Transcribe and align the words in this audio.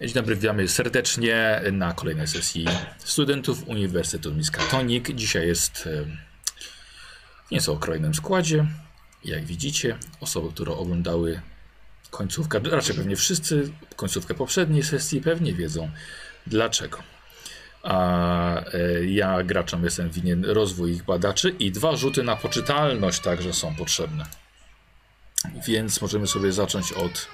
Dzień 0.00 0.12
dobry, 0.12 0.36
witamy 0.36 0.68
serdecznie 0.68 1.62
na 1.72 1.92
kolejnej 1.92 2.26
sesji 2.26 2.66
studentów 2.98 3.68
Uniwersytetu 3.68 4.34
Miskatonic. 4.34 5.04
Dzisiaj 5.14 5.46
jest 5.46 5.88
w 7.46 7.50
nieco 7.50 7.72
okrojnym 7.72 8.14
składzie. 8.14 8.66
Jak 9.24 9.44
widzicie, 9.44 9.98
osoby, 10.20 10.48
które 10.54 10.72
oglądały 10.72 11.40
końcówkę, 12.10 12.58
raczej 12.58 12.96
pewnie 12.96 13.16
wszyscy, 13.16 13.72
końcówkę 13.96 14.34
poprzedniej 14.34 14.82
sesji 14.82 15.20
pewnie 15.20 15.54
wiedzą 15.54 15.90
dlaczego. 16.46 16.98
A 17.82 18.64
e, 18.64 19.04
ja 19.04 19.42
graczom 19.42 19.84
jestem 19.84 20.10
winien 20.10 20.44
rozwój 20.44 20.92
ich 20.92 21.04
badaczy 21.04 21.50
i 21.50 21.72
dwa 21.72 21.96
rzuty 21.96 22.22
na 22.22 22.36
poczytalność 22.36 23.20
także 23.20 23.52
są 23.52 23.74
potrzebne. 23.74 24.26
Więc 25.66 26.00
możemy 26.00 26.26
sobie 26.26 26.52
zacząć 26.52 26.92
od 26.92 27.28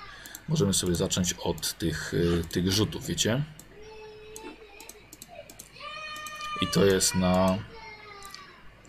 możemy 0.48 0.74
sobie 0.74 0.94
zacząć 0.94 1.32
od 1.32 1.78
tych, 1.78 2.14
y, 2.14 2.44
tych 2.52 2.72
rzutów, 2.72 3.06
wiecie? 3.06 3.42
I 6.62 6.66
to 6.66 6.84
jest 6.84 7.14
na 7.14 7.58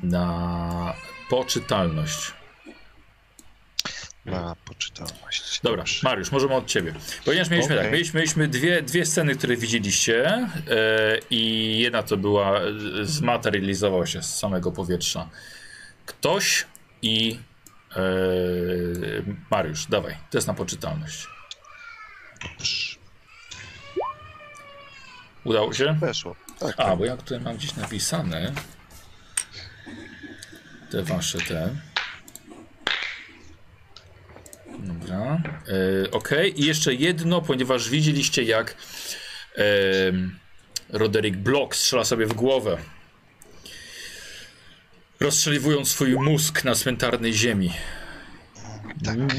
na 0.03 0.93
poczytalność. 1.29 2.33
Na 4.25 4.55
poczytalność. 4.65 5.59
Dobra. 5.63 5.83
Mariusz, 6.03 6.31
możemy 6.31 6.53
od 6.53 6.65
ciebie. 6.65 6.93
Ponieważ 7.25 7.49
mieliśmy 7.49 7.75
Okej. 7.75 7.85
tak, 7.85 7.93
mieliśmy, 7.93 8.19
mieliśmy 8.19 8.47
dwie, 8.47 8.81
dwie 8.81 9.05
sceny, 9.05 9.35
które 9.35 9.57
widzieliście 9.57 10.27
e, 10.27 10.49
i 11.29 11.79
jedna 11.79 12.03
to 12.03 12.17
była, 12.17 12.59
e, 12.59 12.71
zmaterializował 13.03 14.07
się 14.07 14.23
z 14.23 14.39
samego 14.39 14.71
powietrza. 14.71 15.29
Ktoś 16.05 16.65
i 17.01 17.39
e, 17.95 18.01
Mariusz, 19.51 19.85
dawaj, 19.85 20.17
test 20.29 20.47
na 20.47 20.53
poczytalność. 20.53 21.34
Udało 25.43 25.73
się? 25.73 25.97
Weszło. 25.99 26.35
Tak, 26.59 26.73
A, 26.77 26.85
tak. 26.85 26.97
bo 26.97 27.05
ja 27.05 27.17
tutaj 27.17 27.39
mam 27.39 27.57
gdzieś 27.57 27.75
napisane 27.75 28.53
te 30.91 31.03
wasze 31.03 31.37
te. 31.37 31.75
Dobra. 34.79 35.41
E, 36.05 36.11
ok, 36.11 36.29
i 36.55 36.65
jeszcze 36.65 36.93
jedno, 36.93 37.41
ponieważ 37.41 37.89
widzieliście 37.89 38.43
jak 38.43 38.75
em, 39.55 40.39
Roderick 40.89 41.37
Block 41.37 41.75
strzela 41.75 42.05
sobie 42.05 42.25
w 42.25 42.33
głowę. 42.33 42.77
Rozstrzeliwując 45.19 45.89
swój 45.89 46.13
mózg 46.13 46.63
na 46.63 46.75
cmentarnej 46.75 47.33
ziemi. 47.33 47.73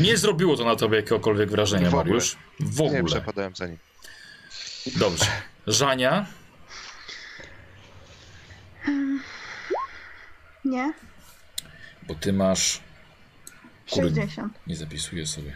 Nie 0.00 0.16
zrobiło 0.16 0.56
to 0.56 0.64
na 0.64 0.76
tobie 0.76 0.96
jakiegokolwiek 0.96 1.50
wrażenia, 1.50 1.90
W 1.90 1.94
ogóle. 1.94 2.04
Mariusz. 2.04 2.36
W 2.60 2.80
Nie 2.80 2.86
ogóle. 2.86 3.04
przepadałem 3.04 3.56
za 3.56 3.66
nim. 3.66 3.78
Dobrze. 4.96 5.24
Żania. 5.66 6.26
Nie, 10.64 10.92
Bo 12.08 12.14
ty 12.14 12.32
masz. 12.32 12.80
Kurde, 13.90 14.20
60. 14.22 14.58
nie 14.66 14.76
zapisuję 14.76 15.26
sobie. 15.26 15.52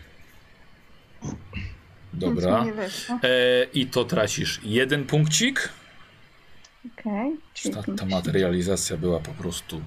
Dobra. 2.12 2.65
nie. 2.65 2.73
E, 3.28 3.65
I 3.75 3.87
to 3.87 4.05
tracisz 4.05 4.61
jeden 4.62 5.05
punkcik. 5.06 5.69
Okej. 6.98 7.37
czyli 7.55 7.75
Ta, 7.75 7.81
ta 7.81 7.87
50. 7.87 8.11
materializacja 8.11 8.97
była 8.97 9.21
po 9.21 9.31
prostu 9.33 9.83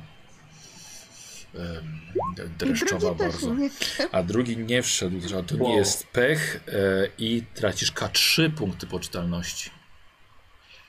dreszczowa 2.58 3.14
bardzo. 3.14 3.54
nie. 3.54 3.70
A 4.12 4.24
drugi 4.24 4.58
nie 4.58 4.82
wszedł, 4.84 5.28
że 5.28 5.44
to 5.44 5.56
nie 5.56 5.64
Wow. 5.64 5.78
jest 5.78 6.08
pech 6.08 6.64
e, 6.68 6.72
i 7.18 7.44
tracisz 7.54 7.94
K3 7.94 8.52
punkty 8.52 8.88
poczytalności. 8.88 9.70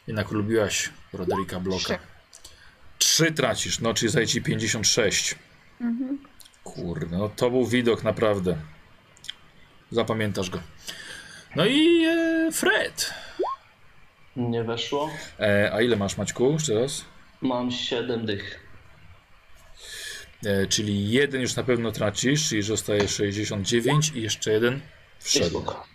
Jednak 0.07 0.31
lubiłaś 0.31 0.91
Roderika 1.13 1.61
Bloka. 1.61 1.85
Trzy. 1.85 1.99
Trzy 2.99 3.33
tracisz, 3.33 3.81
no 3.81 3.95
czyli 3.95 4.13
zajdzie 4.13 4.33
ci 4.33 4.43
56. 4.43 5.35
Mhm. 5.81 6.19
Kurde, 6.65 7.19
no 7.19 7.29
to 7.29 7.51
był 7.51 7.67
widok 7.67 8.03
naprawdę. 8.05 8.57
Zapamiętasz 9.91 10.51
go. 10.51 10.61
No 11.57 11.67
i 11.67 12.05
e, 12.05 12.49
Fred. 12.53 13.15
Nie 14.37 14.65
weszło. 14.65 15.11
E, 15.41 15.71
a 15.75 15.81
ile 15.83 15.97
masz 15.97 16.17
Maćku? 16.17 16.53
Jeszcze 16.53 16.75
raz? 16.75 17.05
Mam 17.41 17.71
7 17.71 18.27
dych. 18.27 18.64
E, 20.47 20.67
czyli 20.67 21.11
jeden 21.11 21.41
już 21.41 21.57
na 21.57 21.63
pewno 21.63 21.93
tracisz, 21.93 22.49
czyli 22.49 22.63
zostaje 22.63 23.09
69 23.09 24.13
i 24.15 24.23
jeszcze 24.23 24.53
jeden 24.53 24.81
wszedł. 25.21 25.47
spoko. 25.47 25.87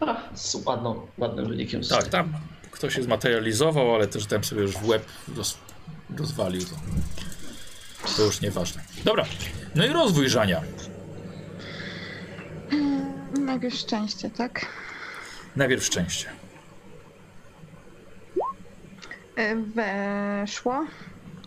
A, 0.00 0.36
z 0.36 0.54
ładną, 0.54 1.06
ładnym 1.18 1.48
wynikiem. 1.48 1.82
Tak, 1.82 2.08
tam 2.08 2.32
ktoś 2.70 2.94
się 2.94 3.02
zmaterializował, 3.02 3.94
ale 3.94 4.06
też 4.06 4.26
tam 4.26 4.44
sobie 4.44 4.62
już 4.62 4.72
w 4.72 4.88
łeb 4.88 5.04
roz, 5.36 5.58
rozwalił 6.18 6.60
to. 6.64 6.76
To 8.16 8.22
już 8.22 8.40
nieważne. 8.40 8.82
Dobra, 9.04 9.24
no 9.74 9.86
i 9.86 9.88
rozwój 9.88 10.28
Żania. 10.28 10.62
Najpierw 13.40 13.74
szczęście, 13.74 14.30
tak? 14.30 14.66
Najpierw 15.56 15.84
szczęście. 15.84 16.26
E, 19.36 19.56
Weszło, 19.56 20.86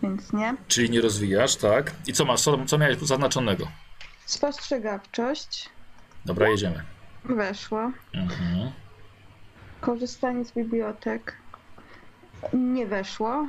więc 0.04 0.32
nie. 0.32 0.54
Czyli 0.68 0.90
nie 0.90 1.00
rozwijasz, 1.00 1.56
tak? 1.56 1.92
I 2.06 2.12
co 2.12 2.24
masz? 2.24 2.40
Co, 2.42 2.64
co 2.66 2.78
miałeś 2.78 2.98
tu 2.98 3.06
zaznaczonego? 3.06 3.68
Spostrzegawczość, 4.26 5.68
Dobra, 6.24 6.48
jedziemy. 6.48 6.82
weszło. 7.24 7.92
Mhm. 8.14 8.70
Korzystanie 9.80 10.44
z 10.44 10.52
bibliotek, 10.52 11.36
nie 12.52 12.86
weszło, 12.86 13.48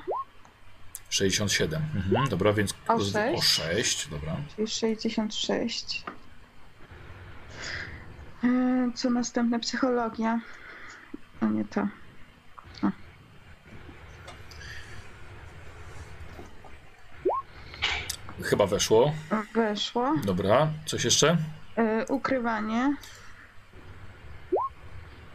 67. 1.10 1.82
Mhm, 1.96 2.30
dobra, 2.30 2.54
więc 2.54 2.74
O 2.88 2.94
rozwi- 2.98 3.36
o 3.38 3.42
sześć. 3.42 3.48
6. 3.76 4.08
Dobra. 4.08 4.36
czyli 4.56 4.68
66. 4.68 6.04
E, 8.44 8.48
Co 8.96 9.10
następne? 9.10 9.60
Psychologia. 9.60 10.40
A 11.42 11.46
nie 11.46 11.66
to. 11.66 11.88
Chyba 18.44 18.66
weszło. 18.68 19.14
Weszło. 19.54 20.14
Dobra, 20.26 20.68
coś 20.86 21.04
jeszcze? 21.06 21.38
E, 21.78 22.06
Ukrywanie. 22.06 22.96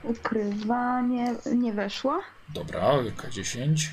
Ukrywanie 0.02 1.34
nie 1.56 1.72
weszło. 1.72 2.20
Dobra, 2.48 2.80
K10. 3.16 3.88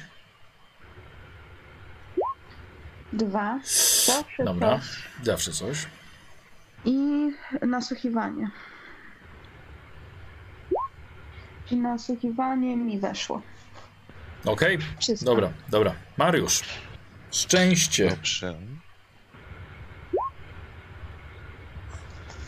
Dwa. 3.13 3.59
Zawsze 4.05 4.43
Dobra, 4.43 4.77
coś. 4.79 5.03
zawsze 5.23 5.51
coś. 5.51 5.85
I 6.85 7.29
nasłuchiwanie. 7.61 8.49
I 11.71 11.75
nasłuchiwanie 11.75 12.77
mi 12.77 12.99
weszło. 12.99 13.41
Okej, 14.45 14.77
Wszystko. 14.99 15.25
dobra, 15.25 15.49
dobra. 15.69 15.95
Mariusz, 16.17 16.61
szczęście. 17.31 18.09
Dobrze. 18.09 18.55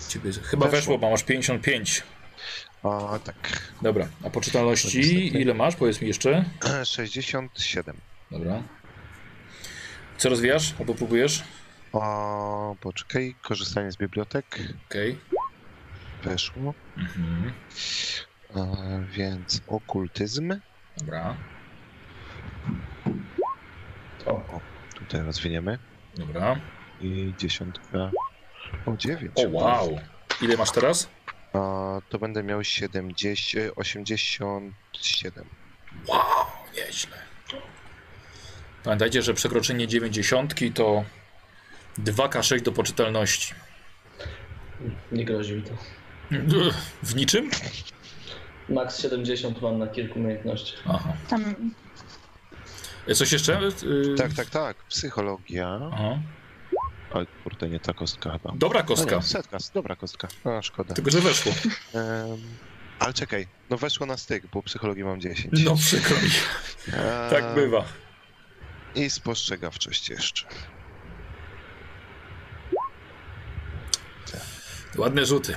Ciebie 0.09 0.31
chyba 0.31 0.65
Weszło. 0.65 0.77
weszło, 0.79 0.97
bo 0.97 1.09
masz 1.11 1.23
55. 1.23 2.03
O, 2.83 3.19
tak. 3.23 3.35
Dobra, 3.81 4.07
a 4.25 4.29
poczytalności 4.29 5.27
ile 5.41 5.53
masz? 5.53 5.75
Powiedz 5.75 6.01
mi 6.01 6.07
jeszcze. 6.07 6.45
67. 6.83 7.97
Dobra. 8.31 8.63
Co 10.17 10.29
rozwijasz 10.29 10.73
albo 10.79 10.95
próbujesz? 10.95 11.43
O, 11.93 12.75
poczekaj. 12.81 13.35
Korzystanie 13.41 13.91
z 13.91 13.97
bibliotek. 13.97 14.59
Okej. 14.89 15.17
Weszło. 16.23 16.73
Mhm. 16.97 17.53
E, 18.55 19.05
więc 19.11 19.61
okultyzm. 19.67 20.59
Dobra, 20.97 21.35
O, 24.25 24.59
Tutaj 24.95 25.21
rozwiniemy. 25.21 25.79
dobra. 26.17 26.59
I 27.01 27.33
dziesiątka. 27.37 28.11
O, 28.85 28.97
9. 28.97 29.31
O 29.35 29.49
wow. 29.49 29.99
Ile 30.41 30.57
masz 30.57 30.71
teraz? 30.71 31.09
to 32.09 32.19
będę 32.19 32.43
miał 32.43 32.63
70, 32.63 33.73
87. 33.75 35.45
Wow, 36.07 36.19
nieźle. 36.75 37.17
Pamiętajcie, 38.83 39.21
że 39.21 39.33
przekroczenie 39.33 39.87
90 39.87 40.55
to 40.75 41.03
2K6 41.99 42.61
do 42.61 42.71
poczytalności. 42.71 43.53
nie 45.11 45.25
grozi 45.25 45.53
mi 45.53 45.63
to. 45.63 45.71
W 47.03 47.15
niczym? 47.15 47.49
Max 48.69 49.01
70 49.01 49.61
mam 49.61 49.79
na 49.79 49.87
kilku 49.87 50.19
umiejętnościach. 50.19 50.79
Aha. 50.87 51.13
Tam 51.29 51.73
E, 53.07 53.15
Coś 53.15 53.31
jeszcze? 53.31 53.59
Y, 53.83 54.15
Tak, 54.17 54.33
tak, 54.33 54.49
tak. 54.49 54.77
Psychologia. 54.77 55.79
Aha. 55.93 56.19
Oj, 57.13 57.27
kurde, 57.43 57.69
nie 57.69 57.79
ta 57.79 57.93
kostka 57.93 58.31
chyba. 58.31 58.53
Dobra 58.55 58.79
No 58.79 58.85
kostka. 58.85 59.15
nie, 59.15 59.21
setka, 59.21 59.57
dobra 59.73 59.95
kostka. 59.95 60.27
A, 60.43 60.61
szkoda. 60.61 60.93
Tylko, 60.93 61.11
że 61.11 61.21
weszło. 61.21 61.51
Ale 62.99 63.13
czekaj, 63.13 63.47
no 63.69 63.77
weszło 63.77 64.05
na 64.05 64.17
styk, 64.17 64.47
bo 64.47 64.63
psychologii 64.63 65.03
mam 65.03 65.21
10. 65.21 65.63
No 65.65 65.75
przykro 65.75 66.15
mi. 66.17 66.29
Tak 67.29 67.53
bywa. 67.55 67.83
I 68.95 69.09
spostrzegawczość 69.09 70.09
jeszcze. 70.09 70.45
Ładne 74.97 75.25
rzuty. 75.25 75.55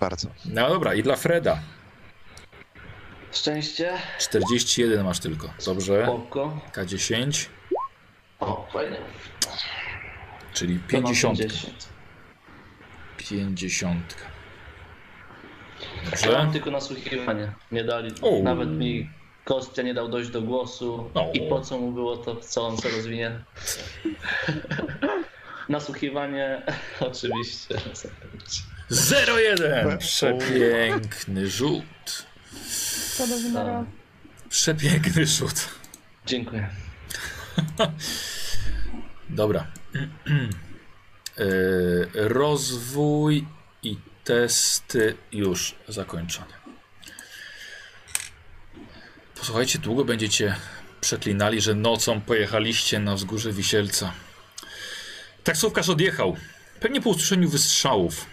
Bardzo. 0.00 0.28
No 0.44 0.68
dobra, 0.68 0.94
i 0.94 1.02
dla 1.02 1.16
Freda. 1.16 1.60
Szczęście. 3.32 3.92
41 4.18 5.04
masz 5.04 5.18
tylko. 5.20 5.50
Dobrze. 5.64 6.02
Spoko. 6.04 6.60
K10, 6.72 7.46
O, 8.40 8.68
fajnie. 8.72 8.96
Czyli 10.52 10.74
Ja 10.74 10.80
mam 11.00 11.12
50. 11.12 11.38
50. 11.38 11.88
50. 13.16 14.16
Ja 16.04 16.10
Dobrze. 16.10 16.32
mam 16.32 16.52
tylko 16.52 16.70
nasłuchiwanie. 16.70 17.52
Nie 17.72 17.84
dali. 17.84 18.12
O. 18.22 18.42
Nawet 18.42 18.70
mi 18.70 19.10
Kostia 19.44 19.82
nie 19.82 19.94
dał 19.94 20.08
dojść 20.08 20.30
do 20.30 20.42
głosu. 20.42 21.10
O. 21.14 21.30
I 21.34 21.40
po 21.48 21.60
co 21.60 21.78
mu 21.78 21.92
było 21.92 22.16
to, 22.16 22.36
co 22.36 22.66
on 22.66 22.76
sobie 22.76 22.96
rozwinie? 22.96 23.38
Nasłuchiwanie, 25.68 26.62
oczywiście. 27.00 27.74
0-1. 28.90 29.98
Przepiękny 29.98 31.50
rzut. 31.50 32.26
Co 33.16 33.26
do. 33.26 33.84
Przepiękny 34.48 35.26
rzut. 35.26 35.68
Dziękuję. 36.26 36.68
Dobra. 39.30 39.66
Yy, 41.38 42.08
rozwój 42.14 43.46
i 43.82 43.96
testy 44.24 45.16
już 45.32 45.74
zakończone. 45.88 46.60
Posłuchajcie, 49.38 49.78
długo 49.78 50.04
będziecie 50.04 50.56
przeklinali, 51.00 51.60
że 51.60 51.74
nocą 51.74 52.20
pojechaliście 52.20 52.98
na 52.98 53.14
wzgórze 53.14 53.52
Wisielca. 53.52 54.12
Taksówkarz 55.44 55.88
odjechał, 55.88 56.36
pewnie 56.80 57.00
po 57.00 57.10
usłyszeniu 57.10 57.48
wystrzałów. 57.48 58.26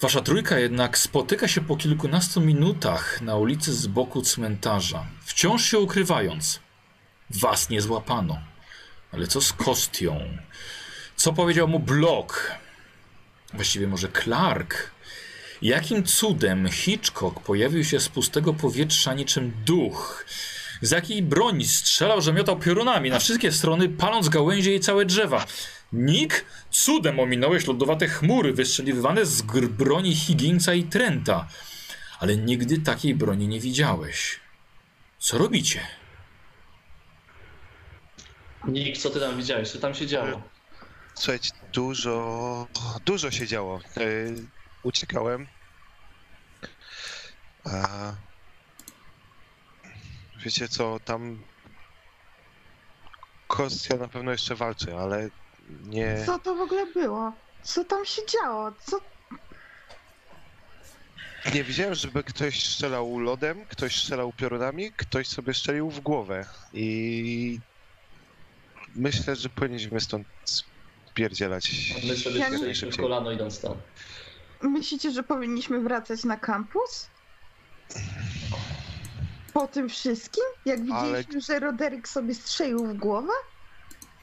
Wasza 0.00 0.20
trójka 0.20 0.58
jednak 0.58 0.98
spotyka 0.98 1.48
się 1.48 1.60
po 1.60 1.76
kilkunastu 1.76 2.40
minutach 2.40 3.20
na 3.20 3.36
ulicy 3.36 3.74
z 3.74 3.86
boku 3.86 4.22
cmentarza, 4.22 5.06
wciąż 5.24 5.64
się 5.64 5.78
ukrywając. 5.78 6.60
Was 7.30 7.70
nie 7.70 7.80
złapano. 7.80 8.49
Ale 9.12 9.26
co 9.26 9.40
z 9.40 9.52
Kostią? 9.52 10.20
Co 11.16 11.32
powiedział 11.32 11.68
mu 11.68 11.78
Block? 11.78 12.54
Właściwie 13.54 13.86
może 13.86 14.08
Clark? 14.24 14.90
Jakim 15.62 16.04
cudem 16.04 16.68
Hitchcock 16.68 17.40
pojawił 17.40 17.84
się 17.84 18.00
z 18.00 18.08
pustego 18.08 18.54
powietrza 18.54 19.14
niczym 19.14 19.52
duch? 19.64 20.24
Z 20.82 20.90
jakiej 20.90 21.22
broni 21.22 21.66
strzelał, 21.66 22.20
że 22.20 22.32
miotał 22.32 22.58
piorunami 22.58 23.10
na 23.10 23.18
wszystkie 23.18 23.52
strony, 23.52 23.88
paląc 23.88 24.28
gałęzie 24.28 24.74
i 24.74 24.80
całe 24.80 25.04
drzewa? 25.04 25.46
Nick? 25.92 26.44
Cudem 26.70 27.20
ominąłeś 27.20 27.66
lodowate 27.66 28.08
chmury 28.08 28.52
wystrzeliwane 28.52 29.26
z 29.26 29.42
broni 29.70 30.14
Higginsa 30.14 30.74
i 30.74 30.84
Trenta. 30.84 31.48
Ale 32.18 32.36
nigdy 32.36 32.78
takiej 32.78 33.14
broni 33.14 33.48
nie 33.48 33.60
widziałeś. 33.60 34.40
Co 35.18 35.38
robicie? 35.38 35.80
Nick, 38.68 38.98
co 38.98 39.10
ty 39.10 39.20
tam 39.20 39.36
widziałeś? 39.36 39.72
Co 39.72 39.78
tam 39.78 39.94
się 39.94 40.06
działo? 40.06 40.42
Słuchajcie, 41.14 41.50
dużo, 41.72 42.66
dużo 43.04 43.30
się 43.30 43.46
działo. 43.46 43.80
Yy, 43.96 44.44
uciekałem. 44.82 45.46
A... 47.64 48.12
Wiecie 50.44 50.68
co, 50.68 51.00
tam 51.04 51.42
Kostia 53.46 53.96
na 53.96 54.08
pewno 54.08 54.32
jeszcze 54.32 54.54
walczy, 54.54 54.96
ale 54.96 55.28
nie... 55.84 56.24
Co 56.26 56.38
to 56.38 56.54
w 56.54 56.60
ogóle 56.60 56.86
było? 56.86 57.32
Co 57.62 57.84
tam 57.84 58.06
się 58.06 58.22
działo? 58.26 58.72
Co... 58.86 59.00
Nie 61.54 61.64
widziałem, 61.64 61.94
żeby 61.94 62.24
ktoś 62.24 62.66
strzelał 62.66 63.18
lodem, 63.18 63.66
ktoś 63.66 63.96
strzelał 63.96 64.32
piorunami, 64.32 64.92
ktoś 64.92 65.28
sobie 65.28 65.54
strzelił 65.54 65.90
w 65.90 66.00
głowę. 66.00 66.46
I 66.72 67.60
myślę, 68.96 69.36
że 69.36 69.48
powinniśmy 69.48 70.00
stąd 70.00 70.26
spierdzielać. 71.08 71.94
My 72.08 72.16
sobie 72.16 72.38
Ja 72.38 72.48
nie- 72.48 72.92
kolano 72.98 73.32
idąc 73.32 73.60
tam. 73.60 73.74
Myślicie, 74.62 75.10
że 75.10 75.22
powinniśmy 75.22 75.80
wracać 75.80 76.24
na 76.24 76.36
kampus? 76.36 77.06
Po 79.52 79.68
tym 79.68 79.88
wszystkim? 79.88 80.44
Jak 80.64 80.78
Ale- 80.92 81.08
widzieliśmy, 81.18 81.40
że 81.40 81.60
Roderick 81.60 82.08
sobie 82.08 82.34
strzelił 82.34 82.86
w 82.86 82.94
głowę? 82.96 83.32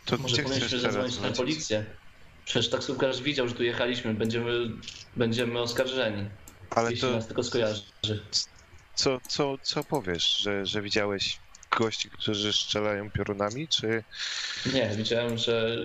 To 0.05 0.17
Może 0.17 0.33
gdzie 0.33 0.43
powinniśmy 0.43 0.67
chcesz 0.67 0.81
teraz 0.81 0.95
zadzwonić 0.95 1.19
na 1.31 1.37
policję. 1.37 1.85
Przecież 2.45 2.69
taksówkarz 2.69 3.21
widział, 3.21 3.47
że 3.47 3.53
tu 3.55 3.63
jechaliśmy. 3.63 4.13
Będziemy, 4.13 4.51
będziemy 5.15 5.59
oskarżeni. 5.59 6.29
Ale 6.69 6.91
jeśli 6.91 7.07
to 7.07 7.13
nas 7.15 7.27
tylko 7.27 7.43
skojarzy. 7.43 7.81
co, 8.95 9.19
co, 9.27 9.57
co 9.61 9.83
powiesz, 9.83 10.37
że, 10.37 10.65
że 10.65 10.81
widziałeś 10.81 11.39
gości, 11.77 12.09
którzy 12.09 12.53
strzelają 12.53 13.11
piorunami, 13.11 13.67
czy 13.67 14.03
Nie, 14.73 14.89
widziałem, 14.95 15.37
że 15.37 15.77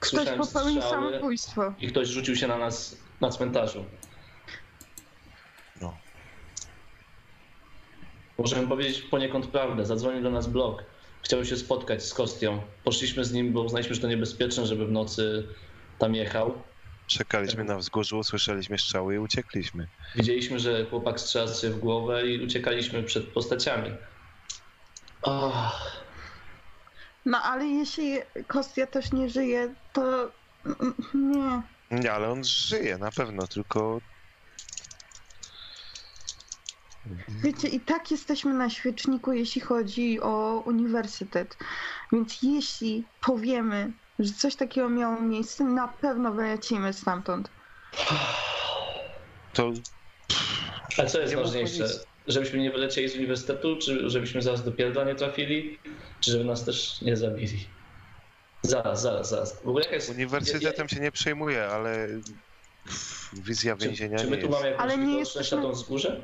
Ktoś 0.00 0.28
popełnił 0.28 0.82
samobójstwo. 0.82 1.74
i 1.80 1.88
ktoś 1.88 2.08
rzucił 2.08 2.36
się 2.36 2.46
na 2.46 2.58
nas 2.58 2.96
na 3.20 3.30
cmentarzu. 3.30 3.84
No. 5.80 5.96
Możemy 8.38 8.68
powiedzieć 8.68 9.02
poniekąd 9.02 9.46
prawdę. 9.46 9.86
Zadzwonił 9.86 10.22
do 10.22 10.30
nas 10.30 10.46
blok. 10.46 10.84
Chciał 11.22 11.44
się 11.44 11.56
spotkać 11.56 12.04
z 12.04 12.14
Kostią. 12.14 12.62
Poszliśmy 12.84 13.24
z 13.24 13.32
nim, 13.32 13.52
bo 13.52 13.62
uznaliśmy, 13.62 13.94
że 13.94 14.00
to 14.00 14.08
niebezpieczne, 14.08 14.66
żeby 14.66 14.86
w 14.86 14.92
nocy 14.92 15.48
tam 15.98 16.14
jechał. 16.14 16.62
czekaliśmy 17.06 17.64
na 17.64 17.76
wzgórzu, 17.76 18.18
usłyszeliśmy 18.18 18.78
strzały 18.78 19.14
i 19.14 19.18
uciekliśmy? 19.18 19.86
Widzieliśmy, 20.16 20.58
że 20.58 20.84
chłopak 20.84 21.20
strzela 21.20 21.54
się 21.54 21.70
w 21.70 21.78
głowę 21.78 22.26
i 22.26 22.44
uciekaliśmy 22.44 23.02
przed 23.02 23.26
postaciami. 23.26 23.90
Ach, 25.22 26.02
No 27.24 27.42
ale 27.42 27.66
jeśli 27.66 28.18
Kostia 28.46 28.86
też 28.86 29.12
nie 29.12 29.28
żyje, 29.28 29.74
to... 29.92 30.30
Nie. 31.14 31.62
Nie, 31.90 32.12
ale 32.12 32.30
on 32.30 32.44
żyje 32.44 32.98
na 32.98 33.10
pewno, 33.10 33.46
tylko 33.46 34.00
Wiecie, 37.28 37.68
i 37.68 37.80
tak 37.80 38.10
jesteśmy 38.10 38.54
na 38.54 38.70
świeczniku, 38.70 39.32
jeśli 39.32 39.60
chodzi 39.60 40.20
o 40.20 40.62
uniwersytet. 40.66 41.56
Więc 42.12 42.42
jeśli 42.42 43.04
powiemy, 43.20 43.92
że 44.18 44.32
coś 44.32 44.56
takiego 44.56 44.88
miało 44.88 45.20
miejsce, 45.20 45.64
na 45.64 45.88
pewno 45.88 46.32
wylecimy 46.32 46.92
stamtąd. 46.92 47.50
to 49.52 49.72
a 50.98 51.06
co 51.06 51.20
jest 51.20 51.34
Nie 51.34 51.42
ważniejsze? 51.42 51.88
Żebyśmy 52.28 52.58
nie 52.58 52.70
wylecieli 52.70 53.08
z 53.08 53.14
uniwersytetu, 53.16 53.76
czy 53.76 54.10
żebyśmy 54.10 54.42
zaraz 54.42 54.64
do 54.64 54.72
pierdla 54.72 55.04
nie 55.04 55.14
trafili, 55.14 55.78
czy 56.20 56.30
żeby 56.30 56.44
nas 56.44 56.64
też 56.64 57.00
nie 57.02 57.16
zabili? 57.16 57.66
Zaraz, 58.62 59.02
zaraz, 59.02 59.28
zaraz. 59.30 59.62
W 59.62 59.68
ogóle 59.68 59.84
jaka 59.84 59.96
jest... 59.96 60.10
uniwersytetem 60.10 60.88
się 60.88 61.00
nie 61.00 61.12
przejmuje, 61.12 61.64
ale 61.66 62.08
wizja 63.32 63.76
Czy, 63.76 63.86
więzienia 63.86 64.18
czy 64.18 64.24
nie 64.24 64.30
my 64.30 64.38
tu 64.38 64.48
mamy 64.48 64.66
jakąś 64.66 64.82
Ale 64.82 64.98
nie 64.98 65.06
widoczność 65.06 65.36
jesteśmy- 65.36 65.56
na 65.56 65.62
tą 65.62 65.72
wzgórze? 65.72 66.20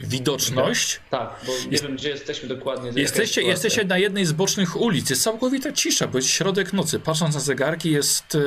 Widoczność? 0.00 1.00
Tak, 1.10 1.40
bo 1.46 1.52
nie 1.52 1.70
Jest- 1.70 1.84
wiem, 1.84 1.96
gdzie 1.96 2.08
jesteśmy 2.08 2.48
dokładnie. 2.48 2.90
Jesteście, 3.02 3.42
jesteście 3.42 3.84
na 3.84 3.98
jednej 3.98 4.26
z 4.26 4.32
bocznych 4.32 4.80
ulic. 4.80 5.10
Jest 5.10 5.22
całkowita 5.22 5.72
cisza, 5.72 6.06
bo 6.08 6.18
jest 6.18 6.28
środek 6.28 6.72
nocy. 6.72 7.00
Patrząc 7.00 7.34
na 7.34 7.40
zegarki, 7.40 7.90
jest 7.90 8.34
e, 8.34 8.38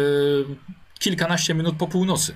kilkanaście 0.99 1.53
minut 1.53 1.75
po 1.79 1.87
północy. 1.87 2.35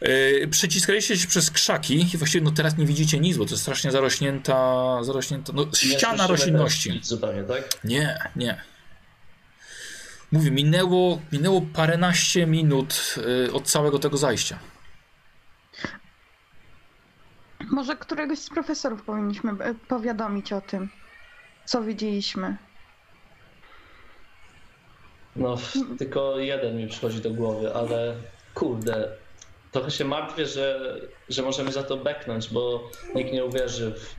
E, 0.00 0.46
przeciskaliście 0.48 1.16
się 1.16 1.28
przez 1.28 1.50
krzaki 1.50 2.14
i 2.14 2.18
właściwie 2.18 2.44
no, 2.44 2.50
teraz 2.50 2.78
nie 2.78 2.86
widzicie 2.86 3.20
nic, 3.20 3.36
bo 3.36 3.44
to 3.44 3.50
jest 3.50 3.62
strasznie 3.62 3.90
zarośnięta, 3.90 4.98
zarośnięta 5.04 5.52
no, 5.52 5.66
ściana 5.74 6.26
roślinności. 6.26 7.00
Zupełnie, 7.02 7.42
tak? 7.42 7.84
Nie, 7.84 8.18
nie. 8.36 8.62
Mówię, 10.32 10.50
minęło, 10.50 11.20
minęło 11.32 11.62
paręnaście 11.74 12.46
minut 12.46 13.14
e, 13.48 13.52
od 13.52 13.64
całego 13.64 13.98
tego 13.98 14.16
zajścia. 14.16 14.58
Może 17.70 17.96
któregoś 17.96 18.38
z 18.38 18.50
profesorów 18.50 19.02
powinniśmy 19.02 19.52
e, 19.52 19.74
powiadomić 19.74 20.52
o 20.52 20.60
tym, 20.60 20.88
co 21.64 21.82
widzieliśmy. 21.82 22.56
No, 25.36 25.56
tylko 25.98 26.38
jeden 26.38 26.76
mi 26.76 26.88
przychodzi 26.88 27.20
do 27.20 27.30
głowy, 27.30 27.74
ale 27.74 28.14
kurde, 28.54 29.08
trochę 29.72 29.90
się 29.90 30.04
martwię, 30.04 30.46
że, 30.46 30.80
że 31.28 31.42
możemy 31.42 31.72
za 31.72 31.82
to 31.82 31.96
beknąć, 31.96 32.48
bo 32.52 32.90
nikt 33.14 33.32
nie 33.32 33.44
uwierzy 33.44 33.94
w 33.94 34.14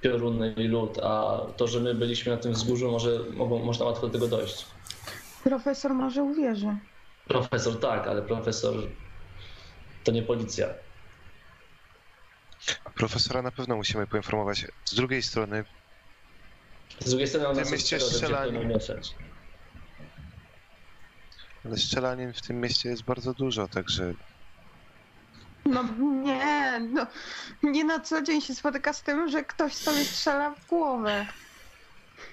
pioruny 0.00 0.54
i 0.56 0.68
lód, 0.68 0.98
a 1.02 1.40
to, 1.56 1.68
że 1.68 1.80
my 1.80 1.94
byliśmy 1.94 2.32
na 2.32 2.38
tym 2.38 2.52
wzgórzu, 2.52 2.90
może 2.90 3.18
mogą, 3.30 3.58
można 3.58 3.84
łatwo 3.86 4.06
do 4.06 4.12
tego 4.12 4.28
dojść. 4.28 4.66
Profesor 5.44 5.94
może 5.94 6.22
uwierzy. 6.22 6.76
Profesor 7.28 7.80
tak, 7.80 8.06
ale 8.06 8.22
profesor 8.22 8.74
to 10.04 10.12
nie 10.12 10.22
policja. 10.22 10.68
Profesora 12.94 13.42
na 13.42 13.50
pewno 13.50 13.76
musimy 13.76 14.06
poinformować. 14.06 14.66
Z 14.84 14.94
drugiej 14.94 15.22
strony, 15.22 15.64
Z 16.98 17.10
drugiej 17.10 17.28
strony 17.28 17.48
on 17.48 17.56
nas 17.56 17.70
będzie 17.70 18.00
strzelanie- 18.00 18.64
mieszać. 18.66 19.14
ale 21.64 21.76
strzelanin 21.76 22.32
w 22.32 22.42
tym 22.42 22.60
mieście 22.60 22.88
jest 22.88 23.02
bardzo 23.02 23.34
dużo, 23.34 23.68
także 23.68 24.14
No 25.64 25.84
nie, 26.22 26.80
no 26.90 27.06
nie 27.62 27.84
na 27.84 28.00
co 28.00 28.22
dzień 28.22 28.40
się 28.40 28.54
spotyka 28.54 28.92
z 28.92 29.02
tym, 29.02 29.28
że 29.28 29.44
ktoś 29.44 29.74
sobie 29.74 30.04
strzela 30.04 30.50
w 30.50 30.66
głowę. 30.66 31.26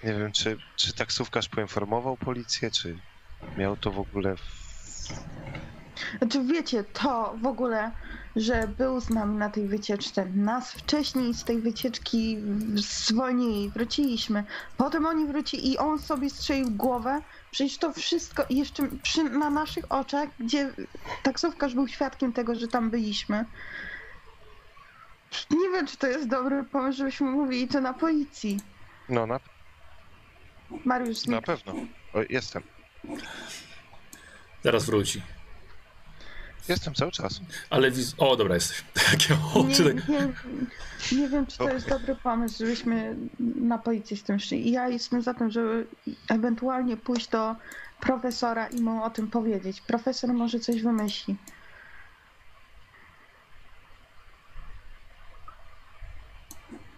nie 0.04 0.14
wiem, 0.14 0.32
czy, 0.32 0.58
czy 0.76 0.94
taksówkarz 0.94 1.50
poinformował 1.50 2.18
policję, 2.18 2.72
czy 2.72 2.98
miał 3.58 3.78
to 3.78 3.92
w 3.92 4.00
ogóle 4.00 4.36
w... 4.36 4.42
Znaczy 6.18 6.44
wiecie, 6.44 6.84
to 6.84 7.36
w 7.42 7.46
ogóle, 7.46 7.92
że 8.36 8.68
był 8.68 9.02
z 9.02 9.10
nami 9.10 9.38
na 9.38 9.50
tej 9.50 9.68
wycieczce, 9.68 10.26
nas 10.26 10.72
wcześniej 10.72 11.34
z 11.34 11.44
tej 11.44 11.62
wycieczki 11.62 12.38
zwolnili, 12.76 13.70
wróciliśmy, 13.70 14.44
potem 14.78 15.06
oni 15.06 15.26
wrócili 15.26 15.72
i 15.72 15.78
on 15.78 16.00
sobie 16.00 16.30
strzelił 16.30 16.72
głowę, 16.72 17.22
przecież 17.52 17.78
to 17.78 17.94
wszystko 17.94 18.46
jeszcze 18.50 18.88
przy, 19.04 19.24
na 19.24 19.50
naszych 19.50 19.92
oczach, 19.92 20.30
gdzie 20.40 20.74
taksówkarz 21.24 21.74
był 21.76 21.88
świadkiem 21.88 22.34
tego, 22.34 22.56
że 22.56 22.68
tam 22.68 22.90
byliśmy. 22.90 23.46
Nie 25.52 25.70
wiem, 25.70 25.88
czy 25.88 25.98
to 25.98 26.08
jest 26.08 26.28
dobry 26.28 26.64
pomysł, 26.64 26.98
żebyśmy 26.98 27.28
mówili 27.28 27.68
to 27.68 27.82
na 27.82 27.94
policji. 27.94 28.60
No, 29.10 29.28
na, 29.28 29.40
Mariusz, 30.86 31.26
na 31.26 31.42
pewno. 31.42 31.74
O, 32.14 32.20
jestem. 32.30 32.64
Zaraz 34.64 34.86
wróci. 34.86 35.22
Jestem 36.70 36.94
cały 36.94 37.12
czas. 37.12 37.42
Ale 37.70 37.92
wiz... 37.92 38.16
O, 38.18 38.36
dobra, 38.36 38.56
jesteś. 38.56 38.84
Takie 39.12 39.38
oczy. 39.56 39.96
Nie, 40.10 40.16
nie, 40.16 41.22
nie 41.22 41.30
wiem, 41.30 41.46
czy 41.46 41.58
to 41.58 41.70
jest 41.70 41.90
dobry 41.90 42.16
pomysł, 42.16 42.58
żebyśmy 42.60 43.16
na 43.40 43.78
policję 43.78 44.18
z 44.18 44.24
tym 44.24 44.40
szli. 44.40 44.68
I 44.68 44.72
Ja 44.72 44.88
jestem 44.88 45.22
za 45.22 45.34
tym, 45.34 45.52
żeby 45.52 45.88
ewentualnie 46.30 46.98
pójść 46.98 47.28
do 47.28 47.56
profesora 48.00 48.68
i 48.68 48.82
mu 48.82 49.04
o 49.04 49.10
tym 49.10 49.28
powiedzieć. 49.28 49.82
Profesor 49.82 50.34
może 50.34 50.60
coś 50.60 50.82
wymyśli. 50.82 51.36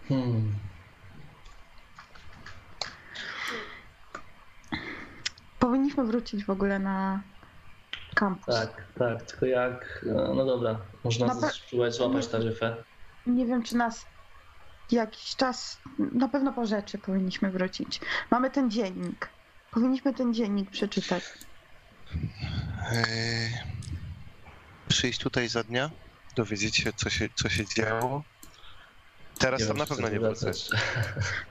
Hmm. 0.08 0.54
Powinniśmy 5.60 6.04
wrócić 6.04 6.46
w 6.46 6.50
ogóle 6.50 6.80
na 6.80 7.22
kampus. 8.22 8.56
Tak, 8.56 8.84
tak, 9.00 9.22
tylko 9.22 9.46
jak. 9.46 10.06
No 10.06 10.34
no 10.34 10.46
dobra, 10.46 10.78
można 11.04 11.28
Na 11.28 11.34
pe- 11.36 11.50
spróbować 11.54 11.94
złapać 11.94 12.28
taryfę. 12.28 12.76
Nie 13.28 13.46
wiem, 13.46 13.64
czy 13.64 13.76
nas 13.78 14.06
jakiś 14.92 15.36
czas, 15.36 15.78
na 16.00 16.28
pewno 16.28 16.54
po 16.54 16.66
rzeczy 16.66 16.98
powinniśmy 16.98 17.52
wrócić. 17.52 18.00
Mamy 18.32 18.50
ten 18.52 18.72
dziennik. 18.72 19.30
Powinniśmy 19.72 20.14
ten 20.14 20.34
dziennik 20.34 20.72
przeczytać. 20.72 21.24
Eee, 22.92 23.52
przyjść 24.88 25.20
tutaj 25.20 25.48
za 25.48 25.64
dnia, 25.64 25.90
dowiedzieć 26.36 26.78
się, 26.78 26.94
co 26.94 27.10
się, 27.10 27.30
co 27.36 27.50
się 27.50 27.66
działo. 27.78 28.24
Teraz 29.40 29.62
Nie 29.62 29.68
tam 29.68 29.78
na 29.78 29.86
pewno 29.86 30.10
nie 30.10 30.20
wrócę. 30.20 30.52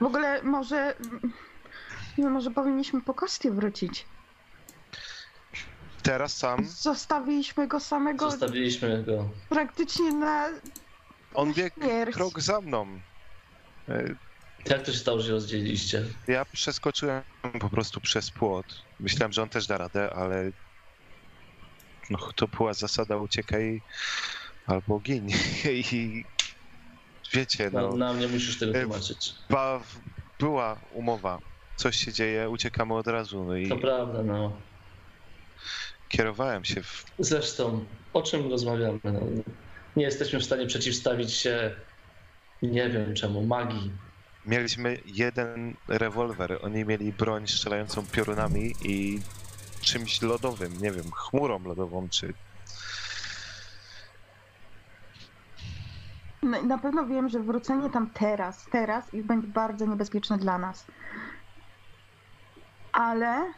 W 0.01 0.03
ogóle 0.03 0.43
może, 0.43 0.95
nie 2.19 2.25
wiem, 2.25 2.33
może 2.33 2.51
powinniśmy 2.51 3.01
po 3.01 3.15
Kostie 3.15 3.51
wrócić. 3.51 4.07
Teraz 6.03 6.37
sam. 6.37 6.65
Zostawiliśmy 6.67 7.69
go 7.69 7.81
samego 7.81 8.31
Zostawiliśmy 8.31 9.03
go. 9.03 9.31
praktycznie 9.49 10.13
na 10.13 10.49
On 11.35 11.53
biegł 11.55 11.81
śmierć. 11.81 12.15
krok 12.15 12.41
za 12.41 12.61
mną. 12.61 13.01
Eee, 13.89 14.15
Jak 14.71 14.83
to 14.83 14.93
się 14.93 14.99
stało, 14.99 15.21
że 15.21 15.33
rozdzieliliście? 15.33 16.05
Ja 16.29 16.45
przeskoczyłem 16.45 17.23
po 17.61 17.71
prostu 17.71 18.01
przez 18.01 18.31
płot. 18.31 18.67
Myślałem, 19.01 19.33
że 19.33 19.43
on 19.43 19.49
też 19.49 19.67
da 19.67 19.79
radę, 19.79 20.13
ale 20.15 20.51
no 22.11 22.19
to 22.37 22.49
była 22.49 22.75
zasada 22.75 23.17
uciekaj 23.17 23.83
albo 24.67 25.01
gin. 25.01 25.29
I 25.93 26.25
wiecie, 27.33 27.71
Na, 27.71 27.83
no, 27.83 27.97
na 27.97 28.13
mnie 28.13 28.29
musisz 28.29 28.59
tego 28.59 28.79
E, 28.79 28.83
tłumaczyć. 28.83 29.35
ba, 29.51 29.81
była 30.39 30.81
umowa. 30.93 31.39
Coś 31.77 31.97
się 31.97 32.13
dzieje, 32.13 32.51
uciekamy 32.51 32.95
od 32.95 33.07
razu. 33.07 33.45
No 33.45 33.57
i 33.57 33.69
To 33.69 33.77
prawda, 33.79 34.23
no. 34.23 34.53
Kierowałem 36.11 36.65
się 36.65 36.83
w 36.83 37.05
Zresztą, 37.19 37.85
o 38.13 38.23
czym 38.23 38.51
rozmawiamy? 38.51 38.99
No, 39.05 39.21
nie 39.97 40.05
jesteśmy 40.05 40.39
w 40.41 40.45
stanie 40.45 40.67
przeciwstawić 40.67 41.33
się, 41.33 41.75
nie 42.63 42.89
wiem 42.89 43.15
czemu, 43.15 43.47
magii. 43.47 43.93
Mieliśmy 44.47 44.99
jeden 45.07 45.75
rewolwer, 45.89 46.59
oni 46.63 46.85
mieli 46.85 47.13
broń 47.13 47.47
strzelającą 47.47 48.07
piorunami 48.07 48.75
i 48.83 49.21
czymś 49.81 50.23
lodowym, 50.23 50.73
nie 50.81 50.91
wiem, 50.91 51.11
chmurą 51.13 51.65
lodową, 51.65 52.09
czy... 52.09 52.35
Na, 56.43 56.63
na 56.63 56.79
pewno 56.79 57.07
wiem, 57.07 57.29
że 57.29 57.41
wrócenie 57.41 57.91
tam 57.91 58.11
teraz, 58.11 58.67
teraz 58.73 59.15
i 59.15 59.23
będzie 59.23 59.49
bardzo 59.49 59.87
niebezpieczne 59.87 60.39
dla 60.39 60.59
nas. 60.59 60.87
Ale 62.93 63.53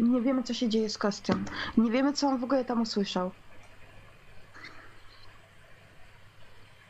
nie 0.00 0.20
wiemy, 0.20 0.42
co 0.42 0.54
się 0.54 0.68
dzieje 0.68 0.90
z 0.90 0.98
Kostią. 0.98 1.34
Nie 1.76 1.90
wiemy, 1.90 2.12
co 2.12 2.26
on 2.28 2.38
w 2.38 2.44
ogóle 2.44 2.64
tam 2.64 2.82
usłyszał. 2.82 3.30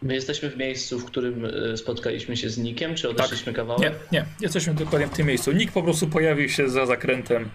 My 0.03 0.15
jesteśmy 0.15 0.51
w 0.51 0.57
miejscu, 0.57 0.99
w 0.99 1.05
którym 1.05 1.45
y, 1.45 1.77
spotkaliśmy 1.77 2.37
się 2.37 2.51
z 2.51 2.59
Nikiem, 2.59 2.95
czy 2.95 3.09
odeszliśmy 3.09 3.53
kawałek? 3.53 3.83
Nie, 3.83 4.19
nie, 4.19 4.27
jesteśmy 4.41 4.75
dokładnie 4.75 5.07
w 5.07 5.11
tym 5.11 5.27
miejscu. 5.27 5.53
Nikt 5.53 5.75
po 5.75 5.83
prostu 5.83 6.09
pojawił 6.09 6.49
się 6.49 6.69
za 6.69 6.87
zakrętem. 6.87 7.51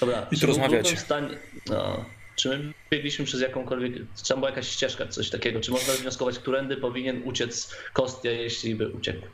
Dobra, 0.00 0.26
I 0.30 0.34
czy 0.34 0.40
tu 0.40 0.46
rozmawiacie. 0.46 0.96
Stanie... 0.96 1.28
No. 1.66 2.04
Czy 2.36 2.48
my 2.48 2.72
biegliśmy 2.90 3.24
przez 3.24 3.40
jakąkolwiek... 3.40 3.92
Czy 4.22 4.28
tam 4.28 4.38
była 4.38 4.50
jakaś 4.50 4.68
ścieżka, 4.68 5.06
coś 5.06 5.30
takiego? 5.30 5.60
Czy 5.60 5.70
można 5.70 5.94
wnioskować, 5.94 6.38
którędy 6.38 6.76
powinien 6.76 7.22
uciec 7.24 7.76
Kostia, 7.92 8.30
jeśli 8.30 8.74
by 8.74 8.88
uciekł? 8.88 9.26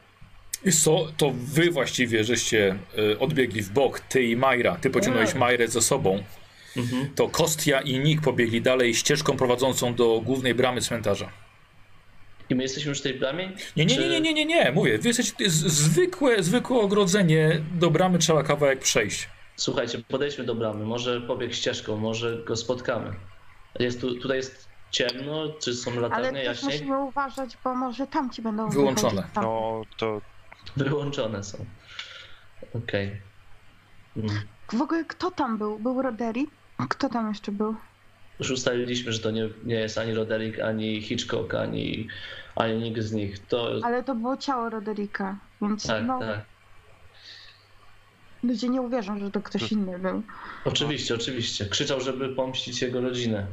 I 0.64 0.72
co, 0.72 1.06
to 1.16 1.32
wy 1.34 1.70
właściwie 1.70 2.24
żeście 2.24 2.78
y, 2.98 3.18
odbiegli 3.18 3.62
w 3.62 3.70
bok, 3.70 4.00
ty 4.00 4.22
i 4.22 4.36
Majra. 4.36 4.76
Ty 4.76 4.90
pociągnąłeś 4.90 5.30
Tak. 5.30 5.38
Majrę 5.38 5.68
ze 5.68 5.82
sobą. 5.82 6.22
Mhm. 6.76 7.08
To 7.14 7.28
Kostia 7.28 7.80
i 7.80 7.98
Nick 7.98 8.22
pobiegli 8.22 8.62
dalej 8.62 8.94
ścieżką 8.94 9.36
prowadzącą 9.36 9.94
do 9.94 10.20
głównej 10.24 10.54
bramy 10.54 10.80
cmentarza. 10.80 11.28
I 12.50 12.54
my 12.54 12.62
jesteśmy 12.62 12.88
już 12.88 12.98
w 12.98 13.02
tej 13.02 13.14
bramie? 13.14 13.52
Nie, 13.76 13.86
nie, 13.86 13.96
nie, 13.96 14.08
nie, 14.08 14.20
nie, 14.20 14.34
nie, 14.34 14.44
nie. 14.44 14.72
mówię, 14.72 14.98
wy 14.98 15.08
jesteście, 15.08 15.32
to 15.36 15.42
jest 15.42 15.56
zwykłe, 15.56 16.42
zwykłe 16.42 16.80
ogrodzenie, 16.80 17.60
do 17.74 17.90
bramy 17.90 18.18
trzeba 18.18 18.42
kawałek 18.42 18.78
przejść. 18.78 19.28
Słuchajcie, 19.56 19.98
podejdźmy 20.08 20.44
do 20.44 20.54
bramy, 20.54 20.84
może 20.84 21.20
pobieg 21.20 21.54
ścieżką, 21.54 21.96
może 21.96 22.38
go 22.46 22.56
spotkamy. 22.56 23.12
Jest 23.78 24.00
tu, 24.00 24.14
tutaj 24.14 24.36
jest 24.36 24.68
ciemno, 24.90 25.48
czy 25.64 25.74
są 25.74 25.90
Ale 25.90 26.00
latarnie 26.00 26.32
też 26.44 26.46
jaśniej? 26.46 26.72
musimy 26.72 26.98
uważać, 26.98 27.58
bo 27.64 27.74
może 27.74 28.06
tamci 28.06 28.42
będą 28.42 28.68
Wyłączone. 28.70 29.24
tam. 29.34 29.44
No 29.44 29.82
to 29.96 30.20
Wyłączone 30.76 31.44
są. 31.44 31.64
Okej. 32.74 33.20
Mm. 34.16 34.30
W 34.72 34.82
ogóle 34.82 35.04
kto 35.04 35.30
tam 35.30 35.58
był? 35.58 35.78
Był 35.78 36.02
Roderick? 36.02 36.52
Kto 36.88 37.08
tam 37.08 37.28
jeszcze 37.28 37.52
był? 37.52 37.74
Już 38.38 38.50
ustaliliśmy, 38.50 39.12
że 39.12 39.18
to 39.18 39.30
nie, 39.30 39.48
nie 39.64 39.74
jest 39.74 39.98
ani 39.98 40.14
Roderick, 40.14 40.60
ani 40.60 41.02
Hitchcock, 41.02 41.54
ani, 41.54 42.08
ani 42.56 42.82
nikt 42.82 43.02
z 43.02 43.12
nich. 43.12 43.46
To 43.46 43.72
Ale 43.82 44.04
to 44.04 44.14
było 44.14 44.36
ciało 44.36 44.70
Rodericka, 44.70 45.36
więc 45.62 45.86
tak, 45.86 46.04
no, 46.06 46.18
tak. 46.18 46.40
ludzie 48.42 48.68
nie 48.68 48.82
uwierzą, 48.82 49.18
że 49.18 49.30
to 49.30 49.40
ktoś 49.40 49.72
inny 49.72 49.98
był. 49.98 50.22
Oczywiście, 50.64 51.14
oczywiście. 51.14 51.66
Krzyczał, 51.66 52.00
żeby 52.00 52.28
pomścić 52.28 52.82
jego 52.82 53.00
rodzinę. 53.00 53.46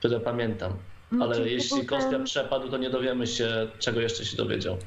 Tyle 0.00 0.20
pamiętam. 0.20 0.72
No, 1.12 1.24
Ale 1.24 1.50
jeśli 1.50 1.86
Kostia 1.86 2.10
ten, 2.10 2.24
przepadł, 2.24 2.70
to 2.70 2.76
nie 2.76 2.90
dowiemy 2.90 3.26
się, 3.26 3.68
czego 3.78 4.00
jeszcze 4.00 4.24
się 4.24 4.36
dowiedział. 4.36 4.78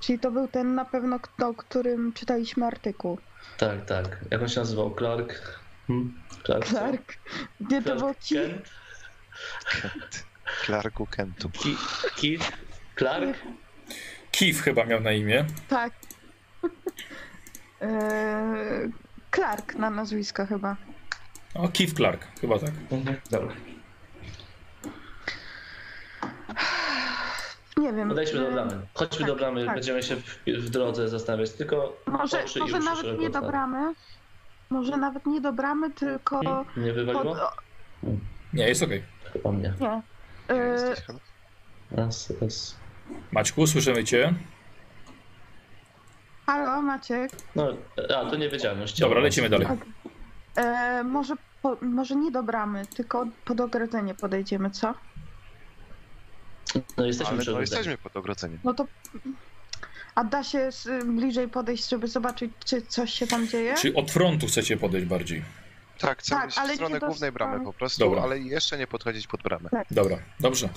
Czyli 0.00 0.18
to 0.18 0.30
był 0.30 0.48
ten 0.48 0.74
na 0.74 0.84
pewno, 0.84 1.18
o 1.44 1.54
którym 1.54 2.12
czytaliśmy 2.12 2.66
artykuł. 2.66 3.18
Tak, 3.58 3.84
tak. 3.86 4.18
Jak 4.30 4.42
on 4.42 4.48
się 4.48 4.60
nazywał? 4.60 4.94
Clark? 4.98 5.58
Hmm? 5.86 6.20
Clark? 6.46 6.64
Clark. 6.66 7.14
Gdzie 7.60 7.82
to 7.82 7.96
był? 7.96 8.06
Kent? 8.06 8.70
Kent. 9.82 10.24
Clarku 10.66 11.06
Kentu. 11.06 11.50
Ki- 11.50 11.76
Keith? 12.20 12.52
Clark? 12.98 13.38
Kif 14.30 14.62
chyba 14.62 14.84
miał 14.84 15.00
na 15.00 15.12
imię. 15.12 15.44
Tak. 15.68 15.92
Eee, 17.80 18.90
Clark 19.34 19.74
na 19.74 19.90
nazwisko 19.90 20.46
chyba. 20.46 20.76
O, 21.54 21.68
Kif 21.68 21.92
Clark, 21.94 22.26
chyba 22.40 22.58
tak. 22.58 22.70
Mhm. 22.90 23.16
Dobra. 23.30 23.54
Nie 27.78 27.92
wiem. 27.92 28.08
Podejdźmy 28.08 28.40
do 28.40 28.50
bramy. 28.50 28.80
Chodźmy 28.94 29.18
tak, 29.18 29.26
do 29.26 29.36
bramy, 29.36 29.64
tak. 29.66 29.74
będziemy 29.74 30.02
się 30.02 30.16
w, 30.16 30.38
w 30.46 30.70
drodze 30.70 31.08
zastanawiać. 31.08 31.50
Tylko 31.50 31.96
Może, 32.06 32.44
może 32.60 32.78
nawet 32.78 33.20
nie 33.20 33.30
do 33.30 33.42
bramy. 33.42 33.94
Może 34.70 34.96
nawet 34.96 35.26
nie 35.26 35.40
do 35.40 35.52
bramy, 35.52 35.90
tylko 35.90 36.40
Hmm? 36.44 36.64
Nie 36.76 36.86
pod... 36.86 36.94
wywaliło? 36.94 37.32
o, 37.32 37.52
Nie, 38.52 38.68
jest 38.68 38.82
okej. 38.82 39.02
Chyba 39.32 39.52
mnie. 39.52 39.72
Nie. 39.80 40.02
Chyba? 41.06 41.18
Raz, 41.90 42.32
raz. 42.42 42.76
Maćku, 43.32 43.66
słyszymy 43.66 44.04
cię. 44.04 44.34
Halo, 46.46 46.82
Maciek. 46.82 47.30
No, 47.56 47.68
a 48.18 48.30
to 48.30 48.36
nie 48.36 48.48
wiedziałem. 48.48 48.80
Już. 48.80 48.92
Dobra, 48.92 49.20
lecimy 49.20 49.48
dalej. 49.48 49.66
E, 50.56 51.04
może, 51.04 51.34
po, 51.62 51.76
może 51.82 52.16
nie 52.16 52.30
do 52.30 52.42
bramy, 52.42 52.86
tylko 52.86 53.26
pod 53.44 53.60
ogrodzenie 53.60 54.14
podejdziemy, 54.14 54.70
co? 54.70 54.94
No 56.96 57.06
jesteśmy 57.06 57.32
Ale 57.32 57.42
przy 57.42 57.52
no 57.52 57.60
jesteśmy 57.60 57.98
pod 57.98 58.16
ogrodzeniem. 58.16 58.58
No 58.64 58.74
to. 58.74 58.86
A 60.14 60.24
da 60.24 60.44
się 60.44 60.68
bliżej 61.04 61.48
podejść, 61.48 61.88
żeby 61.88 62.08
zobaczyć, 62.08 62.50
czy 62.64 62.82
coś 62.82 63.12
się 63.12 63.26
tam 63.26 63.48
dzieje? 63.48 63.74
Czy 63.74 63.94
od 63.94 64.10
frontu 64.10 64.46
chcecie 64.46 64.76
podejść 64.76 65.06
bardziej? 65.06 65.42
Tak, 65.98 66.18
chcemy 66.18 66.40
Tak, 66.40 66.58
ale 66.58 66.74
stronę 66.74 67.00
głównej 67.00 67.32
bramy 67.32 67.64
po 67.64 67.72
prostu, 67.72 68.04
Dobra. 68.04 68.22
ale 68.22 68.38
jeszcze 68.38 68.78
nie 68.78 68.86
podchodzić 68.86 69.26
pod 69.26 69.42
bramę. 69.42 69.70
Dobra, 69.90 70.18
dobrze. 70.40 70.68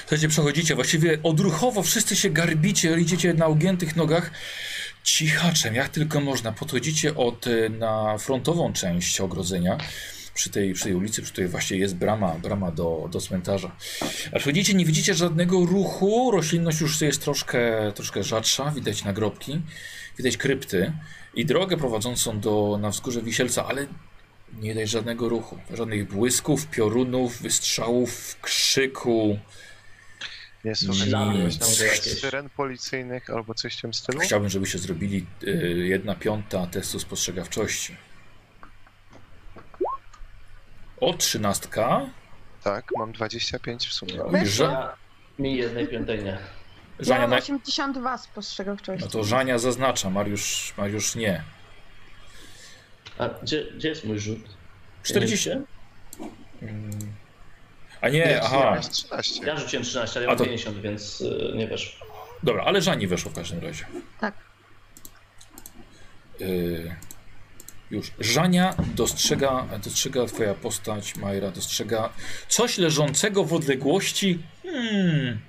Słuchajcie, 0.00 0.28
przechodzicie, 0.28 0.74
właściwie 0.74 1.18
odruchowo 1.22 1.82
wszyscy 1.82 2.16
się 2.16 2.30
garbicie, 2.30 3.00
idziecie 3.00 3.34
na 3.34 3.48
ugiętych 3.48 3.96
nogach, 3.96 4.30
cichaczem, 5.02 5.74
jak 5.74 5.88
tylko 5.88 6.20
można. 6.20 6.52
Podchodzicie 6.52 7.16
od, 7.16 7.46
y, 7.46 7.70
na 7.70 8.18
frontową 8.18 8.72
część 8.72 9.20
ogrodzenia, 9.20 9.78
przy 10.36 10.50
tej, 10.50 10.72
przy 10.72 10.84
tej 10.84 10.94
ulicy, 10.94 11.22
przy 11.22 11.32
której 11.32 11.50
właśnie 11.50 11.76
jest 11.76 11.96
brama, 11.96 12.34
brama 12.42 12.70
do, 12.70 13.08
do 13.12 13.20
cmentarza. 13.20 13.76
A 14.32 14.36
przychodzicie, 14.36 14.74
nie 14.74 14.84
widzicie 14.84 15.14
żadnego 15.14 15.66
ruchu, 15.66 16.30
roślinność 16.30 16.80
już 16.80 17.00
jest 17.00 17.22
troszkę, 17.22 17.92
troszkę 17.94 18.22
rzadsza, 18.22 18.70
widać 18.70 19.04
nagrobki, 19.04 19.62
widać 20.18 20.36
krypty 20.36 20.92
i 21.34 21.46
drogę 21.46 21.76
prowadzącą 21.76 22.40
do, 22.40 22.78
na 22.80 22.90
wzgórze 22.90 23.22
Wisielca, 23.22 23.66
ale 23.66 23.86
nie 24.60 24.68
widać 24.68 24.90
żadnego 24.90 25.28
ruchu, 25.28 25.58
żadnych 25.74 26.08
błysków, 26.08 26.66
piorunów, 26.66 27.42
wystrzałów, 27.42 28.36
krzyku. 28.42 29.38
Nie 30.64 30.74
jakieś. 31.86 32.20
syren 32.20 32.50
policyjnych 32.50 33.30
albo 33.30 33.54
coś 33.54 33.76
w 33.76 33.80
tym 33.80 33.94
stylu? 33.94 34.20
Chciałbym, 34.20 34.48
żebyście 34.48 34.78
zrobili 34.78 35.26
y, 35.42 35.86
jedna 35.88 36.14
piąta 36.14 36.66
testu 36.66 36.98
spostrzegawczości. 36.98 37.96
O, 41.00 41.14
trzynastka. 41.14 42.06
Tak, 42.64 42.84
mam 42.98 43.12
25 43.12 43.86
w 43.88 43.92
sumie. 43.92 44.46
Że- 44.46 44.64
Ja, 44.64 44.96
mi 45.38 45.56
jednej 45.56 45.86
piątej 45.88 46.18
nie. 46.24 46.38
Ja 46.98 47.04
Żania, 47.04 47.20
mam 47.20 47.30
na... 47.30 47.36
82 47.36 48.18
spostrzegawczości. 48.18 49.04
no 49.04 49.10
to 49.10 49.24
Żania 49.24 49.58
zaznacza, 49.58 50.10
Mariusz, 50.10 50.74
Mariusz 50.76 51.14
nie. 51.14 51.42
A 53.18 53.28
gdzie, 53.28 53.64
gdzie 53.76 53.88
jest 53.88 54.04
mój 54.04 54.18
rzut? 54.18 54.38
40. 55.02 55.48
Nie 55.48 55.56
Mm. 56.62 56.90
A 58.00 58.08
nie, 58.08 58.18
Nie, 58.18 58.42
aha. 58.42 58.74
jest 58.76 58.92
13. 58.92 59.46
Ja 59.46 59.56
rzuciłem 59.56 59.84
13, 59.84 60.16
ale 60.18 60.24
ja 60.24 60.28
mam 60.30 60.38
to- 60.38 60.44
50, 60.44 60.80
więc 60.80 61.20
y, 61.20 61.52
nie 61.54 61.68
wiesz. 61.68 62.00
Dobra, 62.42 62.64
ale 62.64 62.82
Żani 62.82 63.06
weszło 63.06 63.30
w 63.30 63.34
każdym 63.34 63.60
razie. 63.60 63.86
Tak. 64.20 64.34
Y, 66.40 66.96
już. 67.90 68.12
Żania 68.20 68.74
dostrzega, 68.94 69.66
dostrzega 69.84 70.26
twoja 70.26 70.54
postać, 70.54 71.16
Majra 71.16 71.50
dostrzega 71.50 72.08
coś 72.48 72.78
leżącego 72.78 73.44
w 73.44 73.54
odległości 73.54 74.38
hmm, 74.62 75.40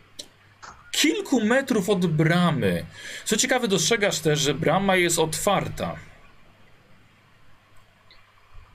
kilku 0.92 1.42
metrów 1.42 1.90
od 1.90 2.06
bramy. 2.06 2.86
Co 3.26 3.38
ciekawe, 3.38 3.68
dostrzegasz 3.68 4.20
też, 4.20 4.40
że 4.40 4.54
brama 4.54 4.96
jest 4.96 5.20
otwarta. 5.20 5.96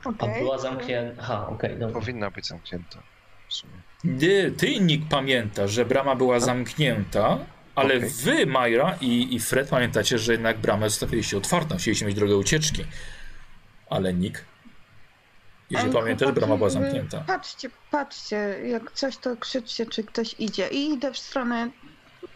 A 0.04 0.08
Okej. 0.08 0.42
była 0.42 0.58
zamknięta. 0.58 1.22
Aha, 1.22 1.46
okej, 1.48 1.78
dobra. 1.78 2.00
Powinna 2.00 2.30
być 2.30 2.46
zamknięta. 2.46 3.02
W 3.48 3.54
sumie. 3.54 3.72
Ty, 4.20 4.54
ty 4.58 4.80
Nick, 4.80 5.08
pamiętasz, 5.08 5.70
że 5.70 5.84
brama 5.84 6.14
była 6.16 6.40
zamknięta, 6.40 7.38
ale 7.74 7.96
Okej. 7.96 8.10
wy, 8.10 8.46
Majra 8.46 8.96
i, 9.00 9.34
i 9.34 9.40
Fred, 9.40 9.68
pamiętacie, 9.68 10.18
że 10.18 10.32
jednak 10.32 10.58
bramę 10.58 10.90
zostawiliście 10.90 11.36
otwartą, 11.36 11.76
chcieliście 11.76 12.06
mieć 12.06 12.14
drogę 12.14 12.36
ucieczki. 12.36 12.84
Ale 13.92 14.14
Nick, 14.14 14.44
jeżeli 15.70 15.90
Ale 15.90 16.00
pamiętasz, 16.00 16.26
chłopaki, 16.26 16.40
brama 16.40 16.56
była 16.56 16.70
zamknięta. 16.70 17.24
Patrzcie, 17.26 17.70
patrzcie, 17.90 18.36
jak 18.66 18.92
coś 18.92 19.16
to 19.16 19.36
krzyczcie, 19.36 19.86
czy 19.86 20.04
ktoś 20.04 20.34
idzie. 20.38 20.68
I 20.68 20.90
idę 20.92 21.12
w 21.12 21.18
stronę 21.18 21.70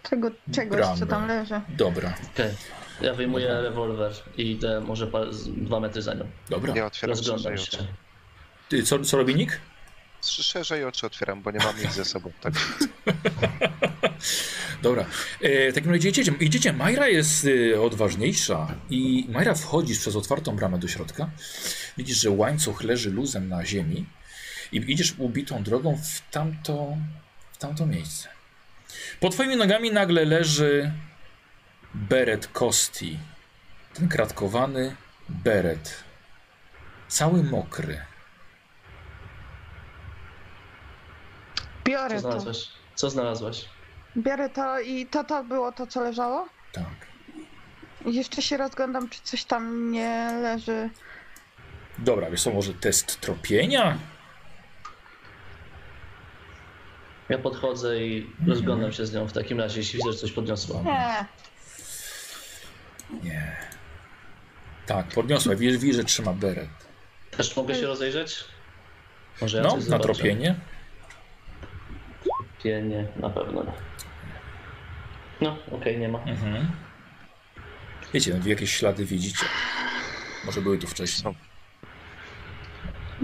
tego 0.03 0.31
czegoś, 0.55 0.77
Bramy. 0.79 0.99
co 0.99 1.07
tam 1.07 1.29
leży. 1.29 1.61
Dobra, 1.69 2.15
Okej. 2.35 2.55
Ja 3.01 3.15
wyjmuję 3.15 3.61
rewolwer 3.63 4.13
i 4.37 4.51
idę 4.51 4.81
może 4.81 5.07
dwa 5.47 5.81
metry 5.81 6.03
za 6.03 6.15
nią. 6.15 6.27
dobra. 6.51 6.75
Ja 6.77 6.87
otwieram 6.87 7.11
Rozglądam 7.17 7.59
się. 7.59 7.79
Ty, 8.69 8.83
co, 8.83 8.99
co 8.99 9.17
robi 9.17 9.35
Nick? 9.35 9.61
Szerzej 10.23 10.85
oczy 10.85 11.07
otwieram, 11.07 11.43
bo 11.43 11.51
nie 11.51 11.59
mam 11.59 11.81
nic 11.81 11.93
ze 11.93 12.05
sobą. 12.05 12.33
Tak. 12.41 12.55
Dobra. 14.83 15.07
E, 15.41 15.73
w 15.73 15.75
takim 15.75 15.91
razie 15.91 16.09
idziecie. 16.09 16.33
idziecie. 16.41 16.73
Majra 16.73 17.09
jest 17.09 17.47
e, 17.75 17.81
odważniejsza 17.81 18.75
i 18.91 19.27
Majra 19.29 19.55
wchodzisz 19.55 19.99
przez 19.99 20.17
otwartą 20.17 20.57
bramę 20.57 20.79
do 20.79 20.89
środka. 20.89 21.31
Widzisz, 21.97 22.21
że 22.21 22.31
łańcuch 22.31 22.83
leży 22.83 23.11
luzem 23.11 23.49
na 23.49 23.67
ziemi 23.67 24.07
i 24.73 24.93
idziesz 24.93 25.15
ubitą 25.19 25.63
drogą 25.63 25.97
w 25.97 26.31
tamto, 26.31 26.97
w 27.53 27.59
tamto 27.59 27.87
miejsce. 27.87 28.29
Pod 29.21 29.33
twoimi 29.33 29.57
nogami 29.57 29.91
nagle 29.91 30.25
leży 30.25 30.93
beret 31.95 32.47
Kosti. 32.47 33.19
Ten 33.95 34.09
kratkowany 34.09 34.97
beret. 35.29 36.05
Cały 37.09 37.43
mokry. 37.43 38.01
Biorę 41.87 42.09
Co 42.09 42.15
to. 42.15 42.21
znalazłeś? 42.21 42.69
Co 42.95 43.11
znalazłeś? 43.11 43.65
Biorę 44.17 44.49
to 44.51 44.81
i 44.81 45.07
to 45.07 45.25
to 45.25 45.45
było 45.45 45.73
to, 45.73 45.87
co 45.87 46.01
leżało. 46.01 46.49
Tak. 46.73 46.85
Jeszcze 48.07 48.43
się 48.43 48.57
rozglądam, 48.57 49.09
czy 49.09 49.21
coś 49.23 49.45
tam 49.45 49.93
nie 49.93 50.31
leży. 50.43 50.91
Dobra, 51.99 52.31
wiesz 52.31 52.43
co, 52.43 52.51
może 52.51 52.75
test 52.75 53.21
tropienia? 53.21 53.99
Ja 57.29 57.39
podchodzę 57.39 57.99
i 58.03 58.31
rozglądam 58.47 58.93
się 58.93 59.07
z 59.07 59.15
nią 59.15 59.27
w 59.29 59.33
takim 59.33 59.61
razie, 59.61 59.79
jeśli 59.81 59.97
widzę, 59.99 60.13
że 60.13 60.19
coś 60.19 60.33
podniosła. 60.33 60.83
Nie. 60.83 61.25
Nie. 63.23 63.57
Tak, 64.87 65.07
podniosła. 65.09 65.55
Widzisz, 65.57 65.79
widzisz, 65.79 65.97
że 65.97 66.05
trzyma 66.05 66.33
beret. 66.33 66.69
Też 67.31 67.57
mogę 67.57 67.75
się 67.75 67.87
rozejrzeć? 67.87 68.45
Może 69.41 69.57
ja 69.57 69.63
No, 69.63 69.71
coś 69.71 69.79
na 69.79 69.85
zobaczę? 69.85 70.05
tropienie. 70.05 70.55
Tropienie, 72.61 73.07
na 73.17 73.31
pewno 73.31 73.63
nie. 73.65 73.73
No, 75.41 75.59
okej, 75.73 75.99
nie 75.99 76.09
ma. 76.09 76.19
Mhm. 76.19 76.71
Wiecie, 78.15 78.35
no, 78.35 78.49
jakieś 78.49 78.75
ślady 78.77 79.05
widzicie. 79.05 79.47
Może 80.45 80.61
były 80.61 80.79
tu 80.79 80.87
wcześniej. 80.87 81.35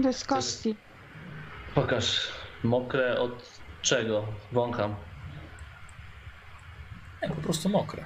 Jest 0.03 0.27
kości. 0.27 0.75
Pokaż. 1.75 2.27
Mokre 2.63 3.19
od 3.19 3.59
czego? 3.81 4.27
Wącham. 4.51 4.95
Nie, 7.21 7.29
po 7.29 7.35
prostu 7.35 7.69
mokre. 7.69 8.05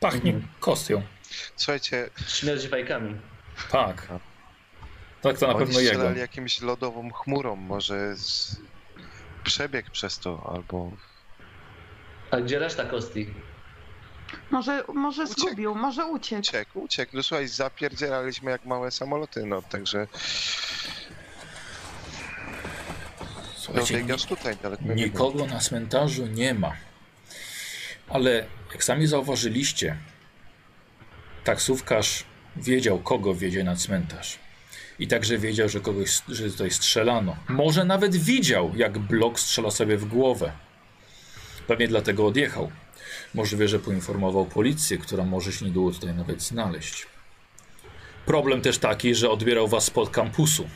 Pachnie 0.00 0.32
Mhm. 0.32 0.52
kostią. 0.60 1.02
Słuchajcie, 1.56 2.10
Śmierdzi 2.28 2.68
fajkami. 2.68 3.16
Tak. 3.70 4.06
Tak, 5.22 5.38
to 5.38 5.46
na 5.46 5.54
oni 5.54 5.66
pewno 5.66 5.80
jego. 5.80 6.10
jakimś 6.10 6.60
lodową 6.60 7.10
chmurą, 7.10 7.56
może 7.56 8.16
z... 8.16 8.56
przebieg 9.46 9.90
przez 9.90 10.18
to, 10.18 10.50
albo 10.54 10.90
A 12.30 12.36
gdzie 12.40 12.58
reszta 12.58 12.84
kosti? 12.84 13.26
Może, 14.50 14.84
może 14.94 15.22
Uciekł. 15.24 15.40
zgubił, 15.40 15.74
może 15.74 16.06
uciekł. 16.06 16.40
uciekł, 16.40 16.80
uciekł. 16.80 17.16
No 17.16 17.22
słuchaj, 17.22 17.48
zapierdzielaliśmy 17.48 18.50
jak 18.50 18.64
małe 18.64 18.90
samoloty, 18.90 19.46
no 19.46 19.62
także 19.62 20.06
no, 23.20 23.26
Słuchajcie, 23.56 23.94
biegasz 23.96 24.24
tutaj 24.24 24.56
daleko. 24.56 24.82
nie 24.84 24.94
nikogo 24.94 25.46
na 25.46 25.58
cmentarzu 25.60 26.26
nie 26.26 26.54
ma. 26.54 26.72
Ale 28.08 28.46
jak 28.72 28.84
sami 28.84 29.06
zauważyliście, 29.06 29.96
taksówkarz 31.44 32.24
wiedział, 32.56 32.98
kogo 32.98 33.34
wiedzie 33.34 33.64
na 33.64 33.76
cmentarz. 33.76 34.38
I 34.98 35.08
także 35.08 35.38
wiedział, 35.38 35.68
że 35.68 35.80
kogoś, 35.80 36.22
że 36.28 36.50
tutaj 36.50 36.70
strzelano. 36.70 37.36
Może 37.48 37.84
nawet 37.84 38.16
widział, 38.16 38.72
jak 38.76 38.98
blok 38.98 39.40
strzela 39.40 39.70
sobie 39.70 39.96
w 39.96 40.04
głowę. 40.04 40.52
Pewnie 41.66 41.88
dlatego 41.88 42.26
odjechał. 42.26 42.70
Możliwe, 43.34 43.68
że 43.68 43.78
poinformował 43.78 44.46
policję, 44.46 44.98
która 44.98 45.24
może 45.24 45.52
się 45.52 45.64
niedługo 45.64 45.92
tutaj 45.92 46.14
nawet 46.14 46.42
znaleźć. 46.42 47.06
Problem 48.26 48.60
też 48.60 48.78
taki, 48.78 49.14
że 49.14 49.30
odbierał 49.30 49.68
was 49.68 49.84
spod 49.84 50.10
kampusu. 50.10 50.68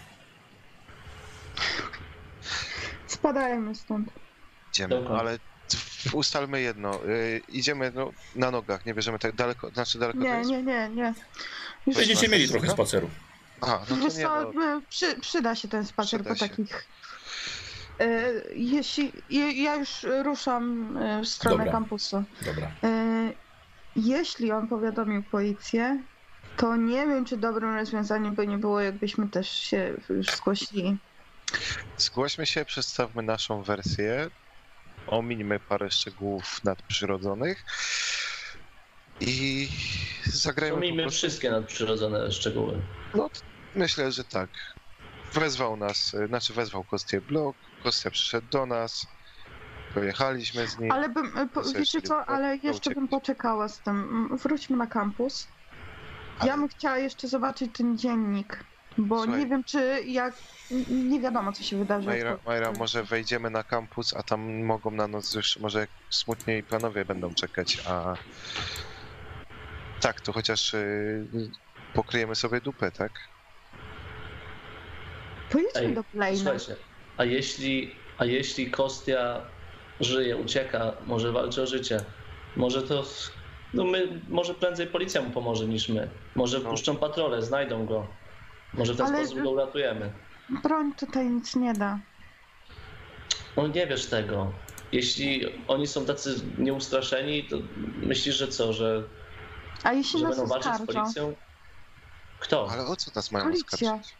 Spadajmy 3.06 3.74
stąd. 3.74 4.08
Idziemy, 4.72 4.94
Dobra. 4.94 5.16
ale 5.18 5.38
ustalmy 6.12 6.60
jedno. 6.60 7.04
Y, 7.06 7.42
idziemy 7.48 7.92
no, 7.94 8.12
na 8.36 8.50
nogach, 8.50 8.86
nie 8.86 8.94
bierzemy 8.94 9.18
tak 9.18 9.34
daleko, 9.34 9.70
znaczy 9.70 9.98
daleko 9.98 10.18
Nie, 10.18 10.40
nie, 10.40 10.62
nie, 10.62 10.88
nie. 10.88 11.14
Już 11.86 11.96
Będziecie 11.96 12.28
mieli 12.28 12.48
trochę 12.48 12.68
spaceru. 12.68 13.10
Aha, 13.60 13.80
no 13.90 13.96
Wiesz 13.96 14.14
to 14.14 14.18
nie, 14.18 14.24
co, 14.24 14.52
no, 14.52 14.78
y, 14.78 14.82
przy, 14.88 15.20
przyda 15.20 15.54
się 15.54 15.68
ten 15.68 15.86
spacer 15.86 16.20
Przyda 16.20 16.30
po 16.30 16.36
się. 16.36 16.48
takich... 16.48 16.86
E, 18.00 18.32
jeśli 18.54 19.12
ja 19.30 19.50
ja 19.50 19.74
już 19.76 20.06
ruszam 20.24 20.96
e, 20.96 21.22
w 21.22 21.28
stronę 21.28 21.56
Dobra. 21.56 21.72
kampusu. 21.72 22.24
Dobra. 22.44 22.70
E, 22.84 23.32
Jeśli 23.96 24.52
on 24.52 24.68
powiadomił 24.68 25.22
policję, 25.22 26.02
to 26.56 26.76
nie 26.76 27.06
wiem, 27.06 27.24
czy 27.24 27.36
dobrym 27.36 27.74
rozwiązaniem 27.74 28.34
by 28.34 28.46
nie 28.46 28.58
było, 28.58 28.80
jakbyśmy 28.80 29.28
też 29.28 29.50
się 29.50 29.94
już 30.08 30.26
zgłosili. 30.26 30.98
Zgłośmy 31.96 32.46
się, 32.46 32.64
przedstawmy 32.64 33.22
naszą 33.22 33.62
wersję, 33.62 34.30
ominimy 35.06 35.60
parę 35.60 35.90
szczegółów 35.90 36.64
nadprzyrodzonych 36.64 37.64
i 39.20 39.68
zagrajmy 40.26 40.88
po 40.90 40.94
prostu... 40.96 41.10
wszystkie 41.10 41.50
nadprzyrodzone 41.50 42.32
szczegóły. 42.32 42.78
No, 43.14 43.30
myślę, 43.74 44.12
że 44.12 44.24
tak. 44.24 44.48
Wezwał 45.32 45.76
nas, 45.76 46.14
y, 46.14 46.26
znaczy 46.26 46.52
wezwał 46.52 46.84
Kostię 46.84 47.20
blok, 47.20 47.56
Kostia 47.82 48.10
przyszedł 48.10 48.46
do 48.50 48.66
nas, 48.66 49.06
pojechaliśmy 49.94 50.68
z 50.68 50.78
nim. 50.78 50.92
Ale 50.92 51.08
bym, 51.08 51.38
e, 51.38 51.46
po, 51.46 51.62
wiecie 51.62 52.02
co, 52.02 52.14
tak? 52.14 52.30
ale 52.30 52.56
jeszcze 52.56 52.90
bym 52.90 53.08
poczekała 53.08 53.68
z 53.68 53.78
tym. 53.78 54.28
Wróćmy 54.36 54.76
na 54.76 54.86
kampus. 54.86 55.48
Ja 56.44 56.56
bym 56.56 56.68
chciała 56.68 56.98
jeszcze 56.98 57.28
zobaczyć 57.28 57.70
ten 57.76 57.98
dziennik, 57.98 58.64
bo 58.98 59.22
Słuchaj. 59.22 59.40
nie 59.40 59.46
wiem, 59.46 59.64
czy 59.64 60.02
jak. 60.06 60.34
Nie 60.88 61.20
wiadomo, 61.20 61.52
co 61.52 61.62
się 61.62 61.78
wydarzy. 61.78 62.06
Majra, 62.06 62.38
Majra, 62.46 62.72
może 62.72 63.04
wejdziemy 63.04 63.50
na 63.50 63.64
kampus, 63.64 64.14
a 64.14 64.22
tam 64.22 64.64
mogą 64.64 64.90
na 64.90 65.08
noc 65.08 65.34
już, 65.34 65.58
może 65.58 65.86
smutniej 66.10 66.62
panowie 66.62 67.04
będą 67.04 67.34
czekać, 67.34 67.82
a... 67.88 68.14
Tak, 70.00 70.20
to 70.20 70.32
chociaż 70.32 70.74
y, 70.74 71.50
pokryjemy 71.94 72.34
sobie 72.34 72.60
dupę, 72.60 72.90
tak? 72.90 73.12
Pojedźmy 75.52 75.80
Ej, 75.80 75.94
do 75.94 76.04
Blaina. 76.14 76.38
Słuchajcie, 76.38 76.76
a 77.16 77.24
jeśli, 77.24 77.94
a 78.18 78.24
jeśli 78.24 78.70
Kostia 78.70 79.42
żyje, 80.00 80.36
ucieka, 80.36 80.92
może 81.06 81.32
walczy 81.32 81.62
o 81.62 81.66
życie, 81.66 82.04
może 82.56 82.82
to, 82.82 83.04
no 83.74 83.84
my, 83.84 84.20
może 84.28 84.54
prędzej 84.54 84.86
policja 84.86 85.22
mu 85.22 85.30
pomoże 85.30 85.66
niż 85.68 85.88
my. 85.88 86.10
Może 86.34 86.58
No. 86.60 86.70
puszczą 86.70 86.96
patrole, 86.96 87.42
znajdą 87.42 87.86
go. 87.86 88.06
Może 88.74 88.94
w 88.94 88.96
ten 88.96 89.06
Ale- 89.06 89.18
sposób 89.26 89.42
go 89.42 89.50
uratujemy. 89.50 90.12
Broń 90.62 90.92
tutaj 90.94 91.30
nic 91.30 91.56
nie 91.56 91.72
da. 91.72 91.98
No 93.56 93.66
nie 93.66 93.86
wiesz 93.86 94.06
tego. 94.06 94.52
Jeśli 94.92 95.46
oni 95.68 95.86
są 95.86 96.06
tacy 96.06 96.34
nieustraszeni, 96.58 97.44
to 97.48 97.56
myślisz, 98.02 98.36
że 98.36 98.48
co, 98.48 98.72
że, 98.72 99.02
A 99.82 99.92
jeśli 99.92 100.18
że 100.20 100.24
nas 100.26 100.36
będą 100.36 100.50
walczyć 100.50 100.72
z 100.72 100.80
oskarżą? 100.80 101.00
policją? 101.02 101.34
Kto? 102.38 102.68
Ale 102.70 102.86
o 102.86 102.96
co 102.96 103.10
nas 103.16 103.32
mają 103.32 103.44
Policja. 103.44 103.92
oskarżyć? 103.92 104.19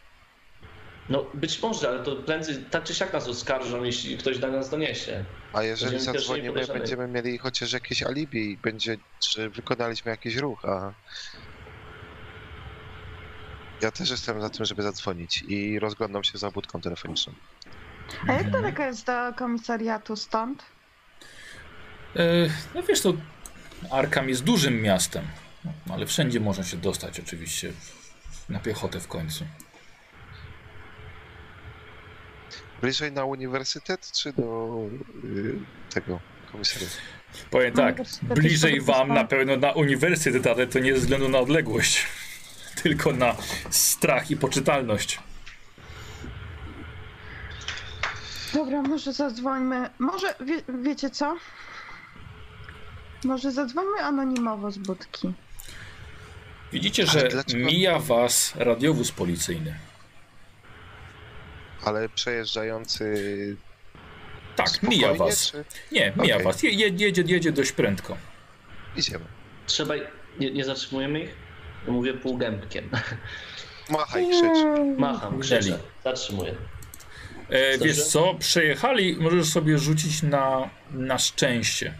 No 1.09 1.25
być 1.33 1.61
może, 1.61 1.89
ale 1.89 2.03
to 2.03 2.15
prędzej 2.15 2.55
tak 2.71 2.83
czy 2.83 2.95
siak 2.95 3.13
nas 3.13 3.27
oskarżą, 3.27 3.83
jeśli 3.83 4.17
ktoś 4.17 4.39
do 4.39 4.47
nas 4.47 4.69
doniesie. 4.69 5.25
A 5.53 5.63
jeżeli 5.63 5.91
Będziemy 5.91 6.17
zadzwonimy, 6.17 6.67
będziemy 6.67 7.07
mieli 7.07 7.37
chociaż 7.37 7.73
jakieś 7.73 8.03
alibi 8.03 8.51
i 8.51 8.57
będzie, 8.57 8.97
że 9.29 9.49
wykonaliśmy 9.49 10.11
jakiś 10.11 10.35
ruch, 10.35 10.65
a... 10.65 10.93
Ja 13.81 13.91
też 13.91 14.09
jestem 14.09 14.41
za 14.41 14.49
tym, 14.49 14.65
żeby 14.65 14.83
zadzwonić 14.83 15.43
i 15.47 15.79
rozglądam 15.79 16.23
się 16.23 16.37
za 16.37 16.51
budką 16.51 16.81
telefoniczną. 16.81 17.33
A 18.27 18.33
jak 18.33 18.49
daleko 18.51 18.83
jest 18.83 19.05
do 19.05 19.33
komisariatu 19.35 20.15
stąd? 20.15 20.63
E, 22.15 22.49
no 22.75 22.83
wiesz, 22.83 23.01
to 23.01 23.13
Arkham 23.91 24.29
jest 24.29 24.43
dużym 24.43 24.81
miastem, 24.81 25.25
no, 25.65 25.71
ale 25.93 26.05
wszędzie 26.05 26.39
można 26.39 26.63
się 26.63 26.77
dostać 26.77 27.19
oczywiście 27.19 27.71
na 28.49 28.59
piechotę 28.59 28.99
w 28.99 29.07
końcu. 29.07 29.45
Bliżej 32.81 33.11
na 33.11 33.25
uniwersytet, 33.25 34.11
czy 34.11 34.33
do 34.33 34.77
y, 35.23 35.59
tego 35.93 36.19
komisariatu? 36.51 36.93
Powiem 37.51 37.73
tak, 37.73 37.95
Uniwersytet 37.95 38.33
bliżej 38.33 38.81
wam 38.81 39.07
na 39.07 39.23
pewno 39.23 39.57
na 39.57 39.71
uniwersytet, 39.71 40.47
ale 40.47 40.67
to 40.67 40.79
nie 40.79 40.93
ze 40.93 40.99
względu 40.99 41.29
na 41.29 41.39
odległość, 41.39 42.07
tylko 42.83 43.11
na 43.11 43.35
strach 43.69 44.31
i 44.31 44.37
poczytalność. 44.37 45.19
Dobra, 48.53 48.81
może 48.81 49.13
zadzwońmy. 49.13 49.89
Może, 49.99 50.35
wie, 50.45 50.61
wiecie 50.83 51.09
co? 51.09 51.37
Może 53.23 53.51
zadzwońmy 53.51 53.99
anonimowo 54.03 54.71
z 54.71 54.77
budki. 54.77 55.33
Widzicie, 56.73 57.07
że 57.07 57.29
mija 57.55 57.99
was 57.99 58.53
radiowóz 58.55 59.11
policyjny. 59.11 59.75
Ale 61.85 62.09
przejeżdżający 62.09 63.15
Tak, 64.55 64.69
spokojnie, 64.69 64.97
mija 64.97 65.13
was. 65.13 65.51
czy 65.51 65.65
Nie, 65.91 66.13
mija 66.17 66.35
Okej. 66.35 66.45
was. 66.45 66.63
Je, 66.63 66.69
je- 66.71 66.87
jedzie, 66.97 67.23
jedzie 67.27 67.51
dość 67.51 67.71
prędko. 67.71 68.17
idziemy? 68.95 69.25
Trzeba, 69.65 69.93
nie, 70.39 70.51
nie 70.51 70.65
zatrzymujemy 70.65 71.19
ich? 71.19 71.35
Mówię 71.87 72.13
półgębkiem. 72.13 72.89
Machaj, 73.89 74.29
krzycz. 74.29 74.65
Macham, 74.97 75.39
krzyczę, 75.39 75.79
zatrzymuję. 76.03 76.55
E, 77.49 77.77
wiesz 77.77 78.03
co, 78.07 78.33
przejechali, 78.35 79.15
możesz 79.19 79.47
sobie 79.49 79.77
rzucić 79.77 80.23
na, 80.23 80.69
na 80.91 81.17
szczęście. 81.19 81.93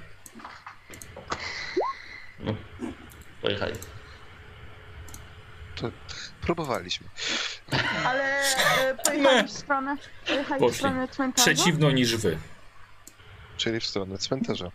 Pojechali. 3.41 3.73
Próbowaliśmy. 6.41 7.07
Ale 8.05 8.41
e, 8.41 8.95
pojechali 9.05 9.47
w 9.47 9.51
stronę, 9.51 9.97
pojechali 10.27 10.71
w 10.71 10.75
stronę 10.75 11.07
cmentarza? 11.07 11.45
Przeciwno 11.45 11.91
niż 11.91 12.15
wy. 12.17 12.37
Czyli 13.57 13.79
w 13.79 13.85
stronę 13.85 14.17
cmentarza. 14.17 14.71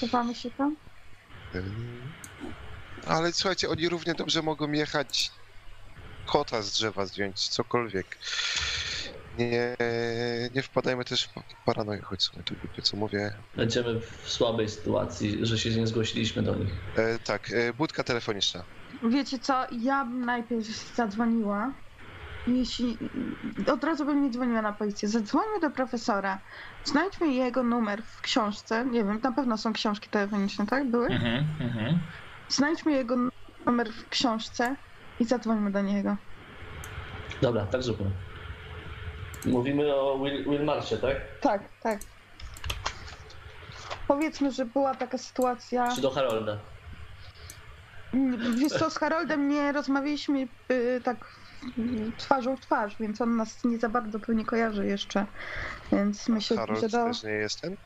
Chowamy 0.00 0.34
się 0.34 0.50
tam? 0.50 0.76
Ale 3.06 3.32
słuchajcie, 3.32 3.68
oni 3.68 3.88
równie 3.88 4.14
dobrze 4.14 4.42
mogą 4.42 4.72
jechać 4.72 5.30
kota 6.26 6.62
z 6.62 6.72
drzewa 6.72 7.06
zdjąć, 7.06 7.48
cokolwiek. 7.48 8.18
Nie, 9.38 9.76
nie 10.54 10.62
wpadajmy 10.62 11.04
też 11.04 11.24
w 11.24 11.64
paranoję, 11.64 12.00
choć 12.02 12.20
w 12.20 12.22
sumie 12.22 12.42
to 12.42 12.54
głupie, 12.54 12.82
co 12.82 12.96
mówię. 12.96 13.34
Będziemy 13.56 14.00
w 14.00 14.30
słabej 14.30 14.68
sytuacji, 14.68 15.46
że 15.46 15.58
się 15.58 15.70
nie 15.70 15.86
zgłosiliśmy 15.86 16.42
do 16.42 16.54
nich. 16.54 16.70
E, 16.96 17.18
tak, 17.18 17.50
e, 17.52 17.72
budka 17.72 18.04
telefoniczna. 18.04 18.64
Wiecie 19.02 19.38
co, 19.38 19.66
ja 19.72 20.04
bym 20.04 20.24
najpierw 20.24 20.94
zadzwoniła. 20.94 21.72
Jeśli. 22.46 22.98
Od 23.72 23.84
razu 23.84 24.04
bym 24.04 24.22
nie 24.22 24.30
dzwoniła 24.30 24.62
na 24.62 24.72
policję. 24.72 25.08
Zadzwońmy 25.08 25.60
do 25.60 25.70
profesora. 25.70 26.38
Znajdźmy 26.84 27.32
jego 27.32 27.62
numer 27.62 28.02
w 28.02 28.20
książce. 28.20 28.84
Nie 28.84 29.04
wiem, 29.04 29.20
na 29.22 29.32
pewno 29.32 29.58
są 29.58 29.72
książki 29.72 30.08
telefoniczne, 30.08 30.66
tak? 30.66 30.90
Były? 30.90 31.06
Mhm, 31.06 31.44
mhm. 31.60 31.98
Znajdźmy 32.48 32.92
jego 32.92 33.16
numer 33.66 33.92
w 33.92 34.08
książce 34.08 34.76
i 35.20 35.24
zadzwońmy 35.24 35.70
do 35.70 35.82
niego. 35.82 36.16
Dobra, 37.42 37.66
tak 37.66 37.82
zróbmy. 37.82 38.10
Mówimy 39.46 39.94
o 39.94 40.18
Will, 40.18 40.44
Wilmarsie, 40.50 40.96
tak? 40.96 41.16
Tak, 41.40 41.62
tak. 41.82 41.98
Powiedzmy, 44.08 44.52
że 44.52 44.64
była 44.64 44.94
taka 44.94 45.18
sytuacja. 45.18 45.94
Czy 45.94 46.00
do 46.00 46.10
Harolda? 46.10 46.58
Wiesz 48.56 48.72
co, 48.72 48.90
z 48.90 48.98
Haroldem 48.98 49.48
nie 49.48 49.72
rozmawialiśmy 49.72 50.48
y, 50.70 51.00
tak 51.04 51.16
twarzą 52.16 52.56
w 52.56 52.60
twarz, 52.60 52.96
więc 53.00 53.20
on 53.20 53.36
nas 53.36 53.64
nie 53.64 53.78
za 53.78 53.88
bardzo 53.88 54.20
pewnie 54.20 54.44
kojarzy 54.44 54.86
jeszcze. 54.86 55.26
Więc 55.92 56.28
myślę, 56.28 56.56
Harold 56.56 56.80
że 56.80 56.88
do... 56.88 57.04
też 57.04 57.22
nie 57.22 57.30
jest 57.30 57.60
ten? 57.60 57.76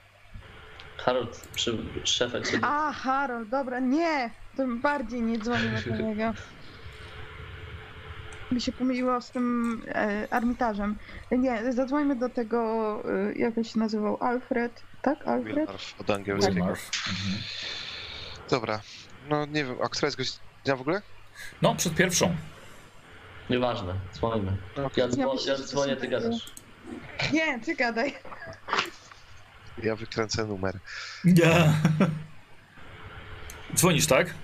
Harold 0.97 1.49
przy 1.55 1.79
szefek 2.05 2.47
sobie. 2.47 2.65
A, 2.65 2.93
Harold, 2.93 3.49
dobra, 3.49 3.81
nie! 3.81 4.31
Tym 4.57 4.81
bardziej 4.81 5.23
nie 5.23 5.39
dzwonimy 5.39 5.83
do 5.83 5.97
niego. 5.97 6.33
Mi 8.53 8.61
się 8.61 8.73
pomyliło 8.73 9.21
z 9.21 9.31
tym 9.31 9.83
e, 9.89 10.29
armitarzem. 10.31 10.97
Nie, 11.31 11.73
zadzwońmy 11.73 12.17
do 12.17 12.29
tego, 12.29 13.03
e, 13.31 13.33
jak 13.33 13.59
on 13.59 13.65
się 13.65 13.79
nazywał, 13.79 14.23
Alfred, 14.23 14.83
tak? 15.03 15.29
Alfred? 15.29 15.57
Wilmarf 15.57 16.01
od 16.01 16.11
angielskiego. 16.11 16.55
Wilmarf. 16.55 16.91
Mhm. 17.09 17.43
Dobra, 18.51 18.81
no 19.29 19.47
nie 19.47 19.65
wiem, 19.65 19.77
a 19.85 19.89
która 19.89 20.07
jest 20.07 20.17
godzina 20.17 20.77
w 20.77 20.81
ogóle? 20.81 21.03
No, 21.63 21.75
przed 21.75 21.95
pierwszą. 21.95 22.37
Nieważne, 23.51 23.95
dzwońmy. 24.15 24.57
Ja, 24.77 24.91
Ja 24.97 25.09
dzwo, 25.09 25.35
myślę, 25.35 25.53
ja 25.53 25.57
że 25.57 25.63
to 25.63 25.69
dzwonię, 25.69 25.95
są 25.95 26.01
ty 26.01 26.09
takie- 26.09 26.11
gadasz. 26.11 26.51
Nie, 27.33 27.61
ty 27.61 27.75
gadaj. 27.77 28.15
Ja 29.83 29.97
wykręcę 29.97 30.45
numer. 30.45 30.79
Ja. 31.25 31.73
Dzwonisz, 33.75 34.07
tak? 34.07 34.35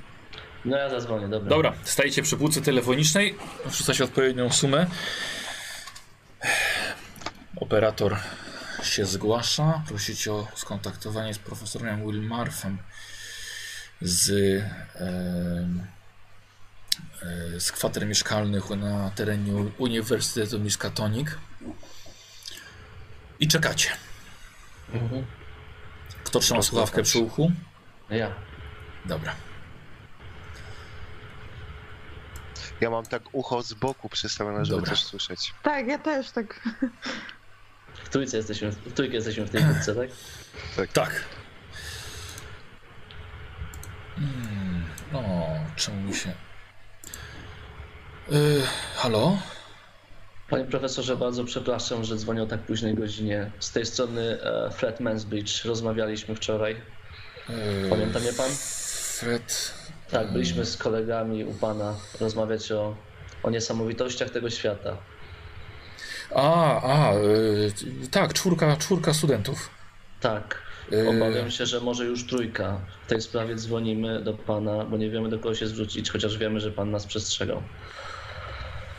No 0.65 0.77
ja 0.77 0.91
zadzwonię, 0.91 1.29
dobra. 1.29 1.49
Dobra, 1.51 1.73
stajecie 1.85 2.23
przy 2.23 2.37
półce 2.37 2.61
telefonicznej, 2.63 3.39
wrzuca 3.67 3.95
się 3.95 4.05
odpowiednią 4.05 4.51
sumę. 4.51 4.87
Operator 7.61 8.17
się 8.83 9.05
zgłasza, 9.07 9.83
prosicie 9.89 10.33
o 10.33 10.47
skontaktowanie 10.55 11.35
z 11.35 11.39
profesorem 11.39 12.07
Wilmarfem 12.07 12.79
z, 14.03 14.31
em, 14.95 15.87
e, 17.23 17.61
z 17.61 17.73
kwater 17.73 18.07
mieszkalnych 18.07 18.71
na 18.71 19.11
terenie 19.11 19.53
Uniwersytetu 19.79 20.61
Miskatonic. 20.61 21.29
I 23.41 23.49
czekacie. 23.49 23.91
Mhm. 24.93 25.27
Kto 26.25 26.41
trzyma 26.41 26.63
słuchawkę 26.63 27.03
przy 27.03 27.19
uchu? 27.19 27.53
Ja. 28.11 28.31
Dobra. 29.05 29.35
Ja 32.81 32.91
mam 32.91 33.07
tak 33.07 33.23
ucho 33.33 33.63
z 33.63 33.75
boku 33.75 34.09
przystawione, 34.09 34.65
żeby 34.65 34.77
Dobra. 34.77 34.91
też 34.91 35.05
słyszeć. 35.05 35.55
Tak, 35.63 35.87
ja 35.87 35.99
też 35.99 36.31
tak. 36.31 36.61
W 38.05 38.09
trójce 38.09 38.37
jesteśmy, 38.37 38.71
w 38.71 38.93
trójkę 38.93 39.15
jesteśmy 39.15 39.45
w 39.45 39.51
tej 39.51 39.65
budce, 39.65 39.95
tak? 39.95 40.09
Tak. 40.93 41.25
Hmm, 44.23 44.85
no, 45.13 45.23
czemu 45.77 46.15
się... 46.15 46.33
Yy, 48.31 48.63
halo? 48.97 49.39
Panie 50.51 50.65
profesorze, 50.65 51.17
bardzo 51.17 51.45
przepraszam, 51.45 52.05
że 52.05 52.17
dzwonię 52.17 52.43
o 52.43 52.47
tak 52.47 52.61
późnej 52.61 52.95
godzinie. 52.95 53.51
Z 53.59 53.73
tej 53.73 53.87
strony 53.87 54.43
e, 54.43 54.71
Fred 54.71 55.01
Mansbridge. 55.01 55.65
Rozmawialiśmy 55.65 56.35
wczoraj. 56.35 56.77
Yy, 57.49 57.91
Pamięta 57.91 58.21
mnie 58.21 58.33
pan? 58.33 58.51
Fred... 59.19 59.75
Tak, 60.11 60.33
byliśmy 60.33 60.65
z 60.65 60.77
kolegami 60.77 61.45
u 61.45 61.55
pana 61.55 61.95
rozmawiać 62.21 62.73
o, 62.73 62.97
o 63.43 63.51
niesamowitościach 63.51 64.31
tego 64.31 64.51
świata. 64.51 64.97
A, 66.35 66.83
a, 66.83 67.15
yy, 67.15 67.73
tak, 68.11 68.33
czwórka, 68.33 68.77
czwórka 68.77 69.15
studentów. 69.15 69.71
Tak. 70.21 70.62
Yy, 70.91 71.09
Obawiam 71.09 71.51
się, 71.51 71.67
że 71.67 71.81
może 71.81 72.05
już 72.05 72.27
trójka. 72.27 72.81
W 73.07 73.09
tej 73.09 73.21
sprawie 73.21 73.55
dzwonimy 73.55 74.23
do 74.23 74.35
pana, 74.35 74.85
bo 74.85 74.97
nie 74.97 75.11
wiemy 75.11 75.29
do 75.29 75.39
kogo 75.39 75.55
się 75.55 75.67
zwrócić, 75.67 76.11
chociaż 76.11 76.39
wiemy, 76.39 76.61
że 76.61 76.71
pan 76.73 76.91
nas 76.91 77.07
przestrzegał. 77.07 77.63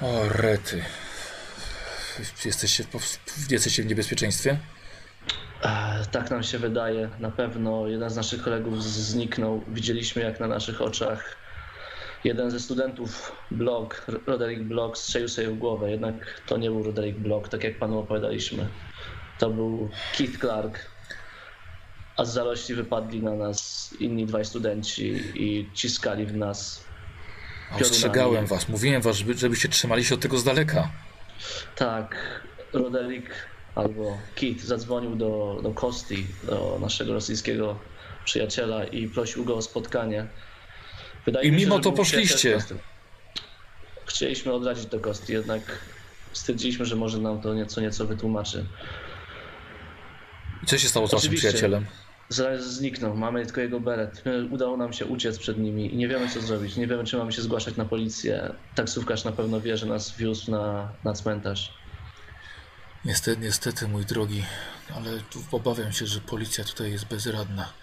O, 0.02 0.30
rety. 0.30 0.84
Jesteście, 2.46 2.84
w- 2.84 3.52
jesteście 3.52 3.84
w 3.84 3.86
niebezpieczeństwie? 3.86 4.58
E, 5.64 6.06
Tak 6.12 6.32
nam 6.32 6.44
się 6.44 6.60
wydaje. 6.60 7.10
Na 7.20 7.32
pewno 7.32 7.88
jeden 7.88 8.10
z 8.10 8.16
naszych 8.16 8.44
kolegów 8.44 8.84
zniknął. 8.84 9.64
Widzieliśmy, 9.68 10.22
jak 10.22 10.40
na 10.40 10.48
naszych 10.48 10.82
oczach 10.82 11.36
jeden 12.24 12.52
ze 12.52 12.60
studentów, 12.60 13.32
Block, 13.52 14.06
Roderick 14.28 14.62
Block, 14.62 14.98
strzelił 14.98 15.28
sobie 15.30 15.48
w 15.50 15.58
głowę. 15.58 15.92
Jednak 15.92 16.14
to 16.48 16.58
nie 16.58 16.70
był 16.70 16.84
Roderick 16.84 17.18
Block, 17.20 17.50
tak 17.50 17.64
jak 17.64 17.80
panu 17.80 18.00
opowiadaliśmy. 18.00 18.68
To 19.40 19.50
był 19.50 19.90
Keith 20.18 20.40
Clark. 20.40 20.80
A 22.18 22.26
z 22.26 22.34
zarośli 22.34 22.76
wypadli 22.76 23.24
na 23.24 23.36
nas 23.36 23.90
inni 24.00 24.26
dwaj 24.26 24.46
studenci 24.46 25.22
i 25.36 25.70
ciskali 25.74 26.26
w 26.26 26.36
nas. 26.36 26.84
Ostrzegałem 27.82 28.46
was, 28.46 28.70
mówiłem 28.70 29.02
was, 29.02 29.16
żeby, 29.16 29.34
żebyście 29.34 29.70
trzymali 29.70 30.06
się 30.06 30.16
od 30.16 30.22
tego 30.22 30.38
z 30.38 30.44
daleka. 30.44 30.90
Tak, 31.76 32.16
Roderick 32.74 33.30
albo 33.76 34.18
Kit 34.36 34.62
zadzwonił 34.62 35.16
do, 35.16 35.60
do 35.64 35.72
Kosti, 35.72 36.28
do 36.44 36.78
naszego 36.82 37.14
rosyjskiego 37.14 37.80
przyjaciela 38.26 38.84
i 38.84 39.08
prosił 39.08 39.46
go 39.46 39.56
o 39.56 39.62
spotkanie. 39.62 40.28
Wydaje 41.26 41.48
I 41.48 41.52
mi 41.52 41.60
się, 41.60 41.66
mimo 41.66 41.80
to 41.80 41.92
poszliście. 41.92 42.58
Chcieliśmy 44.06 44.54
odradzić 44.54 44.86
do 44.86 45.00
Kosti, 45.00 45.34
jednak 45.34 45.80
stwierdziliśmy, 46.34 46.86
że 46.86 46.96
może 46.96 47.18
nam 47.18 47.42
to 47.42 47.54
nieco, 47.54 47.82
nieco 47.82 48.06
wytłumaczy. 48.06 48.66
I 50.64 50.66
co 50.66 50.78
się 50.78 50.88
stało 50.90 51.08
z 51.08 51.12
waszym 51.12 51.34
przyjacielem? 51.36 51.86
Zaraz 52.30 52.74
zniknął, 52.74 53.16
mamy 53.16 53.46
tylko 53.46 53.62
jego 53.62 53.80
beret. 53.80 54.24
Udało 54.52 54.78
nam 54.78 54.94
się 54.94 55.06
uciec 55.06 55.40
przed 55.40 55.58
nimi 55.58 55.94
i 55.94 55.98
nie 55.98 56.08
wiemy 56.08 56.30
co 56.30 56.42
zrobić. 56.42 56.76
Nie 56.76 56.88
wiemy, 56.88 57.04
czy 57.04 57.18
mamy 57.18 57.32
się 57.32 57.42
zgłaszać 57.42 57.76
na 57.76 57.86
policję. 57.86 58.54
Taksówkarz 58.76 59.24
na 59.24 59.32
pewno 59.32 59.62
wie, 59.62 59.78
że 59.78 59.86
nas 59.86 60.18
wiózł 60.18 60.52
na, 60.52 60.92
na 61.04 61.14
cmentarz. 61.14 61.74
Niestety, 63.06 63.42
niestety, 63.42 63.88
mój 63.88 64.06
drogi, 64.06 64.44
ale 64.96 65.20
tu 65.20 65.44
obawiam 65.52 65.92
się, 65.94 66.06
że 66.06 66.20
policja 66.22 66.64
tutaj 66.64 66.92
jest 66.92 67.06
bezradna. 67.06 67.74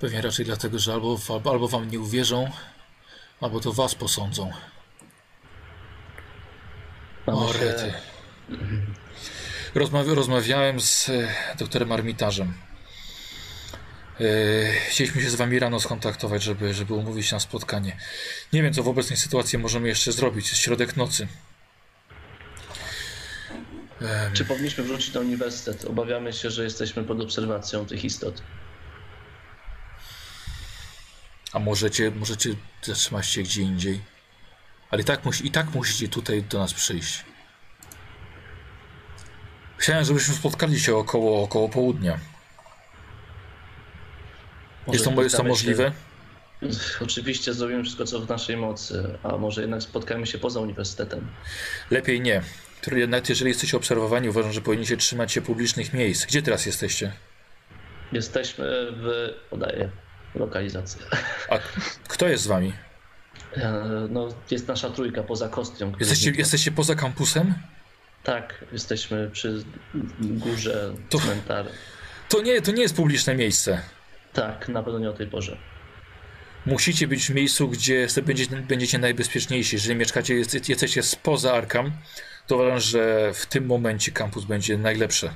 Pewnie 0.00 0.22
raczej 0.22 0.44
dlatego, 0.46 0.78
że 0.78 0.92
albo, 0.92 1.18
albo, 1.28 1.50
albo 1.50 1.68
wam 1.68 1.90
nie 1.90 2.00
uwierzą, 2.00 2.50
albo 3.40 3.60
to 3.60 3.72
was 3.72 3.94
posądzą. 3.94 4.50
Mamy 7.26 7.38
O, 7.38 7.52
się- 7.52 7.58
rety. 7.58 7.92
Rozmawia, 9.76 10.14
rozmawiałem 10.14 10.80
z 10.80 11.08
e, 11.08 11.28
doktorem 11.58 11.92
Armitarzem. 11.92 12.54
E, 14.20 14.24
chcieliśmy 14.88 15.22
się 15.22 15.30
z 15.30 15.34
wami 15.34 15.58
rano 15.58 15.80
skontaktować, 15.80 16.42
żeby, 16.42 16.74
żeby 16.74 16.94
umówić 16.94 17.32
na 17.32 17.40
spotkanie. 17.40 17.96
Nie 18.52 18.62
wiem, 18.62 18.72
co 18.72 18.82
w 18.82 18.88
obecnej 18.88 19.16
sytuacji 19.16 19.58
możemy 19.58 19.88
jeszcze 19.88 20.12
zrobić. 20.12 20.48
Jest 20.48 20.60
środek 20.60 20.96
nocy. 20.96 21.28
Czy 24.32 24.44
powinniśmy 24.44 24.84
wrócić 24.84 25.14
na 25.14 25.20
uniwersytet? 25.20 25.84
Obawiamy 25.84 26.32
się, 26.32 26.50
że 26.50 26.64
jesteśmy 26.64 27.04
pod 27.04 27.20
obserwacją 27.20 27.86
tych 27.86 28.04
istot. 28.04 28.42
A 31.52 31.58
możecie, 31.58 32.10
możecie 32.10 32.54
zatrzymać 32.82 33.26
się 33.26 33.42
gdzie 33.42 33.62
indziej. 33.62 34.00
Ale 34.90 35.02
i 35.02 35.04
tak, 35.04 35.24
musi, 35.24 35.46
i 35.46 35.50
tak 35.50 35.74
musicie 35.74 36.08
tutaj 36.08 36.42
do 36.42 36.58
nas 36.58 36.74
przyjść. 36.74 37.24
Chciałem, 39.86 40.04
żebyśmy 40.04 40.34
spotkali 40.34 40.80
się 40.80 40.96
około, 40.96 41.42
około 41.42 41.68
południa. 41.68 42.18
Może 44.86 44.98
Jest 44.98 45.14
to, 45.14 45.22
jest 45.22 45.36
to 45.36 45.44
możliwe? 45.44 45.92
Się, 46.62 46.68
oczywiście 47.04 47.54
zrobimy 47.54 47.82
wszystko, 47.82 48.04
co 48.04 48.20
w 48.20 48.28
naszej 48.28 48.56
mocy, 48.56 49.18
a 49.22 49.36
może 49.36 49.60
jednak 49.60 49.82
spotkamy 49.82 50.26
się 50.26 50.38
poza 50.38 50.60
uniwersytetem. 50.60 51.26
Lepiej 51.90 52.20
nie. 52.20 52.42
Nawet 53.08 53.28
jeżeli 53.28 53.48
jesteście 53.48 53.76
obserwowani, 53.76 54.28
uważam, 54.28 54.52
że 54.52 54.60
powinniście 54.60 54.96
trzymać 54.96 55.32
się 55.32 55.42
publicznych 55.42 55.92
miejsc. 55.92 56.26
Gdzie 56.26 56.42
teraz 56.42 56.66
jesteście? 56.66 57.12
Jesteśmy 58.12 58.64
w, 58.90 59.30
podaję, 59.50 59.90
lokalizację. 60.34 61.02
A 61.50 61.58
kto 62.08 62.28
jest 62.28 62.44
z 62.44 62.46
wami? 62.46 62.72
E, 63.56 63.82
No, 64.10 64.28
jest 64.50 64.68
nasza 64.68 64.90
trójka 64.90 65.22
poza 65.22 65.48
kostią. 65.48 65.92
Jesteście, 66.00 66.30
jesteście 66.30 66.72
poza 66.72 66.94
kampusem? 66.94 67.54
Tak, 68.26 68.64
jesteśmy 68.72 69.30
przy 69.30 69.64
górze 70.20 70.94
To- 71.10 71.18
cmentarza. 71.18 71.70
To 72.28 72.42
nie, 72.42 72.62
to 72.62 72.72
nie 72.72 72.82
jest 72.82 72.96
publiczne 72.96 73.34
miejsce. 73.34 73.82
Tak, 74.32 74.68
na 74.68 74.82
pewno 74.82 74.98
nie 74.98 75.10
o 75.10 75.12
tej 75.12 75.26
porze. 75.26 75.56
Musicie 76.66 77.08
być 77.08 77.26
w 77.26 77.34
miejscu, 77.34 77.68
gdzie 77.68 78.06
będziecie, 78.22 78.56
będziecie 78.56 78.98
najbezpieczniejsi. 78.98 79.76
Jeżeli 79.76 79.96
mieszkacie, 79.96 80.34
jest, 80.34 80.68
jesteście 80.68 81.02
spoza 81.02 81.52
Arkham, 81.52 81.92
to 82.46 82.54
uważam, 82.54 82.80
że 82.80 83.32
w 83.34 83.46
tym 83.46 83.66
momencie 83.66 84.12
kampus 84.12 84.44
będzie 84.44 84.78
najlepszy. 84.78 85.30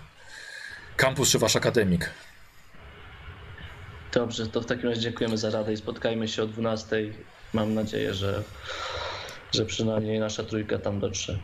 Kampus 0.97 1.31
czy 1.31 1.39
wasz 1.39 1.57
akademik. 1.57 2.11
Dobrze, 4.13 4.47
to 4.47 4.61
w 4.61 4.67
takim 4.67 4.89
razie 4.89 5.01
dziękujemy 5.01 5.39
za 5.39 5.51
radę 5.51 5.73
i 5.73 5.77
spotkajmy 5.77 6.29
się 6.29 6.43
o 6.43 6.47
12. 6.47 6.97
Mam 7.53 7.75
nadzieję, 7.75 8.15
że, 8.15 8.43
że 9.55 9.67
przynajmniej 9.67 10.19
nasza 10.19 10.45
trójka 10.45 10.79
tam 10.79 11.01
dotrze. 11.01 11.39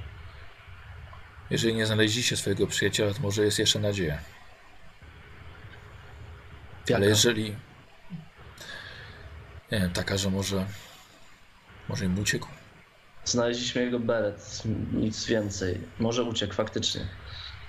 Jeżeli 1.51 1.75
nie 1.75 1.87
znaleźliście 1.87 2.37
swojego 2.37 2.67
przyjaciela, 2.67 3.15
to 3.15 3.21
może 3.21 3.45
jest 3.45 3.59
jeszcze 3.59 3.79
nadzieja. 3.79 4.19
Jaka? 6.89 6.97
Ale 6.97 7.07
jeżeli. 7.07 7.57
Nie 9.73 9.81
wiem, 9.81 9.93
taka, 9.93 10.17
że 10.17 10.31
może. 10.31 10.67
Może 11.89 12.05
im 12.05 12.19
uciekł. 12.19 12.49
Znaleźliśmy 13.25 13.83
jego 13.83 14.01
beret, 14.01 14.63
nic 14.93 15.27
więcej. 15.27 15.81
Może 15.99 16.23
uciekł 16.23 16.55
faktycznie. 16.55 17.07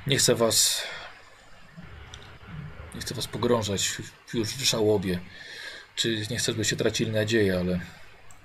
Nie 0.07 0.17
chcę 0.17 0.35
was. 0.35 0.83
Nie 2.95 3.01
chcę 3.01 3.15
was 3.15 3.27
pogrążać 3.27 3.97
już 4.33 4.49
w 4.49 4.63
żałobie. 4.63 5.19
Czy 5.95 6.27
nie 6.29 6.37
chcę, 6.37 6.51
żebyście 6.51 6.75
tracili 6.75 7.11
nadzieję, 7.11 7.59
ale 7.59 7.79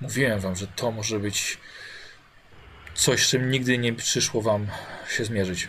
mówiłem 0.00 0.40
wam, 0.40 0.56
że 0.56 0.66
to 0.66 0.92
może 0.92 1.18
być 1.18 1.58
coś, 2.94 3.26
z 3.26 3.30
czym 3.30 3.50
nigdy 3.50 3.78
nie 3.78 3.92
przyszło 3.92 4.42
wam 4.42 4.66
się 5.08 5.24
zmierzyć. 5.24 5.68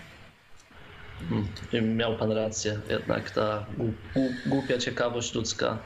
Mm, 1.32 1.48
i 1.74 1.82
Miał 1.82 2.18
pan 2.18 2.32
rację, 2.32 2.80
jednak 2.90 3.32
ta 3.32 3.66
głup- 3.78 3.94
głup- 4.16 4.36
głupia 4.46 4.78
ciekawość 4.78 5.34
ludzka. 5.34 5.78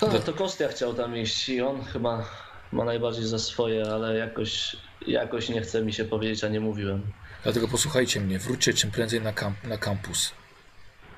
A, 0.00 0.06
to 0.06 0.32
Kostia 0.32 0.68
chciał 0.68 0.94
tam 0.94 1.16
iść 1.16 1.48
i 1.48 1.60
on 1.60 1.84
chyba 1.84 2.28
ma 2.72 2.84
najbardziej 2.84 3.24
za 3.24 3.38
swoje, 3.38 3.84
ale 3.86 4.16
jakoś, 4.16 4.76
jakoś 5.06 5.48
nie 5.48 5.60
chce 5.60 5.82
mi 5.82 5.92
się 5.92 6.04
powiedzieć, 6.04 6.44
a 6.44 6.48
nie 6.48 6.60
mówiłem. 6.60 7.02
Dlatego 7.42 7.68
posłuchajcie 7.68 8.20
mnie, 8.20 8.38
wróćcie 8.38 8.74
czym 8.74 8.90
prędzej 8.90 9.20
na, 9.20 9.32
kamp, 9.32 9.64
na 9.64 9.78
kampus. 9.78 10.32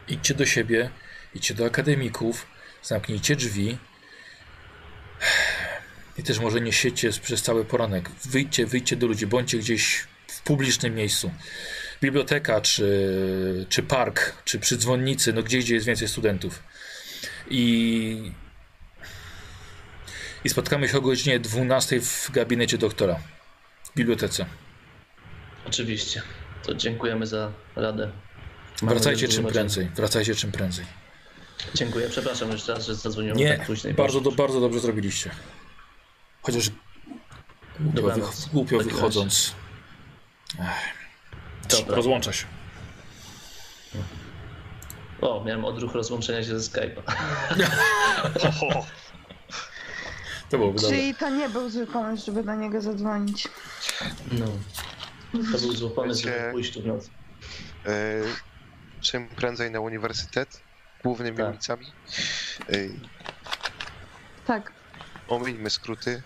Idźcie 0.09 0.35
do 0.35 0.47
siebie, 0.47 0.91
idźcie 1.35 1.55
do 1.55 1.67
akademików, 1.67 2.47
zamknijcie 2.83 3.37
drzwi. 3.37 3.79
I 6.19 6.23
też 6.23 6.39
może 6.39 6.61
nie 6.61 6.73
siedźcie 6.73 7.11
przez 7.11 7.43
cały 7.43 7.65
poranek. 7.65 8.11
Wyjdźcie, 8.25 8.67
wyjdźcie 8.67 8.97
do 8.97 9.07
ludzi, 9.07 9.27
bądźcie 9.27 9.59
gdzieś 9.59 10.07
w 10.27 10.43
publicznym 10.43 10.95
miejscu. 10.95 11.31
Biblioteka, 12.03 12.61
czy, 12.61 13.67
czy 13.69 13.83
park, 13.83 14.35
czy 14.45 14.59
przy 14.59 14.77
dzwonnicy, 14.77 15.33
no 15.33 15.43
gdzieś, 15.43 15.65
gdzie 15.65 15.75
jest 15.75 15.87
więcej 15.87 16.09
studentów. 16.09 16.63
I, 17.51 18.33
I 20.45 20.49
spotkamy 20.49 20.89
się 20.89 20.99
o 20.99 21.01
godzinie 21.01 21.41
12 21.41 22.01
w 22.01 22.31
gabinecie 22.33 22.79
doktora, 22.79 23.21
w 23.85 23.97
bibliotece. 23.97 24.47
Oczywiście. 25.67 26.23
To 26.63 26.75
dziękujemy 26.75 27.27
za 27.27 27.53
radę. 27.77 28.11
Wracajcie 28.83 29.29
czym 29.29 29.47
prędzej. 29.47 29.89
Wracajcie 29.97 30.35
czym 30.35 30.53
prędzej. 30.53 30.85
Dziękuję, 31.75 32.09
przepraszam 32.09 32.51
jeszcze 32.51 32.75
raz, 32.75 32.87
że 32.87 32.95
zadzwoniłem 32.95 33.37
Nie, 33.37 33.57
tak 33.57 33.67
późno. 33.67 33.91
i 33.91 33.95
bardzo, 33.95 34.21
do, 34.21 34.33
bardzo 34.33 34.61
dobrze 34.61 34.81
zrobiliście. 34.81 35.31
Chociaż 36.43 36.71
głupio, 37.81 38.03
Dobranoc. 38.03 38.41
wych, 38.45 38.53
głupio 38.53 38.79
wychodząc. 38.79 39.55
Dobra. 41.69 41.97
Rozłącza 41.97 42.33
się. 42.33 42.47
O, 45.21 45.45
miałem 45.45 45.65
odruch 45.65 45.93
rozłączenia 45.95 46.43
się 46.45 46.61
ze 46.61 46.71
Skype'a. 46.71 47.03
To 50.51 50.59
byłoby 50.59 50.81
dobre. 50.81 50.97
Czyli 50.97 51.15
to 51.15 51.31
nie 51.31 51.49
był 51.49 51.71
zły 51.71 51.87
pomysł, 51.87 52.27
żeby 52.27 52.43
do 52.45 52.55
niego 52.55 52.81
zadzwonić. 52.81 53.49
No. 54.33 54.47
To 55.53 55.59
był 55.59 55.73
zły 55.73 55.91
pomysł, 55.91 56.23
Wiecie- 56.25 56.39
żeby 56.41 56.53
pójść 56.53 56.73
tu 56.75 56.83
w 56.83 56.87
nocy. 56.87 57.11
E, 57.87 57.91
czym 59.01 59.29
prędzej 59.29 59.71
na 59.71 59.81
uniwersytet, 59.81 60.61
głównymi 61.05 61.37
Tak. 61.37 61.49
ulicami. 61.51 61.87
E, 62.69 62.75
Tak. 64.47 64.73
Omińmy 65.33 65.71
skróty. 65.71 66.23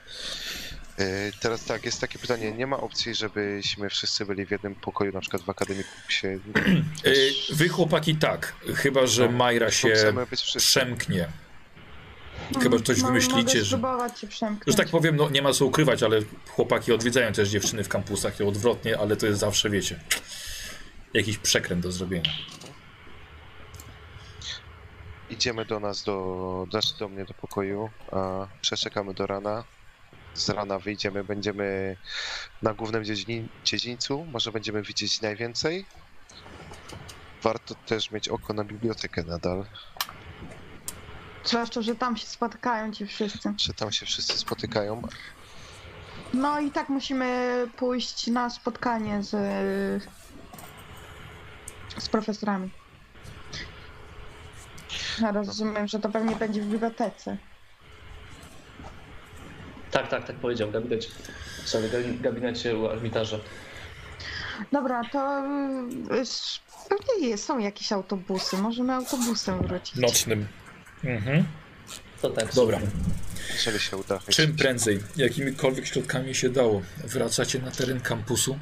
E, 0.99 1.33
teraz 1.41 1.65
tak, 1.65 1.85
jest 1.85 2.01
takie 2.01 2.19
pytanie, 2.19 2.53
nie 2.53 2.67
ma 2.67 2.77
opcji, 2.77 3.15
żebyśmy 3.15 3.91
wszyscy 3.91 4.27
byli 4.27 4.47
w 4.47 4.51
jednym 4.51 4.75
pokoju, 4.75 5.13
na 5.13 5.21
przykład 5.21 5.43
w 5.43 5.51
akademiku 5.51 5.91
się... 6.09 6.29
Y, 7.07 7.33
Wy 7.57 7.69
chłopaki 7.69 8.17
tak, 8.17 8.55
chyba 8.75 9.07
że 9.07 9.27
No, 9.27 9.33
Majra 9.33 9.71
się 9.71 9.93
przemknie. 10.57 11.29
Chyba, 12.63 12.79
że 12.79 12.85
coś 12.85 13.01
Mo- 13.01 13.07
wymyślicie, 13.07 13.37
Mogę 13.39 13.59
że... 13.59 13.65
spróbować 13.67 14.21
się 14.21 14.27
przemknąć. 14.27 14.65
Że 14.67 14.75
tak 14.75 14.89
powiem, 14.89 15.17
no 15.17 15.31
nie 15.31 15.43
ma 15.43 15.53
co 15.53 15.67
ukrywać, 15.67 16.03
ale 16.03 16.21
chłopaki 16.49 16.93
odwiedzają 16.93 17.33
też 17.33 17.49
dziewczyny 17.49 17.85
w 17.85 17.89
kampusach 17.89 18.41
i 18.41 18.43
odwrotnie, 18.43 18.99
ale 18.99 19.17
to 19.17 19.27
jest 19.27 19.41
zawsze, 19.41 19.71
wiecie, 19.71 20.01
jakiś 21.15 21.39
przekręt 21.39 21.83
do 21.83 21.93
zrobienia. 21.93 22.31
Idziemy 25.31 25.65
do 25.65 25.81
nas, 25.81 26.03
do, 26.05 26.67
znaczy 26.71 26.99
do 26.99 27.09
mnie 27.09 27.25
do 27.25 27.35
pokoju, 27.35 27.91
a 28.13 28.47
przeczekamy 28.61 29.15
do 29.15 29.27
rana. 29.27 29.65
Z 30.35 30.49
rana 30.49 30.79
wyjdziemy, 30.79 31.25
będziemy 31.25 31.97
na 32.63 32.75
głównym 32.75 33.03
dziedzińcu, 33.65 34.25
może 34.33 34.53
będziemy 34.53 34.83
widzieć 34.83 35.21
najwięcej. 35.21 35.87
Warto 37.43 37.75
też 37.75 38.11
mieć 38.11 38.29
oko 38.29 38.53
na 38.53 38.65
bibliotekę 38.65 39.23
nadal, 39.25 39.65
Zwłaszcza, 41.45 41.83
że 41.83 41.95
tam 41.95 42.17
się 42.17 42.27
spotykają 42.27 42.93
ci 42.93 43.07
wszyscy. 43.07 43.55
że 43.59 43.75
tam 43.75 43.93
się 43.93 44.07
wszyscy 44.07 44.39
spotykają. 44.39 45.03
No 46.35 46.61
i 46.61 46.71
tak 46.71 46.89
musimy 46.89 47.57
pójść 47.77 48.27
na 48.27 48.51
spotkanie 48.51 49.23
z, 49.23 49.31
z 51.99 52.09
profesorami. 52.09 52.71
Ja 55.23 55.33
rozumiem, 55.33 55.89
że 55.89 55.99
to 55.99 56.09
pewnie 56.09 56.37
będzie 56.37 56.63
w 56.63 56.67
bibliotece. 56.67 57.37
Tak, 59.91 60.09
tak, 60.09 60.27
tak 60.27 60.37
powiedział, 60.37 60.71
gabinecie. 60.71 61.09
Sorry, 61.65 61.89
gabi- 61.89 62.21
gabinecie 62.21 62.77
u 62.77 62.87
arbitraża. 62.89 63.39
Dobra, 64.73 65.03
to 65.13 65.43
y, 66.15 66.21
s- 66.21 66.61
pewnie 66.89 67.29
jest, 67.29 67.45
są 67.45 67.59
jakieś 67.59 67.93
autobusy. 67.93 68.57
Możemy 68.57 68.93
autobusem 68.95 69.67
wrócić. 69.67 69.97
Nocnym. 69.97 70.47
Mhm. 71.05 71.45
To 72.23 72.31
tak. 72.31 72.55
Dobra. 72.55 72.79
Jeżeli 73.53 73.81
się 73.81 73.97
uda. 73.97 74.19
Czym 74.29 74.57
prędzej, 74.57 75.01
jakimikolwiek 75.17 75.87
środkami 75.87 76.35
się 76.35 76.49
dało, 76.49 76.83
wracacie 77.05 77.59
na 77.59 77.71
teren 77.71 78.01
kampusu 78.01 78.59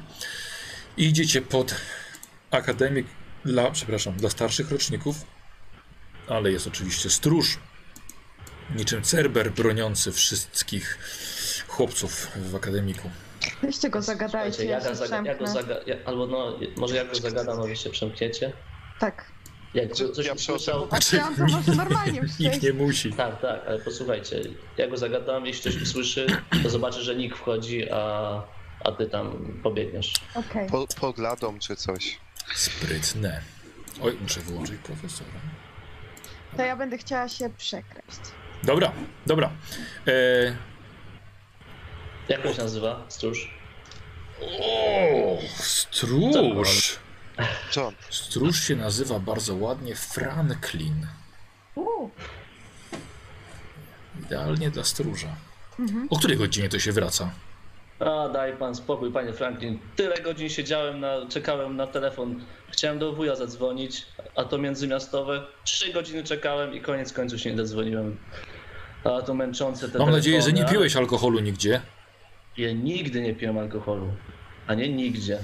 i 0.97 1.05
idziecie 1.05 1.41
pod 1.41 1.75
akademik 2.51 3.07
dla, 3.45 3.71
przepraszam, 3.71 4.13
dla 4.13 4.29
starszych 4.29 4.71
roczników, 4.71 5.15
ale 6.27 6.51
jest 6.51 6.67
oczywiście 6.67 7.09
stróż, 7.09 7.57
niczym 8.75 9.01
Cerber 9.03 9.51
broniący 9.51 10.11
wszystkich 10.11 10.97
chłopców 11.67 12.27
w 12.35 12.55
akademiku. 12.55 13.09
Weźcie 13.61 13.89
go 13.89 14.01
zagadajcie, 14.01 14.65
ja, 14.65 14.71
ja 14.79 14.83
go 14.83 14.89
zaga- 14.95 15.25
ja 15.25 15.35
go 15.35 15.45
zaga- 15.45 15.79
ja, 15.87 15.95
albo 16.05 16.27
no, 16.27 16.59
może 16.77 16.95
ja 16.95 17.05
go 17.05 17.15
zagadam, 17.15 17.59
a 17.59 17.63
wy 17.63 17.75
się 17.75 17.89
przemkniecie. 17.89 18.53
Tak. 18.99 19.31
Jak 19.73 19.93
Czy- 19.93 20.09
coś 20.09 20.25
ja 20.25 20.33
usłyszał... 20.33 20.87
A 20.91 20.99
czy 20.99 21.23
on 21.23 21.35
to 21.35 21.41
może 21.43 21.71
normalnie 21.75 22.21
nikt 22.39 22.61
nie 22.63 22.73
musi. 22.73 23.13
Tak, 23.13 23.41
tak, 23.41 23.61
ale 23.67 23.79
posłuchajcie, 23.79 24.41
ja 24.77 24.87
go 24.87 24.97
zagadam, 24.97 25.45
jeśli 25.45 25.61
ktoś 25.71 25.81
usłyszy, 25.81 26.27
to 26.63 26.69
zobaczy, 26.69 27.01
że 27.03 27.15
nikt 27.15 27.37
wchodzi, 27.37 27.91
a, 27.91 27.97
a 28.83 28.91
ty 28.91 29.05
tam 29.05 29.55
pobiegniesz. 29.63 30.13
Okej. 30.35 30.69
Po, 30.69 30.87
podladą 30.99 31.59
czy 31.59 31.75
coś. 31.75 32.19
Sprytne. 32.55 33.41
Oj, 34.01 34.17
muszę 34.21 34.39
wyłączyć 34.39 34.77
profesora. 34.83 35.29
To 36.57 36.63
ja 36.63 36.75
będę 36.75 36.97
chciała 36.97 37.29
się 37.29 37.49
przekraść. 37.49 38.19
Dobra, 38.63 38.91
dobra. 39.25 39.49
E, 40.07 40.11
Jak 42.29 42.45
on 42.45 42.53
się 42.53 42.61
nazywa, 42.61 43.05
stróż? 43.09 43.49
o, 44.41 45.37
stróż. 45.57 46.99
John, 47.75 47.93
Stróż 48.09 48.63
się 48.63 48.75
nazywa 48.75 49.19
bardzo 49.19 49.55
ładnie 49.55 49.95
Franklin. 49.95 51.07
Idealnie 54.25 54.71
dla 54.71 54.83
stróża. 54.83 55.35
Mhm. 55.79 56.07
O 56.09 56.17
której 56.17 56.37
godzinie 56.37 56.69
to 56.69 56.79
się 56.79 56.91
wraca? 56.91 57.29
A, 57.99 58.29
daj 58.29 58.53
pan 58.57 58.75
spokój, 58.75 59.11
panie 59.11 59.33
Franklin. 59.33 59.79
Tyle 59.95 60.21
godzin 60.21 60.49
siedziałem, 60.49 60.99
na, 60.99 61.27
czekałem 61.29 61.75
na 61.75 61.87
telefon. 61.87 62.45
Chciałem 62.69 62.99
do 62.99 63.13
wuja 63.13 63.35
zadzwonić, 63.35 64.05
a 64.35 64.43
to 64.43 64.57
międzymiastowe. 64.57 65.43
Trzy 65.63 65.93
godziny 65.93 66.23
czekałem 66.23 66.73
i 66.73 66.81
koniec 66.81 67.13
końców 67.13 67.41
się 67.41 67.49
nie 67.51 67.55
dodzwoniłem. 67.55 68.17
A 69.03 69.21
to 69.21 69.33
męczące 69.33 69.89
te 69.89 69.99
Mam 69.99 70.11
nadzieję, 70.11 70.41
że 70.41 70.53
nie 70.53 70.65
piłeś 70.65 70.95
alkoholu 70.95 71.39
nigdzie. 71.39 71.81
Ja 72.57 72.71
nigdy 72.73 73.21
nie 73.21 73.35
piłem 73.35 73.57
alkoholu. 73.57 74.13
A 74.67 74.73
nie 74.73 74.89
nigdzie. 74.89 75.39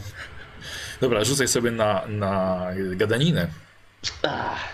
Dobra, 1.02 1.24
rzucaj 1.24 1.48
sobie 1.48 1.72
na, 1.72 2.02
na 2.08 2.68
gadaninę. 2.96 3.48
Ach. 4.24 4.70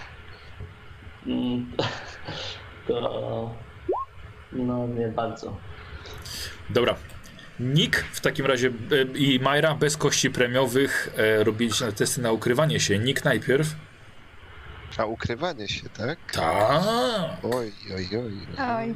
Mm, 1.25 1.71
To... 2.87 3.55
No 4.51 4.87
nie 4.87 5.07
bardzo. 5.07 5.57
Dobra. 6.69 6.95
Nick 7.59 7.95
w 8.11 8.21
takim 8.21 8.45
razie 8.45 8.67
e, 8.67 9.17
i 9.17 9.39
Majra 9.39 9.75
bez 9.75 9.97
kości 9.97 10.29
premiowych 10.29 11.09
e, 11.17 11.43
robiliście 11.43 11.91
testy 11.91 12.21
na 12.21 12.31
ukrywanie 12.31 12.79
się. 12.79 12.99
Nick 12.99 13.25
najpierw. 13.25 13.67
a 14.97 15.05
ukrywanie 15.05 15.67
się, 15.67 15.89
tak? 15.89 16.19
Tak. 16.31 16.83
Oj, 17.43 17.71
oj, 17.95 18.07
oj. 18.17 18.33
Oj, 18.59 18.95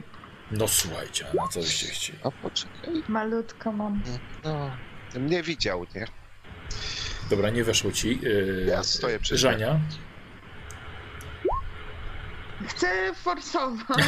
No 0.52 0.68
słuchajcie, 0.68 1.26
a 1.32 1.36
na 1.36 1.48
co 1.48 1.60
byście 1.60 1.88
chcieli? 1.88 2.20
A 2.24 2.32
poczekaj. 2.32 3.04
malutko 3.08 3.72
mam. 3.72 4.04
No, 4.44 4.72
mnie 5.20 5.44
widział, 5.44 5.86
nie? 5.96 6.08
Dobra, 7.30 7.50
nie 7.50 7.64
weszło 7.64 7.92
ci. 7.92 8.20
E, 8.66 8.66
Ja 8.70 8.84
stoję 8.84 9.20
przy 9.20 9.38
Żania. 9.38 9.80
Chcę 12.68 13.14
forsować. 13.16 14.04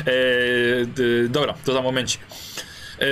E, 0.00 0.86
d, 0.86 1.02
dobra, 1.28 1.54
to 1.64 1.72
za 1.72 1.82
momencik. 1.82 2.20
E, 2.98 3.06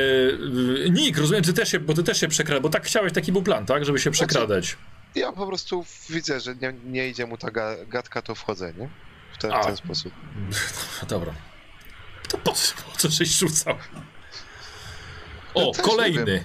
Nick, 0.91 1.19
rozumiem, 1.19 1.43
ty 1.45 1.53
też 1.53 1.71
się, 1.71 1.81
bo 1.81 1.95
ty 1.95 2.03
też 2.03 2.21
się 2.21 2.29
przekradasz, 2.29 2.63
bo 2.63 2.69
tak 2.69 2.85
chciałeś, 2.87 3.13
taki 3.13 3.33
był 3.33 3.43
plan, 3.43 3.67
tak? 3.67 3.85
Żeby 3.85 3.99
się 3.99 4.11
przekradać. 4.11 4.77
Ja 5.15 5.33
po 5.33 5.47
prostu 5.47 5.85
widzę, 6.11 6.41
że 6.41 6.55
nie, 6.55 6.73
nie 6.85 7.09
idzie 7.09 7.27
mu 7.27 7.37
ta 7.39 7.49
ga- 7.49 7.89
gadka, 7.89 8.23
to 8.23 8.35
wchodzę, 8.35 8.73
nie? 8.79 8.89
W 9.33 9.39
ten, 9.39 9.53
A. 9.53 9.65
ten 9.65 9.77
sposób. 9.77 10.13
Dobra. 11.09 11.33
To 12.29 12.39
po 12.39 12.53
co, 12.53 12.75
po 12.93 12.99
co 12.99 13.09
żeś 13.09 13.29
rzucał? 13.39 13.75
O, 15.55 15.61
Ja 15.61 15.67
nie 15.67 15.73
kolejny. 15.75 16.45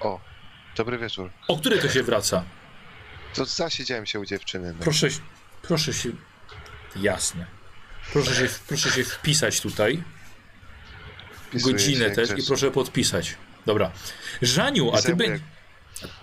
O, 0.00 0.20
dobry 0.76 0.98
wieczór. 0.98 1.30
O 1.48 1.56
który 1.56 1.78
to 1.78 1.88
się 1.88 2.02
wraca? 2.02 2.44
To 3.34 3.44
zasiedziałem 3.44 4.06
się 4.06 4.20
u 4.20 4.24
dziewczyny. 4.24 4.72
No. 4.72 4.78
Proszę, 4.84 5.08
proszę 5.62 5.92
się. 5.92 6.10
Jasne. 6.96 7.46
Proszę 8.12 8.34
się, 8.34 8.54
proszę 8.68 8.90
się 8.90 9.04
wpisać 9.04 9.60
tutaj. 9.60 10.02
Wpisuję 11.46 11.72
Godzinę 11.74 12.04
się 12.08 12.10
też 12.10 12.30
i 12.38 12.42
proszę 12.46 12.70
podpisać. 12.70 13.36
Dobra. 13.66 13.92
Żaniu, 14.42 14.92
a 14.94 15.02
ty, 15.02 15.14
bę- 15.16 15.38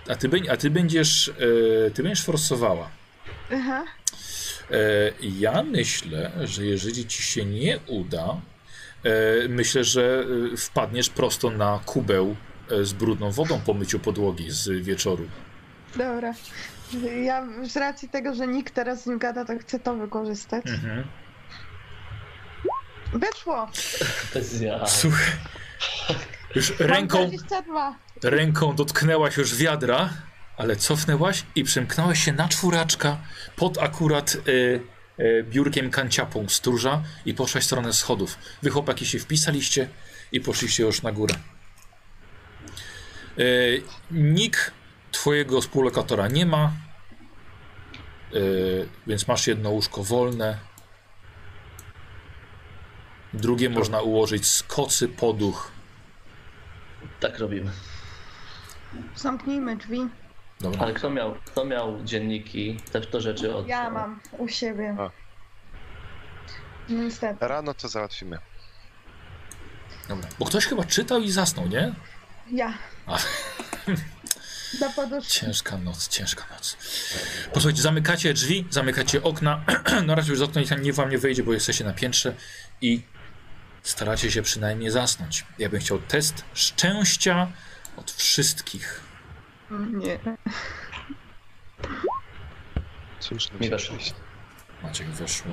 a 0.08 0.14
ty, 0.16 0.28
bę- 0.28 0.50
a 0.50 0.56
ty 0.56 0.70
będziesz. 0.70 1.28
E, 1.28 1.90
ty 1.90 2.02
będziesz 2.02 2.24
forsowała. 2.24 2.90
Aha. 3.52 3.84
E, 4.70 4.74
ja 5.20 5.62
myślę, 5.62 6.30
że 6.44 6.64
jeżeli 6.66 7.06
ci 7.06 7.22
się 7.22 7.44
nie 7.44 7.78
uda, 7.86 8.40
e, 9.04 9.48
myślę, 9.48 9.84
że 9.84 10.24
e, 10.52 10.56
wpadniesz 10.56 11.08
prosto 11.08 11.50
na 11.50 11.80
kubeł 11.86 12.36
e, 12.70 12.84
z 12.84 12.92
brudną 12.92 13.30
wodą 13.30 13.60
po 13.66 13.74
myciu 13.74 13.98
podłogi 13.98 14.50
z 14.50 14.68
wieczoru. 14.84 15.28
Dobra. 15.96 16.34
Ja 17.22 17.46
z 17.62 17.76
racji 17.76 18.08
tego, 18.08 18.34
że 18.34 18.46
nikt 18.46 18.74
teraz 18.74 19.02
z 19.02 19.06
nim 19.06 19.18
gada, 19.18 19.44
to 19.44 19.58
chcę 19.58 19.78
to 19.78 19.94
wykorzystać. 19.94 20.66
Mhm. 20.66 21.04
Wyszło! 23.12 23.70
To 24.32 24.38
jest 24.38 24.60
ja. 24.60 24.86
Słuchaj. 24.86 25.32
Już 26.54 26.72
ręką, 26.78 27.18
22. 27.18 27.94
ręką 28.22 28.74
dotknęłaś 28.74 29.36
już 29.36 29.56
wiadra, 29.56 30.10
ale 30.56 30.76
cofnęłaś 30.76 31.44
i 31.54 31.64
przymknąłeś 31.64 32.24
się 32.24 32.32
na 32.32 32.48
czwóraczka 32.48 33.16
pod 33.56 33.78
akurat 33.78 34.34
y, 34.48 34.80
y, 35.20 35.44
biurkiem 35.48 35.90
kanciapą 35.90 36.48
stróża 36.48 37.02
i 37.26 37.34
poszłaś 37.34 37.62
w 37.62 37.66
stronę 37.66 37.92
schodów. 37.92 38.38
Wy 38.62 38.70
chłopaki 38.70 39.06
się 39.06 39.18
wpisaliście 39.18 39.88
i 40.32 40.40
poszliście 40.40 40.82
już 40.82 41.02
na 41.02 41.12
górę. 41.12 41.34
Y, 43.38 43.82
Nick 44.10 44.72
twojego 45.20 45.60
współlokatora 45.60 46.28
nie 46.28 46.46
ma, 46.46 46.72
y, 48.34 48.88
więc 49.06 49.28
masz 49.28 49.46
jedno 49.46 49.70
łóżko 49.70 50.04
wolne. 50.04 50.58
Drugie 53.32 53.70
można 53.70 54.00
ułożyć 54.00 54.46
z 54.46 54.62
kocy 54.62 55.08
poduch. 55.08 55.70
Tak 57.20 57.38
robimy. 57.38 57.70
Zamknijmy 59.16 59.76
drzwi. 59.76 60.08
Dobra. 60.60 60.80
Ale 60.80 60.92
kto 60.92 61.10
miał, 61.10 61.34
kto 61.44 61.64
miał 61.64 62.04
dzienniki, 62.04 62.80
te 62.92 63.00
to 63.00 63.20
rzeczy 63.20 63.54
od... 63.54 63.66
Ja 63.66 63.90
mam 63.90 64.20
u 64.38 64.48
siebie. 64.48 64.96
A. 64.98 65.10
Niestety. 66.92 67.48
Rano 67.48 67.74
to 67.74 67.88
załatwimy. 67.88 68.38
Dobra. 70.08 70.28
Bo 70.38 70.44
ktoś 70.44 70.66
chyba 70.66 70.84
czytał 70.84 71.20
i 71.20 71.30
zasnął, 71.30 71.68
nie? 71.68 71.94
Ja. 72.52 72.72
A. 73.06 73.18
Ciężka 75.28 75.78
noc, 75.78 76.08
ciężka 76.08 76.44
noc. 76.54 76.76
Posłuchajcie, 77.52 77.82
zamykacie 77.82 78.34
drzwi, 78.34 78.66
zamykacie 78.70 79.22
okna. 79.22 79.64
no 80.06 80.14
raczej 80.14 80.30
już 80.30 80.38
z 80.38 80.42
okna 80.42 80.62
nie 80.80 80.92
wam 80.92 81.10
nie 81.10 81.18
wejdzie, 81.18 81.42
bo 81.42 81.52
jesteście 81.52 81.84
na 81.84 81.92
piętrze 81.92 82.34
i 82.80 83.02
staracie 83.82 84.30
się 84.30 84.42
przynajmniej 84.42 84.90
zasnąć. 84.90 85.46
Ja 85.58 85.68
bym 85.68 85.80
chciał 85.80 85.98
test 85.98 86.44
szczęścia 86.54 87.52
od 87.96 88.10
wszystkich. 88.10 89.00
Nie. 89.70 90.18
Cóż, 93.20 93.50
nam 93.50 93.60
Mi 93.60 93.70
weszło. 93.70 93.96
Maciek 94.82 95.08
weszło. 95.08 95.52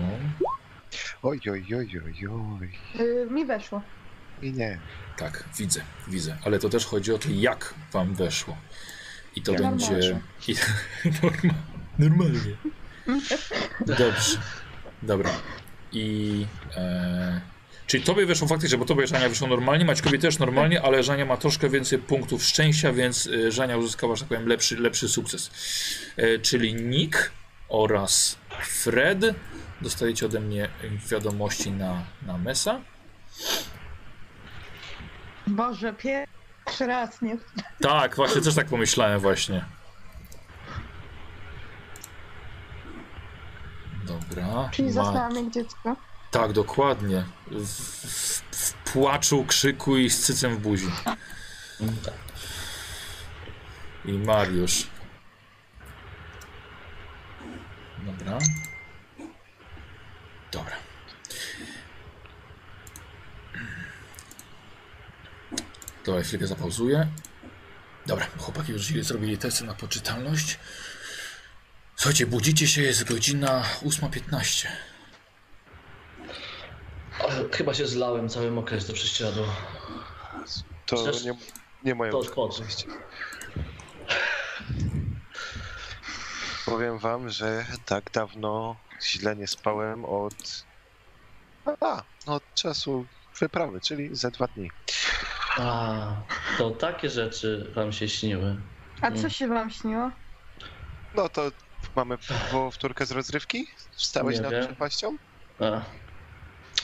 Oj, 1.24 1.40
oj, 1.52 1.66
oj, 1.76 2.02
oj, 2.06 2.28
oj. 2.28 2.78
Y, 3.00 3.28
mi 3.32 3.46
weszło. 3.46 3.82
I 4.42 4.52
nie. 4.52 4.80
Tak, 5.18 5.44
widzę, 5.58 5.82
widzę. 6.08 6.38
Ale 6.46 6.60
to 6.60 6.70
też 6.70 6.86
chodzi 6.86 7.14
o 7.14 7.18
to, 7.18 7.30
jak 7.32 7.74
wam 7.92 8.16
weszło. 8.16 8.58
I 9.38 9.42
to 9.42 9.54
będzie. 9.54 9.92
Normalnie. 9.92 10.22
I... 10.48 10.56
Norma... 11.24 11.54
Normalnie. 12.00 12.56
Dobrze. 13.86 14.38
Dobra. 15.04 15.30
I. 15.92 16.46
E... 16.76 17.42
Czyli 17.88 18.04
tobie 18.04 18.26
weszło 18.26 18.48
faktycznie, 18.48 18.78
bo 18.78 18.86
tobie 18.86 19.08
Żania 19.08 19.30
wyszło 19.30 19.48
normalnie, 19.48 19.86
Maćkowi 19.86 20.20
też 20.20 20.40
normalnie, 20.40 20.82
ale 20.82 21.04
Żania 21.04 21.26
ma 21.26 21.38
troszkę 21.38 21.70
więcej 21.70 22.00
punktów 22.00 22.44
szczęścia, 22.44 22.94
więc 22.94 23.28
e, 23.28 23.52
Żania 23.52 23.78
uzyskała, 23.78 24.16
że 24.16 24.20
tak 24.20 24.30
powiem, 24.30 24.48
lepszy, 24.48 24.78
lepszy 24.78 25.10
sukces. 25.10 25.52
E, 26.18 26.40
czyli 26.40 26.74
Nick 26.74 27.32
oraz 27.70 28.38
Fred 28.62 29.26
dostajecie 29.82 30.26
ode 30.26 30.40
mnie 30.40 30.70
wiadomości 31.12 31.72
na, 31.72 32.04
na 32.26 32.38
Mesa. 32.38 32.82
Boże, 35.48 35.94
pierwszy 35.94 36.37
raz 36.80 37.22
nie. 37.22 37.38
Tak, 37.82 38.16
właśnie 38.16 38.42
też 38.42 38.56
tak 38.56 38.68
pomyślałem 38.68 39.20
właśnie. 39.20 39.66
Dobra. 44.06 44.70
Czyli 44.72 44.92
jak 44.92 45.52
dziecko. 45.52 45.96
Tak, 46.32 46.54
dokładnie. 46.54 47.26
W, 47.52 47.68
w, 47.68 48.42
w 48.52 48.74
płaczu, 48.74 49.46
krzyku 49.46 49.98
i 49.98 50.10
z 50.10 50.20
cycem 50.20 50.56
w 50.56 50.60
buzi. 50.60 50.92
I 54.06 54.14
Mariusz. 54.14 54.88
Dobra. 58.06 58.40
Dobra, 66.08 66.24
chwilkę 66.24 66.48
zapauzuję. 66.48 67.08
Dobra, 68.06 68.28
chłopaki 68.38 68.72
już 68.72 68.86
zrobili 69.02 69.38
testy 69.38 69.64
na 69.64 69.74
poczytalność. 69.74 70.60
Słuchajcie, 71.96 72.28
budzicie 72.28 72.68
się, 72.68 72.82
jest 72.82 73.04
godzina 73.04 73.64
8.15. 73.84 74.68
O, 77.20 77.30
Chyba 77.52 77.74
się 77.74 77.88
zlałem 77.88 78.30
cały 78.30 78.52
mokry 78.52 78.82
do 78.82 78.94
prześcieradła. 78.94 79.48
To 80.86 81.12
nie, 81.12 81.38
nie 81.84 81.96
moja 81.96 82.12
To 82.12 82.50
część. 82.50 82.88
Powiem 86.66 87.00
wam, 87.00 87.30
że 87.30 87.66
tak 87.86 88.12
dawno 88.12 88.76
źle 89.04 89.36
nie 89.36 89.48
spałem 89.48 90.06
od... 90.06 90.66
A, 91.82 92.04
od 92.26 92.54
czasu 92.54 93.06
wyprawy, 93.40 93.82
czyli 93.82 94.16
za 94.16 94.32
dwa 94.32 94.48
dni. 94.48 94.72
A, 95.60 96.08
to 96.58 96.72
takie 96.72 97.10
rzeczy 97.10 97.72
wam 97.76 97.92
się 97.92 98.10
śniły. 98.10 98.56
A 99.02 99.12
co 99.12 99.18
Mm. 99.18 99.30
się 99.30 99.48
wam 99.48 99.70
śniło? 99.70 100.12
No 101.16 101.30
to 101.30 101.52
mamy 101.96 102.18
powtórkę 102.52 103.06
z 103.06 103.12
rozrywki? 103.12 103.68
Wstałeś 103.92 104.36
Nie 104.36 104.42
nad 104.42 104.52
wiem. 104.52 104.66
przepaścią? 104.66 105.18
A. 105.60 105.82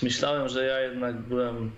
Myślałem, 0.01 0.49
że 0.49 0.65
ja 0.65 0.80
jednak 0.80 1.21
byłem 1.21 1.71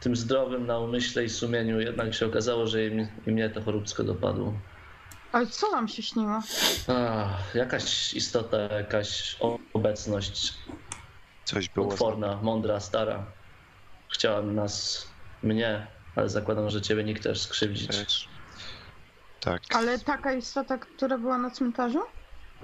tym 0.00 0.16
zdrowym 0.16 0.66
na 0.66 0.78
umyśle 0.78 1.24
i 1.24 1.28
sumieniu, 1.28 1.80
jednak 1.80 2.14
się 2.14 2.26
okazało, 2.26 2.66
że 2.66 2.86
i, 2.86 2.90
mi- 2.90 3.08
i 3.26 3.30
mnie 3.30 3.50
to 3.50 3.62
choróbsko 3.62 4.04
dopadło. 4.04 4.60
Ale 5.32 5.46
co 5.46 5.70
wam 5.70 5.88
się 5.88 6.02
śniło? 6.02 6.42
A, 6.88 7.28
jakaś 7.54 8.14
istota, 8.14 8.56
jakaś 8.58 9.36
o- 9.40 9.58
obecność 9.72 10.54
Coś 11.44 11.68
było. 11.68 11.88
potworna, 11.88 12.36
mądra, 12.42 12.80
stara. 12.80 13.26
Chciała 14.12 14.42
nas, 14.42 15.06
mnie, 15.42 15.86
ale 16.18 16.28
zakładam, 16.28 16.70
że 16.70 16.82
ciebie 16.82 17.04
nikt 17.04 17.22
też 17.22 17.40
skrzywdzić. 17.42 17.86
Też. 17.96 18.28
Tak. 19.40 19.62
Ale 19.74 19.98
taka 19.98 20.32
istota, 20.32 20.78
która 20.78 21.18
była 21.18 21.38
na 21.38 21.50
cmentarzu? 21.50 22.00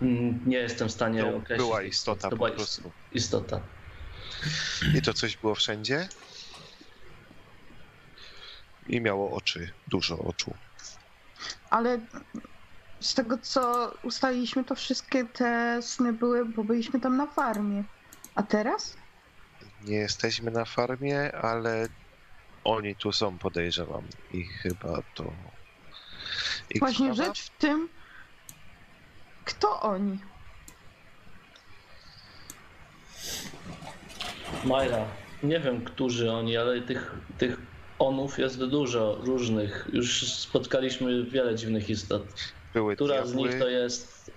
Mm, 0.03 0.41
Nie 0.47 0.57
jestem 0.57 0.89
w 0.89 0.93
stanie 0.93 1.21
To 1.23 1.29
określić. 1.37 1.59
była 1.59 1.83
istota 1.83 2.23
To 2.23 2.31
po 2.31 2.37
była 2.37 2.49
ist- 2.49 2.57
prostu. 2.57 2.91
istota. 3.13 3.61
I 4.95 5.03
to 5.03 5.15
coś 5.15 5.37
było 5.37 5.55
wszędzie. 5.55 6.09
I 8.87 9.01
miało 9.01 9.31
oczy, 9.37 9.71
dużo 9.89 10.19
oczu. 10.19 10.55
Ale 11.71 12.01
z 13.01 13.15
tego 13.15 13.39
co 13.39 13.93
ustaliliśmy, 14.03 14.65
to 14.65 14.75
wszystkie 14.75 15.25
te 15.25 15.79
sny 15.83 16.13
były, 16.13 16.45
bo 16.45 16.65
byliśmy 16.65 17.01
tam 17.01 17.17
na 17.17 17.27
farmie. 17.27 17.85
A 18.35 18.43
teraz? 18.43 18.97
Nie 19.85 19.97
jesteśmy 19.97 20.51
na 20.51 20.65
farmie, 20.65 21.33
ale 21.33 21.89
oni 22.65 22.97
tu 22.97 23.13
są, 23.13 23.39
podejrzewam. 23.39 24.03
I 24.33 24.45
chyba 24.45 25.03
to. 25.15 25.33
Ich 26.71 26.81
Właśnie 26.81 27.15
sprawa? 27.15 27.29
rzecz 27.29 27.43
w 27.43 27.51
tym, 27.51 27.89
kto 29.45 29.81
oni? 29.81 30.19
Majra, 34.65 35.07
nie 35.43 35.61
wiem, 35.61 35.85
którzy 35.85 36.33
oni, 36.33 36.57
ale 36.57 36.81
tych, 36.83 37.15
tych 37.39 37.57
onów 37.99 38.39
jest 38.39 38.65
dużo 38.65 39.15
różnych. 39.23 39.89
Już 39.93 40.33
spotkaliśmy 40.33 41.25
wiele 41.25 41.55
dziwnych 41.55 41.91
istot. 41.91 42.23
Były 42.75 42.95
Która 42.97 43.27
z 43.27 43.33
diabły. 43.33 43.49
nich 43.49 43.59
to 43.59 43.69
jest. 43.69 44.31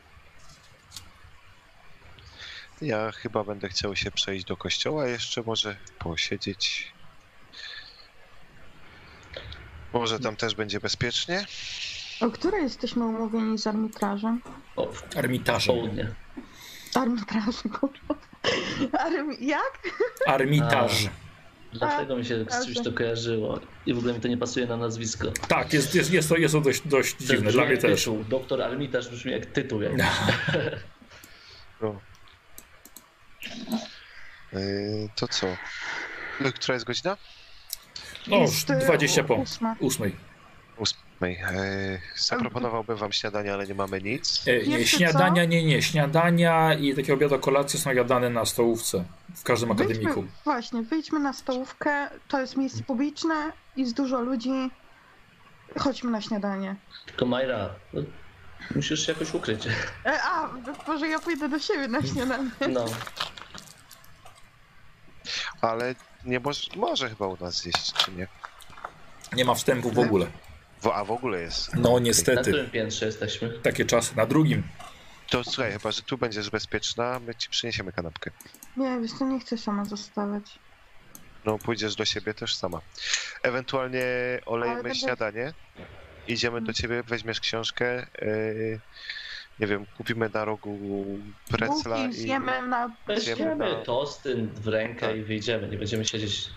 Ja 2.82 3.12
chyba 3.12 3.44
będę 3.44 3.70
chciał 3.70 3.96
się 3.96 4.12
przejść 4.12 4.46
do 4.46 4.58
kościoła 4.58 5.08
jeszcze, 5.08 5.42
może 5.42 5.78
posiedzieć. 6.00 6.94
Może 9.98 10.20
tam 10.20 10.36
też 10.36 10.56
będzie 10.56 10.80
bezpiecznie? 10.80 11.46
O 12.22 12.32
której 12.32 12.64
jesteśmy 12.64 13.06
umówieni 13.06 13.58
z 13.58 13.68
arbitrażem? 13.68 14.42
O, 14.76 14.92
w 14.92 15.18
Armitarzem. 15.18 15.76
południe. 15.76 16.08
Arbitrażem, 16.96 17.72
kurwa. 17.80 18.16
Armi... 19.00 19.48
Jak? 19.48 19.80
Armitaż. 20.28 21.10
Dlatego 21.74 22.16
mi 22.16 22.26
się 22.26 22.46
z 22.50 22.66
czymś 22.66 22.84
to 22.84 22.92
kojarzyło. 22.92 23.60
I 23.86 23.94
w 23.94 23.98
ogóle 23.98 24.14
mi 24.14 24.20
to 24.20 24.28
nie 24.28 24.38
pasuje 24.38 24.66
na 24.66 24.78
nazwisko. 24.78 25.32
Tak, 25.48 25.74
jest, 25.74 25.96
jest, 25.96 26.12
jest, 26.12 26.30
to, 26.30 26.38
jest 26.38 26.54
to 26.54 26.62
dość, 26.62 26.82
dość 26.88 27.16
To 27.16 27.24
dziwne, 27.24 27.52
dla 27.52 27.66
mnie 27.66 27.78
też. 27.78 28.00
Tytuł. 28.00 28.24
Doktor 28.24 28.62
Armitarz 28.62 29.10
brzmi 29.10 29.32
jak 29.32 29.46
tytuł. 29.46 29.82
Jak... 29.82 29.94
No. 31.82 32.00
Yy, 34.54 35.10
to 35.16 35.28
co? 35.28 35.48
No, 36.42 36.52
Która 36.52 36.74
jest 36.74 36.86
godzina? 36.86 37.18
No, 38.30 38.38
już 38.38 38.52
Jest, 38.52 38.70
y, 38.70 38.80
20 38.80 39.24
po 39.24 39.36
ósma. 39.36 39.76
ósmej. 39.80 40.16
Ósmej. 40.78 41.04
Yy, 41.22 42.00
zaproponowałbym 42.18 42.98
wam 42.98 43.12
śniadanie, 43.12 43.54
ale 43.54 43.68
nie 43.68 43.74
mamy 43.74 44.02
nic. 44.02 44.46
E, 44.48 44.86
śniadania, 44.86 45.46
nie, 45.46 45.66
nie. 45.66 45.82
Śniadania 45.82 46.74
i 46.74 46.96
takie 46.96 47.14
obiady, 47.14 47.40
kolacje 47.40 47.80
są 47.80 47.92
jadane 47.92 48.30
na 48.30 48.46
stołówce 48.46 49.04
w 49.36 49.44
każdym 49.44 49.72
akademiku. 49.72 50.22
Wyjdźmy, 50.22 50.32
właśnie, 50.44 50.82
wyjdźmy 50.84 51.20
na 51.20 51.34
stołówkę, 51.34 52.10
to 52.28 52.42
jest 52.42 52.58
miejsce 52.58 52.84
publiczne, 52.84 53.52
jest 53.78 53.94
dużo 53.96 54.22
ludzi. 54.22 54.72
Chodźmy 55.80 56.12
na 56.12 56.22
śniadanie. 56.22 56.76
Tylko 57.06 57.26
Majra, 57.26 57.70
no, 57.94 58.02
Musisz 58.76 59.06
się 59.06 59.12
jakoś 59.12 59.34
ukryć. 59.34 59.68
E, 60.06 60.22
a, 60.24 60.50
może 60.88 61.08
ja 61.08 61.20
pójdę 61.20 61.50
do 61.50 61.60
siebie 61.60 61.88
na 61.88 62.02
śniadanie. 62.14 62.50
No. 62.70 62.86
Ale 65.62 65.96
nie 66.28 66.40
może, 66.40 66.62
może 66.76 67.10
chyba 67.10 67.28
u 67.28 67.38
nas 67.38 67.56
zjeść, 67.62 67.94
czy 67.94 68.12
nie? 68.12 68.28
Nie 69.34 69.46
ma 69.46 69.54
wstępu 69.56 69.92
w 69.92 70.00
ogóle. 70.00 70.28
W, 70.82 70.88
a 70.88 71.04
w 71.06 71.12
ogóle 71.12 71.42
jest. 71.42 71.76
No 71.76 71.94
Na 71.94 72.00
niestety. 72.00 72.42
którym 72.42 72.70
piętrze 72.70 73.06
jesteśmy? 73.06 73.50
Takie 73.50 73.86
czasy. 73.86 74.16
Na 74.16 74.26
drugim. 74.26 74.64
To 75.30 75.44
słuchaj, 75.44 75.72
chyba, 75.72 75.92
że 75.92 76.02
tu 76.02 76.18
będziesz 76.18 76.50
bezpieczna, 76.50 77.20
my 77.20 77.36
ci 77.36 77.50
przyniesiemy 77.50 77.92
kanapkę. 77.92 78.32
Nie, 78.78 79.00
wiesz 79.02 79.12
co, 79.14 79.26
nie 79.26 79.40
chcę 79.40 79.58
sama 79.58 79.86
zostawać. 79.86 80.60
No, 81.46 81.58
pójdziesz 81.58 81.96
do 81.96 82.06
siebie 82.06 82.34
też 82.34 82.56
sama. 82.56 82.82
Ewentualnie 83.44 84.06
olejemy 84.46 84.84
będę- 84.84 84.96
śniadanie, 85.00 85.54
idziemy 86.28 86.62
do 86.62 86.74
ciebie, 86.74 87.04
weźmiesz 87.04 87.40
książkę, 87.40 88.08
yy, 88.22 88.80
nie 89.60 89.68
wiem, 89.68 89.86
kupimy 89.98 90.30
na 90.34 90.46
rogu 90.46 90.80
precla 91.50 91.98
Bułki 91.98 92.10
i... 92.10 92.14
zjemy 92.14 92.46
na... 92.68 92.92
Idziemy 93.18 93.46
na- 93.56 93.56
Weźmiemy 93.56 93.84
tosty 93.86 94.48
w 94.56 94.68
rękę 94.68 95.08
Tak. 95.08 95.16
i 95.18 95.22
wyjdziemy. 95.24 95.68
Nie 95.68 95.78
będziemy 95.78 96.06
siedzieć 96.06 96.50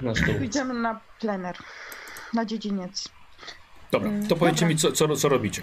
na 0.00 0.14
stół. 0.14 0.34
Pójdziemy 0.34 0.74
na 0.74 1.00
plener. 1.20 1.56
Na 2.34 2.44
dziedziniec. 2.44 3.08
Dobra, 3.90 4.08
Mm, 4.08 4.26
to 4.28 4.36
powiedzcie 4.36 4.66
mi, 4.66 4.76
co, 4.76 4.92
co, 4.92 5.16
co 5.16 5.28
robicie. 5.28 5.62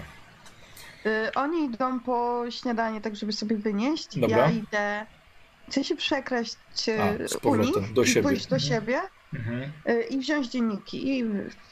Y, 1.06 1.34
oni 1.34 1.64
idą 1.64 2.00
po 2.00 2.44
śniadanie, 2.50 3.00
tak 3.00 3.16
żeby 3.16 3.32
sobie 3.32 3.56
wynieść. 3.56 4.18
Dobra. 4.18 4.36
Ja 4.38 4.50
idę... 4.50 5.06
Chcę 5.70 5.84
się 5.84 5.96
przekraść 5.96 6.56
y, 6.88 7.02
A, 7.02 7.28
z 7.28 7.36
u 7.36 7.40
powrotem, 7.40 7.82
nich 7.82 7.92
do 7.92 8.02
i 8.02 8.06
siebie. 8.06 8.22
pójść 8.22 8.46
do 8.46 8.56
Mhm. 8.56 8.72
siebie 8.72 9.00
Mhm. 9.34 9.72
y, 9.88 10.02
i 10.02 10.18
wziąć 10.18 10.48
dzienniki 10.48 11.18
i 11.18 11.24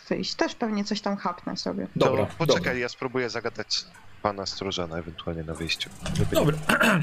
wyjść. 0.09 0.35
Też 0.35 0.55
pewnie 0.55 0.85
coś 0.85 1.01
tam 1.01 1.17
chapnę 1.17 1.57
sobie. 1.57 1.87
Dobra, 1.97 2.27
poczekaj, 2.27 2.63
dobra. 2.65 2.75
ja 2.79 2.89
spróbuję 2.89 3.31
zagadać 3.31 3.85
pana 4.23 4.47
stróżana 4.47 4.99
ewentualnie 4.99 5.43
na 5.43 5.55
wyjściu. 5.55 5.91
Żeby... 6.19 6.35
Dobra. 6.35 6.59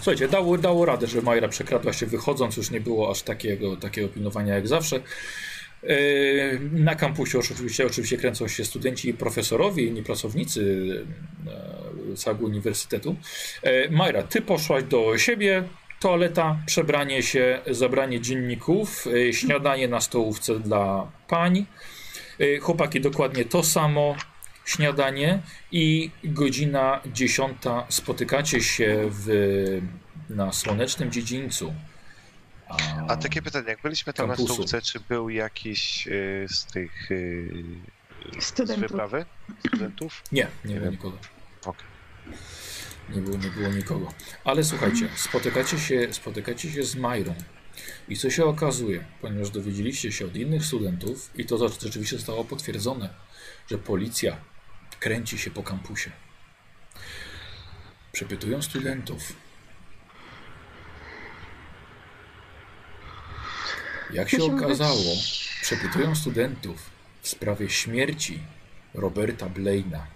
Słuchajcie, 0.00 0.28
dało, 0.28 0.58
dało 0.58 0.84
radę, 0.84 1.06
że 1.06 1.22
Majra 1.22 1.48
przekradła 1.48 1.92
się 1.92 2.06
wychodząc, 2.06 2.56
już 2.56 2.70
nie 2.70 2.80
było 2.80 3.10
aż 3.10 3.22
takiego, 3.22 3.76
takiego 3.76 4.08
pilnowania 4.08 4.54
jak 4.54 4.68
zawsze. 4.68 5.00
Yy, 5.82 6.60
Na 6.72 6.94
kampusie 6.94 7.38
oczywiście, 7.38 7.86
oczywiście 7.86 8.16
kręcą 8.16 8.48
się 8.48 8.64
studenci 8.64 9.08
i 9.08 9.14
profesorowie, 9.14 9.84
inni 9.84 10.02
pracownicy 10.02 11.04
e, 12.12 12.16
całego 12.16 12.46
uniwersytetu. 12.46 13.16
E, 13.62 13.90
Majra, 13.90 14.22
ty 14.22 14.42
poszłaś 14.42 14.84
do 14.84 15.18
siebie, 15.18 15.64
toaleta, 16.00 16.58
przebranie 16.66 17.22
się, 17.22 17.60
zabranie 17.70 18.20
dzienników, 18.20 19.04
śniadanie 19.32 19.88
na 19.88 20.00
stołówce 20.00 20.58
dla 20.60 21.12
pań. 21.28 21.66
Chłopaki 22.60 23.00
dokładnie 23.00 23.44
to 23.44 23.62
samo, 23.62 24.16
śniadanie 24.64 25.42
i 25.72 26.10
godzina 26.24 27.00
dziesiąta 27.12 27.86
spotykacie 27.88 28.62
się 28.62 29.08
w, 29.10 29.80
na 30.30 30.52
słonecznym 30.52 31.12
dziedzińcu. 31.12 31.74
A 33.08 33.16
takie 33.16 33.42
pytanie, 33.42 33.68
jak 33.68 33.82
byliśmy 33.82 34.12
tam 34.12 34.26
Kampusu. 34.26 34.48
na 34.48 34.54
stołówce, 34.54 34.82
czy 34.82 35.00
był 35.08 35.28
jakiś 35.30 36.08
y, 36.08 36.46
z 36.48 36.64
tych 36.66 37.10
y, 37.10 37.52
z 38.40 38.44
Studentów. 38.44 38.82
wyprawy 38.82 39.26
studentów? 39.68 40.22
Nie, 40.32 40.46
nie 40.64 40.74
było 40.74 40.84
wiem. 40.84 40.92
nikogo. 40.92 41.18
Okej. 41.64 41.86
Nie 43.08 43.20
było, 43.22 43.36
nie 43.36 43.50
było 43.50 43.68
nikogo. 43.68 44.12
Ale 44.44 44.64
słuchajcie, 44.64 45.08
spotykacie 45.16 45.78
się, 45.78 46.08
spotykacie 46.12 46.72
się 46.72 46.84
z 46.84 46.96
Majrą. 46.96 47.34
I 48.08 48.16
co 48.16 48.30
się 48.30 48.44
okazuje, 48.44 49.04
ponieważ 49.20 49.50
dowiedzieliście 49.50 50.12
się 50.12 50.26
od 50.26 50.36
innych 50.36 50.64
studentów, 50.64 51.30
i 51.34 51.44
to 51.44 51.68
rzeczywiście 51.68 52.16
zostało 52.16 52.44
potwierdzone, 52.44 53.08
że 53.70 53.78
policja 53.78 54.36
kręci 55.04 55.38
się 55.38 55.50
po 55.50 55.62
kampusie. 55.62 56.10
Przepytują 58.12 58.62
studentów. 58.62 59.32
Jak 64.10 64.28
się 64.28 64.44
okazało, 64.44 65.14
przepytują 65.62 66.14
studentów 66.14 66.90
w 67.22 67.28
sprawie 67.28 67.70
śmierci 67.70 68.38
Roberta 68.94 69.48
Blaina. 69.48 70.06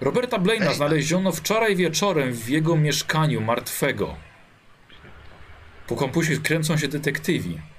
Roberta 0.00 0.38
Blaina 0.38 0.74
znaleziono 0.74 1.32
wczoraj 1.32 1.76
wieczorem 1.76 2.32
w 2.32 2.48
jego 2.48 2.76
mieszkaniu 2.76 3.40
martwego. 3.40 4.16
Po 5.86 5.96
kampusie 5.96 6.36
kręcą 6.36 6.76
się 6.76 6.88
detektywi. 6.88 7.71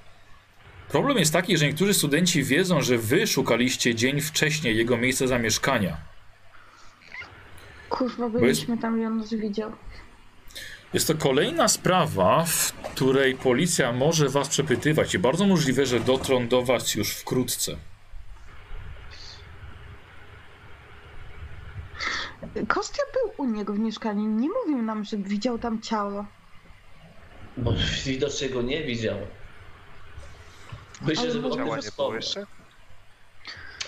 Problem 0.93 1.17
jest 1.17 1.33
taki, 1.33 1.57
że 1.57 1.65
niektórzy 1.67 1.93
studenci 1.93 2.43
wiedzą, 2.43 2.81
że 2.81 2.97
wy 2.97 3.27
szukaliście 3.27 3.95
dzień 3.95 4.21
wcześniej 4.21 4.77
jego 4.77 4.97
miejsca 4.97 5.27
zamieszkania. 5.27 5.97
Kurwa, 7.89 8.23
jest- 8.25 8.39
byliśmy 8.39 8.77
tam 8.77 9.01
i 9.01 9.05
on 9.05 9.17
nas 9.17 9.33
widział. 9.33 9.71
Jest 10.93 11.07
to 11.07 11.15
kolejna 11.15 11.67
sprawa, 11.67 12.43
w 12.47 12.73
której 12.73 13.35
policja 13.35 13.91
może 13.91 14.29
was 14.29 14.47
przepytywać 14.49 15.13
i 15.13 15.19
bardzo 15.19 15.45
możliwe, 15.47 15.85
że 15.85 15.99
dotrą 15.99 16.47
do 16.47 16.61
was 16.63 16.95
już 16.95 17.09
wkrótce. 17.15 17.75
Kostia 22.67 23.03
był 23.13 23.45
u 23.45 23.49
niego 23.49 23.73
w 23.73 23.79
mieszkaniu. 23.79 24.21
Nie 24.29 24.49
mówił 24.49 24.81
nam, 24.81 25.03
że 25.03 25.17
widział 25.17 25.59
tam 25.59 25.81
ciało. 25.81 26.25
Bo 27.57 27.73
widocznie 28.05 28.49
go 28.49 28.61
nie 28.61 28.83
widział. 28.83 29.17
Myślę, 31.03 31.31
że 31.31 31.41
tym 31.41 31.49
nie 31.49 31.57
było 31.97 32.15
jeszcze? 32.15 32.45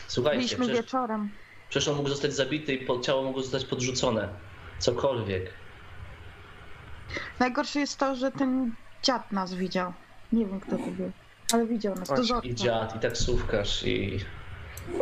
Słuchajcie, 0.08 0.38
Byliśmy 0.38 0.58
przecież, 0.66 0.78
wieczorem. 0.82 1.30
przecież 1.70 1.88
on 1.88 1.96
mógł 1.96 2.10
zostać 2.10 2.34
zabity 2.34 2.74
i 2.74 2.86
po- 2.86 3.00
ciało 3.00 3.24
mogło 3.24 3.42
zostać 3.42 3.66
podrzucone. 3.66 4.30
Cokolwiek. 4.80 5.54
Najgorsze 7.40 7.80
jest 7.80 7.98
to, 8.00 8.16
że 8.16 8.32
ten 8.32 8.72
dziad 9.04 9.32
nas 9.32 9.54
widział. 9.54 9.94
Nie 10.34 10.46
wiem, 10.46 10.60
kto 10.60 10.72
to 10.78 10.88
był. 10.88 11.12
Ale 11.54 11.66
widział 11.68 11.96
nas. 11.96 12.08
Dozorca. 12.10 12.48
I 12.48 12.56
dziad, 12.56 12.96
i 12.96 13.00
taksówkarz, 13.00 13.84
i... 13.84 14.20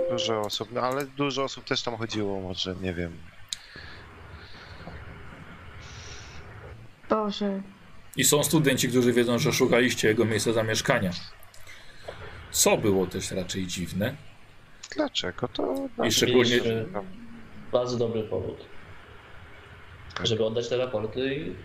Dużo 0.09 0.41
osób, 0.41 0.69
no 0.71 0.81
ale 0.81 1.05
dużo 1.05 1.43
osób 1.43 1.63
też 1.63 1.81
tam 1.83 1.97
chodziło, 1.97 2.39
może 2.41 2.75
nie 2.75 2.93
wiem. 2.93 3.17
Boże. 7.09 7.61
I 8.15 8.23
są 8.23 8.43
studenci, 8.43 8.89
którzy 8.89 9.13
wiedzą, 9.13 9.39
że 9.39 9.53
szukaliście 9.53 10.07
jego 10.07 10.25
miejsca 10.25 10.53
zamieszkania. 10.53 11.11
Co 12.53 12.77
było 12.77 13.07
też 13.07 13.31
raczej 13.31 13.67
dziwne. 13.67 14.15
Dlaczego? 14.95 15.47
To 15.47 15.75
no, 15.97 16.05
I 16.05 16.11
szczególnie, 16.11 16.59
bardzo 17.71 17.97
dobry 17.97 18.23
powód. 18.23 18.65
Żeby 20.23 20.45
oddać 20.45 20.69
te 20.69 20.77
raporty, 20.77 21.35
i... 21.35 21.55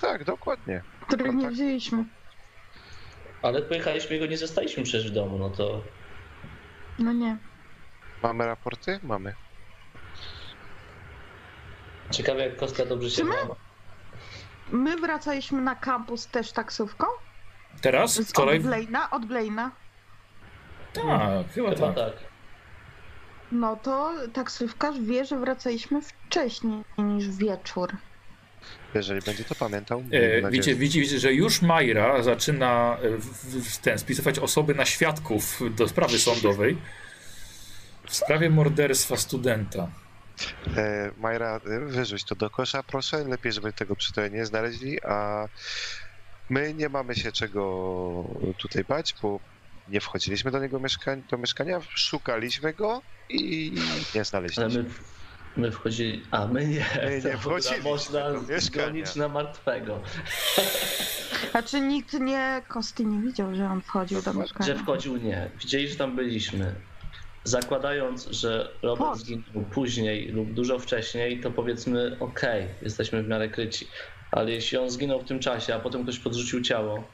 Tak, 0.00 0.24
dokładnie. 0.24 0.82
Których 1.00 1.34
nie 1.34 1.44
tak. 1.44 1.52
wzięliśmy. 1.52 2.04
ale 3.42 3.62
pojechaliśmy 3.62 4.16
i 4.16 4.20
go 4.20 4.26
nie 4.26 4.38
zostaliśmy 4.38 4.82
przecież 4.82 5.10
w 5.10 5.14
domu, 5.14 5.38
no 5.38 5.50
to... 5.50 5.82
No 6.98 7.12
nie. 7.12 7.36
Mamy 8.22 8.46
raporty? 8.46 9.00
Mamy. 9.02 9.34
Ciekawe 12.10 12.40
jak 12.40 12.56
Kostka 12.56 12.86
dobrze 12.86 13.10
się 13.10 13.24
my? 13.24 13.34
ma. 13.34 13.54
My 14.70 14.96
wracaliśmy 14.96 15.60
na 15.60 15.74
kampus 15.74 16.26
też 16.26 16.52
taksówką. 16.52 17.06
teraz? 17.80 18.14
Z, 18.14 18.38
od 18.38 18.58
Blaina. 18.58 19.10
Od 19.10 19.26
Blaina. 19.26 19.70
Tak, 21.02 21.52
chyba 21.54 21.70
Chyba 21.74 21.86
tak. 21.92 21.94
tak. 21.94 22.12
No 23.52 23.76
to 23.76 24.12
taksówkarz 24.32 25.00
wie, 25.00 25.24
że 25.24 25.38
wracaliśmy 25.38 26.00
wcześniej 26.02 26.84
niż 26.98 27.28
wieczór. 27.28 27.92
Jeżeli 28.94 29.20
będzie 29.20 29.44
to 29.44 29.54
pamiętał. 29.54 29.98
E, 29.98 30.02
nadzieję, 30.02 30.42
widzicie, 30.50 30.70
że- 30.72 30.78
widzicie, 30.78 31.00
widzicie, 31.00 31.18
że 31.20 31.32
już 31.34 31.62
Majra 31.62 32.22
zaczyna 32.22 32.96
e, 33.02 33.08
w, 33.16 33.24
w 33.68 33.78
ten, 33.78 33.98
spisywać 33.98 34.38
osoby 34.38 34.74
na 34.74 34.84
świadków 34.84 35.60
do 35.76 35.88
sprawy 35.88 36.18
sądowej 36.18 36.78
w 38.06 38.14
sprawie 38.16 38.50
morderstwa 38.50 39.16
studenta. 39.16 39.88
E, 40.76 41.10
Majra, 41.18 41.60
e, 41.66 41.80
wyrzuć 41.80 42.24
to 42.24 42.34
do 42.34 42.50
kosza, 42.50 42.82
proszę. 42.82 43.24
Lepiej, 43.24 43.52
żeby 43.52 43.72
tego 43.72 43.96
przy 43.96 44.12
tobie 44.12 44.30
nie 44.30 44.46
znaleźli, 44.46 45.02
a 45.02 45.48
my 46.50 46.74
nie 46.74 46.88
mamy 46.88 47.14
się 47.14 47.32
czego 47.32 47.64
tutaj 48.58 48.84
bać, 48.84 49.14
bo 49.22 49.40
nie 49.88 50.00
wchodziliśmy 50.00 50.50
do 50.50 50.60
niego 50.60 50.80
mieszkań, 50.80 51.22
do 51.30 51.38
mieszkania, 51.38 51.80
szukaliśmy 51.88 52.72
go 52.72 53.02
i 53.28 53.72
nie 54.14 54.20
Ale 54.20 54.24
znaleźliśmy. 54.24 54.82
my, 54.82 54.90
my 55.56 55.72
wchodzili... 55.72 56.22
A 56.30 56.46
my 56.46 56.66
nie. 56.66 56.86
My 57.04 57.20
nie 57.24 57.32
To 57.32 57.38
wchodziliśmy 57.38 57.90
Można 57.90 58.24
zgonić 58.58 59.14
na 59.16 59.28
martwego. 59.28 60.00
Znaczy 61.50 61.80
nikt 61.80 62.12
nie, 62.12 62.62
Kosty 62.68 63.04
nie 63.04 63.20
widział, 63.20 63.54
że 63.54 63.66
on 63.66 63.82
wchodził 63.82 64.22
do 64.22 64.34
mieszkania. 64.34 64.66
Że 64.66 64.74
wchodził 64.82 65.16
nie. 65.16 65.50
Widzieli, 65.60 65.88
że 65.88 65.96
tam 65.96 66.16
byliśmy. 66.16 66.74
Zakładając, 67.44 68.26
że 68.26 68.72
Robert 68.82 69.10
Po- 69.10 69.16
zginął 69.16 69.64
później 69.72 70.28
lub 70.28 70.52
dużo 70.52 70.78
wcześniej, 70.78 71.40
to 71.40 71.50
powiedzmy 71.50 72.16
okej, 72.20 72.66
jesteśmy 72.82 73.22
w 73.22 73.28
miarę 73.28 73.48
kryci. 73.48 73.88
Ale 74.32 74.50
jeśli 74.50 74.78
on 74.78 74.90
zginął 74.90 75.20
w 75.20 75.24
tym 75.28 75.38
czasie, 75.40 75.74
a 75.74 75.80
potem 75.80 76.02
ktoś 76.02 76.18
podrzucił 76.18 76.60
ciało, 76.62 77.04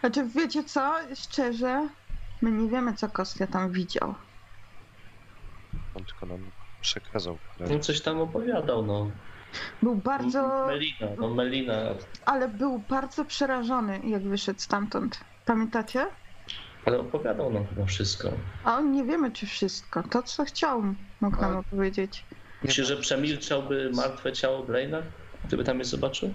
Znaczy 0.00 0.26
wiecie 0.36 0.64
co? 0.64 0.94
Szczerze, 1.14 1.88
my 2.42 2.50
nie 2.52 2.68
wiemy 2.68 2.94
co 2.94 3.08
Kostia 3.08 3.46
tam 3.46 3.72
widział. 3.72 4.14
On 5.94 6.04
tylko 6.04 6.26
nam 6.26 6.50
przekazał. 6.80 7.38
No 7.60 7.78
coś 7.78 8.00
tam 8.00 8.20
opowiadał, 8.20 8.86
no. 8.86 9.10
Był 9.82 9.96
bardzo, 9.96 10.66
Melina, 10.66 11.06
no 11.18 11.34
Melina. 11.34 11.74
ale 12.24 12.48
był 12.48 12.78
bardzo 12.78 13.24
przerażony, 13.24 14.00
jak 14.04 14.22
wyszedł 14.22 14.60
stamtąd. 14.60 15.20
Pamiętacie? 15.46 16.06
Ale 16.86 16.98
opowiadał 16.98 17.52
nam 17.52 17.66
chyba 17.66 17.84
wszystko. 17.86 18.30
A 18.64 18.76
on 18.76 18.92
nie 18.92 19.04
wiemy, 19.04 19.30
czy 19.30 19.46
wszystko. 19.46 20.02
To, 20.02 20.22
co 20.22 20.44
chciał, 20.44 20.82
mógł 21.20 21.40
nam 21.40 21.56
opowiedzieć. 21.56 22.24
Myślisz, 22.62 22.86
że 22.86 22.96
przemilczałby 22.96 23.90
martwe 23.94 24.32
ciało 24.32 24.62
Blaina, 24.64 25.02
gdyby 25.44 25.64
tam 25.64 25.78
je 25.78 25.84
zobaczył? 25.84 26.34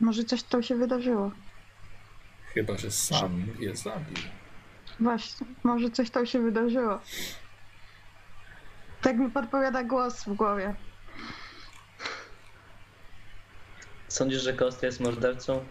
Może 0.00 0.24
coś 0.24 0.42
tam 0.42 0.62
się 0.62 0.74
wydarzyło. 0.74 1.30
Chyba, 2.54 2.78
że 2.78 2.90
sam 2.90 3.46
je 3.58 3.76
zabił. 3.76 4.16
Właśnie, 5.00 5.46
może 5.64 5.90
coś 5.90 6.10
tam 6.10 6.26
się 6.26 6.38
wydarzyło. 6.40 7.00
Tak 9.02 9.16
mi 9.16 9.30
podpowiada 9.30 9.84
głos 9.84 10.24
w 10.24 10.34
głowie. 10.34 10.74
Sądzisz, 14.08 14.42
że 14.42 14.52
Kostia 14.52 14.86
jest 14.86 15.00
mordercą? 15.00 15.64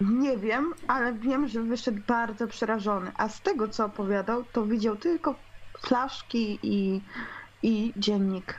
Nie 0.00 0.36
wiem, 0.38 0.74
ale 0.88 1.12
wiem, 1.12 1.48
że 1.48 1.62
wyszedł 1.62 2.00
bardzo 2.06 2.46
przerażony. 2.46 3.12
A 3.16 3.28
z 3.28 3.40
tego, 3.40 3.68
co 3.68 3.84
opowiadał, 3.84 4.44
to 4.44 4.66
widział 4.66 4.96
tylko 4.96 5.34
flaszki 5.80 6.58
i, 6.62 7.00
i 7.62 7.92
dziennik. 7.96 8.58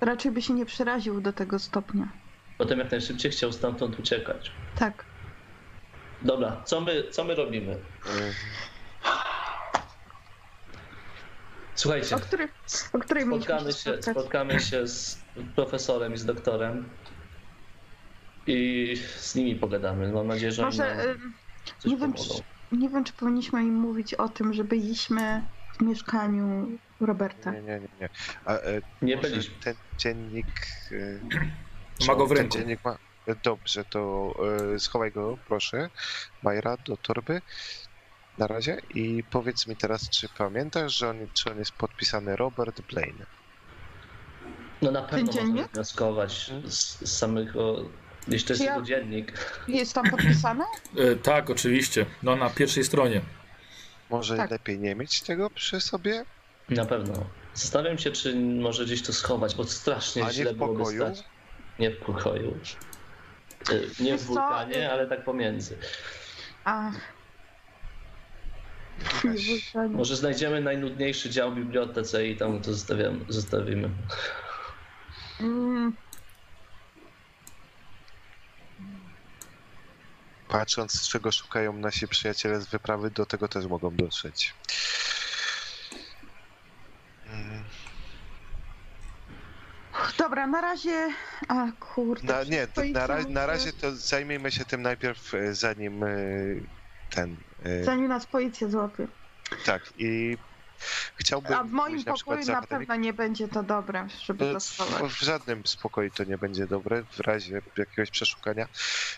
Raczej 0.00 0.32
by 0.32 0.42
się 0.42 0.54
nie 0.54 0.66
przeraził 0.66 1.20
do 1.20 1.32
tego 1.32 1.58
stopnia. 1.58 2.08
Potem 2.58 2.78
jak 2.78 2.90
najszybciej 2.90 3.32
chciał 3.32 3.52
stamtąd 3.52 3.98
uciekać. 3.98 4.50
Tak. 4.74 5.04
Dobra, 6.22 6.62
co 6.64 6.80
my, 6.80 7.04
co 7.10 7.24
my 7.24 7.34
robimy? 7.34 7.76
Słuchajcie, 11.74 12.16
O, 12.16 12.18
który, 12.18 12.48
o 12.92 12.98
której 12.98 13.24
spotkamy 13.24 13.72
się 13.72 14.02
spotkamy 14.02 14.60
się 14.60 14.86
z 14.88 15.24
profesorem 15.56 16.14
i 16.14 16.16
z 16.16 16.24
doktorem 16.24 16.88
i 18.46 18.96
z 19.16 19.34
nimi 19.34 19.56
pogadamy. 19.56 20.12
Mam 20.12 20.26
nadzieję, 20.26 20.52
że 20.52 20.62
oni 20.66 20.78
Może, 20.78 21.16
nie 21.84 21.96
wiem, 21.96 22.12
czy, 22.14 22.22
nie 22.72 22.88
wiem, 22.88 23.04
czy 23.04 23.12
powinniśmy 23.12 23.62
im 23.62 23.74
mówić 23.74 24.14
o 24.14 24.28
tym, 24.28 24.54
że 24.54 24.64
byliśmy 24.64 25.42
w 25.78 25.82
mieszkaniu 25.82 26.78
Roberta. 27.00 27.52
Nie, 27.52 27.62
nie, 27.62 27.80
nie, 27.80 27.88
nie. 28.00 28.08
A, 28.44 28.52
e, 28.54 28.82
Nie 29.02 29.16
byliśmy. 29.16 29.54
ten 29.60 29.74
dziennik... 29.98 30.46
czy 30.88 31.20
Ma 32.08 32.14
go 32.14 32.26
w 32.26 32.28
ten 32.28 32.36
ręku. 32.38 32.58
Dziennik 32.58 32.84
ma... 32.84 32.98
Dobrze, 33.42 33.84
to 33.84 34.34
y, 34.74 34.80
schowaj 34.80 35.12
go, 35.12 35.38
proszę, 35.48 35.90
Majra, 36.42 36.76
do 36.76 36.96
torby 36.96 37.42
na 38.38 38.46
razie 38.46 38.80
i 38.94 39.24
powiedz 39.30 39.66
mi 39.66 39.76
teraz, 39.76 40.10
czy 40.10 40.28
pamiętasz, 40.38 40.92
że 40.98 41.08
on, 41.10 41.16
czy 41.34 41.50
on 41.50 41.58
jest 41.58 41.72
podpisany 41.72 42.36
Robert 42.36 42.80
Blaine? 42.80 43.26
No 44.82 44.90
na 44.90 45.02
pewno 45.02 45.32
dziennik? 45.32 45.50
możemy 45.50 45.68
wnioskować 45.74 46.50
z, 46.64 47.08
z 47.08 47.18
samego, 47.18 47.76
jeśli 48.28 48.46
to 48.46 48.52
jest 48.52 48.64
ja- 48.64 48.72
jego 48.74 48.84
dziennik. 48.86 49.32
Jest 49.68 49.94
tam 49.94 50.10
podpisane? 50.10 50.64
E, 50.96 51.16
tak, 51.16 51.50
oczywiście. 51.50 52.06
No 52.22 52.36
na 52.36 52.50
pierwszej 52.50 52.84
stronie. 52.84 53.20
Może 54.10 54.36
Tak. 54.36 54.50
lepiej 54.50 54.78
nie 54.78 54.94
mieć 54.94 55.22
tego 55.22 55.50
przy 55.50 55.80
sobie? 55.80 56.24
Na 56.68 56.84
pewno. 56.84 57.26
Zastanawiam 57.54 57.98
się, 57.98 58.10
czy 58.10 58.36
może 58.36 58.84
gdzieś 58.84 59.02
to 59.02 59.12
schować, 59.12 59.54
bo 59.54 59.64
strasznie 59.64 60.22
A 60.24 60.26
nie 60.26 60.32
źle 60.32 60.54
w 60.54 60.56
byłoby 60.56 60.78
pokoju? 60.78 61.02
stać. 61.02 61.24
Nie 61.78 61.90
w 61.90 61.96
pokoju. 61.98 62.58
Y, 63.70 63.90
Nie 64.00 64.12
Wiesz 64.12 64.20
w 64.20 64.24
co? 64.24 64.26
wulkanie, 64.26 64.92
ale 64.92 65.06
tak 65.06 65.24
pomiędzy. 65.24 65.78
Ach. 66.64 66.94
Może 69.90 70.16
znajdziemy 70.16 70.60
najnudniejszy 70.60 71.30
dział 71.30 71.52
w 71.52 71.54
bibliotece 71.54 72.26
i 72.26 72.36
tam 72.36 72.60
to 72.60 72.72
zostawiam, 72.74 73.24
zostawimy. 73.28 73.90
Mm, 75.40 75.92
Patrząc, 80.48 81.08
czego 81.08 81.32
szukają 81.32 81.72
nasi 81.72 82.08
przyjaciele 82.08 82.60
z 82.60 82.66
wyprawy, 82.66 83.10
do 83.10 83.26
tego 83.26 83.48
też 83.48 83.66
mogą 83.66 83.96
dotrzeć. 83.96 84.54
Mm, 87.26 87.64
Dobra, 90.18 90.46
na 90.46 90.60
razie. 90.60 91.08
A 91.48 91.66
kurde. 91.80 92.32
Na, 92.34 92.44
nie, 92.44 92.66
na, 92.92 93.06
ra- 93.06 93.22
na 93.28 93.46
razie 93.46 93.72
to 93.72 93.96
zajmijmy 93.96 94.52
się 94.52 94.64
tym 94.64 94.82
najpierw, 94.82 95.34
e, 95.34 95.54
zanim 95.54 96.04
e, 96.04 96.08
ten. 97.10 97.36
e, 97.64 97.84
Zanim 97.84 98.08
nas 98.08 98.26
policja 98.26 98.68
złapie. 98.68 99.06
Tak, 99.66 99.82
i 99.98 100.38
chciałbym. 101.16 101.52
A 101.54 101.64
w 101.64 101.70
moim 101.70 101.96
na 102.06 102.12
pokoju 102.12 102.46
na 102.46 102.60
akademik- 102.60 102.66
pewno 102.68 102.96
nie 102.96 103.12
będzie 103.12 103.48
to 103.48 103.62
dobre, 103.62 104.06
żeby 104.24 104.52
to 104.52 105.08
W, 105.08 105.12
żadnym 105.22 105.66
spokoju 105.66 106.10
to 106.10 106.24
nie 106.24 106.38
będzie 106.38 106.66
dobre, 106.66 107.02
w 107.10 107.20
razie 107.20 107.62
jakiegoś 107.76 108.10
przeszukania. 108.10 108.68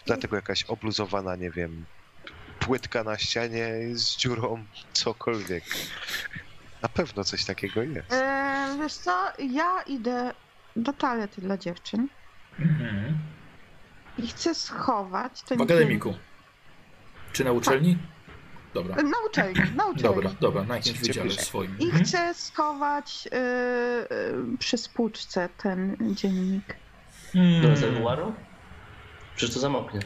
Dlatego 0.06 0.36
jakaś 0.36 0.64
obluzowana, 0.64 1.36
nie 1.36 1.50
wiem, 1.50 1.84
płytka 2.60 3.04
na 3.04 3.18
ścianie 3.18 3.68
z 3.92 4.16
dziurą, 4.16 4.64
cokolwiek. 4.92 5.64
Na 6.82 6.88
pewno 6.88 7.24
coś 7.24 7.44
takiego 7.44 7.82
jest. 7.82 8.08
Wiesz 8.80 8.94
co, 8.94 9.32
ja 9.38 9.82
idę 9.86 10.32
do 10.76 10.92
toalety 10.92 11.40
dla 11.40 11.56
dziewczyn 11.58 12.08
Mhm. 12.60 13.18
i 14.18 14.26
chcę 14.26 14.54
schować 14.54 15.42
ten 15.42 15.58
W 15.58 15.62
akademiku. 15.62 16.14
Czy 17.32 17.44
na 17.44 17.52
uczelni? 17.52 17.98
Dobra. 18.74 18.94
Na 19.02 19.18
uczelni, 19.30 19.60
na 19.76 19.84
uczelni. 19.86 20.02
Dobra, 20.02 20.30
dobra, 20.40 20.62
na 20.64 20.76
jakimś 20.76 20.98
wydziale 20.98 21.30
swoim. 21.30 21.78
I 21.78 21.84
Mhm. 21.84 22.04
chcę 22.04 22.34
schować 22.34 23.28
y, 23.32 23.36
y, 24.54 24.58
przy 24.58 24.78
spłuczce 24.78 25.48
ten 25.56 25.96
dziennik. 26.14 26.66
Do 27.34 27.40
Hmm. 27.40 27.62
rezerwuaru? 27.62 28.34
Przecież 29.36 29.54
to 29.54 29.60
zamoknie. 29.60 30.00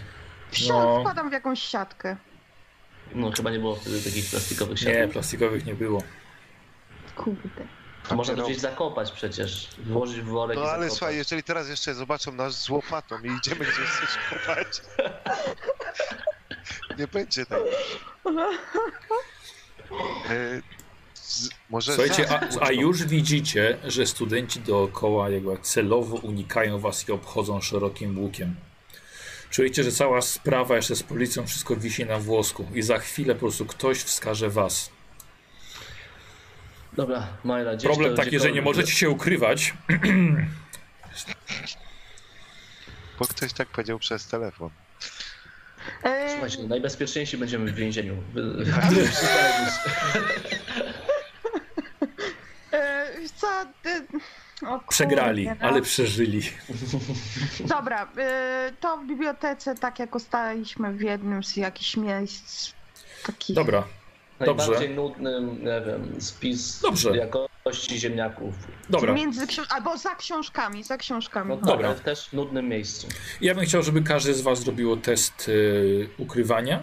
No. 0.69 1.01
Wkładam 1.01 1.31
w 1.31 1.33
jakąś 1.33 1.63
siatkę. 1.63 2.17
No 3.15 3.31
chyba 3.37 3.51
nie 3.51 3.59
było 3.59 3.77
wtedy 3.77 4.03
takich 4.03 4.31
plastikowych 4.31 4.83
Nie, 4.83 4.93
siatek. 4.93 5.11
plastikowych 5.13 5.67
nie 5.67 5.75
było. 5.75 6.03
Kurde. 7.17 7.67
To 8.09 8.15
Można 8.17 8.35
to 8.37 8.45
gdzieś 8.45 8.59
zakopać 8.59 9.13
przecież. 9.13 9.69
Włożyć 9.87 10.21
w 10.21 10.25
worek 10.25 10.57
i 10.57 10.61
No 10.61 10.67
ale 10.67 10.73
zakopać. 10.73 10.99
słuchaj, 10.99 11.17
jeżeli 11.17 11.43
teraz 11.43 11.69
jeszcze 11.69 11.95
zobaczą 11.95 12.33
nas 12.33 12.63
z 12.63 12.71
łopatą 12.71 13.19
i 13.19 13.27
idziemy 13.39 13.65
gdzieś 13.65 13.91
coś 14.01 14.19
kopać, 14.31 14.83
nie 16.99 17.07
będzie 17.07 17.47
tak. 17.47 17.59
E, 20.31 20.63
z, 21.15 21.49
może 21.71 21.95
Słuchajcie, 21.95 22.27
a, 22.61 22.67
a 22.67 22.73
już 22.73 23.05
widzicie, 23.05 23.79
że 23.85 24.07
studenci 24.07 24.61
dookoła 24.61 25.31
jakby 25.31 25.59
celowo 25.63 26.17
unikają 26.17 26.79
was 26.79 27.09
i 27.09 27.13
obchodzą 27.13 27.61
szerokim 27.61 28.19
łukiem. 28.19 28.57
Czujecie, 29.51 29.85
że 29.85 29.93
cała 29.93 30.23
sprawa 30.23 30.77
jeszcze 30.77 30.97
z 30.97 31.03
policją, 31.03 31.47
wszystko 31.47 31.77
wisi 31.77 32.07
na 32.07 32.19
włosku 32.19 32.67
i 32.75 32.83
za 32.83 32.99
chwilę 32.99 33.35
po 33.35 33.41
prostu 33.41 33.67
ktoś 33.67 33.99
wskaże 33.99 34.51
was. 34.51 34.91
Dobra, 36.93 37.27
Majra, 37.45 37.77
gdzieś 37.77 37.87
Problem 37.87 38.17
to, 38.17 38.23
taki, 38.23 38.39
że 38.39 38.53
nie 38.53 38.63
możecie 38.63 38.93
się 38.93 39.11
ukrywać. 39.11 39.75
Bo 43.19 43.27
ktoś 43.27 43.53
tak 43.53 43.69
powiedział 43.69 43.99
przez 43.99 44.27
telefon. 44.27 44.71
E, 46.03 46.31
Słuchajcie, 46.31 46.63
najbezpieczniejsi 46.63 47.39
będziemy 47.39 47.73
w 47.73 47.75
więzieniu. 47.75 48.17
Co, 53.37 53.47
o 54.63 54.67
kurde, 54.67 54.85
Przegrali, 54.89 55.47
no. 55.47 55.55
ale 55.61 55.83
przeżyli. 55.83 56.43
Dobra, 57.77 58.09
y, 58.69 58.73
to 58.81 58.97
w 58.97 59.07
bibliotece, 59.07 59.75
tak 59.75 59.99
jak 59.99 60.15
ustaliliśmy 60.15 60.93
w 60.93 61.01
jednym 61.01 61.45
z 61.45 61.57
jakichś 61.57 61.97
miejsc 61.97 62.73
takich... 63.27 63.57
Dobra, 63.57 63.85
Najbardziej 64.41 64.75
Dobrze. 64.77 64.89
nudnym, 64.89 65.59
nie 65.65 65.81
wiem, 65.87 66.21
spis 66.21 66.81
Dobrze. 66.81 67.17
jakości 67.17 67.99
ziemniaków. 67.99 68.55
dobra. 68.91 69.13
Między 69.15 69.47
książ- 69.47 69.67
albo 69.73 69.97
za 69.99 70.15
książkami, 70.15 70.85
za 70.85 70.97
książkami. 70.97 71.49
No 71.51 71.57
tak, 71.57 71.65
Dobra. 71.67 71.89
ale 71.89 71.97
w 71.97 72.01
też 72.01 72.33
nudnym 72.33 72.69
miejscu. 72.69 73.09
Ja 73.41 73.55
bym 73.55 73.65
chciał, 73.65 73.83
żeby 73.83 74.03
każdy 74.03 74.35
z 74.35 74.41
was 74.41 74.61
zrobiło 74.61 74.97
test 74.97 75.49
y, 75.49 76.09
ukrywania, 76.19 76.83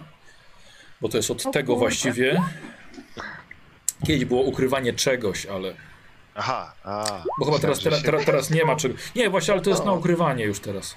bo 1.00 1.08
to 1.08 1.16
jest 1.16 1.30
od 1.30 1.46
O 1.46 1.50
tego 1.50 1.66
kurde. 1.72 1.78
właściwie. 1.78 2.42
Kiedyś 4.06 4.24
było 4.24 4.42
ukrywanie 4.42 4.92
czegoś, 4.92 5.46
ale 5.46 5.74
Aha, 6.34 6.74
a. 6.84 7.24
Bo 7.38 7.44
chyba 7.44 7.58
teraz, 7.58 7.80
teraz, 7.80 8.02
teraz, 8.02 8.24
teraz 8.24 8.50
nie 8.50 8.64
ma 8.64 8.76
czego. 8.76 8.94
Nie, 9.16 9.30
właśnie, 9.30 9.54
ale 9.54 9.62
to 9.62 9.70
jest 9.70 9.84
No. 9.84 9.90
na 9.92 9.98
ukrywanie 9.98 10.44
już 10.44 10.60
teraz. 10.60 10.94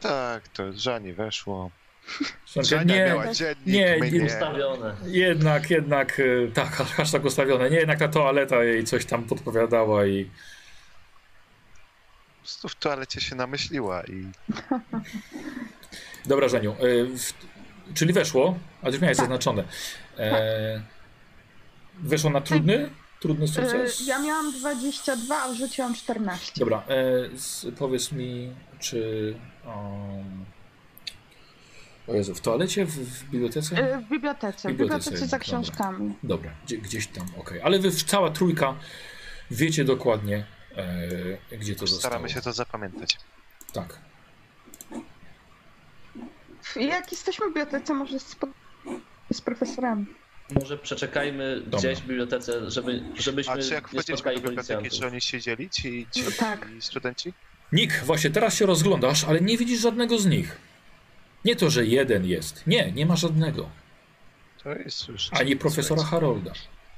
Tak, 0.00 0.48
to 0.48 0.62
Żani 0.72 1.12
weszło. 1.12 1.70
Znaczy, 2.52 2.80
nie, 2.86 3.04
miała 3.06 3.32
dziennik, 3.34 3.66
nie, 3.66 4.00
nie. 4.00 4.24
Ustawione. 4.26 4.94
jednak, 5.06 5.70
jednak, 5.70 6.18
y, 6.18 6.50
tak, 6.54 6.68
hashtag 6.96 7.24
ustawione. 7.24 7.70
Nie, 7.70 7.76
jednak 7.76 7.98
ta 7.98 8.08
toaleta 8.08 8.64
jej 8.64 8.84
coś 8.84 9.04
tam 9.06 9.24
podpowiadała 9.24 10.06
i 10.06 10.24
Po 10.24 10.30
prostu 12.38 12.68
w 12.68 12.74
toalecie 12.74 13.20
się 13.20 13.34
namyśliła 13.36 14.02
i 14.02 14.26
Dobra, 16.26 16.48
Żeniu. 16.48 16.76
y, 16.84 17.06
w... 17.18 17.32
Czyli 17.94 18.12
weszło, 18.12 18.58
a 18.82 18.88
już 18.88 19.00
miałeś 19.00 19.16
Tak. 19.16 19.26
zaznaczone. 19.26 19.64
E... 20.18 20.82
Weszło 21.98 22.30
na 22.30 22.40
trudny? 22.40 22.90
Trudny 23.20 23.44
E, 23.44 23.48
sukces? 23.48 24.06
Ja 24.06 24.18
miałam 24.18 24.52
22, 24.52 25.42
a 25.42 25.48
wrzuciłam 25.48 25.94
14. 25.94 26.52
Dobra, 26.56 26.82
e, 26.88 26.94
z, 27.38 27.66
powiedz 27.78 28.12
mi, 28.12 28.52
czy... 28.78 29.34
Um, 29.66 30.44
o 32.08 32.14
Jezu, 32.14 32.34
w 32.34 32.40
toalecie, 32.40 32.84
w, 32.86 32.90
w 32.90 33.30
bibliotece? 33.30 33.76
E, 33.76 33.98
W 33.98 34.08
bibliotece, 34.08 34.68
w 34.68 34.72
Bibliotece, 34.72 35.10
bibliotece 35.10 35.16
za 35.16 35.26
dobra. 35.26 35.38
książkami. 35.38 36.14
Dobra, 36.22 36.50
gdzie, 36.64 36.78
gdzieś 36.78 37.06
tam, 37.06 37.26
okej. 37.38 37.60
Ale 37.62 37.78
wy 37.78 37.90
cała 37.90 38.30
trójka 38.30 38.74
wiecie 39.50 39.84
dokładnie, 39.84 40.44
e, 41.52 41.56
gdzie 41.58 41.74
to 41.74 41.86
zostało. 41.86 42.00
Staramy 42.10 42.28
się 42.28 42.40
to 42.40 42.52
zapamiętać. 42.52 43.18
Tak. 43.72 43.98
Jak 46.76 47.12
jesteśmy 47.12 47.46
w 47.46 47.48
bibliotece, 47.48 47.94
może 47.94 48.18
z, 48.20 48.36
z 49.32 49.40
profesorami. 49.40 50.06
Może 50.50 50.78
przeczekajmy 50.78 51.62
gdzieś 51.72 51.98
w 51.98 52.06
bibliotece, 52.06 52.70
żeby, 52.70 53.02
żebyśmy 53.14 53.52
A 53.52 53.58
czy 53.58 53.74
jak 53.74 53.84
nie 53.84 53.88
wchodziliśmy 53.88 54.16
spotkali 54.16 54.36
do 54.36 54.48
biblioteki, 54.48 54.74
policjantów. 54.74 55.00
czy 55.00 55.06
oni 55.06 55.20
siedzieli, 55.20 55.70
ci, 55.70 56.06
ci 56.12 56.22
Tak. 56.38 56.68
studenci? 56.80 57.32
Nick, 57.72 58.04
właśnie 58.04 58.30
teraz 58.30 58.54
się 58.56 58.66
rozglądasz, 58.66 59.24
ale 59.24 59.40
nie 59.40 59.58
widzisz 59.58 59.80
żadnego 59.80 60.18
z 60.18 60.26
nich. 60.26 60.56
Nie 61.44 61.56
to, 61.56 61.70
że 61.70 61.86
jeden 61.86 62.24
jest. 62.24 62.66
Nie, 62.66 62.92
nie 62.92 63.06
ma 63.06 63.16
żadnego. 63.16 63.68
To 64.62 64.72
jest 64.72 65.08
już... 65.08 65.28
Ani 65.32 65.56
profesora 65.56 66.04
Harolda. 66.04 66.52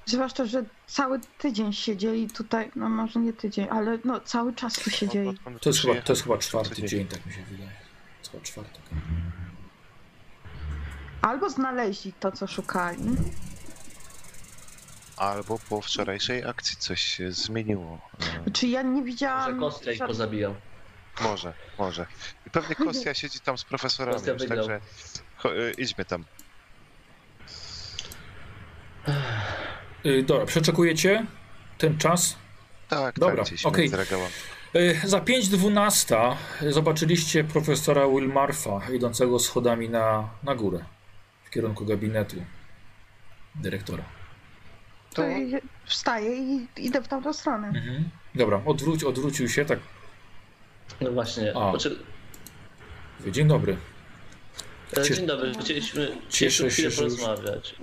Zwłaszcza, 0.07 0.47
że 0.47 0.65
cały 0.87 1.21
tydzień 1.39 1.73
siedzieli 1.73 2.29
tutaj, 2.29 2.71
no 2.77 2.89
może 2.89 3.21
nie 3.21 3.33
tydzień, 3.33 3.67
ale 3.71 3.99
no 4.05 4.21
cały 4.21 4.55
czas 4.55 4.75
tu 4.75 4.91
siedzieli. 4.91 5.39
To 5.61 5.71
jest, 5.71 5.81
chyba, 5.81 6.03
to 6.03 6.13
jest 6.13 6.23
chyba 6.23 6.39
czwarty 6.39 6.83
dzień, 6.83 7.07
tak 7.07 7.27
mi 7.27 7.33
się 7.33 7.43
wydaje. 7.43 7.71
Chyba 8.33 8.45
czwartek. 8.45 8.83
Albo 11.23 11.51
znaleźli 11.51 12.13
to, 12.13 12.33
co 12.33 12.47
szukali. 12.47 12.99
Albo 15.17 15.59
po 15.69 15.81
wczorajszej 15.81 16.45
akcji 16.45 16.77
coś 16.77 17.01
się 17.01 17.33
zmieniło. 17.33 18.01
Czy 18.53 18.67
ja 18.67 18.83
nie 18.83 18.91
Może 18.91 19.05
widziałam... 19.05 19.61
Ich 19.93 19.99
żad- 19.99 20.09
pozabijał. 20.09 20.55
Może, 21.21 21.53
może. 21.79 22.07
I 22.47 22.51
pewnie 22.51 22.75
Kostia 22.75 23.15
siedzi 23.15 23.41
tam 23.41 23.59
z 23.59 23.65
profesorami, 23.65 24.15
Kostia 24.17 24.33
już, 24.33 24.43
wygrał. 24.43 24.59
także 24.69 24.81
cho- 25.43 25.53
e, 25.69 25.71
idźmy 25.71 26.05
tam. 26.05 26.25
Yy, 30.05 30.23
dobra, 30.23 30.47
przeczekujecie 30.47 31.27
ten 31.79 31.99
czas. 31.99 32.37
Tak, 32.89 33.19
Dobra, 33.19 33.37
tak, 33.37 33.47
gdzieś 33.47 33.67
okej. 33.67 33.83
między 33.83 33.97
regałami. 33.97 34.33
Yy, 34.75 35.01
za 35.05 35.19
5.12 35.21 36.37
zobaczyliście 36.71 37.45
profesora 37.45 38.09
Wilmarfa 38.09 38.81
idącego 38.95 39.39
schodami 39.39 39.89
na, 39.89 40.29
na 40.43 40.55
górę 40.55 40.85
w 41.45 41.51
kierunku 41.51 41.85
gabinetu 41.87 42.37
dyrektora. 43.55 44.05
To 45.11 45.23
To- 45.23 45.29
ja 45.29 45.59
wstaję 45.85 46.37
i 46.37 46.67
idę 46.77 47.03
w 47.03 47.09
tamtą 47.09 47.33
stronę. 47.33 47.69
Mhm. 47.69 48.11
Dobra, 48.35 48.61
odwróć, 48.67 49.05
odwrócił 49.05 49.49
się, 49.49 49.65
tak. 49.65 49.79
No 51.01 51.11
właśnie. 51.13 51.53
A. 51.57 51.73
Dzień 53.31 53.49
dobry. 53.49 53.77
e, 54.97 55.03
Cie- 55.03 55.15
dzień 55.15 55.27
dobry, 55.27 55.53
chcieliśmy, 55.61 56.17
Cieszę 56.31 56.71
się, 56.71 56.91
że 56.91 57.05
już- 57.05 57.17
porozmawiać. 57.17 57.75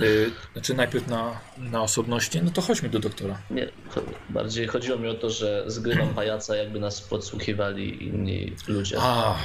Yy, 0.00 0.30
znaczy 0.52 0.74
najpierw 0.74 1.06
na, 1.06 1.40
na 1.58 1.82
osobności, 1.82 2.42
no 2.42 2.50
to 2.50 2.62
chodźmy 2.62 2.88
do 2.88 2.98
doktora. 2.98 3.38
Nie, 3.50 3.66
cho- 3.94 4.02
bardziej 4.30 4.66
chodziło 4.66 4.98
mi 4.98 5.08
o 5.08 5.14
to, 5.14 5.30
że 5.30 5.64
zgrywam 5.66 6.08
pajaca, 6.14 6.56
jakby 6.56 6.80
nas 6.80 7.00
podsłuchiwali 7.00 8.06
inni 8.06 8.56
ludzie. 8.68 8.96
A, 9.00 9.38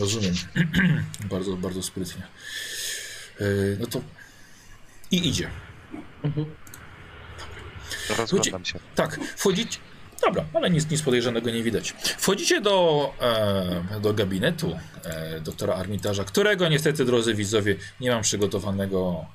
rozumiem. 0.00 0.34
bardzo, 1.30 1.56
bardzo 1.56 1.82
sprytnie. 1.82 2.22
Yy, 3.40 3.76
no 3.80 3.86
to 3.86 4.00
i 5.10 5.28
idzie. 5.28 5.50
Mhm. 6.22 6.46
Rozglądam 8.18 8.64
się. 8.64 8.78
Tak, 8.94 9.20
wchodzicie. 9.36 9.78
Dobra, 10.22 10.44
ale 10.54 10.70
nic, 10.70 10.90
nic 10.90 11.02
podejrzanego 11.02 11.50
nie 11.50 11.62
widać. 11.62 11.90
Wchodzicie 12.18 12.60
do, 12.60 13.12
e, 13.20 14.00
do 14.00 14.14
gabinetu 14.14 14.78
e, 15.04 15.40
doktora 15.40 15.74
Armitarza, 15.74 16.24
którego 16.24 16.68
niestety, 16.68 17.04
drodzy 17.04 17.34
widzowie, 17.34 17.76
nie 18.00 18.10
mam 18.10 18.22
przygotowanego 18.22 19.26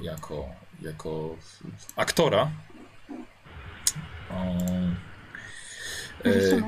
e, 0.00 0.04
jako, 0.04 0.48
jako 0.82 1.36
aktora. 1.96 2.50
E, 4.30 4.92
Rysunek. 6.24 6.64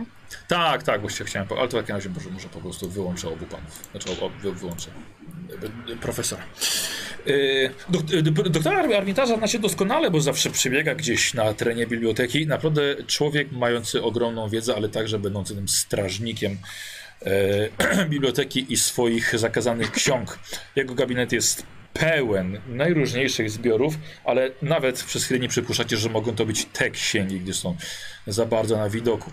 tak, 0.49 0.83
tak, 0.83 1.01
właśnie 1.01 1.27
chciałem, 1.27 1.49
ale 1.59 1.68
to 1.68 1.77
w 1.77 1.81
takim 1.81 1.95
razie 1.95 2.09
może, 2.09 2.31
może 2.31 2.49
po 2.49 2.61
prostu 2.61 2.91
wyłączę 2.91 3.29
obu 3.29 3.47
panów. 3.47 3.89
Znaczy, 3.91 4.25
o, 4.25 4.29
wy, 4.29 4.53
wyłączę 4.53 4.91
e, 4.91 4.93
e, 4.93 5.14
profesora. 6.01 6.43
E, 7.27 7.33
dok- 7.93 8.15
e, 8.19 8.23
Doktora 8.51 8.79
Ar- 8.79 8.95
Armitarza 8.95 9.37
znacie 9.37 9.59
doskonale, 9.59 10.11
bo 10.11 10.21
zawsze 10.21 10.51
przybiega 10.51 10.95
gdzieś 10.95 11.35
na 11.35 11.55
terenie 11.55 11.87
biblioteki. 11.87 12.47
Naprawdę 12.47 12.97
człowiek 13.07 13.53
mający 13.53 14.03
ogromną 14.03 14.49
wiedzę, 14.49 14.75
ale 14.77 14.89
także 14.89 15.19
będący 15.19 15.55
tym 15.55 15.69
strażnikiem 15.69 16.59
e, 17.97 18.07
biblioteki 18.13 18.67
i 18.73 18.77
swoich 18.77 19.39
zakazanych 19.39 19.93
ksiąg. 19.93 20.39
Jego 20.77 20.95
gabinet 20.95 21.33
jest 21.33 21.67
pełen 21.93 22.61
najróżniejszych 22.69 23.51
zbiorów, 23.51 23.95
ale 24.25 24.51
nawet 24.63 25.03
przez 25.03 25.25
chwilę 25.25 25.41
nie 25.41 25.49
przypuszczacie, 25.49 25.97
że 25.97 26.09
mogą 26.09 26.35
to 26.35 26.47
być 26.47 26.65
te 26.65 26.91
księgi, 26.91 27.41
gdyż 27.41 27.57
są 27.57 27.77
za 28.27 28.47
bardzo 28.47 28.77
na 28.77 28.91
widoku. 28.91 29.31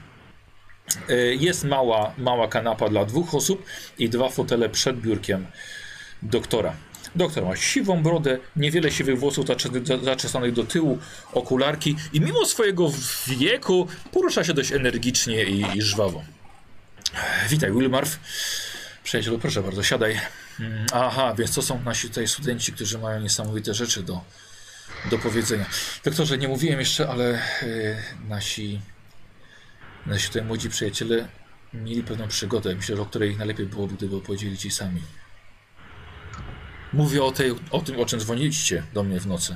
E, 1.09 1.15
Jest 1.35 1.63
mała, 1.63 2.13
mała 2.17 2.47
kanapa 2.47 2.89
dla 2.89 3.05
dwóch 3.05 3.35
osób 3.35 3.65
i 3.99 4.09
dwa 4.09 4.29
fotele 4.29 4.69
przed 4.69 4.99
biurkiem 5.01 5.47
doktora. 6.21 6.73
Doktor 7.15 7.45
ma 7.45 7.55
siwą 7.55 8.03
brodę, 8.03 8.37
niewiele 8.55 8.91
siwych 8.91 9.19
włosów 9.19 9.45
zacze- 9.45 9.85
za- 9.85 9.97
zaczesanych 9.97 10.53
do 10.53 10.63
tyłu, 10.63 10.99
okularki 11.33 11.95
i 12.13 12.21
mimo 12.21 12.45
swojego 12.45 12.91
wieku 13.27 13.87
porusza 14.11 14.43
się 14.43 14.53
dość 14.53 14.71
energicznie 14.71 15.43
i, 15.43 15.65
i 15.77 15.81
żwawo. 15.81 16.23
Witaj, 17.49 17.71
Wilmarf. 17.71 18.19
Przyjacielu, 19.03 19.39
proszę 19.39 19.63
bardzo, 19.63 19.83
siadaj. 19.83 20.19
Mm, 20.59 20.85
Aha, 20.93 21.35
więc 21.37 21.55
to 21.55 21.61
są 21.61 21.83
nasi 21.83 22.07
tutaj 22.07 22.27
studenci, 22.27 22.73
którzy 22.73 22.97
mają 22.97 23.19
niesamowite 23.21 23.73
rzeczy 23.73 24.03
do, 24.03 24.21
do 25.09 25.17
powiedzenia. 25.17 25.65
Doktorze, 26.03 26.37
nie 26.37 26.47
mówiłem 26.47 26.79
jeszcze, 26.79 27.09
ale 27.09 27.41
y, 27.63 27.97
nasi, 28.29 28.81
nasi 30.05 30.27
tutaj 30.27 30.41
młodzi 30.43 30.69
przyjaciele 30.69 31.27
mieli 31.73 32.03
pewną 32.03 32.27
przygodę, 32.27 32.75
myślę, 32.75 33.01
o 33.01 33.05
której 33.05 33.37
najlepiej 33.37 33.65
byłoby, 33.65 33.95
gdyby 33.95 34.15
opowiedzieli 34.15 34.57
ci 34.57 34.71
sami. 34.71 35.01
Mówię 36.93 37.23
o, 37.23 37.31
tej, 37.31 37.55
o 37.71 37.79
tym, 37.81 37.99
o 37.99 38.05
czym 38.05 38.19
dzwoniliście 38.19 38.83
do 38.93 39.03
mnie 39.03 39.19
w 39.19 39.27
nocy. 39.27 39.55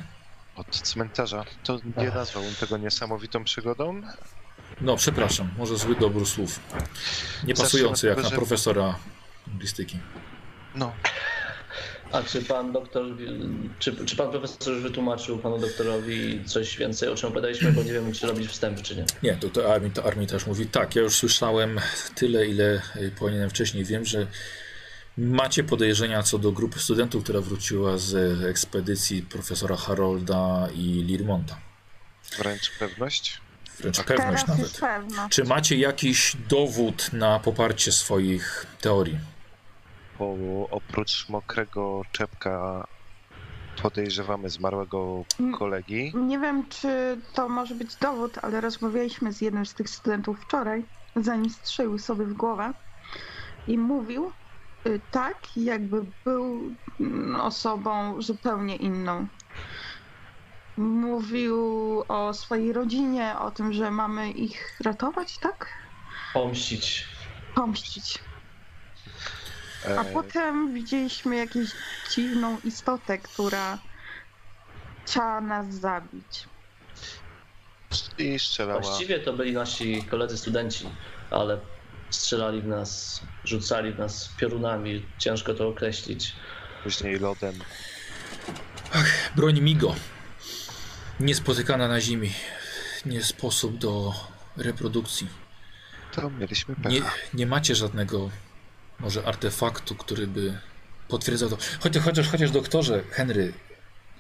Od 0.56 0.68
cmentarza. 0.82 1.44
To 1.64 1.80
nie 1.98 2.08
Ach. 2.10 2.16
nazwałbym 2.16 2.56
tego 2.56 2.78
niesamowitą 2.78 3.44
przygodą. 3.44 4.02
No, 4.82 4.96
przepraszam, 4.98 5.50
może 5.58 5.78
zły 5.78 5.96
dobór 5.96 6.28
słów. 6.28 6.60
Nie 7.44 7.56
Zacznę 7.56 7.64
pasujący 7.64 8.08
od 8.08 8.10
jak 8.10 8.16
tego, 8.16 8.22
na 8.24 8.30
że- 8.30 8.36
profesora 8.36 8.96
anglistyki. 9.54 10.00
No, 10.76 10.94
A 12.12 12.24
czy 12.24 12.42
pan 12.42 12.72
doktor, 12.72 13.06
czy, 13.80 14.06
czy 14.06 14.16
pan 14.16 14.32
profesor 14.32 14.74
już 14.74 14.84
wytłumaczył 14.84 15.38
panu 15.38 15.58
doktorowi 15.60 16.44
coś 16.46 16.78
więcej, 16.78 17.10
o 17.10 17.16
czym 17.16 17.28
opowiadaliśmy, 17.30 17.72
bo 17.72 17.84
nie 17.84 17.94
wiem, 17.94 18.12
czy 18.14 18.28
robić 18.28 18.48
wstęp, 18.48 18.82
czy 18.82 18.96
nie. 18.96 19.06
Nie, 19.24 19.36
to, 19.36 19.50
to 19.50 19.74
Armin, 19.74 19.92
to 19.92 20.06
Armin 20.06 20.28
też 20.28 20.46
mówi 20.48 20.66
tak, 20.66 20.96
ja 20.96 21.02
już 21.02 21.16
słyszałem 21.16 21.80
tyle, 22.16 22.48
ile 22.48 22.82
powinienem 23.20 23.50
wcześniej. 23.50 23.86
Wiem, 23.86 24.06
że 24.06 24.28
macie 25.18 25.64
podejrzenia 25.64 26.24
co 26.24 26.38
do 26.38 26.52
grupy 26.52 26.80
studentów, 26.80 27.24
która 27.24 27.42
wróciła 27.42 27.98
z 27.98 28.42
ekspedycji 28.44 29.22
profesora 29.22 29.76
Harolda 29.76 30.68
i 30.74 30.82
Lirmonta. 30.82 31.58
wręcz 32.38 32.72
pewność. 32.80 33.42
Wręcz 33.80 33.98
Teraz 33.98 34.08
pewność 34.08 34.48
nawet. 34.48 34.80
Czy 35.30 35.44
macie 35.44 35.78
jakiś 35.78 36.38
dowód 36.50 37.14
na 37.14 37.40
poparcie 37.40 37.92
swoich 37.92 38.66
teorii? 38.82 39.20
Bo 40.20 40.36
oprócz 40.72 41.30
mokrego 41.30 42.02
czepka 42.12 42.88
podejrzewamy 43.82 44.50
zmarłego 44.50 45.26
kolegi. 45.58 46.14
Nie 46.16 46.40
wiem, 46.40 46.70
czy 46.70 47.18
to 47.34 47.50
może 47.50 47.76
być 47.76 47.96
dowód, 47.96 48.38
ale 48.42 48.62
rozmawialiśmy 48.62 49.34
z 49.34 49.42
jednym 49.42 49.66
z 49.66 49.74
tych 49.74 49.90
studentów 49.90 50.40
wczoraj, 50.42 50.86
zanim 51.16 51.50
strzelił 51.50 52.00
sobie 52.00 52.26
w 52.26 52.34
głowę 52.34 52.74
i 53.68 53.78
mówił 53.78 54.32
tak, 55.12 55.58
jakby 55.58 56.06
był 56.26 56.76
mm, 57.00 57.36
osobą 57.42 58.22
zupełnie 58.22 58.76
inną. 58.76 59.28
Mówił 60.78 61.56
o 62.08 62.34
swojej 62.34 62.74
rodzinie, 62.74 63.36
o 63.40 63.52
tym, 63.52 63.74
że 63.74 63.92
mamy 63.92 64.32
ich 64.32 64.80
ratować, 64.84 65.38
tak? 65.38 65.68
Pomścić. 66.34 67.08
Pomścić. 67.56 68.20
A 69.86 70.02
E, 70.02 70.06
potem 70.06 70.74
widzieliśmy 70.74 71.36
jakąś 71.36 71.70
dziwną 72.12 72.58
istotę, 72.64 73.18
która 73.18 73.78
chciała 75.06 75.42
nas 75.42 75.74
zabić. 75.74 76.48
I 78.18 78.40
strzelała. 78.40 78.82
Właściwie 78.82 79.20
to 79.20 79.34
byli 79.34 79.54
nasi 79.54 80.04
koledzy 80.04 80.38
studenci, 80.38 80.90
ale 81.32 81.60
strzelali 82.10 82.62
w 82.62 82.68
nas, 82.68 83.22
rzucali 83.50 83.92
w 83.94 84.00
nas 84.00 84.30
piorunami, 84.38 85.06
ciężko 85.18 85.54
to 85.54 85.68
określić. 85.68 86.34
Później 86.84 87.20
lodem. 87.20 87.56
Broń 89.36 89.62
Migo. 89.62 89.96
niespotykana 91.20 91.88
na 91.88 92.02
Ziemi. 92.02 92.32
Nie 93.06 93.24
sposób 93.24 93.78
do 93.78 94.14
reprodukcji. 94.58 95.28
To 96.12 96.30
mieliśmy 96.30 96.76
pecha. 96.76 96.90
Nie, 96.90 97.02
nie 97.34 97.46
macie 97.48 97.76
żadnego 97.76 98.30
może 99.00 99.24
artefaktu, 99.28 99.96
który 99.96 100.28
by 100.28 100.60
potwierdzał 101.08 101.50
to. 101.50 101.58
Chociaż, 101.80 102.04
chociaż, 102.04 102.28
chociaż 102.28 102.52
doktorze, 102.52 103.04
Henry, 103.12 103.54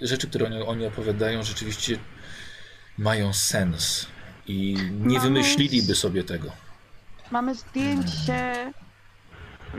rzeczy, 0.01 0.27
które 0.27 0.45
oni, 0.45 0.61
oni 0.61 0.85
opowiadają, 0.85 1.43
rzeczywiście 1.43 1.99
mają 2.97 3.33
sens. 3.33 4.05
I 4.47 4.73
nie 4.91 5.17
Mamy- 5.17 5.19
wymyśliliby 5.19 5.95
sobie 5.95 6.23
tego. 6.23 6.51
Mamy 7.31 7.55
zdjęcie 7.55 8.73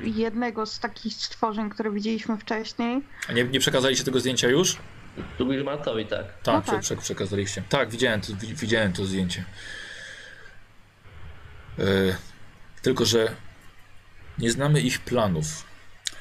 jednego 0.02 0.66
z 0.66 0.78
takich 0.80 1.12
stworzeń, 1.14 1.70
które 1.70 1.90
widzieliśmy 1.90 2.36
wcześniej. 2.38 3.02
A 3.28 3.32
nie, 3.32 3.44
nie 3.44 3.60
przekazaliście 3.60 4.04
tego 4.04 4.20
zdjęcia 4.20 4.48
już? 4.48 4.76
Tu 5.38 5.48
Wilmartowi 5.48 6.06
tak. 6.06 6.24
Tak, 6.42 6.66
No 6.66 6.72
tak. 6.72 6.80
prze- 6.80 6.96
przekazaliście. 6.96 7.62
Tak, 7.68 7.90
widziałem 7.90 8.20
to, 8.20 8.32
wi- 8.36 8.54
widziałem 8.54 8.92
to 8.92 9.04
zdjęcie. 9.04 9.44
E, 11.78 11.82
tylko, 12.82 13.04
że 13.04 13.28
nie 14.38 14.50
znamy 14.50 14.80
ich 14.80 15.00
planów. 15.00 15.46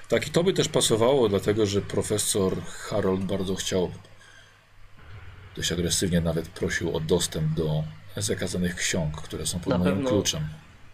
Tak, 0.07 0.27
i 0.27 0.31
to 0.31 0.43
by 0.43 0.53
też 0.53 0.67
pasowało, 0.69 1.29
dlatego 1.29 1.65
że 1.65 1.81
profesor 1.81 2.61
Harold 2.65 3.23
bardzo 3.23 3.55
chciał, 3.55 3.91
dość 5.55 5.71
agresywnie 5.71 6.21
nawet 6.21 6.47
prosił 6.49 6.95
o 6.95 6.99
dostęp 6.99 7.53
do 7.53 7.83
zakazanych 8.17 8.75
ksiąg, 8.75 9.21
które 9.21 9.45
są 9.45 9.59
pod 9.59 9.67
Na 9.67 9.77
moim 9.77 9.93
pewno- 9.95 10.09
kluczem. 10.09 10.47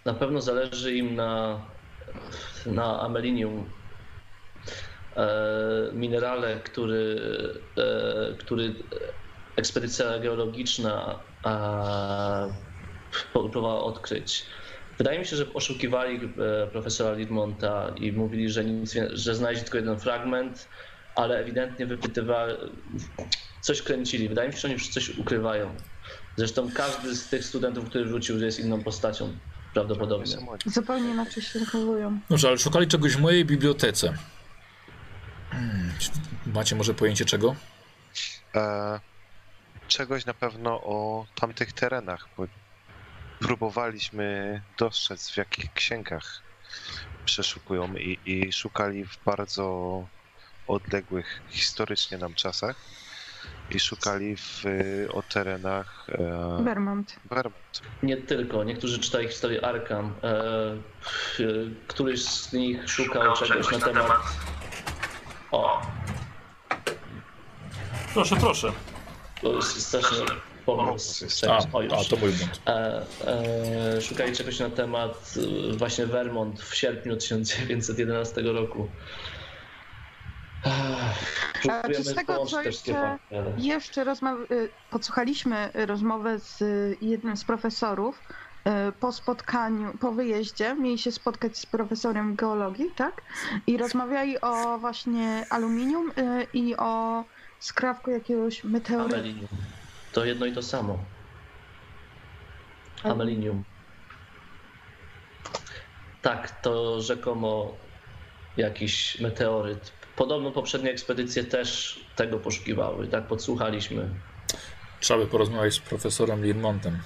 Na 0.06 0.14
pewno 0.14 0.42
zależy 0.42 0.96
im 0.96 1.16
na, 1.16 1.60
na 2.66 3.02
amelinium. 3.02 3.82
E, 5.16 5.92
minerale, 5.94 6.60
który, 6.60 7.22
e, 7.78 8.36
który 8.40 8.76
ekspedycja 9.56 10.20
geologiczna 10.20 11.24
e, 11.46 11.52
próbowała 13.34 13.84
odkryć. 13.84 14.46
Wydaje 14.98 15.20
mi 15.20 15.26
się, 15.26 15.36
że 15.36 15.54
oszukiwali 15.54 16.34
profesora 16.72 17.18
Lidmonta 17.18 17.96
i 17.98 18.12
mówili, 18.12 18.50
że, 18.50 18.66
nic, 18.66 18.96
że 19.14 19.36
znaleźli 19.36 19.64
tylko 19.64 19.78
jeden 19.78 20.00
fragment, 20.00 20.70
ale 21.16 21.38
ewidentnie 21.40 21.86
wypytywali, 21.86 22.54
coś 23.62 23.82
kręcili. 23.82 24.30
Wydaje 24.30 24.50
mi 24.50 24.54
się, 24.54 24.60
że 24.60 24.68
oni 24.68 24.74
już 24.74 24.90
coś 24.90 25.10
ukrywają. 25.10 25.78
Zresztą 26.36 26.72
każdy 26.72 27.16
z 27.16 27.30
tych 27.30 27.46
studentów, 27.46 27.90
który 27.90 28.06
wrócił, 28.06 28.40
jest 28.40 28.60
inną 28.60 28.84
postacią. 28.84 29.38
Prawdopodobnie. 29.74 30.38
Zupełnie 30.66 31.10
inaczej 31.10 31.44
się 31.44 31.60
zachowują. 31.60 32.20
Dobrze, 32.30 32.48
ale 32.48 32.58
szukali 32.58 32.88
czegoś 32.88 33.16
w 33.16 33.20
mojej 33.20 33.46
bibliotece. 33.46 34.14
Hmm, 35.52 35.94
macie 36.46 36.76
może 36.76 36.94
pojęcie 36.94 37.26
czego? 37.26 37.56
E, 38.56 39.00
czegoś 39.88 40.26
na 40.26 40.34
pewno 40.34 40.72
o 40.72 41.26
tamtych 41.36 41.74
terenach, 41.74 42.28
bo 42.38 42.48
próbowaliśmy 43.40 44.62
dostrzec 44.78 45.30
w 45.30 45.38
jakich 45.38 45.74
księgach 45.74 46.42
przeszukują 47.26 47.96
i, 47.96 48.20
i 48.26 48.54
szukali 48.54 49.06
w 49.06 49.24
bardzo 49.26 50.08
odległych 50.68 51.42
historycznie 51.50 52.18
nam 52.18 52.34
czasach 52.34 52.76
i 53.76 53.80
szukali 53.80 54.36
w, 54.36 54.64
o 55.14 55.22
terenach 55.24 56.08
e, 56.10 56.64
Vermont. 56.64 57.16
Vermont. 57.30 57.82
Nie 58.04 58.18
tylko. 58.18 58.64
Niektórzy 58.64 59.00
czytali 59.00 59.28
historię 59.28 59.66
Arkham. 59.66 60.14
E, 60.24 60.28
e, 60.28 60.74
któryś 61.88 62.22
z 62.26 62.54
nich 62.54 62.90
szukał 62.90 63.34
czegoś 63.34 63.72
na 63.72 63.80
temat. 63.80 64.22
O, 65.52 65.82
Proszę, 68.14 68.36
proszę. 68.36 68.72
to 69.42 69.56
jest 69.56 69.88
straszny 69.88 70.26
pomysł. 70.66 71.26
A, 71.50 71.78
O, 71.78 71.82
już. 71.82 71.94
a 71.94 72.04
to 72.10 72.18
mój 72.18 72.32
błąd. 72.32 72.62
E, 72.68 73.06
e, 73.98 74.02
szukali 74.02 74.36
czegoś 74.36 74.60
na 74.60 74.70
temat 74.70 75.34
e, 75.74 75.78
właśnie 75.78 76.06
Vermont 76.06 76.62
w 76.62 76.76
sierpniu 76.76 77.18
1911 77.18 78.42
roku. 78.42 78.88
Ech, 80.66 80.72
A 81.70 81.82
czy 81.88 81.94
z 82.04 82.14
próbujemy 82.14 82.16
tego, 82.16 82.46
co 82.46 82.62
jeszcze- 82.62 83.20
Jeszcze 83.58 84.04
rozma- 84.06 84.46
y, 84.52 84.74
podsłuchaliśmy 84.90 85.72
rozmowę 85.74 86.40
z 86.40 86.62
y, 86.62 86.98
jednym 87.02 87.38
z 87.38 87.46
profesorów 87.46 88.24
y, 88.90 88.92
po 88.92 89.12
spotkaniu, 89.12 89.98
po 89.98 90.12
wyjeździe. 90.12 90.76
Mieli 90.76 90.98
się 90.98 91.12
spotkać 91.12 91.58
z 91.58 91.66
profesorem 91.66 92.36
geologii, 92.36 92.92
tak? 92.96 93.22
I 93.68 93.78
rozmawiali 93.78 94.42
o 94.42 94.78
właśnie 94.80 95.46
aluminium 95.50 96.12
i 96.54 96.76
o 96.78 97.24
skrawku 97.60 98.12
jakiegoś 98.12 98.64
meteorytu. 98.64 99.16
Amelinium. 99.16 99.48
To 100.14 100.26
jedno 100.26 100.46
i 100.46 100.54
to 100.54 100.62
samo. 100.64 100.98
Amelinium. 103.04 103.64
Tak, 106.22 106.62
to 106.62 107.02
rzekomo 107.02 107.78
jakiś 108.58 109.20
meteoryt. 109.22 110.01
Podobno 110.16 110.52
poprzednie 110.52 110.92
ekspedycje 110.92 111.44
też 111.44 112.00
tego 112.16 112.40
poszukiwały, 112.40 113.08
tak 113.08 113.28
podsłuchaliśmy. 113.28 114.10
Trzeba 115.00 115.20
by 115.20 115.28
porozmawiać 115.28 115.74
z 115.74 115.80
profesorem 115.80 116.44
Lirmontem. 116.44 117.00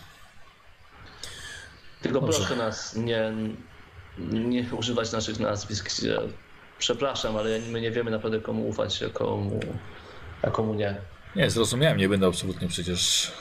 Tylko 2.01 2.21
Dobrze. 2.21 2.39
proszę 2.39 2.55
nas 2.55 2.95
nie, 2.95 3.33
nie 4.31 4.65
używać 4.77 5.11
naszych 5.11 5.39
nazwisk. 5.39 5.89
Przepraszam, 6.79 7.37
ale 7.37 7.59
my 7.59 7.81
nie 7.81 7.91
wiemy 7.91 8.11
naprawdę 8.11 8.41
komu 8.41 8.67
ufać, 8.67 9.03
a 9.03 9.09
komu, 9.09 9.59
a 10.41 10.51
komu 10.51 10.73
nie. 10.73 10.95
Nie, 11.35 11.49
zrozumiałem, 11.49 11.97
nie 11.97 12.09
będę 12.09 12.27
absolutnie 12.27 12.67
przecież 12.67 13.31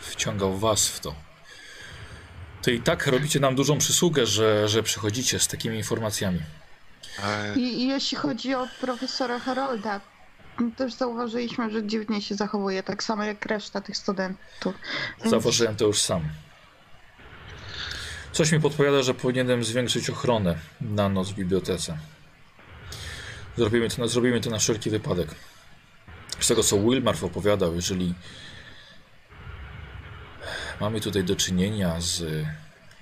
wciągał 0.00 0.58
was 0.58 0.88
w 0.88 1.00
to. 1.00 1.14
To 2.62 2.70
i 2.70 2.80
tak 2.80 3.06
robicie 3.06 3.40
nam 3.40 3.54
dużą 3.54 3.78
przysługę, 3.78 4.26
że, 4.26 4.68
że 4.68 4.82
przychodzicie 4.82 5.38
z 5.38 5.48
takimi 5.48 5.76
informacjami. 5.76 6.40
E, 7.24 7.54
I, 7.56 7.82
I 7.82 7.88
jeśli 7.88 8.16
chodzi 8.16 8.54
o 8.54 8.68
profesora 8.80 9.38
Harolda, 9.38 10.00
też 10.76 10.94
zauważyliśmy, 10.94 11.70
że 11.70 11.86
dziwnie 11.86 12.22
się 12.22 12.34
zachowuje, 12.34 12.82
tak 12.82 13.02
samo 13.02 13.24
jak 13.24 13.46
reszta 13.46 13.80
tych 13.80 13.96
studentów. 13.96 14.74
Więc- 15.18 15.30
Zauważyłem 15.30 15.76
to 15.76 15.84
już 15.86 16.00
sam. 16.00 16.28
Coś 18.32 18.52
mi 18.52 18.60
podpowiada, 18.60 19.02
że 19.02 19.14
powinienem 19.14 19.64
zwiększyć 19.64 20.10
ochronę 20.10 20.58
na 20.80 21.08
noc 21.08 21.30
w 21.30 21.34
bibliotece. 21.34 21.98
Zrobimy 23.56 23.88
to 23.88 24.02
na, 24.02 24.08
zrobimy 24.08 24.40
to 24.40 24.50
na 24.50 24.58
wszelki 24.58 24.90
wypadek. 24.90 25.28
Z 26.40 26.48
tego, 26.48 26.62
co 26.62 26.78
Wilmarf 26.78 27.24
opowiadał, 27.24 27.74
jeżeli 27.74 28.14
mamy 30.80 31.00
tutaj 31.00 31.24
do 31.24 31.36
czynienia 31.36 32.00
z 32.00 32.46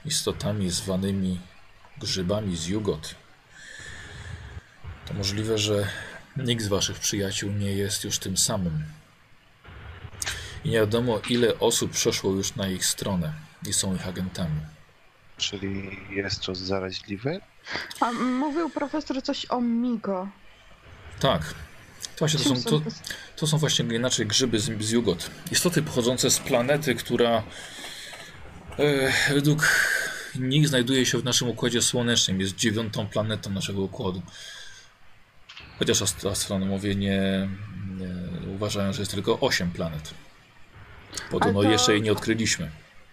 istotami 0.05 0.71
zwanymi 0.71 1.41
grzybami 1.99 2.57
z 2.57 2.67
Jugot, 2.67 3.15
to 5.09 5.15
możliwe, 5.15 5.59
że 5.59 5.89
nikt 6.37 6.63
z 6.65 6.69
waszych 6.69 6.99
przyjaciół 6.99 7.51
nie 7.53 7.73
jest 7.73 8.05
już 8.05 8.19
tym 8.19 8.37
samym. 8.37 8.85
I 10.65 10.69
nie 10.69 10.79
wiadomo, 10.79 11.21
ile 11.29 11.59
osób 11.59 11.91
przeszło 11.93 12.33
już 12.33 12.57
na 12.57 12.69
ich 12.69 12.85
stronę 12.87 13.33
i 13.69 13.73
są 13.73 13.95
ich 13.95 14.07
agentami. 14.09 14.61
czyli 15.37 15.99
jest 16.11 16.41
to 16.41 16.55
zaraźliwe? 16.55 17.41
A 18.01 18.13
mówił 18.13 18.71
profesor 18.71 19.23
coś 19.23 19.47
o 19.51 19.61
Migo. 19.61 20.29
Tak. 21.21 21.43
To, 22.17 22.19
właśnie 22.19 22.41
to, 22.41 22.57
są, 22.57 22.63
to, 22.63 22.71
to- 22.81 22.91
to 23.37 23.47
są 23.47 23.59
właśnie 23.59 23.85
inaczej 23.85 24.27
grzyby 24.27 24.61
z, 24.61 24.83
z 24.83 24.91
Jugot. 24.91 25.31
Istoty 25.53 25.83
pochodzące 25.83 26.31
z 26.31 26.39
planety, 26.39 26.95
która 26.95 27.43
e, 28.79 29.13
według 29.35 29.69
nich 30.35 30.69
znajduje 30.69 31.07
się 31.07 31.19
w 31.19 31.25
naszym 31.25 31.49
układzie 31.49 31.83
słonecznym. 31.83 32.41
Jest 32.41 32.57
dziewiątą 32.57 33.07
planetą 33.09 33.51
naszego 33.51 33.83
układu. 33.83 34.23
Chociaż 35.79 36.03
ast- 36.03 36.27
astronomowie 36.31 36.95
nie, 36.95 37.49
nie 37.97 38.49
uważają, 38.55 38.93
że 38.93 39.03
jest 39.03 39.13
tylko 39.13 39.41
8 39.41 39.71
planet. 39.71 40.15
Podobno 41.31 41.63
to- 41.63 41.71
jeszcze 41.71 41.93
jej 41.93 42.03
nie 42.03 42.13
odkryliśmy. 42.13 42.71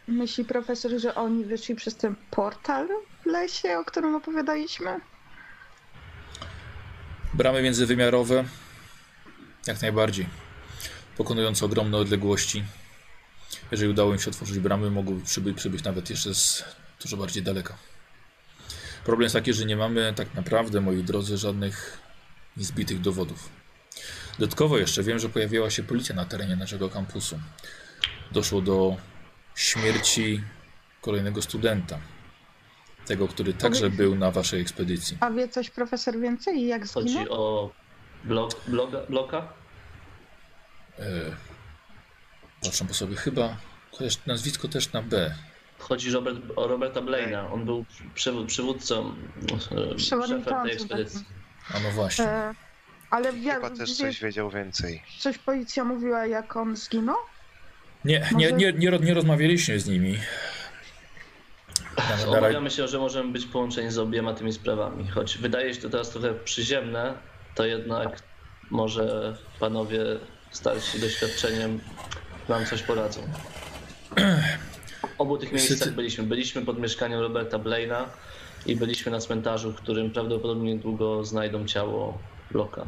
Myśli 0.07 0.45
profesor, 0.45 0.91
że 0.99 1.15
oni 1.15 1.45
wyszli 1.45 1.75
przez 1.75 1.95
ten 1.95 2.15
portal 2.31 2.87
w 3.23 3.25
lesie, 3.25 3.77
o 3.77 3.85
którym 3.85 4.15
opowiadaliśmy? 4.15 4.99
Bramy 7.33 7.61
międzywymiarowe 7.61 8.43
jak 9.67 9.81
najbardziej. 9.81 10.25
Pokonując 11.17 11.63
ogromne 11.63 11.97
odległości. 11.97 12.63
Jeżeli 13.71 13.91
udało 13.91 14.13
im 14.13 14.19
się 14.19 14.29
otworzyć 14.29 14.59
bramy, 14.59 14.91
mogłyby 14.91 15.25
przybyć, 15.25 15.57
przybyć 15.57 15.83
nawet 15.83 16.09
jeszcze 16.09 16.35
z 16.35 16.63
dużo 17.01 17.17
bardziej 17.17 17.43
daleka. 17.43 17.77
Problem 19.03 19.23
jest 19.23 19.35
taki, 19.35 19.53
że 19.53 19.65
nie 19.65 19.77
mamy 19.77 20.13
tak 20.15 20.33
naprawdę, 20.33 20.81
moi 20.81 21.03
drodzy, 21.03 21.37
żadnych 21.37 21.97
zbitych 22.57 23.01
dowodów. 23.01 23.49
Dodatkowo 24.39 24.77
jeszcze 24.77 25.03
wiem, 25.03 25.19
że 25.19 25.29
pojawiła 25.29 25.69
się 25.69 25.83
policja 25.83 26.15
na 26.15 26.25
terenie 26.25 26.55
naszego 26.55 26.89
kampusu. 26.89 27.39
Doszło 28.31 28.61
do 28.61 28.97
śmierci 29.55 30.43
kolejnego 31.01 31.41
studenta. 31.41 31.99
Tego, 33.05 33.27
który 33.27 33.53
także 33.53 33.89
był 33.89 34.15
na 34.15 34.31
waszej 34.31 34.61
ekspedycji. 34.61 35.17
A 35.19 35.31
wie 35.31 35.47
coś 35.47 35.69
profesor 35.69 36.19
więcej 36.19 36.57
i 36.57 36.67
jak 36.67 36.87
Chodzi 36.89 37.09
zginął? 37.09 37.33
o 37.33 37.71
blok, 38.23 38.51
bloga, 38.67 38.99
bloka? 39.09 39.53
E, 40.99 41.03
Patrzę 42.63 42.85
po 42.85 42.93
sobie, 42.93 43.15
chyba, 43.15 43.57
chociaż 43.91 44.25
nazwisko 44.25 44.67
też 44.67 44.93
na 44.93 45.01
B. 45.01 45.35
Chodzi 45.79 46.11
Robert, 46.11 46.37
o 46.55 46.67
Roberta 46.67 47.01
Blaina. 47.01 47.51
On 47.51 47.65
był 47.65 47.85
przywód, 48.13 48.47
przywódcą, 48.47 49.15
e, 49.43 49.49
szefem 49.49 49.79
tej 49.87 49.95
Przewodniczący 49.97 50.71
ekspedycji. 50.71 51.25
A 51.73 51.79
no 51.79 51.91
właśnie. 51.91 52.25
E, 52.25 52.53
ale 53.09 53.33
wie, 53.33 53.53
Chyba 53.53 53.69
też 53.69 53.89
wie, 53.89 53.95
coś 53.95 54.21
wiedział 54.21 54.49
więcej. 54.49 55.03
coś 55.19 55.37
policja 55.37 55.83
mówiła, 55.83 56.25
jak 56.25 56.55
on 56.55 56.75
zginął? 56.75 57.15
Nie, 58.05 58.19
nie, 58.19 58.49
może- 58.49 58.51
nie, 58.53 58.73
nie, 58.73 58.91
ro- 58.91 58.97
nie 59.03 59.13
rozmawialiśmy 59.13 59.79
z 59.79 59.87
nimi. 59.87 60.17
Obawiamy 62.27 62.71
się, 62.71 62.87
że 62.87 62.99
możemy 62.99 63.31
być 63.31 63.45
połączeni 63.45 63.91
z 63.91 63.97
obiema 63.97 64.33
tymi 64.33 64.53
sprawami. 64.53 65.07
Choć 65.07 65.37
wydaje 65.37 65.73
się 65.73 65.81
to 65.81 65.89
teraz 65.89 66.09
trochę 66.09 66.33
przyziemne, 66.33 67.13
to 67.55 67.65
jednak 67.65 68.09
może 68.69 69.37
panowie 69.59 69.99
starsi 70.51 70.99
doświadczeniem 70.99 71.79
nam 72.49 72.65
coś 72.65 72.81
poradzą. 72.83 73.21
W 75.17 75.21
obu 75.21 75.37
tych 75.37 75.51
miejscach 75.51 75.93
byliśmy. 75.93 76.23
Byliśmy 76.23 76.61
pod 76.65 76.79
mieszkaniem 76.79 77.19
Roberta 77.19 77.59
Blaina 77.59 78.09
i 78.65 78.75
byliśmy 78.75 79.11
na 79.11 79.19
cmentarzu, 79.19 79.71
w 79.71 79.75
którym 79.75 80.11
prawdopodobnie 80.11 80.73
niedługo 80.73 81.25
znajdą 81.25 81.65
ciało 81.65 82.17
Bloka. 82.51 82.87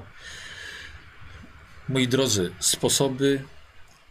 moi 1.89 2.07
drodzy, 2.07 2.51
sposoby 2.59 3.41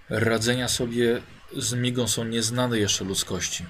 radzenia 0.08 0.68
sobie 0.68 1.22
z 1.56 1.74
migą 1.74 2.08
są 2.08 2.24
nieznane 2.24 2.78
jeszcze 2.78 3.04
ludzkości. 3.04 3.64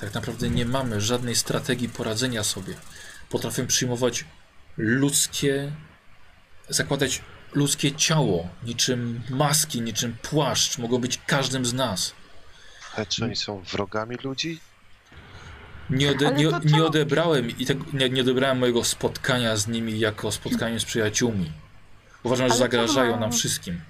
Tak 0.00 0.14
naprawdę 0.14 0.50
nie 0.50 0.66
mamy 0.66 1.00
żadnej 1.00 1.36
strategii 1.36 1.88
poradzenia 1.88 2.44
sobie. 2.44 2.74
Potrafię 3.30 3.66
przyjmować 3.66 4.24
ludzkie, 4.76 5.72
zakładać 6.68 7.22
ludzkie 7.54 7.92
ciało, 7.92 8.48
niczym 8.62 9.22
maski, 9.30 9.80
niczym 9.80 10.16
płaszcz, 10.22 10.78
mogą 10.78 10.98
być 10.98 11.20
każdym 11.26 11.66
z 11.66 11.72
nas. 11.72 12.14
Ale 12.94 13.06
czy 13.06 13.24
oni 13.24 13.36
są 13.36 13.62
wrogami 13.62 14.16
ludzi? 14.24 14.60
Nie, 15.90 16.10
ode, 16.10 16.32
nie, 16.32 16.50
nie 16.64 16.84
odebrałem 16.84 17.50
i 17.58 17.66
tego, 17.66 17.84
nie, 17.92 18.10
nie 18.10 18.20
odebrałem 18.20 18.58
mojego 18.58 18.84
spotkania 18.84 19.56
z 19.56 19.68
nimi 19.68 19.98
jako 19.98 20.32
spotkanie 20.32 20.80
z 20.80 20.84
przyjaciółmi. 20.84 21.52
Uważam, 22.22 22.48
że 22.48 22.52
Ale 22.52 22.58
zagrażają 22.58 23.20
nam 23.20 23.32
wszystkim. 23.32 23.80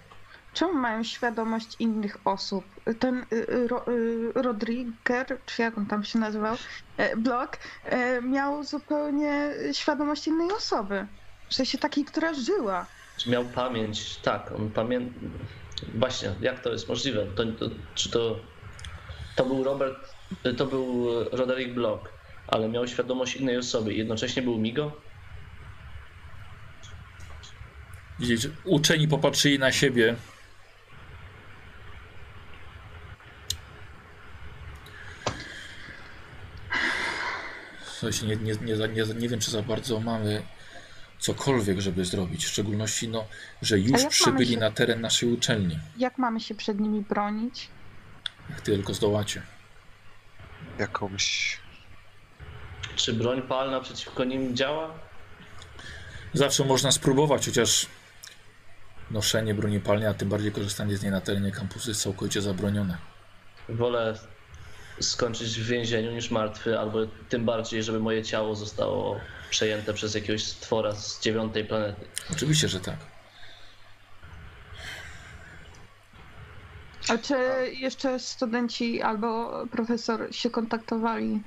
Czemu 0.54 0.74
mają 0.74 1.04
świadomość 1.04 1.76
innych 1.78 2.16
osób? 2.24 2.64
Ten 2.98 3.26
y, 3.32 3.36
y, 3.36 3.68
Ro, 3.68 3.84
y, 3.88 4.32
Rodriger, 4.34 5.38
czy 5.46 5.62
jak 5.62 5.78
on 5.78 5.86
tam 5.86 6.04
się 6.04 6.18
nazywał, 6.18 6.56
e, 6.96 7.16
Block, 7.16 7.58
e, 7.84 8.22
miał 8.22 8.64
zupełnie 8.64 9.50
świadomość 9.72 10.26
innej 10.26 10.52
osoby. 10.52 11.06
W 11.48 11.54
sensie 11.54 11.78
takiej, 11.78 12.04
która 12.04 12.34
żyła. 12.34 12.86
Czy 13.16 13.30
miał 13.30 13.44
pamięć? 13.44 14.16
Tak, 14.16 14.52
on 14.52 14.70
pamięta. 14.70 15.20
Właśnie, 15.94 16.34
jak 16.40 16.60
to 16.60 16.72
jest 16.72 16.88
możliwe? 16.88 17.26
To, 17.36 17.44
to, 17.44 17.66
czy 17.94 18.10
to. 18.10 18.36
To 19.36 19.44
był 19.44 19.64
Robert. 19.64 20.13
To 20.58 20.66
był 20.66 21.06
Roderick 21.32 21.74
Block, 21.74 22.08
ale 22.46 22.68
miał 22.68 22.86
świadomość 22.88 23.36
innej 23.36 23.56
osoby 23.58 23.94
i 23.94 23.98
jednocześnie 23.98 24.42
był 24.42 24.58
Migo? 24.58 25.00
Widzicie, 28.18 28.48
uczeni 28.64 29.08
popatrzyli 29.08 29.58
na 29.58 29.72
siebie. 29.72 30.16
Słuchajcie, 37.86 38.26
nie, 38.26 38.36
nie, 38.36 38.52
nie, 38.52 38.88
nie, 38.88 39.14
nie 39.14 39.28
wiem, 39.28 39.40
czy 39.40 39.50
za 39.50 39.62
bardzo 39.62 40.00
mamy 40.00 40.42
cokolwiek, 41.18 41.80
żeby 41.80 42.04
zrobić. 42.04 42.44
W 42.44 42.48
szczególności, 42.48 43.08
no, 43.08 43.24
że 43.62 43.78
już 43.78 44.04
przybyli 44.06 44.52
się- 44.54 44.60
na 44.60 44.70
teren 44.70 45.00
naszej 45.00 45.32
uczelni. 45.32 45.78
Jak 45.98 46.18
mamy 46.18 46.40
się 46.40 46.54
przed 46.54 46.80
nimi 46.80 47.00
bronić? 47.00 47.68
Jak 48.50 48.60
tylko 48.60 48.94
zdołacie. 48.94 49.42
Jakąś... 50.78 51.58
Czy 52.96 53.12
broń 53.12 53.42
palna 53.42 53.80
przeciwko 53.80 54.24
nim 54.24 54.56
działa? 54.56 54.90
Zawsze 56.34 56.64
można 56.64 56.92
spróbować, 56.92 57.46
chociaż 57.46 57.86
noszenie 59.10 59.54
broni 59.54 59.80
palnej, 59.80 60.08
a 60.08 60.14
tym 60.14 60.28
bardziej 60.28 60.52
korzystanie 60.52 60.96
z 60.96 61.02
niej 61.02 61.12
na 61.12 61.20
terenie 61.20 61.52
kampusu 61.52 61.90
jest 61.90 62.02
całkowicie 62.02 62.42
zabronione. 62.42 62.98
Wolę 63.68 64.18
skończyć 65.00 65.60
w 65.60 65.66
więzieniu 65.66 66.12
niż 66.12 66.30
martwy, 66.30 66.78
albo 66.78 66.98
tym 67.28 67.44
bardziej, 67.44 67.82
żeby 67.82 68.00
moje 68.00 68.22
ciało 68.22 68.54
zostało 68.54 69.20
przejęte 69.50 69.94
przez 69.94 70.14
jakiegoś 70.14 70.44
stwora 70.44 70.94
z 70.94 71.20
dziewiątej 71.20 71.64
planety. 71.64 72.06
Oczywiście, 72.32 72.68
że 72.68 72.80
tak. 72.80 72.96
A 77.08 77.18
czy 77.18 77.34
jeszcze 77.72 78.18
studenci 78.18 79.02
albo 79.02 79.52
profesor 79.66 80.28
się 80.30 80.50
kontaktowali 80.50 81.40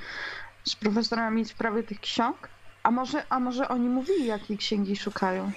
z 0.63 0.75
profesorami 0.75 1.45
w 1.45 1.47
sprawie 1.47 1.83
tych 1.83 1.99
ksiąg? 1.99 2.49
A 2.83 2.91
może, 2.91 3.23
a 3.29 3.39
może 3.39 3.67
oni 3.67 3.89
mówili, 3.89 4.25
jakiej 4.25 4.57
księgi 4.57 4.95
szukają? 4.95 5.51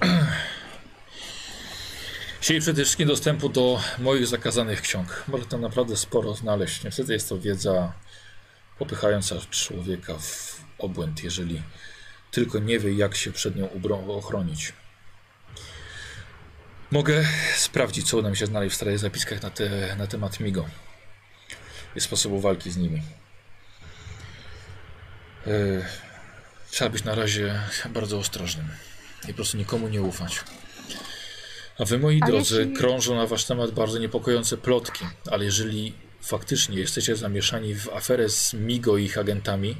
Chcieli 2.40 2.60
przede 2.60 2.82
wszystkim 2.82 3.08
dostępu 3.08 3.48
do 3.48 3.80
moich 3.98 4.26
zakazanych 4.26 4.80
ksiąg. 4.80 5.24
Można 5.28 5.46
tam 5.46 5.60
naprawdę 5.60 5.96
sporo 5.96 6.34
znaleźć. 6.34 6.84
Niestety 6.84 7.12
jest 7.12 7.28
to 7.28 7.38
wiedza 7.38 7.92
popychająca 8.78 9.34
człowieka 9.50 10.14
w 10.18 10.60
obłęd, 10.78 11.24
jeżeli 11.24 11.62
tylko 12.30 12.58
nie 12.58 12.78
wie, 12.78 12.92
jak 12.92 13.16
się 13.16 13.32
przed 13.32 13.56
nią 13.56 13.68
ochronić. 14.08 14.72
Mogę 16.90 17.24
sprawdzić, 17.56 18.08
co 18.08 18.16
uda 18.18 18.30
mi 18.30 18.36
się 18.36 18.46
znaleźć 18.46 18.72
w 18.72 18.76
starych 18.76 18.98
zapiskach 18.98 19.42
na, 19.42 19.50
te, 19.50 19.96
na 19.96 20.06
temat 20.06 20.40
Migo 20.40 20.66
i 21.96 22.00
sposobu 22.00 22.40
walki 22.40 22.70
z 22.70 22.76
nimi. 22.76 23.02
E, 25.46 25.50
trzeba 26.70 26.90
być 26.90 27.04
na 27.04 27.14
razie 27.14 27.60
bardzo 27.90 28.18
ostrożnym 28.18 28.68
i 29.24 29.26
po 29.28 29.34
prostu 29.34 29.56
nikomu 29.56 29.88
nie 29.88 30.02
ufać. 30.02 30.40
A 31.78 31.84
wy, 31.84 31.98
moi 31.98 32.20
A 32.22 32.26
drodzy, 32.26 32.58
jeśli- 32.60 32.74
krążą 32.76 33.14
na 33.16 33.26
wasz 33.26 33.44
temat 33.44 33.70
bardzo 33.70 33.98
niepokojące 33.98 34.56
plotki, 34.56 35.04
ale 35.30 35.44
jeżeli 35.44 35.94
faktycznie 36.22 36.78
jesteście 36.78 37.16
zamieszani 37.16 37.74
w 37.74 37.88
aferę 37.88 38.28
z 38.28 38.54
Migo 38.54 38.96
i 38.96 39.04
ich 39.04 39.18
agentami, 39.18 39.76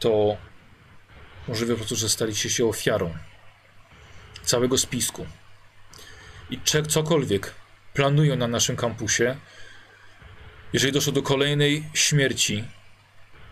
to 0.00 0.36
możliwe 1.48 1.72
po 1.74 1.78
prostu, 1.78 1.96
że 1.96 2.08
staliście 2.08 2.50
się 2.50 2.66
ofiarą 2.66 3.14
całego 4.44 4.78
spisku. 4.78 5.26
I 6.50 6.60
cokolwiek 6.88 7.54
planują 7.94 8.36
na 8.36 8.46
naszym 8.46 8.76
kampusie, 8.76 9.36
jeżeli 10.72 10.92
doszło 10.92 11.12
do 11.12 11.22
kolejnej 11.22 11.84
śmierci 11.94 12.64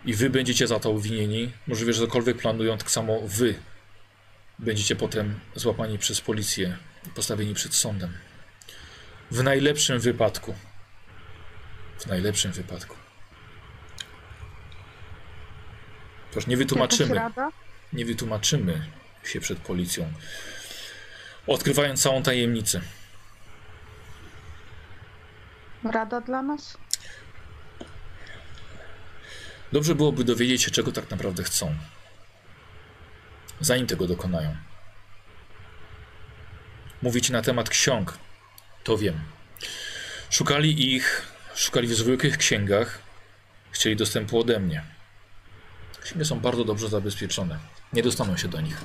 i 0.05 0.15
wy 0.15 0.31
będziecie 0.31 0.67
za 0.67 0.81
to 0.81 0.91
obwinieni, 0.91 1.53
możliwe, 1.67 1.93
że 1.93 2.01
cokolwiek 2.01 2.37
planują, 2.37 2.79
tak 2.79 2.91
samo 2.91 3.21
wy 3.25 3.55
będziecie 4.59 4.97
potem 4.97 5.41
złapani 5.55 5.99
przez 5.99 6.21
policję 6.21 6.77
i 7.07 7.11
postawieni 7.11 7.55
przed 7.55 7.75
sądem. 7.75 8.13
W 9.31 9.43
najlepszym 9.43 10.01
wypadku. 10.01 10.55
W 11.99 12.07
najlepszym 12.07 12.53
wypadku. 12.53 12.97
Toż 16.33 16.47
nie 16.47 16.57
wytłumaczymy, 16.57 17.21
nie 17.93 18.05
wytłumaczymy 18.05 18.87
się 19.25 19.41
przed 19.41 19.59
policją, 19.59 20.13
odkrywając 21.47 22.03
całą 22.03 22.23
tajemnicę. 22.23 22.81
Rada 25.85 26.21
dla 26.21 26.43
nas? 26.43 26.79
Dobrze 29.73 29.95
byłoby 29.95 30.25
dowiedzieć 30.25 30.63
się, 30.63 30.71
czego 30.71 30.93
tak 30.93 31.11
naprawdę 31.11 31.43
chcą, 31.43 31.75
zanim 33.61 33.87
tego 33.87 34.07
dokonają. 34.07 34.57
Mówicie 37.03 37.33
na 37.33 37.43
temat 37.43 37.69
ksiąg, 37.69 38.19
to 38.85 38.99
wiem. 38.99 39.21
Szukali 40.31 40.95
ich, 40.95 41.23
szukali 41.55 41.89
w 41.89 41.95
zwykłych 41.95 42.39
księgach, 42.39 42.99
chcieli 43.71 43.97
dostępu 43.97 44.41
ode 44.41 44.61
mnie. 44.61 44.85
Księgi 46.03 46.25
są 46.25 46.41
bardzo 46.41 46.65
dobrze 46.65 46.89
zabezpieczone, 46.89 47.59
nie 47.93 48.03
dostaną 48.03 48.37
się 48.37 48.49
do 48.49 48.61
nich. 48.61 48.85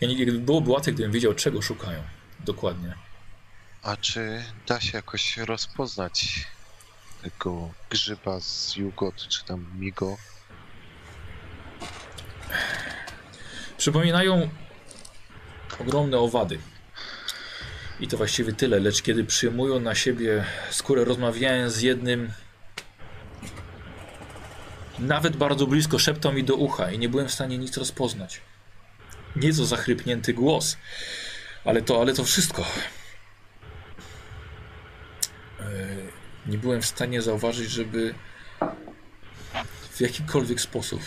Ja 0.00 0.08
nie, 0.08 0.26
byłoby 0.26 0.70
łatwiej, 0.70 0.94
gdybym 0.94 1.12
wiedział, 1.12 1.34
czego 1.34 1.62
szukają 1.62 2.02
dokładnie. 2.44 2.94
A 3.82 3.96
czy 3.96 4.44
da 4.66 4.80
się 4.80 4.98
jakoś 4.98 5.36
rozpoznać 5.36 6.46
tego 7.22 7.70
grzyba 7.90 8.40
z 8.40 8.76
Jugot, 8.76 9.28
czy 9.28 9.44
tam 9.44 9.66
Migo? 9.78 10.16
Przypominają 13.76 14.48
ogromne 15.80 16.18
owady. 16.18 16.58
I 18.00 18.08
to 18.08 18.16
właściwie 18.16 18.52
tyle, 18.52 18.80
lecz 18.80 19.02
kiedy 19.02 19.24
przyjmują 19.24 19.80
na 19.80 19.94
siebie 19.94 20.44
skórę, 20.70 21.04
rozmawiając 21.04 21.74
z 21.74 21.80
jednym, 21.80 22.32
nawet 24.98 25.36
bardzo 25.36 25.66
blisko, 25.66 25.98
szeptał 25.98 26.32
mi 26.32 26.44
do 26.44 26.54
ucha 26.54 26.90
i 26.90 26.98
nie 26.98 27.08
byłem 27.08 27.28
w 27.28 27.32
stanie 27.32 27.58
nic 27.58 27.76
rozpoznać. 27.76 28.40
Nieco 29.36 29.66
zachrypnięty 29.66 30.34
głos, 30.34 30.76
ale 31.64 31.82
to, 31.82 32.00
ale 32.00 32.14
to 32.14 32.24
wszystko. 32.24 32.64
nie 36.46 36.58
byłem 36.58 36.82
w 36.82 36.86
stanie 36.86 37.22
zauważyć, 37.22 37.70
żeby 37.70 38.14
w 39.90 40.00
jakikolwiek 40.00 40.60
sposób 40.60 41.00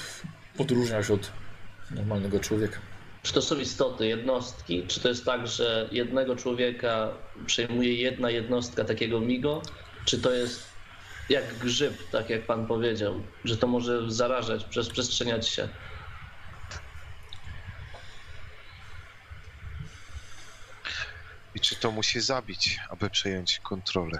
odróżniał 0.57 1.03
się 1.03 1.13
od 1.13 1.31
normalnego 1.91 2.39
człowieka. 2.39 2.79
Czy 3.23 3.33
to 3.33 3.41
są 3.41 3.59
istoty, 3.59 4.07
jednostki? 4.07 4.83
Czy 4.87 4.99
to 4.99 5.09
jest 5.09 5.25
tak, 5.25 5.47
że 5.47 5.89
jednego 5.91 6.35
człowieka 6.35 7.09
przejmuje 7.45 7.93
jedna 7.93 8.29
jednostka 8.29 8.83
takiego 8.83 9.19
migo? 9.19 9.61
Czy 10.05 10.21
to 10.21 10.31
jest 10.31 10.63
jak 11.29 11.57
grzyb, 11.57 11.93
tak 12.11 12.29
jak 12.29 12.45
pan 12.45 12.67
powiedział, 12.67 13.21
że 13.45 13.57
to 13.57 13.67
może 13.67 14.11
zarażać, 14.11 14.65
przestrzeniać 14.91 15.49
się? 15.49 15.69
I 21.55 21.59
czy 21.59 21.75
to 21.75 21.91
musi 21.91 22.21
zabić, 22.21 22.79
aby 22.89 23.09
przejąć 23.09 23.59
kontrolę? 23.59 24.19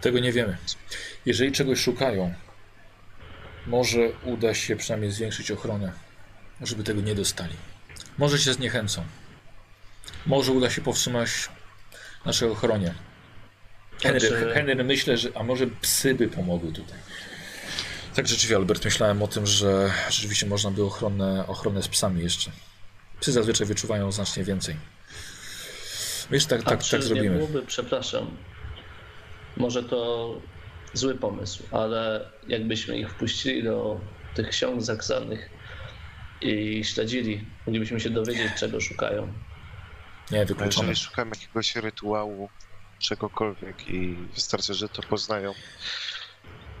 Tego 0.00 0.18
nie 0.18 0.32
wiemy. 0.32 0.56
Jeżeli 1.26 1.52
czegoś 1.52 1.80
szukają, 1.80 2.34
może 3.66 4.00
uda 4.24 4.54
się 4.54 4.76
przynajmniej 4.76 5.12
zwiększyć 5.12 5.50
ochronę, 5.50 5.92
żeby 6.60 6.84
tego 6.84 7.00
nie 7.00 7.14
dostali. 7.14 7.54
Może 8.18 8.38
się 8.38 8.52
zniechęcą. 8.52 9.04
Może 10.26 10.52
uda 10.52 10.70
się 10.70 10.80
powstrzymać 10.80 11.30
naszej 12.24 12.48
ochronie. 12.48 12.94
Henry, 14.02 14.54
Henry 14.54 14.84
myślę, 14.84 15.16
że 15.16 15.28
a 15.34 15.42
może 15.42 15.66
psy 15.66 16.14
by 16.14 16.28
pomogły 16.28 16.72
tutaj. 16.72 16.98
Tak 18.14 18.28
rzeczywiście, 18.28 18.56
Albert, 18.56 18.84
myślałem 18.84 19.22
o 19.22 19.28
tym, 19.28 19.46
że 19.46 19.90
rzeczywiście 20.10 20.46
można 20.46 20.70
by 20.70 20.84
ochronę, 20.84 21.46
ochronę 21.46 21.82
z 21.82 21.88
psami 21.88 22.22
jeszcze. 22.22 22.50
Psy 23.20 23.32
zazwyczaj 23.32 23.66
wyczuwają 23.66 24.12
znacznie 24.12 24.44
więcej. 24.44 24.76
Wiesz, 26.30 26.46
tak, 26.46 26.60
A 26.60 26.64
tak, 26.64 26.82
tak 26.82 26.92
nie 26.92 27.06
zrobimy. 27.06 27.36
byłoby, 27.36 27.62
przepraszam, 27.66 28.36
może 29.56 29.82
to 29.82 30.40
zły 30.92 31.14
pomysł, 31.14 31.62
ale 31.70 32.30
jakbyśmy 32.48 32.98
ich 32.98 33.10
wpuścili 33.10 33.62
do 33.62 34.00
tych 34.34 34.48
ksiąg 34.48 34.82
zaksanych 34.82 35.50
i 36.40 36.84
śledzili, 36.84 37.44
moglibyśmy 37.66 38.00
się 38.00 38.10
dowiedzieć, 38.10 38.52
czego 38.58 38.80
szukają. 38.80 39.32
Nie, 40.30 40.46
wykluczone. 40.46 40.88
jeżeli 40.88 41.06
szukam 41.06 41.28
jakiegoś 41.28 41.76
rytuału, 41.76 42.48
czegokolwiek 42.98 43.88
i 43.88 44.16
wystarczy, 44.34 44.74
że 44.74 44.88
to 44.88 45.02
poznają. 45.02 45.54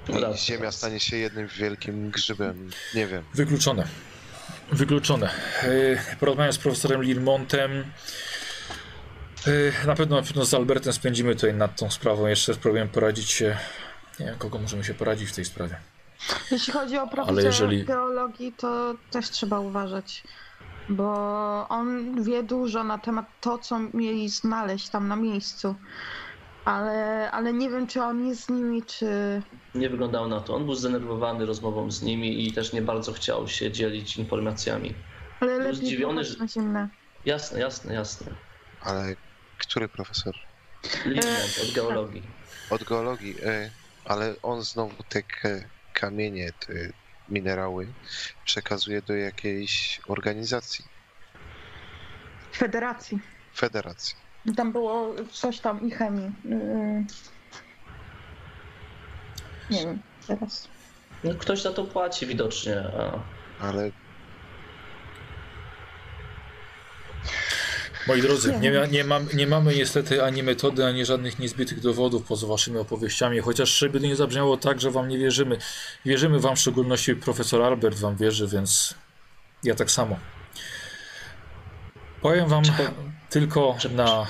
I 0.08 0.38
ziemia 0.38 0.72
stanie 0.72 1.00
się 1.00 1.16
jednym 1.16 1.46
wielkim 1.46 2.10
grzybem, 2.10 2.70
nie 2.94 3.06
wiem. 3.06 3.24
Wykluczone. 3.34 3.86
Wykluczone. 4.72 5.30
Yy, 5.62 5.98
Porozmawiam 6.20 6.52
z 6.52 6.58
profesorem 6.58 7.02
Lilmontem. 7.02 7.84
Yy, 9.46 9.72
Na 9.86 9.94
pewno, 9.94 10.16
na 10.16 10.22
pewno 10.22 10.44
z 10.44 10.54
Albertem 10.54 10.92
spędzimy 10.92 11.34
tutaj 11.34 11.54
nad 11.54 11.76
tą 11.78 11.90
sprawą. 11.90 12.26
Jeszcze 12.26 12.54
spróbujemy 12.54 12.90
poradzić 12.90 13.30
się. 13.30 13.56
Nie 14.20 14.26
wiem, 14.26 14.34
kogo 14.38 14.58
możemy 14.58 14.84
się 14.84 14.94
poradzić 14.94 15.28
w 15.30 15.34
tej 15.34 15.44
sprawie. 15.44 15.76
Jeśli 16.50 16.72
chodzi 16.72 16.98
o 16.98 17.08
profesora 17.08 17.42
jeżeli- 17.42 17.84
geologii, 17.84 18.52
to 18.56 18.94
też 19.10 19.30
trzeba 19.30 19.60
uważać, 19.60 20.22
bo 20.88 21.08
on 21.68 22.22
wie 22.24 22.42
dużo 22.42 22.84
na 22.84 22.98
temat 22.98 23.26
to, 23.40 23.58
co 23.58 23.78
mieli 23.78 24.28
znaleźć 24.28 24.88
tam 24.88 25.08
na 25.08 25.16
miejscu. 25.16 25.74
Ale, 26.64 27.30
ale 27.30 27.52
nie 27.52 27.70
wiem, 27.70 27.86
czy 27.86 28.02
on 28.02 28.26
jest 28.28 28.44
z 28.44 28.48
nimi, 28.48 28.82
czy. 28.82 29.42
Nie 29.74 29.90
wyglądało 29.90 30.28
na 30.28 30.40
to. 30.40 30.54
On 30.54 30.64
był 30.64 30.74
zdenerwowany 30.74 31.46
rozmową 31.46 31.90
z 31.90 32.02
nimi 32.02 32.46
i 32.48 32.52
też 32.52 32.72
nie 32.72 32.82
bardzo 32.82 33.12
chciał 33.12 33.48
się 33.48 33.70
dzielić 33.70 34.16
informacjami. 34.16 34.94
Ale 35.40 35.50
Był 35.52 35.60
lepiej 35.60 35.76
zdziwiony, 35.76 36.24
że- 36.24 36.38
na 36.38 36.48
zimne. 36.48 36.88
Jasne, 37.24 37.60
jasne, 37.60 37.94
jasne. 37.94 38.32
Ale 38.80 39.16
który 39.58 39.88
profesor? 39.88 40.34
Lindmont 41.06 41.60
od 41.68 41.74
geologii. 41.74 42.22
Od 42.70 42.84
geologii, 42.84 43.34
e, 43.44 43.70
ale 44.04 44.34
on 44.42 44.62
znowu 44.62 45.02
te 45.08 45.22
kamienie, 45.94 46.52
te 46.66 46.72
minerały 47.28 47.86
przekazuje 48.44 49.02
do 49.02 49.14
jakiejś 49.14 50.00
organizacji, 50.08 50.84
Federacji. 52.52 53.18
federacji. 53.54 54.16
Tam 54.56 54.72
było 54.72 55.14
coś 55.32 55.60
tam 55.60 55.86
i 55.88 55.90
chemii. 55.90 56.30
Nie 59.72 59.86
wiem, 59.86 59.98
teraz. 60.26 60.68
No, 61.24 61.34
ktoś 61.34 61.62
za 61.62 61.72
to 61.72 61.84
płaci 61.84 62.26
widocznie, 62.26 62.78
a 62.80 63.20
Ale 63.66 63.90
Moi 68.06 68.22
drodzy, 68.22 68.58
nie, 68.60 68.72
ma, 68.72 68.86
nie, 68.86 69.04
mam, 69.04 69.28
nie 69.34 69.46
mamy 69.46 69.74
niestety 69.74 70.24
ani 70.24 70.42
metody, 70.42 70.86
ani 70.86 71.04
żadnych 71.04 71.38
niezbitych 71.38 71.80
dowodów 71.80 72.22
poza 72.22 72.46
waszymi 72.46 72.78
opowieściami, 72.78 73.40
chociaż 73.40 73.78
żeby 73.78 74.00
nie 74.00 74.16
zabrzmiało 74.16 74.56
tak, 74.56 74.80
że 74.80 74.90
wam 74.90 75.08
nie 75.08 75.18
wierzymy. 75.18 75.58
Wierzymy 76.04 76.40
wam, 76.40 76.56
w 76.56 76.58
szczególności 76.58 77.16
profesor 77.16 77.62
Albert 77.62 77.98
wam 77.98 78.16
wierzy, 78.16 78.48
więc 78.48 78.94
ja 79.64 79.74
tak 79.74 79.90
samo. 79.90 80.18
Powiem 82.22 82.48
wam 82.48 82.62
tylko 83.30 83.76
na, 83.94 84.26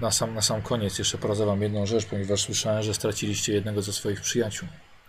na, 0.00 0.10
sam, 0.10 0.34
na 0.34 0.42
sam 0.42 0.62
koniec, 0.62 0.98
jeszcze 0.98 1.18
poradzę 1.18 1.46
wam 1.46 1.62
jedną 1.62 1.86
rzecz, 1.86 2.06
ponieważ 2.06 2.42
słyszałem, 2.42 2.82
że 2.82 2.94
straciliście 2.94 3.52
jednego 3.52 3.82
ze 3.82 3.92
swoich 3.92 4.20
przyjaciół 4.20 4.68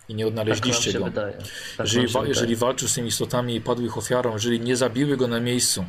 i 0.10 0.16
nie 0.16 0.24
tak 0.24 0.28
odnaleźliście 0.30 0.92
się 0.92 1.00
go. 1.00 1.06
wydaje. 1.06 1.34
Tak 1.78 1.86
Jeżeli, 1.88 2.08
wa- 2.08 2.26
jeżeli 2.26 2.56
walczył 2.56 2.88
z 2.88 2.94
tymi 2.94 3.08
istotami 3.08 3.56
i 3.56 3.62
padł 3.62 3.82
ich 3.82 3.98
ofiarą, 3.98 4.34
jeżeli 4.34 4.60
nie 4.60 4.76
zabiły 4.76 5.18
go 5.18 5.28
na 5.28 5.40
miejscu, 5.40 5.86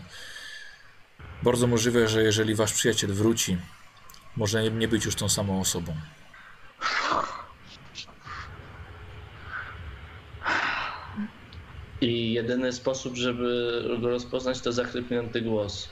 bardzo 1.43 1.67
możliwe, 1.67 2.09
że 2.09 2.23
jeżeli 2.23 2.55
wasz 2.55 2.73
przyjaciel 2.73 3.13
wróci, 3.13 3.59
może 4.37 4.63
nie- 4.63 4.71
nie 4.71 4.89
być 4.89 5.05
już 5.05 5.15
tą 5.15 5.29
samą 5.29 5.61
osobą. 5.61 5.95
I 12.01 12.33
jedyny 12.33 12.73
sposób, 12.73 13.17
żeby 13.17 13.83
go 14.01 14.09
rozpoznać, 14.11 14.61
to 14.61 14.73
zachrypnięty 14.73 15.41
głos. 15.41 15.89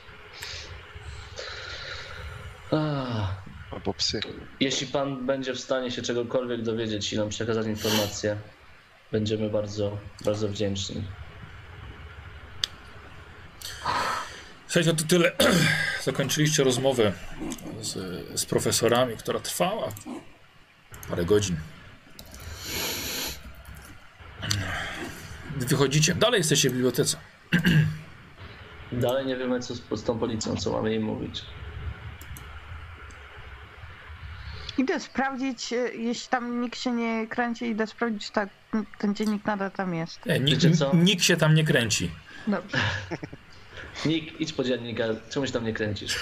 Ah, 2.73 3.29
albo 3.71 3.95
psy. 3.95 4.21
jeśli 4.61 4.87
pan 4.87 5.27
będzie 5.27 5.55
w 5.55 5.61
stanie 5.61 5.91
się 5.91 6.03
czegokolwiek 6.03 6.63
dowiedzieć 6.63 7.13
i 7.13 7.17
nam 7.17 7.29
przekazać 7.29 7.67
informacje, 7.67 8.37
będziemy 9.13 9.51
bardzo, 9.51 9.99
bardzo 10.25 10.49
wdzięczni. 10.49 11.05
Słuchajcie, 14.67 14.95
to 14.95 15.05
tyle. 15.09 15.33
Zakończyliście 16.05 16.65
rozmowę 16.65 17.13
z, 17.81 17.93
z 18.41 18.47
profesorami, 18.47 19.17
która 19.17 19.41
trwała 19.41 19.93
parę 21.09 21.25
godzin. 21.25 21.57
Wychodzicie. 25.57 26.15
Dalej 26.15 26.39
jesteście 26.39 26.71
w 26.71 26.73
bibliotece. 26.73 27.17
Dalej 28.93 29.27
nie 29.27 29.37
wiemy, 29.37 29.61
co 29.61 29.75
z, 29.75 29.83
z 29.93 30.03
tą 30.03 30.19
policją, 30.19 30.57
co 30.57 30.73
mamy 30.73 30.91
jej 30.91 31.01
mówić. 31.01 31.43
Idę 34.79 35.01
sprawdzić, 35.01 35.73
e, 35.73 35.77
jeśli 35.95 36.29
tam 36.29 36.61
nikt 36.61 36.79
się 36.79 36.93
nie 36.93 37.27
kręci, 37.27 37.65
idę 37.67 37.87
sprawdzić, 37.87 38.27
czy 38.27 38.33
tak, 38.33 38.49
ten 38.99 39.15
dziennik 39.15 39.45
nadal 39.45 39.71
tam 39.71 39.95
jest. 39.95 40.27
Nie, 40.27 40.41
nikt, 40.41 40.63
Wiecie 40.63 40.77
co? 40.77 40.97
nikt 40.97 41.23
się 41.25 41.37
tam 41.37 41.55
nie 41.55 41.65
kręci. 41.65 42.11
Dobrze. 42.47 42.79
Nick, 44.07 44.41
idź 44.41 44.53
po 44.53 44.65
dziennika, 44.65 45.05
czemuś 45.31 45.51
tam 45.51 45.65
nie 45.65 45.73
kręcisz. 45.73 46.17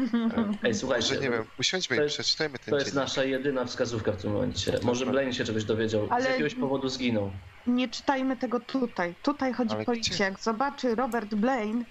Ej, 0.64 0.74
słuchajcie, 0.74 1.08
Może 1.14 1.20
nie 1.20 1.30
wiem, 1.30 1.44
usiądźmy 1.58 1.96
to 1.96 2.02
i 2.02 2.04
jest- 2.04 2.14
przeczytajmy 2.14 2.58
ten 2.58 2.70
to 2.72 2.74
jest 2.76 2.86
dziennik. 2.86 2.94
nasza 3.08 3.24
jedyna 3.24 3.64
wskazówka 3.64 4.12
w 4.12 4.16
tym 4.22 4.32
momencie. 4.32 4.78
Może 4.82 5.06
Blaine 5.06 5.32
się 5.34 5.44
czegoś 5.44 5.64
dowiedział. 5.64 6.06
Z 6.08 6.12
Ale- 6.12 6.30
jakiegoś 6.30 6.54
powodu 6.54 6.88
zginął. 6.88 7.30
Nie 7.66 7.88
czytajmy 7.88 8.36
tego 8.36 8.60
tutaj. 8.60 9.14
Tutaj 9.22 9.52
chodzi 9.52 9.74
Ale 9.74 9.84
policja. 9.84 10.14
gdzie? 10.14 10.24
Jak 10.24 10.40
zobaczy 10.40 10.94
Robert 10.94 11.34
Blaine, 11.34 11.84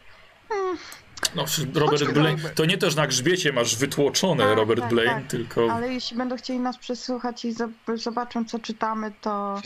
No, 1.35 1.45
Robert 1.73 2.11
Blaine, 2.13 2.39
to 2.55 2.65
nie 2.65 2.77
to, 2.77 2.89
że 2.89 2.97
na 2.97 3.07
grzbiecie 3.07 3.53
masz 3.53 3.75
wytłoczone 3.75 4.43
Tak, 4.43 4.57
Robert 4.57 4.81
tak, 4.81 4.89
Blaine, 4.89 5.21
tak. 5.21 5.27
tylko... 5.31 5.71
ale 5.71 5.93
jeśli 5.93 6.17
będą 6.17 6.37
chcieli 6.37 6.59
nas 6.59 6.77
przesłuchać 6.77 7.45
i 7.45 7.53
zob- 7.53 7.97
zobaczą, 7.97 8.45
co 8.45 8.59
czytamy, 8.59 9.11
to 9.21 9.61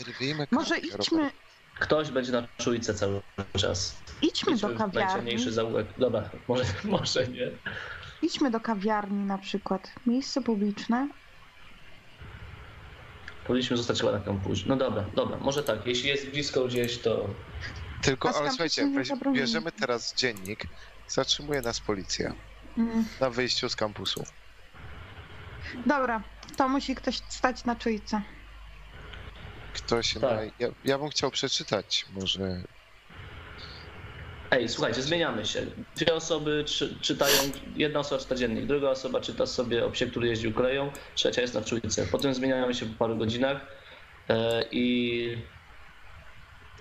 może 0.50 0.78
idźmy, 0.78 1.18
Robert. 1.18 1.34
Ktoś 1.78 2.10
będzie 2.10 2.32
na 2.32 2.48
czujce 2.58 2.94
cały 2.94 3.20
czas. 3.58 3.96
idźmy 4.22 4.52
Idźmy 4.52 4.68
do 4.68 4.78
kawiarni. 4.78 5.38
zaułek. 5.52 5.86
Dobra, 5.98 6.30
może, 6.48 6.64
może 6.84 7.28
nie. 7.28 7.50
Idźmy 8.22 8.50
do 8.50 8.60
kawiarni 8.60 9.24
na 9.26 9.38
przykład. 9.38 9.92
Miejsce 10.06 10.42
publiczne. 10.42 11.08
Powinniśmy 13.46 13.76
zostać 13.76 14.00
chyba 14.00 14.12
na 14.12 14.20
kampusie. 14.20 14.64
No 14.66 14.76
dobra, 14.76 15.04
dobra, 15.14 15.36
może 15.40 15.62
tak. 15.62 15.86
Jeśli 15.86 16.08
jest 16.08 16.28
blisko 16.30 16.64
gdzieś, 16.64 16.98
to 16.98 17.26
Tylko, 18.02 18.36
ale 18.36 18.48
słuchajcie, 18.48 18.90
weź, 18.94 19.08
bierzemy 19.34 19.72
teraz 19.72 20.14
dziennik, 20.14 20.66
zatrzymuje 21.08 21.62
nas 21.62 21.80
policja 21.80 22.34
Mm. 22.78 23.04
na 23.20 23.30
wyjściu 23.30 23.68
z 23.68 23.76
kampusu. 23.76 24.24
Dobra, 25.86 26.22
to 26.56 26.68
musi 26.68 26.94
ktoś 26.94 27.20
stać 27.28 27.64
na 27.64 27.76
czujce. 27.76 28.22
Kto 29.74 30.02
się 30.02 30.20
Tak. 30.20 30.30
na... 30.30 30.42
ja, 30.58 30.68
ja 30.84 30.98
bym 30.98 31.08
chciał 31.08 31.30
przeczytać 31.30 32.06
może 32.16 32.62
Ej, 34.50 34.68
słuchajcie, 34.68 35.02
zmieniamy 35.02 35.46
się. 35.46 35.66
Dwie 35.96 36.14
osoby 36.14 36.64
czy, 36.66 36.98
czytają, 37.00 37.36
jedna 37.76 38.00
osoba 38.00 38.20
czyta 38.22 38.34
dziennik, 38.34 38.66
druga 38.66 38.90
osoba 38.90 39.20
czyta 39.20 39.46
sobie 39.46 39.84
o 39.84 39.90
psie, 39.90 40.06
który 40.06 40.28
jeździł 40.28 40.52
koleją, 40.52 40.92
trzecia 41.14 41.40
jest 41.42 41.54
na 41.54 41.62
czujce. 41.62 42.06
Potem 42.06 42.34
zmieniamy 42.34 42.74
się 42.74 42.86
po 42.86 42.98
paru 42.98 43.16
godzinach 43.16 43.66
e, 44.28 44.62
i, 44.70 45.36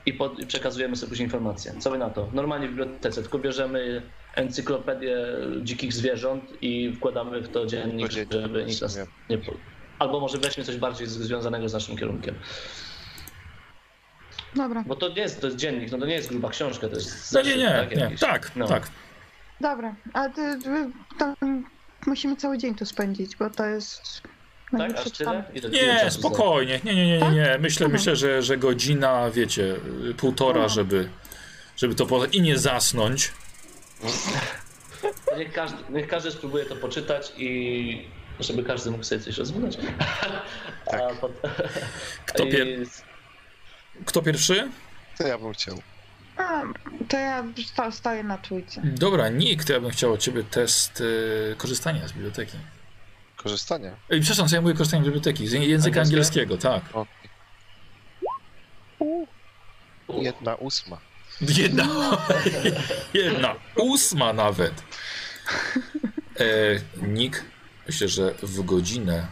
i, 0.07 0.13
pod, 0.13 0.39
i 0.39 0.45
przekazujemy 0.47 0.95
sobie 0.95 1.09
później 1.09 1.25
informacje. 1.25 1.73
Co 1.79 1.91
wy 1.91 1.97
na 1.97 2.09
to? 2.09 2.29
Normalnie 2.34 2.67
w 2.67 2.69
bibliotece, 2.69 3.21
tylko 3.21 3.39
bierzemy 3.39 4.01
encyklopedię 4.35 5.17
dzikich 5.63 5.93
zwierząt 5.93 6.43
i 6.61 6.93
wkładamy 6.93 7.41
w 7.41 7.49
to 7.49 7.65
dziennik, 7.65 8.11
żeby 8.11 8.65
nikt 8.65 8.81
nas 8.81 8.99
nie... 9.29 9.38
po- 9.38 9.53
Albo 9.99 10.19
może 10.19 10.38
weźmy 10.38 10.63
coś 10.63 10.77
bardziej 10.77 11.07
związanego 11.07 11.69
z 11.69 11.73
naszym 11.73 11.97
kierunkiem. 11.97 12.35
Dobra, 14.55 14.84
Bo 14.88 14.95
to 14.95 15.09
nie 15.09 15.21
jest, 15.21 15.41
to 15.41 15.47
jest 15.47 15.57
dziennik, 15.59 15.91
no 15.91 15.97
to 15.97 16.05
nie 16.05 16.13
jest 16.13 16.29
gruba 16.29 16.49
książka, 16.49 16.88
to 16.89 16.95
jest 16.95 17.34
No 17.34 17.39
nie, 17.41 17.45
zeszyt, 17.45 17.59
nie, 17.61 17.69
tak, 17.69 17.95
nie. 17.95 18.01
jakiś. 18.01 18.19
Tak, 18.19 18.51
No. 18.55 18.67
tak. 18.67 18.88
dobra. 19.61 19.95
A 20.13 20.29
ty, 20.29 20.59
ty, 20.63 20.89
tam 21.19 21.35
musimy 22.07 22.35
cały 22.35 22.57
dzień 22.57 22.75
tu 22.75 22.85
spędzić, 22.85 23.35
bo 23.35 23.49
to 23.49 23.65
jest... 23.65 24.21
no 24.72 24.80
Tak, 24.80 24.89
nie 24.89 24.98
aż 24.99 25.11
tyle? 25.11 25.44
Ile, 25.53 25.69
Nie, 25.69 26.11
spokojnie. 26.11 26.80
Nie, 26.84 26.95
nie, 26.95 27.07
nie, 27.07 27.19
nie, 27.19 27.31
nie. 27.31 27.57
Myślę, 27.60 27.85
Mhm. 27.85 27.91
myślę, 27.91 28.15
że, 28.15 28.41
że 28.41 28.57
godzina, 28.57 29.31
wiecie, 29.31 29.76
półtora, 30.18 30.68
żeby, 30.68 31.10
żeby 31.77 31.95
to 31.95 32.06
po... 32.06 32.26
i 32.26 32.41
nie 32.41 32.57
zasnąć. 32.57 33.31
Niech 35.38 35.53
każdy, 35.53 35.77
niech 35.89 36.07
każdy 36.07 36.31
spróbuje 36.31 36.65
to 36.65 36.76
poczytać 36.76 37.34
i 37.38 38.07
żeby 38.39 38.64
każdy 38.64 38.91
mógł 38.91 39.03
sobie 39.03 39.22
coś 39.22 39.38
rozwinąć. 39.38 39.77
Tak. 40.91 41.02
A 41.02 41.15
pot... 41.15 41.31
Kto, 42.26 42.44
I- 42.44 42.52
pier... 42.52 42.68
Kto 44.06 44.22
pierwszy? 44.22 44.72
To 45.18 45.27
ja 45.27 45.38
bym 45.38 45.53
chciał. 45.53 45.81
A, 46.38 46.61
to 47.10 47.18
ja 47.18 47.44
sta- 47.65 47.91
staję 47.91 48.23
na 48.23 48.38
czujce. 48.38 48.81
Dobra, 48.84 49.30
nikt. 49.30 49.69
Ja 49.69 49.80
bym 49.80 49.91
chciał 49.91 50.14
od 50.14 50.19
ciebie 50.19 50.44
test 50.44 51.02
y, 51.02 51.56
korzystania 51.57 52.07
z 52.07 52.11
biblioteki. 52.14 52.57
Korzystanie. 53.38 53.95
Ej, 54.09 54.22
przepraszam, 54.22 54.47
co 54.47 54.55
ja 54.55 54.61
mówię 54.61 54.73
korzystanie 54.73 55.03
z 55.03 55.05
biblioteki? 55.05 55.47
Z 55.47 55.51
języka 55.53 56.01
Angielskiego? 56.01 56.57
tak. 56.57 56.84
O. 56.93 57.05
Jedna 60.22 60.55
ósma. 60.55 60.97
Jedna, 61.41 61.88
jedna 63.14 63.55
ósma 63.76 64.34
nawet. 64.34 64.84
E, 66.39 66.45
Nick, 67.07 67.43
myślę, 67.88 68.07
że 68.07 68.34
w 68.43 68.61
godzinę 68.65 69.27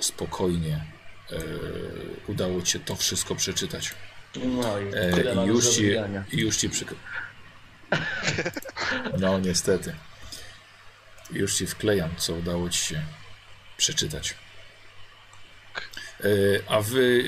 spokojnie 0.00 0.84
e, 1.32 1.36
udało 2.28 2.62
ci 2.62 2.72
się 2.72 2.78
to 2.80 2.96
wszystko 2.96 3.34
przeczytać. 3.34 3.94
No 4.36 4.78
i 4.80 4.84
E, 4.94 5.46
już, 5.46 5.68
ci, 5.68 5.90
już 6.32 6.56
ci 6.56 6.70
przyk... 6.70 6.94
No 9.18 9.38
niestety. 9.38 9.94
Już 11.30 11.54
ci 11.54 11.66
wklejam, 11.66 12.10
co 12.16 12.34
udało 12.34 12.70
ci 12.70 12.78
się 12.84 13.02
przeczytać. 13.78 14.34
E, 16.20 16.24
a 16.68 16.80
wy, 16.80 17.24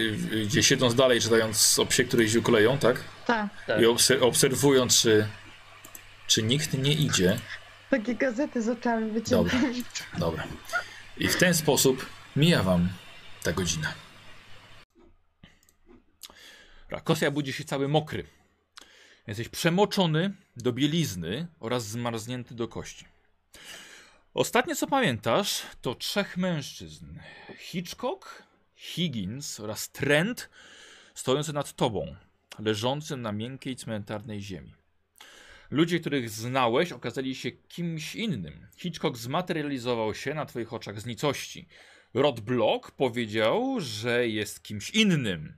gdzie 0.46 0.62
siedząc 0.62 0.94
dalej, 0.94 1.20
czytając 1.20 1.78
o 1.78 1.86
psie, 1.86 2.04
który 2.04 2.22
jeździł 2.22 2.42
koleją, 2.42 2.78
tak? 2.78 3.04
Tak, 3.26 3.48
Tak. 3.66 3.80
I 3.82 3.86
obser 3.86 4.24
obserwując, 4.24 5.00
czy, 5.00 5.28
czy 6.26 6.42
nikt 6.42 6.74
nie 6.74 6.92
idzie. 6.92 7.38
takie 7.90 8.14
gazety 8.14 8.62
z 8.62 8.68
oczami 8.68 9.10
wyciągam. 9.10 9.74
Dobra. 10.18 10.44
I 11.16 11.28
w 11.28 11.36
ten 11.36 11.54
sposób 11.54 12.06
mija 12.36 12.62
wam 12.62 12.88
ta 13.42 13.52
godzina. 13.52 13.94
Rakosia 16.90 17.30
budzi 17.30 17.52
się 17.52 17.64
cały 17.64 17.88
mokry. 17.88 18.26
Jesteś 19.26 19.48
przemoczony 19.48 20.34
do 20.56 20.72
bielizny 20.72 21.46
oraz 21.60 21.86
zmarznięty 21.86 22.54
do 22.54 22.68
kości. 22.68 23.04
Ostatnie 24.34 24.76
co 24.76 24.86
pamiętasz 24.86 25.62
to 25.80 25.94
trzech 25.94 26.36
mężczyzn. 26.36 27.06
Hitchcock, 27.58 28.42
Higgins 28.76 29.60
oraz 29.60 29.90
Trent 29.90 30.50
stojący 31.14 31.52
nad 31.52 31.72
tobą, 31.72 32.16
leżącym 32.58 33.22
na 33.22 33.32
miękkiej 33.32 33.76
cmentarnej 33.76 34.40
ziemi. 34.40 34.74
Ludzie, 35.70 36.00
których 36.00 36.30
znałeś, 36.30 36.92
okazali 36.92 37.34
się 37.34 37.50
kimś 37.50 38.14
innym. 38.16 38.66
Hitchcock 38.76 39.16
zmaterializował 39.16 40.14
się 40.14 40.34
na 40.34 40.46
twoich 40.46 40.72
oczach 40.72 41.00
z 41.00 41.06
nicości. 41.06 41.68
Rod 42.14 42.40
Block 42.40 42.90
powiedział, 42.90 43.80
że 43.80 44.28
jest 44.28 44.62
kimś 44.62 44.90
innym. 44.90 45.54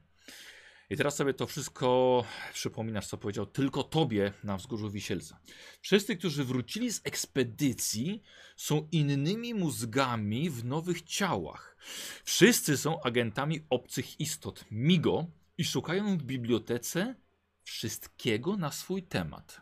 I 0.93 0.97
teraz 0.97 1.17
sobie 1.17 1.35
to 1.35 1.47
wszystko 1.47 2.25
przypominasz, 2.53 3.07
co 3.07 3.19
powiedział 3.19 3.47
tylko 3.47 3.83
tobie 3.83 4.33
na 4.45 4.57
wzgórzu 4.57 4.91
Wisielca. 4.91 5.41
Wszyscy, 5.81 6.17
którzy 6.17 6.45
wrócili 6.45 6.93
z 6.93 7.01
ekspedycji, 7.05 8.23
są 8.57 8.89
innymi 8.93 9.55
mózgami 9.55 10.51
w 10.51 10.65
nowych 10.65 11.03
ciałach. 11.03 11.77
Wszyscy 12.25 12.77
są 12.77 13.03
agentami 13.03 13.61
obcych 13.71 14.21
istot, 14.21 14.65
Migo, 14.71 15.27
i 15.59 15.65
szukają 15.65 16.19
w 16.19 16.23
bibliotece 16.23 17.15
wszystkiego 17.63 18.57
na 18.57 18.73
swój 18.73 19.03
temat. 19.03 19.61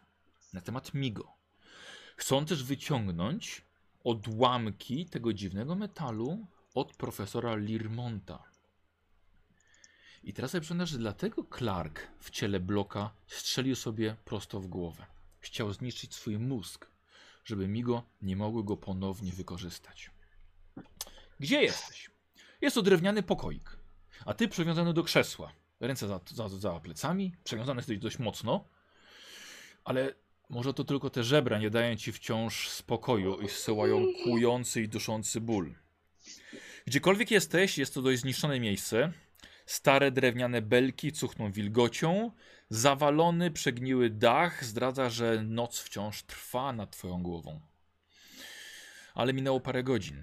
Na 0.52 0.60
temat 0.60 0.94
Migo. 0.94 1.32
Chcą 2.16 2.44
też 2.44 2.64
wyciągnąć 2.64 3.64
odłamki 4.04 5.06
tego 5.06 5.32
dziwnego 5.32 5.74
metalu 5.74 6.46
od 6.74 6.96
profesora 6.96 7.56
Lirmonta. 7.56 8.49
I 10.22 10.32
teraz 10.32 10.50
sobie 10.50 10.60
przypomnę, 10.60 10.86
że 10.86 10.98
dlatego 10.98 11.44
Clark 11.58 12.08
w 12.18 12.30
ciele 12.30 12.60
bloka 12.60 13.10
strzelił 13.26 13.76
sobie 13.76 14.16
prosto 14.24 14.60
w 14.60 14.66
głowę. 14.66 15.06
Chciał 15.40 15.72
zniszczyć 15.72 16.14
swój 16.14 16.38
mózg, 16.38 16.86
żeby 17.44 17.68
Migo 17.68 18.02
nie 18.22 18.36
mogły 18.36 18.64
go 18.64 18.76
ponownie 18.76 19.32
wykorzystać. 19.32 20.10
Gdzie 21.40 21.62
jesteś? 21.62 22.10
Jest 22.60 22.74
to 22.74 22.82
drewniany 22.82 23.22
pokoik, 23.22 23.76
a 24.26 24.34
ty 24.34 24.48
przywiązany 24.48 24.94
do 24.94 25.02
krzesła. 25.02 25.52
Ręce 25.80 26.08
za, 26.08 26.20
za, 26.26 26.48
za 26.48 26.80
plecami, 26.80 27.34
przywiązany 27.44 27.78
jesteś 27.78 27.98
dość 27.98 28.18
mocno, 28.18 28.64
ale 29.84 30.14
może 30.48 30.74
to 30.74 30.84
tylko 30.84 31.10
te 31.10 31.24
żebra 31.24 31.58
nie 31.58 31.70
dają 31.70 31.96
ci 31.96 32.12
wciąż 32.12 32.68
spokoju 32.68 33.40
i 33.40 33.48
zsyłają 33.48 34.06
kłujący 34.24 34.82
i 34.82 34.88
duszący 34.88 35.40
ból. 35.40 35.74
Gdziekolwiek 36.86 37.30
jesteś, 37.30 37.78
jest 37.78 37.94
to 37.94 38.02
dość 38.02 38.20
zniszczone 38.20 38.60
miejsce. 38.60 39.12
Stare 39.70 40.10
drewniane 40.10 40.62
belki 40.62 41.12
cuchną 41.12 41.52
wilgocią. 41.52 42.30
Zawalony, 42.70 43.50
przegniły 43.50 44.10
dach 44.10 44.64
zdradza, 44.64 45.10
że 45.10 45.42
noc 45.42 45.78
wciąż 45.78 46.22
trwa 46.22 46.72
nad 46.72 46.90
twoją 46.90 47.22
głową. 47.22 47.60
Ale 49.14 49.32
minęło 49.32 49.60
parę 49.60 49.82
godzin. 49.82 50.22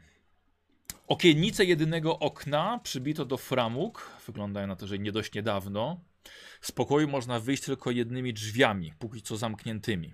Okiennice 1.07 1.65
jedynego 1.65 2.19
okna 2.19 2.80
przybito 2.84 3.26
do 3.26 3.38
framug. 3.38 4.11
Wyglądają 4.26 4.68
na 4.68 4.76
to, 4.76 4.88
że 4.88 4.99
nie 4.99 5.11
dość 5.11 5.34
niedawno. 5.34 5.99
Z 6.61 6.72
pokoju 6.72 7.07
można 7.07 7.40
wyjść 7.40 7.64
tylko 7.64 7.91
jednymi 7.91 8.34
drzwiami, 8.34 8.94
póki 8.99 9.22
co 9.22 9.38
zamkniętymi. 9.38 10.14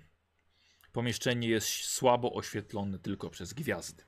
Pomieszczenie 0.92 1.48
jest 1.48 1.68
słabo 1.68 2.32
oświetlone 2.32 2.98
tylko 2.98 3.30
przez 3.30 3.52
gwiazdy. 3.52 4.04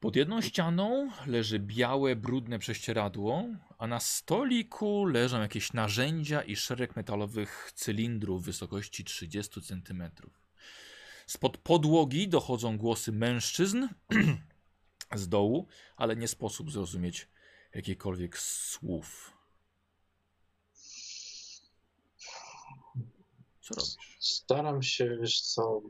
Pod 0.00 0.16
jedną 0.16 0.40
ścianą 0.40 1.10
leży 1.26 1.58
białe, 1.58 2.16
brudne 2.16 2.58
prześcieradło, 2.58 3.44
a 3.78 3.86
na 3.86 4.00
stoliku 4.00 5.04
leżą 5.04 5.40
jakieś 5.40 5.72
narzędzia 5.72 6.42
i 6.42 6.56
szereg 6.56 6.96
metalowych 6.96 7.72
cylindrów 7.74 8.44
wysokości 8.44 9.04
30 9.04 9.62
cm. 9.62 10.02
Spod 11.26 11.56
podłogi 11.58 12.28
dochodzą 12.28 12.78
głosy 12.78 13.12
mężczyzn 13.12 13.88
z 15.14 15.28
dołu, 15.28 15.66
ale 15.96 16.16
nie 16.16 16.28
sposób 16.28 16.72
zrozumieć 16.72 17.28
jakichkolwiek 17.74 18.38
słów. 18.38 19.36
Co 23.60 23.74
robisz? 23.74 24.16
Staram 24.20 24.82
się, 24.82 25.16
wiesz 25.20 25.40
co, 25.40 25.82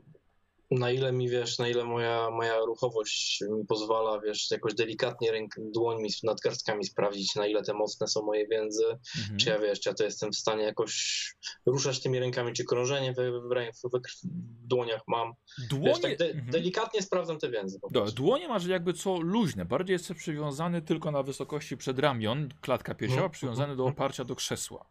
na 0.71 0.91
ile 0.91 1.11
mi 1.11 1.29
wiesz, 1.29 1.59
na 1.59 1.67
ile 1.69 1.83
moja, 1.83 2.29
moja 2.29 2.59
ruchowość 2.59 3.41
mi 3.49 3.65
pozwala, 3.65 4.19
wiesz, 4.19 4.51
jakoś 4.51 4.73
delikatnie 4.73 5.31
ręk, 5.31 5.55
dłońmi, 5.57 6.09
nadgarstkami 6.23 6.85
sprawdzić, 6.85 7.35
na 7.35 7.47
ile 7.47 7.63
te 7.63 7.73
mocne 7.73 8.07
są 8.07 8.21
moje 8.21 8.47
więzy, 8.47 8.83
Mhm. 9.17 9.37
czy 9.39 9.49
ja 9.49 9.59
wiesz, 9.59 9.79
czy 9.79 9.89
ja 9.89 9.93
to 9.95 10.03
jestem 10.03 10.31
w 10.31 10.35
stanie 10.35 10.63
jakoś 10.63 11.25
ruszać 11.65 12.01
tymi 12.01 12.19
rękami, 12.19 12.53
czy 12.53 12.65
krążenie 12.65 13.13
we, 13.13 13.31
we, 13.31 13.41
we, 13.49 13.99
w 14.23 14.67
dłoniach 14.67 15.01
mam. 15.07 15.33
Wiesz, 15.59 15.67
Dłonie, 15.69 15.99
tak 16.01 16.17
de, 16.17 16.25
mhm. 16.25 16.51
delikatnie 16.51 17.01
sprawdzam 17.01 17.39
te 17.39 17.49
więzy. 17.49 17.79
Prostu. 17.79 18.15
dłonie 18.15 18.47
masz 18.47 18.65
jakby 18.65 18.93
co 18.93 19.17
luźne. 19.19 19.65
Bardziej 19.65 19.93
jesteś 19.93 20.17
przywiązany 20.17 20.81
tylko 20.81 21.11
na 21.11 21.23
wysokości 21.23 21.77
przedramion, 21.77 22.49
klatka 22.61 22.95
piersiowa, 22.95 23.21
Mhm, 23.21 23.31
przywiązany 23.31 23.75
do 23.75 23.83
mhm. 23.83 23.93
oparcia 23.93 24.23
do 24.23 24.35
krzesła. 24.35 24.85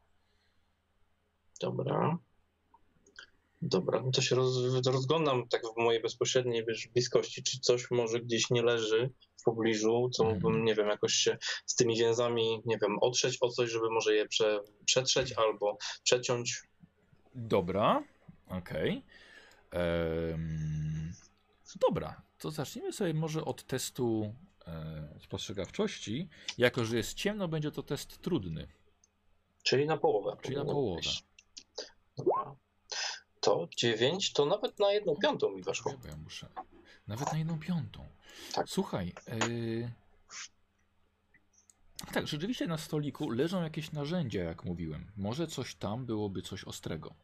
Dobra. 1.61 2.19
Dobra, 3.63 4.03
no 4.03 4.11
to 4.11 4.23
się 4.23 4.37
roz, 4.37 4.87
rozglądam 4.87 5.49
tak 5.49 5.63
w 5.63 5.83
mojej 5.83 6.03
bezpośredniej 6.03 6.65
wiesz, 6.67 6.89
bliskości, 6.89 7.43
czy 7.43 7.61
coś 7.61 7.91
może 7.91 8.21
gdzieś 8.21 8.51
nie 8.51 8.63
leży 8.63 9.11
w 9.41 9.45
pobliżu, 9.45 10.11
co 10.13 10.23
Mhm. 10.25 10.43
mógłbym, 10.43 10.65
nie 10.65 10.75
wiem, 10.75 10.89
jakoś 10.89 11.13
się 11.13 11.39
z 11.67 11.75
tymi 11.75 11.97
więzami, 11.97 12.63
nie 12.65 12.79
wiem, 12.83 12.99
otrzeć 13.01 13.39
o 13.41 13.49
coś, 13.49 13.71
żeby 13.71 13.91
może 13.91 14.15
je 14.15 14.27
prze, 14.29 14.61
przetrzeć 14.85 15.33
albo 15.33 15.79
przeciąć. 16.05 16.63
Dobra. 17.35 18.05
Okej. 18.49 19.03
Em, 19.71 21.13
Dobra, 21.81 22.23
to 22.39 22.51
zacznijmy 22.51 22.93
sobie 22.93 23.15
może 23.15 23.45
od 23.45 23.65
testu 23.67 24.35
e, 24.67 25.19
spostrzegawczości. 25.21 26.29
Jako, 26.59 26.85
że 26.85 26.97
jest 26.97 27.15
ciemno, 27.15 27.49
będzie 27.49 27.71
to 27.71 27.83
test 27.83 28.19
trudny. 28.23 28.69
Czyli 29.63 29.87
na 29.87 29.97
połowę. 29.97 30.37
Czyli 30.43 30.57
na 30.57 30.65
połowę. 30.65 31.01
Dobra. 32.17 32.57
To 33.41 33.69
9, 33.77 34.33
to 34.33 34.47
nawet 34.47 34.79
na 34.79 34.93
jedną 34.93 35.17
piątą 35.17 35.51
mi 35.51 35.63
weszło. 35.63 35.95
Bo 36.03 36.09
ja 36.09 36.17
muszę. 36.17 36.49
Nawet 37.09 37.33
na 37.33 37.39
jedną 37.39 37.59
piątą. 37.59 38.07
Tak. 38.53 38.69
Słuchaj. 38.69 39.13
y, 39.49 39.91
Tak, 42.13 42.27
rzeczywiście 42.29 42.67
na 42.67 42.79
stoliku 42.79 43.31
leżą 43.31 43.63
jakieś 43.63 43.93
narzędzia, 43.93 44.43
jak 44.43 44.65
mówiłem. 44.65 45.13
Może 45.17 45.47
coś 45.47 45.75
tam 45.75 46.07
byłoby 46.07 46.43
coś 46.43 46.65
ostrego. 46.65 47.15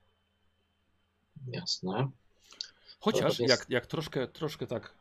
Jasne. 1.47 2.11
Chociaż 3.01 3.39
jest- 3.39 3.51
jak, 3.51 3.67
jak 3.71 3.87
troszkę, 3.87 4.29
troszkę 4.29 4.67
tak 4.67 4.95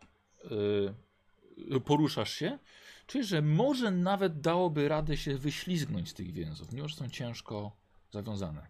y, 1.76 1.80
poruszasz 1.80 2.32
się, 2.34 2.60
czujesz, 3.08 3.28
że 3.28 3.42
może 3.42 3.92
nawet 3.92 4.42
dałoby 4.42 4.88
radę 4.88 5.18
się 5.18 5.38
wyślizgnąć 5.38 6.10
z 6.10 6.14
tych 6.14 6.32
więzów, 6.34 6.72
mimo 6.72 6.88
że 6.88 6.96
są 6.96 7.10
ciężko 7.10 7.72
zawiązane. 8.12 8.68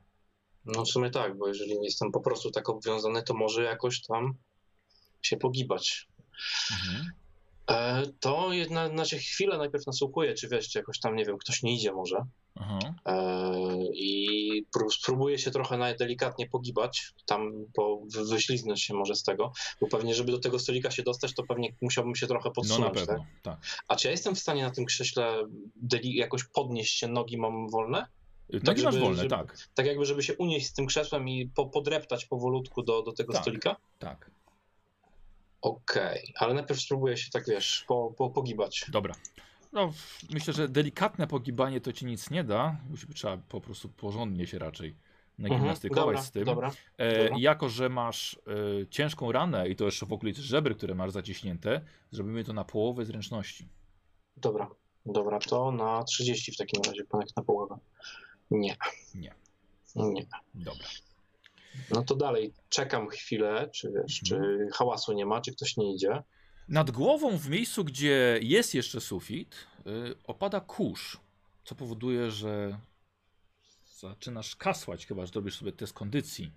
No 0.66 0.86
w 0.86 0.90
sumie 0.90 1.10
tak, 1.10 1.38
bo 1.38 1.48
jeżeli 1.48 1.76
jestem 1.82 2.12
po 2.12 2.20
prostu 2.22 2.52
tak 2.52 2.70
obwiązany, 2.70 3.24
to 3.24 3.34
może 3.34 3.64
jakoś 3.64 4.02
tam 4.02 4.34
się 5.22 5.38
pogibać. 5.38 6.08
Mhm. 6.72 7.12
E, 7.70 8.04
to 8.20 8.54
jedna, 8.54 8.90
znaczy 8.90 9.18
chwilę 9.20 9.58
najpierw 9.58 9.88
nasłuchuję, 9.88 10.34
czy 10.34 10.48
wiesz, 10.50 10.70
czy 10.70 10.80
jakoś 10.80 11.00
tam, 11.00 11.16
nie 11.16 11.26
wiem, 11.26 11.38
ktoś 11.38 11.64
nie 11.64 11.76
idzie 11.76 11.92
może. 11.94 12.18
Aha. 12.56 12.80
E, 13.06 13.14
I 13.94 14.66
pró- 14.78 14.90
spróbuję 14.92 15.40
się 15.40 15.52
trochę 15.52 15.78
najdelikatnie 15.78 16.50
pogibać, 16.50 17.14
tam 17.26 17.52
po, 17.74 18.02
wy- 18.14 18.26
wyślizgnąć 18.26 18.82
się 18.84 18.94
może 18.94 19.16
z 19.16 19.24
tego, 19.24 19.52
bo 19.82 19.88
pewnie, 19.88 20.16
żeby 20.16 20.32
do 20.32 20.40
tego 20.40 20.60
stolika 20.60 20.92
się 20.92 21.04
dostać, 21.04 21.34
to 21.34 21.44
pewnie 21.44 21.74
musiałbym 21.82 22.16
się 22.16 22.28
trochę 22.28 22.50
No 22.50 22.54
podsunąć. 22.54 22.94
pewno, 22.94 23.14
Tak? 23.14 23.24
tak. 23.42 23.58
A 23.88 23.96
czy 23.96 24.08
ja 24.08 24.12
jestem 24.12 24.36
w 24.36 24.40
stanie 24.40 24.64
na 24.64 24.72
tym 24.72 24.86
krześle 24.86 25.44
jakoś 26.04 26.44
podnieść 26.44 26.98
się, 27.00 27.08
nogi 27.08 27.38
mam 27.38 27.70
wolne? 27.70 28.08
Tak, 28.52 28.78
masz 28.84 28.94
żeby- 28.94 29.00
wolne, 29.00 29.18
żeby- 29.18 29.30
tak, 29.30 29.58
Tak 29.74 29.86
jakby, 29.86 30.06
żeby 30.06 30.24
się 30.24 30.36
unieść 30.38 30.68
z 30.68 30.74
tym 30.74 30.86
krzesłem 30.86 31.30
i 31.30 31.48
po, 31.56 31.66
podreptać 31.66 32.26
powolutku 32.26 32.84
do, 32.84 33.02
do 33.02 33.12
tego 33.12 33.34
Tak. 33.34 33.42
stolika? 33.42 33.76
tak. 34.00 34.32
Okej, 35.62 36.34
ale 36.36 36.54
najpierw 36.54 36.82
spróbuję 36.82 37.18
się 37.18 37.30
tak, 37.32 37.46
wiesz, 37.48 37.86
po, 37.88 38.14
po, 38.18 38.30
pogibać. 38.30 38.86
Dobra. 38.90 39.16
No, 39.74 39.94
myślę, 40.32 40.54
że 40.54 40.70
delikatne 40.70 41.28
pogibanie 41.28 41.82
to 41.82 41.94
ci 41.94 42.06
nic 42.06 42.30
nie 42.30 42.44
da. 42.44 42.78
Musi 42.90 43.08
trzeba 43.08 43.38
po 43.38 43.62
prostu 43.62 43.90
porządnie 43.90 44.48
się 44.48 44.60
raczej 44.60 44.96
nagimnastykować 45.40 46.06
dobra, 46.16 46.22
z 46.22 46.32
tym. 46.32 46.46
dobra. 46.46 46.72
E, 46.98 47.24
dobra. 47.24 47.36
jako, 47.40 47.70
że 47.70 47.90
masz 47.90 48.40
e, 48.82 48.88
ciężką 48.88 49.32
ranę 49.32 49.70
i 49.70 49.76
to 49.76 49.86
jeszcze 49.86 50.06
w 50.06 50.14
okolicy 50.14 50.42
żebry, 50.42 50.76
które 50.76 50.96
masz 50.96 51.12
zaciśnięte, 51.12 51.82
zrobimy 52.12 52.44
to 52.44 52.54
na 52.54 52.64
połowę 52.64 53.06
zręczności. 53.06 53.68
Dobra, 54.38 54.70
dobra, 55.06 55.40
to 55.40 55.72
na 55.72 56.04
30 56.04 56.52
w 56.52 56.58
takim 56.58 56.82
razie, 56.86 57.04
ponad 57.04 57.38
na 57.38 57.44
połowę. 57.44 57.78
Nie. 58.52 58.76
Nie. 59.16 59.34
Nie. 59.96 60.26
Dobra. 60.54 60.88
No 61.90 62.04
to 62.04 62.16
dalej, 62.16 62.54
czekam 62.70 63.08
chwilę, 63.10 63.70
czy 63.74 63.92
wiesz, 63.92 64.22
Mhm. 64.32 64.58
czy 64.68 64.68
hałasu 64.78 65.14
nie 65.14 65.26
ma, 65.26 65.42
czy 65.42 65.52
ktoś 65.56 65.78
nie 65.78 65.94
idzie. 65.96 66.24
Nad 66.70 66.92
głową, 66.92 67.38
w 67.38 67.50
miejscu, 67.50 67.84
gdzie 67.84 68.40
jest 68.42 68.74
jeszcze 68.74 69.02
sufit, 69.02 69.56
y, 69.88 70.16
opada 70.24 70.60
kurz, 70.60 71.18
co 71.66 71.76
powoduje, 71.76 72.32
że 72.32 72.80
zaczynasz 74.00 74.56
kasłać, 74.56 75.06
chyba 75.06 75.26
że 75.26 75.32
robisz 75.36 75.58
sobie 75.60 75.72
test 75.72 75.94
kondycji. 75.94 76.52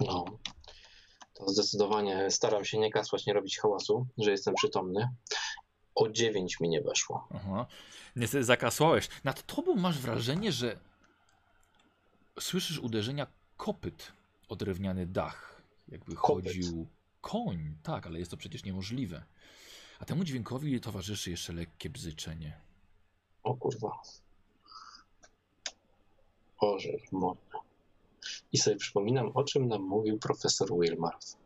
No. 0.00 0.24
To 1.34 1.48
zdecydowanie 1.48 2.30
staram 2.30 2.64
się 2.64 2.78
nie 2.78 2.90
kasłać, 2.90 3.26
nie 3.26 3.32
robić 3.32 3.58
hałasu, 3.58 4.06
że 4.18 4.30
jestem 4.30 4.54
przytomny. 4.54 5.08
O 5.98 6.08
9 6.08 6.60
mi 6.60 6.68
nie 6.68 6.80
weszło. 6.80 7.28
Aha. 7.34 7.66
Niestety 8.16 8.44
zakasłałeś. 8.44 9.08
Nad 9.24 9.46
tobą 9.46 9.74
masz 9.74 9.98
wrażenie, 9.98 10.52
że 10.52 10.76
słyszysz 12.40 12.78
uderzenia 12.78 13.26
kopyt 13.56 14.12
o 14.48 14.56
drewniany 14.56 15.06
dach. 15.06 15.62
Jakby 15.88 16.14
Kopyt. 16.14 16.44
chodził 16.46 16.86
koń. 17.20 17.74
Tak, 17.82 18.06
ale 18.06 18.18
jest 18.18 18.30
to 18.30 18.36
przecież 18.36 18.64
niemożliwe. 18.64 19.24
A 20.00 20.04
temu 20.04 20.24
dźwiękowi 20.24 20.80
towarzyszy 20.80 21.30
jeszcze 21.30 21.52
lekkie 21.52 21.90
bzyczenie. 21.90 22.60
O 23.42 23.54
kurwa. 23.54 24.02
Boże, 26.60 26.88
mordę. 27.12 27.58
I 28.52 28.58
sobie 28.58 28.76
przypominam, 28.76 29.30
o 29.34 29.44
czym 29.44 29.68
nam 29.68 29.82
mówił 29.82 30.18
profesor 30.18 30.68
Wilmarth. 30.80 31.36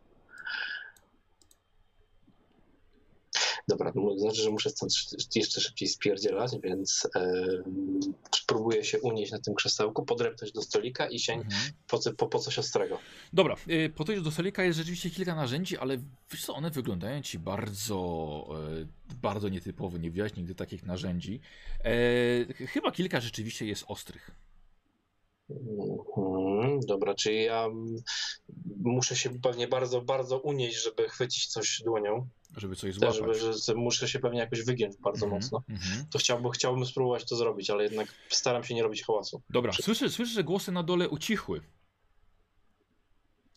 Dobra, 3.67 3.91
to 3.91 4.19
znaczy, 4.19 4.41
że 4.41 4.49
muszę 4.49 4.69
stąd 4.69 4.93
jeszcze 5.35 5.61
szybciej 5.61 5.87
spierdzielać, 5.87 6.51
więc 6.63 7.07
e, 7.15 7.43
spróbuję 8.35 8.83
się 8.83 9.01
unieść 9.01 9.31
na 9.31 9.39
tym 9.39 9.53
krzesełku, 9.55 10.05
podreptać 10.05 10.51
do 10.51 10.61
stolika 10.61 11.09
i 11.09 11.19
sięg 11.19 11.45
Mhm. 11.45 11.73
po, 11.87 11.99
po, 12.17 12.27
po 12.27 12.39
coś 12.39 12.59
ostrego. 12.59 12.99
Dobra, 13.33 13.55
y, 13.69 13.93
po 13.95 14.03
do 14.03 14.31
stolika 14.31 14.63
jest 14.63 14.77
rzeczywiście 14.77 15.09
kilka 15.09 15.35
narzędzi, 15.35 15.77
ale 15.77 15.97
wiesz 16.31 16.45
co, 16.45 16.55
one 16.55 16.69
wyglądają 16.69 17.21
ci 17.21 17.39
bardzo, 17.39 18.47
e, 18.81 19.15
bardzo 19.21 19.49
nietypowo. 19.49 19.97
Nie 19.97 20.11
widziałeś 20.11 20.35
nigdy 20.35 20.55
takich 20.55 20.83
narzędzi. 20.83 21.39
E, 21.83 22.65
chyba 22.67 22.91
kilka 22.91 23.21
rzeczywiście 23.21 23.65
jest 23.65 23.83
ostrych. 23.87 24.31
Mhm, 25.49 26.79
dobra, 26.79 27.13
czyli 27.15 27.43
ja 27.43 27.65
mm, 27.65 27.95
muszę 28.81 29.15
się 29.15 29.39
pewnie 29.39 29.67
bardzo, 29.67 30.01
bardzo 30.01 30.39
unieść, 30.39 30.83
żeby 30.83 31.09
chwycić 31.09 31.47
coś 31.47 31.81
dłonią. 31.85 32.27
Żeby 32.57 32.75
coś 32.75 32.99
Też, 32.99 33.15
złapać. 33.17 33.39
żeby, 33.39 33.53
że 33.67 33.73
muszę 33.75 34.07
się 34.07 34.19
pewnie 34.19 34.39
jakoś 34.39 34.61
wygiąć 34.63 34.97
bardzo 34.97 35.25
Mhm, 35.25 35.41
mocno. 35.41 35.63
mhm. 35.69 36.05
To 36.11 36.19
chciałbym, 36.19 36.51
chciałbym 36.51 36.85
spróbować 36.85 37.25
to 37.25 37.35
zrobić, 37.35 37.69
ale 37.69 37.83
jednak 37.83 38.07
staram 38.29 38.63
się 38.63 38.73
nie 38.75 38.83
robić 38.83 39.03
hałasu. 39.03 39.41
Dobra, 39.49 39.73
słyszę, 39.73 40.09
słyszę, 40.09 40.33
że 40.33 40.43
głosy 40.43 40.71
na 40.71 40.83
dole 40.83 41.09
ucichły. 41.09 41.61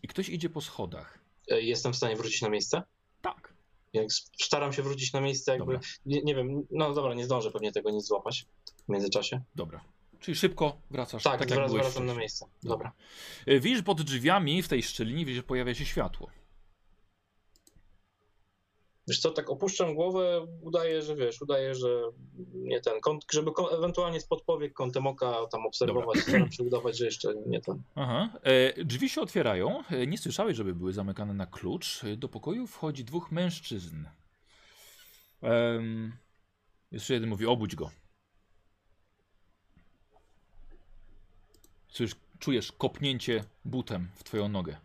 I 0.02 0.08
ktoś 0.08 0.28
idzie 0.28 0.50
po 0.50 0.60
schodach. 0.60 1.18
E, 1.50 1.60
Jestem 1.60 1.92
w 1.92 1.96
stanie 1.96 2.16
wrócić 2.16 2.42
na 2.42 2.48
miejsce? 2.48 2.82
Tak. 3.22 3.52
Jak 3.92 4.06
staram 4.42 4.72
się 4.72 4.82
wrócić 4.82 5.12
na 5.12 5.20
miejsce, 5.20 5.52
jakby. 5.52 5.78
Nie, 6.06 6.22
nie 6.22 6.34
wiem, 6.34 6.66
no 6.70 6.94
dobra, 6.94 7.14
nie 7.14 7.24
zdążę 7.24 7.50
pewnie 7.50 7.72
tego 7.72 7.90
nic 7.90 8.06
złapać 8.06 8.46
w 8.86 8.88
międzyczasie. 8.92 9.40
Dobra. 9.54 9.80
Czyli 10.20 10.36
szybko 10.36 10.76
wracasz 10.90 11.22
Tak, 11.22 11.38
tak, 11.46 11.48
byłeś 11.48 11.72
wracam 11.72 12.06
na 12.06 12.14
miejsce. 12.14 12.46
Dobra. 12.62 12.92
Dobra. 13.46 13.54
Y, 13.56 13.60
Widzisz 13.60 13.82
pod 13.82 14.02
drzwiami 14.02 14.62
w 14.62 14.68
tej 14.68 14.82
szczelinie, 14.82 15.24
widzisz, 15.24 15.36
że 15.36 15.42
pojawia 15.42 15.74
się 15.74 15.84
światło. 15.86 16.30
Wiesz 19.08 19.18
co, 19.20 19.30
tak 19.30 19.50
opuszczam 19.50 19.94
głowę, 19.94 20.46
udaję, 20.60 21.02
że 21.02 21.16
wiesz, 21.16 21.42
udaję, 21.42 21.74
że 21.74 22.02
nie 22.54 22.80
ten, 22.80 23.00
kąt, 23.00 23.24
żeby 23.32 23.52
ko- 23.52 23.78
ewentualnie 23.78 24.20
spod 24.20 24.42
powiek 24.42 24.72
kątem 24.72 25.06
oka 25.06 25.46
tam 25.50 25.66
obserwować, 25.66 26.18
staram 26.18 26.52
się 26.52 26.62
udawać, 26.62 26.98
że 26.98 27.04
jeszcze 27.04 27.34
nie 27.46 27.60
ten. 27.60 27.82
Aha. 27.94 28.38
E, 28.42 28.84
drzwi 28.84 29.08
się 29.08 29.20
otwierają. 29.20 29.84
E, 29.90 30.06
nie 30.06 30.18
słyszałeś, 30.18 30.56
żeby 30.56 30.74
były 30.74 30.92
zamykane 30.92 31.34
na 31.34 31.46
klucz. 31.46 32.04
E, 32.04 32.16
do 32.16 32.28
pokoju 32.28 32.66
wchodzi 32.66 33.04
dwóch 33.04 33.32
mężczyzn. 33.32 34.04
Um, 35.42 36.12
jeszcze 36.92 37.14
jeden 37.14 37.28
mówi, 37.28 37.46
obudź 37.46 37.74
go. 37.76 37.90
Czujesz, 41.92 42.12
czujesz 42.38 42.72
kopnięcie 42.72 43.44
butem 43.64 44.08
w 44.14 44.24
twoją 44.24 44.48
nogę. 44.48 44.76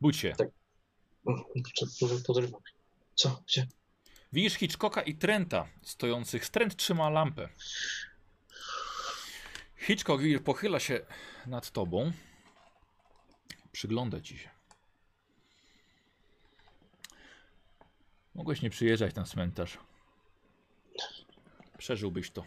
Budź 0.00 0.16
się. 0.16 0.34
Może 2.02 2.14
podrywam. 2.26 2.60
Co? 3.18 3.42
Gdzie? 3.46 3.66
Widzisz 4.32 4.54
Hitchcocka 4.54 5.02
i 5.02 5.14
Trenta 5.14 5.68
stojących. 5.82 6.48
Trent 6.48 6.76
trzyma 6.76 7.10
lampę. 7.10 7.48
Hitchcock 9.76 10.22
pochyla 10.44 10.80
się 10.80 11.00
nad 11.46 11.70
tobą. 11.70 12.12
Przygląda 13.72 14.20
ci 14.20 14.38
się. 14.38 14.50
Mogłeś 18.34 18.62
nie 18.62 18.70
przyjeżdżać 18.70 19.14
na 19.14 19.24
cmentarz. 19.24 19.78
Przeżyłbyś 21.78 22.30
to. 22.30 22.44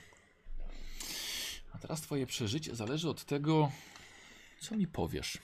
A 1.74 1.78
teraz 1.78 2.02
twoje 2.02 2.26
przeżycie 2.26 2.76
zależy 2.76 3.10
od 3.10 3.26
tego, 3.26 3.72
co 4.60 4.76
mi 4.78 4.88
powiesz. 4.88 5.38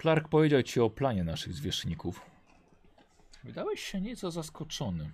Clark 0.00 0.28
powiedział 0.28 0.62
ci 0.62 0.80
o 0.80 0.90
planie 0.90 1.24
naszych 1.24 1.54
zwierzchników. 1.54 2.29
Wydałeś 3.44 3.80
się 3.80 4.00
nieco 4.00 4.30
zaskoczony. 4.30 5.10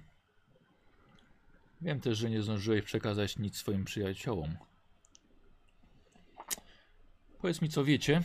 Wiem 1.81 2.01
też, 2.01 2.19
że 2.19 2.31
nie 2.31 2.43
zdążyłeś 2.43 2.85
przekazać 2.85 3.39
nic 3.39 3.57
swoim 3.57 3.85
przyjaciołom. 3.85 4.57
Powiedz 7.39 7.63
mi, 7.63 7.69
co 7.69 7.85
wiecie? 7.85 8.23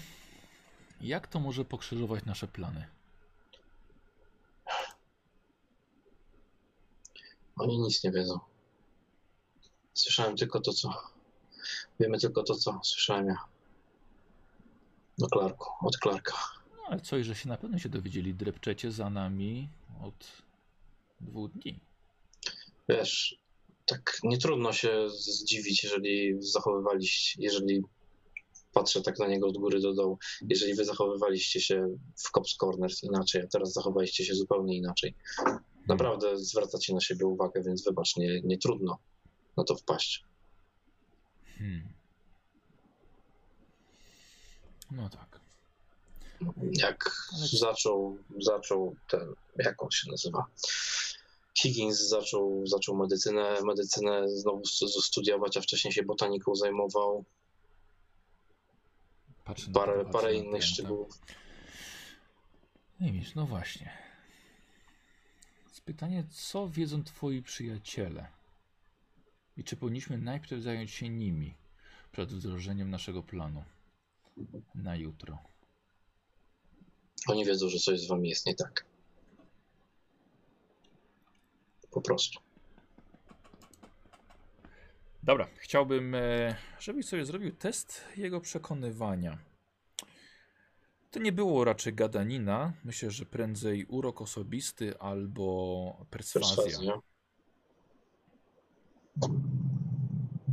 Jak 1.02 1.28
to 1.28 1.40
może 1.40 1.66
pokrzyżować 1.66 2.26
nasze 2.26 2.48
plany? 2.48 2.88
Oni 7.56 7.80
nic 7.80 8.04
nie 8.04 8.12
wiedzą. 8.12 8.40
Słyszałem 9.94 10.38
tylko 10.38 10.60
to, 10.62 10.74
co. 10.74 10.94
Wiemy 12.00 12.20
tylko 12.20 12.44
to, 12.44 12.56
co 12.56 12.80
słyszałem 12.84 13.28
ja. 13.28 13.38
Do 15.18 15.28
Clarku, 15.28 15.88
od 15.88 15.98
Clarka. 15.98 16.61
Ale 16.92 17.02
coś, 17.02 17.26
że 17.26 17.36
się 17.36 17.50
na 17.50 17.58
pewno 17.58 17.80
się 17.80 17.90
dowiedzieli, 17.90 18.34
drepczecie 18.34 18.92
za 18.92 19.10
nami 19.10 19.70
od 20.02 20.28
dwóch 21.22 21.52
dni. 21.52 21.80
Wiesz, 22.90 23.36
tak 23.86 24.18
nie 24.24 24.38
trudno 24.38 24.74
się 24.74 25.10
zdziwić, 25.10 25.84
jeżeli 25.84 26.44
zachowywaliście, 26.44 27.42
jeżeli 27.44 27.82
patrzę 28.74 29.02
tak 29.02 29.20
na 29.20 29.28
niego 29.28 29.48
od 29.48 29.58
góry 29.58 29.80
do 29.80 29.94
dołu, 29.94 30.18
jeżeli 30.50 30.74
wy 30.74 30.86
zachowywaliście 30.86 31.62
się 31.62 31.98
w 32.16 32.32
Cops 32.32 32.56
Corners 32.58 33.04
inaczej, 33.04 33.42
a 33.42 33.48
teraz 33.48 33.74
zachowaliście 33.74 34.26
się 34.26 34.36
zupełnie 34.36 34.78
inaczej. 34.78 35.16
Naprawdę 35.88 36.38
zwracacie 36.38 36.94
na 36.94 37.02
siebie 37.02 37.26
uwagę, 37.26 37.62
więc 37.64 37.84
wybacz, 37.84 38.18
nie, 38.18 38.42
nie 38.42 38.58
trudno 38.58 39.00
na 39.58 39.64
to 39.64 39.76
wpaść. 39.76 40.24
Hmm. 41.58 41.94
No 44.92 45.10
tak. 45.10 45.41
Jak 46.72 47.12
zaczął, 47.60 48.18
zaczął 48.40 48.96
ten, 49.10 49.34
jak 49.56 49.84
on 49.84 49.92
się 49.92 50.12
nazywa? 50.12 50.46
Higgins 51.60 52.00
zaczął, 52.00 52.68
zaczął 52.68 52.98
medycynę, 52.98 53.62
medycynę 53.66 54.30
znowu 54.30 54.66
stu- 54.66 54.88
studiować, 54.88 55.58
a 55.58 55.62
wcześniej 55.62 55.94
się 55.94 56.04
botaniką 56.04 56.56
zajmował. 56.56 57.26
Patrzę 59.44 59.72
Parę, 59.72 60.06
to, 60.06 60.12
parę 60.12 60.36
innych 60.36 60.64
szczegółów. 60.64 61.20
Nie 63.00 63.14
wiesz, 63.14 63.36
no 63.36 63.46
właśnie. 63.46 63.92
Jest 65.68 65.82
pytanie, 65.82 66.24
co 66.32 66.70
wiedzą 66.70 67.04
twoi 67.04 67.42
przyjaciele? 67.42 68.28
I 69.58 69.64
czy 69.64 69.78
powinniśmy 69.78 70.18
najpierw 70.18 70.64
zająć 70.64 70.92
się 70.92 71.10
nimi 71.10 71.56
przed 72.12 72.34
wdrożeniem 72.34 72.90
naszego 72.90 73.24
planu 73.24 73.64
na 74.76 74.96
jutro? 74.96 75.51
Oni 77.28 77.46
wiedzą, 77.46 77.70
że 77.70 77.80
coś 77.80 78.02
z 78.02 78.08
wami 78.08 78.30
jest 78.30 78.46
nie 78.46 78.56
tak. 78.56 78.86
Po 81.92 82.02
prostu. 82.02 82.40
Dobra, 85.24 85.48
chciałbym, 85.58 86.16
e, 86.16 86.56
żebyś 86.80 87.06
sobie 87.06 87.26
zrobił 87.26 87.52
test 87.52 88.02
jego 88.18 88.42
przekonywania. 88.42 89.38
To 91.12 91.20
nie 91.20 91.32
było 91.32 91.64
raczej 91.64 91.94
gadanina. 91.94 92.74
Myślę, 92.84 93.12
że 93.12 93.26
prędzej 93.26 93.86
urok 93.86 94.22
osobisty 94.22 95.00
albo 95.00 96.06
perswazja. 96.10 96.56
Perswazja. 96.56 97.02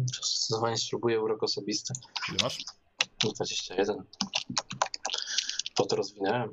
Zdecydowanie 0.05 0.79
spróbuję 0.79 1.21
urok 1.21 1.43
osobisty. 1.43 1.95
Ile 2.29 2.39
masz? 2.43 2.65
21. 3.25 4.05
To 5.89 5.97
rozwinąłem. 5.97 6.53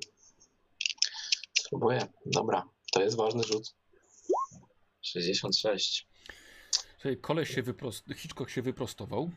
Spróbuję. 1.60 2.08
Dobra, 2.26 2.70
to 2.92 3.02
jest 3.02 3.18
ważny 3.18 3.44
rzut. 3.44 3.76
66. 5.02 6.08
Słuchaj, 6.94 7.18
koleś 7.18 7.56
się 7.56 7.64
wyprostował, 7.64 8.18
Hitchcock 8.18 8.50
się 8.50 8.62
wyprostował. 8.62 9.32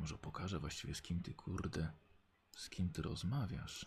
Może 0.00 0.18
pokażę 0.18 0.58
właściwie 0.58 0.94
z 0.94 1.02
kim 1.02 1.22
ty, 1.22 1.34
kurde, 1.34 1.92
z 2.56 2.70
kim 2.70 2.88
ty 2.90 3.02
rozmawiasz. 3.02 3.86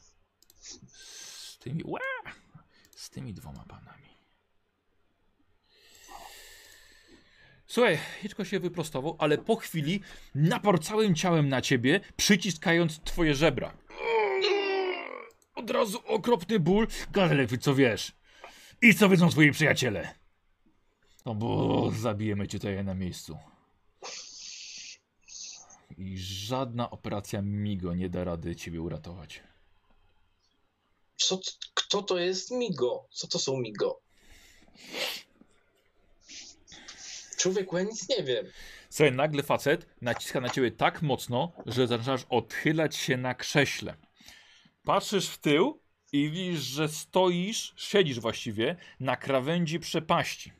Z 0.88 1.58
tymi, 1.58 1.84
Ła! 1.84 2.00
z 2.96 3.10
tymi 3.10 3.34
dwoma 3.34 3.66
panami. 3.68 4.10
Słuchaj, 7.68 8.00
Hitchcock 8.22 8.50
się 8.50 8.60
wyprostował, 8.60 9.16
ale 9.20 9.38
po 9.38 9.56
chwili 9.56 10.02
naparł 10.36 10.78
całym 10.78 11.16
ciałem 11.16 11.50
na 11.50 11.62
ciebie, 11.62 12.00
przyciskając 12.18 13.00
twoje 13.00 13.36
żebra. 13.36 13.85
Od 15.66 15.72
razu 15.72 16.00
okropny 16.08 16.60
ból. 16.60 16.88
Lepiej, 17.16 17.60
co 17.60 17.76
wiesz. 17.76 18.12
I 18.82 18.96
co 18.96 19.10
wiedzą 19.10 19.30
twoi 19.30 19.52
przyjaciele? 19.52 20.16
No 21.26 21.36
bo 21.36 21.92
zabijemy 21.92 22.48
cię 22.48 22.60
tutaj 22.60 22.84
na 22.84 22.94
miejscu. 22.94 23.38
I 25.98 26.18
żadna 26.18 26.90
operacja 26.90 27.42
Migo 27.42 27.96
nie 27.96 28.10
da 28.10 28.24
rady 28.24 28.56
ciebie 28.56 28.82
uratować. 28.82 29.44
Co, 31.18 31.40
kto 31.74 32.02
to 32.02 32.18
jest 32.18 32.52
Migo? 32.52 33.08
Co 33.12 33.28
to 33.28 33.40
są 33.40 33.58
Migo? 33.58 34.02
Człowieku, 37.38 37.78
ja 37.78 37.84
nic 37.84 38.10
nie 38.10 38.24
wiem. 38.24 38.46
Słuchaj, 38.90 39.12
nagle 39.12 39.44
facet 39.44 39.88
naciska 40.02 40.42
na 40.42 40.50
ciebie 40.50 40.72
tak 40.72 41.02
mocno, 41.02 41.52
że 41.66 41.88
zaczynasz 41.88 42.26
odchylać 42.30 42.96
się 42.96 43.18
na 43.18 43.36
krześle. 43.36 43.96
Patrzysz 44.86 45.30
w 45.30 45.38
tył 45.38 45.80
i 46.14 46.30
widzisz, 46.30 46.60
że 46.62 46.90
stoisz, 46.90 47.74
siedzisz 47.78 48.20
właściwie 48.20 48.76
na 49.00 49.16
krawędzi 49.18 49.80
przepaści. 49.80 50.52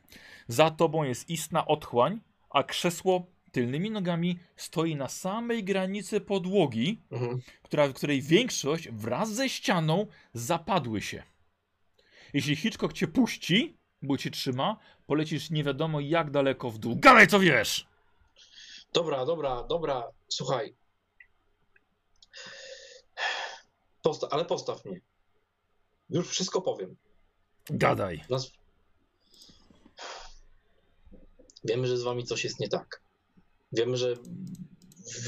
Za 0.48 0.70
tobą 0.70 1.02
jest 1.04 1.30
istna 1.30 1.66
otchłań, 1.66 2.20
a 2.50 2.62
krzesło 2.62 3.26
tylnymi 3.52 3.90
nogami 3.90 4.38
stoi 4.56 4.96
na 4.96 5.08
samej 5.08 5.64
granicy 5.64 6.20
podłogi, 6.20 7.00
Mhm. 7.10 7.40
która, 7.62 7.88
w 7.88 7.92
której 7.92 8.22
większość 8.22 8.88
wraz 8.88 9.32
ze 9.34 9.48
ścianą 9.48 10.06
zapadły 10.34 11.02
się. 11.02 11.22
Jeśli 12.34 12.56
Hitchcock 12.56 12.92
cię 12.92 13.06
puści, 13.08 13.76
bo 14.02 14.16
cię 14.18 14.30
trzyma, 14.30 14.76
polecisz 15.06 15.50
nie 15.50 15.64
wiadomo 15.64 16.00
jak 16.00 16.30
daleko 16.30 16.70
w 16.70 16.78
dół. 16.78 16.96
Gadaj 16.96 17.26
co 17.26 17.40
wiesz! 17.40 17.86
Dobra, 18.92 19.26
dobra, 19.26 19.62
dobra. 19.68 20.04
Słuchaj. 20.28 20.74
Posta 24.06 24.28
ale 24.30 24.44
postaw 24.44 24.84
mnie. 24.84 25.00
Już 26.10 26.28
wszystko 26.28 26.62
powiem. 26.62 26.96
Gadaj. 27.70 28.24
Nas... 28.30 28.50
Wiemy, 31.64 31.86
że 31.86 31.98
z 31.98 32.02
wami 32.02 32.24
coś 32.24 32.44
jest 32.44 32.60
nie 32.60 32.68
tak. 32.68 33.02
Wiemy, 33.72 33.96
że 33.96 34.14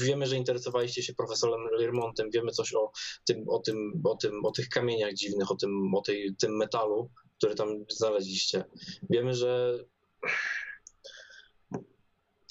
wiemy, 0.01 0.25
że 0.25 0.37
interesowaliście 0.37 1.03
się 1.03 1.13
profesorem 1.13 1.67
Lermontem, 1.71 2.31
wiemy 2.31 2.51
coś 2.51 2.73
o 2.73 2.91
tym, 3.25 3.49
o 3.49 3.59
tym, 3.59 4.01
o 4.03 4.15
tym, 4.15 4.45
o 4.45 4.51
tych 4.51 4.69
kamieniach 4.69 5.13
dziwnych, 5.13 5.51
o 5.51 5.55
tym, 5.55 5.95
o 5.95 6.01
tej, 6.01 6.35
tym 6.35 6.57
metalu, 6.57 7.09
który 7.37 7.55
tam 7.55 7.85
znaleźliście. 7.89 8.63
Wiemy, 9.09 9.33
że 9.33 9.79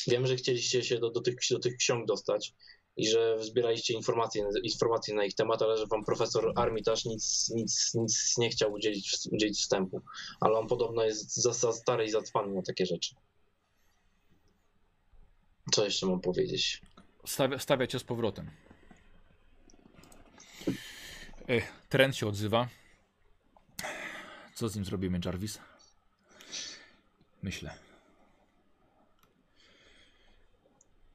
wiemy, 0.06 0.26
że 0.26 0.36
chcieliście 0.36 0.84
się 0.84 0.98
do, 0.98 1.10
do, 1.10 1.20
tych, 1.20 1.34
do 1.50 1.58
tych 1.58 1.76
ksiąg 1.76 2.06
dostać 2.06 2.54
i 2.98 3.08
że 3.08 3.44
zbieraliście 3.44 3.94
informacje, 3.94 4.44
informacje 4.62 5.14
na 5.14 5.24
ich 5.24 5.34
temat, 5.34 5.62
ale 5.62 5.76
że 5.76 5.86
wam 5.86 6.04
profesor 6.04 6.52
Armitage 6.56 7.02
nic, 7.04 7.50
nic, 7.54 7.94
nic 7.94 8.38
nie 8.38 8.50
chciał 8.50 8.72
udzielić, 8.72 9.18
udzielić 9.30 9.58
wstępu. 9.58 10.02
Ale 10.40 10.58
on 10.58 10.66
podobno 10.66 11.04
jest 11.04 11.36
za, 11.36 11.52
za 11.52 11.72
stary 11.72 12.04
i 12.04 12.10
zacwany 12.10 12.54
na 12.54 12.62
takie 12.62 12.86
rzeczy. 12.86 13.14
Co 15.72 15.84
jeszcze 15.84 16.06
mam 16.06 16.20
powiedzieć? 16.20 16.82
Stawia, 17.26 17.58
stawia 17.58 17.86
cię 17.86 17.98
z 17.98 18.04
powrotem. 18.04 18.50
E, 21.48 21.62
trend 21.88 22.16
się 22.16 22.26
odzywa. 22.26 22.68
Co 24.54 24.68
z 24.68 24.76
nim 24.76 24.84
zrobimy, 24.84 25.20
Jarvis? 25.24 25.58
Myślę. 27.42 27.74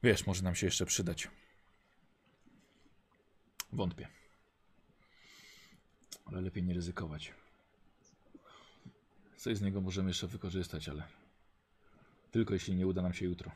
Wiesz, 0.02 0.26
może 0.26 0.42
nam 0.42 0.54
się 0.54 0.66
jeszcze 0.66 0.86
przydać. 0.86 1.28
Wątpię. 3.74 4.08
Ale 6.24 6.40
lepiej 6.40 6.62
nie 6.62 6.74
ryzykować. 6.74 7.34
Coś 9.36 9.56
z 9.56 9.62
niego 9.62 9.80
możemy 9.80 10.10
jeszcze 10.10 10.26
wykorzystać, 10.26 10.88
ale 10.88 11.02
tylko 12.30 12.54
jeśli 12.54 12.74
nie 12.74 12.86
uda 12.86 13.02
nam 13.02 13.14
się 13.14 13.24
jutro. 13.24 13.50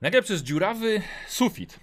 Nagle 0.00 0.22
przez 0.22 0.42
dziurawy 0.42 1.02
sufit 1.28 1.80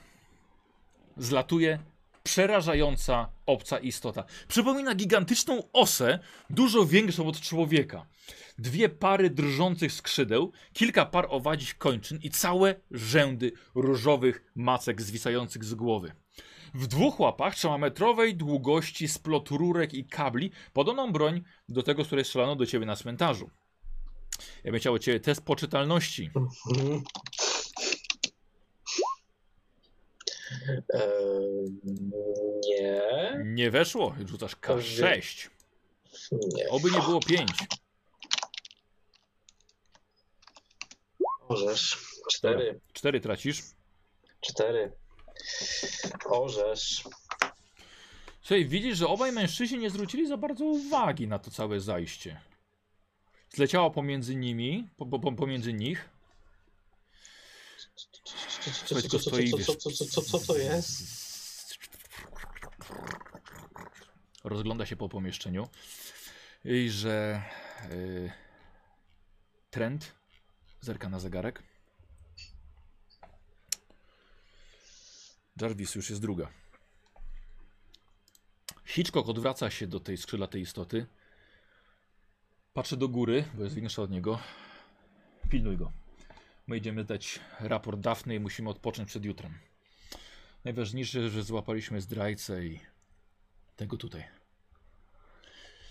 zlatuje 1.18 1.80
przerażająca 2.23 3.30
obca 3.45 3.80
istota. 3.80 4.23
Przypomina 4.48 4.95
gigantyczną 4.95 5.64
osę, 5.73 6.19
dużo 6.49 6.85
większą 6.85 7.27
od 7.27 7.41
człowieka. 7.41 8.06
Dwie 8.57 8.89
pary 8.89 9.30
drżących 9.30 9.93
skrzydeł, 9.93 10.52
kilka 10.73 11.06
par 11.06 11.27
owadzich 11.30 11.77
kończyn 11.77 12.19
i 12.23 12.30
całe 12.30 12.76
rzędy 12.91 13.52
różowych 13.76 14.52
macek 14.56 15.02
zwisających 15.02 15.64
z 15.64 15.73
głowy. 15.73 16.11
W 16.73 16.88
dwóch 16.88 17.19
łapach 17.19 17.56
trzymametrowej 17.56 18.35
długości 18.35 19.07
splot 19.07 19.49
rurek 19.49 19.93
i 19.93 20.06
kabli, 20.06 20.52
podobną 20.73 21.11
broń 21.11 21.43
do 21.69 21.84
tego, 21.84 22.03
z 22.03 22.07
której 22.07 22.26
strzelano 22.26 22.56
do 22.56 22.65
ciebie 22.65 22.85
na 22.85 22.95
cmentarzu. 22.95 23.49
Ja 24.64 24.72
bym 24.72 24.80
chciał 24.80 24.93
od 24.93 25.03
ciebie 25.03 25.19
test 25.19 25.45
poczytalności. 25.45 26.30
Mhm. 26.35 26.91
Eee, 26.93 27.02
nie, 32.69 33.02
Nie 33.45 33.72
weszło, 33.72 34.15
rzucasz 34.26 34.56
K6. 34.56 35.49
nie. 36.32 36.69
Oby 36.69 36.91
nie 36.91 36.99
było 36.99 37.19
5. 37.19 37.49
Możesz. 41.49 41.98
Cztery. 42.34 42.80
4 42.94 43.19
tracisz. 43.22 43.61
Cztery. 44.41 44.91
Orzesz. 46.26 47.03
Słuchaj, 48.41 48.65
widzisz, 48.65 48.98
że 48.98 49.07
obaj 49.07 49.32
mężczyźni 49.32 49.78
nie 49.78 49.90
zwrócili 49.90 50.28
za 50.28 50.38
bardzo 50.38 50.65
uwagi 50.65 51.28
na 51.28 51.40
to 51.40 51.52
całe 51.52 51.80
zajście. 51.80 52.41
Zleciało 53.49 53.91
pomiędzy 53.91 54.36
nimi, 54.36 54.90
po, 54.98 55.06
po, 55.06 55.32
pomiędzy 55.32 55.73
nich. 55.73 56.10
Coś 58.62 59.08
go 59.08 59.20
co, 59.20 59.76
co, 59.76 60.06
co, 60.06 60.22
co 60.22 60.40
to 60.40 60.58
jest? 60.58 61.22
Rozgląda 64.44 64.86
się 64.86 64.96
po 64.96 65.10
pomieszczeniu 65.10 65.68
i 66.66 66.90
że 66.90 67.44
y, 67.92 68.32
trend 69.72 70.12
zerka 70.82 71.10
na 71.10 71.20
zegarek. 71.20 71.64
Jarvis 75.62 75.96
już 75.96 76.10
jest 76.10 76.22
druga. 76.22 76.52
Hitchcock 78.86 79.30
odwraca 79.30 79.70
się 79.70 79.88
do 79.88 80.00
tej 80.00 80.18
skrzydlatej 80.18 80.62
istoty. 80.62 81.06
Patrzy 82.74 82.98
do 82.98 83.10
góry, 83.10 83.46
bo 83.54 83.64
jest 83.64 83.76
większa 83.76 84.02
od 84.02 84.12
niego. 84.12 84.40
Pilnuj 85.50 85.78
go. 85.78 86.01
My 86.68 86.78
idziemy 86.78 87.04
dać 87.04 87.40
raport 87.60 88.00
Dafny 88.00 88.36
i 88.36 88.40
musimy 88.40 88.70
odpocząć 88.70 89.10
przed 89.10 89.26
jutrem. 89.26 89.58
Najważniejsze, 90.64 91.30
że 91.30 91.44
złapaliśmy 91.44 92.02
zdrajcę 92.02 92.66
i 92.66 92.80
tego 93.76 93.98
tutaj. 93.98 94.24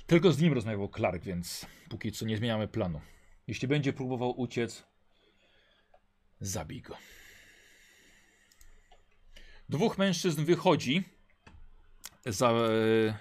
Tylko 0.06 0.32
z 0.32 0.40
nim 0.40 0.52
rozmawiał 0.52 0.88
Clark, 0.88 1.22
więc 1.22 1.66
póki 1.88 2.12
co 2.12 2.26
nie 2.26 2.36
zmieniamy 2.36 2.68
planu. 2.68 3.00
Jeśli 3.46 3.68
będzie 3.68 3.92
próbował 3.92 4.40
uciec, 4.40 4.84
zabij 6.40 6.82
go. 6.82 6.96
Dwóch 9.68 9.98
mężczyzn 9.98 10.44
wychodzi, 10.44 11.04
za, 12.26 12.50
e, 12.50 13.18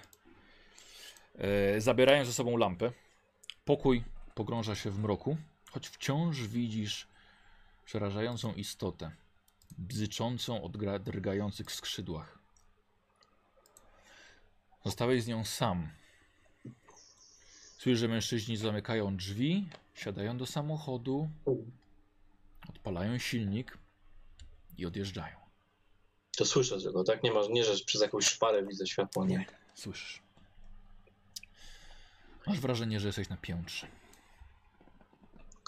e, 1.38 1.80
zabierają 1.80 2.24
ze 2.24 2.32
sobą 2.32 2.56
lampę. 2.56 2.92
Pokój 3.64 4.04
pogrąża 4.34 4.74
się 4.74 4.90
w 4.90 4.98
mroku, 4.98 5.36
choć 5.70 5.88
wciąż 5.88 6.42
widzisz 6.42 7.09
przerażającą 7.90 8.54
istotę, 8.54 9.10
bzyczącą 9.78 10.62
od 10.62 10.76
drgających 11.02 11.72
skrzydłach. 11.72 12.38
Zostałeś 14.84 15.22
z 15.22 15.26
nią 15.26 15.44
sam. 15.44 15.90
Słyszysz, 17.78 17.98
że 17.98 18.08
mężczyźni 18.08 18.56
zamykają 18.56 19.16
drzwi, 19.16 19.68
siadają 19.94 20.38
do 20.38 20.46
samochodu, 20.46 21.30
odpalają 22.68 23.18
silnik 23.18 23.78
i 24.78 24.86
odjeżdżają. 24.86 25.36
To 26.36 26.44
słyszę 26.44 26.80
tego, 26.80 27.04
tak? 27.04 27.22
Nie, 27.22 27.32
ma, 27.32 27.40
nie, 27.50 27.64
że 27.64 27.84
przez 27.84 28.00
jakąś 28.00 28.26
szparę 28.26 28.66
widzę 28.66 28.86
światło, 28.86 29.24
nie? 29.24 29.46
Słyszysz. 29.74 30.22
Masz 32.46 32.60
wrażenie, 32.60 33.00
że 33.00 33.06
jesteś 33.06 33.28
na 33.28 33.36
piętrze. 33.36 33.99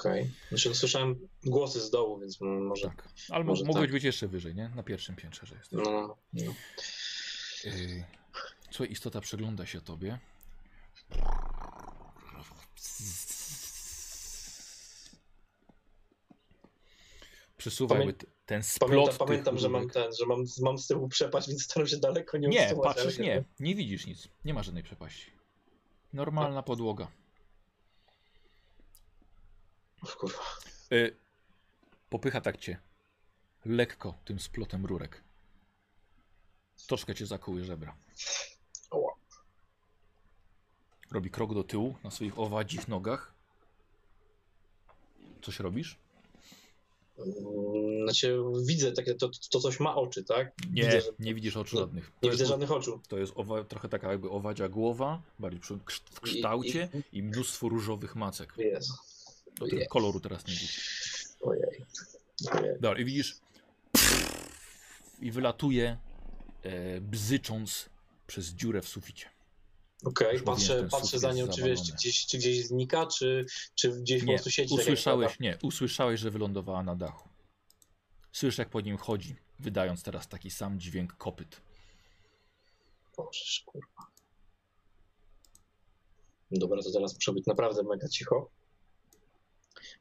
Okej. 0.03 0.31
Znaczy, 0.49 0.69
no, 0.69 0.74
słyszałem 0.74 1.29
głosy 1.45 1.81
z 1.81 1.91
dołu, 1.91 2.20
więc 2.20 2.41
może... 2.41 2.89
Tak. 2.89 3.09
Albo 3.31 3.53
Może 3.53 3.65
mogłeś 3.65 3.85
tak. 3.85 3.93
być 3.93 4.05
jeszcze 4.05 4.29
wyżej, 4.29 4.55
nie? 4.55 4.69
Na 4.69 4.83
pierwszym 4.83 5.16
piętrze, 5.16 5.47
że 5.47 5.55
jesteś. 5.55 5.79
No, 5.85 6.16
no. 6.33 6.55
Yy, 7.65 8.05
Słuchaj, 8.70 8.93
istota 8.93 9.20
przygląda 9.20 9.66
się 9.66 9.81
tobie. 9.81 10.19
Przesuwa 17.57 17.95
Pamię- 17.95 18.15
ten 18.47 18.62
splot 18.62 18.91
Pamiętam, 18.91 19.19
pamiętam 19.27 19.59
że 19.59 19.69
mam 19.69 19.89
ten, 19.89 20.12
że 20.20 20.27
mam, 20.27 20.45
mam 20.61 20.79
z 20.79 20.87
tyłu 20.87 21.09
przepaść, 21.09 21.49
więc 21.49 21.62
staram 21.62 21.89
się 21.89 21.97
daleko 21.97 22.39
nie 22.39 22.49
Nie, 22.49 22.74
patrzysz, 22.83 23.19
nie. 23.19 23.45
Nie 23.61 23.74
widzisz 23.74 24.07
nic. 24.07 24.29
Nie 24.45 24.55
ma 24.55 24.62
żadnej 24.62 24.83
przepaści. 24.83 25.31
Normalna 26.12 26.62
podłoga. 26.62 27.22
O, 30.03 30.07
kurwa. 30.07 30.39
Y, 30.93 31.16
popycha 32.11 32.41
tak 32.41 32.57
cię. 32.59 32.79
Lekko 33.65 34.15
tym 34.24 34.41
splotem 34.41 34.87
rurek. 34.87 35.23
Troszkę 36.87 37.15
cię 37.15 37.27
zakuje 37.27 37.65
żebra. 37.65 37.97
Oła. 38.91 39.12
Robi 41.11 41.31
krok 41.31 41.55
do 41.55 41.65
tyłu 41.65 41.95
na 42.05 42.11
swoich 42.11 42.39
owadzich 42.39 42.89
nogach. 42.89 43.35
Coś 45.43 45.61
robisz? 45.61 45.99
Mm, 47.19 48.05
Znaczy, 48.05 48.39
widzę 48.66 48.93
takie, 48.93 49.15
to, 49.15 49.31
to 49.51 49.61
coś 49.61 49.81
ma 49.81 49.95
oczy, 49.95 50.24
tak? 50.24 50.53
Nie, 50.70 50.83
Widzę, 50.85 51.01
że, 51.01 51.11
nie 51.19 51.35
widzisz 51.35 51.57
oczu 51.57 51.77
nie- 51.77 51.81
żadnych. 51.83 52.07
To 52.07 52.12
nie 52.23 52.29
jest, 52.29 52.39
widzę 52.41 52.49
żadnych 52.49 52.70
oczu. 52.73 53.01
to 53.09 53.19
jest 53.19 53.33
owa, 53.37 53.65
trochę 53.65 53.89
taka 53.89 54.11
jakby 54.11 54.31
owadzia 54.31 54.69
głowa, 54.69 55.23
bardziej 55.39 55.61
w 55.61 55.85
kształcie 56.23 56.89
i 57.12 57.23
mnóstwo 57.23 57.69
różowych 57.69 58.16
macek. 58.16 58.55
Jezu. 58.59 58.95
O 59.63 59.67
których 59.67 59.89
koloru 59.89 60.21
teraz 60.21 60.47
nie 60.47 60.55
widzisz. 60.55 60.81
Ojej. 61.41 61.85
Ojej. 62.51 62.77
Dobra, 62.81 63.01
i 63.01 63.05
widzisz 63.05 63.43
i 65.23 65.31
wylatuje 65.31 65.99
e, 66.63 67.01
bzycząc 67.01 67.91
przez 68.27 68.47
dziurę 68.47 68.81
w 68.83 68.89
suficie. 68.89 69.31
Okej, 70.05 70.27
mówiłem, 70.27 70.45
patrzę, 70.45 70.89
patrzę 70.91 71.19
za 71.19 71.33
nią, 71.33 71.49
czy 71.49 71.63
wiesz, 71.63 71.83
czy 71.83 71.93
gdzieś, 71.93 72.27
czy 72.27 72.39
gdzieś 72.39 72.67
znika, 72.67 73.07
czy, 73.07 73.47
czy 73.75 73.93
gdzieś 73.93 74.21
po 74.21 74.27
Nie, 74.27 74.35
prostu 74.35 74.51
siedzi 74.51 74.77
tak 74.77 74.83
usłyszałeś, 74.83 75.41
nie, 75.41 75.59
usłyszałeś, 75.63 76.21
że 76.21 76.31
wylądowała 76.31 76.83
na 76.83 76.97
dachu. 76.97 77.29
Słyszysz, 78.33 78.59
jak 78.59 78.71
po 78.71 78.81
nim 78.81 78.97
chodzi, 78.97 79.37
wydając 79.59 80.03
teraz 80.03 80.29
taki 80.29 80.51
sam 80.51 80.81
dźwięk 80.81 81.17
kopyt. 81.17 81.61
Boże, 83.17 83.63
kurwa. 83.67 84.07
Dobra, 86.51 86.83
to 86.83 86.93
teraz 86.93 87.15
muszę 87.15 87.33
być 87.33 87.47
naprawdę 87.47 87.83
mega 87.83 88.09
cicho. 88.09 88.51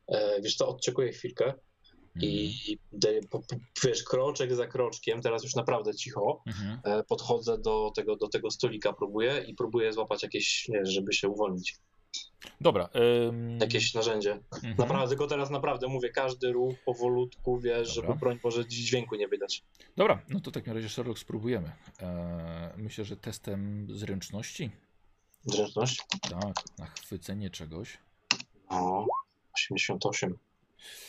E, 0.07 0.41
wiesz 0.41 0.55
co, 0.55 0.67
odczekuję 0.67 1.11
chwilkę 1.11 1.53
Mhm. 2.15 2.31
i 2.33 2.77
daję, 2.91 3.21
po, 3.29 3.39
po, 3.39 3.55
wiesz, 3.83 4.03
kroczek 4.03 4.55
za 4.55 4.67
kroczkiem, 4.67 5.21
teraz 5.21 5.43
już 5.43 5.55
naprawdę 5.55 5.93
cicho, 5.95 6.43
Mhm. 6.47 6.79
e, 6.83 7.03
podchodzę 7.03 7.57
do 7.57 7.91
tego, 7.95 8.15
do 8.15 8.27
tego 8.27 8.51
stolika, 8.51 8.93
próbuję 8.93 9.43
i 9.47 9.53
próbuję 9.55 9.93
złapać 9.93 10.23
jakieś, 10.23 10.67
nie, 10.69 10.85
żeby 10.85 11.13
się 11.13 11.29
uwolnić, 11.29 11.75
Dobra. 12.61 12.89
ym, 13.27 13.57
jakieś 13.61 13.93
narzędzie. 13.93 14.31
mhm. 14.53 14.75
Naprawdę, 14.77 15.07
tylko 15.09 15.27
teraz 15.27 15.49
naprawdę 15.49 15.87
mówię, 15.87 16.09
każdy 16.09 16.51
ruch 16.51 16.73
powolutku, 16.85 17.59
wiesz, 17.59 17.95
Dobra. 17.95 18.07
żeby 18.09 18.19
broń 18.19 18.39
Boże 18.43 18.67
dźwięku 18.67 19.15
nie 19.15 19.27
wydać. 19.27 19.63
Dobra, 19.97 20.21
no 20.29 20.39
to 20.39 20.51
w 20.51 20.53
takim 20.53 20.73
razie 20.73 20.89
Sherlock 20.89 21.19
spróbujemy. 21.19 21.71
E, 22.01 22.73
myślę, 22.77 23.05
że 23.05 23.17
testem 23.17 23.87
zręczności. 23.91 24.71
Zręczność? 25.45 26.01
Tak, 26.21 26.53
na 26.79 26.85
chwycenie 26.85 27.49
czegoś. 27.49 27.97
88. 29.55 30.37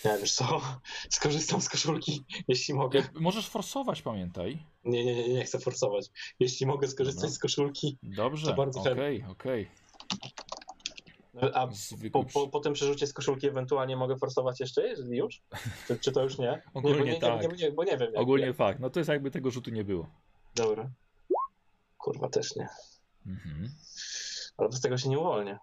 Nie, 0.04 0.18
wiesz 0.18 0.32
co, 0.34 0.60
skorzystam 1.10 1.60
z 1.60 1.68
koszulki, 1.68 2.24
jeśli 2.48 2.74
mogę. 2.74 3.02
Możesz 3.14 3.48
forsować, 3.48 4.02
pamiętaj. 4.02 4.58
Nie, 4.84 5.04
nie, 5.04 5.14
nie, 5.14 5.34
nie 5.34 5.44
chcę 5.44 5.58
forsować. 5.58 6.06
Jeśli 6.40 6.66
mogę 6.66 6.88
skorzystać 6.88 7.22
Dobra. 7.22 7.34
z 7.34 7.38
koszulki, 7.38 7.98
Dobrze, 8.02 8.46
To 8.46 8.54
bardzo 8.54 8.80
okej, 8.80 9.24
okej. 9.30 9.68
a 11.54 11.68
po, 12.12 12.24
po, 12.24 12.48
po 12.48 12.60
tym 12.60 12.72
przerzucie 12.72 13.06
z 13.06 13.12
koszulki 13.12 13.46
ewentualnie 13.46 13.96
mogę 13.96 14.16
forsować 14.16 14.60
jeszcze, 14.60 14.86
jeżeli 14.88 15.18
już? 15.18 15.42
Czy, 15.86 15.98
czy 15.98 16.12
to 16.12 16.22
już 16.22 16.38
nie? 16.38 16.62
Ogólnie 16.74 16.98
nie, 16.98 17.04
bo 17.04 17.12
nie, 17.12 17.20
tak. 17.20 17.42
Nie, 17.42 17.48
nie, 17.48 17.54
nie, 17.54 17.72
bo 17.72 17.84
nie 17.84 17.98
wiem. 17.98 18.12
Ogólnie 18.14 18.46
jak. 18.46 18.56
fakt. 18.56 18.80
No 18.80 18.90
to 18.90 19.00
jest 19.00 19.08
jakby 19.08 19.30
tego 19.30 19.50
rzutu 19.50 19.70
nie 19.70 19.84
było. 19.84 20.06
Dobra. 20.54 20.90
Kurwa, 21.98 22.28
też 22.28 22.56
nie. 22.56 22.68
Mhm. 23.26 23.70
Ale 24.56 24.68
bez 24.68 24.80
tego 24.80 24.98
się 24.98 25.08
nie 25.08 25.18
uwolnię. 25.18 25.58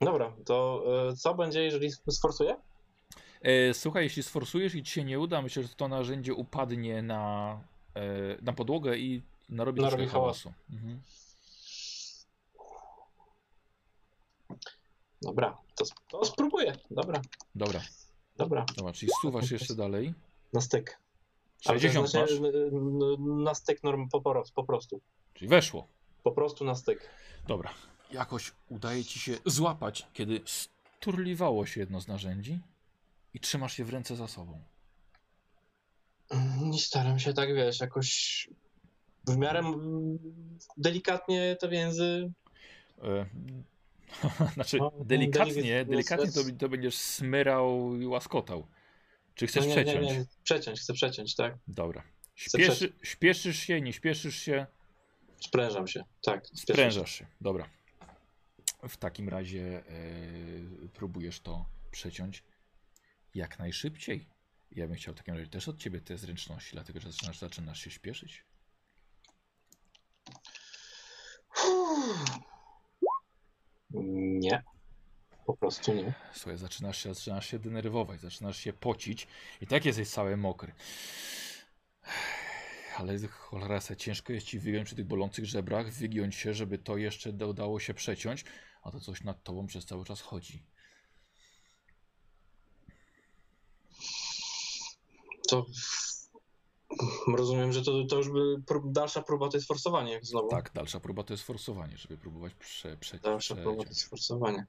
Dobra, 0.00 0.32
to 0.44 0.84
e, 1.10 1.16
co 1.16 1.34
będzie, 1.34 1.62
jeżeli 1.64 1.90
sforsuję? 2.10 2.56
E, 3.42 3.74
słuchaj, 3.74 4.04
jeśli 4.04 4.22
sforsujesz 4.22 4.74
i 4.74 4.82
ci 4.82 4.92
się 4.92 5.04
nie 5.04 5.20
uda, 5.20 5.42
myślę, 5.42 5.62
że 5.62 5.68
to 5.68 5.88
narzędzie 5.88 6.34
upadnie 6.34 7.02
na, 7.02 7.60
e, 7.94 8.02
na 8.42 8.52
podłogę 8.52 8.96
i 8.96 9.22
narobi 9.48 9.82
Narobi 9.82 10.06
hałasu. 10.06 10.52
Mhm. 10.70 11.00
Dobra, 15.22 15.58
to, 15.74 15.84
to 16.10 16.24
spróbuję. 16.24 16.76
Dobra, 16.90 17.20
Dobra, 17.54 17.80
dobra. 18.36 18.64
dobra, 18.76 18.92
czyli 18.92 19.12
suwasz 19.22 19.50
jeszcze 19.50 19.74
dalej. 19.74 20.14
Na 20.52 20.60
styk. 20.60 20.98
Ale 21.66 21.78
to 21.78 21.82
60 21.82 22.10
znaczy, 22.10 22.40
masz, 22.40 22.52
Na 23.44 23.54
styk 23.54 23.82
norm 23.84 24.08
po, 24.08 24.20
po 24.54 24.64
prostu. 24.64 25.00
czyli 25.34 25.48
weszło. 25.48 25.88
Po 26.22 26.32
prostu 26.32 26.64
na 26.64 26.74
styk. 26.74 27.10
Dobra, 27.48 27.70
jakoś 28.10 28.52
udaje 28.68 29.04
ci 29.04 29.18
się 29.18 29.38
złapać, 29.46 30.06
kiedy 30.12 30.40
sturliwało 30.46 31.66
się 31.66 31.80
jedno 31.80 32.00
z 32.00 32.08
narzędzi 32.08 32.60
i 33.34 33.40
trzymasz 33.40 33.78
je 33.78 33.84
w 33.84 33.90
ręce 33.90 34.16
za 34.16 34.28
sobą. 34.28 34.62
Nie 36.60 36.78
staram 36.78 37.18
się 37.18 37.32
tak, 37.32 37.54
wiesz, 37.54 37.80
jakoś 37.80 38.48
w 39.26 39.36
miarę 39.36 39.58
mm, 39.58 40.18
delikatnie 40.76 41.56
te 41.60 41.68
więzy. 41.68 42.32
E, 43.02 43.26
znaczy, 44.54 44.78
No, 44.78 44.92
delikatnie, 45.04 45.84
delik- 45.84 45.90
delikatnie 45.90 46.32
to, 46.32 46.40
to 46.58 46.68
będziesz 46.68 46.96
smyrał 46.96 47.96
i 47.96 48.06
łaskotał. 48.06 48.66
Czy 49.34 49.46
chcesz 49.46 49.66
no 49.66 49.74
nie, 49.74 49.84
przeciąć? 49.84 50.06
Nie, 50.06 50.18
nie, 50.18 50.24
przeciąć, 50.44 50.80
chcę 50.80 50.92
przeciąć, 50.92 51.34
tak? 51.34 51.58
Dobra. 51.68 52.02
Śpieszy, 52.34 52.92
śpieszysz 53.02 53.58
się, 53.58 53.80
nie 53.80 53.92
śpieszysz 53.92 54.36
się, 54.36 54.66
Sprężam 55.40 55.86
się, 55.86 56.04
tak. 56.22 56.46
sprężasz 56.46 57.12
się. 57.12 57.26
Dobra. 57.40 57.68
W 58.88 58.96
takim 58.96 59.28
razie 59.28 59.62
e, 59.78 60.88
próbujesz 60.92 61.40
to 61.40 61.66
przeciąć 61.90 62.44
jak 63.34 63.58
najszybciej. 63.58 64.28
Ja 64.70 64.86
bym 64.86 64.96
chciał 64.96 65.14
w 65.14 65.16
takim 65.16 65.34
razie 65.34 65.46
też 65.46 65.68
od 65.68 65.78
ciebie 65.78 66.00
te 66.00 66.18
zręczności, 66.18 66.70
dlatego 66.72 67.00
że 67.00 67.12
zaczynasz, 67.12 67.38
zaczynasz 67.38 67.80
się 67.80 67.90
śpieszyć. 67.90 68.44
Nie. 73.90 74.62
Po 75.46 75.56
prostu 75.56 75.94
nie. 75.94 76.14
Słuchaj, 76.32 76.58
zaczynasz 76.58 77.02
się, 77.02 77.14
zaczynasz 77.14 77.46
się 77.46 77.58
denerwować, 77.58 78.20
zaczynasz 78.20 78.56
się 78.58 78.72
pocić 78.72 79.26
i 79.60 79.66
tak 79.66 79.84
jesteś 79.84 80.08
cały 80.08 80.36
mokry. 80.36 80.72
Ale 82.96 83.18
cholera, 83.28 83.80
se, 83.80 83.96
ciężko 83.96 84.32
jest 84.32 84.46
ci 84.46 84.58
wygiąć 84.58 84.86
przy 84.86 84.96
tych 84.96 85.06
bolących 85.06 85.44
żebrach, 85.44 85.92
wygiąć 85.92 86.34
się, 86.34 86.54
żeby 86.54 86.78
to 86.78 86.96
jeszcze 86.96 87.32
da- 87.32 87.46
udało 87.46 87.80
się 87.80 87.94
przeciąć, 87.94 88.44
a 88.86 88.90
to 88.90 89.00
coś 89.00 89.24
nad 89.24 89.42
tobą 89.42 89.66
przez 89.66 89.86
cały 89.86 90.04
czas 90.04 90.20
chodzi. 90.20 90.62
To 95.48 95.66
rozumiem, 97.36 97.72
że 97.72 97.82
to, 97.82 98.04
to 98.04 98.16
już 98.16 98.28
by 98.28 98.56
dalsza 98.84 99.22
próba 99.22 99.48
to 99.48 99.56
jest 99.56 99.68
forsowanie 99.68 100.20
znowu. 100.22 100.48
Tak, 100.48 100.72
dalsza 100.74 101.00
próba 101.00 101.22
to 101.22 101.32
jest 101.32 101.44
forsowanie, 101.44 101.98
żeby 101.98 102.18
próbować 102.18 102.54
prze, 102.54 102.96
prze, 102.96 103.18
Dalsza 103.18 103.54
próba 103.54 103.82
to 103.82 103.88
jest 103.88 104.08
forsowanie. 104.08 104.66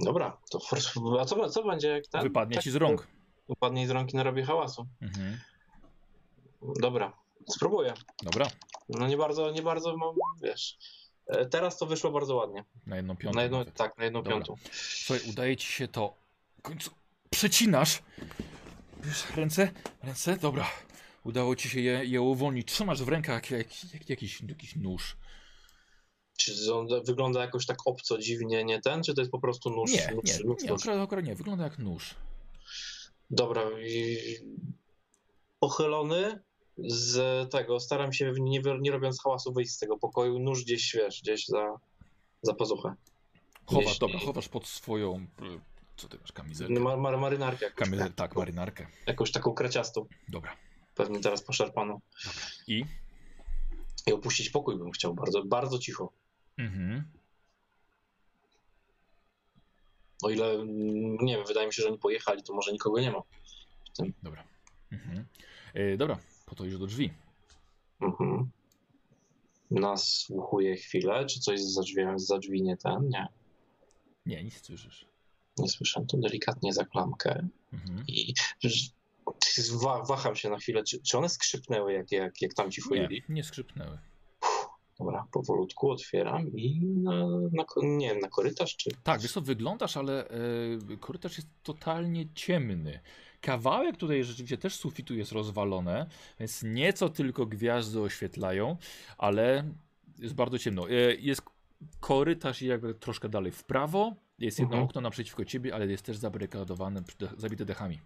Dobra, 0.00 0.38
to 0.50 0.60
fors... 0.60 0.92
A 1.20 1.24
co, 1.24 1.48
co 1.48 1.64
będzie 1.64 1.88
jak 1.88 2.06
ten? 2.06 2.22
Wypadnie 2.22 2.54
tak, 2.54 2.64
ci 2.64 2.70
z 2.70 2.76
rąk. 2.76 3.06
Upadnie 3.46 3.86
z 3.86 3.90
rąk 3.90 4.12
i 4.12 4.16
narobi 4.16 4.42
hałasu. 4.42 4.86
Mhm. 5.02 5.40
Dobra, 6.80 7.18
spróbuję. 7.48 7.94
Dobra, 8.22 8.46
No 8.88 9.06
nie 9.06 9.16
bardzo, 9.16 9.50
nie 9.50 9.62
bardzo 9.62 9.96
mam, 9.96 10.14
wiesz. 10.42 10.78
E, 11.26 11.46
Teraz 11.46 11.78
to 11.78 11.86
wyszło 11.86 12.10
bardzo 12.10 12.34
ładnie. 12.34 12.64
na 12.86 12.96
jedną 12.96 13.16
piątą. 13.16 13.36
Na 13.36 13.42
jedną, 13.42 13.64
tak, 13.64 13.98
na 13.98 14.04
jedną 14.04 14.22
Dobra. 14.22 14.32
piątą. 14.36 14.54
Słuchaj, 14.72 15.30
udaje 15.30 15.56
ci 15.56 15.72
się 15.72 15.88
to. 15.88 16.14
W 16.58 16.62
końcu 16.62 16.90
przecinasz. 17.30 18.02
Wiesz, 19.04 19.24
ręce, 19.36 19.70
ręce, 20.02 20.36
dobra. 20.36 20.70
Udało 21.24 21.56
ci 21.56 21.68
się 21.70 21.80
je, 21.80 22.04
je 22.04 22.20
uwolnić. 22.22 22.72
Trzymasz 22.72 23.02
w 23.02 23.08
rękach 23.08 23.50
jak, 23.50 23.70
jak, 23.94 24.08
jakiś, 24.10 24.40
jakiś 24.48 24.76
nóż. 24.76 25.16
Czy 26.36 26.74
on 26.74 26.88
wygląda 27.04 27.40
jakoś 27.40 27.66
tak 27.66 27.78
obco, 27.84 28.18
dziwnie, 28.18 28.64
nie 28.64 28.80
ten? 28.80 29.02
Czy 29.02 29.14
to 29.14 29.20
jest 29.20 29.30
po 29.30 29.38
prostu 29.38 29.70
nóż? 29.70 29.92
Nie, 29.92 30.14
nóż, 30.14 30.24
nie, 30.24 30.44
nóż, 30.44 30.62
nie, 30.62 30.68
nóż? 30.70 30.80
akurat, 30.82 31.00
akurat 31.04 31.24
nie. 31.24 31.34
Wygląda 31.34 31.64
jak 31.64 31.78
nóż. 31.78 32.14
Dobra, 33.30 33.62
i 33.86 34.18
pochylony 35.58 36.42
z 36.78 37.50
tego, 37.50 37.80
staram 37.80 38.12
się 38.12 38.32
nie, 38.40 38.60
nie 38.80 38.90
robiąc 38.90 39.22
hałasu 39.22 39.52
wyjść 39.52 39.70
z 39.72 39.78
tego 39.78 39.98
pokoju, 39.98 40.38
nóż 40.38 40.64
gdzieś, 40.64 40.94
wiesz, 40.94 41.22
gdzieś 41.22 41.46
za, 41.46 41.76
za 42.42 42.54
pazuchę. 42.54 42.94
Chowasz, 43.66 43.84
Jeśli- 43.84 44.00
dobra, 44.00 44.18
chowasz 44.18 44.48
pod 44.48 44.66
swoją. 44.66 45.16
y, 45.16 45.60
Co 45.96 46.08
ty 46.08 46.18
masz, 46.20 46.32
kamizelkę? 46.32 46.80
Ma, 46.80 46.96
ma, 46.96 47.16
marynarkę 47.16 47.64
jakąś, 47.64 47.78
Kamizel, 47.88 48.12
tak, 48.12 48.36
marynarkę. 48.36 48.86
jakąś 49.06 49.32
taką 49.32 49.52
kreciastą, 49.52 50.06
Dobra. 50.28 50.56
pewnie 50.94 51.20
teraz 51.20 51.42
poszarpaną. 51.42 52.00
I? 52.66 52.84
I 54.06 54.12
opuścić 54.12 54.50
pokój 54.50 54.78
bym 54.78 54.90
chciał, 54.90 55.14
bardzo, 55.14 55.44
bardzo 55.44 55.78
cicho. 55.78 56.12
Mhm. 56.58 57.04
O 60.22 60.30
ile, 60.30 60.50
mm, 60.50 61.16
nie 61.16 61.36
wiem, 61.36 61.46
wydaje 61.46 61.66
mi 61.66 61.72
się, 61.74 61.82
że 61.82 61.88
oni 61.88 61.98
pojechali, 61.98 62.42
to 62.42 62.54
może 62.54 62.72
nikogo 62.72 63.00
nie 63.00 63.10
ma. 63.10 63.22
Dobra. 64.22 64.44
Mhm. 64.92 65.24
Y, 65.76 65.96
dobra, 65.98 66.18
po 66.46 66.54
to 66.54 66.64
już 66.64 66.78
do 66.78 66.86
drzwi. 66.86 67.10
Mhm. 68.00 68.50
Nasłuchuję 69.70 70.76
chwilę, 70.76 71.26
czy 71.26 71.40
coś 71.40 71.60
za 71.60 71.82
drzwi, 71.82 72.02
za 72.16 72.38
drzwi 72.38 72.62
nie 72.62 72.76
ten? 72.76 73.08
Nie, 73.08 73.28
Nie, 74.26 74.44
nic 74.44 74.62
słyszysz. 74.66 75.06
nie 75.58 75.68
słyszę. 75.68 76.04
To 76.08 76.16
delikatnie 76.16 76.72
za 76.72 76.84
klamkę 76.84 77.48
Mhm. 77.72 78.04
i 78.08 78.34
waham 80.08 80.36
się 80.36 80.50
na 80.50 80.56
chwilę, 80.58 80.84
czy, 80.84 81.00
czy 81.02 81.18
one 81.18 81.28
skrzypnęły, 81.28 81.92
jak, 81.92 82.12
jak, 82.12 82.42
jak 82.42 82.54
tam 82.54 82.70
ci 82.70 82.80
wchodzili? 82.80 83.22
Nie, 83.28 83.34
nie 83.34 83.44
skrzypnęły. 83.44 83.98
Dobra, 84.98 85.26
powolutku 85.32 85.90
otwieram 85.90 86.52
i 86.56 86.80
na, 86.80 87.26
na, 87.52 87.64
nie 87.82 88.08
wiem, 88.08 88.18
na 88.18 88.28
korytarz, 88.28 88.76
czy... 88.76 88.90
Tak, 89.02 89.20
wiesz 89.20 89.32
co, 89.32 89.40
wyglądasz, 89.40 89.96
ale 89.96 90.28
e, 90.28 90.96
korytarz 91.00 91.36
jest 91.36 91.48
totalnie 91.62 92.28
ciemny. 92.34 93.00
Kawałek 93.40 93.96
tutaj 93.96 94.24
rzeczywiście 94.24 94.58
też 94.58 94.74
sufitu 94.76 95.14
jest 95.14 95.32
rozwalone, 95.32 96.06
więc 96.40 96.62
nieco 96.62 97.08
tylko 97.08 97.46
gwiazdy 97.46 98.00
oświetlają, 98.00 98.76
ale 99.18 99.64
jest 100.18 100.34
bardzo 100.34 100.58
ciemno. 100.58 100.90
E, 100.90 100.92
jest 101.14 101.42
korytarz 102.00 102.62
jakby 102.62 102.94
troszkę 102.94 103.28
dalej 103.28 103.52
w 103.52 103.64
prawo, 103.64 104.14
jest 104.38 104.58
jedno 104.58 104.74
Mhm. 104.74 104.88
okno 104.88 105.00
naprzeciwko 105.00 105.44
ciebie, 105.44 105.74
ale 105.74 105.86
jest 105.86 106.02
też 106.04 106.16
zabarykadowane, 106.16 107.02
zabite 107.36 107.64
dechami. 107.64 108.00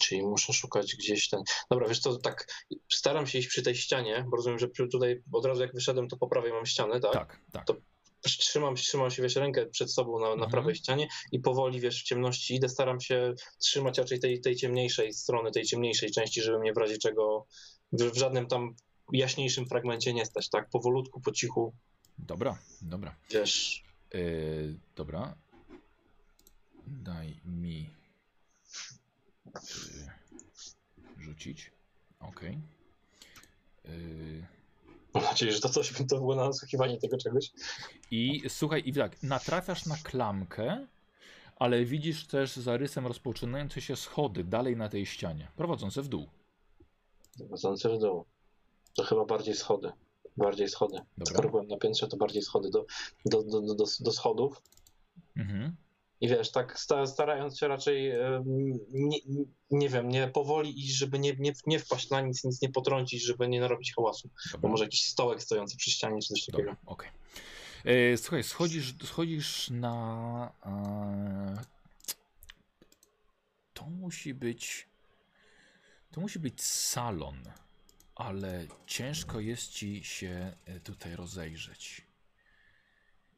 Czyli 0.00 0.22
muszę 0.22 0.52
szukać 0.52 0.96
gdzieś 0.96 1.28
ten. 1.28 1.40
Dobra, 1.70 1.88
wiesz 1.88 1.98
co, 2.00 2.16
tak 2.16 2.46
staram 2.92 3.26
się 3.26 3.38
iść 3.38 3.48
przy 3.48 3.62
tej 3.62 3.74
ścianie, 3.74 4.24
bo 4.28 4.36
rozumiem, 4.36 4.58
że 4.58 4.68
tutaj 4.68 5.22
od 5.32 5.44
razu 5.44 5.62
jak 5.62 5.74
wyszedłem, 5.74 6.08
to 6.08 6.16
po 6.16 6.28
prawej 6.28 6.52
mam 6.52 6.66
ścianę, 6.66 7.00
tak? 7.00 7.12
Tak, 7.12 7.40
tak. 7.52 7.64
To- 7.66 7.76
Trzymam, 8.36 8.74
trzymam 8.76 9.10
się, 9.10 9.22
wiesz, 9.22 9.36
rękę 9.36 9.66
przed 9.66 9.92
sobą 9.92 10.18
na, 10.18 10.26
na 10.26 10.32
Mhm. 10.32 10.50
prawej 10.50 10.74
ścianie 10.74 11.08
i 11.32 11.40
powoli, 11.40 11.80
wiesz, 11.80 12.00
w 12.02 12.04
ciemności 12.04 12.54
idę, 12.54 12.68
staram 12.68 13.00
się 13.00 13.34
trzymać 13.58 13.98
raczej 13.98 14.20
tej, 14.20 14.40
tej 14.40 14.56
ciemniejszej 14.56 15.12
strony, 15.12 15.50
tej 15.50 15.64
ciemniejszej 15.64 16.10
części, 16.10 16.42
żeby 16.42 16.58
mnie 16.58 16.72
w 16.72 16.76
razie 16.76 16.98
czego 16.98 17.46
w, 17.92 18.16
żadnym 18.16 18.46
tam 18.46 18.74
jaśniejszym 19.12 19.66
fragmencie 19.68 20.12
nie 20.14 20.26
stać, 20.26 20.48
tak? 20.48 20.68
Powolutku, 20.70 21.20
po 21.20 21.32
cichu, 21.32 21.74
Dobra, 22.18 22.58
dobra. 22.82 23.16
wiesz, 23.30 23.84
E, 24.14 24.18
dobra. 24.96 25.34
Daj 26.86 27.40
mi 27.44 27.90
e, 29.46 30.10
rzucić. 31.18 31.70
Okej. 32.20 32.58
E, 33.84 33.88
mam 35.14 35.24
nadzieję, 35.24 35.52
że 35.52 35.60
to 35.60 35.68
coś, 35.68 35.92
to 36.08 36.16
było 36.16 36.34
na 36.34 36.44
nasłuchiwanie 36.44 36.98
tego 36.98 37.16
czegoś. 37.16 37.50
I 38.10 38.42
słuchaj, 38.48 38.82
i 38.86 38.92
tak, 38.92 39.22
natrafiasz 39.22 39.86
na 39.86 39.96
klamkę, 39.96 40.86
ale 41.56 41.84
widzisz 41.84 42.26
też 42.26 42.56
za 42.56 42.76
rysem 42.76 43.06
rozpoczynające 43.06 43.80
się 43.80 43.96
schody 43.96 44.44
dalej 44.44 44.76
na 44.76 44.88
tej 44.88 45.06
ścianie, 45.06 45.48
prowadzące 45.56 46.02
w 46.02 46.08
dół. 46.08 46.26
Wchodzące 47.46 47.88
w 47.88 47.98
dół. 47.98 48.24
To 48.94 49.04
chyba 49.04 49.24
bardziej 49.24 49.54
schody. 49.54 49.92
Bardziej 50.36 50.68
schody. 50.68 50.96
Dobra. 51.18 51.32
Skoro 51.32 51.48
byłem 51.48 51.68
na 51.68 51.76
piętrze, 51.76 52.08
to 52.08 52.16
bardziej 52.16 52.42
schody 52.42 52.70
do, 52.70 52.86
do, 53.24 53.42
do, 53.42 53.74
do, 53.74 53.84
do 54.00 54.12
schodów. 54.12 54.62
Mhm. 55.36 55.76
I 56.20 56.28
wiesz, 56.28 56.50
tak 56.50 56.80
sta, 56.80 57.06
starając 57.06 57.58
się 57.58 57.68
raczej, 57.68 58.12
nie, 58.90 59.18
nie 59.70 59.88
wiem, 59.88 60.08
nie 60.08 60.28
powoli 60.28 60.80
iść, 60.80 60.96
żeby 60.96 61.18
nie, 61.18 61.36
nie, 61.38 61.52
nie 61.66 61.78
wpaść 61.78 62.10
na 62.10 62.20
nic, 62.20 62.44
nic 62.44 62.62
nie 62.62 62.68
potrącić, 62.68 63.22
żeby 63.22 63.48
nie 63.48 63.60
narobić 63.60 63.94
hałasu. 63.94 64.28
Bo 64.28 64.52
Dobra, 64.52 64.70
może 64.70 64.84
jakiś 64.84 65.04
stołek 65.04 65.42
stojący 65.42 65.76
przy 65.76 65.90
ścianie, 65.90 66.22
czy 66.22 66.28
coś 66.28 66.44
takiego. 66.44 66.76
okej. 66.86 67.10
E, 67.84 68.16
Słuchaj, 68.16 68.42
schodzisz, 68.42 68.94
schodzisz 69.04 69.70
na... 69.70 70.52
To 73.74 73.84
musi 73.86 74.34
być... 74.34 74.88
To 76.10 76.20
musi 76.20 76.38
być 76.38 76.62
salon, 76.62 77.42
ale 78.14 78.66
ciężko 78.86 79.40
jest 79.40 79.70
ci 79.70 80.04
się 80.04 80.56
e, 80.64 80.80
tutaj 80.80 81.16
rozejrzeć. 81.16 82.06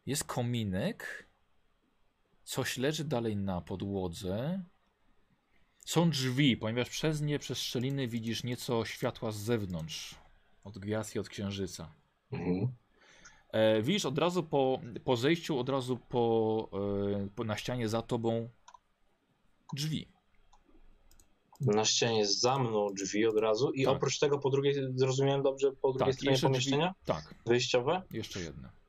Jest 0.07 0.25
kominek, 0.25 1.27
coś 2.51 2.79
leży 2.79 3.05
dalej 3.05 3.37
na 3.37 3.61
podłodze. 3.61 4.63
Są 5.87 6.11
drzwi, 6.11 6.57
ponieważ 6.57 6.89
przez 6.91 7.21
nie, 7.21 7.39
przez 7.39 7.59
szczeliny 7.59 8.09
widzisz 8.09 8.45
nieco 8.45 8.85
światła 8.85 9.33
z 9.33 9.37
zewnątrz, 9.37 10.15
od 10.65 10.79
gwiazd 10.79 11.15
i 11.17 11.19
od 11.19 11.29
księżyca. 11.29 11.95
Mhm. 12.33 12.73
E, 13.53 13.83
widzisz 13.83 14.05
od 14.07 14.19
razu 14.19 14.43
po, 14.43 14.81
po 15.05 15.17
zejściu, 15.17 15.59
od 15.59 15.69
razu 15.69 15.97
po, 15.97 16.69
e, 17.23 17.29
po 17.37 17.45
na 17.45 17.57
ścianie 17.57 17.89
za 17.89 18.03
tobą 18.03 18.49
drzwi. 19.75 20.09
Na 21.61 21.85
ścianie 21.85 22.27
za 22.27 22.59
mną 22.59 22.87
drzwi 22.95 23.27
od 23.27 23.37
razu 23.37 23.71
i 23.71 23.85
Tak. 23.85 23.97
oprócz 23.97 24.19
tego 24.19 24.39
po 24.39 24.51
drugiej, 24.51 24.75
zrozumiałem 24.95 25.43
dobrze, 25.43 25.73
po 25.73 25.93
drugiej 25.93 26.15
stronie 26.15 26.31
jeszcze 26.31 26.47
pomieszczenia 26.47 26.95
Drzwi, 26.95 27.07
tak, 27.07 27.35
wyjściowe? 27.47 28.03
jeszcze 28.11 28.41
jedne. 28.41 28.80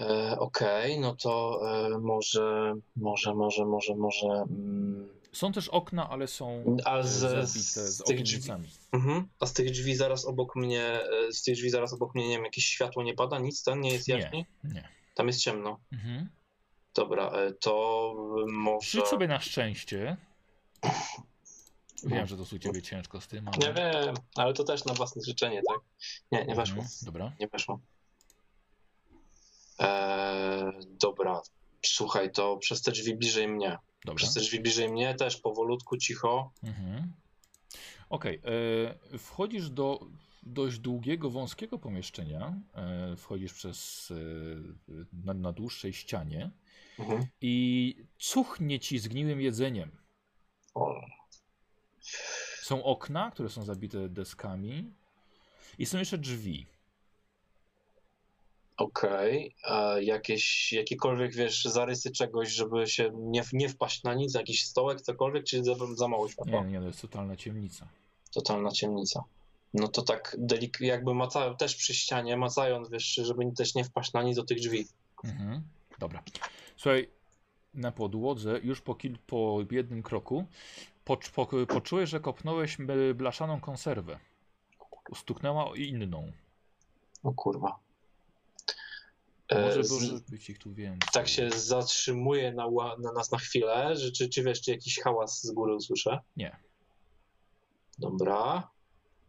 E, 0.00 0.38
Okej, 0.38 1.00
no 1.00 1.16
to 1.16 1.60
e, 1.86 1.98
może, 1.98 2.74
może, 2.96 3.34
może, 3.34 3.64
może, 3.66 3.94
może... 3.94 4.26
Mm, 4.26 5.08
Są 5.32 5.52
też 5.52 5.68
okna, 5.68 6.10
ale 6.10 6.26
są 6.26 6.76
a 6.84 6.98
e, 6.98 7.04
z, 7.04 7.08
zabite 7.08 7.46
z, 7.46 7.74
z 7.96 8.02
tych 8.02 8.22
drzwi, 8.22 8.52
mhm. 8.92 9.28
A 9.40 9.46
z 9.46 9.52
tych 9.52 9.70
drzwi 9.70 9.94
zaraz 9.94 10.24
obok 10.24 10.56
mnie, 10.56 10.82
e, 10.82 11.32
z 11.32 11.42
tych 11.42 11.54
drzwi 11.54 11.70
zaraz 11.70 11.92
obok 11.92 12.14
mnie, 12.14 12.28
nie 12.28 12.34
wiem, 12.34 12.44
jakieś 12.44 12.64
światło 12.64 13.02
nie 13.02 13.14
pada, 13.14 13.38
nic, 13.38 13.62
ten 13.62 13.80
nie 13.80 13.92
jest 13.92 14.08
Nie. 14.08 14.14
jaśniej? 14.14 14.46
Nie. 14.64 14.88
Tam 15.14 15.26
jest 15.26 15.40
ciemno. 15.40 15.78
Mhm. 15.92 16.28
Dobra, 16.94 17.30
e, 17.30 17.52
to 17.52 18.14
może... 18.52 18.90
Rzuć 18.90 19.06
sobie 19.06 19.28
na 19.28 19.40
szczęście. 19.40 20.16
Wiem, 22.04 22.26
że 22.26 22.36
to 22.36 22.42
u 22.56 22.58
ciebie 22.58 22.82
ciężko 22.82 23.20
z 23.20 23.28
tym, 23.28 23.48
ale... 23.48 23.68
Nie 23.68 23.74
wiem, 23.74 24.14
ale 24.34 24.54
to 24.54 24.64
też 24.64 24.84
na 24.84 24.94
własne 24.94 25.22
życzenie, 25.26 25.62
tak? 25.68 25.78
Nie, 26.32 26.44
nie 26.44 26.54
weszło. 26.54 26.82
Mhm, 26.82 26.98
Dobra. 27.02 27.32
Nie 27.40 27.48
weszło. 27.48 27.80
Eee, 29.80 30.72
dobra, 31.00 31.42
słuchaj, 31.86 32.32
to 32.32 32.56
przez 32.56 32.82
te 32.82 32.92
drzwi 32.92 33.16
bliżej 33.16 33.48
mnie. 33.48 33.78
Dobra. 34.04 34.14
Przez 34.14 34.34
te 34.34 34.40
drzwi 34.40 34.60
bliżej 34.60 34.88
mnie 34.92 35.14
też 35.14 35.36
powolutku, 35.36 35.96
cicho. 35.96 36.52
Mhm. 36.62 37.12
Okej, 38.10 38.40
e, 39.12 39.18
wchodzisz 39.18 39.70
do 39.70 40.00
dość 40.42 40.78
długiego, 40.78 41.30
wąskiego 41.30 41.78
pomieszczenia. 41.78 42.54
E, 42.74 43.16
wchodzisz 43.16 43.52
przez 43.52 44.10
e, 44.10 44.94
na, 45.24 45.34
na 45.34 45.52
dłuższej 45.52 45.92
ścianie 45.92 46.50
Mhm. 46.98 47.26
i 47.40 47.96
cuchnie 48.18 48.80
ci 48.80 48.98
zgniłym 48.98 49.40
jedzeniem. 49.40 49.90
O, 50.74 51.00
Są 52.62 52.84
okna, 52.84 53.30
które 53.30 53.48
są 53.48 53.62
zabite 53.64 54.08
deskami 54.08 54.92
i 55.78 55.86
są 55.86 55.98
jeszcze 55.98 56.18
drzwi. 56.18 56.66
Okej, 58.80 59.54
a 59.64 59.94
jakieś, 60.00 60.72
jakiekolwiek, 60.72 61.34
wiesz, 61.34 61.64
zarysy 61.64 62.10
czegoś, 62.10 62.48
żeby 62.48 62.86
się 62.86 63.10
nie, 63.14 63.42
nie 63.52 63.68
wpaść 63.68 64.02
na 64.02 64.14
nic, 64.14 64.34
jakiś 64.34 64.64
stołek, 64.66 65.00
cokolwiek, 65.00 65.44
czy 65.44 65.64
za, 65.64 65.72
za 65.94 66.08
mało 66.08 66.28
światła? 66.28 66.64
Nie, 66.64 66.70
nie, 66.70 66.80
to 66.80 66.86
jest 66.86 67.00
totalna 67.00 67.36
ciemnica. 67.36 67.88
Totalna 68.34 68.70
ciemnica. 68.70 69.24
No 69.74 69.88
to 69.88 70.02
tak 70.02 70.36
delik- 70.38 70.80
jakby 70.84 71.14
macają 71.14 71.56
też 71.56 71.76
przy 71.76 71.94
ścianie, 71.94 72.36
macając, 72.36 72.90
wiesz, 72.90 73.04
żeby 73.14 73.52
też 73.52 73.74
nie 73.74 73.84
wpaść 73.84 74.12
na 74.12 74.22
nic 74.22 74.36
do 74.36 74.44
tych 74.44 74.58
drzwi. 74.58 74.86
Mhm. 75.24 75.62
Dobra. 75.98 76.22
Słuchaj, 76.76 77.08
na 77.74 77.92
podłodze 77.92 78.60
już 78.62 78.80
po, 78.80 78.94
kil- 78.94 79.18
po 79.26 79.58
jednym 79.70 80.02
kroku 80.02 80.44
pocz- 81.04 81.30
po, 81.30 81.46
poczułeś, 81.66 82.10
że 82.10 82.20
kopnąłeś 82.20 82.76
blaszaną 83.14 83.60
konserwę. 83.60 84.18
Stuknęła 85.16 85.76
inną. 85.76 86.32
O 87.22 87.32
kurwa. 87.32 87.78
E, 89.50 89.60
Może 89.66 89.84
z- 89.84 90.20
być 90.30 90.50
ich 90.50 90.58
tu 90.58 90.74
więcej. 90.74 91.08
tak 91.12 91.28
się 91.28 91.50
zatrzymuje 91.50 92.52
na, 92.52 92.66
na 92.98 93.12
nas 93.12 93.30
na 93.30 93.38
chwilę, 93.38 93.96
że 93.96 94.12
czy, 94.12 94.28
czy 94.28 94.42
wiesz, 94.42 94.60
czy 94.62 94.70
jakiś 94.70 94.98
hałas 95.00 95.42
z 95.42 95.50
góry 95.50 95.74
usłyszę? 95.74 96.18
Nie. 96.36 96.56
Dobra. 97.98 98.70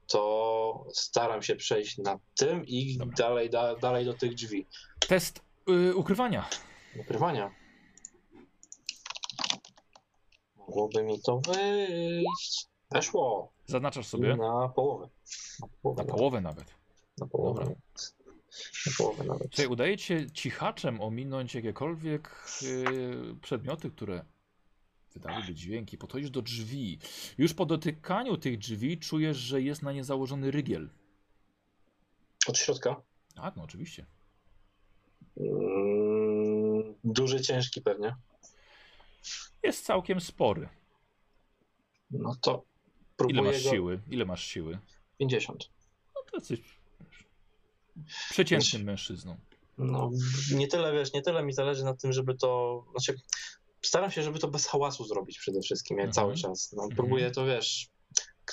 To 0.07 0.85
staram 0.93 1.41
się 1.41 1.55
przejść 1.55 1.97
nad 1.97 2.19
tym 2.35 2.65
i 2.67 2.97
Dobra. 2.97 3.15
dalej, 3.17 3.49
da, 3.49 3.75
dalej 3.75 4.05
do 4.05 4.13
tych 4.13 4.33
drzwi. 4.35 4.67
Test 5.07 5.41
y, 5.69 5.95
ukrywania. 5.95 6.49
Ukrywania. 6.99 7.51
Mogłoby 10.57 11.03
mi 11.03 11.21
to 11.21 11.39
wyjść. 11.47 12.67
Weszło. 12.91 13.51
Zaznaczasz 13.65 14.07
sobie 14.07 14.35
Na 14.35 14.69
połowę. 14.69 15.09
Na 15.61 15.67
połowę. 15.81 16.03
na 16.03 16.13
połowę 16.13 16.41
nawet. 16.41 16.65
Na 17.17 17.27
połowę. 17.27 17.59
Dobra. 17.63 17.75
Na 18.85 18.91
połowę 18.97 19.23
nawet. 19.23 19.47
Słuchaj, 19.51 19.67
udaje 19.67 19.97
ci 19.97 20.05
się 20.05 20.31
cichaczem 20.31 21.01
ominąć 21.01 21.55
jakiekolwiek 21.55 22.45
y, 22.63 23.35
przedmioty, 23.41 23.91
które 23.91 24.25
wydałyby 25.13 25.53
dźwięki. 25.53 25.97
Podchodzisz 25.97 26.29
do 26.29 26.41
drzwi. 26.41 26.99
Już 27.37 27.53
po 27.53 27.65
dotykaniu 27.65 28.37
tych 28.37 28.57
drzwi 28.57 28.97
czujesz, 28.97 29.37
że 29.37 29.61
jest 29.61 29.81
na 29.81 29.91
nie 29.93 30.03
założony 30.03 30.51
rygiel. 30.51 30.89
Od 32.47 32.57
środka. 32.57 33.01
Tak, 33.35 33.55
no 33.55 33.63
oczywiście. 33.63 34.05
Mm, 35.37 36.95
duży, 37.03 37.41
ciężki 37.41 37.81
pewnie. 37.81 38.15
Jest 39.63 39.85
całkiem 39.85 40.21
spory. 40.21 40.69
No 42.11 42.35
to 42.41 42.51
Ile 42.51 42.63
próbuję 43.15 43.41
masz 43.41 43.63
go... 43.63 43.69
siły? 43.69 44.01
Ile 44.09 44.25
masz 44.25 44.43
siły? 44.43 44.79
50. 45.17 45.69
No 46.15 46.21
to 46.31 46.37
jesteś 46.37 46.59
przeciętnym 48.29 48.83
mężczyzną. 48.83 49.37
No, 49.77 50.11
nie 50.55 50.67
tyle, 50.67 50.93
wiesz, 50.93 51.13
nie 51.13 51.21
tyle 51.21 51.43
mi 51.43 51.53
zależy 51.53 51.83
na 51.83 51.93
tym, 51.93 52.13
żeby 52.13 52.35
to... 52.35 52.83
Znaczy, 52.91 53.21
staram 53.81 54.11
się, 54.11 54.23
żeby 54.23 54.39
to 54.39 54.47
bez 54.47 54.67
hałasu 54.67 55.03
zrobić 55.05 55.39
przede 55.39 55.61
wszystkim, 55.61 55.97
jak 55.97 56.07
Mhm. 56.07 56.13
cały 56.13 56.35
czas. 56.35 56.73
No, 56.77 56.87
próbuję 56.95 57.31
to, 57.31 57.45
wiesz, 57.45 57.87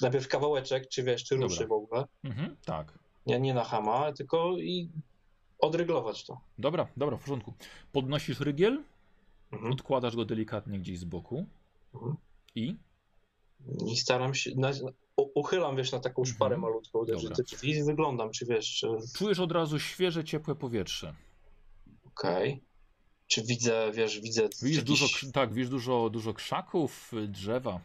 najpierw 0.01 0.28
kawałeczek, 0.28 0.89
czy 0.89 1.02
wiesz, 1.02 1.24
czy 1.24 1.36
ruszy 1.36 1.60
Dobra. 1.60 1.69
w 1.69 1.73
ogóle. 1.73 2.05
Mhm, 2.24 2.56
tak. 2.65 2.98
Nie, 3.27 3.40
nie 3.40 3.55
na 3.55 3.65
hama, 3.65 4.12
tylko 4.12 4.59
i 4.59 4.90
odryglować 5.59 6.24
to. 6.24 6.40
Dobra, 6.59 6.89
dobra, 6.97 7.16
w 7.16 7.20
porządku. 7.20 7.55
Podnosisz 7.93 8.40
rygiel, 8.40 8.82
Mhm. 9.52 9.73
odkładasz 9.73 10.16
go 10.16 10.24
delikatnie 10.24 10.78
gdzieś 10.78 10.98
z 10.98 11.05
boku 11.05 11.47
Mhm. 11.94 12.16
i 12.55 12.77
I 13.86 13.97
staram 13.97 14.35
się, 14.35 14.51
na, 14.56 14.70
uchylam, 15.16 15.76
wiesz, 15.76 15.93
na 15.93 16.01
taką 16.01 16.22
Mhm. 16.22 16.35
szparę 16.36 16.56
malutką, 16.59 17.05
Dobra. 17.05 17.36
te 17.36 17.43
drzwi 17.43 17.70
i 17.70 17.85
wyglądam, 17.85 18.30
czy 18.30 18.47
wiesz, 18.47 18.76
czy 18.76 18.86
czujesz 19.16 19.39
od 19.40 19.52
razu 19.52 19.78
świeże, 19.78 20.24
ciepłe 20.24 20.55
powietrze. 20.55 21.14
okej. 22.05 22.62
Czy 23.26 23.43
widzę, 23.43 23.90
wiesz, 23.94 24.20
widzę 24.20 24.43
Widzisz 24.62 24.76
jakiś... 24.78 24.85
dużo, 25.01 25.32
tak, 25.32 25.52
widzisz 25.55 25.70
dużo, 25.70 26.10
dużo 26.10 26.35
krzaków, 26.35 27.12
drzewa. 27.28 27.80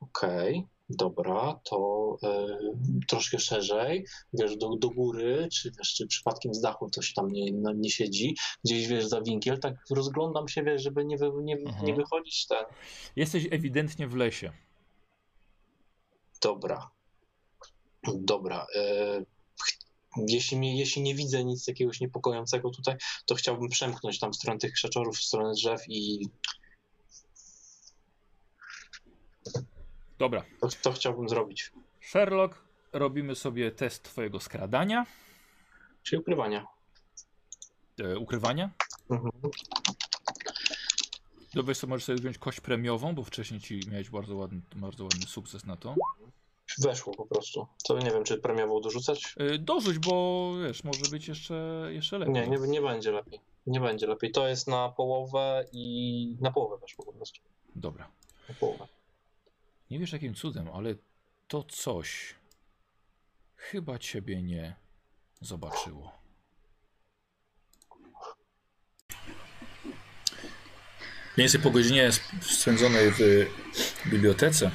Okej, 0.00 0.66
dobra, 0.88 1.60
to 1.64 2.16
y, 2.24 3.06
troszkę 3.08 3.38
szerzej, 3.38 4.06
wiesz, 4.32 4.56
do, 4.56 4.76
do 4.76 4.90
góry, 4.90 5.48
czy 5.52 5.70
wiesz, 5.78 5.94
czy 5.94 6.06
przypadkiem 6.06 6.54
z 6.54 6.60
dachu 6.60 6.90
to 6.90 7.02
się 7.02 7.14
tam 7.14 7.28
nie, 7.30 7.52
no, 7.52 7.72
nie 7.72 7.90
siedzi, 7.90 8.36
gdzieś, 8.64 8.86
wiesz, 8.86 9.06
za 9.06 9.20
winkiel, 9.20 9.58
tak 9.60 9.74
rozglądam 9.90 10.48
się, 10.48 10.62
wiesz, 10.62 10.82
żeby 10.82 11.04
nie, 11.04 11.16
wy, 11.18 11.30
nie, 11.42 11.56
Mhm. 11.56 11.84
nie 11.84 11.94
wychodzić 11.94 12.46
ten. 12.46 12.64
Jesteś 13.16 13.48
ewidentnie 13.50 14.08
w 14.08 14.14
lesie. 14.14 14.52
Dobra, 16.42 16.90
dobra. 18.14 18.66
y, 18.76 19.26
jeśli, 20.28 20.56
mnie, 20.58 20.78
jeśli 20.78 21.02
nie 21.02 21.14
widzę 21.14 21.44
nic 21.44 21.66
jakiegoś 21.66 22.00
niepokojącego 22.00 22.70
tutaj, 22.70 22.96
to 23.26 23.34
chciałbym 23.34 23.68
przemknąć 23.68 24.18
tam 24.18 24.32
w 24.32 24.36
stronę 24.36 24.58
tych 24.58 24.72
krzaczorów, 24.72 25.16
w 25.16 25.22
stronę 25.24 25.52
drzew 25.54 25.80
i 25.88 26.28
Dobra. 30.18 30.44
to, 30.60 30.68
to 30.82 30.92
chciałbym 30.92 31.28
zrobić. 31.28 31.72
Sherlock, 32.00 32.54
robimy 32.92 33.34
sobie 33.34 33.70
test 33.70 34.02
twojego 34.02 34.40
skradania, 34.40 35.06
Czyli 36.02 36.20
ukrywania. 36.20 36.66
e, 38.00 38.18
ukrywania. 38.18 38.70
Mhm. 39.10 39.32
Dobrze, 41.54 41.74
sobie 41.74 41.90
możesz 41.90 42.04
sobie 42.04 42.18
wziąć 42.18 42.38
kość 42.38 42.60
premiową, 42.60 43.14
bo 43.14 43.24
wcześniej 43.24 43.60
ci 43.60 43.80
miałeś 43.90 44.10
bardzo 44.10 44.36
ładny, 44.36 44.60
bardzo 44.76 45.04
ładny 45.04 45.26
sukces 45.26 45.64
na 45.66 45.76
to. 45.76 45.94
Weszło 46.78 47.14
po 47.14 47.26
prostu. 47.26 47.66
To 47.88 47.98
nie 47.98 48.10
wiem, 48.10 48.24
czy 48.24 48.38
premiową 48.38 48.80
dorzucać? 48.80 49.34
E, 49.38 49.58
dorzuć, 49.58 49.98
bo 49.98 50.52
wiesz, 50.64 50.84
może 50.84 51.10
być 51.10 51.28
jeszcze, 51.28 51.88
jeszcze 51.90 52.18
lepiej. 52.18 52.34
Nie, 52.34 52.48
nie, 52.48 52.58
nie 52.58 52.80
będzie 52.80 53.12
lepiej. 53.12 53.40
Nie 53.66 53.80
będzie 53.80 54.06
lepiej. 54.06 54.32
To 54.32 54.48
jest 54.48 54.68
na 54.68 54.88
połowę 54.88 55.64
i 55.72 56.36
na 56.40 56.50
połowę 56.52 56.78
weszło 56.78 57.04
po 57.04 57.12
prostu. 57.12 57.40
Dobra. 57.76 58.10
Na 58.48 58.54
połowę. 58.54 58.86
Nie 59.90 59.98
wiesz 59.98 60.12
jakim 60.12 60.34
cudem, 60.34 60.68
ale 60.74 60.94
to 61.48 61.62
coś 61.62 62.34
chyba 63.56 63.98
ciebie 63.98 64.42
nie 64.42 64.74
zobaczyło. 65.40 66.12
Mniej 71.36 71.44
więcej 71.48 71.60
po 71.60 71.70
godzinie 71.70 72.06
sp- 72.18 72.32
spędzonej 72.42 73.10
w 73.10 73.20
bibliotece 74.06 74.70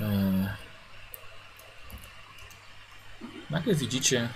e, 0.00 0.56
nagle 3.50 3.74
widzicie 3.74 4.28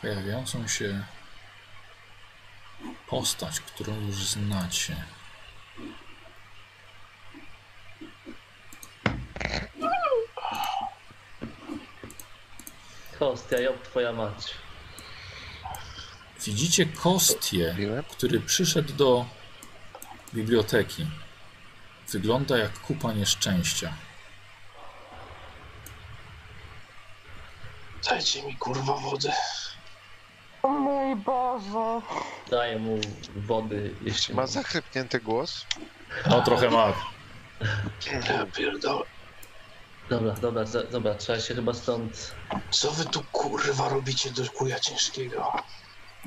pojawiającą 0.00 0.68
się 0.68 1.04
postać, 3.08 3.60
którą 3.60 4.00
już 4.00 4.16
znacie. 4.16 4.96
Hostia, 13.18 13.60
job 13.60 13.82
twoja 13.82 14.12
mać. 14.12 14.54
Widzicie 16.44 16.86
Kostię, 16.86 17.76
który 18.10 18.40
przyszedł 18.40 18.92
do 18.92 19.26
biblioteki. 20.34 21.06
Wygląda 22.08 22.58
jak 22.58 22.80
kupa 22.80 23.12
nieszczęścia. 23.12 23.92
Dajcie 28.10 28.42
mi 28.42 28.56
kurwa 28.56 28.92
wody. 28.92 29.32
O 30.62 30.68
mój 30.68 31.16
Boże. 31.16 32.00
Daję 32.50 32.78
mu 32.78 32.98
wody, 33.36 33.94
jeśli 34.02 34.34
Ma 34.34 34.46
zachrypnięty 34.46 35.20
głos? 35.20 35.66
No 36.30 36.42
trochę 36.42 36.70
ma. 36.70 36.92
Ja 38.28 38.46
pierdolę. 38.46 39.04
Dobra, 40.10 40.32
dobra, 40.32 40.64
za, 40.64 40.82
dobra, 40.82 41.14
trzeba 41.14 41.40
się 41.40 41.54
chyba 41.54 41.74
stąd... 41.74 42.34
Co 42.70 42.90
wy 42.90 43.04
tu 43.04 43.22
kurwa 43.32 43.88
robicie 43.88 44.30
do 44.30 44.42
kuja 44.50 44.80
ciężkiego? 44.80 45.52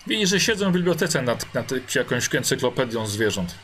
Widzisz, 0.07 0.29
że 0.29 0.39
siedzą 0.39 0.71
w 0.71 0.73
bibliotece 0.73 1.21
nad, 1.21 1.53
nad 1.53 1.95
jakąś 1.95 2.35
encyklopedią 2.35 3.07
zwierząt. 3.07 3.55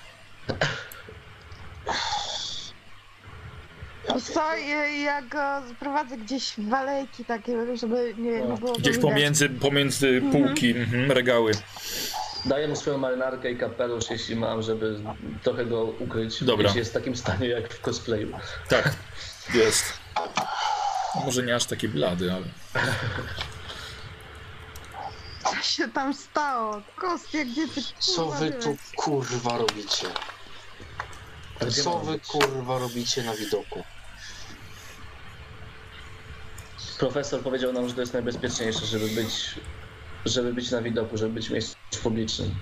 Co, 4.34 4.56
ja, 5.04 5.22
go 5.22 5.62
sprowadzę 5.76 6.18
gdzieś 6.18 6.54
w 6.58 6.74
alejki 6.74 7.26
takie, 7.26 7.78
żeby 7.78 8.14
nie, 8.18 8.32
nie 8.42 8.58
było 8.58 8.74
Gdzieś 8.74 8.98
pomiędzy, 8.98 9.50
pomiędzy 9.50 10.08
Mhm. 10.08 10.32
półki, 10.32 10.70
mhm, 10.70 11.12
regały. 11.12 11.52
Daję 12.46 12.68
mu 12.68 12.76
swoją 12.76 12.98
marynarkę 12.98 13.52
i 13.52 13.58
kapelusz, 13.58 14.10
jeśli 14.10 14.36
mam, 14.36 14.62
żeby 14.62 15.00
trochę 15.44 15.66
go 15.66 15.84
ukryć. 15.84 16.44
Dobra. 16.44 16.64
Jeśli 16.64 16.80
jest 16.80 16.92
w 16.92 16.94
takim 16.94 17.16
stanie 17.16 17.48
jak 17.48 17.74
w 17.74 17.82
cosplayu. 17.82 18.32
Tak, 18.70 18.96
jest. 19.54 19.94
Może 21.26 21.44
nie 21.44 21.56
aż 21.56 21.66
taki 21.66 21.88
blady, 21.90 22.34
ale... 22.34 22.46
Co 25.44 25.56
się 25.64 25.88
tam 25.88 26.14
stało? 26.14 26.82
Kostia, 26.96 27.46
gdzie 27.46 27.68
ty 27.68 27.82
Co 28.00 28.26
kurwa, 28.26 28.40
wy 28.40 28.52
tu 28.52 28.78
kurwa 28.96 29.58
robicie? 29.58 30.08
Co 31.84 32.00
wy 32.00 32.20
kurwa 32.20 32.78
robicie 32.80 33.24
na 33.24 33.34
widoku? 33.34 33.84
Profesor 37.00 37.42
powiedział 37.42 37.74
nam, 37.74 37.88
że 37.88 37.94
to 37.94 38.02
jest 38.02 38.14
najbezpieczniejsze, 38.14 38.86
żeby 38.86 39.08
być, 39.08 39.56
żeby 40.26 40.54
być 40.54 40.72
na 40.72 40.82
widoku, 40.82 41.18
żeby 41.18 41.34
być 41.34 41.48
w 41.48 41.52
miejscu 41.52 41.76
publicznym. 42.04 42.56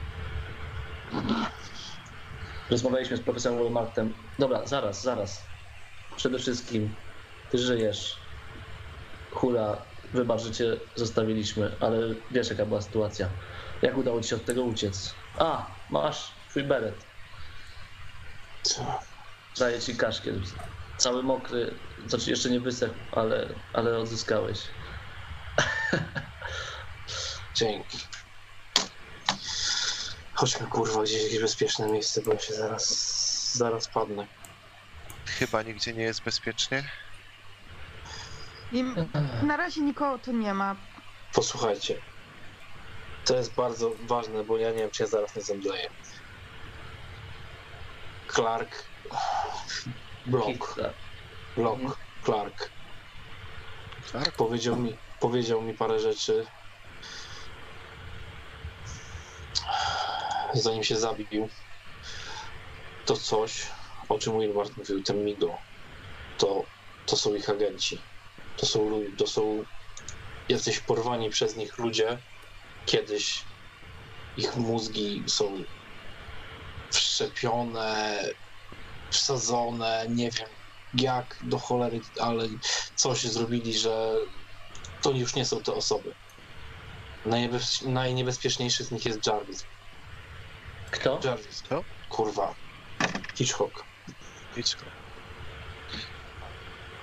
Rozmawialiśmy 2.69 3.17
z 3.17 3.21
profesorem 3.21 3.59
Walmartem. 3.59 4.13
Dobra, 4.39 4.65
zaraz, 4.65 5.03
zaraz. 5.03 5.43
Przede 6.15 6.39
wszystkim, 6.39 6.95
ty 7.51 7.57
żyjesz. 7.57 8.17
Hula, 9.31 9.81
wybacz, 10.13 10.41
że 10.41 10.51
cię 10.51 10.77
zostawiliśmy, 10.95 11.75
ale 11.79 11.97
wiesz 12.31 12.49
jaka 12.49 12.65
była 12.65 12.81
sytuacja. 12.81 13.29
Jak 13.81 13.97
udało 13.97 14.21
ci 14.21 14.29
się 14.29 14.35
od 14.35 14.45
tego 14.45 14.63
uciec? 14.63 15.13
A, 15.37 15.67
masz 15.89 16.31
twój 16.49 16.63
beret. 16.63 17.05
Co? 18.63 18.99
Daję 19.59 19.79
ci 19.79 19.95
kaszkiel. 19.95 20.41
Cały 20.97 21.23
mokry, 21.23 21.73
znaczy 22.07 22.29
jeszcze 22.29 22.49
nie 22.49 22.59
wysechł, 22.59 22.95
ale, 23.11 23.49
ale 23.73 23.97
odzyskałeś. 23.97 24.59
Dzięki. 27.53 27.97
Chodźmy 30.33 30.67
kurwa 30.67 31.03
gdzieś 31.03 31.23
jakieś 31.23 31.39
bezpieczne 31.39 31.87
miejsce, 31.87 32.21
bo 32.21 32.33
ja 32.33 32.39
się 32.39 32.53
zaraz, 32.53 33.55
zaraz 33.55 33.87
padnę. 33.87 34.27
Chyba 35.25 35.61
nigdzie 35.61 35.93
nie 35.93 36.03
jest 36.03 36.23
bezpiecznie. 36.23 36.83
I 38.71 38.83
na 39.43 39.57
razie 39.57 39.81
nikogo 39.81 40.19
tu 40.19 40.31
nie 40.31 40.53
ma. 40.53 40.75
Posłuchajcie. 41.33 42.01
To 43.25 43.35
jest 43.35 43.53
bardzo 43.53 43.91
ważne, 43.99 44.43
bo 44.43 44.57
ja 44.57 44.71
nie 44.71 44.77
wiem, 44.77 44.91
czy 44.91 45.03
ja 45.03 45.09
zaraz 45.09 45.35
nie 45.35 45.41
zemdleję. 45.41 45.89
Clark. 48.33 48.83
Block. 50.25 50.75
Block. 51.55 51.79
Mhm. 51.79 51.93
Clark. 52.25 52.69
Tak? 54.13 54.31
Powiedział 54.31 54.75
mi, 54.75 54.97
powiedział 55.19 55.61
mi 55.61 55.73
parę 55.73 55.99
rzeczy. 55.99 56.45
Zanim 60.53 60.83
się 60.83 60.95
zabił, 60.95 61.49
to 63.05 63.17
coś, 63.17 63.67
o 64.09 64.19
czym 64.19 64.39
Wilbert 64.39 64.77
mówił, 64.77 65.03
ten 65.03 65.25
Migo, 65.25 65.57
to, 66.37 66.63
to 67.05 67.17
są 67.17 67.35
ich 67.35 67.49
agenci. 67.49 68.01
To 68.57 68.65
są, 68.65 69.03
to 69.17 69.27
są 69.27 69.63
jacyś 70.49 70.79
porwani 70.79 71.29
przez 71.29 71.55
nich 71.55 71.77
ludzie. 71.77 72.17
Kiedyś 72.85 73.43
ich 74.37 74.55
mózgi 74.55 75.23
są 75.27 75.63
wszczepione, 76.91 78.19
wsadzone, 79.11 80.05
nie 80.09 80.31
wiem 80.31 80.49
jak 80.93 81.39
do 81.43 81.59
cholery, 81.59 81.99
ale 82.19 82.47
coś 82.95 83.23
zrobili, 83.23 83.79
że 83.79 84.15
to 85.01 85.11
już 85.11 85.35
nie 85.35 85.45
są 85.45 85.61
te 85.61 85.73
osoby. 85.73 86.13
Najniebez... 87.25 87.81
Najniebezpieczniejszy 87.81 88.83
z 88.83 88.91
nich 88.91 89.05
jest 89.05 89.27
Jarvis. 89.27 89.65
Kto? 90.93 91.19
Jarvis. 91.23 91.61
Kto? 91.61 91.83
Kurwa. 92.09 92.55
Hitchcock. 93.35 93.83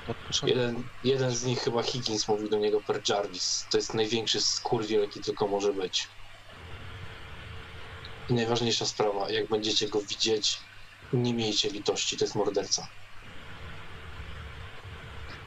Początku. 0.07 0.47
Jeden, 0.47 0.83
jeden 1.05 1.31
z 1.31 1.45
nich 1.45 1.59
chyba 1.61 1.83
Higgins 1.83 2.29
mówił 2.29 2.49
do 2.49 2.59
niego 2.59 2.81
per 2.81 3.03
Jarvis. 3.09 3.67
To 3.71 3.79
jest 3.79 3.95
największy 3.95 4.41
skurwiel, 4.41 5.01
jaki 5.01 5.21
tylko 5.21 5.47
może 5.47 5.73
być. 5.73 6.09
I 8.29 8.35
najważniejsza 8.35 8.87
sprawa, 8.87 9.31
jak 9.31 9.49
będziecie 9.49 9.89
go 9.89 10.01
widzieć, 10.01 10.59
nie 11.13 11.35
miejcie 11.35 11.71
litości, 11.71 12.17
to 12.17 12.25
jest 12.25 12.35
morderca. 12.35 12.89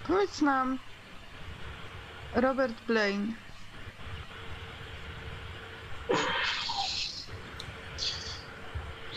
Powiedz 0.08 0.42
nam, 0.42 0.80
Robert 2.34 2.82
Blaine, 2.88 3.34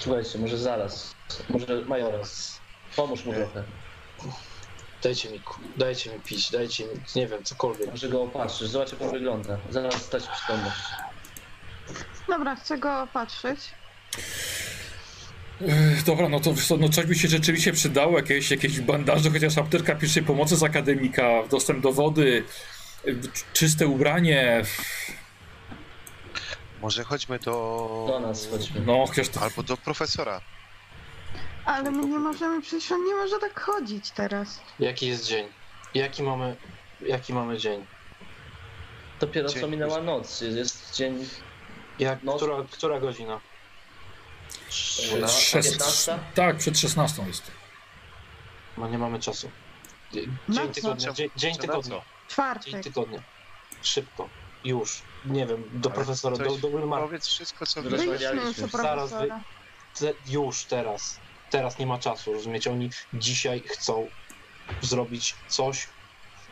Słuchajcie, 0.06 0.38
może 0.38 0.58
zaraz. 0.58 1.14
Może 1.48 1.82
majoraz. 1.86 2.60
Pomóż 2.96 3.24
mu 3.24 3.32
trochę. 3.32 3.62
Dajcie 5.02 5.30
mi, 5.30 5.40
ku- 5.40 5.60
dajcie 5.76 6.12
mi 6.12 6.20
pić, 6.20 6.50
dajcie 6.50 6.84
mi, 6.84 6.90
nie 7.16 7.26
wiem, 7.26 7.44
cokolwiek. 7.44 7.90
Może 7.90 8.08
go 8.08 8.22
opatrzysz, 8.22 8.68
zobacz 8.68 8.92
jak 8.92 9.02
on 9.02 9.10
wygląda. 9.10 9.58
Zaraz 9.70 9.94
stać 9.94 10.24
przytomność. 10.28 10.76
Dobra, 12.28 12.56
chcę 12.56 12.78
go 12.78 13.02
opatrzyć. 13.02 13.60
Ech, 15.68 16.04
Dobra, 16.04 16.28
no 16.28 16.40
to 16.40 16.54
wiesz 16.54 16.66
co, 16.66 16.76
no 16.76 16.88
coś 16.88 17.06
by 17.06 17.14
się 17.14 17.28
rzeczywiście 17.28 17.72
przydało, 17.72 18.16
jakieś, 18.18 18.50
jakieś 18.50 18.80
bandaże, 18.80 19.30
chociaż 19.30 19.58
apteczka 19.58 19.94
pierwszej 19.94 20.22
pomocy 20.22 20.56
z 20.56 20.62
akademika, 20.62 21.42
dostęp 21.50 21.82
do 21.82 21.92
wody, 21.92 22.44
y, 23.08 23.16
czyste 23.52 23.86
ubranie, 23.86 24.62
Może 26.82 27.04
chodźmy 27.04 27.38
do... 27.38 28.04
Do 28.08 28.20
nas 28.20 28.48
chodźmy. 28.50 28.80
no 28.80 29.06
chociaż 29.06 29.28
to... 29.28 29.40
Albo 29.40 29.62
do 29.62 29.76
profesora. 29.76 30.40
Ale 31.64 31.90
my 31.90 32.06
nie 32.06 32.18
możemy, 32.18 32.62
przecież 32.62 32.92
on 32.92 33.04
nie 33.04 33.14
może 33.14 33.38
tak 33.38 33.60
chodzić 33.60 34.10
teraz. 34.10 34.60
Jaki 34.78 35.06
jest 35.06 35.26
dzień? 35.26 35.48
Jaki 35.94 36.22
mamy, 36.22 36.56
jaki 37.00 37.34
mamy 37.34 37.58
dzień? 37.58 37.86
Dopiero 39.20 39.48
co 39.48 39.60
Dzień 39.60 39.70
minęła 39.70 40.02
noc. 40.02 40.40
Jest, 40.40 40.56
jest 40.56 40.94
dzień 40.96 41.28
Jak, 41.98 42.22
No. 42.22 42.36
która, 42.36 42.54
która 42.70 43.00
godzina? 43.00 43.40
szes- 44.70 45.70
15. 45.70 46.18
Tak, 46.34 46.56
przed 46.56 46.78
16 46.78 47.22
jest. 47.26 47.50
No 48.78 48.88
nie 48.88 48.98
mamy 48.98 49.20
czasu. 49.20 49.50
Dzień 50.12 50.36
Na 50.48 50.66
tygodnia, 50.66 51.08
co? 51.08 51.14
dzień, 51.14 51.30
dzień 51.36 51.52
Co 51.54 51.58
na 51.58 51.62
tygodnia, 51.62 51.90
co? 51.90 51.96
dzień 52.02 52.28
Czwartek. 52.28 52.82
tygodnia. 52.82 53.22
Szybko, 53.82 54.28
już. 54.64 55.04
Nie 55.24 55.46
wiem, 55.46 55.64
do 55.72 55.88
Ale 55.88 55.94
profesora, 56.04 56.36
do, 56.36 56.56
do 56.56 56.68
Wilmara. 56.70 57.06
Powiedz 57.06 57.26
wszystko, 57.26 57.66
co 57.66 57.82
rozmawialiśmy. 57.82 58.68
Zaraz 58.68 59.10
wy- 60.00 60.14
Już 60.26 60.66
teraz. 60.66 61.20
Teraz 61.50 61.78
nie 61.78 61.86
ma 61.86 61.98
czasu, 61.98 62.32
rozumiecie? 62.32 62.70
Oni 62.72 62.90
dzisiaj 63.12 63.62
chcą 63.68 64.10
zrobić 64.82 65.34
coś, 65.46 65.88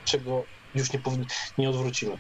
czego 0.04 0.46
już 0.74 0.92
nie, 0.92 0.98
powin- 0.98 1.26
nie 1.58 1.70
odwrócimy. 1.70 2.16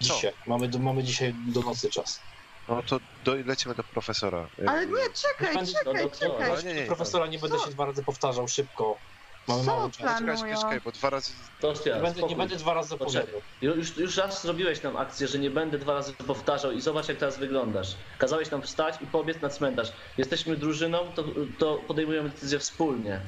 Dzisiaj. 0.00 0.32
Mamy, 0.46 0.68
do, 0.68 0.78
mamy 0.78 1.04
dzisiaj 1.04 1.32
do 1.52 1.60
nocy 1.60 1.90
czas. 1.90 2.20
No 2.68 2.82
to 2.82 3.00
do, 3.24 3.34
lecimy 3.34 3.74
do 3.74 3.84
profesora. 3.84 4.48
Ale 4.66 4.86
nie, 4.86 4.92
czekaj, 5.14 5.54
Będzie- 5.54 5.72
czekaj, 5.72 5.94
no, 5.94 6.02
no, 6.04 6.10
czekaj. 6.10 6.50
Ale 6.50 6.62
nie, 6.62 6.74
nie, 6.74 6.80
Do 6.80 6.86
profesora 6.86 7.26
nie 7.26 7.38
będę 7.38 7.58
się 7.58 7.70
dwa 7.70 7.86
razy 7.86 8.04
powtarzał, 8.04 8.48
szybko. 8.48 9.00
Mamy 9.48 9.60
Co 9.60 9.66
mało 9.66 9.88
czasu. 9.90 9.98
plan? 10.02 10.18
Czekaj, 10.18 10.34
planują. 10.36 10.56
czekaj, 10.62 10.80
bo 10.80 10.92
dwa 10.92 11.10
razy... 11.10 11.32
To 11.60 11.72
Nie 11.72 11.78
ja, 11.90 11.94
będę, 11.94 12.08
nie 12.08 12.14
spokój. 12.18 12.36
będę 12.36 12.56
dwa 12.56 12.74
razy 12.74 12.96
Poczekaj. 12.98 13.32
powiedział. 13.32 13.76
Już, 13.76 13.96
już 13.96 14.16
raz 14.16 14.42
zrobiłeś 14.42 14.82
nam 14.82 14.96
akcję, 14.96 15.28
że 15.28 15.38
nie 15.38 15.50
będę 15.50 15.78
dwa 15.78 15.94
razy 15.94 16.12
powtarzał 16.14 16.72
i 16.72 16.80
zobacz 16.80 17.08
jak 17.08 17.18
teraz 17.18 17.38
wyglądasz. 17.38 17.96
Kazałeś 18.18 18.50
nam 18.50 18.62
wstać 18.62 18.94
i 19.02 19.06
pobiec 19.06 19.40
na 19.42 19.48
cmentarz. 19.48 19.92
Jesteśmy 20.16 20.56
drużyną, 20.56 21.12
to, 21.12 21.24
to 21.58 21.76
podejmujemy 21.78 22.28
decyzję 22.28 22.58
wspólnie. 22.58 23.20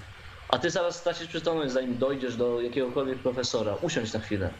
A 0.48 0.58
ty 0.58 0.70
zaraz 0.70 0.96
stracisz 0.96 1.28
przytomność, 1.28 1.72
zanim 1.72 1.98
dojdziesz 1.98 2.36
do 2.36 2.60
jakiegokolwiek 2.60 3.22
profesora. 3.22 3.74
Usiądź 3.74 4.12
na 4.12 4.20
chwilę. 4.20 4.54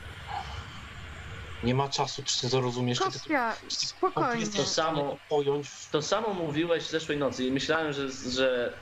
Nie 1.63 1.75
ma 1.75 1.89
czasu, 1.89 2.23
czy 2.25 2.41
ty 2.41 2.51
to 2.51 2.61
rozumiesz? 2.61 2.99
Czy 2.99 3.05
ty 3.05 3.11
Kostia, 3.13 3.57
spokojnie. 3.69 4.47
To 4.47 4.65
samo- 4.67 5.17
pojąć, 5.29 5.69
w- 5.69 5.91
To 5.91 6.03
samo 6.03 6.35
mówiłeś 6.35 6.87
zeszłej 6.89 7.19
nocy 7.19 7.45
i 7.45 7.53
myślałem, 7.53 7.93
że, 7.93 8.09
że, 8.31 8.79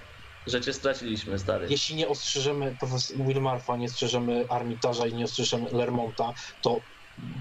że 0.46 0.60
cię 0.60 0.72
straciliśmy, 0.72 1.38
stary. 1.38 1.66
jeśli 1.70 1.96
nie 1.96 2.08
ostrzeżemy 2.08 2.76
profesora 2.80 3.24
Wilmarfa, 3.28 3.76
nie 3.76 3.86
ostrzeżemy 3.86 4.44
Armitarza 4.50 5.06
i 5.06 5.14
nie 5.14 5.24
ostrzeżemy 5.24 5.64
Lermonta, 5.72 6.32
to 6.62 6.80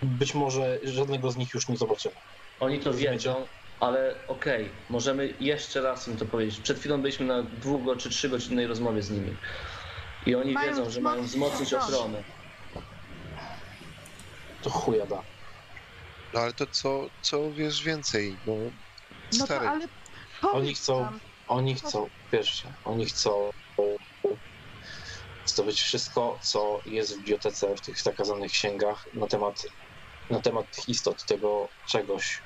być 0.04 0.34
może 0.36 0.80
żadnego 0.84 1.32
z 1.32 1.38
nich 1.38 1.54
już 1.54 1.68
nie 1.70 1.78
zobaczymy. 1.78 2.16
Oni 2.60 2.80
to 2.80 2.94
wiedzą, 2.94 3.48
ale 3.80 4.16
okej, 4.28 4.72
możemy 4.90 5.36
jeszcze 5.40 5.82
raz 5.82 6.08
im 6.08 6.18
to 6.18 6.26
powiedzieć. 6.26 6.60
Przed 6.60 6.80
chwilą 6.80 7.02
byliśmy 7.02 7.26
na 7.26 7.44
długo 7.44 7.96
czy 7.96 8.10
trzygodzinnej 8.10 8.68
rozmowie 8.68 9.02
z 9.02 9.10
nimi. 9.10 9.38
I 10.26 10.36
oni 10.36 10.54
Mają 10.54 10.70
wiedzą, 10.70 10.90
że 10.90 11.02
mają 11.02 11.24
wzmocnić 11.24 11.74
ochronę. 11.74 12.24
To 14.62 14.70
chuja 14.70 15.06
da. 15.06 15.24
No 16.34 16.40
ale 16.40 16.54
to 16.54 16.68
co, 16.68 17.08
co 17.22 17.52
wiesz 17.52 17.84
więcej? 17.84 18.40
No, 18.46 18.54
No 19.34 19.40
to 19.40 19.46
stary, 19.46 19.68
ale 19.68 19.88
powiedz 20.42 20.56
Oni 20.56 20.76
chcą- 20.76 21.02
nam, 21.02 21.20
Oni 21.48 21.76
chcą, 21.76 22.10
pierwsze, 22.32 22.74
oni 22.84 23.06
chcą 23.06 23.50
zdobyć 25.46 25.82
wszystko, 25.82 26.40
co 26.44 26.82
jest 26.86 27.14
w 27.14 27.18
bibliotece, 27.18 27.74
w 27.76 27.82
tych 27.82 28.02
zakazanych 28.02 28.52
księgach 28.52 29.06
na 29.14 29.28
temat, 29.28 29.62
na 30.30 30.42
temat 30.42 30.76
tych 30.76 30.90
istot, 30.90 31.26
tego 31.26 31.70
czegoś, 31.90 32.42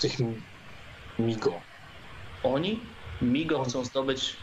tych 0.00 0.18
mi- 0.18 0.42
migo. 1.18 1.62
Oni? 2.42 2.94
Migo 3.20 3.64
chcą 3.64 3.84
zdobyć. 3.84 4.36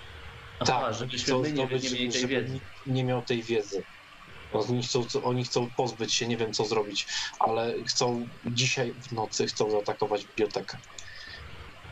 Aha, 0.59 0.81
Tak, 0.81 0.93
żebyśmy 0.93 1.25
chcą 1.25 1.41
my 1.41 1.51
nie, 1.51 1.55
zdobyć, 1.55 1.83
nie 1.83 1.89
mieli 1.89 2.11
tej 2.11 2.27
wiedzy. 2.27 2.59
nie 2.85 3.03
miał 3.03 3.21
tej 3.25 3.41
wiedzy. 3.43 3.83
Oni 4.51 4.83
chcą, 4.83 5.05
oni 5.23 5.45
chcą 5.45 5.71
pozbyć 5.77 6.15
się, 6.15 6.27
nie 6.27 6.37
wiem 6.37 6.51
co 6.53 6.65
zrobić, 6.65 7.07
ale 7.39 7.75
chcą 7.83 8.29
dzisiaj 8.45 8.93
w 8.93 9.11
nocy 9.11 9.47
chcą 9.47 9.69
zaatakować 9.69 10.25
bibliotekę. 10.25 10.77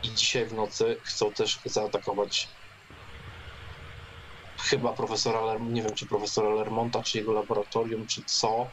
I 0.04 0.14
dzisiaj 0.14 0.46
w 0.46 0.52
nocy 0.52 1.00
chcą 1.04 1.32
też 1.32 1.60
zaatakować 1.64 2.48
chyba 4.60 4.92
profesora, 4.92 5.40
Ler- 5.40 5.60
nie 5.60 5.82
wiem 5.82 5.94
czy 5.94 6.06
profesora 6.06 6.54
Lermonta, 6.54 7.02
czy 7.02 7.18
jego 7.18 7.32
laboratorium, 7.32 8.06
czy 8.06 8.22
co, 8.24 8.70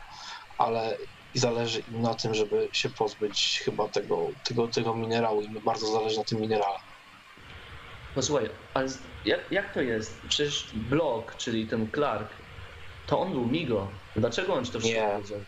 ale 0.57 0.97
zależy 1.33 1.79
im 1.79 2.01
na 2.01 2.13
tym, 2.13 2.33
żeby 2.33 2.69
się 2.73 2.89
pozbyć 2.89 3.61
chyba 3.65 3.89
tego, 3.89 4.29
tego, 4.43 4.67
tego 4.67 4.95
minerału. 4.95 5.41
Im 5.41 5.53
bardzo 5.63 5.87
zależy 5.87 6.17
na 6.17 6.23
tym 6.23 6.39
minerale. 6.39 6.77
Posłuchaj, 8.13 8.49
ale 8.73 8.89
z- 8.89 9.07
jak, 9.25 9.51
jak 9.51 9.73
to 9.73 9.81
jest? 9.81 10.27
Przecież 10.27 10.75
Block, 10.75 11.35
czyli 11.35 11.67
ten 11.67 11.91
Clark, 11.95 12.41
to 13.05 13.19
on 13.19 13.33
był 13.33 13.47
Migo. 13.47 13.99
Dlaczego 14.15 14.53
on 14.53 14.65
ci 14.65 14.71
to 14.71 14.79
wszystko 14.79 15.01
Nie. 15.01 15.11
powiedział? 15.13 15.45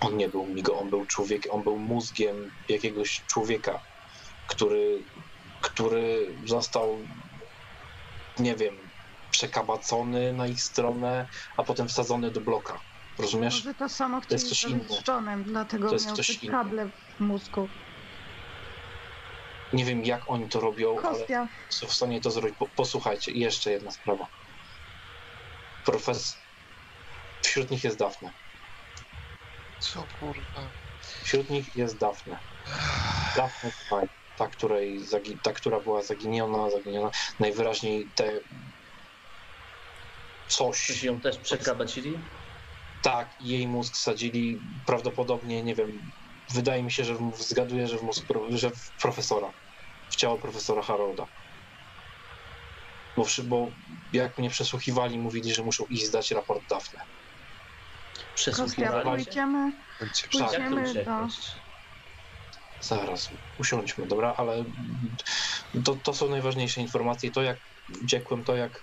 On 0.00 0.16
nie 0.16 0.28
był 0.28 0.46
migo, 0.54 0.78
on 0.78 0.90
był 0.90 1.06
człowiekiem, 1.06 1.52
on 1.52 1.64
był 1.64 1.78
mózgiem 1.78 2.50
jakiegoś 2.68 3.24
człowieka, 3.32 3.80
który, 4.46 5.02
który 5.60 6.34
został, 6.44 6.98
nie 8.38 8.56
wiem, 8.56 8.74
przekabacony 9.30 10.32
na 10.32 10.46
ich 10.46 10.62
stronę, 10.62 11.26
a 11.56 11.62
potem 11.62 11.88
wsadzony 11.88 12.30
do 12.30 12.40
bloka. 12.40 12.80
Rozumiesz? 13.18 13.54
Może 13.54 13.74
to 13.74 13.88
samo 13.88 14.20
To 14.20 14.34
jest 14.34 14.48
z 14.48 15.08
Johnem, 15.08 15.44
dlatego 15.44 15.88
To 15.88 15.94
jest 15.94 16.06
miał 16.06 16.16
coś 16.16 16.26
te 16.26 16.46
innego. 16.46 16.64
kable 16.64 16.88
w 17.16 17.20
mózgu. 17.20 17.68
Nie 19.72 19.84
wiem, 19.84 20.04
jak 20.04 20.30
oni 20.30 20.48
to 20.48 20.60
robią, 20.60 20.90
ale 20.90 21.18
Kostia, 21.18 21.48
są 21.68 21.86
w 21.86 21.92
stanie 21.92 22.20
to 22.20 22.30
zrobić. 22.30 22.54
Po, 22.58 22.68
posłuchajcie, 22.68 23.32
jeszcze 23.32 23.70
jedna 23.70 23.90
sprawa. 23.90 24.26
Profes... 25.84 26.36
Wśród 27.42 27.70
nich 27.70 27.84
jest 27.84 27.98
Daphne. 27.98 28.32
Co 29.78 30.06
kurwa? 30.20 30.70
Wśród 31.22 31.50
nich 31.50 31.76
jest 31.76 31.98
Daphne. 31.98 32.38
Daphne 33.36 33.70
Spike, 33.70 34.15
ta, 34.36 34.48
której 34.48 35.00
zagi- 35.00 35.38
ta, 35.42 35.52
która 35.52 35.80
była 35.80 36.02
zaginiona, 36.02 36.70
zaginiona. 36.70 37.10
Najwyraźniej 37.40 38.08
te 38.14 38.40
coś, 40.48 40.86
Czy 40.86 41.06
ją 41.06 41.20
też 41.20 41.38
przekabacili? 41.38 42.18
tak, 43.02 43.30
jej 43.40 43.68
mózg 43.68 43.96
sadzili 43.96 44.60
prawdopodobnie, 44.86 45.62
nie 45.62 45.74
wiem, 45.74 45.88
wydaje 46.54 46.82
mi 46.82 46.92
się, 46.92 47.04
że 47.04 47.14
w, 47.14 47.30
zgaduję, 47.38 47.86
że 47.86 47.98
w 47.98 48.02
mózg, 48.02 48.26
pro- 48.28 48.50
że 48.50 48.70
w 48.70 48.92
profesora, 49.02 49.50
w 50.08 50.16
ciało 50.16 50.38
profesora 50.38 50.82
Harolda. 50.82 51.26
Bo, 53.16 53.26
bo 53.44 53.72
jak 54.12 54.38
mnie 54.38 54.50
przesłuchiwali, 54.50 55.18
mówili, 55.18 55.54
że 55.54 55.62
muszą 55.62 55.84
iść 55.90 56.06
zdać 56.06 56.30
raport. 56.30 56.62
Kostia, 56.68 57.00
Przesłuchiwali 58.34 59.04
cię? 59.04 59.24
pójdziemy. 59.24 59.72
Tak. 59.98 60.08
Pójdziemy 60.30 61.04
do... 61.04 61.26
Zaraz, 62.88 63.30
usiądźmy, 63.58 64.06
dobra, 64.06 64.34
ale 64.36 64.64
to, 65.84 65.96
to 66.02 66.14
są 66.14 66.28
najważniejsze 66.28 66.80
informacje. 66.80 67.30
To 67.30 67.42
jak 67.42 67.56
uciekłem, 68.04 68.44
to 68.44 68.56
jak 68.56 68.82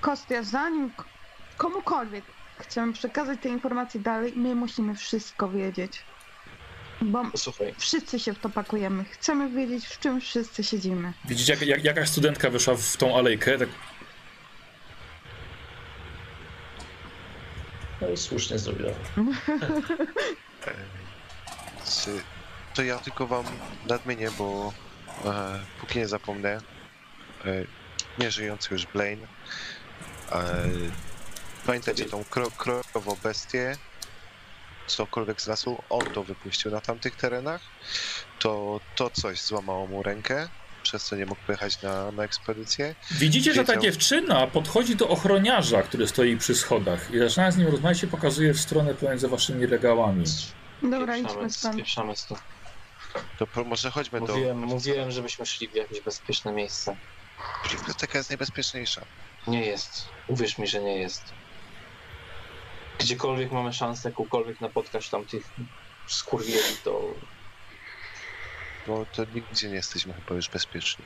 Kostia, 0.00 0.42
zanim 0.42 0.90
komukolwiek 1.56 2.24
chcemy 2.58 2.92
przekazać 2.92 3.38
te 3.42 3.48
informacje 3.48 4.00
dalej, 4.00 4.32
my 4.36 4.54
musimy 4.54 4.94
wszystko 4.94 5.48
wiedzieć. 5.48 6.02
Bo 7.02 7.22
Słuchaj, 7.36 7.74
wszyscy 7.78 8.18
się 8.18 8.34
w 8.34 8.38
to 8.38 8.48
pakujemy. 8.48 9.04
Chcemy 9.04 9.50
wiedzieć, 9.50 9.86
w 9.86 9.98
czym 9.98 10.20
wszyscy 10.20 10.64
siedzimy. 10.64 11.12
Widzicie, 11.24 11.52
jak, 11.52 11.62
jak, 11.62 11.84
jakaś 11.84 12.08
studentka 12.08 12.50
wyszła 12.50 12.74
w 12.74 12.96
tą 12.96 13.16
alejkę, 13.16 13.58
tak 13.58 13.68
No 18.00 18.08
i 18.08 18.16
słusznie 18.16 18.58
zrobiła. 18.58 18.90
Czy- 21.84 22.33
To 22.74 22.82
ja 22.82 22.98
tylko 22.98 23.26
wam 23.26 23.44
nadmienię, 23.88 24.30
bo 24.38 24.72
e, 25.24 25.60
póki 25.80 25.98
nie 25.98 26.08
zapomnę, 26.08 26.58
e, 27.44 27.64
nieżyjący 28.18 28.68
już 28.74 28.86
Blaine, 28.86 29.26
e, 30.32 30.64
pamiętacie 31.66 32.04
tą 32.04 32.24
kro, 32.24 32.50
krową 32.50 33.16
bestię, 33.22 33.76
cokolwiek 34.86 35.40
z 35.40 35.46
lasu, 35.46 35.82
on 35.90 36.06
to 36.06 36.24
wypuścił 36.24 36.70
na 36.70 36.80
tamtych 36.80 37.16
terenach, 37.16 37.60
to 38.38 38.80
to 38.96 39.10
coś 39.10 39.40
złamało 39.40 39.86
mu 39.86 40.02
rękę, 40.02 40.48
przez 40.82 41.04
co 41.04 41.16
nie 41.16 41.26
mógł 41.26 41.40
pojechać 41.46 41.82
na, 41.82 42.12
na 42.12 42.24
ekspedycję. 42.24 42.94
Widzicie, 43.10 43.54
że 43.54 43.64
ta 43.64 43.72
Wiedział. 43.72 43.82
dziewczyna 43.82 44.46
podchodzi 44.46 44.96
do 44.96 45.08
ochroniarza, 45.08 45.82
który 45.82 46.08
stoi 46.08 46.36
przy 46.36 46.54
schodach 46.54 47.10
i 47.10 47.18
zaczyna 47.18 47.50
z 47.50 47.56
nim 47.56 47.68
rozmawiać 47.68 48.02
i 48.02 48.06
pokazuje 48.06 48.54
w 48.54 48.60
stronę 48.60 48.94
pomiędzy 48.94 49.28
waszymi 49.28 49.66
regałami. 49.66 50.24
Dobra, 50.82 51.16
idźmy 51.16 51.50
stąd. 51.50 51.74
spieprzamy 51.74 52.16
stąd. 52.16 52.53
To 53.38 53.64
może 53.64 53.90
chodźmy 53.90 54.20
Mówiłem, 54.20 54.60
do... 54.60 54.66
mówiłem, 54.66 55.10
żebyśmy 55.10 55.46
szli 55.46 55.68
w 55.68 55.74
jakieś 55.74 56.00
bezpieczne 56.00 56.52
miejsce. 56.52 56.96
Biblioteka 57.72 58.18
jest 58.18 58.30
najbezpieczniejsza. 58.30 59.04
Nie 59.46 59.66
jest. 59.66 60.06
Uwierz 60.28 60.58
mi, 60.58 60.66
że 60.66 60.82
nie 60.82 60.98
jest. 60.98 61.22
Gdziekolwiek 62.98 63.52
mamy 63.52 63.72
szansę 63.72 64.08
jakąkolwiek 64.08 64.60
napotkać 64.60 65.10
tam 65.10 65.26
tych 65.26 65.44
skurwieli, 66.06 66.76
to 66.84 67.14
Bo 68.86 69.06
to 69.06 69.24
nigdzie 69.24 69.68
nie 69.68 69.74
jesteśmy 69.74 70.14
chyba 70.14 70.34
już 70.34 70.48
bezpieczni. 70.48 71.04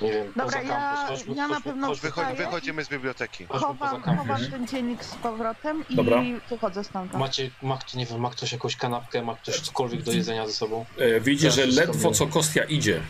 Nie 0.00 0.12
wiem, 0.12 0.26
Dobra, 0.26 0.44
poza 0.44 0.62
ja- 0.62 0.68
kampus. 0.68 1.08
Chodźmy, 1.08 1.34
ja 1.34 1.42
na 1.48 1.54
chodźmy, 1.54 1.70
pewno 1.70 1.86
chodźmy, 1.86 2.10
Wstaję. 2.10 2.36
wychodzimy 2.36 2.84
z 2.84 2.88
biblioteki. 2.88 3.46
chodźmy 3.46 3.68
poza 3.68 3.90
Chowam, 3.90 4.02
kampus. 4.02 4.26
chowam 4.26 4.50
ten 4.50 4.66
dziennik 4.66 5.04
z 5.04 5.14
powrotem 5.14 5.84
i 5.88 5.96
Dobra. 5.96 6.22
wychodzę 6.50 6.84
stamtąd. 6.84 7.20
Macie, 7.20 7.50
ma, 7.62 7.78
kto, 7.78 7.98
nie 7.98 8.06
wiem, 8.06 8.20
ma 8.20 8.30
ktoś 8.30 8.52
jakąś 8.52 8.76
kanapkę, 8.76 9.22
ma 9.22 9.36
ktoś 9.36 9.60
cokolwiek 9.60 10.02
do 10.02 10.12
jedzenia 10.12 10.46
ze 10.46 10.52
sobą? 10.52 10.84
E, 10.98 11.20
widzi, 11.20 11.50
że 11.50 11.50
Zaraz 11.50 11.74
ledwo 11.74 12.10
co 12.10 12.26
Kostia 12.26 12.64
idzie. 12.64 13.00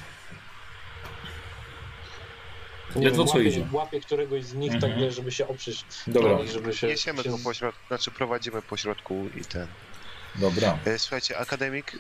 Nie 2.96 3.04
Ledwo 3.04 3.22
wiem, 3.24 3.32
co 3.32 3.38
łapie, 3.38 3.48
idzie. 3.48 3.66
łapie 3.72 4.00
któregoś 4.00 4.44
z 4.44 4.54
nich 4.54 4.72
Mhm. 4.74 4.92
tak, 4.92 5.00
wiesz, 5.00 5.14
żeby 5.14 5.32
się 5.32 5.48
oprzeć 5.48 5.84
Dobra, 6.06 6.32
na 6.32 6.38
nich, 6.38 6.50
żeby 6.50 6.72
się... 6.74 6.86
Niesiemy 6.86 7.22
się 7.22 7.30
go 7.30 7.38
po 7.44 7.54
środku, 7.54 7.80
znaczy 7.88 8.10
prowadzimy 8.10 8.62
po 8.62 8.76
środku 8.76 9.26
i 9.40 9.44
ten. 9.44 9.66
dobra. 10.34 10.78
E, 10.86 10.98
Słuchajcie, 10.98 11.38
akademik, 11.38 11.98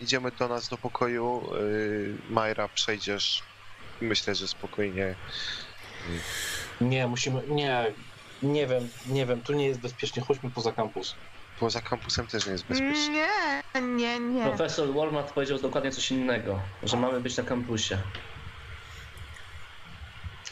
idziemy 0.00 0.30
do 0.38 0.48
nas 0.48 0.68
do 0.68 0.78
pokoju. 0.78 1.42
Yy, 1.52 2.14
Majra, 2.30 2.68
przejdziesz. 2.68 3.42
Myślę, 4.00 4.34
że 4.34 4.48
spokojnie. 4.48 5.14
Nie, 6.80 7.06
musimy, 7.06 7.42
nie, 7.48 7.94
nie 8.42 8.66
wiem, 8.66 8.88
nie 9.06 9.26
wiem, 9.26 9.42
tu 9.42 9.52
nie 9.52 9.66
jest 9.66 9.80
bezpiecznie, 9.80 10.22
chodźmy 10.22 10.50
poza 10.50 10.72
kampus. 10.72 11.14
Poza 11.60 11.80
kampusem 11.80 12.26
też 12.26 12.46
nie 12.46 12.52
jest 12.52 12.66
bezpiecznie. 12.66 13.28
Nie, 13.74 13.82
nie, 13.82 14.20
nie. 14.20 14.42
Profesor 14.42 14.94
Walmart 14.94 15.32
powiedział 15.32 15.58
dokładnie 15.58 15.90
coś 15.90 16.10
innego, 16.10 16.60
że 16.82 16.96
mamy 16.96 17.20
być 17.20 17.36
na 17.36 17.42
kampusie. 17.42 17.98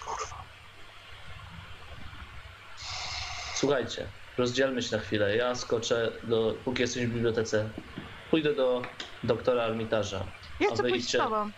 Kurwa. 0.04 0.44
Słuchajcie, 3.54 4.06
rozdzielmy 4.38 4.82
się 4.82 4.96
na 4.96 5.02
chwilę. 5.02 5.36
Ja 5.36 5.54
skoczę 5.54 6.12
do, 6.22 6.54
póki 6.64 6.82
jesteś 6.82 7.06
w 7.06 7.10
bibliotece, 7.10 7.70
pójdę 8.30 8.54
do 8.54 8.82
doktora 9.24 9.62
Armitarza. 9.62 10.24
Ja 10.60 10.68
chcę 10.70 10.82
pójść 10.82 11.08
z 11.08 11.12
tobą. 11.12 11.50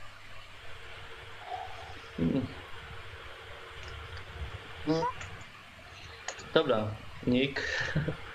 Dobra, 6.54 6.94
Nick. 7.26 7.60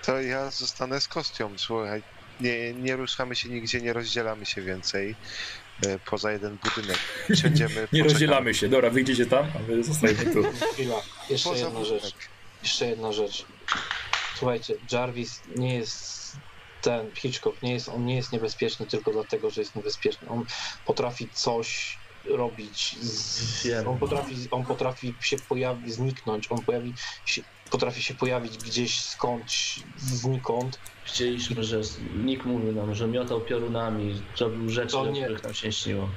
To 0.06 0.20
ja 0.20 0.50
zostanę 0.50 1.00
z 1.00 1.08
kostią, 1.08 1.50
słuchaj. 1.56 2.02
Nie, 2.40 2.74
nie 2.74 2.96
ruszamy 2.96 3.36
się 3.36 3.48
nigdzie, 3.48 3.80
nie 3.80 3.92
rozdzielamy 3.92 4.46
się 4.46 4.62
więcej. 4.62 5.14
e, 5.86 5.98
Poza 5.98 6.32
jeden 6.32 6.58
budynek. 6.64 6.98
Siądziemy, 7.34 7.74
Nie 7.80 7.80
poczekamy. 7.86 8.04
rozdzielamy 8.04 8.54
się. 8.54 8.68
Dobra, 8.68 8.90
wyjdziecie 8.90 9.26
tam, 9.26 9.46
a 9.56 9.70
my 9.70 9.84
zostajemy 9.84 10.24
tu. 10.34 10.42
Chwila, 10.72 11.02
jeszcze 11.30 11.48
Poza 11.48 11.64
jedna 11.64 11.78
budynek. 11.80 12.02
rzecz. 12.02 12.14
Jeszcze 12.62 12.86
jedna 12.86 13.12
rzecz. 13.12 13.44
Słuchajcie, 14.36 14.74
Jarvis 14.92 15.40
nie 15.56 15.74
jest 15.74 16.36
ten 16.82 17.10
Hitchcock, 17.14 17.62
nie 17.62 17.72
jest, 17.72 17.88
on 17.88 18.04
nie 18.04 18.16
jest 18.16 18.32
niebezpieczny 18.32 18.86
tylko 18.86 19.12
dlatego, 19.12 19.50
że 19.50 19.60
jest 19.60 19.76
niebezpieczny. 19.76 20.28
On 20.28 20.44
potrafi 20.86 21.28
coś 21.32 21.98
robić. 22.26 22.96
Z, 23.00 23.86
on, 23.86 23.98
potrafi, 23.98 24.34
on 24.50 24.64
potrafi 24.64 25.14
się 25.20 25.36
pojawić, 25.36 25.94
zniknąć. 25.94 26.46
On 26.52 26.58
pojawi 26.58 26.94
się, 27.26 27.42
potrafi 27.70 28.02
się 28.02 28.14
pojawić 28.14 28.58
gdzieś 28.58 29.00
skądś, 29.00 29.80
znikąd. 29.96 30.78
Chcieliśmy, 31.04 31.64
że 31.64 31.80
Nick 32.16 32.44
mówił 32.44 32.72
nam, 32.72 32.94
że 32.94 33.08
miotał 33.08 33.40
piorunami, 33.40 34.22
robił 34.40 34.68
rzeczy, 34.70 34.92
To 34.92 35.00
o 35.00 35.06
nie. 35.06 35.22
których 35.22 35.42
nam 35.42 35.54
się 35.54 35.72
śniło. 35.72 36.08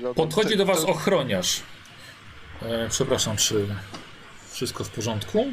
Lodem. 0.00 0.14
Podchodzi 0.14 0.56
do 0.56 0.66
was 0.66 0.84
ochroniarz. 0.84 1.60
E, 2.62 2.88
przepraszam, 2.88 3.36
czy 3.36 3.66
wszystko 4.50 4.84
w 4.84 4.90
porządku? 4.90 5.52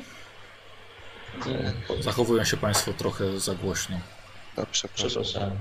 Zachowują 1.99 2.43
się 2.43 2.57
państwo 2.57 2.93
trochę 2.93 3.39
za 3.39 3.55
głośno. 3.55 3.99
A, 4.57 4.65
przepraszam. 4.65 5.51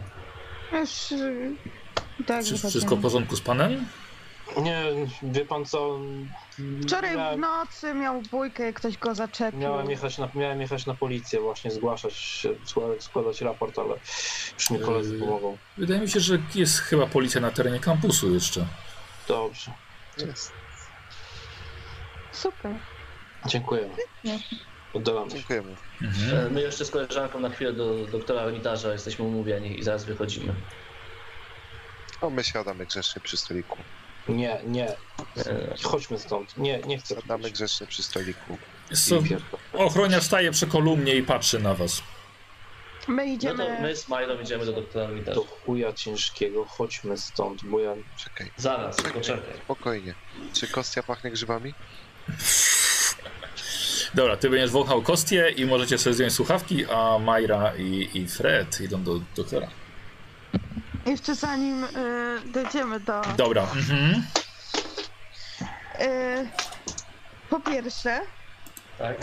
Tak 2.26 2.44
Czy 2.44 2.58
wszystko 2.58 2.96
w 2.96 3.02
porządku 3.02 3.36
z 3.36 3.40
panem? 3.40 3.86
Nie, 4.62 4.82
wie 5.22 5.44
pan 5.44 5.64
co? 5.64 5.98
Wczoraj 6.82 7.12
w 7.12 7.16
miałem, 7.16 7.40
nocy 7.40 7.94
miał 7.94 8.22
bójkę, 8.30 8.72
ktoś 8.72 8.98
go 8.98 9.14
zaczepił. 9.14 9.60
miałem, 9.60 9.90
jechać 9.90 10.18
na, 10.18 10.28
miałem 10.34 10.60
jechać 10.60 10.86
na 10.86 10.94
policję, 10.94 11.40
właśnie 11.40 11.70
zgłaszać, 11.70 12.46
składać, 13.00 13.40
raport, 13.40 13.78
ale 13.78 13.94
już 14.54 14.70
mi 14.70 14.78
koledzy 14.80 15.14
Yy. 15.14 15.20
pomogą. 15.20 15.56
Wydaje 15.78 16.00
mi 16.00 16.08
się, 16.10 16.20
że 16.20 16.38
jest 16.54 16.78
chyba 16.78 17.06
policja 17.06 17.40
na 17.40 17.50
terenie 17.50 17.80
kampusu 17.80 18.34
jeszcze. 18.34 18.66
Dobrze, 19.28 19.70
Jest. 20.18 20.52
Super. 22.32 22.74
dziękuję. 23.46 23.88
Nie. 24.24 24.38
Oddalamy 24.94 25.30
się. 25.30 25.36
Dziękujemy. 25.36 25.76
Mhm. 26.02 26.46
E, 26.46 26.50
My 26.50 26.60
jeszcze 26.60 26.84
z 26.84 26.90
koleżanką 26.90 27.40
na 27.40 27.50
chwilę 27.50 27.72
do 27.72 28.06
doktora 28.06 28.40
Armitarza 28.40 28.92
jesteśmy 28.92 29.24
umówieni 29.24 29.78
i 29.78 29.82
zaraz 29.82 30.04
wychodzimy. 30.04 30.54
O, 32.20 32.30
my 32.30 32.44
siadamy 32.44 32.86
grzecznie 32.86 33.22
przy 33.22 33.36
stoliku. 33.36 33.76
Nie, 34.28 34.58
nie, 34.66 34.92
chodźmy 35.82 36.18
stąd. 36.18 36.56
Nie, 36.58 36.78
nie 36.78 36.98
chcę. 36.98 37.14
Siadamy 37.14 37.50
grzecznie 37.50 37.86
przy 37.86 38.02
stoliku. 38.02 38.58
Co, 38.94 39.22
ochroniarz 39.72 40.24
staje 40.24 40.50
przy 40.52 40.66
kolumnie 40.66 41.14
i 41.16 41.22
patrzy 41.22 41.58
na 41.58 41.74
was. 41.74 42.02
My 43.08 43.26
No 43.26 43.32
idziemy. 43.32 43.66
to 43.76 43.82
my 43.82 43.96
z 43.96 44.08
Majlą 44.08 44.40
idziemy 44.40 44.66
do 44.66 44.72
doktora 44.72 45.04
Armitarza. 45.06 45.34
Do 45.34 45.44
chuja 45.46 45.92
ciężkiego, 45.92 46.64
chodźmy 46.64 47.18
stąd, 47.18 47.64
bo 47.64 47.80
ja... 47.80 47.94
Czekaj, 48.16 48.50
Zaraz, 48.56 48.96
poczekaj. 48.96 49.54
spokojnie. 49.64 50.14
Czy 50.52 50.66
kostia 50.68 51.02
pachnie 51.02 51.30
grzybami? 51.30 51.74
Dobra, 54.14 54.36
ty 54.36 54.50
będziesz 54.50 54.70
wąchał 54.70 55.02
kostię 55.02 55.50
i 55.56 55.64
możecie 55.64 55.98
sobie 55.98 56.14
zdjąć 56.14 56.32
słuchawki, 56.32 56.84
a 56.90 57.18
Majra 57.18 57.72
i, 57.76 58.08
i 58.14 58.28
Fred 58.28 58.80
idą 58.80 59.02
do 59.04 59.20
doktora. 59.36 59.68
Jeszcze 61.06 61.34
zanim 61.34 61.84
y, 61.84 61.88
dojdziemy 62.46 63.00
do. 63.00 63.22
Dobra. 63.36 63.62
Mhm. 63.62 64.24
Y, 66.00 66.48
po 67.50 67.60
pierwsze, 67.60 68.20
Tak? 68.98 69.16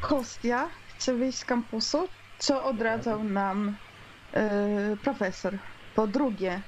Kostia 0.00 0.68
chce 0.88 1.14
wyjść 1.14 1.38
z 1.38 1.44
kampusu, 1.44 2.08
co 2.38 2.64
odradzał 2.64 3.24
nam 3.24 3.76
y, 4.36 4.96
profesor. 4.96 5.58
Po 5.94 6.06
drugie, 6.06 6.60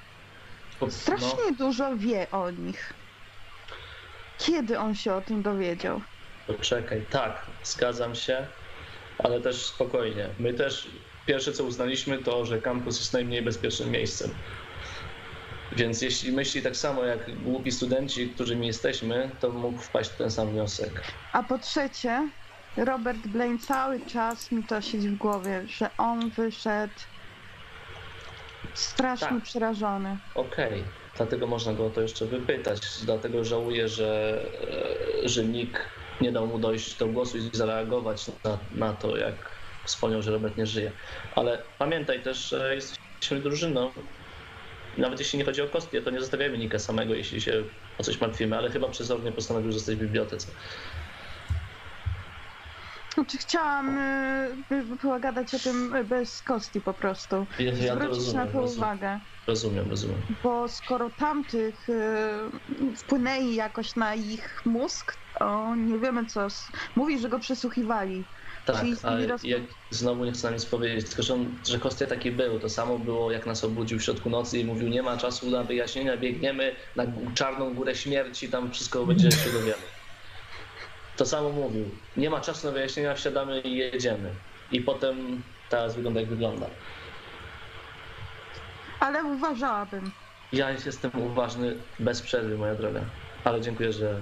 strasznie 0.91 1.53
dużo 1.59 1.97
wie 1.97 2.31
o 2.31 2.51
nich. 2.51 2.93
Kiedy 4.39 4.79
on 4.79 4.95
się 4.95 5.15
o 5.15 5.21
tym 5.21 5.43
dowiedział? 5.43 6.01
No, 6.49 6.55
poczekaj, 6.55 7.05
tak, 7.11 7.47
zgadzam 7.65 8.15
się, 8.15 8.47
ale 9.19 9.41
też 9.41 9.67
spokojnie. 9.67 10.29
My 10.39 10.55
też 10.55 10.89
pierwsze 11.27 11.53
co 11.53 11.65
uznaliśmy 11.65 12.19
to, 12.19 12.45
że 12.45 12.61
kampus 12.61 12.99
jest 12.99 13.13
najmniej 13.13 13.43
bezpiecznym 13.43 13.91
miejscem. 13.91 14.31
Więc 15.77 16.03
jeśli 16.03 16.33
myśli 16.33 16.63
tak 16.63 16.77
samo 16.77 17.05
jak 17.05 17.43
głupi 17.45 17.73
studenci, 17.73 18.31
którymi 18.31 18.67
jesteśmy, 18.67 19.31
to 19.41 19.51
mógł 19.51 19.79
wpaść 19.79 20.11
w 20.11 20.17
ten 20.17 20.31
sam 20.31 20.51
wniosek. 20.51 21.03
A 21.33 21.43
po 21.43 21.59
trzecie, 21.59 22.29
Robert 22.77 23.27
Blaine 23.27 23.59
cały 23.59 24.07
czas 24.07 24.53
mi 24.53 24.65
to 24.65 24.81
siedzi 24.81 25.09
w 25.09 25.17
głowie, 25.17 25.63
że 25.67 25.91
on 25.99 26.31
wyszedł 26.31 26.93
strasznie 28.75 29.29
Tak. 29.29 29.43
przerażony. 29.43 30.19
Okej, 30.35 30.85
dlatego 31.17 31.47
można 31.47 31.73
go 31.73 31.87
o 31.87 31.91
to 31.91 32.01
jeszcze 32.01 32.27
wypytać. 32.27 32.81
Dlatego 33.05 33.45
żałuję, 33.45 33.89
że, 33.89 34.43
e, 35.25 35.29
że 35.29 35.45
nikt 35.45 35.81
nie 36.21 36.33
dał 36.33 36.47
mu 36.47 36.59
dojść 36.59 36.99
do 36.99 37.07
głosu 37.09 37.39
i 37.39 37.51
zareagować 37.53 38.31
na, 38.45 38.59
na 38.73 38.93
to, 38.93 39.17
jak 39.17 39.52
wspomniał, 39.85 40.23
że 40.23 40.31
Robert 40.31 40.57
nie 40.57 40.67
żyje. 40.67 40.93
Ale 41.37 41.63
pamiętaj 41.79 42.23
też, 42.23 42.49
że 42.49 42.75
jesteśmy 42.75 43.41
drużyną. 43.41 43.93
Nawet 44.99 45.19
jeśli 45.19 45.39
nie 45.39 45.45
chodzi 45.45 45.63
o 45.63 45.69
kostię, 45.69 46.03
to 46.03 46.11
nie 46.11 46.21
zostawiamy 46.21 46.59
Nika 46.59 46.79
samego, 46.79 47.15
jeśli 47.15 47.41
się 47.41 47.65
o 47.99 48.03
coś 48.03 48.21
martwimy, 48.21 48.59
ale 48.59 48.71
chyba 48.71 48.89
przezornie 48.89 49.33
postanowił 49.33 49.73
zostać 49.73 49.97
w 49.97 49.99
bibliotece. 49.99 50.53
Znaczy 53.15 53.39
chciałam 53.39 53.99
y, 53.99 54.97
pogadać 55.03 55.55
o 55.55 55.59
tym 55.59 55.95
y, 55.97 56.05
bez 56.05 56.43
kosti 56.43 56.81
po 56.81 56.95
prostu. 56.95 57.47
Ja, 57.59 57.75
Zwrócić 57.75 57.89
na 57.89 57.95
rozumiem, 58.07 58.49
to 58.49 58.61
rozumiem, 58.61 58.79
uwagę. 58.89 59.21
rozumiem, 59.47 59.91
rozumiem. 59.91 60.19
Bo 60.43 60.69
skoro 60.69 61.11
tamtych 61.11 61.89
y, 61.89 61.95
wpłynęli 62.97 63.55
jakoś 63.55 63.97
na 63.97 64.15
ich 64.15 64.63
mózg, 64.65 65.17
to 65.39 65.75
nie 65.77 65.99
wiemy 65.99 66.27
co. 66.27 66.47
Mówi, 66.97 67.19
że 67.19 67.29
go 67.29 67.39
przesłuchiwali. 67.39 68.25
Tak, 68.67 68.81
Czyli 68.81 68.97
ale 69.03 69.27
jak 69.45 69.63
znowu 69.91 70.25
nie 70.25 70.33
chcę 70.33 70.47
nam 70.47 70.55
nic 70.55 70.67
powiedzieć, 70.67 71.07
tylko 71.07 71.23
że, 71.23 71.35
on, 71.35 71.59
że 71.69 71.79
Kostia 71.79 72.07
taki 72.07 72.31
był. 72.31 72.61
To 72.61 72.69
samo 72.69 72.99
było, 72.99 73.33
jak 73.33 73.47
nas 73.47 73.65
obudził 73.65 73.99
w 73.99 74.03
środku 74.03 74.31
nocy 74.31 74.59
i 74.59 74.65
mówił, 74.65 74.89
nie 74.89 75.03
ma 75.03 75.17
czasu 75.17 75.51
na 75.51 75.65
wyjaśnienia, 75.65 76.17
biegniemy 76.17 76.77
na 76.97 77.05
czarną 77.35 77.75
górę 77.75 77.95
śmierci, 77.95 78.49
tam 78.49 78.71
wszystko 78.71 79.07
będzie 79.07 79.31
się 79.31 79.51
dowiemy. 79.51 79.83
To 81.17 81.27
samo 81.27 81.49
mówił. 81.49 81.91
Nie 82.17 82.31
ma 82.31 82.41
czasu 82.41 82.67
na 82.67 82.73
wyjaśnienia, 82.73 83.15
wsiadamy 83.15 83.61
i 83.61 83.77
jedziemy. 83.77 84.31
I 84.73 84.81
potem 84.81 85.43
teraz 85.69 85.95
wygląda 85.95 86.21
jak 86.21 86.29
wygląda. 86.29 86.67
Ale 89.01 89.25
uważałabym. 89.25 90.11
Ja 90.53 90.71
jestem 90.71 91.11
uważny 91.15 91.77
bez 91.99 92.23
przerwy, 92.23 92.59
moja 92.59 92.75
droga. 92.75 93.01
Ale 93.45 93.61
dziękuję, 93.61 93.93
że, 93.93 94.21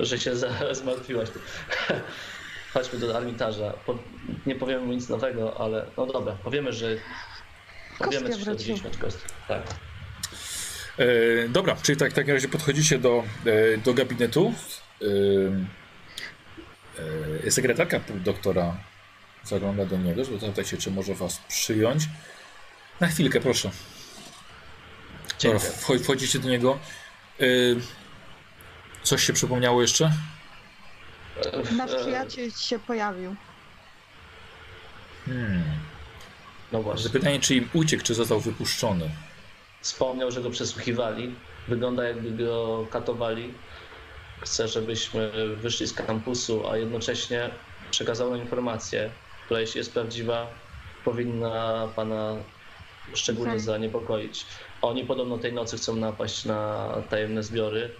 że 0.00 0.18
się 0.18 0.32
zmartwiłaś. 0.82 1.28
Chodźmy 2.72 2.98
do 2.98 3.16
armitarza. 3.16 3.72
Po, 3.86 3.98
nie 4.46 4.54
powiemy 4.54 4.86
mu 4.86 4.92
nic 4.92 5.08
nowego, 5.08 5.60
ale 5.60 5.86
no 5.96 6.06
dobra, 6.06 6.32
powiemy, 6.44 6.72
że 6.72 6.96
powiemy, 7.98 8.28
dowiedzieliśmy 8.44 8.88
od 8.88 8.96
Kosty. 8.96 9.20
Tak. 9.48 9.62
E, 10.98 11.48
dobra, 11.48 11.76
czyli 11.82 11.98
tak, 11.98 12.10
w 12.10 12.14
takim 12.14 12.34
razie 12.34 12.48
podchodzicie 12.48 12.98
do, 12.98 13.24
e, 13.74 13.78
do 13.78 13.94
gabinetu. 13.94 14.54
E, 15.02 15.06
e, 17.46 17.50
sekretarka 17.50 18.00
doktora 18.14 18.76
zagląda 19.44 19.86
do 19.86 19.96
niego, 19.96 20.24
żeby 20.24 20.38
zapytać 20.38 20.68
się, 20.68 20.76
czy 20.76 20.90
może 20.90 21.14
was 21.14 21.38
przyjąć. 21.48 22.02
Na 23.00 23.06
chwilkę, 23.06 23.40
proszę. 23.40 23.70
Dobra, 25.42 25.58
Dziękuję. 25.58 25.72
wcho- 25.72 26.04
wchodzicie 26.04 26.38
do 26.38 26.48
niego. 26.48 26.78
E, 27.40 27.44
coś 29.02 29.24
się 29.24 29.32
przypomniało 29.32 29.82
jeszcze? 29.82 30.12
Nasz 31.76 31.94
przyjaciel 31.94 32.50
się 32.50 32.78
pojawił. 32.78 33.36
Hmm. 35.26 35.62
No 36.72 36.82
właśnie. 36.82 37.02
Zapytanie, 37.04 37.40
czy 37.40 37.54
im 37.54 37.68
uciekł, 37.72 38.02
czy 38.04 38.14
został 38.14 38.40
wypuszczony. 38.40 39.10
Wspomniał, 39.80 40.30
że 40.30 40.40
go 40.42 40.50
przesłuchiwali. 40.50 41.34
Wygląda 41.68 42.04
jakby 42.04 42.44
go 42.44 42.86
katowali. 42.90 43.54
Chce, 44.40 44.68
żebyśmy 44.68 45.30
wyszli 45.56 45.86
z 45.86 45.92
kampusu, 45.92 46.68
a 46.68 46.76
jednocześnie 46.76 47.50
przekazał 47.90 48.30
nam 48.30 48.40
informację, 48.40 49.10
która 49.44 49.60
jeśli 49.60 49.78
jest 49.78 49.92
prawdziwa, 49.92 50.46
powinna 51.04 51.88
pana 51.96 52.36
szczególnie 53.14 53.52
Mhm. 53.52 53.64
zaniepokoić. 53.64 54.46
Oni 54.82 55.04
podobno 55.04 55.38
tej 55.38 55.52
nocy 55.52 55.76
chcą 55.76 55.96
napaść 55.96 56.44
na 56.44 56.88
tajemne 57.10 57.42
zbiory. 57.42 57.90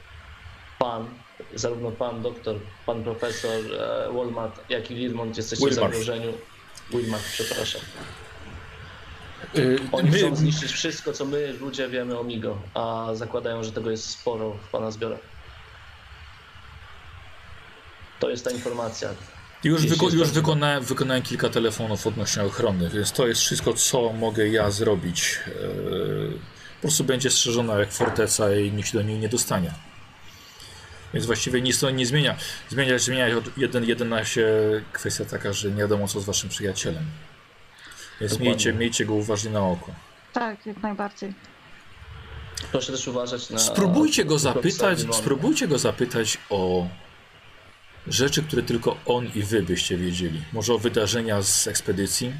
Pan, 0.78 1.08
zarówno 1.54 1.90
pan 1.90 2.22
doktor, 2.22 2.56
pan 2.86 3.04
profesor 3.04 3.50
e, 3.50 4.12
Walmart, 4.12 4.60
jak 4.70 4.90
i 4.90 4.94
Wilmont 4.94 5.36
jesteście 5.36 5.68
w 5.68 5.74
zagrożeniu. 5.74 6.32
Wilmart, 6.90 7.24
przepraszam. 7.32 7.80
E, 9.56 9.60
Oni 9.92 10.10
my, 10.10 10.18
chcą 10.18 10.36
zniszczyć 10.36 10.72
wszystko, 10.72 11.12
co 11.12 11.24
my 11.24 11.52
ludzie 11.52 11.88
wiemy 11.88 12.18
o 12.18 12.24
Migo, 12.24 12.58
a 12.74 13.08
zakładają, 13.14 13.64
że 13.64 13.72
tego 13.72 13.90
jest 13.90 14.10
sporo 14.10 14.50
w 14.50 14.68
pana 14.70 14.90
zbiorach. 14.90 15.20
To 18.20 18.30
jest 18.30 18.44
ta 18.44 18.50
informacja. 18.50 19.08
Już, 19.64 19.86
wyko 19.86 20.08
już 20.08 20.30
wykonałem, 20.30 20.84
wykonałem 20.84 21.22
kilka 21.22 21.48
telefonów 21.48 22.06
odnośnie 22.06 22.42
ochrony, 22.42 22.90
więc 22.90 23.12
to 23.12 23.26
jest 23.26 23.40
wszystko, 23.40 23.72
co 23.74 24.12
mogę 24.12 24.48
ja 24.48 24.70
zrobić. 24.70 25.38
Eee, 25.46 25.52
po 26.74 26.80
prostu 26.82 27.04
będzie 27.04 27.30
strzeżona 27.30 27.78
jak 27.78 27.92
forteca 27.92 28.54
i 28.54 28.72
nikt 28.72 28.88
się 28.88 28.98
do 28.98 29.02
niej 29.02 29.18
nie 29.18 29.28
dostanie. 29.28 29.74
Więc 31.14 31.26
właściwie 31.26 31.60
nic 31.60 31.80
to 31.80 31.90
nie 31.90 32.06
zmienia. 32.06 32.36
Zmienia, 32.68 32.98
zmienia 32.98 33.36
od 33.36 33.58
jeden, 33.58 33.84
jedyna 33.84 34.24
się 34.24 34.46
kwestia 34.92 35.24
taka, 35.24 35.52
że 35.52 35.70
nie 35.70 35.76
wiadomo 35.76 36.08
co 36.08 36.20
z 36.20 36.24
waszym 36.24 36.50
przyjacielem. 36.50 37.04
Więc 38.20 38.32
Dokładnie. 38.32 38.50
miejcie, 38.50 38.72
miejcie 38.72 39.06
go 39.06 39.14
uważnie 39.14 39.50
na 39.50 39.60
oko. 39.60 39.94
Tak, 40.32 40.66
jak 40.66 40.82
najbardziej. 40.82 41.34
Proszę 42.72 42.92
też 42.92 43.08
uważać 43.08 43.50
na. 43.50 43.58
Spróbujcie 43.58 44.24
go 44.24 44.38
zapytać, 44.38 44.98
spróbujcie 45.12 45.68
go 45.68 45.78
zapytać 45.78 46.38
o 46.50 46.88
rzeczy, 48.06 48.42
które 48.42 48.62
tylko 48.62 48.96
on 49.06 49.26
i 49.34 49.42
wy 49.42 49.62
byście 49.62 49.96
wiedzieli. 49.96 50.42
Może 50.52 50.74
o 50.74 50.78
wydarzenia 50.78 51.42
z 51.42 51.66
ekspedycji. 51.66 52.32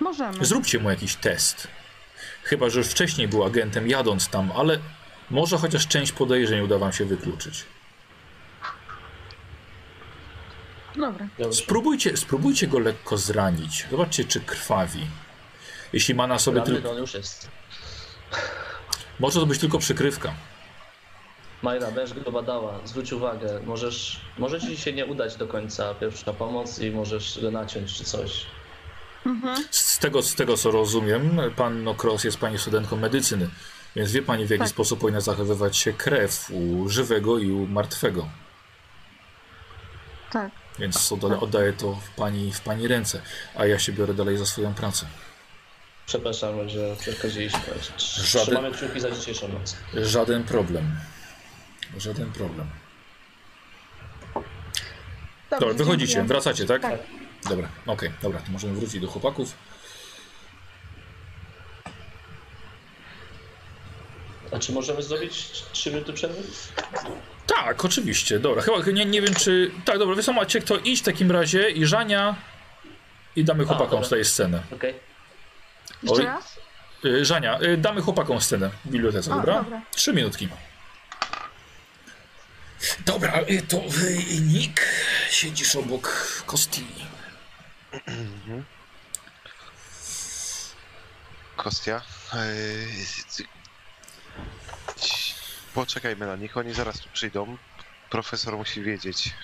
Możemy. 0.00 0.44
Zróbcie 0.44 0.78
mu 0.78 0.90
jakiś 0.90 1.14
test. 1.14 1.68
Chyba, 2.42 2.70
że 2.70 2.78
już 2.78 2.88
wcześniej 2.88 3.28
był 3.28 3.44
agentem 3.44 3.88
jadąc 3.88 4.28
tam, 4.28 4.52
ale 4.56 4.78
może 5.30 5.58
chociaż 5.58 5.88
część 5.88 6.12
podejrzeń 6.12 6.60
uda 6.60 6.78
wam 6.78 6.92
się 6.92 7.04
wykluczyć. 7.04 7.64
Dobra. 10.96 11.26
Spróbujcie, 11.52 12.16
spróbujcie 12.16 12.66
go 12.66 12.78
lekko 12.78 13.16
zranić. 13.16 13.86
Zobaczcie, 13.90 14.24
czy 14.24 14.40
krwawi. 14.40 15.06
Jeśli 15.92 16.14
ma 16.14 16.26
na 16.26 16.38
sobie 16.38 16.62
tylko. 16.62 16.88
to 16.88 16.90
on 16.90 16.98
już 16.98 17.14
jest. 17.14 17.48
Może 19.20 19.40
to 19.40 19.46
być 19.46 19.58
tylko 19.58 19.78
przykrywka. 19.78 20.34
Majra, 21.62 21.90
będziesz 21.90 22.18
go 22.18 22.32
badała, 22.32 22.80
zwróć 22.84 23.12
uwagę, 23.12 23.60
możesz, 23.66 24.20
może 24.38 24.60
ci 24.60 24.76
się 24.76 24.92
nie 24.92 25.06
udać 25.06 25.36
do 25.36 25.46
końca 25.46 25.94
pierwsza 25.94 26.32
pomoc 26.32 26.78
i 26.78 26.90
możesz 26.90 27.38
go 27.42 27.50
naciąć 27.50 27.94
czy 27.94 28.04
coś. 28.04 28.46
Mhm. 29.26 29.64
Z 29.70 29.98
tego, 29.98 30.22
z 30.22 30.34
tego 30.34 30.56
co 30.56 30.70
rozumiem, 30.70 31.40
pan 31.56 31.84
no 31.84 31.94
Cross 31.94 32.24
jest 32.24 32.38
pani 32.38 32.58
studentką 32.58 32.96
medycyny, 32.96 33.48
więc 33.96 34.12
wie 34.12 34.22
pani 34.22 34.46
w 34.46 34.50
jaki 34.50 34.60
Tak. 34.60 34.68
sposób 34.68 35.00
powinna 35.00 35.20
zachowywać 35.20 35.76
się 35.76 35.92
krew 35.92 36.50
u 36.50 36.88
żywego 36.88 37.38
i 37.38 37.50
u 37.50 37.66
martwego. 37.66 38.28
Tak. 40.32 40.50
Więc 40.78 41.12
odda- 41.12 41.40
oddaję 41.40 41.72
to 41.72 41.94
w 41.94 42.10
pani, 42.10 42.52
w 42.52 42.60
pani 42.60 42.88
ręce, 42.88 43.22
a 43.56 43.66
ja 43.66 43.78
się 43.78 43.92
biorę 43.92 44.14
dalej 44.14 44.38
za 44.38 44.46
swoją 44.46 44.74
pracę. 44.74 45.06
Przepraszam, 46.06 46.68
że 46.68 46.96
przeszkodziliśmy. 46.98 47.60
Żaden- 47.98 48.46
Trzymamy 48.46 48.70
kciuki 48.72 49.00
za 49.00 49.10
dzisiejszą 49.10 49.48
noc. 49.48 49.76
Żaden 49.94 50.44
problem. 50.44 50.96
Żaden 51.96 52.32
problem. 52.32 52.66
Dobrze, 55.50 55.66
Dobra, 55.66 55.74
wychodzicie, 55.74 56.12
dziękuję. 56.12 56.28
wracacie, 56.28 56.66
tak? 56.66 56.82
Tak. 56.82 57.00
Dobra, 57.48 57.68
okej, 57.86 58.10
dobra, 58.22 58.40
to 58.40 58.52
możemy 58.52 58.74
wrócić 58.74 59.00
do 59.00 59.08
chłopaków. 59.08 59.54
A 64.54 64.58
czy 64.58 64.72
możemy 64.72 65.02
zrobić 65.02 65.50
3 65.72 65.90
minuty 65.90 66.12
przerwy? 66.12 66.42
Tak, 67.46 67.84
oczywiście, 67.84 68.38
dobra, 68.38 68.62
chyba 68.62 68.78
nie, 68.92 69.04
nie 69.04 69.22
wiem 69.22 69.34
czy... 69.34 69.70
Tak, 69.84 69.98
dobra, 69.98 70.14
wy 70.14 70.22
co 70.22 70.32
macie 70.32 70.60
kto 70.60 70.78
iść 70.78 71.02
w 71.02 71.04
takim 71.04 71.30
razie 71.30 71.70
i 71.70 71.86
Żania 71.86 72.34
i 73.36 73.44
damy 73.44 73.64
chłopakom 73.64 74.02
tutaj 74.02 74.24
scenę. 74.24 74.62
Okej. 74.72 74.94
Jeszcze 76.02 76.20
Oj. 76.20 76.24
raz? 76.24 76.58
Y, 77.04 77.24
Żania, 77.24 77.60
y, 77.62 77.76
damy 77.76 78.00
chłopakom 78.00 78.40
scenę 78.40 78.70
w 78.84 78.90
bibliotece, 78.90 79.32
O, 79.32 79.34
dobra? 79.36 79.54
dobra. 79.62 79.82
Trzy 79.94 80.12
minutki. 80.12 80.48
Dobra, 83.06 83.40
y, 83.50 83.62
to 83.62 83.76
y, 83.76 84.40
Nick, 84.40 84.80
siedzisz 85.30 85.76
obok 85.76 86.42
Kosti. 86.46 86.86
Kostia. 91.56 92.02
Poczekajmy 95.74 96.26
na 96.26 96.36
nich, 96.36 96.56
oni 96.56 96.74
zaraz 96.74 97.00
tu 97.00 97.08
przyjdą. 97.12 97.56
Profesor 98.10 98.56
musi 98.56 98.82
wiedzieć. 98.82 99.34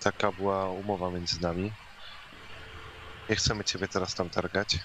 Taka 0.00 0.32
była 0.32 0.70
umowa 0.70 1.10
między 1.10 1.42
nami. 1.42 1.72
Nie 3.28 3.36
chcemy 3.36 3.64
ciebie 3.64 3.88
teraz 3.88 4.14
tam 4.14 4.30
targać. 4.30 4.78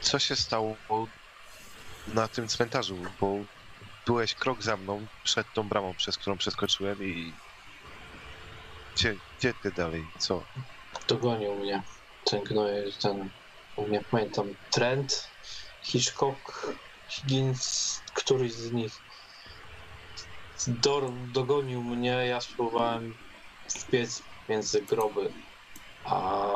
Co 0.00 0.18
się 0.18 0.36
stało 0.36 0.76
na 2.08 2.28
tym 2.28 2.48
cmentarzu? 2.48 2.96
Bo 3.20 3.36
byłeś 4.06 4.34
krok 4.34 4.62
za 4.62 4.76
mną 4.76 5.06
przed 5.24 5.52
tą 5.52 5.68
bramą, 5.68 5.94
przez 5.94 6.18
którą 6.18 6.38
przeskoczyłem 6.38 7.04
i... 7.04 7.32
Gdzie, 8.94 9.16
gdzie 9.38 9.54
ty 9.54 9.72
dalej? 9.72 10.06
Co? 10.18 10.42
Dogonił 11.08 11.54
mnie 11.54 11.82
ten 12.24 12.44
gnoj, 12.44 12.92
ten, 13.02 13.30
nie 13.88 14.00
pamiętam, 14.00 14.54
Trent, 14.70 15.28
Hitchcock, 15.86 16.72
Higgins, 17.08 18.00
któryś 18.14 18.52
z 18.52 18.72
nich. 18.72 18.92
Dor, 20.66 21.12
dogonił 21.32 21.82
mnie, 21.82 22.08
ja 22.08 22.40
spróbowałem 22.40 23.14
wbiec 23.68 24.22
między 24.48 24.82
groby, 24.82 25.32
a 26.04 26.50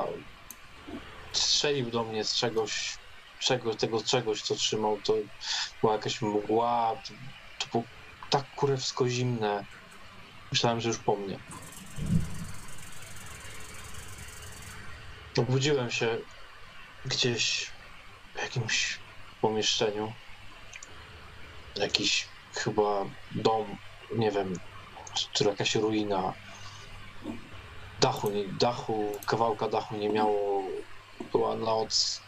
strzelił 1.33 1.91
do 1.91 2.05
mnie 2.05 2.25
z 2.25 2.35
czegoś, 2.35 2.99
czego, 3.39 3.75
tego 3.75 4.03
czegoś, 4.03 4.43
co 4.43 4.55
trzymał, 4.55 5.01
to 5.05 5.15
była 5.81 5.93
jakaś 5.93 6.23
mgła, 6.23 6.97
to, 7.05 7.15
to 7.59 7.67
było 7.73 7.85
tak 8.31 8.55
kurewsko 8.55 9.09
zimne. 9.09 9.65
Myślałem, 10.53 10.81
że 10.81 10.89
już 10.89 10.99
po 10.99 11.17
mnie. 11.17 11.39
Obudziłem 15.39 15.91
się 15.91 16.19
gdzieś 17.07 17.71
w 18.35 18.43
jakimś 18.43 18.99
pomieszczeniu. 19.41 20.13
Jakiś 21.77 22.29
chyba 22.55 23.05
dom, 23.31 23.77
nie 24.17 24.31
wiem, 24.31 24.61
czy, 25.15 25.27
czy 25.33 25.45
jakaś 25.45 25.75
ruina. 25.75 26.33
Dachu, 28.01 28.31
nie, 28.31 28.45
dachu, 28.45 29.13
kawałka 29.27 29.69
dachu 29.69 29.97
nie 29.97 30.09
miało. 30.09 30.63
Była 31.33 31.57
noc. 31.57 32.21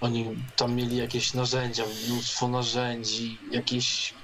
Oni 0.00 0.36
tam 0.56 0.74
mieli 0.74 0.96
jakieś 0.96 1.34
narzędzia, 1.34 1.84
mnóstwo 2.06 2.48
narzędzi, 2.48 3.38
jakieś 3.50 4.14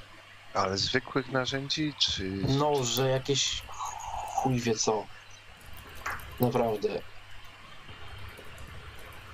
Ale 0.55 0.79
zwykłych 0.79 1.33
narzędzi, 1.33 1.95
czy... 1.99 2.23
noże, 2.49 3.09
jakieś 3.09 3.63
chuj 4.27 4.61
wie 4.61 4.75
co. 4.75 5.07
Naprawdę. 6.41 7.03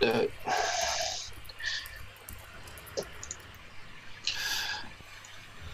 E... 0.02 0.26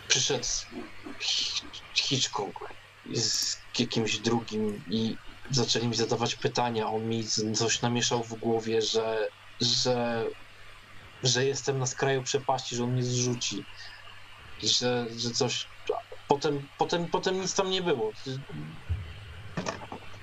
Przyszedł 0.09 0.45
Hi- 1.21 1.63
Hitchcock 1.95 2.69
z 3.15 3.57
jakimś 3.79 4.19
drugim 4.19 4.83
i 4.91 5.17
zaczęli 5.51 5.89
mi 5.89 5.97
zadawać 5.97 6.35
pytania. 6.35 6.89
On 6.89 7.09
mi 7.09 7.25
coś 7.55 7.83
namieszał 7.83 8.25
w 8.25 8.35
głowie, 8.35 8.83
że, 8.83 9.29
że, 9.61 10.25
że 11.23 11.45
jestem 11.45 11.79
na 11.79 11.87
skraju 11.87 12.23
przepaści, 12.23 12.77
że 12.77 12.85
on 12.85 12.93
mnie 12.93 13.05
zrzuci. 13.05 13.65
Że, 14.63 15.07
że 15.17 15.31
coś 15.31 15.67
Potem, 16.29 16.69
potem, 16.79 17.07
potem 17.07 17.41
nic 17.41 17.55
tam 17.55 17.71
nie 17.71 17.83
było. 17.83 18.13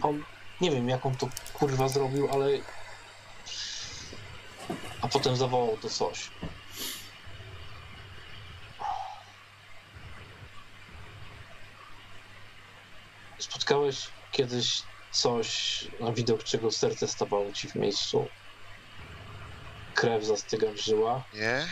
On, 0.01 0.23
nie 0.61 0.71
wiem, 0.71 0.89
jak 0.89 1.05
on 1.05 1.15
to 1.15 1.29
kurwa 1.53 1.87
zrobił, 1.87 2.31
ale. 2.31 2.49
A 5.01 5.07
potem 5.07 5.35
zawołał 5.35 5.77
to 5.77 5.89
coś. 5.89 6.29
Spotkałeś 13.39 14.07
kiedyś 14.31 14.81
coś, 15.11 15.87
na 15.99 16.11
widok 16.11 16.43
czego 16.43 16.71
serce 16.71 17.07
stawało 17.07 17.51
ci 17.51 17.69
w 17.69 17.75
miejscu? 17.75 18.27
Krew 19.95 20.25
zastyga 20.25 20.71
w 20.71 20.77
żyłach? 20.77 21.21
Nie? 21.33 21.67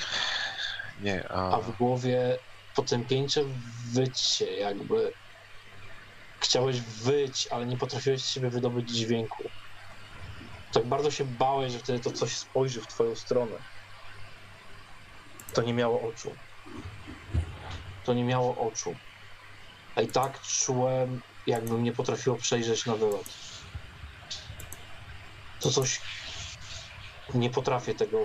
Nie, 1.01 1.29
a... 1.29 1.51
a 1.51 1.61
w 1.61 1.77
głowie 1.77 2.37
potępieńcze 2.75 3.43
wycie, 3.91 4.53
jakby 4.57 5.13
chciałeś 6.39 6.81
wyć, 6.81 7.47
ale 7.51 7.65
nie 7.65 7.77
potrafiłeś 7.77 8.23
z 8.23 8.29
siebie 8.29 8.49
wydobyć 8.49 8.89
dźwięku. 8.89 9.43
Tak 10.73 10.85
bardzo 10.85 11.11
się 11.11 11.25
bałeś, 11.25 11.71
że 11.71 11.79
wtedy 11.79 11.99
to 11.99 12.11
coś 12.11 12.37
spojrzy 12.37 12.81
w 12.81 12.87
twoją 12.87 13.15
stronę. 13.15 13.55
To 15.53 15.61
nie 15.61 15.73
miało 15.73 16.01
oczu. 16.01 16.35
To 18.03 18.13
nie 18.13 18.23
miało 18.23 18.57
oczu. 18.57 18.95
A 19.95 20.01
i 20.01 20.07
tak 20.07 20.41
czułem, 20.41 21.21
jakbym 21.47 21.83
nie 21.83 21.91
potrafiło 21.91 22.35
przejrzeć 22.35 22.85
na 22.85 22.95
wylot. 22.95 23.25
To 25.59 25.69
coś... 25.69 26.01
Nie 27.33 27.49
potrafię 27.49 27.95
tego 27.95 28.17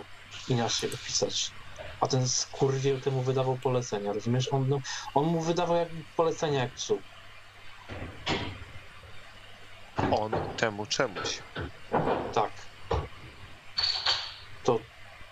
inaczej 0.48 0.94
opisać. 0.94 1.50
A 2.00 2.06
ten 2.06 2.28
skurwiel 2.28 3.00
temu 3.00 3.22
wydawał 3.22 3.56
polecenia, 3.56 4.12
rozumiesz? 4.12 4.52
On, 4.52 4.68
no, 4.68 4.80
on 5.14 5.24
mu 5.24 5.40
wydawał 5.40 5.76
jak 5.76 5.88
polecenia 6.16 6.60
jak 6.60 6.72
psu. 6.72 6.98
On 10.10 10.32
temu 10.56 10.86
czemuś. 10.86 11.38
Tak. 12.39 12.51
To, 14.65 14.81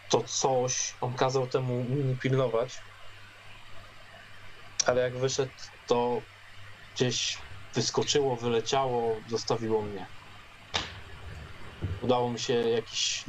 to 0.08 0.22
coś, 0.22 0.94
on 1.00 1.14
kazał 1.14 1.46
temu 1.46 1.84
mnie 1.84 2.16
pilnować, 2.16 2.78
ale 4.86 5.02
jak 5.02 5.16
wyszedł, 5.16 5.52
to 5.86 6.22
gdzieś 6.94 7.38
wyskoczyło, 7.74 8.36
wyleciało, 8.36 9.16
zostawiło 9.28 9.82
mnie. 9.82 10.06
Udało 12.02 12.30
mi 12.30 12.40
się 12.40 12.54
jakiś 12.54 13.24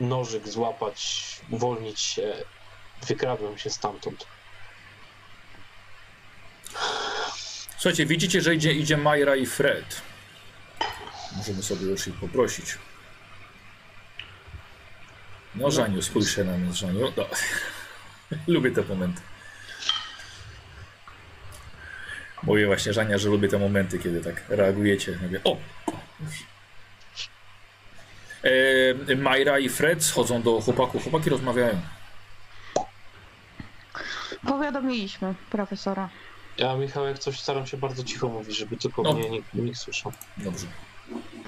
nożyk 0.00 0.48
złapać, 0.48 1.26
uwolnić 1.50 2.00
się. 2.00 2.34
Wykradłem 3.06 3.58
się 3.58 3.70
stamtąd. 3.70 4.26
Słuchajcie, 7.76 8.06
widzicie, 8.06 8.40
że 8.40 8.54
idzie, 8.54 8.72
idzie 8.72 8.96
Majra 8.96 9.36
i 9.36 9.46
Fred. 9.46 10.09
Możemy 11.40 11.62
sobie 11.62 11.86
już 11.86 12.06
ich 12.08 12.14
poprosić. 12.14 12.78
No, 15.54 15.70
Żaniu, 15.70 16.02
spójrz 16.02 16.36
się 16.36 16.44
na 16.44 16.58
mnie, 16.58 16.72
Żaniu. 16.72 17.12
No. 17.16 17.26
lubię 18.54 18.70
te 18.70 18.82
momenty. 18.82 19.20
Mówię 22.42 22.66
właśnie, 22.66 22.92
Żania, 22.92 23.18
że 23.18 23.28
lubię 23.28 23.48
te 23.48 23.58
momenty, 23.58 23.98
kiedy 23.98 24.20
tak 24.20 24.42
reagujecie. 24.48 25.18
Mówię, 25.22 25.40
o! 25.44 25.56
E, 29.10 29.16
Majra 29.16 29.58
i 29.58 29.68
Fred 29.68 30.04
schodzą 30.04 30.42
do 30.42 30.60
chłopaków. 30.60 31.02
Chłopaki 31.02 31.30
rozmawiają. 31.30 31.80
Powiadomiliśmy 34.46 35.34
profesora. 35.50 36.08
Ja, 36.58 36.76
Michał, 36.76 37.06
jak 37.06 37.18
coś 37.18 37.40
staram 37.40 37.66
się 37.66 37.76
bardzo 37.76 38.04
cicho 38.04 38.28
mówić, 38.28 38.56
żeby 38.56 38.76
tylko 38.76 39.02
No. 39.02 39.12
mnie 39.12 39.30
nikt, 39.30 39.54
nikt 39.54 39.78
słyszał. 39.78 40.12
Dobrze. 40.36 40.66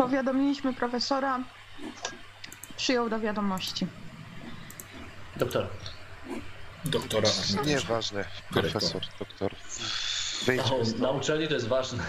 Powiadomiliśmy 0.02 0.74
profesora. 0.74 1.40
Przyjął 2.76 3.08
do 3.10 3.20
wiadomości. 3.20 3.86
Doktor. 5.36 5.66
Doktora 6.84 7.28
Armita. 7.28 7.62
Nieważne, 7.70 8.24
profesor, 8.50 9.02
doktor. 9.18 9.52
Wyjdźmy 10.46 10.76
O, 10.76 10.82
na 10.98 11.10
uczelni 11.10 11.48
to 11.48 11.54
jest 11.54 11.68
ważne. 11.68 12.04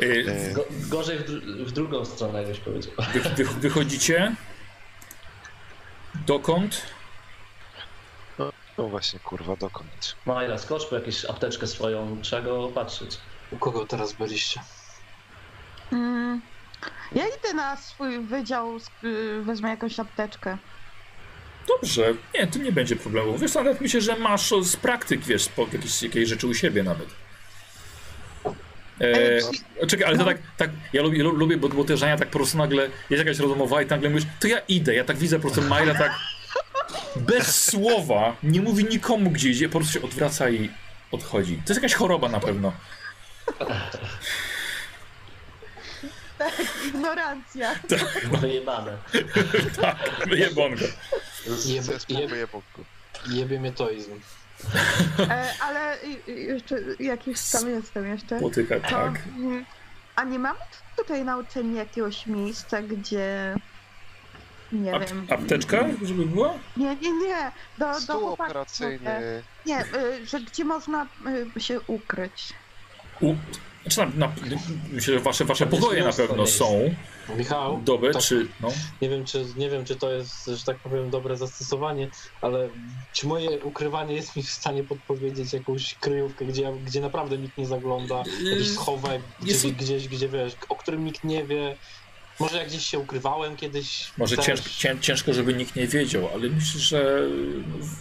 E, 0.00 0.52
Go, 0.54 0.64
gorzej 0.70 1.18
w, 1.18 1.22
dru- 1.26 1.64
w 1.64 1.72
drugą 1.72 2.04
stronę, 2.04 2.38
jakbyś 2.42 2.58
powiedział. 2.60 2.92
Wy, 3.12 3.20
wy, 3.20 3.44
wychodzicie? 3.44 4.34
Dokąd? 6.26 6.82
No 8.78 8.88
właśnie, 8.88 9.18
kurwa, 9.20 9.56
dokąd? 9.56 10.16
Majra, 10.26 10.58
skocz 10.58 10.86
po 10.86 10.94
jakąś 10.94 11.24
apteczkę 11.24 11.66
swoją, 11.66 12.18
trzeba 12.22 12.42
go 12.42 12.68
patrzeć. 12.68 13.18
U 13.52 13.56
kogo 13.56 13.86
teraz 13.86 14.12
byliście? 14.12 14.60
Mm, 15.92 16.40
ja 17.14 17.24
idę 17.26 17.54
na 17.54 17.76
swój 17.76 18.18
wydział, 18.18 18.78
wezmę 19.42 19.68
jakąś 19.68 20.00
apteczkę. 20.00 20.58
Dobrze, 21.68 22.14
nie, 22.34 22.46
tu 22.46 22.58
nie 22.58 22.72
będzie 22.72 22.96
problemu. 22.96 23.38
Wiesz, 23.38 23.54
nawet 23.54 23.80
myślę, 23.80 24.00
że 24.00 24.16
masz 24.16 24.52
z 24.62 24.76
praktyk, 24.76 25.20
wiesz, 25.20 25.48
po 25.48 25.66
jakieś, 25.72 26.02
jakieś 26.02 26.28
rzeczy 26.28 26.46
u 26.46 26.54
siebie 26.54 26.82
nawet. 26.82 27.08
E, 29.80 29.86
czekaj, 29.86 30.06
ale 30.06 30.18
to 30.18 30.24
no. 30.24 30.30
tak, 30.30 30.38
tak 30.56 30.70
ja 30.92 31.02
lubię, 31.02 31.22
lu- 31.22 31.36
lubię 31.36 31.56
bo, 31.56 31.68
bo 31.68 31.84
te 31.84 31.96
Żania 31.96 32.16
tak 32.16 32.28
po 32.28 32.38
prostu 32.38 32.58
nagle, 32.58 32.88
jest 33.10 33.24
jakaś 33.24 33.38
rozmowa 33.38 33.82
i 33.82 33.86
nagle 33.86 34.10
mówisz, 34.10 34.26
to 34.40 34.48
ja 34.48 34.58
idę, 34.58 34.94
ja 34.94 35.04
tak 35.04 35.16
widzę 35.16 35.36
po 35.36 35.42
prostu 35.42 35.62
Majla 35.62 35.94
tak 35.94 36.12
bez 37.16 37.64
słowa, 37.64 38.36
nie 38.42 38.60
mówi 38.60 38.84
nikomu 38.84 39.30
gdzie 39.30 39.50
idzie, 39.50 39.68
po 39.68 39.78
prostu 39.78 39.94
się 39.94 40.02
odwraca 40.02 40.50
i 40.50 40.70
odchodzi. 41.12 41.56
To 41.56 41.72
jest 41.72 41.82
jakaś 41.82 41.94
choroba 41.94 42.28
na 42.28 42.40
pewno. 42.40 42.72
Ignorancja. 46.88 47.74
Wyjebane. 48.40 48.92
Tak, 49.80 49.96
wyjebonko. 50.26 50.84
Jeb, 51.66 51.84
Zespół 51.84 52.18
jeb, 52.18 52.30
wyjebonku. 52.30 52.84
jebie 53.26 53.60
mnie 53.60 53.72
toizm. 53.72 54.20
E, 55.18 55.52
ale 55.60 55.96
jeszcze, 56.26 56.76
jakiś 57.00 57.50
tam 57.50 57.68
jestem 57.68 58.06
jeszcze. 58.06 58.40
Potyka, 58.40 58.80
To, 58.80 58.88
tak. 58.88 59.12
mm, 59.36 59.64
a 60.16 60.24
nie 60.24 60.38
mamy 60.38 60.58
tutaj 60.96 61.24
na 61.24 61.36
uczelni 61.36 61.76
jakiegoś 61.76 62.26
miejsca, 62.26 62.82
gdzie... 62.82 63.54
Nie 64.72 64.94
Ap, 64.94 65.08
wiem. 65.08 65.26
apteczka, 65.30 65.84
żeby 66.02 66.26
była? 66.26 66.54
Nie, 66.76 66.96
nie, 66.96 67.12
nie. 67.12 67.52
Do, 67.78 67.86
do 67.92 68.00
Stół 68.00 68.28
operacyjny. 68.28 69.42
Nie, 69.66 69.80
y, 69.84 70.26
że 70.26 70.40
gdzie 70.40 70.64
można 70.64 71.06
y, 71.56 71.60
się 71.60 71.80
ukryć. 71.86 72.52
U, 73.22 73.34
znaczy 73.82 74.00
na, 74.00 74.26
na, 74.26 74.32
myślę, 74.92 75.14
że 75.14 75.20
wasze, 75.20 75.44
wasze 75.44 75.66
pokoje 75.66 76.04
na 76.04 76.12
pewno 76.12 76.46
są. 76.46 76.94
Michał, 77.36 77.80
Dobre, 77.84 78.12
tak, 78.12 78.22
czy... 78.22 78.46
No. 78.60 78.68
nie, 79.02 79.08
wiem, 79.08 79.24
czy, 79.24 79.46
nie 79.56 79.70
wiem, 79.70 79.84
czy 79.84 79.96
to 79.96 80.12
jest, 80.12 80.46
że 80.46 80.64
tak 80.64 80.78
powiem, 80.78 81.10
dobre 81.10 81.36
zastosowanie, 81.36 82.08
ale 82.40 82.68
czy 83.12 83.26
moje 83.26 83.60
ukrywanie 83.60 84.14
jest 84.14 84.36
mi 84.36 84.42
w 84.42 84.50
stanie 84.50 84.84
podpowiedzieć 84.84 85.52
jakąś 85.52 85.94
kryjówkę, 85.94 86.44
gdzie, 86.44 86.72
gdzie 86.86 87.00
naprawdę 87.00 87.38
nikt 87.38 87.58
nie 87.58 87.66
zagląda, 87.66 88.22
jakiś 88.50 88.70
schowek, 88.70 89.22
gdzie, 89.40 89.52
Jest- 89.52 89.66
gdzieś, 89.66 90.08
gdzie 90.08 90.28
wiesz, 90.28 90.52
o 90.68 90.76
którym 90.76 91.04
nikt 91.04 91.24
nie 91.24 91.44
wie. 91.44 91.76
Może 92.40 92.58
jak 92.58 92.68
gdzieś 92.68 92.86
się 92.86 92.98
ukrywałem 92.98 93.56
kiedyś. 93.56 94.10
Może 94.18 94.38
ciężko, 94.38 94.68
cię, 94.78 94.96
ciężko, 95.00 95.32
żeby 95.32 95.54
nikt 95.54 95.76
nie 95.76 95.86
wiedział, 95.86 96.28
ale 96.34 96.48
myślę, 96.48 96.80
że... 96.80 97.26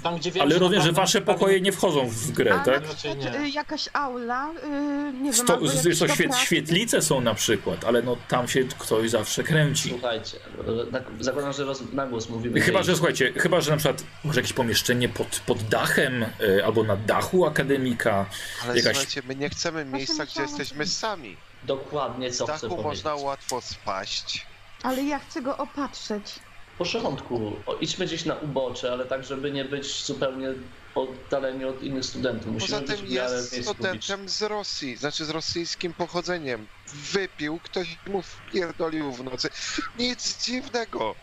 Tam, 0.04 0.18
gdzie 0.18 0.32
wiem, 0.32 0.42
Ale 0.44 0.60
rozumiem, 0.60 0.84
że 0.84 0.92
wasze 0.92 1.22
pokoje 1.22 1.62
nie 1.62 1.72
wchodzą 1.72 2.08
w 2.10 2.32
grę, 2.32 2.54
A 2.56 2.60
tak? 2.60 2.84
nie. 3.18 3.40
y, 3.40 3.50
jakaś 3.50 3.90
aula, 3.94 4.50
y, 4.50 5.14
nie 5.14 5.24
wiem, 5.24 5.34
Sto, 5.34 5.60
jakiś 5.62 6.00
to 6.00 6.08
świet, 6.08 6.36
świetlice 6.36 7.02
są 7.02 7.22
na 7.22 7.34
przykład, 7.34 7.86
ale 7.86 8.02
no 8.02 8.18
tam 8.28 8.48
się 8.48 8.64
ktoś 8.80 9.10
zawsze 9.10 9.44
kręci. 9.44 9.90
Słuchajcie, 9.90 10.38
tak, 10.92 11.04
zakładam, 11.20 11.54
że 11.54 11.64
roz, 11.64 11.84
na 11.94 12.08
głos 12.08 12.30
mówimy. 12.30 12.62
Chyba, 12.62 12.84
że 12.84 12.96
słuchajcie, 12.96 13.34
chyba, 13.34 13.62
że 13.62 13.72
na 13.72 13.78
przykład 13.78 14.04
może 14.24 14.40
jakieś 14.40 14.54
pomieszczenie 14.54 15.10
pod, 15.10 15.42
pod 15.46 15.64
dachem 15.64 16.24
y, 16.24 16.66
albo 16.66 16.84
na 16.84 16.98
dachu 16.98 17.46
akademika. 17.46 18.26
Ale 18.64 18.76
Jakaś- 18.76 18.84
słuchajcie, 18.98 19.22
my 19.28 19.36
nie 19.36 19.50
chcemy 19.50 19.86
miejsca, 19.86 20.26
gdzie 20.26 20.42
jesteśmy 20.42 20.88
sami. 20.88 21.38
Dokładnie 21.64 22.32
co 22.32 22.46
chcę 22.48 22.54
dachu 22.54 22.68
powiedzieć. 22.68 22.86
można 23.06 23.16
łatwo 23.16 23.62
spaść. 23.62 24.48
Ale 24.84 25.04
ja 25.04 25.20
chcę 25.20 25.42
go 25.42 25.58
opatrzeć. 25.58 26.40
W 26.76 26.78
porządku, 26.78 27.64
o, 27.66 27.76
idźmy 27.76 28.06
gdzieś 28.06 28.26
na 28.26 28.36
ubocze, 28.36 28.92
ale 28.92 29.06
tak, 29.06 29.24
żeby 29.24 29.52
nie 29.52 29.66
być 29.66 30.06
zupełnie 30.06 30.48
oddaleni 30.96 31.66
od 31.66 31.84
innych 31.84 32.06
studentów. 32.06 32.48
Musimy 32.54 32.80
Poza 32.82 32.94
tym 32.94 33.02
być 33.06 33.12
w 33.12 33.16
miarę 33.16 33.30
w 33.30 33.36
jest 33.38 33.54
miejscu 33.54 33.76
publicznym. 33.76 34.02
studentem 34.02 34.30
z 34.30 34.42
Rosji, 34.42 34.98
znaczy 34.98 35.26
z 35.26 35.30
rosyjskim 35.30 35.94
pochodzeniem. 35.94 36.68
Wypił, 36.88 37.60
ktoś 37.60 38.00
mu 38.08 38.22
wpierdolił 38.22 39.12
w 39.12 39.24
nocy. 39.24 39.50
Nic 39.96 40.44
dziwnego. 40.46 41.16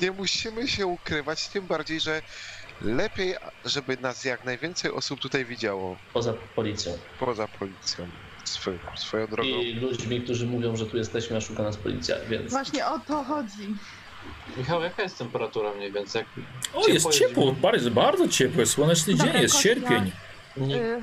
Nie 0.00 0.12
musimy 0.12 0.68
się 0.68 0.86
ukrywać, 0.86 1.48
tym 1.48 1.66
bardziej, 1.66 2.00
że 2.00 2.22
lepiej, 2.80 3.34
żeby 3.64 3.96
nas 3.96 4.24
jak 4.24 4.44
najwięcej 4.44 4.90
osób 4.92 5.20
tutaj 5.20 5.44
widziało, 5.44 5.96
Poza 6.12 6.32
policją. 6.32 6.98
poza 7.18 7.48
policją. 7.48 8.10
Swo, 8.50 8.70
swoją 8.96 9.26
drogą. 9.26 9.48
I 9.48 9.74
ludźmi, 9.74 10.20
którzy 10.20 10.46
mówią, 10.46 10.76
że 10.76 10.86
tu 10.86 10.96
jesteśmy, 10.96 11.36
a 11.36 11.40
szuka 11.40 11.62
nas 11.62 11.76
policja, 11.76 12.16
więc 12.28 12.50
Właśnie 12.50 12.86
o 12.86 12.98
to 12.98 13.24
chodzi. 13.24 13.74
Michał, 14.56 14.82
jaka 14.82 15.02
jest 15.02 15.18
temperatura 15.18 15.72
mniej 15.74 15.92
więcej? 15.92 16.24
O, 16.74 16.78
jest 16.78 16.86
Ciepło 16.88 17.10
jest 17.10 17.18
ciepło, 17.18 17.42
zimno. 17.42 17.60
bardzo, 17.60 17.90
bardzo 17.90 18.28
ciepło, 18.28 18.60
jest 18.60 18.72
słoneczny 18.72 19.14
Dobra, 19.14 19.32
dzień, 19.32 19.42
jest 19.42 19.54
Kostia. 19.54 19.68
sierpień. 19.68 20.12
Nie, 20.56 20.76
Y, 20.76 21.02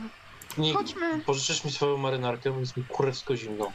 nie, 0.57 0.73
chodźmy. 0.73 1.19
pożyczysz 1.25 1.63
mi 1.65 1.71
swoją 1.71 1.97
marynarkę, 1.97 2.51
bo 2.51 2.59
jest 2.59 2.77
mi 2.77 2.83
kurewsko 2.83 3.35
zimno. 3.37 3.71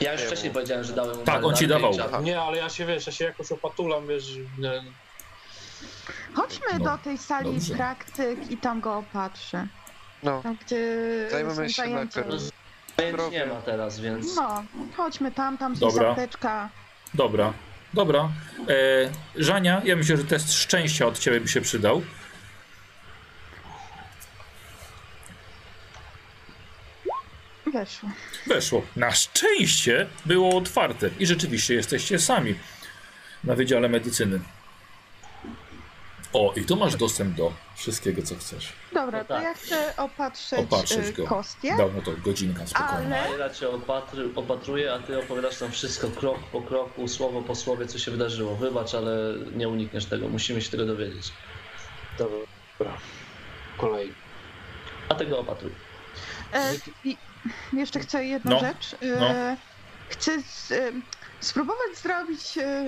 ja 0.00 0.12
już 0.12 0.20
Nie, 0.20 0.26
wcześniej 0.26 0.52
powiedziałem, 0.52 0.84
że 0.84 0.92
dałem 0.92 1.18
Tak, 1.24 1.44
on 1.44 1.56
ci 1.56 1.66
dawał. 1.66 1.92
Nie, 2.22 2.40
ale 2.40 2.56
ja 2.58 2.68
się 2.68 2.86
wiesz, 2.86 3.06
ja 3.06 3.12
się 3.12 3.24
jakoś 3.24 3.52
opatulam, 3.52 4.06
wiesz, 4.06 4.24
nie, 4.58 4.82
Chodźmy 6.34 6.66
No, 6.78 6.84
do 6.84 6.98
tej 7.04 7.18
sali 7.18 7.52
dobrze. 7.54 7.74
praktyk 7.74 8.50
i 8.50 8.56
tam 8.56 8.80
go 8.80 8.98
opatrzę. 8.98 9.66
No, 10.22 10.42
Tam, 10.42 10.56
gdzie 10.66 10.86
Zajmiemy 11.30 11.54
są 11.56 11.68
się 11.68 11.74
zajęcia. 11.74 12.20
najpierw 12.20 12.42
Zajęć 12.98 13.18
nie 13.32 13.46
ma 13.46 13.54
teraz, 13.54 14.00
więc 14.00 14.36
No, 14.36 14.64
chodźmy 14.96 15.32
tam, 15.32 15.58
tam 15.58 15.70
jest 15.72 15.80
Dobra. 15.80 16.10
apteczka. 16.10 16.68
Dobra, 17.14 17.52
dobra. 17.94 18.28
E, 18.68 18.72
Żania, 19.36 19.82
ja 19.84 19.96
myślę, 19.96 20.16
że 20.16 20.24
test 20.24 20.52
szczęścia 20.54 21.06
od 21.06 21.18
ciebie 21.18 21.40
by 21.40 21.48
się 21.48 21.60
przydał. 21.60 22.02
Weszło. 27.72 28.08
Weszło. 28.46 28.82
Na 28.96 29.10
szczęście 29.12 30.06
było 30.26 30.56
otwarte 30.56 31.10
i 31.18 31.26
rzeczywiście 31.26 31.74
jesteście 31.74 32.18
sami 32.18 32.54
na 33.44 33.54
Wydziale 33.54 33.88
Medycyny. 33.88 34.40
O, 36.38 36.52
i 36.56 36.64
tu 36.64 36.76
masz 36.76 36.96
dostęp 36.96 37.34
do 37.36 37.52
wszystkiego, 37.76 38.22
co 38.22 38.36
chcesz. 38.36 38.72
Dobra, 38.92 39.18
No 39.18 39.24
to 39.24 39.34
tak. 39.34 39.42
ja 39.42 39.54
chcę 39.54 39.96
opatrzeć, 39.96 40.58
Opatrzyć 40.60 41.06
y, 41.06 41.12
go. 41.12 41.26
kostię, 41.26 41.76
Dawno 41.76 42.02
to 42.02 42.10
godzinka 42.24 42.66
spokojnie. 42.66 42.94
ale 43.20 43.28
Majra 43.28 43.50
cię 43.50 43.68
opatry, 43.70 44.28
opatruje, 44.36 44.92
a 44.94 44.98
ty 44.98 45.18
opowiadasz 45.18 45.60
nam 45.60 45.72
wszystko 45.72 46.08
krok 46.08 46.38
po 46.52 46.62
kroku, 46.62 47.08
słowo 47.08 47.42
po 47.42 47.54
słowie, 47.54 47.86
co 47.86 47.98
się 47.98 48.10
wydarzyło. 48.10 48.56
Wybacz, 48.56 48.94
ale 48.94 49.34
nie 49.54 49.68
unikniesz 49.68 50.06
tego, 50.06 50.28
musimy 50.28 50.62
się 50.62 50.70
tego 50.70 50.86
dowiedzieć. 50.86 51.32
dobra. 52.18 52.92
Kolej. 53.78 54.12
A 55.08 55.14
tego 55.14 55.38
opatruj. 55.38 55.72
e, 56.52 56.72
i 57.04 57.16
jeszcze 57.72 58.00
chcę 58.00 58.24
jedną 58.24 58.50
No, 58.50 58.60
rzecz. 58.60 58.96
E, 59.02 59.06
no. 59.20 59.56
Chcę 60.08 60.42
z, 60.42 60.72
e, 60.72 60.92
spróbować 61.40 61.96
zrobić 62.02 62.58
e, 62.58 62.84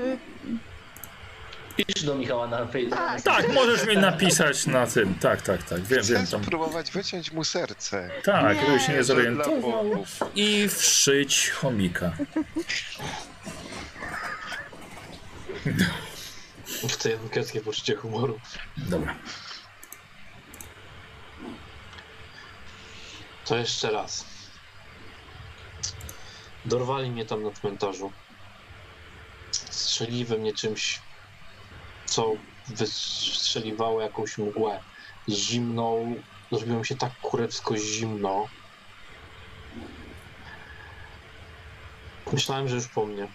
Pisz 1.87 2.03
do 2.05 2.15
Michała 2.15 2.47
na 2.47 2.67
Facebooku. 2.67 2.97
Tak. 3.07 3.23
Tak, 3.23 3.53
możesz 3.53 3.87
mi 3.87 3.97
napisać 3.97 4.67
na 4.67 4.87
tym. 4.87 5.15
Tak, 5.15 5.43
tak, 5.43 5.63
tak. 5.63 5.81
Wiem, 5.83 6.03
chcę 6.03 6.13
wiem. 6.13 6.27
Tam, 6.27 6.45
spróbować 6.45 6.91
wyciąć 6.91 7.33
mu 7.33 7.45
serce. 7.45 8.11
tak, 8.25 8.57
Nie, 8.57 8.67
żeby 8.67 8.81
się 8.81 8.93
nie 8.93 9.05
zorientował. 9.05 10.05
I 10.35 10.69
wszyć 10.69 11.51
chomika. 11.51 12.13
W 16.89 16.97
tej 16.97 17.15
ankieckie 17.15 17.61
poczucie 17.61 17.97
humoru. 17.97 18.41
Dobra. 18.77 19.15
To 23.45 23.57
jeszcze 23.57 23.91
raz. 23.91 24.25
Dorwali 26.65 27.11
mnie 27.11 27.25
tam 27.27 27.43
na 27.43 27.51
cmentarzu. 27.51 28.13
Strzeli 29.51 30.25
we 30.25 30.39
mnie 30.39 30.53
czymś, 30.53 31.01
co 32.09 32.35
wystrzeliwało 32.69 34.01
jakąś 34.01 34.39
mgłę. 34.39 34.81
Zimną, 35.29 36.15
zrobiło 36.53 36.79
mi 36.79 36.87
się 36.87 36.97
tak 36.97 37.13
kurewsko 37.21 37.77
zimno. 37.77 38.49
Myślałem, 42.33 42.69
że 42.69 42.75
już 42.75 42.89
po 42.89 43.07
mnie. 43.07 43.29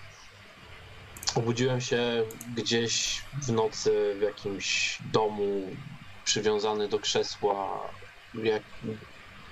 Obudziłem 1.35 1.81
się 1.81 2.23
gdzieś 2.55 3.21
w 3.47 3.51
nocy 3.51 4.15
w 4.19 4.21
jakimś 4.21 4.97
domu, 5.11 5.69
przywiązany 6.23 6.87
do 6.87 6.99
krzesła, 6.99 7.89
jak, 8.33 8.63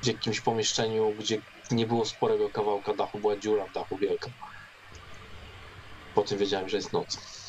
w 0.04 0.08
jakimś 0.08 0.42
pomieszczeniu, 0.42 1.14
gdzie 1.20 1.42
nie 1.72 1.88
było 1.88 2.06
sporego 2.06 2.50
kawałka 2.50 2.94
dachu, 2.94 3.20
była 3.20 3.38
dziura 3.38 3.66
w 3.66 3.74
dachu 3.74 3.98
wielka. 3.98 4.30
Potem 6.16 6.38
wiedziałem, 6.38 6.70
że 6.70 6.78
jest 6.78 6.94
noc. 6.94 7.41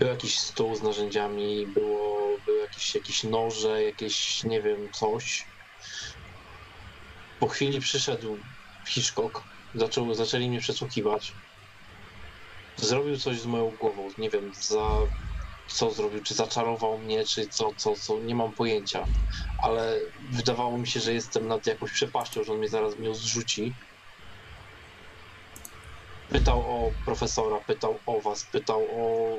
Był 0.00 0.08
jakiś 0.08 0.38
stół 0.40 0.74
z 0.74 0.82
narzędziami, 0.82 1.66
było, 1.74 2.38
były 2.46 2.60
jakieś, 2.60 2.94
jakieś 2.94 3.24
noże, 3.24 3.84
jakieś 3.84 4.44
nie 4.44 4.62
wiem, 4.62 4.88
coś. 4.92 5.50
Po 7.38 7.48
chwili 7.48 7.80
przyszedł 7.80 8.44
Hitchcock, 8.88 9.42
zaczął, 9.74 10.14
zaczęli 10.14 10.48
mnie 10.48 10.60
przesłuchiwać. 10.60 11.36
Zrobił 12.76 13.16
coś 13.16 13.40
z 13.40 13.46
moją 13.46 13.70
głową, 13.70 14.08
nie 14.18 14.30
wiem, 14.30 14.50
za 14.54 14.98
co 15.66 15.90
zrobił, 15.90 16.22
czy 16.22 16.34
zaczarował 16.34 16.98
mnie, 16.98 17.24
czy 17.24 17.48
co, 17.48 17.74
co, 17.76 17.94
co, 17.94 18.20
nie 18.22 18.34
mam 18.34 18.54
pojęcia. 18.54 19.06
Ale 19.62 20.00
wydawało 20.30 20.78
mi 20.78 20.88
się, 20.88 21.00
że 21.00 21.14
jestem 21.14 21.46
nad 21.48 21.66
jakąś 21.66 21.92
przepaścią, 21.92 22.44
że 22.44 22.52
on 22.52 22.58
mnie 22.58 22.68
zaraz 22.68 22.98
mnie 22.98 23.14
zrzuci. 23.14 23.76
Pytał 26.32 26.60
o 26.60 26.92
profesora, 27.04 27.56
pytał 27.56 27.98
o 28.06 28.20
was, 28.20 28.44
pytał 28.44 28.82
o, 28.82 29.36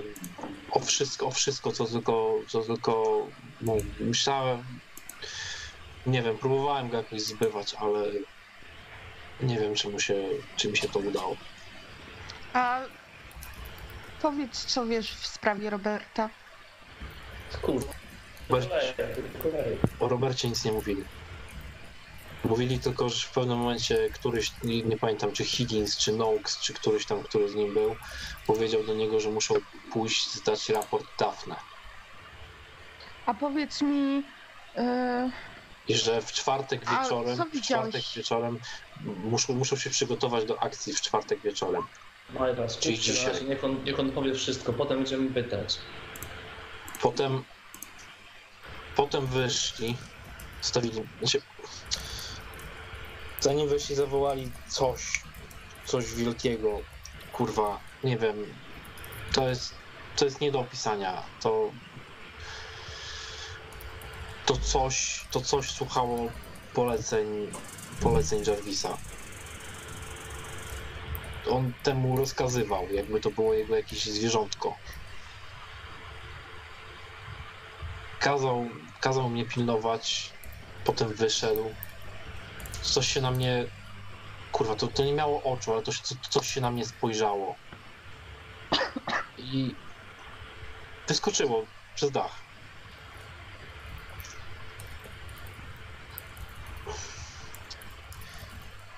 o 0.72 0.80
wszystko, 0.80 1.28
o 1.28 1.32
wszystko, 1.32 1.72
co 1.72 1.86
tylko, 1.86 2.36
co 2.48 2.62
tylko 2.62 3.26
no, 3.62 3.74
myślałem. 4.00 4.64
Nie 6.06 6.22
wiem, 6.22 6.38
próbowałem 6.38 6.90
go 6.90 6.98
jakoś 6.98 7.22
zbywać, 7.22 7.74
ale 7.74 8.06
nie 9.42 9.60
wiem, 9.60 9.76
czy, 9.76 9.90
mu 9.90 10.00
się, 10.00 10.16
czy 10.56 10.68
mi 10.72 10.78
się 10.78 10.90
to 10.90 11.00
udało. 11.00 11.38
A 12.54 12.82
powiedz, 14.22 14.66
co 14.66 14.86
wiesz 14.86 15.12
w 15.12 15.28
sprawie 15.28 15.70
Roberta. 15.70 16.30
Kurwa. 17.62 17.94
O 20.00 20.08
Robercie 20.08 20.50
nic 20.50 20.66
nie 20.66 20.72
mówili. 20.72 21.04
Mówili 22.44 22.80
tylko, 22.80 23.10
że 23.10 23.28
w 23.28 23.32
pewnym 23.32 23.58
momencie 23.58 24.10
któryś, 24.10 24.52
nie, 24.64 24.82
nie 24.84 24.98
pamiętam 24.98 25.32
czy 25.32 25.46
Higgins, 25.46 25.98
czy 25.98 26.12
Noakes, 26.12 26.60
czy 26.60 26.74
któryś 26.74 27.06
tam, 27.06 27.24
który 27.24 27.50
z 27.50 27.56
nim 27.56 27.74
był, 27.74 27.96
powiedział 28.48 28.84
do 28.84 28.94
niego, 28.94 29.20
że 29.20 29.30
muszą 29.30 29.56
pójść 29.94 30.34
zdać 30.34 30.70
raport 30.70 31.06
Daphne. 31.20 31.56
A 33.26 33.34
powiedz 33.34 33.82
mi, 33.82 34.24
e, 34.76 35.32
I 35.88 35.96
że 35.96 36.22
w 36.22 36.32
czwartek 36.32 36.82
wieczorem, 36.90 37.38
w 37.54 37.62
czwartek 37.62 38.02
wieczorem 38.16 38.60
muszą, 39.06 39.54
muszą 39.54 39.76
się 39.76 39.90
przygotować 39.90 40.46
do 40.46 40.64
akcji 40.64 40.94
w 40.94 41.02
czwartek 41.02 41.42
wieczorem. 41.42 41.84
Majra, 42.30 42.68
Czyli 42.68 42.98
skupcie 42.98 43.12
na 43.12 43.18
dzisiaj. 43.18 43.34
razie, 43.34 43.46
niech 43.46 43.64
on, 43.64 43.84
niech 43.84 44.00
on 44.00 44.12
powie 44.12 44.34
wszystko, 44.36 44.74
potem 44.74 44.98
będziemy 44.98 45.30
pytać. 45.30 45.78
Potem, 47.02 47.44
potem 48.96 49.26
wyszli, 49.26 49.98
stawili, 50.62 51.04
znaczy, 51.20 51.42
zanim 53.42 53.70
wyszli, 53.70 53.96
zawołali 53.96 54.52
coś, 54.68 55.22
coś 55.86 56.14
wielkiego, 56.14 56.80
kurwa, 57.34 57.80
nie 58.04 58.18
wiem, 58.18 58.46
to 59.34 59.50
jest, 59.50 59.74
to 60.16 60.26
jest 60.26 60.42
nie 60.42 60.52
do 60.52 60.60
opisania, 60.60 61.24
to, 61.40 61.72
to 64.46 64.58
coś, 64.58 65.26
to 65.32 65.42
coś 65.42 65.72
słuchało 65.72 66.32
poleceń, 66.74 67.52
poleceń 68.02 68.44
Jarvisa. 68.48 68.98
On 71.50 71.74
temu 71.84 72.18
rozkazywał, 72.18 72.88
jakby 72.92 73.20
to 73.20 73.32
było 73.32 73.54
jego 73.54 73.76
jakieś 73.76 74.06
zwierzątko. 74.06 74.76
kazał, 78.22 78.66
kazał 79.00 79.30
mnie 79.30 79.46
pilnować, 79.46 80.30
potem 80.86 81.14
wyszedł. 81.14 81.76
Coś 82.82 83.08
się 83.08 83.22
na 83.22 83.32
mnie. 83.32 83.66
Kurwa, 84.52 84.76
to, 84.76 84.88
to 84.88 85.03
nie 85.03 85.14
miało 85.14 85.44
oczu, 85.44 85.74
ale 85.74 85.82
to, 85.82 85.91
to, 85.91 86.30
coś 86.30 86.48
się 86.48 86.62
na 86.62 86.72
mnie 86.72 86.86
spojrzało. 86.86 87.56
I 89.38 89.76
wyskoczyło 91.08 91.66
przez 91.95 92.12
dach. 92.12 92.36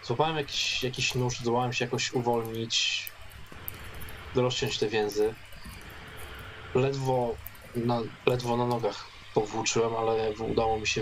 Złapałem 0.03 0.37
jakiś, 0.37 0.83
jakiś 0.83 1.15
nóż, 1.15 1.39
zdołałem 1.39 1.73
się 1.73 1.85
jakoś 1.85 2.13
uwolnić, 2.13 3.11
rozciąć 4.35 4.77
te 4.77 4.87
więzy. 4.87 5.33
Ledwo 6.75 7.35
na, 7.75 8.01
ledwo 8.25 8.57
na 8.57 8.65
nogach 8.65 9.05
powłóczyłem, 9.33 9.95
ale 9.95 10.31
udało 10.31 10.79
mi 10.79 10.87
się 10.87 11.01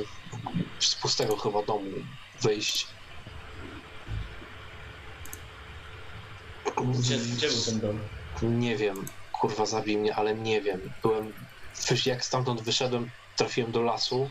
z 0.80 0.96
pustego 0.96 1.38
chyba 1.38 1.64
domu 1.64 1.92
wyjść. 2.42 2.88
Gdzie, 6.78 7.18
gdzie 7.18 7.48
był 7.48 7.62
ten 7.66 7.80
dom? 7.80 8.00
Nie 8.42 8.78
wiem, 8.78 9.06
kurwa 9.32 9.66
zabij 9.66 9.98
mnie, 9.98 10.16
ale 10.16 10.36
nie 10.36 10.62
wiem. 10.62 10.94
Byłem, 11.02 11.34
jak 12.06 12.26
stamtąd 12.26 12.62
wyszedłem, 12.62 13.10
trafiłem 13.36 13.72
do 13.72 13.82
lasu 13.82 14.30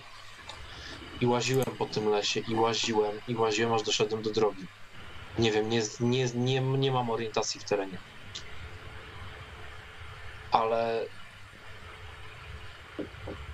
i 1.21 1.27
łaziłem 1.27 1.67
po 1.79 1.87
tym 1.87 2.09
lesie 2.09 2.41
i 2.41 2.55
łaziłem 2.55 3.21
i 3.29 3.35
łaziłem, 3.35 3.73
aż 3.73 3.83
doszedłem 3.83 4.23
do 4.23 4.31
drogi. 4.31 4.67
Nie 5.39 5.53
wiem, 5.53 5.69
nie, 5.69 5.83
nie, 6.01 6.25
nie, 6.35 6.61
nie 6.61 6.93
mam 6.93 7.11
orientacji 7.11 7.61
w 7.61 7.65
terenie. 7.65 7.99
Ale 10.51 11.07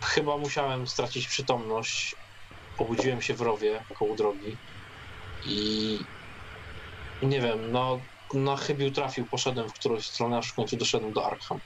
chyba 0.04 0.36
musiałem 0.36 0.86
stracić 0.86 1.28
przytomność. 1.28 2.16
Obudziłem 2.78 3.22
się 3.22 3.34
w 3.34 3.40
rowie 3.40 3.84
koło 3.94 4.16
drogi 4.16 4.56
i 5.46 5.98
nie 7.22 7.40
wiem, 7.40 7.72
no 7.72 8.00
na 8.34 8.56
chybił 8.56 8.90
trafił, 8.90 9.26
poszedłem 9.26 9.68
w 9.68 9.72
którąś 9.72 10.06
stronę, 10.06 10.38
aż 10.38 10.48
w 10.48 10.54
końcu 10.54 10.76
doszedłem 10.76 11.12
do 11.12 11.26
Arkham. 11.26 11.60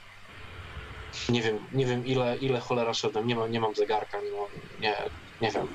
Nie 1.29 1.41
wiem, 1.41 1.59
nie 1.71 1.85
wiem 1.85 2.05
ile, 2.05 2.37
ile 2.37 2.59
cholera 2.59 2.93
szedłem, 2.93 3.27
nie 3.27 3.35
mam, 3.35 3.51
nie 3.51 3.59
mam 3.59 3.75
zegarka, 3.75 4.21
nie 4.21 4.31
mam, 4.31 4.47
nie, 4.79 4.95
nie 5.41 5.51
wiem. 5.51 5.67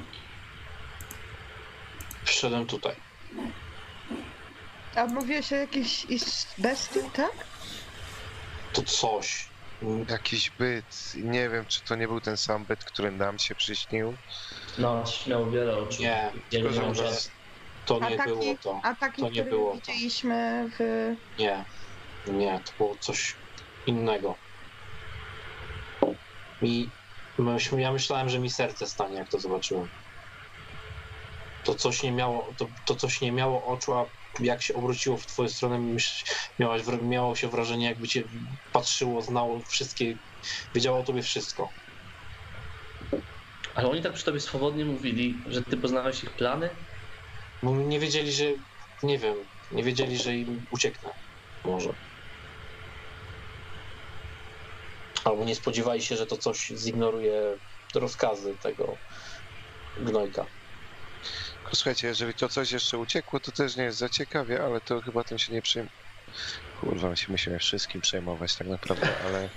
Wszedłem 2.25 2.67
tutaj. 2.67 2.95
a 4.97 5.07
mówiłeś 5.07 5.53
o 5.53 5.57
jakiejś 5.57 6.07
bestii, 6.59 7.01
tak? 7.13 7.33
To 8.73 8.83
coś. 8.83 9.49
Jakiś 10.09 10.51
byt. 10.51 11.13
Nie 11.15 11.49
wiem, 11.51 11.67
czy 11.67 11.81
to 11.81 11.95
nie 11.97 12.09
był 12.09 12.21
ten 12.21 12.37
sam 12.37 12.65
byt, 12.65 12.85
który 12.85 13.13
nam 13.13 13.39
się 13.39 13.55
przyśnił. 13.55 14.15
No, 14.78 15.05
miał 15.27 15.51
wiele 15.51 15.77
oczu. 15.77 16.03
Nie, 16.03 16.32
Tylko, 16.51 16.94
że- 16.94 17.19
to 17.85 18.01
nie 18.01 18.16
taki, 18.16 18.31
było 18.31 18.57
to. 18.62 18.81
a 18.85 18.94
taki 18.94 19.23
To 19.23 19.28
nie 19.28 19.40
który 19.40 19.51
było 19.51 19.70
to. 19.70 19.77
widzieliśmy 19.77 20.69
w... 20.78 20.81
Nie, 21.39 21.65
nie, 22.27 22.61
to 22.65 22.73
było 22.78 22.97
coś 22.97 23.39
innego. 23.86 24.39
I 26.62 26.90
myś- 27.39 27.78
ja 27.78 27.93
myślałem, 27.93 28.28
że 28.28 28.39
mi 28.40 28.51
serce 28.51 28.86
stanie, 28.86 29.16
jak 29.16 29.28
to 29.28 29.39
zobaczyłem. 29.39 29.89
To 31.62 31.74
coś 31.74 32.03
nie 32.03 32.12
miało, 32.12 32.55
to, 32.59 32.69
to 32.85 32.94
coś 32.97 33.20
nie 33.20 33.32
miało 33.32 33.65
oczu, 33.66 33.94
a 33.94 34.11
jak 34.40 34.62
się 34.62 34.74
obróciło 34.74 35.16
w 35.16 35.27
twoją 35.27 35.48
stronę, 35.48 35.94
miałaś, 36.59 36.82
miało 37.03 37.35
się 37.35 37.48
wrażenie, 37.48 37.86
jakby 37.86 38.09
cię 38.09 38.24
patrzyło, 38.73 39.20
znało 39.23 39.62
wszystkie, 39.69 40.15
wiedziało 40.74 40.98
o 40.98 41.03
tobie 41.03 41.23
wszystko. 41.23 41.73
Ale 43.77 43.89
oni 43.89 44.03
tak 44.03 44.12
przy 44.12 44.24
tobie 44.24 44.40
swobodnie 44.40 44.85
mówili, 44.85 45.35
że 45.48 45.62
ty 45.62 45.77
poznałeś 45.77 46.24
ich 46.24 46.31
plany? 46.31 46.70
Bo 47.62 47.77
nie 47.77 48.01
wiedzieli, 48.01 48.32
że, 48.32 48.44
nie 49.03 49.19
wiem, 49.19 49.36
nie 49.73 49.82
wiedzieli, 49.82 50.19
że 50.19 50.36
im 50.36 50.66
ucieknę. 50.70 51.11
Może. 51.65 51.90
Albo 55.24 55.44
nie 55.44 55.55
spodziewali 55.55 56.03
się, 56.03 56.16
że 56.16 56.27
to 56.27 56.36
coś 56.36 56.66
zignoruje 56.66 57.59
rozkazy 57.94 58.55
tego 58.62 58.97
gnojka. 60.01 60.47
Słuchajcie, 61.73 62.09
jeżeli 62.09 62.35
to 62.35 62.48
coś 62.48 62.73
jeszcze 62.73 62.98
uciekło, 62.98 63.40
to 63.40 63.53
też 63.53 63.77
nie 63.77 63.85
jest 63.85 63.98
za 63.98 64.09
ciekawie, 64.09 64.62
ale 64.62 64.81
to 64.81 65.01
chyba 65.01 65.24
tym 65.24 65.39
się 65.39 65.53
nie 65.53 65.62
przejm... 65.62 65.89
Kurwa, 66.81 67.09
my 67.09 67.16
się 67.16 67.32
musimy 67.32 67.59
wszystkim 67.59 68.01
przejmować 68.01 68.57
tak 68.57 68.66
naprawdę, 68.66 69.09
ale 69.27 69.48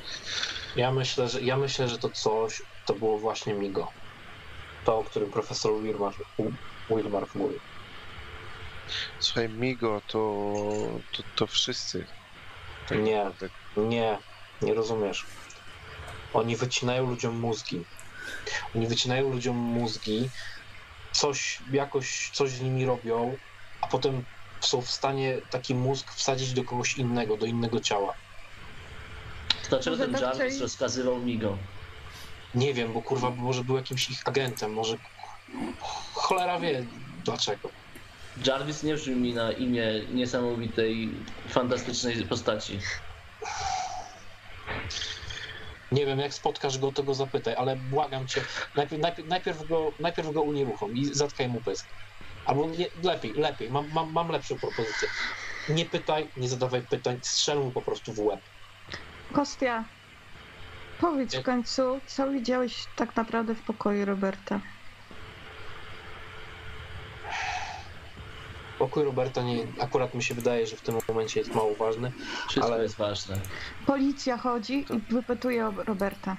Ja 0.76 0.92
myślę, 0.92 1.30
że 1.30 1.42
ja 1.42 1.58
myślę, 1.58 1.90
że 1.90 1.98
to 1.98 2.10
coś 2.10 2.62
to 2.86 2.94
było 2.94 3.20
właśnie 3.20 3.54
Migo. 3.54 3.99
To, 4.86 4.98
o 5.00 5.04
którym 5.04 5.32
profesor 5.32 5.82
Wilmar, 5.82 6.14
Wilmar 6.90 7.26
mówił. 7.36 7.60
Słuchaj, 9.20 9.50
Migo, 9.50 10.02
to, 10.08 10.20
to, 11.12 11.24
to 11.36 11.48
wszyscy. 11.48 12.06
Nie, 12.92 13.32
Tak. 13.40 13.52
nie, 13.78 14.18
nie 14.62 14.74
rozumiesz. 14.74 15.26
Oni 16.34 16.56
wycinają 16.56 17.06
ludziom 17.06 17.40
mózgi. 17.40 17.86
Oni 18.76 18.88
wycinają 18.88 19.30
ludziom 19.30 19.56
mózgi, 19.58 20.30
coś, 21.12 21.64
jakoś 21.72 22.32
coś 22.34 22.52
z 22.52 22.62
nimi 22.62 22.86
robią, 22.86 23.38
a 23.82 23.88
potem 23.88 24.24
są 24.64 24.82
w 24.82 24.92
stanie 24.92 25.42
taki 25.50 25.76
mózg 25.76 26.12
wsadzić 26.14 26.54
do 26.54 26.64
kogoś 26.64 26.98
innego, 26.98 27.38
do 27.38 27.46
innego 27.46 27.80
ciała. 27.80 28.14
To 29.64 29.70
dlaczego 29.70 29.98
Może 29.98 30.06
ten 30.06 30.14
tak 30.14 30.22
Jarvis 30.22 30.40
chcieli- 30.54 30.62
rozkazywał 30.62 31.24
Migo? 31.24 31.58
Nie 32.56 32.74
wiem, 32.74 32.94
bo 32.94 33.02
kurwa, 33.02 33.30
może 33.30 33.64
był 33.64 33.76
jakimś 33.76 34.10
ich 34.10 34.22
agentem, 34.26 34.74
może 34.74 34.98
cholera 36.14 36.60
wie 36.60 36.86
dlaczego. 37.24 37.70
Jarvis 38.46 38.84
nie 38.84 38.94
brzmi 38.96 39.16
mi 39.16 39.34
na 39.34 39.52
imię 39.52 39.86
niesamowitej, 40.14 41.10
fantastycznej 41.50 42.26
postaci. 42.26 42.80
Nie 45.92 46.06
wiem, 46.06 46.20
jak 46.20 46.34
spotkasz 46.34 46.78
go, 46.78 46.92
to 46.92 47.04
go 47.04 47.14
zapytaj, 47.14 47.56
ale 47.56 47.76
błagam 47.76 48.28
cię, 48.28 48.42
najpierw, 48.76 49.02
najpierw, 49.02 49.30
najpierw, 49.30 49.68
go, 49.68 49.94
najpierw 50.00 50.32
go 50.32 50.42
unieruchom 50.42 50.96
i 50.96 51.06
zatkaj 51.06 51.48
mu 51.50 51.62
pysk. 51.62 51.90
Albo 52.46 52.70
nie, 52.70 52.88
lepiej, 53.04 53.34
lepiej, 53.34 53.70
mam, 53.70 53.90
mam, 53.94 54.12
mam 54.14 54.30
lepszą 54.30 54.56
propozycję. 54.60 55.08
Nie 55.70 55.86
pytaj, 55.86 56.28
nie 56.38 56.50
zadawaj 56.50 56.82
pytań, 56.82 57.20
strzel 57.24 57.60
mu 57.60 57.72
po 57.72 57.82
prostu 57.82 58.14
w 58.14 58.20
łeb. 58.20 58.40
Kostia, 59.34 59.84
powiedz 61.00 61.36
w 61.36 61.44
końcu, 61.44 62.00
co 62.08 62.32
widziałeś 62.32 62.86
tak 62.96 63.16
naprawdę 63.16 63.56
w 63.56 63.62
pokoju 63.62 64.06
Roberta? 64.06 64.60
Pokój 68.80 69.04
Roberta 69.04 69.42
nie, 69.42 69.68
akurat 69.82 70.14
mi 70.14 70.24
się 70.24 70.36
wydaje, 70.36 70.68
że 70.68 70.76
w 70.76 70.82
tym 70.82 70.96
momencie 71.08 71.40
jest 71.40 71.56
mało 71.56 71.76
ważny. 71.76 72.12
Wszystko 72.50 72.74
Ale- 72.74 72.84
jest 72.84 72.96
ważne. 72.98 73.40
Policja 73.86 74.38
chodzi 74.38 74.86
i 74.94 75.14
wypytuje 75.14 75.68
o 75.68 75.72
Roberta. 75.84 76.38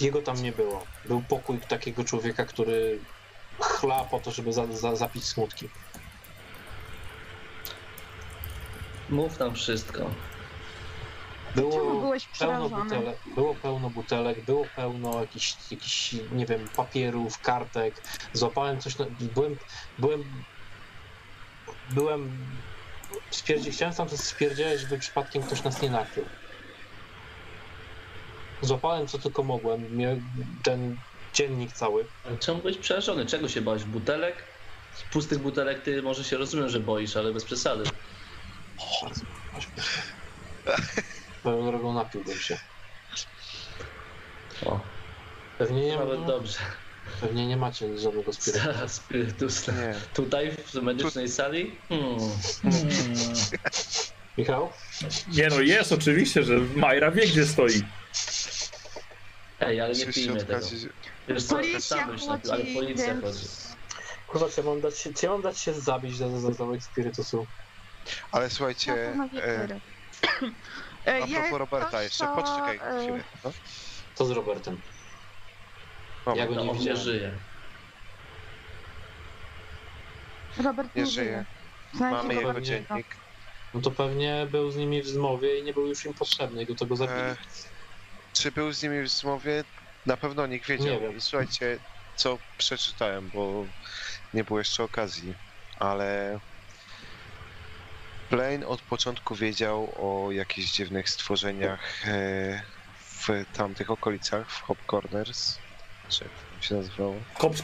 Jego 0.00 0.22
tam 0.22 0.42
nie 0.42 0.52
było. 0.52 0.86
Był 1.04 1.22
pokój 1.28 1.58
takiego 1.58 2.04
człowieka, 2.04 2.44
który 2.44 2.98
chla 3.60 4.04
po 4.04 4.20
to, 4.20 4.30
żeby 4.30 4.52
za, 4.52 4.66
za, 4.66 4.96
zapić 4.96 5.24
smutki. 5.24 5.68
Mów 9.08 9.38
nam 9.38 9.54
wszystko. 9.54 10.10
Czemu 11.54 11.70
Było 11.70 12.00
byłeś 12.00 12.28
pełno, 12.28 12.68
przerażony? 12.68 12.84
butelek, 12.84 13.18
było 13.34 13.54
pełno 13.54 13.90
butelek, 13.90 14.44
było 14.44 14.64
pełno 14.76 15.20
jakichś, 15.20 15.56
jakichś, 15.70 16.14
nie 16.32 16.46
wiem, 16.46 16.68
papierów, 16.76 17.38
kartek. 17.40 18.02
Złapałem 18.32 18.80
coś, 18.80 18.98
na, 18.98 19.06
byłem, 19.20 19.56
byłem, 19.98 20.44
byłem, 21.90 22.38
spierdzie, 23.30 23.70
chciałem 23.70 23.94
tam 23.94 24.08
coś 24.08 24.20
spierdzielać, 24.20 24.80
żeby 24.80 24.98
przypadkiem 24.98 25.42
ktoś 25.42 25.62
nas 25.62 25.82
nie 25.82 25.90
nakrył. 25.90 26.24
Złapałem 28.62 29.06
co 29.06 29.18
tylko 29.18 29.42
mogłem, 29.42 29.96
miałem 29.96 30.30
ten 30.62 30.96
dziennik 31.34 31.72
cały. 31.72 32.06
Ale 32.24 32.38
czemu 32.38 32.60
byłeś 32.60 32.78
przerażony? 32.78 33.26
Czego 33.26 33.48
się 33.48 33.60
bałeś? 33.60 33.84
Butelek? 33.84 34.44
Z 34.94 35.02
pustych 35.02 35.38
butelek 35.38 35.82
ty 35.82 36.02
może 36.02 36.24
się 36.24 36.36
rozumiem, 36.36 36.68
że 36.68 36.80
boisz, 36.80 37.16
ale 37.16 37.32
bez 37.32 37.44
przesady. 37.44 37.84
Bardzo, 39.02 39.20
Swoją 41.40 41.66
drogą 41.70 41.92
napiłbym 41.94 42.38
się. 42.38 42.58
O, 44.66 44.80
Pewnie 45.58 45.86
nie, 45.86 45.96
nawet 45.96 46.20
no, 46.20 46.26
dobrze. 46.26 46.58
pewnie 47.20 47.46
nie 47.46 47.56
macie 47.56 47.98
żadnego 47.98 48.32
spirytu. 48.32 48.88
Spirytus. 48.88 49.68
Nie. 49.68 49.94
Tutaj 50.14 50.50
w 50.50 50.74
medycznej 50.74 51.28
sali? 51.28 51.78
Hmm. 51.88 52.18
Michał? 54.38 54.72
Nie 55.28 55.48
no, 55.48 55.60
jest 55.60 55.92
oczywiście, 55.92 56.42
że 56.42 56.58
Majra 56.76 57.10
wie 57.10 57.26
gdzie 57.26 57.46
stoi. 57.46 57.82
Ej, 59.60 59.80
ale 59.80 59.94
nie 59.94 60.06
pijmy 60.06 60.44
tego. 60.44 60.66
Wiesz 61.28 61.44
co, 61.44 61.54
Policja 61.56 62.06
napił, 62.06 62.30
ale 62.30 62.40
chodzi, 62.58 62.74
policja 62.74 63.14
chodzi. 63.14 63.24
więc... 63.24 63.68
Kurwa, 64.26 64.48
czy 64.48 64.60
ja 64.60 64.66
mam 64.66 64.80
dać 64.80 64.98
się, 64.98 65.14
czy 65.14 65.26
ja 65.26 65.32
mam 65.32 65.42
dać 65.42 65.58
się 65.58 65.72
zabić 65.74 66.16
za, 66.16 66.28
za, 66.28 66.40
za 66.40 66.52
zamek 66.52 66.82
spirytusu? 66.82 67.46
Ale 68.32 68.50
słuchajcie, 68.50 68.92
e. 68.92 69.28
E, 69.42 69.80
a 71.08 71.26
jak 71.26 71.28
propos 71.30 71.58
Roberta 71.58 71.88
ktoś 71.88 72.04
jeszcze, 72.04 72.24
to, 72.26 72.34
poczekaj 72.34 72.76
e, 72.76 73.02
chwilę. 73.02 73.24
No. 73.44 73.52
Co 74.14 74.24
z 74.24 74.30
Robertem? 74.30 74.80
Moment. 76.26 76.38
Ja 76.40 76.46
go 76.46 76.54
No, 76.54 76.64
nie 76.64 76.70
on 76.70 76.76
nie 76.76 76.80
widziałem. 76.80 77.00
żyje. 77.02 77.32
Robert 80.64 80.94
Nie 80.96 81.02
nie 81.02 81.10
żyje. 81.10 81.44
żyje. 81.94 82.10
Mamy 82.10 82.34
jego 82.34 82.46
Roberta. 82.48 82.60
dziennik. 82.66 83.06
No 83.74 83.80
to 83.80 83.90
pewnie 83.90 84.46
był 84.50 84.70
z 84.70 84.76
nimi 84.76 85.02
w 85.02 85.06
zmowie 85.08 85.58
i 85.60 85.62
nie 85.62 85.72
był 85.72 85.86
już 85.86 86.04
im 86.04 86.14
potrzebny 86.14 86.66
do 86.66 86.74
tego 86.74 86.96
zabili. 86.96 87.20
E, 87.20 87.36
Czy 88.32 88.52
był 88.52 88.72
z 88.72 88.82
nimi 88.82 88.98
w 88.98 89.02
rozmowie? 89.02 89.64
Na 90.06 90.16
pewno 90.16 90.46
nikt 90.46 90.66
wiedział. 90.68 90.86
Nie 90.86 91.00
wiem. 91.00 91.20
Słuchajcie, 91.20 91.78
co 92.16 92.38
przeczytałem, 92.58 93.30
bo 93.34 93.64
nie 94.34 94.44
było 94.44 94.58
jeszcze 94.58 94.84
okazji, 94.84 95.34
ale 95.78 96.38
Blaine 98.30 98.66
od 98.66 98.82
początku 98.82 99.34
wiedział 99.34 99.92
o 99.96 100.32
jakichś 100.32 100.70
dziwnych 100.70 101.10
stworzeniach 101.10 102.08
e, 102.08 102.62
w 103.00 103.44
tamtych 103.52 103.90
okolicach, 103.90 104.50
w 104.50 104.62
Hop 104.62 104.78
Corners. 104.86 105.58
Czy 106.08 106.24
jak 106.24 106.64
się 106.64 106.74
nazywało? 106.74 107.14
Cops, 107.38 107.62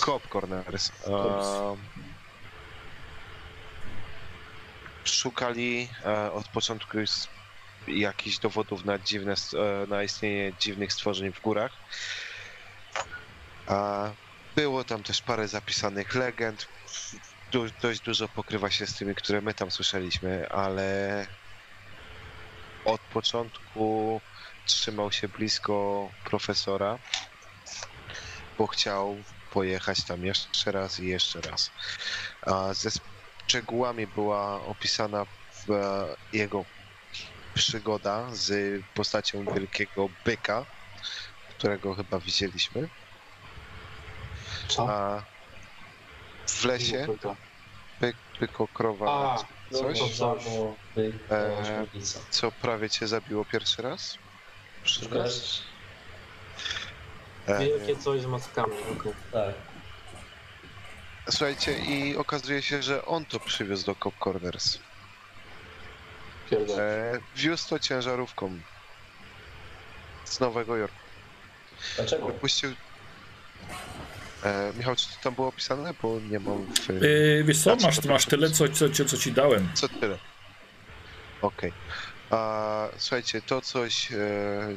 Hop 0.00 0.28
Corners. 0.28 0.92
Cops. 1.04 1.46
Um, 1.46 1.78
szukali 5.04 5.88
e, 6.04 6.32
od 6.32 6.48
początku 6.48 6.98
jakichś 7.88 8.38
dowodów 8.38 8.84
na, 8.84 8.98
dziwne, 8.98 9.32
e, 9.32 9.86
na 9.86 10.02
istnienie 10.02 10.52
dziwnych 10.60 10.92
stworzeń 10.92 11.32
w 11.32 11.40
górach. 11.40 11.72
A 13.66 14.10
było 14.56 14.84
tam 14.84 15.02
też 15.02 15.22
parę 15.22 15.48
zapisanych 15.48 16.14
legend. 16.14 16.68
Du, 17.52 17.66
dość 17.82 18.00
dużo 18.00 18.28
pokrywa 18.28 18.70
się 18.70 18.86
z 18.86 18.94
tymi, 18.94 19.14
które 19.14 19.40
my 19.40 19.54
tam 19.54 19.70
słyszeliśmy, 19.70 20.48
ale 20.48 21.26
od 22.84 23.00
początku 23.00 24.20
trzymał 24.66 25.12
się 25.12 25.28
blisko 25.28 26.08
profesora, 26.24 26.98
bo 28.58 28.66
chciał 28.66 29.16
pojechać 29.52 30.04
tam 30.04 30.24
jeszcze 30.24 30.72
raz 30.72 31.00
i 31.00 31.06
jeszcze 31.06 31.40
raz. 31.40 31.70
A 32.42 32.74
ze 32.74 32.90
szczegółami 33.46 34.06
była 34.06 34.62
opisana 34.62 35.22
e, 35.22 35.26
jego 36.32 36.64
przygoda 37.54 38.28
z 38.32 38.82
postacią 38.94 39.44
wielkiego 39.44 40.08
byka, 40.24 40.66
którego 41.50 41.94
chyba 41.94 42.18
widzieliśmy. 42.18 42.88
Co? 44.68 44.90
A 44.90 45.22
w 46.46 46.64
lesie 46.64 47.06
byk, 48.00 48.16
byko, 48.40 48.68
krowa, 48.68 49.34
A, 49.34 49.44
coś, 49.74 50.00
no 50.20 50.36
to- 50.36 50.76
eee, 51.30 51.86
co 52.30 52.52
prawie 52.52 52.90
cię 52.90 53.06
zabiło 53.06 53.44
pierwszy 53.44 53.82
raz? 53.82 54.18
Szukasz? 54.84 55.62
E, 57.46 57.58
Wielkie 57.58 57.96
coś 57.96 58.20
z 58.20 58.26
mackami. 58.26 58.72
okej. 59.00 59.12
Tak. 59.32 59.54
Słuchajcie, 61.30 61.78
i 61.78 62.16
okazuje 62.16 62.62
się, 62.62 62.82
że 62.82 63.04
on 63.04 63.24
to 63.24 63.40
przywiózł 63.40 63.86
do 63.86 63.94
Cop 63.94 64.14
Corners. 64.24 64.78
E, 66.78 67.18
wiózł 67.36 67.68
to 67.68 67.78
ciężarówką 67.78 68.60
z 70.24 70.40
Nowego 70.40 70.76
Jorku. 70.76 70.96
Dlaczego? 71.96 72.26
Wypuścił. 72.26 72.74
E, 74.46 74.72
Michał, 74.76 74.96
czy 74.96 75.08
to 75.08 75.14
tam 75.22 75.34
było 75.34 75.48
opisane? 75.48 75.94
Bo 76.02 76.20
nie 76.20 76.40
mam 76.40 76.66
w. 76.74 76.88
Yy, 76.88 77.44
wiesz 77.44 77.58
co, 77.58 77.76
masz, 77.76 78.04
masz 78.04 78.26
tyle, 78.26 78.50
co, 78.50 78.68
co, 78.68 79.04
co, 79.04 79.16
ci 79.16 79.32
dałem. 79.32 79.68
Co 79.74 79.88
tyle? 79.88 80.18
Okej. 81.42 81.72
A 82.30 82.66
Słuchajcie, 82.98 83.42
to 83.42 83.60
coś 83.60 84.12
e, 84.12 84.16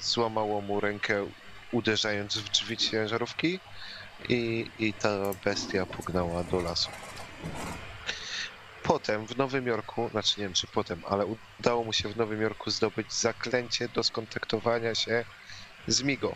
złamało 0.02 0.62
mu 0.62 0.80
rękę 0.80 1.28
uderzając 1.72 2.38
w 2.38 2.50
drzwi 2.50 2.78
ciężarówki 2.78 3.60
i, 4.30 4.72
i 4.80 4.94
ta 4.94 5.34
bestia 5.46 5.86
pognała 5.86 6.44
do 6.44 6.60
lasu. 6.60 6.90
Potem 8.84 9.28
w 9.28 9.38
Nowym 9.38 9.68
Jorku, 9.68 10.10
znaczy 10.12 10.34
nie 10.38 10.44
wiem 10.46 10.54
czy 10.54 10.68
potem, 10.68 11.02
ale 11.10 11.26
udało 11.60 11.84
mu 11.84 11.94
się 11.94 12.10
w 12.10 12.18
Nowym 12.18 12.42
Jorku 12.42 12.72
zdobyć 12.72 13.14
zaklęcie 13.14 13.90
do 13.90 14.04
skontaktowania 14.04 14.96
się 14.96 15.26
z 15.88 16.02
Migo. 16.02 16.36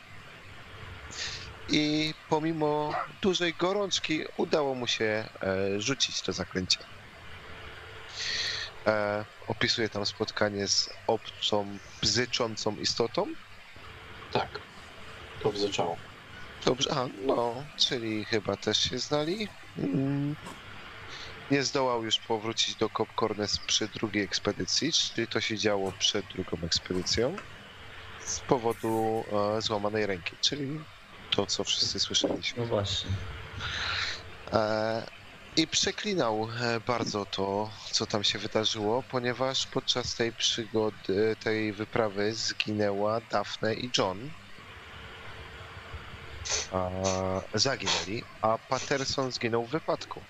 I 1.70 2.14
pomimo 2.30 2.94
dużej 3.22 3.54
gorączki 3.54 4.24
udało 4.38 4.76
mu 4.76 4.88
się 4.88 5.06
e, 5.42 5.82
rzucić 5.82 6.22
to 6.22 6.34
zaklęcie. 6.34 6.80
E, 8.88 9.26
opisuje 9.48 9.90
tam 9.90 10.06
spotkanie 10.06 10.68
z 10.68 10.90
obcą, 11.08 11.78
bzyczącą 12.02 12.76
istotą. 12.76 13.28
Tak. 14.32 14.60
To 15.44 15.52
bzyczało. 15.52 15.98
Dobrze, 16.66 16.92
a 16.92 17.08
no, 17.26 17.64
czyli 17.78 18.26
chyba 18.26 18.58
też 18.58 18.78
się 18.78 19.00
znali. 19.00 19.48
Mm. 19.78 20.36
Nie 21.52 21.64
zdołał 21.64 22.04
już 22.06 22.20
powrócić 22.20 22.76
do 22.76 22.90
Cop 22.90 23.10
przy 23.68 23.88
drugiej 23.88 24.24
ekspedycji, 24.24 24.92
czyli 24.94 25.28
to 25.28 25.42
się 25.42 25.58
działo 25.58 25.92
przed 26.00 26.26
drugą 26.26 26.58
ekspedycją 26.66 27.36
z 28.20 28.40
powodu 28.40 29.24
e, 29.58 29.62
złamanej 29.62 30.06
ręki, 30.06 30.36
czyli 30.42 30.80
to, 31.36 31.46
co 31.46 31.64
wszyscy 31.64 32.00
słyszeliśmy. 32.00 32.62
No 32.64 32.68
właśnie. 32.68 33.10
E, 34.52 35.06
I 35.56 35.68
przeklinał 35.68 36.50
e, 36.62 36.80
bardzo 36.80 37.26
to, 37.26 37.72
co 37.92 38.06
tam 38.06 38.24
się 38.24 38.40
wydarzyło, 38.40 39.04
ponieważ 39.12 39.68
podczas 39.68 40.16
tej 40.16 40.34
przygody, 40.34 41.36
tej 41.44 41.74
wyprawy 41.74 42.34
zginęła 42.34 43.22
Daphne 43.22 43.74
i 43.74 43.92
John. 43.98 44.30
A, 46.72 46.90
zaginęli, 47.54 48.24
a 48.42 48.58
Patterson 48.58 49.32
zginął 49.32 49.66
w 49.66 49.70
wypadku. 49.70 50.22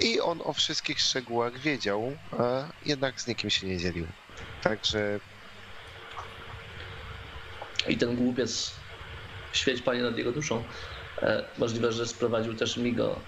I 0.00 0.20
on 0.20 0.40
o 0.44 0.52
wszystkich 0.52 1.00
szczegółach 1.00 1.58
wiedział, 1.58 2.12
a 2.38 2.72
jednak 2.86 3.20
z 3.20 3.26
nikim 3.26 3.50
się 3.50 3.66
nie 3.66 3.78
dzielił. 3.78 4.06
Także 4.62 5.20
I 7.88 7.96
ten 7.96 8.16
głupiec, 8.16 8.79
świeć 9.52 9.82
panie 9.82 10.02
nad 10.02 10.18
jego 10.18 10.32
duszą, 10.32 10.64
e, 11.22 11.44
możliwe, 11.58 11.92
że 11.92 12.06
sprowadził 12.06 12.54
też 12.54 12.76
Migo. 12.76 13.20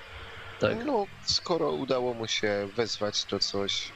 Tak. 0.60 0.84
no, 0.84 1.06
skoro 1.26 1.72
udało 1.72 2.14
mu 2.14 2.26
się 2.26 2.68
wezwać 2.76 3.24
to 3.24 3.38
coś, 3.38 3.92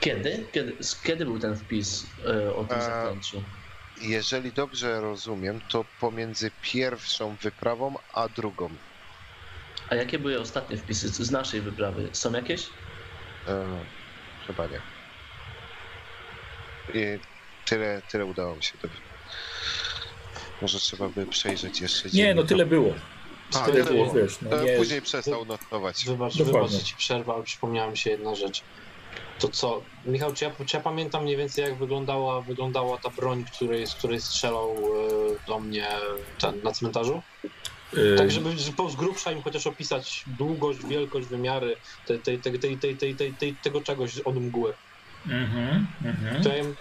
Kiedy? 0.00 0.46
Kiedy, 0.52 0.76
kiedy 1.04 1.24
był 1.24 1.38
ten 1.38 1.56
wpis 1.56 2.06
e, 2.26 2.54
o 2.54 2.64
tym 2.64 2.78
E, 2.78 2.82
zaklęciu? 2.82 3.42
Jeżeli 4.00 4.52
dobrze 4.52 5.00
rozumiem, 5.00 5.60
to 5.68 5.84
pomiędzy 6.00 6.50
pierwszą 6.62 7.36
wyprawą 7.42 7.94
a 8.14 8.28
drugą. 8.28 8.70
A 9.88 9.94
jakie 9.94 10.18
były 10.18 10.40
ostatnie 10.40 10.76
wpisy 10.76 11.08
z 11.08 11.30
naszej 11.30 11.60
wyprawy? 11.60 12.08
Są 12.12 12.32
jakieś? 12.32 12.70
E, 13.48 13.66
chyba 14.46 14.66
nie. 14.66 14.97
I 16.94 17.18
tyle, 17.66 18.02
tyle 18.10 18.24
udało 18.24 18.56
mi 18.56 18.62
się. 18.62 18.72
Może 20.62 20.78
trzeba 20.78 21.08
by 21.08 21.26
przejrzeć 21.26 21.80
jeszcze. 21.80 22.08
Nie, 22.08 22.34
no 22.34 22.42
tyle 22.42 22.66
było. 22.66 22.94
A, 23.54 23.58
tyle 23.58 23.84
było. 23.84 24.12
Wiesz, 24.12 24.38
no 24.42 24.62
nie... 24.62 24.76
Później 24.76 25.02
przestał 25.02 25.44
notować. 25.44 26.04
Wybacz, 26.04 26.36
wybacz, 26.36 26.82
ci 26.82 26.96
przerwa, 26.96 27.34
ale 27.34 27.42
przypomniałem 27.42 27.96
się 27.96 28.10
jedna 28.10 28.34
rzecz. 28.34 28.62
To 29.38 29.48
co, 29.48 29.82
Michał, 30.06 30.32
czy 30.32 30.44
ja, 30.44 30.50
czy 30.66 30.76
ja, 30.76 30.82
pamiętam 30.82 31.22
mniej 31.22 31.36
więcej 31.36 31.64
jak 31.64 31.74
wyglądała, 31.74 32.40
wyglądała 32.40 32.98
ta 32.98 33.10
broń, 33.10 33.44
z 33.86 33.94
której 33.94 34.20
strzelał 34.20 34.70
e, 34.70 35.46
do 35.46 35.60
mnie 35.60 35.88
ten, 36.38 36.62
na 36.62 36.72
cmentarzu? 36.72 37.22
Yy. 37.92 38.16
Tak, 38.18 38.30
żeby 38.30 38.50
z 38.88 38.96
grubsza 38.96 39.32
im 39.32 39.42
chociaż 39.42 39.66
opisać 39.66 40.24
długość, 40.26 40.86
wielkość, 40.86 41.26
wymiary 41.26 41.76
tej, 43.38 43.54
tego 43.62 43.80
czegoś 43.80 44.18
od 44.18 44.36
mgły 44.36 44.74
mhm, 45.26 45.86
mhm. 46.04 46.42
To 46.42 46.48
ja 46.48 46.56
im 46.56 46.76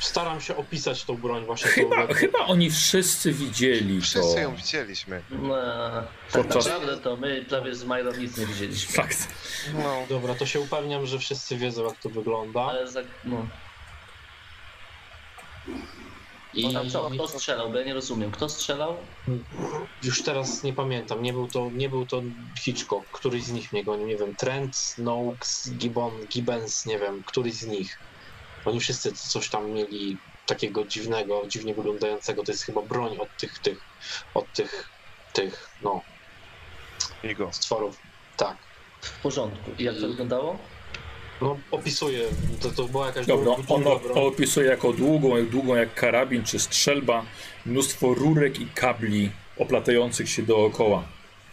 staram 0.00 0.40
się 0.40 0.56
opisać 0.56 1.04
tą 1.04 1.16
broń 1.16 1.44
właśnie. 1.44 1.70
Chyba, 1.70 2.06
tą, 2.06 2.14
chyba 2.14 2.38
oni 2.38 2.70
wszyscy 2.70 3.32
widzieli 3.32 4.00
Wszyscy 4.00 4.34
to. 4.34 4.40
ją 4.40 4.54
widzieliśmy. 4.56 5.22
No, 5.30 5.54
tak 6.32 6.42
Podczas- 6.42 6.66
naprawdę 6.66 6.96
to 6.96 7.16
my 7.16 7.44
prawie 7.48 7.74
z 7.74 7.84
Majrą 7.84 8.12
nic 8.12 8.36
nie 8.38 8.46
widzieliśmy. 8.46 8.94
Fakt. 8.94 9.28
No, 9.74 10.06
Dobra, 10.08 10.34
to 10.34 10.46
się 10.46 10.60
upewniam, 10.60 11.06
że 11.06 11.18
wszyscy 11.18 11.56
wiedzą 11.56 11.84
jak 11.84 11.98
to 11.98 12.08
wygląda. 12.10 12.60
Ale 12.60 12.88
za, 12.88 13.00
no. 13.24 13.46
I 16.56 16.72
No, 16.72 16.90
co, 16.90 17.10
kto 17.10 17.28
strzelał? 17.28 17.70
Bo 17.70 17.78
ja 17.78 17.84
nie 17.84 17.94
rozumiem. 17.94 18.30
Kto 18.30 18.48
strzelał? 18.48 18.96
już 20.02 20.22
teraz 20.22 20.62
nie 20.62 20.72
pamiętam, 20.72 21.22
nie 21.22 21.32
był 21.32 21.48
to, 21.48 21.70
nie 21.74 21.88
był 21.88 22.06
to 22.06 22.22
Hitchcock, 22.60 23.10
któryś 23.12 23.44
z 23.44 23.52
nich 23.52 23.72
mnie 23.72 23.84
gonił, 23.84 24.06
nie 24.06 24.16
wiem, 24.16 24.36
Trent, 24.36 24.94
Noakes, 24.98 25.70
Gibbon, 25.76 26.26
Gibbons, 26.26 26.86
nie 26.86 26.98
wiem, 26.98 27.22
któryś 27.26 27.54
z 27.54 27.66
nich. 27.66 27.98
Oni 28.64 28.80
wszyscy 28.80 29.12
coś 29.12 29.50
tam 29.50 29.70
mieli 29.70 30.18
takiego 30.46 30.84
dziwnego, 30.84 31.42
dziwnie 31.48 31.74
wyglądającego, 31.74 32.42
to 32.42 32.52
jest 32.52 32.64
chyba 32.64 32.82
broń 32.82 33.16
od 33.18 33.28
tych, 33.36 33.58
tych, 33.58 33.78
od 34.34 34.52
tych, 34.52 34.88
tych, 35.32 35.70
no, 35.82 36.02
jego. 37.22 37.52
stworów. 37.52 37.98
Tak. 38.36 38.56
W 39.00 39.22
porządku. 39.22 39.70
I 39.78 39.84
jak 39.84 39.94
to 40.00 40.08
wyglądało? 40.08 40.58
No, 41.40 41.58
opisuję, 41.70 42.28
to, 42.60 42.70
to 42.70 42.84
była 42.88 43.06
jakaś 43.06 43.26
Dobra, 43.26 43.44
długa 43.44 43.74
on 43.74 43.82
broń. 43.82 43.94
op- 43.98 44.26
opisuje 44.26 44.68
jako 44.68 44.92
długą, 44.92 45.36
jak 45.36 45.48
długą 45.48 45.74
jak 45.74 45.94
karabin 45.94 46.44
czy 46.44 46.58
strzelba, 46.58 47.24
mnóstwo 47.66 48.14
rurek 48.14 48.60
i 48.60 48.66
kabli 48.66 49.30
oplatających 49.58 50.30
się 50.30 50.42
dookoła, 50.42 51.04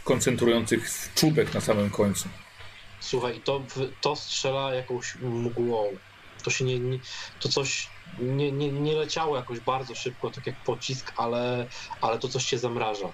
koncentrujących 0.03 0.91
w 0.91 1.13
czubek 1.13 1.53
na 1.53 1.61
samym 1.61 1.89
końcu. 1.89 2.29
Słuchaj, 2.99 3.41
to, 3.41 3.65
to 4.01 4.15
strzela 4.15 4.73
jakąś 4.73 5.15
mgłą. 5.21 5.97
To 6.43 6.51
się 6.51 6.65
nie, 6.65 6.79
nie 6.79 6.99
to 7.39 7.49
coś 7.49 7.89
nie, 8.21 8.51
nie, 8.51 8.71
nie 8.71 8.95
leciało 8.95 9.35
jakoś 9.35 9.59
bardzo 9.59 9.95
szybko, 9.95 10.29
tak 10.31 10.47
jak 10.47 10.55
pocisk, 10.65 11.13
ale, 11.17 11.67
ale 12.01 12.19
to 12.19 12.27
coś 12.27 12.45
cię 12.45 12.57
zamraża. 12.57 13.13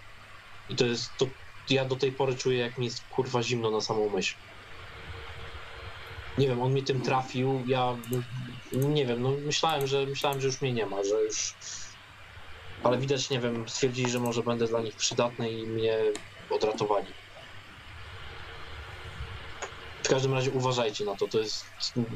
I 0.70 0.76
to 0.76 0.86
jest, 0.86 1.18
to 1.18 1.26
ja 1.70 1.86
do 1.86 1.96
tej 1.96 2.12
pory 2.12 2.36
czuję, 2.36 2.58
jak 2.60 2.78
mi 2.78 2.86
jest 2.86 3.04
kurwa 3.10 3.44
zimno 3.44 3.72
na 3.72 3.82
samą 3.82 4.10
myśl. 4.10 4.36
Nie 6.40 6.48
wiem, 6.48 6.62
on 6.62 6.72
mnie 6.72 6.84
tym 6.84 7.02
trafił, 7.02 7.64
ja 7.68 7.98
nie 8.72 9.06
wiem, 9.06 9.22
no 9.22 9.38
myślałem, 9.46 9.88
że 9.88 10.06
myślałem, 10.06 10.42
że 10.42 10.48
już 10.48 10.62
mnie 10.62 10.74
nie 10.74 10.86
ma, 10.86 11.04
że 11.04 11.24
już. 11.24 11.54
Ale 12.84 12.98
widać, 12.98 13.30
nie 13.30 13.40
wiem, 13.40 13.70
stwierdzili, 13.70 14.12
że 14.12 14.20
może 14.20 14.44
będę 14.44 14.68
dla 14.68 14.82
nich 14.82 14.96
przydatny 14.96 15.52
i 15.52 15.68
mnie 15.68 16.00
odratowali. 16.50 17.14
W 20.04 20.10
każdym 20.10 20.34
razie 20.34 20.52
uważajcie 20.52 21.06
na 21.06 21.16
to. 21.16 21.28
To 21.28 21.40
jest. 21.40 21.66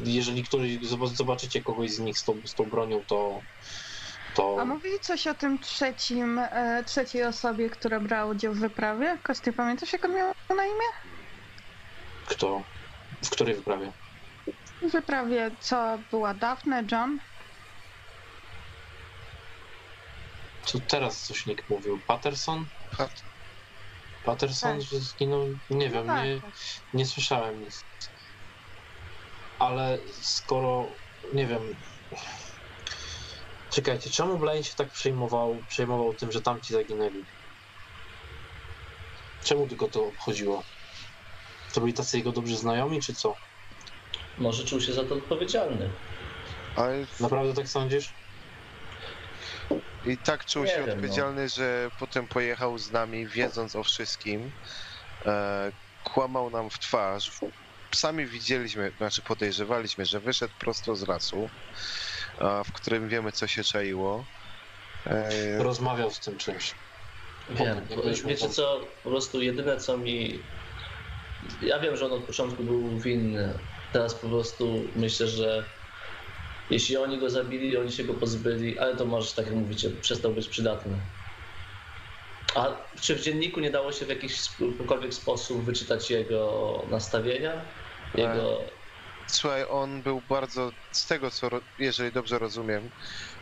Jeżeli 0.04 0.44
któryś 0.44 0.78
zob- 0.80 1.16
zobaczycie 1.16 1.62
kogoś 1.62 1.92
z 1.92 2.00
nich 2.00 2.20
z 2.20 2.24
tą, 2.24 2.42
z 2.46 2.54
tą 2.56 2.64
bronią, 2.64 3.04
to. 3.08 3.42
to 4.36 4.58
A 4.60 4.66
mówili 4.66 5.00
coś 5.00 5.28
o 5.28 5.34
tym 5.34 5.60
trzecim, 5.60 6.40
e, 6.40 6.84
trzeciej 6.88 7.24
osobie, 7.24 7.70
która 7.70 8.00
brała 8.00 8.32
udział 8.32 8.54
w 8.54 8.60
wyprawie? 8.60 9.20
Kosty, 9.24 9.54
pamiętasz 9.54 9.94
jak 9.94 10.06
on 10.06 10.16
miał 10.16 10.32
na 10.58 10.66
imię? 10.66 11.14
kto? 12.28 12.62
W 13.26 13.30
której 13.30 13.56
wyprawie? 13.56 13.92
Wyprawie, 14.92 15.52
co 15.60 15.98
była 16.12 16.34
Daphne, 16.34 16.84
John? 16.92 17.20
Co 20.66 20.80
teraz 20.80 21.24
coś 21.24 21.46
nikt 21.46 21.70
mówił? 21.70 22.00
Patterson? 22.08 22.66
Pat- 22.98 23.24
Patterson, 24.24 24.80
Tak. 24.80 24.82
że 24.82 25.00
zginął? 25.00 25.48
Nie 25.70 25.90
wiem, 25.90 26.08
tak, 26.08 26.26
nie, 26.26 26.42
nie 26.94 27.06
słyszałem 27.06 27.62
nic. 27.62 27.84
Ale 29.60 30.00
skoro, 30.22 30.90
nie 31.34 31.48
wiem... 31.48 31.76
Czekajcie, 33.72 34.10
czemu 34.10 34.38
Blaine 34.38 34.64
się 34.64 34.76
tak 34.76 34.90
przejmował, 34.92 35.64
przejmował 35.68 36.14
tym, 36.14 36.32
że 36.32 36.42
tamci 36.42 36.74
zaginęli? 36.74 37.24
Czemu 39.44 39.68
tylko 39.68 39.88
to 39.88 40.06
obchodziło? 40.06 40.64
To 41.74 41.82
byli 41.82 41.94
tacy 41.94 42.18
jego 42.18 42.32
dobrzy 42.32 42.58
znajomi, 42.58 43.02
czy 43.02 43.14
co? 43.14 43.34
Może 44.38 44.64
czuł 44.66 44.82
się 44.82 44.94
za 44.94 45.04
to 45.04 45.16
odpowiedzialny. 45.16 45.90
Ale 46.76 47.06
Naprawdę 47.20 47.54
tak 47.54 47.68
sądzisz? 47.68 48.14
i 50.06 50.18
tak 50.18 50.46
czuł 50.46 50.64
Nie 50.64 50.70
się 50.70 50.76
wiem, 50.78 50.86
no. 50.88 50.94
odpowiedzialny, 50.94 51.50
że 51.50 51.90
potem 52.00 52.28
pojechał 52.28 52.78
z 52.78 52.92
nami, 52.92 53.28
wiedząc 53.28 53.76
o 53.76 53.84
wszystkim. 53.84 54.52
E, 55.26 55.72
kłamał 56.04 56.50
nam 56.50 56.70
w 56.70 56.80
twarz. 56.80 57.32
Sami 57.96 58.26
widzieliśmy, 58.26 58.92
znaczy 58.98 59.22
podejrzewaliśmy, 59.22 60.06
że 60.06 60.20
wyszedł 60.20 60.54
prosto 60.60 60.96
z 60.96 61.08
lasu, 61.08 61.50
w 62.66 62.72
którym 62.72 63.10
wiemy, 63.10 63.32
co 63.32 63.48
się 63.48 63.64
czaiło. 63.64 64.26
E, 65.06 65.64
Rozmawiał 65.64 66.12
z 66.12 66.20
tym 66.20 66.38
czymś. 66.38 66.76
Wiem. 67.50 67.82
Wiecie 68.26 68.50
co? 68.50 68.80
Po 69.04 69.10
prostu 69.10 69.42
jedyne 69.42 69.78
co 69.78 69.98
mi. 69.98 70.40
Ja 71.62 71.80
wiem, 71.80 71.98
że 71.98 72.06
on 72.06 72.12
od 72.12 72.24
początku 72.26 72.64
był 72.64 73.00
winny. 73.00 73.60
Teraz 73.94 74.16
po 74.16 74.30
prostu 74.30 74.88
myślę, 74.96 75.28
że 75.28 75.66
jeśli 76.70 76.98
oni 76.98 77.20
go 77.20 77.30
zabili, 77.30 77.78
oni 77.78 77.92
się 77.92 78.04
go 78.04 78.14
pozbyli, 78.14 78.80
ale 78.80 78.96
to 78.96 79.06
może, 79.06 79.36
tak 79.36 79.46
jak 79.46 79.56
mówicie, 79.56 79.90
przestał 80.02 80.34
być 80.34 80.48
przydatny. 80.50 80.98
A 82.56 82.88
czy 83.02 83.16
w 83.16 83.22
dzienniku 83.22 83.60
nie 83.60 83.72
dało 83.72 83.92
się 83.92 84.06
w 84.06 84.10
jakikolwiek 84.10 85.14
sposób 85.14 85.66
wyczytać 85.66 86.12
jego 86.12 86.88
nastawienia? 86.90 87.66
Jego. 88.16 88.68
Słuchaj, 89.28 89.66
on 89.70 90.02
był 90.02 90.22
bardzo, 90.22 90.72
z 90.92 91.06
tego 91.06 91.32
co, 91.32 91.50
jeżeli 91.78 92.12
dobrze 92.12 92.40
rozumiem, 92.40 92.90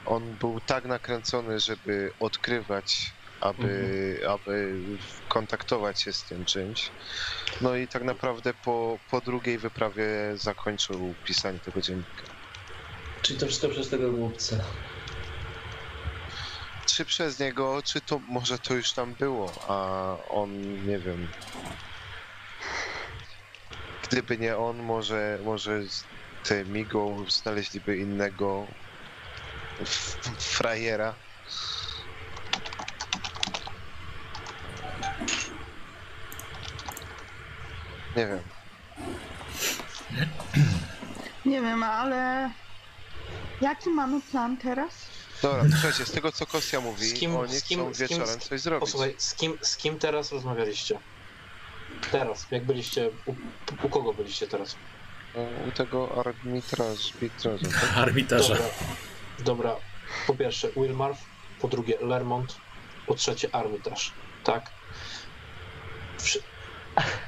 on 0.05 0.35
był 0.35 0.59
tak 0.65 0.85
nakręcony, 0.85 1.59
żeby 1.59 2.13
odkrywać, 2.19 3.13
aby, 3.41 4.19
aby 4.29 4.79
kontaktować 5.27 6.01
się 6.01 6.13
z 6.13 6.23
tym 6.23 6.45
czymś. 6.45 6.91
No 7.61 7.75
i 7.75 7.87
tak 7.87 8.03
naprawdę 8.03 8.53
po, 8.53 8.99
po 9.09 9.21
drugiej 9.21 9.57
wyprawie 9.57 10.07
zakończył 10.33 11.15
pisanie 11.25 11.59
tego 11.59 11.81
dziennika. 11.81 12.23
Czyli 13.21 13.39
to 13.39 13.47
wszystko 13.47 13.69
przez 13.69 13.89
tego 13.89 14.11
głupca. 14.11 14.55
Czy 16.85 17.05
przez 17.05 17.39
niego, 17.39 17.81
czy 17.85 18.01
to 18.01 18.19
może 18.27 18.59
to 18.59 18.73
już 18.73 18.93
tam 18.93 19.13
było, 19.13 19.51
a 19.67 20.17
on 20.29 20.61
nie 20.87 20.99
wiem. 20.99 21.27
Gdyby 24.09 24.37
nie 24.37 24.57
on, 24.57 24.77
może, 24.83 25.39
może 25.43 25.83
z- 25.83 26.03
te 26.43 26.65
Migo 26.65 27.25
znaleźliby 27.29 27.97
innego 27.97 28.67
frajera. 30.39 31.15
Nie 38.15 38.27
wiem. 38.27 38.39
Nie 41.45 41.61
wiem, 41.61 41.83
ale 41.83 42.49
jaki 43.61 43.89
mamy 43.89 44.21
plan 44.21 44.57
teraz? 44.57 44.91
Dobra, 45.41 45.63
słuchajcie, 45.71 46.05
z 46.05 46.11
tego 46.11 46.31
co 46.31 46.45
Kostia 46.45 46.81
mówi, 46.81 47.07
Z 47.09 47.13
kim- 47.13 47.35
oni 47.35 47.59
z 47.59 47.63
kim- 47.63 47.79
chcą 47.79 47.93
z 47.93 47.97
kim- 47.97 48.07
wieczorem 48.17 48.41
z- 48.41 48.47
coś 48.49 48.61
zrobić. 48.61 48.79
Posłuchaj, 48.79 49.15
z 49.17 49.33
kim, 49.35 49.57
z 49.61 49.77
kim 49.77 49.99
teraz 49.99 50.31
rozmawialiście? 50.31 50.99
Teraz, 52.11 52.45
jak 52.51 52.65
byliście, 52.65 53.09
u, 53.25 53.35
u 53.85 53.89
kogo 53.89 54.13
byliście 54.13 54.47
teraz? 54.47 54.75
U 55.67 55.71
tego 55.71 56.23
arbitraż, 56.25 57.11
arbitraża, 57.13 57.67
tak? 57.81 57.97
Arbitraża. 58.03 58.53
Dobra, 58.53 58.69
dobra. 59.39 59.75
Po 60.27 60.33
pierwsze 60.35 60.69
Wilmarth, 60.71 61.21
po 61.61 61.67
drugie 61.67 61.97
Lermont, 62.01 62.55
po 63.07 63.15
trzecie 63.15 63.55
Armitage, 63.55 64.01
tak? 64.43 64.71
Wszy- 66.17 66.43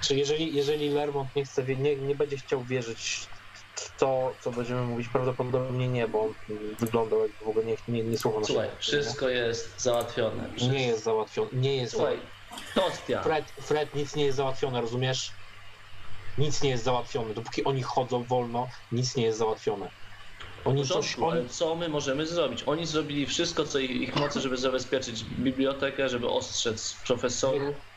Czy 0.01 0.15
jeżeli, 0.15 0.55
jeżeli 0.55 0.89
Lermont 0.89 1.35
nie 1.35 1.45
chce, 1.45 1.63
nie, 1.63 1.95
nie 1.95 2.15
będzie 2.15 2.37
chciał 2.37 2.63
wierzyć 2.63 3.27
w 3.75 3.97
to, 3.99 4.37
co 4.39 4.51
będziemy 4.51 4.81
mówić, 4.81 5.07
prawdopodobnie 5.09 5.87
nie, 5.87 6.07
bo 6.07 6.21
on 6.21 6.33
wyglądał 6.79 7.21
jakby 7.21 7.45
w 7.45 7.47
ogóle 7.47 7.65
nie, 7.65 7.75
nie, 7.87 8.03
nie 8.03 8.17
słuchał 8.17 8.39
naszego 8.39 8.59
Słuchaj, 8.59 8.67
mówienia. 8.69 8.81
wszystko 8.81 9.29
jest 9.29 9.81
załatwione. 9.81 10.49
Wszystko. 10.49 10.73
Nie 10.73 10.87
jest 10.87 11.03
załatwione, 11.03 11.49
nie 11.53 11.75
jest 11.75 11.93
Słuchaj. 11.93 12.19
Fred, 13.23 13.51
Fred, 13.61 13.95
nic 13.95 14.15
nie 14.15 14.25
jest 14.25 14.37
załatwione, 14.37 14.81
rozumiesz? 14.81 15.31
Nic 16.37 16.63
nie 16.63 16.69
jest 16.69 16.83
załatwione. 16.83 17.33
Dopóki 17.33 17.63
oni 17.63 17.81
chodzą 17.81 18.23
wolno, 18.23 18.67
nic 18.91 19.15
nie 19.15 19.23
jest 19.23 19.37
załatwione. 19.39 19.91
Oni 20.65 20.81
coś, 20.81 20.89
porządku, 20.89 21.29
ale 21.29 21.39
oni, 21.39 21.49
co 21.49 21.75
my 21.75 21.89
możemy 21.89 22.27
zrobić? 22.27 22.63
Oni 22.65 22.85
zrobili 22.85 23.25
wszystko, 23.25 23.65
co 23.65 23.79
ich 23.79 23.91
ich 23.91 24.15
mocy, 24.15 24.41
żeby 24.41 24.57
zabezpieczyć 24.57 25.23
bibliotekę, 25.23 26.09
żeby 26.09 26.29
ostrzec 26.29 26.95
profesorów. 27.07 27.92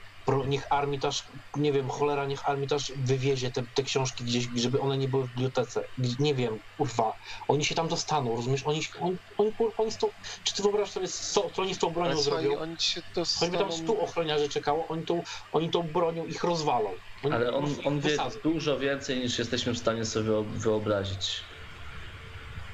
Niech 0.46 0.66
Armitage, 0.70 1.16
nie 1.56 1.72
wiem, 1.72 1.88
cholera, 1.88 2.26
niech 2.26 2.48
Armitage 2.48 2.84
wywiezie 2.96 3.50
te, 3.50 3.62
te 3.74 3.82
książki 3.82 4.24
gdzieś, 4.24 4.48
żeby 4.54 4.80
one 4.80 4.98
nie 4.98 5.08
były 5.08 5.24
w 5.24 5.28
bibliotece. 5.28 5.82
Nie 6.18 6.34
wiem, 6.34 6.58
kurwa. 6.76 7.12
Oni 7.48 7.64
się 7.64 7.74
tam 7.74 7.88
dostaną, 7.88 8.36
rozumiesz? 8.36 8.62
Oni, 8.66 8.80
oni, 9.00 9.16
oni, 9.38 9.52
oni 9.76 9.92
z 9.92 9.98
tą, 9.98 10.08
czy 10.44 10.54
ty 10.54 10.62
wyobrażasz 10.62 10.90
sobie, 10.94 11.08
co, 11.08 11.50
co 11.50 11.62
oni 11.62 11.74
z 11.74 11.78
tą 11.78 11.90
bronią 11.90 12.10
Ale 12.10 12.22
słuchaj, 12.22 12.42
zrobią? 12.44 12.60
oni 12.60 12.76
się 12.80 13.00
Choćby 13.40 13.58
tam 13.58 13.68
dostaną... 13.68 13.72
stu 13.72 14.00
ochroniarzy 14.00 14.48
czekało, 14.48 14.88
oni 14.88 15.04
tą, 15.04 15.22
oni 15.52 15.70
tą 15.70 15.82
bronią 15.82 16.26
ich 16.26 16.44
rozwalą. 16.44 16.90
Oni 17.24 17.34
Ale 17.34 17.52
on, 17.54 17.64
on 17.84 18.00
wie 18.00 18.10
wysadzą. 18.10 18.38
dużo 18.42 18.78
więcej 18.78 19.18
niż 19.18 19.38
jesteśmy 19.38 19.74
w 19.74 19.78
stanie 19.78 20.04
sobie 20.04 20.30
wyo- 20.30 20.58
wyobrazić. 20.58 21.42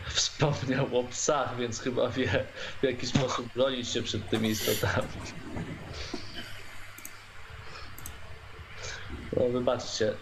Wspomniał 0.08 0.96
o 0.98 1.04
psach, 1.04 1.56
więc 1.58 1.80
chyba 1.80 2.08
wie 2.08 2.46
w 2.80 2.84
jaki 2.86 3.06
sposób 3.06 3.46
bronić 3.54 3.88
się 3.88 4.02
przed 4.02 4.30
tymi 4.30 4.48
istotami. 4.48 5.08
No 9.36 9.48
wybaczcie. 9.48 10.14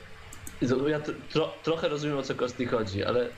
Ja 0.87 1.01
tro, 1.29 1.59
trochę 1.63 1.89
rozumiem 1.89 2.19
o 2.19 2.23
co 2.23 2.35
Kosti 2.35 2.67
chodzi, 2.67 3.05
ale 3.05 3.29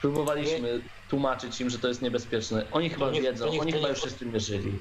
próbowaliśmy 0.00 0.80
tłumaczyć 1.08 1.60
im, 1.60 1.70
że 1.70 1.78
to 1.78 1.88
jest 1.88 2.02
niebezpieczne. 2.02 2.66
Oni 2.70 2.90
chyba 2.90 3.10
niech- 3.10 3.22
wiedzą, 3.22 3.60
oni 3.60 3.72
chyba 3.72 3.88
już 3.88 4.02
się 4.02 4.10
z 4.10 4.14
tym 4.14 4.32
mierzyli. 4.32 4.78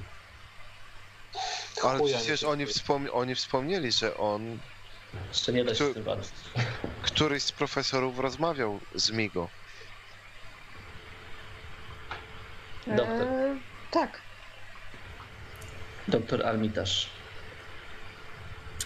Ale 1.84 2.04
przecież 2.04 2.42
nie 2.42 2.48
oni, 2.48 2.66
wspom... 2.66 3.08
oni 3.14 3.36
wspomnieli, 3.36 3.92
że 3.92 4.18
on, 4.18 4.60
Jeszcze 5.28 5.54
nie 5.54 5.66
da 5.66 5.76
się 5.76 5.84
Kto- 5.84 5.92
z 5.92 5.94
tym 5.94 6.04
walczyć. 6.04 6.32
któryś 7.02 7.44
z 7.44 7.52
profesorów 7.52 8.20
rozmawiał 8.20 8.80
z 8.96 9.12
Migo. 9.12 9.50
Doktor. 12.88 13.22
E, 13.28 13.58
tak. 13.92 14.22
Doktor 16.08 16.46
Armitage. 16.46 16.92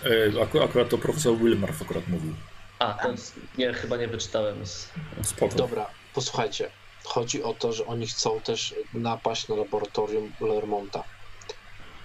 E, 0.06 0.42
aku, 0.44 0.62
akurat 0.62 0.90
to 0.90 0.98
profesor 0.98 1.38
Wilmarth 1.38 1.82
akurat 1.82 2.08
mówił. 2.08 2.34
A, 2.80 2.94
to 2.94 3.14
nie, 3.58 3.74
chyba 3.74 3.98
nie 3.98 4.08
wyczytałem. 4.08 4.66
Z... 4.66 4.90
Spoko. 5.24 5.56
Dobra, 5.56 5.90
posłuchajcie. 6.14 6.70
Chodzi 7.04 7.44
o 7.44 7.54
to, 7.54 7.74
że 7.74 7.86
oni 7.86 8.08
chcą 8.08 8.42
też 8.42 8.76
napaść 8.94 9.48
na 9.48 9.56
laboratorium 9.56 10.32
Lermonta. 10.42 11.04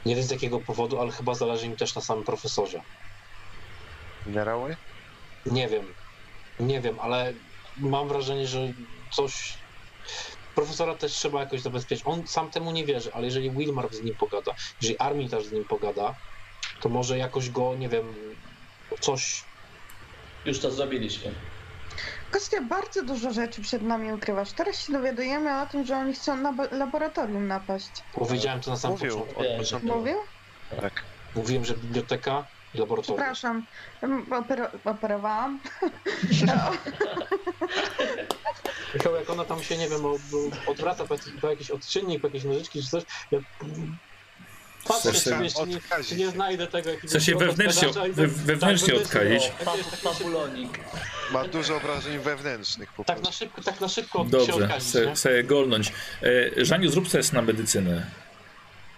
Nie 0.06 0.16
wiem 0.16 0.24
z 0.24 0.30
jakiego 0.30 0.60
powodu, 0.60 1.00
ale 1.00 1.12
chyba 1.12 1.34
zależy 1.34 1.66
im 1.66 1.76
też 1.76 1.94
na 1.94 2.02
samym 2.02 2.24
profesorze. 2.24 2.80
Minerały? 4.26 4.76
Nie 5.46 5.68
wiem. 5.68 5.94
Nie 6.60 6.80
wiem, 6.80 7.00
ale 7.00 7.32
mam 7.76 8.08
wrażenie, 8.08 8.46
że 8.46 8.72
coś. 9.12 9.54
Profesora 10.54 10.94
też 10.94 11.12
trzeba 11.12 11.40
jakoś 11.40 11.60
zabezpieczyć. 11.60 12.06
On 12.06 12.26
sam 12.26 12.50
temu 12.50 12.70
nie 12.70 12.84
wierzy, 12.84 13.14
ale 13.14 13.24
jeżeli 13.24 13.50
Wilmar 13.50 13.94
z 13.94 14.02
nim 14.02 14.14
pogada, 14.14 14.54
jeżeli 14.82 14.98
Armitage 14.98 15.44
z 15.44 15.52
nim 15.52 15.64
pogada, 15.64 16.14
to 16.84 16.88
może 16.88 17.18
jakoś 17.18 17.50
go, 17.50 17.74
nie 17.74 17.88
wiem, 17.88 18.14
coś. 19.00 19.44
Już 20.44 20.60
to 20.60 20.70
zrobiliśmy. 20.70 21.34
Kostia, 22.30 22.60
bardzo 22.62 23.02
dużo 23.02 23.32
rzeczy 23.32 23.62
przed 23.62 23.82
nami 23.82 24.12
ukrywasz. 24.12 24.52
Teraz 24.52 24.86
się 24.86 24.92
dowiadujemy 24.92 25.62
o 25.62 25.66
tym, 25.66 25.86
że 25.86 25.96
oni 25.96 26.12
chcą 26.14 26.36
na 26.36 26.54
laboratorium 26.70 27.46
napaść. 27.46 27.90
Powiedziałem 28.14 28.60
to 28.60 28.70
na 28.70 28.76
samym 28.76 28.98
Mówił 28.98 29.18
początku. 29.18 29.40
od 29.40 29.46
Nie, 29.46 29.58
początku. 29.58 29.88
Mówił? 29.88 30.16
Tak. 30.80 31.02
Mówiłem, 31.34 31.64
że 31.64 31.74
biblioteka 31.74 32.46
i 32.74 32.78
laboratorium. 32.78 33.16
Przepraszam, 33.16 33.66
em, 34.02 34.32
opero 34.32 34.68
operowałam. 34.84 35.60
Michał, 38.94 39.14
jak 39.14 39.30
ona 39.30 39.44
tam 39.44 39.62
się, 39.62 39.76
nie 39.76 39.88
wiem, 39.88 40.00
odwraca 40.66 41.06
po, 41.06 41.14
po 41.40 41.50
jakiś 41.50 41.70
odczynnik, 41.70 42.20
po 42.20 42.26
jakieś 42.26 42.44
nożyczki 42.44 42.82
czy 42.82 42.88
coś, 42.88 43.02
ja 43.30 43.38
patrzę, 44.84 45.12
czy, 45.12 45.18
się 45.18 45.30
czy, 45.56 45.66
nie, 45.66 46.04
czy 46.04 46.16
nie 46.16 46.30
znajdę 46.30 46.66
tego 46.66 46.90
jakiegoś... 46.90 47.10
Chcesz 47.10 47.26
się 47.26 47.36
wewnętrznie- 47.36 48.12
we- 48.12 48.26
wewnętrznie 48.26 49.00
tak, 49.00 49.08
Fabulonik. 50.02 50.78
Ma 51.32 51.48
dużo 51.48 51.76
obrażeń 51.76 52.18
wewnętrznych 52.18 52.92
po 52.92 53.04
Tak 53.04 53.16
na 53.16 53.22
prostu. 53.22 53.38
szybko, 53.44 53.62
tak 53.62 53.80
na 53.80 53.88
szybko 53.88 54.24
się 54.24 54.30
Dobrze, 54.30 54.68
chcę, 54.78 55.14
chcę 55.14 55.44
golnąć. 55.44 55.92
E, 56.58 56.64
Żaniu, 56.64 56.90
zrób 56.90 57.08
test 57.08 57.32
na 57.32 57.42
medycynę. 57.42 58.06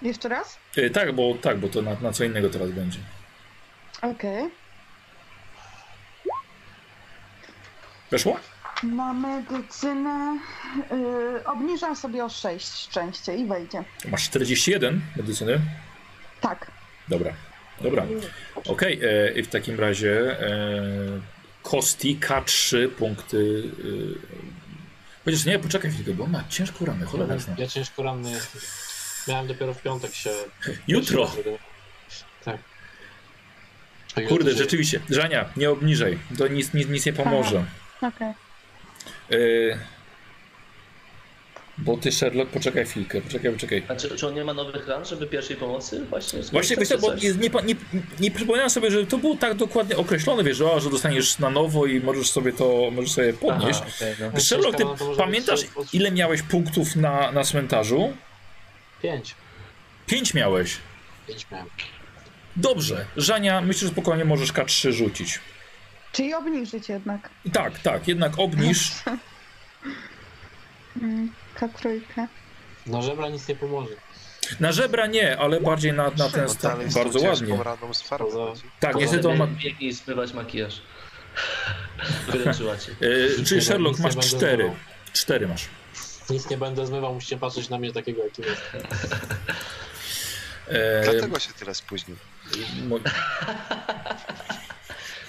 Jeszcze 0.02 0.28
raz? 0.28 0.58
E, 0.76 0.90
tak, 0.90 1.12
bo 1.12 1.34
tak, 1.42 1.58
bo 1.58 1.68
to 1.68 1.82
na, 1.82 1.96
na 2.00 2.12
co 2.12 2.24
innego 2.24 2.50
teraz 2.50 2.70
będzie. 2.70 2.98
Okej. 4.02 4.50
Weszło? 8.10 8.40
Na 8.82 9.12
medycynę 9.14 10.38
y, 11.40 11.46
obniżam 11.46 11.96
sobie 11.96 12.24
o 12.24 12.28
6 12.28 12.66
szczęście 12.66 13.36
i 13.36 13.46
wejdzie. 13.46 13.84
Masz 14.08 14.24
41 14.24 15.00
medycyny? 15.16 15.60
Tak. 16.40 16.70
Dobra, 17.08 17.32
dobra. 17.80 18.06
Okej, 18.68 19.00
e, 19.02 19.32
i 19.32 19.42
w 19.42 19.48
takim 19.48 19.80
razie 19.80 20.40
e, 20.40 20.50
Kosti 21.62 22.18
K3 22.20 22.88
punkty. 22.88 23.62
E, 23.78 25.24
chociaż 25.24 25.44
nie, 25.44 25.58
poczekaj 25.58 25.90
chwilkę, 25.90 26.12
bo 26.12 26.24
on 26.24 26.30
ma 26.30 26.44
ciężką 26.48 26.84
ranę, 26.84 27.06
cholera 27.06 27.34
jasna. 27.34 27.54
Ja 27.58 27.66
ciężko 27.66 28.02
ranny 28.02 28.30
jestem. 28.30 28.60
Miałem 29.28 29.46
dopiero 29.46 29.74
w 29.74 29.82
piątek 29.82 30.14
się... 30.14 30.30
Jutro! 30.88 31.32
Tak. 32.44 32.56
Kurde, 34.28 34.54
rzeczywiście. 34.54 35.00
Żania, 35.10 35.44
nie 35.56 35.70
obniżaj. 35.70 36.18
To 36.38 36.48
nic, 36.48 36.74
nic, 36.74 36.88
nic 36.88 37.06
nie 37.06 37.12
pomoże. 37.12 37.64
Okej. 38.02 38.45
E, 39.30 39.36
bo 41.78 41.96
ty, 41.96 42.12
Sherlock, 42.12 42.50
poczekaj 42.50 42.86
chwilkę, 42.86 43.20
poczekaj, 43.20 43.52
poczekaj. 43.52 43.82
A 43.88 43.96
czy, 43.96 44.16
czy 44.16 44.26
on 44.26 44.34
nie 44.34 44.44
ma 44.44 44.54
nowych 44.54 44.88
ran, 44.88 45.04
żeby 45.04 45.26
pierwszej 45.26 45.56
pomocy 45.56 46.04
właśnie 46.04 46.42
Właśnie 46.42 46.76
wiesz, 46.76 46.88
skorzystać, 46.88 47.00
co, 47.00 47.48
bo 47.50 47.60
nie, 47.60 47.74
nie, 47.74 47.74
nie, 47.74 48.02
nie 48.20 48.30
przypominam 48.30 48.70
sobie, 48.70 48.90
że 48.90 49.06
to 49.06 49.18
było 49.18 49.36
tak 49.36 49.54
dokładnie 49.54 49.96
określone, 49.96 50.44
wiesz, 50.44 50.56
że, 50.56 50.70
o, 50.70 50.80
że 50.80 50.90
dostaniesz 50.90 51.38
na 51.38 51.50
nowo 51.50 51.86
i 51.86 52.00
możesz 52.00 52.30
sobie 52.30 52.52
to 52.52 52.90
możesz 52.92 53.12
sobie 53.12 53.32
podnieść. 53.32 53.80
Aha, 53.82 53.90
okej, 53.96 54.30
no. 54.34 54.40
Sherlock, 54.40 54.76
ty 54.78 54.84
pamiętasz, 55.16 55.60
ile 55.92 56.10
miałeś 56.10 56.42
punktów 56.42 56.96
na, 56.96 57.32
na 57.32 57.44
cmentarzu? 57.44 58.16
Pięć. 59.02 59.34
Pięć 60.06 60.34
miałeś. 60.34 60.76
Pięć 61.28 61.46
miałem. 61.50 61.66
Dobrze. 62.56 63.06
Żania, 63.16 63.60
myślę, 63.60 63.88
że 63.88 63.92
spokojnie 63.92 64.24
możesz 64.24 64.52
K3 64.52 64.92
rzucić. 64.92 65.40
Czyli 66.16 66.34
obniżyć 66.34 66.88
jednak. 66.88 67.30
Tak, 67.52 67.78
tak, 67.78 68.08
jednak 68.08 68.38
obniż. 68.38 68.90
Mm, 71.02 71.32
K3. 71.56 72.00
Na 72.86 73.02
żebra 73.02 73.28
nic 73.28 73.48
nie 73.48 73.56
pomoże. 73.56 73.94
Na 74.60 74.72
żebra 74.72 75.06
nie, 75.06 75.38
ale 75.38 75.60
bardziej 75.60 75.92
na, 75.92 76.10
na 76.10 76.28
ten 76.28 76.48
stan. 76.48 76.78
Bardzo 76.94 77.20
ładnie. 77.20 77.58
z 77.92 78.08
chodzi. 78.08 78.62
Tak, 78.80 78.96
niestety 78.96 79.28
on 79.28 79.36
ma... 79.36 79.46
Biegnij 79.46 79.92
zmywać 79.92 80.32
makijaż. 80.32 80.82
Wyręczyła 82.32 82.76
cię. 82.76 82.92
E, 83.40 83.44
czyli 83.44 83.62
Sherlock, 83.62 84.00
masz 84.00 84.16
cztery. 84.16 84.72
Cztery 85.12 85.48
masz. 85.48 85.68
Nic 86.30 86.50
nie 86.50 86.58
będę 86.58 86.86
zmywał, 86.86 87.14
musicie 87.14 87.36
patrzeć 87.36 87.68
na 87.68 87.78
mnie 87.78 87.92
takiego, 87.92 88.24
jakim 88.24 88.44
jest. 88.44 88.62
E, 90.68 91.02
Dlatego 91.04 91.38
się 91.38 91.52
tyle 91.52 91.74
spóźnił. 91.74 92.16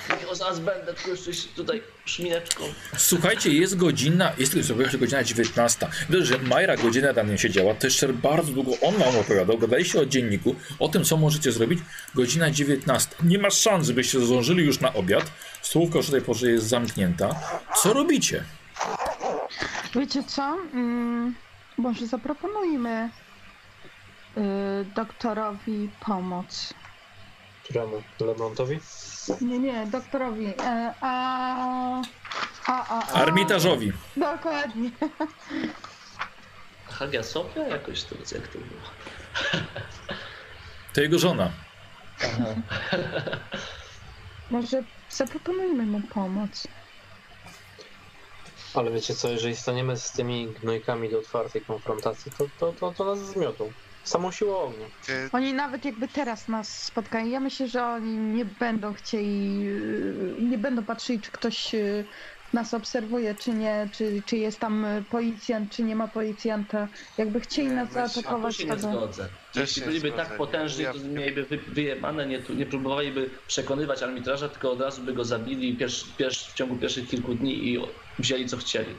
Ja 0.09 0.35
zaraz 0.35 0.59
będę, 0.59 0.93
tylko 0.93 1.09
jeszcze 1.09 1.47
tutaj 1.55 1.81
szmineczką. 2.05 2.63
Słuchajcie, 2.97 3.53
jest 3.53 3.77
godzina, 3.77 4.31
jest 4.37 4.55
jeszcze 4.55 4.97
godzina 4.97 5.23
19. 5.23 5.87
Widzę, 6.09 6.25
że 6.25 6.37
Majra 6.37 6.77
godzinę 6.77 7.13
tam 7.13 7.29
nie 7.31 7.37
siedziała, 7.37 7.73
to 7.75 7.87
jeszcze 7.87 8.13
bardzo 8.13 8.51
długo 8.51 8.71
on 8.81 8.95
wam 8.95 9.17
opowiadał, 9.17 9.57
gadaliście 9.57 9.99
o 9.99 10.05
dzienniku, 10.05 10.55
o 10.79 10.89
tym, 10.89 11.03
co 11.03 11.17
możecie 11.17 11.51
zrobić. 11.51 11.79
Godzina 12.15 12.51
19. 12.51 13.15
Nie 13.23 13.39
ma 13.39 13.49
szans, 13.49 13.87
żebyście 13.87 14.19
zdążyli 14.19 14.65
już 14.65 14.79
na 14.79 14.93
obiad. 14.93 15.31
Stołówka 15.61 15.97
już 15.97 16.09
o 16.09 16.11
tej 16.11 16.21
porze 16.21 16.51
jest 16.51 16.67
zamknięta. 16.67 17.29
Co 17.75 17.93
robicie? 17.93 18.43
Wiecie 19.95 20.23
co? 20.23 20.57
Mm, 20.73 21.35
może 21.77 22.07
zaproponujmy 22.07 23.09
y, 24.37 24.41
doktorowi 24.95 25.89
pomoc. 26.05 26.73
Któremu? 27.63 28.03
Lemrontowi? 28.19 28.79
Nie, 29.41 29.59
nie, 29.59 29.85
doktorowi. 29.85 30.45
E, 30.45 30.93
a, 31.01 32.01
a, 32.65 32.87
a, 32.87 32.99
a. 32.99 33.13
Armitażowi. 33.13 33.91
Dokładnie. 34.17 34.91
Hagia 36.85 37.23
Sofia 37.23 37.67
jakoś 37.67 38.03
to, 38.03 38.15
jak 38.15 38.47
to 38.47 38.59
było? 38.59 38.81
To 40.93 41.01
jego 41.01 41.19
żona. 41.19 41.51
Aha. 42.23 42.45
Może 44.51 44.83
zaproponujmy 45.09 45.85
mu 45.85 46.01
pomoc. 46.01 46.67
Ale 48.73 48.91
wiecie 48.91 49.15
co, 49.15 49.29
jeżeli 49.29 49.55
staniemy 49.55 49.97
z 49.97 50.11
tymi 50.11 50.47
gnojkami 50.47 51.09
do 51.09 51.19
otwartej 51.19 51.61
konfrontacji, 51.61 52.31
to, 52.37 52.45
to, 52.59 52.73
to, 52.73 52.91
to 52.91 53.05
nas 53.05 53.19
zmiotą. 53.19 53.71
Samą 54.07 54.31
siłą 54.31 54.57
ognia. 54.57 54.87
Oni 55.31 55.53
nawet 55.53 55.85
jakby 55.85 56.07
teraz 56.07 56.47
nas 56.47 56.83
spotkają, 56.83 57.25
ja 57.27 57.39
myślę, 57.39 57.67
że 57.67 57.85
oni 57.85 58.17
nie 58.17 58.45
będą 58.45 58.93
chcieli, 58.93 59.59
yy, 59.59 60.35
nie 60.41 60.57
będą 60.57 60.85
patrzyli, 60.85 61.21
czy 61.21 61.31
ktoś 61.31 61.73
yy, 61.73 62.05
nas 62.53 62.73
obserwuje, 62.73 63.35
czy 63.35 63.53
nie, 63.53 63.89
czy, 63.93 64.23
czy 64.25 64.37
jest 64.37 64.59
tam 64.59 64.85
policjant, 65.09 65.71
czy 65.71 65.83
nie 65.83 65.95
ma 65.95 66.07
policjanta. 66.07 66.87
Jakby 67.17 67.39
chcieli 67.39 67.67
Nie, 67.67 67.75
nas 67.75 67.91
zaatakować, 67.93 68.55
się 68.55 68.67
to 68.67 68.69
nie 68.69 68.75
by... 68.75 68.81
zgodzę. 68.81 69.29
Jeśli 69.55 69.81
byliby 69.81 70.07
zgodzę. 70.07 70.23
tak 70.23 70.37
potężni, 70.37 70.85
to 70.85 70.93
mieliby 70.99 71.43
wy, 71.43 71.57
wyjebane, 71.57 72.25
nie, 72.27 72.43
nie 72.55 72.65
próbowaliby 72.65 73.29
przekonywać 73.47 74.03
arbitraża, 74.03 74.49
tylko 74.49 74.71
od 74.71 74.81
razu 74.81 75.01
by 75.03 75.13
go 75.13 75.25
zabili 75.25 75.77
pierwszy, 75.77 76.05
pierwszy, 76.17 76.51
w 76.51 76.53
ciągu 76.53 76.75
pierwszych 76.77 77.09
kilku 77.09 77.33
dni 77.35 77.73
i 77.73 77.79
wzięli 78.19 78.45
co 78.45 78.57
chcieli. 78.57 78.95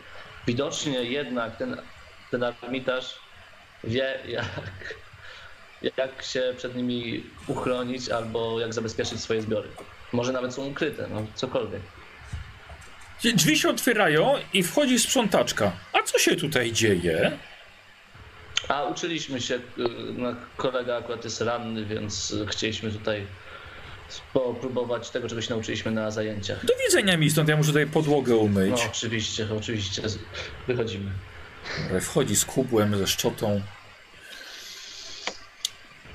Widocznie 0.47 1.05
jednak 1.05 1.57
ten, 1.57 1.77
ten 2.31 2.43
arbitraż 2.43 3.27
wie, 3.84 4.18
jak, 4.28 4.94
jak 5.97 6.23
się 6.23 6.55
przed 6.57 6.76
nimi 6.76 7.24
uchronić 7.47 8.08
albo 8.08 8.60
jak 8.60 8.74
zabezpieczyć 8.74 9.20
swoje 9.20 9.42
zbiory. 9.42 9.68
Może 10.12 10.32
nawet 10.32 10.55
są 10.55 10.66
ukryte, 10.66 11.08
no 11.10 11.26
cokolwiek. 11.34 11.82
Drzwi 13.34 13.58
się 13.58 13.68
otwierają 13.68 14.34
i 14.52 14.62
wchodzi 14.62 14.98
sprzątaczka. 14.98 15.73
A 15.92 16.02
co 16.02 16.18
się 16.18 16.36
tutaj 16.36 16.73
dzieje? 16.73 17.39
A 18.68 18.84
uczyliśmy 18.84 19.40
się, 19.40 19.55
y, 19.55 19.60
no, 20.16 20.34
kolega 20.57 20.97
akurat 20.97 21.24
jest 21.24 21.40
ranny, 21.40 21.84
więc 21.84 22.34
chcieliśmy 22.48 22.90
tutaj 22.90 23.26
popróbować 24.32 25.10
tego, 25.10 25.28
czego 25.28 25.42
się 25.42 25.50
nauczyliśmy 25.50 25.90
na 25.90 26.10
zajęciach. 26.10 26.66
Do 26.66 26.74
widzenia 26.86 27.16
mi 27.16 27.31
stąd, 27.31 27.48
ja 27.48 27.57
muszę 27.57 27.68
tutaj 27.68 27.86
podłogę 27.86 28.36
umyć. 28.36 28.70
No 28.70 28.90
oczywiście, 28.90 29.48
oczywiście, 29.58 30.02
wychodzimy. 30.66 31.10
Ale 31.91 32.01
Wchodzi 32.01 32.37
z 32.37 32.45
kubłem, 32.45 32.99
ze 32.99 33.07
szczotą. 33.07 33.63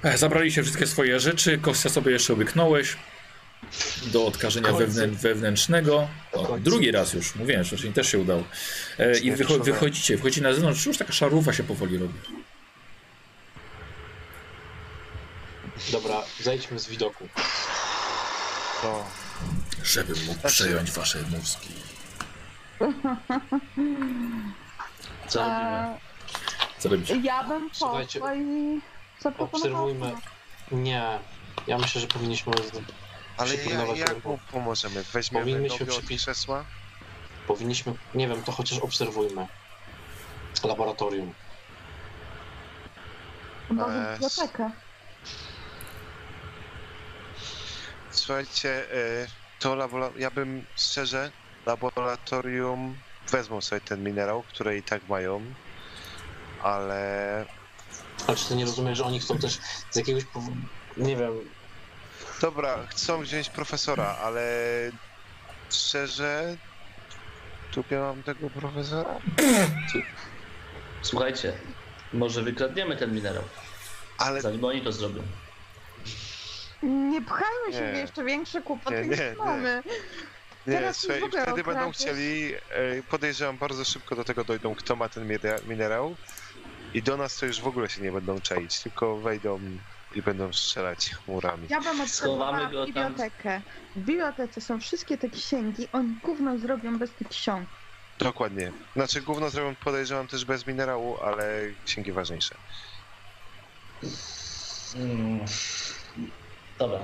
Ech, 0.03 0.17
Zabraliście 0.17 0.63
wszystkie 0.63 0.87
swoje 0.87 1.19
rzeczy. 1.19 1.57
Kostia 1.57 1.89
sobie 1.89 2.11
jeszcze 2.11 2.33
łyknąłeś. 2.33 2.97
Do 4.05 4.25
odkażenia 4.25 4.71
wewnę 4.73 5.07
wewnętrznego. 5.07 6.07
O, 6.31 6.57
drugi 6.59 6.91
raz 6.91 7.13
już, 7.13 7.35
mówiłem, 7.35 7.63
że 7.63 7.67
wcześniej 7.67 7.93
też 7.93 8.11
się 8.11 8.19
udało. 8.19 8.43
E, 8.99 9.17
I 9.17 9.31
wycho 9.31 9.59
wychodzicie, 9.59 10.15
wychodzicie 10.17 10.41
na 10.41 10.53
zewnątrz, 10.53 10.85
już 10.85 10.97
taka 10.97 11.13
szarufa 11.13 11.53
się 11.53 11.63
powoli 11.63 11.97
robi. 11.97 12.13
Dobra, 15.91 16.23
zejdźmy 16.41 16.79
z 16.79 16.87
widoku. 16.87 17.27
to 18.81 19.05
Żebym 19.83 20.15
mógł 20.25 20.39
Znaczy- 20.39 20.55
przejąć 20.55 20.91
wasze 20.91 21.19
mózgi. 21.21 21.73
Co 25.33 25.39
robimy? 25.39 25.97
Co 26.79 26.89
robicie? 26.89 27.15
ja 27.23 27.43
bym 27.43 27.69
Słuchajcie, 27.73 28.19
poszła 28.19 28.35
i 28.35 28.81
zaproponowała 29.19 29.83
obserwujmy. 29.83 30.21
Nie, 30.71 31.19
ja 31.67 31.77
myślę, 31.77 32.01
że 32.01 32.07
powinniśmy, 32.07 32.53
Ale 33.37 33.49
ja, 33.55 33.57
Przypilnować 33.57 33.99
jak 33.99 34.09
rynku. 34.09 34.29
mu 34.29 34.39
pomożemy? 34.51 35.03
Weźmiemy 35.13 35.45
Powinniśmy 35.45 35.79
nogę 35.85 35.97
od 35.97 36.03
przypi- 36.03 36.17
krzesła? 36.17 36.65
powinniśmy, 37.47 37.93
nie 38.15 38.27
wiem, 38.27 38.43
to 38.43 38.51
chociaż 38.51 38.79
obserwujmy. 38.79 39.47
Laboratorium. 40.63 41.33
Może 43.69 44.09
Eee, 44.09 44.13
bibliotekę. 44.13 44.71
Słuchajcie, 48.11 48.83
y, 48.93 49.27
to 49.59 49.75
labora- 49.75 50.11
ja 50.17 50.31
bym 50.31 50.65
szczerze, 50.77 51.31
laboratorium 51.65 52.97
wezmą 53.33 53.61
sobie 53.61 53.81
ten 53.81 54.03
minerał, 54.03 54.43
który 54.43 54.77
i 54.77 54.83
tak 54.83 55.07
mają, 55.09 55.41
ale 56.63 57.45
Ale 58.27 58.37
czy 58.37 58.47
ty 58.47 58.55
nie 58.55 58.65
rozumiesz, 58.65 58.97
że 58.97 59.03
oni 59.05 59.19
chcą 59.19 59.37
też 59.37 59.59
z 59.91 59.95
jakiegoś 59.95 60.25
powodu, 60.25 60.55
nie 60.97 61.15
wiem, 61.15 61.31
dobra, 62.41 62.87
chcą 62.89 63.21
wziąć 63.21 63.49
profesora, 63.49 64.17
ale 64.23 64.43
szczerze, 65.71 66.57
tu 67.71 67.83
mam 67.91 68.23
tego 68.23 68.49
profesora? 68.49 69.15
Słuchajcie, 71.01 71.53
może 72.13 72.41
wykradniemy 72.41 72.97
ten 72.97 73.15
minerał, 73.15 73.43
Ale 74.17 74.41
zanim 74.41 74.65
oni 74.65 74.81
to 74.81 74.91
zrobią. 74.91 75.23
Nie 76.83 77.21
pchajmy 77.21 77.73
się 77.73 77.81
Nie. 77.81 77.93
w 77.93 77.95
jeszcze 77.97 78.23
większe 78.23 78.61
kłopoty 78.61 78.95
Nie, 79.01 79.07
niż 79.07 79.19
nie, 79.19 79.29
nie. 79.29 79.35
mamy. 79.45 79.83
nie, 79.85 79.91
Teraz 80.65 80.97
słuchaj, 80.97 81.19
w 81.19 81.23
ogóle 81.23 81.41
wtedy 81.43 81.63
będą 81.63 81.91
chcieli, 81.91 82.53
y, 82.55 83.03
podejrzewam, 83.09 83.57
bardzo 83.57 83.85
szybko 83.85 84.15
do 84.15 84.23
tego 84.23 84.43
dojdą, 84.43 84.75
kto 84.75 84.95
ma 84.95 85.09
ten 85.09 85.27
minera- 85.27 85.67
minerał 85.67 86.15
i 86.93 87.01
do 87.03 87.17
nas 87.17 87.37
to 87.37 87.45
już 87.45 87.61
w 87.61 87.67
ogóle 87.67 87.89
się 87.89 88.01
nie 88.01 88.11
będą 88.11 88.41
czaić, 88.41 88.79
tylko 88.79 89.17
wejdą 89.17 89.59
i 90.15 90.21
będą 90.21 90.53
strzelać 90.53 91.09
chmurami. 91.09 91.67
Ja 91.69 91.79
go 91.79 91.83
tam. 92.43 92.85
bibliotekę. 92.85 93.61
W 93.95 93.99
bibliotece 93.99 94.61
są 94.61 94.79
wszystkie 94.79 95.17
te 95.17 95.29
księgi, 95.29 95.87
oni 95.93 96.15
gówno 96.23 96.57
zrobią 96.57 96.97
bez 96.97 97.11
tych 97.11 97.27
ksiąg. 97.29 97.69
Dokładnie. 98.19 98.71
Znaczy 98.95 99.21
gówno 99.21 99.49
zrobią 99.49 99.75
podejrzewam 99.75 100.27
też 100.27 100.45
bez 100.45 100.67
minerału, 100.67 101.17
ale 101.23 101.61
księgi 101.85 102.11
ważniejsze. 102.11 102.55
Mm. 104.95 105.45
Dobra. 106.79 106.99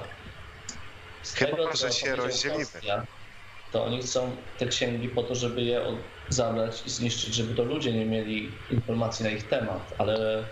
Z 1.24 1.34
Chyba, 1.34 1.52
tego, 1.58 1.76
że 1.76 1.92
się 1.92 2.16
rozdzielimy. 2.16 2.66
Kostia, 2.66 3.06
To 3.72 3.86
oni 3.86 4.02
chcą 4.02 4.38
te 4.58 4.68
księgi 4.68 5.10
po 5.10 5.24
to, 5.24 5.36
żeby 5.36 5.62
je 5.62 5.82
zabrać 6.30 6.86
i 6.86 6.90
zniszczyć, 6.90 7.34
żeby 7.36 7.56
to 7.56 7.64
ludzie 7.64 7.94
nie 7.94 8.06
mieli 8.06 8.52
informacji 8.70 9.26
na 9.26 9.32
ich 9.32 9.48
temat, 9.50 9.94
ale 9.98 10.46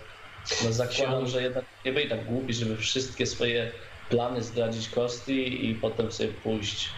no 0.63 0.73
zakładam, 0.73 1.27
że 1.27 1.43
jednak 1.43 1.65
nie 1.85 1.93
byli 1.93 2.09
tak 2.09 2.25
głupi, 2.25 2.53
żeby 2.53 2.77
wszystkie 2.77 3.25
swoje 3.25 3.71
plany 4.09 4.43
zdradzić 4.43 4.89
Kosti 4.89 5.69
i 5.71 5.75
potem 5.75 6.11
sobie 6.11 6.33
pójść. 6.33 6.93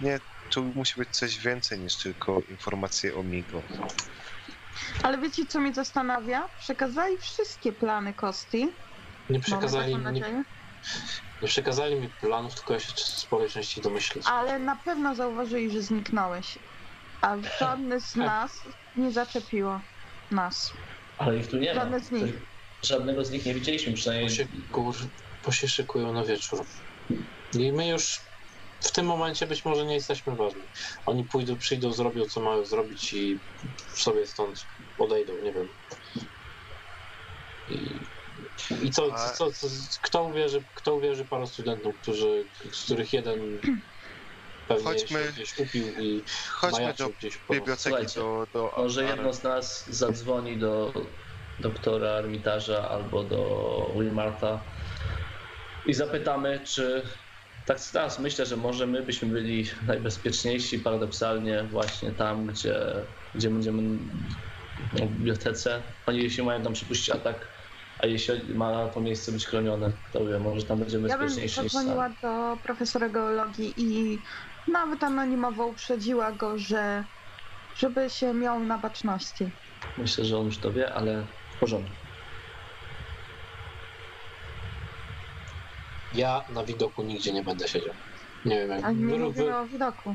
Nie, 0.00 0.20
tu 0.50 0.64
musi 0.64 1.00
być 1.00 1.08
coś 1.16 1.38
więcej 1.38 1.80
niż 1.80 1.96
tylko 1.96 2.42
informacje 2.48 3.16
o 3.16 3.22
Migo. 3.22 3.62
Ale 5.02 5.18
wiecie, 5.18 5.46
co 5.46 5.60
mnie 5.60 5.74
zastanawia? 5.74 6.48
Przekazali 6.58 7.18
wszystkie 7.18 7.72
plany 7.72 8.14
Kosti. 8.14 8.68
nie 9.30 9.40
przekazali, 9.40 9.96
nie. 10.12 10.44
Nie 11.42 11.48
przekazali 11.48 11.94
mi 11.94 12.08
planów, 12.08 12.54
tylko 12.54 12.74
ja 12.74 12.80
się 12.80 12.88
z 12.88 13.18
sporej 13.18 13.50
części 13.50 13.80
domyślić. 13.80 14.26
Ale 14.26 14.58
na 14.58 14.76
pewno 14.76 15.14
zauważyli, 15.14 15.70
że 15.70 15.82
zniknąłeś. 15.82 16.58
A 17.20 17.36
żadny 17.60 18.00
z 18.00 18.16
nas 18.16 18.62
nie 18.96 19.10
zaczepiło 19.10 19.80
nas. 20.30 20.72
Ale 21.18 21.36
ich 21.36 21.46
tu 21.46 21.56
nie 21.56 21.74
ma. 21.74 21.80
Żadne 21.80 22.00
z 22.00 22.10
nich. 22.10 22.34
Żadnego 22.82 23.24
z 23.24 23.30
nich 23.30 23.46
nie 23.46 23.54
widzieliśmy, 23.54 23.92
Bo 23.92 23.96
przynajmniej 23.96 24.30
się, 24.30 24.46
kur, 24.72 24.94
bo 25.44 25.52
się 25.52 25.68
szykują 25.68 26.12
na 26.12 26.24
wieczór. 26.24 26.64
I 27.58 27.72
my 27.72 27.88
już 27.88 28.20
w 28.80 28.90
tym 28.92 29.06
momencie 29.06 29.46
być 29.46 29.64
może 29.64 29.86
nie 29.86 29.94
jesteśmy 29.94 30.36
ważni. 30.36 30.62
Oni 31.06 31.24
pójdą, 31.24 31.56
przyjdą, 31.56 31.92
zrobią 31.92 32.24
co 32.24 32.40
mają 32.40 32.64
zrobić 32.64 33.12
i 33.12 33.38
sobie 33.94 34.26
stąd 34.26 34.66
odejdą, 34.98 35.32
nie 35.42 35.52
wiem. 35.52 35.68
I, 37.68 38.00
i 38.82 38.90
co, 38.90 39.12
co, 39.36 39.50
co, 39.52 39.66
kto 40.02 40.24
uwierzy, 40.24 40.64
kto 40.74 40.96
uwierzy 40.96 41.24
paru 41.24 41.46
studentom, 41.46 41.92
którzy, 41.92 42.44
z 42.72 42.84
których 42.84 43.12
jeden 43.12 43.58
pewnie 44.68 44.84
Chodźmy- 44.84 45.24
się 45.24 45.32
gdzieś 45.32 45.58
upił 45.58 45.92
i 45.98 46.24
Chodźmy 46.50 46.94
do 46.98 47.08
gdzieś 47.08 47.38
po 47.38 47.54
biblioteki, 47.54 48.14
do... 48.14 48.46
do 48.52 48.72
Może 48.76 49.04
jedno 49.04 49.32
z 49.32 49.42
nas 49.42 49.86
zadzwoni 49.86 50.58
do 50.58 50.92
doktora 51.58 52.10
Armitarza 52.10 52.88
albo 52.88 53.24
do 53.24 53.94
Wilmarta 54.00 54.64
i 55.84 55.94
zapytamy, 55.94 56.60
czy 56.60 57.02
tak 57.64 57.80
teraz 57.92 58.18
myślę, 58.18 58.46
że 58.46 58.56
może 58.56 58.86
my 58.86 59.02
byśmy 59.02 59.28
byli 59.28 59.70
najbezpieczniejsi 59.86 60.78
paradoksalnie 60.78 61.68
właśnie 61.70 62.12
tam, 62.12 62.46
gdzie, 62.46 62.76
gdzie 63.34 63.50
będziemy 63.50 63.82
no, 64.92 65.06
w 65.06 65.12
bibliotece. 65.12 65.82
Oni 66.06 66.22
jeśli 66.22 66.42
mają 66.42 66.62
tam 66.62 66.72
przypuścić 66.72 67.10
atak, 67.10 67.55
a 67.98 68.06
jeśli 68.06 68.54
ma 68.54 68.88
to 68.88 69.00
miejsce 69.00 69.32
być 69.32 69.46
chronione, 69.46 69.92
to 70.12 70.26
wie, 70.26 70.38
może 70.38 70.66
tam 70.66 70.78
będziemy 70.78 71.08
Ja 71.08 71.18
bym 71.18 71.26
bezpieczniejsi 71.26 71.62
niż 71.62 71.72
zadzwoniła 71.72 72.04
sami. 72.04 72.16
do 72.22 72.56
profesora 72.62 73.08
geologii 73.08 73.74
i 73.76 74.18
nawet 74.72 75.04
anonimowo 75.04 75.66
uprzedziła 75.66 76.32
go, 76.32 76.58
że 76.58 77.04
żeby 77.76 78.10
się 78.10 78.34
miał 78.34 78.60
na 78.60 78.78
baczności. 78.78 79.50
Myślę, 79.98 80.24
że 80.24 80.38
on 80.38 80.44
już 80.46 80.58
to 80.58 80.72
wie, 80.72 80.94
ale 80.94 81.26
w 81.56 81.60
porządku. 81.60 81.90
ja 86.16 86.44
na 86.48 86.64
widoku 86.64 87.02
nigdzie 87.02 87.32
nie 87.32 87.42
będę 87.42 87.68
siedział. 87.68 87.94
Nie 88.44 88.56
wiem, 88.58 88.70
jak 88.70 88.84
Ale 88.84 88.94
nie 88.94 89.18
wy, 89.18 89.32
wy, 89.32 89.56
o 89.56 89.66
widoku. 89.66 90.14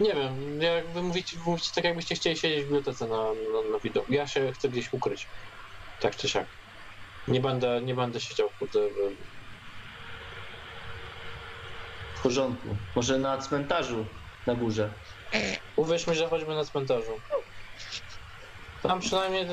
Nie 0.00 0.14
wiem, 0.14 0.60
jak 0.60 0.92
wy 0.92 1.02
mówicie, 1.02 1.36
mówicie 1.46 1.70
tak 1.74 1.84
jakbyście 1.84 2.14
chcieli 2.14 2.36
siedzieć 2.36 2.60
w 2.60 2.64
bibliotece 2.64 3.06
na, 3.06 3.16
na, 3.16 3.70
na 3.72 3.78
widoku. 3.84 4.12
Ja 4.12 4.26
się 4.26 4.52
chcę 4.52 4.68
gdzieś 4.68 4.92
ukryć. 4.92 5.26
Tak 6.00 6.16
czy 6.16 6.28
siak. 6.28 6.46
Nie 7.28 7.40
będę, 7.40 7.80
nie 7.82 7.94
będę 7.94 8.20
siedział 8.20 8.50
kurde, 8.58 8.88
w- 8.88 9.16
W 12.14 12.22
porządku. 12.22 12.76
Może 12.94 13.18
na 13.18 13.38
cmentarzu 13.38 14.06
na 14.46 14.54
górze. 14.54 14.94
Uwierz 15.76 16.06
mi, 16.06 16.14
że 16.14 16.28
choćby 16.28 16.54
na 16.54 16.64
cmentarzu. 16.64 17.22
Tam 18.82 19.00
przynajmniej... 19.00 19.46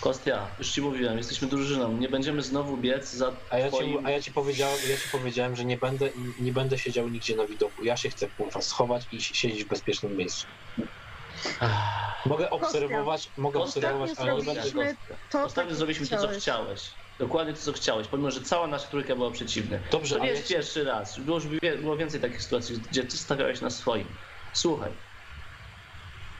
Kostia, 0.00 0.54
już 0.58 0.70
ci 0.70 0.82
mówiłem, 0.82 1.18
jesteśmy 1.18 1.48
drużyną. 1.48 1.96
Nie 1.98 2.08
będziemy 2.08 2.42
znowu 2.42 2.76
biec 2.76 3.12
za 3.12 3.40
A 3.50 3.58
ja, 3.58 3.70
ci, 3.70 3.76
twoim... 3.76 4.06
a 4.06 4.10
ja 4.10 4.20
ci 4.20 4.32
powiedziałem, 4.32 4.78
ja 4.90 4.96
ci 4.96 5.08
powiedziałem, 5.12 5.56
że 5.56 5.64
nie 5.64 5.76
będę, 5.76 6.10
nie 6.40 6.52
będę 6.52 6.78
siedział 6.78 7.08
nigdzie 7.08 7.36
na 7.36 7.46
widoku. 7.46 7.84
Ja 7.84 7.96
się 7.96 8.08
chcę 8.08 8.30
kurwa 8.30 8.60
schować 8.60 9.06
i 9.10 9.20
siedzieć 9.22 9.64
w 9.64 9.68
bezpiecznym 9.68 10.16
miejscu. 10.16 10.48
Mogę 12.26 12.50
obserwować, 12.50 13.30
mogę 13.36 13.60
Ostatnio 13.60 13.88
obserwować, 13.88 14.18
ale 14.18 14.32
nie 14.32 14.42
będę... 14.42 14.62
zrobiliśmy 14.62 14.96
to, 15.30 15.42
Ostatnio 15.42 15.70
tak, 15.70 15.76
zrobiliśmy 15.76 16.06
to, 16.06 16.18
co 16.18 16.28
chciałeś. 16.28 16.90
Dokładnie 17.18 17.54
to, 17.54 17.60
co 17.60 17.72
chciałeś, 17.72 18.08
pomimo, 18.08 18.30
że 18.30 18.40
cała 18.40 18.66
nasza 18.66 18.86
trójka 18.88 19.16
była 19.16 19.30
przeciwna. 19.30 19.78
Dobrze, 19.90 20.14
To 20.14 20.20
nie 20.24 20.30
ale 20.30 20.38
jest 20.38 20.48
pierwszy 20.48 20.84
raz. 20.84 21.18
Było 21.18 21.40
było 21.82 21.96
więcej 21.96 22.20
takich 22.20 22.42
sytuacji, 22.42 22.76
gdzie 22.90 23.04
ty 23.04 23.16
stawiałeś 23.16 23.60
na 23.60 23.70
swoim. 23.70 24.06
Słuchaj. 24.52 24.92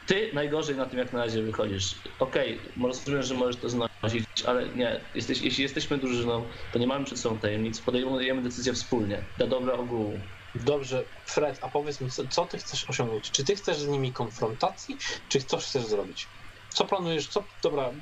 Ty 0.07 0.31
najgorzej 0.33 0.77
na 0.77 0.87
tym, 0.87 0.99
jak 0.99 1.13
na 1.13 1.25
razie 1.25 1.43
wychodzisz. 1.43 1.95
Okej, 2.19 2.61
rozumiem, 2.83 3.23
że 3.23 3.35
możesz 3.35 3.57
to 3.57 3.69
znosić, 3.69 4.25
ale 4.47 4.69
nie. 4.69 5.01
Jesteś, 5.15 5.43
jeśli 5.43 5.63
jesteśmy 5.63 5.99
drużyną, 5.99 6.49
to 6.73 6.79
nie 6.79 6.87
mamy 6.87 7.05
przed 7.05 7.19
sobą 7.19 7.39
tajemnic. 7.39 7.81
Podejmujemy 7.81 8.43
decyzję 8.43 8.73
wspólnie. 8.73 9.23
Dla 9.39 9.47
dobra 9.47 9.73
ogółu. 9.73 10.21
Dobrze, 10.55 11.05
Fred, 11.25 11.59
a 11.63 11.69
powiedz 11.69 12.01
mi, 12.01 12.11
co, 12.11 12.29
co 12.29 12.47
ty 12.47 12.59
chcesz 12.59 12.85
osiągnąć? 12.89 13.31
Czy 13.31 13.45
ty 13.45 13.55
chcesz 13.55 13.79
z 13.81 13.87
nimi 13.89 14.13
konfrontacji, 14.13 14.99
czy 15.29 15.41
coś 15.43 15.65
chcesz 15.65 15.87
zrobić? 15.87 16.31
Co 16.69 16.85
planujesz, 16.85 17.29
co, 17.29 17.49
dobra, 17.63 17.93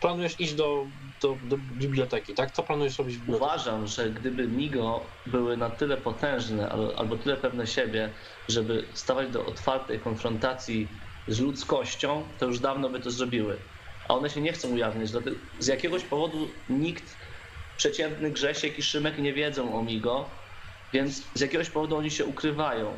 planujesz 0.00 0.40
iść 0.40 0.54
do, 0.54 0.86
do, 1.20 1.38
do 1.42 1.58
biblioteki, 1.58 2.34
tak? 2.34 2.50
Co 2.50 2.62
planujesz 2.62 2.98
robić 2.98 3.16
w 3.16 3.20
bibliotece? 3.20 3.44
Uważam, 3.46 3.86
że 3.86 4.10
gdyby 4.10 4.48
Migo 4.48 5.12
były 5.26 5.56
na 5.56 5.70
tyle 5.70 5.96
potężne 5.96 6.68
al- 6.68 6.94
albo 6.96 7.16
tyle 7.16 7.36
pewne 7.36 7.66
siebie, 7.66 8.14
żeby 8.48 8.88
stawać 8.94 9.30
do 9.30 9.46
otwartej 9.46 10.00
konfrontacji 10.00 10.88
z 11.26 11.40
ludzkością, 11.40 12.36
to 12.38 12.46
już 12.46 12.60
dawno 12.60 12.90
by 12.90 13.00
to 13.00 13.10
zrobiły. 13.10 13.62
A 14.08 14.14
one 14.14 14.30
się 14.30 14.40
nie 14.40 14.52
chcą 14.52 14.68
ujawniać. 14.70 15.10
dlatego- 15.10 15.36
Z 15.58 15.66
jakiegoś 15.66 16.04
powodu 16.04 16.64
nikt, 16.68 17.18
przeciętny 17.76 18.30
Grzesiek 18.30 18.78
i 18.78 18.82
Szymek 18.82 19.18
nie 19.18 19.32
wiedzą 19.34 19.74
o 19.74 19.82
Migo, 19.82 20.43
więc 20.94 21.22
z 21.34 21.40
jakiegoś 21.40 21.70
powodu 21.70 21.96
oni 21.96 22.10
się 22.10 22.24
ukrywają. 22.24 22.92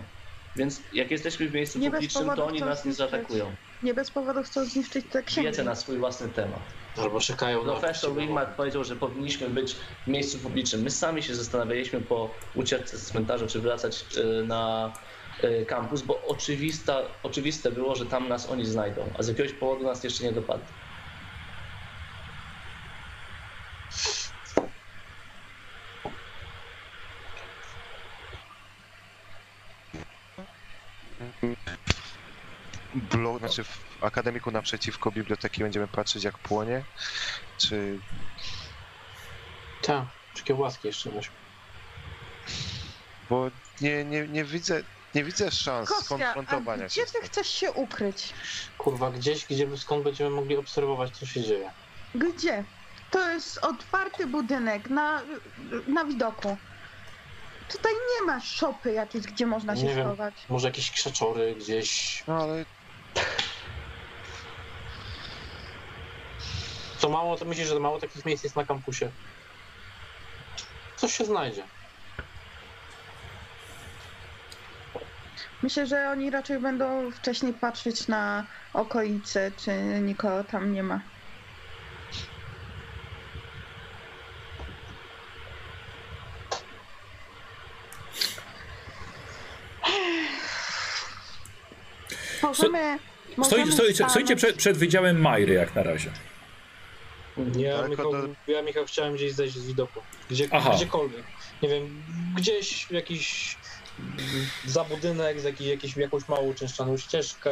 Więc 0.57 0.83
jak 0.93 1.11
jesteśmy 1.11 1.49
w 1.49 1.55
miejscu 1.55 1.79
Nie 1.79 1.91
publicznym, 1.91 2.31
to 2.37 2.47
oni 2.47 2.61
nas 2.61 2.85
nie 2.85 2.93
zaatakują. 2.93 3.53
Nie 3.83 3.95
bez 3.95 4.11
powodu 4.11 4.43
chcą 4.43 4.65
zniszczyć 4.65 5.07
te 5.13 5.23
księgi. 5.23 5.49
Wiedzę 5.49 5.65
na 5.65 5.75
swój 5.75 5.99
własny 5.99 6.29
temat. 6.29 6.61
Albo 6.97 7.21
czekają 7.21 7.65
na... 7.65 7.73
Profesor 7.73 8.15
Wingmark 8.15 8.55
powiedział, 8.55 8.85
że 8.85 8.97
powinniśmy 8.97 9.49
być 9.49 9.77
w 10.07 10.09
miejscu 10.09 10.39
publicznym. 10.39 10.83
My 10.83 10.91
sami 10.91 11.23
się 11.23 11.35
zastanawialiśmy 11.35 12.01
po 12.01 12.31
ucieczce 12.55 12.99
z 12.99 13.07
cmentarza, 13.07 13.47
czy 13.47 13.61
wracać 13.61 14.05
y, 14.17 14.47
na 14.47 14.93
y, 15.45 15.67
kampus, 15.67 16.03
bo 16.03 16.23
oczywista, 16.27 17.03
oczywiste 17.23 17.71
było, 17.71 17.95
że 17.95 18.07
tam 18.07 18.29
nas 18.29 18.51
oni 18.51 18.67
znajdą, 18.67 19.11
a 19.19 19.23
z 19.23 19.29
jakiegoś 19.29 19.53
powodu 19.53 19.85
nas 19.85 20.05
jeszcze 20.05 20.25
nie 20.25 20.33
dopadli. 20.33 20.67
Blo, 32.95 33.39
znaczy 33.39 33.65
w 33.65 34.05
akademiku 34.05 34.51
naprzeciwko 34.51 35.11
biblioteki 35.11 35.63
będziemy 35.63 35.89
patrzeć 35.89 36.25
jak 36.25 36.39
płonie? 36.39 36.85
Czy 37.59 37.99
Tak, 39.83 40.05
takie 40.37 40.55
łaski 40.55 40.87
jeszcze 40.89 41.11
weź. 41.11 41.31
Bo 43.31 43.51
nie, 43.81 44.05
nie, 44.05 44.29
nie 44.29 44.45
widzę 44.45 44.83
nie 45.15 45.25
widzę 45.25 45.51
szans 45.51 45.89
Kostia, 45.89 46.03
a 46.03 46.05
skonfrontowania 46.05 46.89
się. 46.89 47.03
gdzie 47.03 47.13
ty 47.13 47.27
chcesz 47.27 47.49
się 47.49 47.73
ukryć? 47.73 48.35
Kurwa, 48.79 49.11
gdzieś, 49.11 49.47
gdzie, 49.47 49.77
skąd 49.77 50.05
będziemy 50.05 50.31
mogli 50.31 50.57
obserwować, 50.57 51.19
co 51.19 51.27
się 51.27 51.43
dzieje. 51.43 51.71
Gdzie? 52.15 52.65
To 53.11 53.31
jest 53.31 53.59
otwarty 53.59 54.27
budynek 54.27 54.91
na, 54.91 55.23
na 55.89 56.05
widoku. 56.05 56.57
Tutaj 57.69 57.93
nie 57.93 58.27
ma 58.27 58.41
szopy 58.41 58.93
jakiejś, 58.93 59.25
gdzie 59.25 59.47
można 59.47 59.77
się 59.77 59.83
Nie 59.83 59.95
wiem. 59.95 60.07
schować. 60.09 60.47
Może 60.49 60.69
jakieś 60.69 60.91
krzaczory 60.91 61.55
gdzieś... 61.55 62.23
No 62.29 62.35
ale 62.43 62.65
To 67.01 67.09
mało, 67.09 67.37
to 67.37 67.45
myślisz, 67.45 67.69
że 67.69 67.81
mało 67.81 67.99
takich 68.01 68.25
miejsc 68.25 68.45
jest 68.45 68.57
na 68.57 68.65
kampusie? 68.65 69.09
Coś 70.97 71.15
się 71.17 71.25
znajdzie. 71.25 71.65
Myślę, 75.63 75.87
że 75.87 76.09
oni 76.11 76.31
raczej 76.31 76.59
będą 76.61 77.11
wcześniej 77.11 77.53
patrzeć 77.55 78.09
na 78.09 78.47
okolice, 78.73 79.51
czy 79.57 79.73
nikogo 80.03 80.45
tam 80.45 80.73
nie 80.73 80.83
ma. 80.83 81.01
Możemy. 92.49 92.99
Stoi, 93.43 93.61
możemy 93.61 93.73
stoi, 93.73 93.95
stoicie 94.11 94.37
przed, 94.37 94.57
przed 94.57 94.77
wydziałem 94.77 95.21
Majry 95.21 95.55
jak 95.55 95.75
na 95.75 95.83
razie. 95.83 96.11
Ja, 97.57 97.77
Daleko 97.77 97.89
Michał, 97.89 98.13
ja 98.47 98.63
Michał 98.63 98.85
chciałem 98.87 99.15
gdzieś 99.15 99.33
zejść 99.33 99.55
z 99.57 99.67
widoku. 99.67 100.01
Gdzie, 100.31 100.49
gdziekolwiek. 100.77 101.23
Nie 101.63 101.69
wiem, 101.69 102.03
gdzieś 102.37 102.91
jakiś 102.91 103.57
za 104.67 104.85
budynek, 104.85 105.41
z 105.41 105.45
jakiś, 105.61 105.97
jakąś 105.97 106.29
małą 106.29 106.55
czyszczaną 106.55 106.97
ścieżkę. 106.97 107.51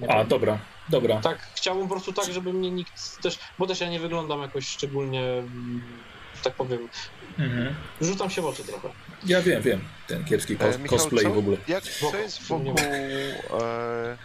Nie 0.00 0.10
A, 0.10 0.18
wiem. 0.18 0.28
dobra, 0.28 0.58
dobra. 0.88 1.20
Tak, 1.20 1.38
chciałbym 1.54 1.88
po 1.88 1.94
prostu 1.94 2.12
tak, 2.12 2.32
żeby 2.32 2.52
mnie 2.52 2.70
nikt 2.70 3.22
też, 3.22 3.38
bo 3.58 3.66
też 3.66 3.80
ja 3.80 3.88
nie 3.90 4.00
wyglądam 4.00 4.42
jakoś 4.42 4.68
szczególnie, 4.68 5.22
mm, 5.22 5.82
tak 6.42 6.54
powiem, 6.54 6.88
Mhm. 7.38 7.74
rzucam 8.00 8.30
się 8.30 8.42
w 8.42 8.46
oczy 8.46 8.64
trochę. 8.64 8.88
Ja 9.26 9.42
wiem, 9.42 9.62
wiem. 9.62 9.80
Ten 10.06 10.24
kiepski 10.24 10.56
kos 10.56 10.76
e, 10.76 10.78
Michał, 10.78 10.98
cosplay 10.98 11.24
co, 11.24 11.30
w 11.30 11.38
ogóle. 11.38 11.56
Jak, 11.68 11.84
co 11.84 12.18
jest 12.18 12.42
wokół 12.42 12.74
e, 13.60 14.16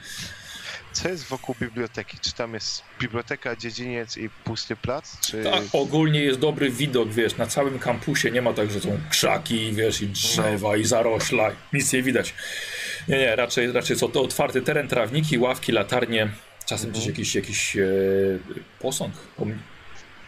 co 0.93 1.09
jest 1.09 1.23
wokół 1.23 1.55
biblioteki? 1.59 2.17
Czy 2.19 2.33
tam 2.33 2.53
jest 2.53 2.83
biblioteka, 2.99 3.55
dziedziniec 3.55 4.17
i 4.17 4.29
pusty 4.29 4.75
plac? 4.75 5.19
Czy 5.19 5.43
Tak, 5.43 5.61
ogólnie 5.73 6.23
jest 6.23 6.39
dobry 6.39 6.69
widok, 6.69 7.13
wiesz, 7.13 7.37
na 7.37 7.47
całym 7.47 7.79
kampusie 7.79 8.31
nie 8.31 8.41
ma 8.41 8.53
tak, 8.53 8.71
że 8.71 8.79
są 8.79 8.99
krzaki, 9.09 9.73
wiesz, 9.73 10.01
i 10.01 10.07
drzewa, 10.07 10.77
i 10.77 10.83
zarośla, 10.83 11.51
nic 11.73 11.93
nie 11.93 12.03
widać. 12.03 12.33
Nie, 13.07 13.17
nie, 13.17 13.35
raczej, 13.35 13.71
raczej 13.71 13.97
są 13.97 14.11
to 14.11 14.21
otwarty 14.21 14.61
teren, 14.61 14.87
trawniki, 14.87 15.37
ławki, 15.37 15.71
latarnie, 15.71 16.29
czasem 16.65 16.91
gdzieś 16.91 17.05
jakiś, 17.05 17.35
jakiś 17.35 17.77
e, 17.77 17.81
posąg, 18.79 19.13
pom, 19.37 19.59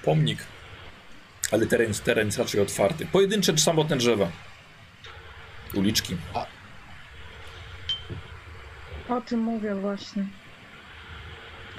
pomnik, 0.03 0.39
ale 1.51 1.65
teren, 1.65 1.93
teren 1.93 2.25
jest 2.27 2.39
raczej 2.39 2.61
otwarty. 2.61 3.05
Pojedyncze 3.05 3.53
czy 3.53 3.63
samotne 3.63 3.97
drzewa, 3.97 4.31
uliczki. 5.73 6.17
O 9.09 9.21
tym 9.21 9.39
mówię 9.39 9.75
właśnie. 9.75 10.25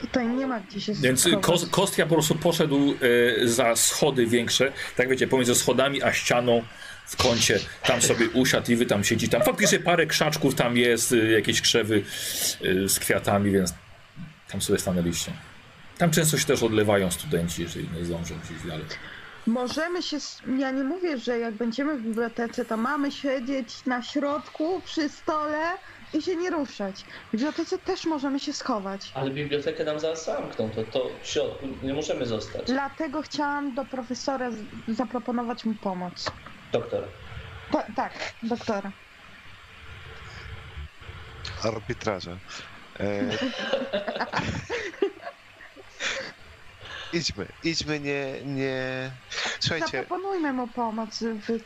Tutaj 0.00 0.28
nie 0.28 0.46
ma 0.46 0.60
gdzie 0.60 0.80
się 0.80 0.94
Więc. 0.94 1.28
Kos, 1.40 1.68
Kostia 1.70 2.06
po 2.06 2.14
prostu 2.14 2.34
poszedł 2.34 2.94
e, 3.42 3.48
za 3.48 3.76
schody 3.76 4.26
większe, 4.26 4.72
tak 4.96 5.08
wiecie, 5.08 5.28
pomiędzy 5.28 5.54
schodami 5.54 6.02
a 6.02 6.12
ścianą 6.12 6.62
w 7.06 7.16
kącie, 7.16 7.60
tam 7.82 8.02
sobie 8.02 8.28
usiadł 8.28 8.72
i 8.72 8.76
wy 8.76 8.86
tam 8.86 9.04
siedzi. 9.04 9.28
Tam 9.28 9.42
faktycznie 9.42 9.78
parę 9.78 10.06
krzaczków 10.06 10.54
tam 10.54 10.76
jest, 10.76 11.12
e, 11.12 11.16
jakieś 11.16 11.60
krzewy 11.60 12.02
e, 12.84 12.88
z 12.88 12.98
kwiatami, 12.98 13.50
więc 13.50 13.74
tam 14.48 14.62
sobie 14.62 14.78
stanęliście. 14.78 15.32
Tam 15.98 16.10
często 16.10 16.38
się 16.38 16.46
też 16.46 16.62
odlewają 16.62 17.10
studenci, 17.10 17.62
jeżeli 17.62 17.88
nie 17.98 18.04
zdążą 18.04 18.34
gdzieś 18.44 18.68
dalej. 18.68 18.84
Możemy 19.46 20.02
się. 20.02 20.16
Ja 20.58 20.70
nie 20.70 20.84
mówię, 20.84 21.18
że 21.18 21.38
jak 21.38 21.54
będziemy 21.54 21.98
w 21.98 22.02
bibliotece, 22.02 22.64
to 22.64 22.76
mamy 22.76 23.12
siedzieć 23.12 23.86
na 23.86 24.02
środku 24.02 24.80
przy 24.84 25.08
stole 25.08 25.62
i 26.14 26.22
się 26.22 26.36
nie 26.36 26.50
ruszać. 26.50 27.04
W 27.28 27.32
bibliotece 27.32 27.78
też 27.78 28.06
możemy 28.06 28.40
się 28.40 28.52
schować. 28.52 29.12
Ale 29.14 29.30
bibliotekę 29.30 29.84
nam 29.84 30.00
zaraz 30.00 30.24
zamkną, 30.24 30.70
to, 30.70 30.84
to 30.84 31.10
w 31.22 31.26
środku 31.26 31.66
nie 31.82 31.94
możemy 31.94 32.26
zostać. 32.26 32.66
Dlatego 32.66 33.22
chciałam 33.22 33.74
do 33.74 33.84
profesora 33.84 34.50
zaproponować 34.88 35.64
mu 35.64 35.74
pomoc. 35.74 36.30
Doktor. 36.72 37.04
Ta, 37.72 37.82
tak, 37.96 38.12
doktora. 38.42 38.92
Arbitraża. 41.64 42.36
E... 43.00 43.30
idźmy, 47.14 47.46
idźmy, 47.64 48.00
nie, 48.00 48.44
nie... 48.44 49.10
Słuchajcie, 49.60 49.86
Zaproponujmy 49.86 50.52
mu 50.52 50.68
pomoc 50.68 51.18
w 51.22 51.60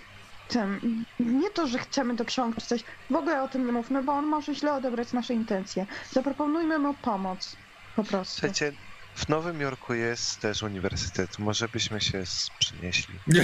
tym. 0.49 1.05
Nie 1.21 1.51
to, 1.51 1.67
że 1.67 1.79
chcemy 1.79 2.15
do 2.17 2.25
ksiąg 2.25 2.57
czy 2.57 2.67
coś. 2.67 2.85
W 3.11 3.15
ogóle 3.15 3.43
o 3.43 3.49
tym 3.49 3.67
nie 3.67 3.73
mówmy, 3.73 4.03
bo 4.03 4.13
on 4.13 4.27
może 4.27 4.55
źle 4.55 4.75
odebrać 4.75 5.13
nasze 5.13 5.35
intencje. 5.35 5.87
Zaproponujmy 6.13 6.79
mu 6.79 6.95
pomoc. 6.95 7.57
Po 7.97 8.05
prostu. 8.05 8.35
słuchajcie, 8.35 8.73
w 9.15 9.29
Nowym 9.29 9.61
Jorku 9.61 9.95
jest 9.95 10.41
też 10.41 10.63
uniwersytet. 10.63 11.39
Może 11.39 11.69
byśmy 11.69 12.01
się 12.01 12.23
przynieśli. 12.59 13.15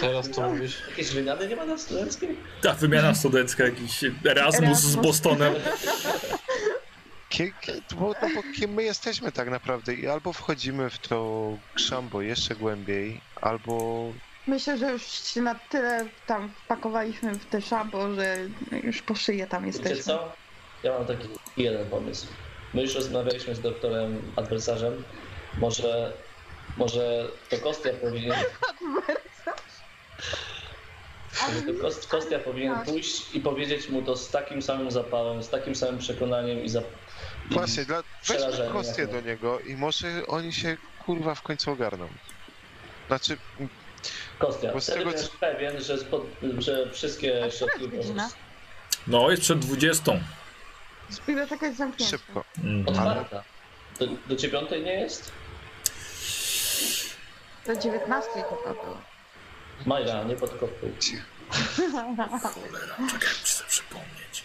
Teraz 0.00 0.30
to 0.30 0.50
mówisz. 0.50 0.82
Jakieś 0.88 1.10
wymiany 1.10 1.48
nie 1.48 1.56
ma 1.56 1.64
na 1.64 1.78
studenckiej? 1.78 2.36
Ta 2.62 2.74
wymiana 2.74 3.14
studencka, 3.14 3.64
jakiś 3.64 4.04
Erasmus 4.24 4.78
z 4.78 4.84
Erasmus. 4.84 4.94
Bostonem. 5.06 5.54
Bo, 7.94 8.14
no 8.22 8.28
bo 8.34 8.42
kim 8.56 8.74
my 8.74 8.82
jesteśmy 8.82 9.32
tak 9.32 9.50
naprawdę? 9.50 9.94
I 9.94 10.06
albo 10.06 10.32
wchodzimy 10.32 10.90
w 10.90 10.98
to 10.98 11.50
szambo 11.76 12.22
jeszcze 12.22 12.54
głębiej, 12.54 13.20
albo 13.40 14.04
Myślę, 14.46 14.78
że 14.78 14.92
już 14.92 15.02
się 15.02 15.40
na 15.40 15.54
tyle 15.54 16.06
tam 16.26 16.48
wpakowaliśmy 16.64 17.34
w 17.34 17.46
te 17.46 17.62
szambo, 17.62 18.14
że 18.14 18.36
już 18.82 19.02
po 19.02 19.14
szyję 19.14 19.46
tam 19.46 19.64
Wiecie 19.64 19.78
jesteśmy. 19.78 20.02
co? 20.02 20.32
Ja 20.82 20.92
mam 20.92 21.06
taki 21.06 21.28
jeden 21.56 21.86
pomysł. 21.86 22.26
My 22.74 22.82
już 22.82 22.94
rozmawialiśmy 22.94 23.54
z 23.54 23.60
doktorem 23.60 24.32
adwersarzem. 24.36 25.04
Może, 25.58 26.12
może 26.76 27.28
to 27.50 27.58
Kostia 27.58 27.90
powinien, 28.02 28.34
Kost, 31.80 32.08
Kostia 32.08 32.38
powinien 32.38 32.78
pójść 32.84 33.34
i 33.34 33.40
powiedzieć 33.40 33.88
mu 33.88 34.02
to 34.02 34.16
z 34.16 34.30
takim 34.30 34.62
samym 34.62 34.90
zapałem, 34.90 35.42
z 35.42 35.48
takim 35.48 35.74
samym 35.74 35.98
przekonaniem 35.98 36.64
i 36.64 36.68
za... 36.68 36.82
Właśnie, 37.50 37.84
dla, 37.84 38.02
weźmy 38.26 38.68
kostię 38.72 39.06
do 39.06 39.20
niego 39.20 39.60
i 39.60 39.76
może 39.76 40.26
oni 40.26 40.52
się 40.52 40.76
kurwa 41.04 41.34
w 41.34 41.42
końcu 41.42 41.70
ogarną. 41.70 42.08
Znaczy, 43.06 43.38
Kostia, 44.38 44.72
Bo 44.72 44.80
z 44.80 44.84
wtedy 44.84 44.98
tego, 44.98 45.10
będziesz 45.10 45.28
co- 45.30 45.38
pewien, 45.38 45.80
że, 45.82 45.98
spod, 45.98 46.22
że 46.58 46.90
wszystkie 46.92 47.44
A 47.44 47.50
środki... 47.50 47.88
godzina? 47.88 48.30
No, 49.06 49.30
jest 49.30 49.42
przed 49.42 49.58
20. 49.58 50.12
Biblioteka 51.26 51.66
jest 51.66 51.78
zamknięta. 51.78 52.16
szybko. 52.16 52.44
Mhm. 52.58 52.88
Otwarta. 52.88 53.42
Do, 53.98 54.06
do 54.26 54.36
dziewiątej 54.36 54.82
nie 54.82 54.92
jest? 55.00 55.32
Do 57.66 57.76
19 57.76 58.30
chyba 58.32 58.82
było. 58.82 59.00
Majra, 59.86 60.22
nie 60.22 60.36
podkopuj. 60.36 60.90
Cholera, 62.42 62.96
czekaj, 63.10 63.28
muszę 63.40 63.46
sobie 63.46 63.68
przypomnieć. 63.70 64.44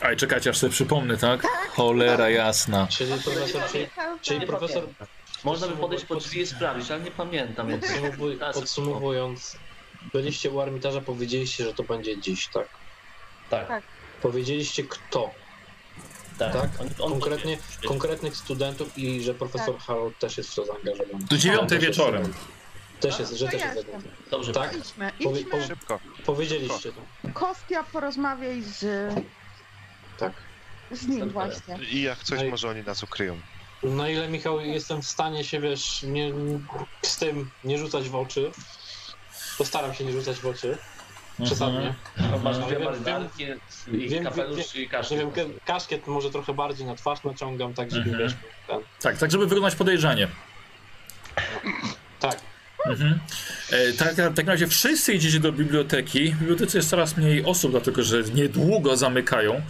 Aj, 0.00 0.16
czekajcie, 0.16 0.50
aż 0.50 0.58
sobie 0.58 0.72
przypomnę, 0.72 1.16
tak? 1.16 1.46
Cholera 1.70 2.30
jasna. 2.30 2.86
Czyli 2.90 3.12
profesor, 3.24 3.62
czyli, 3.72 3.86
czyli 4.22 4.46
profesor. 4.46 4.84
Można 5.44 5.68
by 5.68 5.76
podejść 5.76 6.04
pod 6.04 6.18
drzwi 6.18 6.40
i 6.40 6.46
sprawdzić, 6.46 6.90
ale 6.90 7.00
nie 7.02 7.10
pamiętam. 7.10 7.68
podsumowuj, 7.80 8.38
podsumowując, 8.54 9.56
byliście 10.12 10.50
u 10.50 10.60
armitarza, 10.60 11.00
powiedzieliście, 11.00 11.64
że 11.64 11.74
to 11.74 11.82
będzie 11.82 12.20
dziś, 12.20 12.46
tak? 12.48 12.68
Tak, 13.50 13.68
Tak. 13.68 13.82
Powiedzieliście 14.22 14.84
kto, 14.84 15.30
tak. 16.38 16.52
tak? 16.52 16.70
On, 16.80 16.88
on 16.98 17.10
Konkretnie, 17.12 17.58
konkretnych 17.88 18.36
studentów 18.36 18.98
i 18.98 19.22
że 19.22 19.34
profesor 19.34 19.78
Harold 19.78 20.18
też 20.18 20.38
jest 20.38 20.50
w 20.50 20.54
to 20.54 20.64
zaangażowany. 20.64 21.24
Do 21.30 21.38
dziewiątej 21.38 21.78
wieczorem. 21.78 22.34
Też 23.00 23.18
jest, 23.18 23.32
że 23.32 23.44
To 23.46 23.50
też 23.52 23.62
jest. 23.62 23.86
Dobrze, 24.30 24.52
Tak? 24.52 24.76
Idźmy, 24.76 25.12
idźmy. 25.20 25.50
powie- 25.50 25.66
Szybko. 25.66 26.00
Powiedzieliście 26.26 26.92
to. 26.92 27.00
Kostia 27.34 27.82
porozmawiaj 27.92 28.62
z, 28.62 28.84
Tak. 30.18 30.32
z 30.90 31.06
nim 31.06 31.28
właśnie. 31.30 31.78
I 31.90 32.02
jak 32.02 32.18
coś, 32.18 32.40
Ej. 32.40 32.50
może 32.50 32.68
oni 32.68 32.82
nas 32.82 33.02
ukryją. 33.02 33.40
Na 33.82 34.08
ile, 34.08 34.28
Michał, 34.28 34.60
jestem 34.60 35.02
w 35.02 35.06
stanie 35.06 35.44
się, 35.44 35.60
wiesz, 35.60 36.02
nie, 36.02 36.32
z 37.02 37.16
tym 37.16 37.50
nie 37.64 37.78
rzucać 37.78 38.08
w 38.08 38.14
oczy, 38.14 38.50
postaram 39.58 39.94
się 39.94 40.04
nie 40.04 40.12
rzucać 40.12 40.36
w 40.36 40.46
oczy, 40.46 40.78
przesadnie. 41.44 41.94
No, 42.30 42.38
masz 42.38 42.56
Mhm. 42.56 42.66
dwie 42.66 42.76
Wiem, 42.76 42.84
marynarki 42.84 43.44
i 43.92 44.08
wiem, 44.08 44.24
kapelusz 44.24 44.74
i 44.74 44.80
Nie 44.80 44.88
kaszki. 44.88 45.16
wiem, 45.16 45.30
ka- 45.32 45.40
kaszkiet 45.66 46.06
może 46.06 46.30
trochę 46.30 46.54
bardziej 46.54 46.86
na 46.86 46.94
twarz 46.94 47.24
naciągam, 47.24 47.74
tak 47.74 47.90
żeby, 47.90 48.10
Mhm. 48.10 48.18
wiesz, 48.28 48.36
ten, 48.66 48.80
Tak, 49.00 49.18
tak, 49.18 49.30
żeby 49.30 49.46
wyglądać 49.46 49.74
podejrzanie. 49.74 50.28
tak. 52.20 52.40
Mhm. 52.86 53.18
E, 53.72 53.92
tak, 53.92 54.14
tak, 54.14 54.34
tak 54.34 54.46
na 54.46 54.52
razie 54.52 54.66
wszyscy 54.66 55.12
idziecie 55.14 55.40
do 55.40 55.52
biblioteki. 55.52 56.32
W 56.32 56.38
bibliotece 56.38 56.78
jest 56.78 56.90
coraz 56.90 57.16
mniej 57.16 57.44
osób, 57.44 57.70
dlatego 57.70 58.02
że 58.02 58.22
niedługo 58.22 58.96
zamykają. 58.96 59.62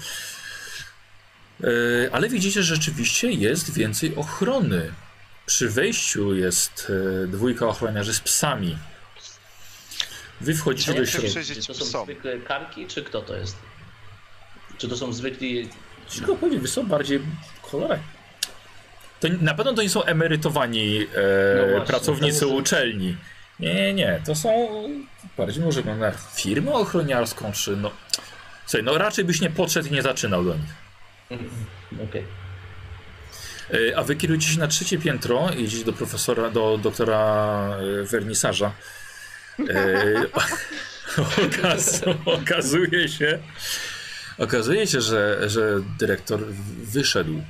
E, 1.65 1.67
ale 2.13 2.29
widzicie, 2.29 2.63
że 2.63 2.75
rzeczywiście 2.75 3.31
jest 3.33 3.75
więcej 3.75 4.17
ochrony. 4.17 4.93
Przy 5.47 5.69
wejściu 5.69 6.35
jest 6.35 6.93
e, 7.25 7.27
dwójka 7.27 7.67
ochroniarzy 7.67 8.15
z 8.15 8.21
psami. 8.21 8.79
Wy 10.41 10.55
wchodzicie 10.55 10.95
do 10.95 11.07
środka. 11.07 11.29
przyjrzeć 11.29 11.67
To 11.67 11.75
są 11.75 11.85
psom. 11.85 12.05
zwykłe 12.05 12.39
karki, 12.39 12.87
czy 12.87 13.03
kto 13.03 13.23
to 13.23 13.37
jest? 13.37 13.57
Czy 14.79 14.89
to 14.89 14.97
są 14.97 15.13
zwykli... 15.13 15.69
Ciężko 16.09 16.37
powiedzieć, 16.37 16.61
wy 16.63 16.69
są 16.69 16.87
bardziej 16.87 17.21
cholera. 17.63 17.99
To 19.21 19.29
na 19.41 19.55
pewno 19.55 19.73
to 19.73 19.83
nie 19.83 19.91
są 19.91 20.05
emerytowani 20.05 20.97
e, 20.99 21.07
No 21.57 21.69
właśnie, 21.71 21.87
pracownicy 21.87 22.41
to 22.41 22.47
jest- 22.47 22.59
uczelni. 22.61 23.17
Nie, 23.61 23.75
nie, 23.75 23.95
nie. 23.95 24.23
To 24.27 24.35
są 24.35 24.69
bardziej 25.37 25.65
może 25.65 25.83
na 25.85 26.11
firmę 26.35 26.73
ochroniarską, 26.73 27.53
czy 27.53 27.77
no. 27.77 27.91
Słuchaj, 28.67 28.83
no 28.85 28.99
raczej 28.99 29.25
byś 29.25 29.41
nie 29.41 29.51
podszedł 29.51 29.89
i 29.89 29.93
nie 29.93 30.03
zaczynał 30.03 30.45
do 30.45 30.55
nich. 30.55 30.86
Okej. 32.09 32.25
E, 33.75 33.97
a 33.97 34.03
wy 34.03 34.17
kierujecie 34.17 34.49
się 34.49 34.59
na 34.59 34.69
trzecie 34.69 34.99
piętro 34.99 35.51
i 35.57 35.63
idziecie 35.63 35.85
do 35.85 35.93
profesora, 35.93 36.51
do 36.51 36.79
doktora 36.83 37.79
e, 38.01 38.03
wernisarza. 38.03 38.73
E, 39.69 40.23
okaz, 41.47 42.03
okazuje 42.25 43.09
się, 43.09 43.39
okazuje 44.39 44.87
się, 44.87 45.01
że, 45.01 45.51
że 45.51 45.81
dyrektor 45.99 46.41
wyszedł. 46.83 47.43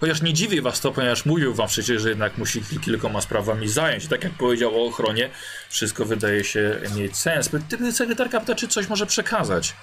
Chociaż 0.00 0.22
nie 0.22 0.32
dziwi 0.32 0.60
was 0.60 0.80
to, 0.80 0.92
ponieważ 0.92 1.24
mówił 1.26 1.54
wam 1.54 1.68
przecież, 1.68 2.02
że 2.02 2.08
jednak 2.08 2.38
musi 2.38 2.62
kil- 2.62 2.80
kilkoma 2.80 3.20
sprawami 3.20 3.68
zająć. 3.68 4.06
Tak 4.06 4.24
jak 4.24 4.32
powiedział 4.32 4.82
o 4.82 4.86
ochronie, 4.86 5.30
wszystko 5.68 6.04
wydaje 6.04 6.44
się 6.44 6.80
mieć 6.96 7.16
sens. 7.16 7.50
Sekretarka 7.92 8.40
pyta, 8.40 8.54
czy 8.54 8.68
coś 8.68 8.88
może 8.88 9.06
przekazać. 9.06 9.74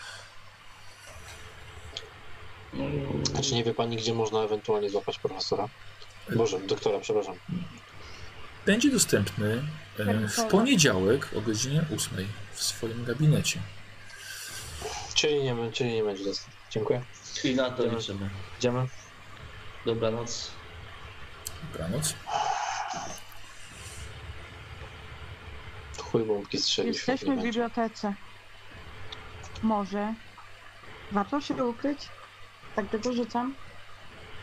A 3.40 3.42
czy 3.42 3.56
nie 3.56 3.64
wie 3.64 3.74
pani, 3.74 3.98
gdzie 3.98 4.14
można 4.14 4.40
ewentualnie 4.40 4.90
złapać 4.90 5.20
profesora? 5.20 5.70
Boże, 6.36 6.60
doktora, 6.60 7.00
przepraszam. 7.00 7.36
Będzie 8.66 8.92
dostępny 8.92 9.64
e, 10.00 10.28
w 10.28 10.44
poniedziałek 10.44 11.30
o 11.38 11.42
godzinie 11.42 11.86
8 11.96 12.28
w 12.54 12.64
swoim 12.64 13.06
gabinecie. 13.06 13.60
Czyli 15.14 15.44
nie, 15.44 15.72
czyli 15.72 15.94
nie 15.94 16.04
będzie 16.04 16.24
dostęp. 16.24 16.56
Dziękuję. 16.72 17.02
I 17.44 17.56
na 17.56 17.72
to 17.72 17.86
liczymy. 17.86 18.30
Idziemy. 18.60 18.88
Dobranoc. 19.86 20.52
Dobranoc. 21.72 22.14
Chuj 25.98 26.24
bombki 26.24 26.58
strzeli. 26.58 26.88
Jesteśmy 26.88 27.36
w 27.36 27.44
bibliotece. 27.44 28.14
Może 29.64 30.14
warto 31.12 31.42
się 31.42 31.66
ukryć? 31.66 32.00
Tak 32.78 32.90
tego 32.90 33.14
rzucam. 33.14 33.56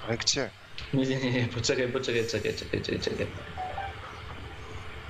Ale 0.09 0.19
gdzie? 0.19 0.51
Nie, 0.95 1.07
nie, 1.07 1.17
nie, 1.17 1.33
nie, 1.33 1.49
poczekaj, 1.49 1.89
poczekaj, 1.89 2.27
czekaj, 2.31 2.55
czekaj, 2.57 2.83
czekaj, 2.83 3.01
czekaj. 3.01 3.27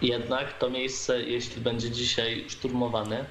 Jednak 0.02 0.58
to 0.58 0.70
miejsce, 0.70 1.20
jeśli 1.22 1.60
będzie 1.62 1.90
dzisiaj 1.90 2.44
szturmowane, 2.48 3.24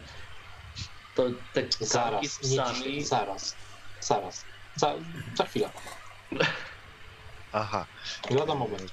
To 1.16 1.24
te 1.54 1.64
karki 1.94 2.28
z 2.30 2.40
psami... 2.40 3.04
zaraz, 3.04 3.56
zaraz. 4.02 4.46
Za, 4.76 4.94
za 5.36 5.46
chwilę, 5.46 5.70
Aha, 7.54 7.86
lada 8.30 8.56
moment. 8.56 8.92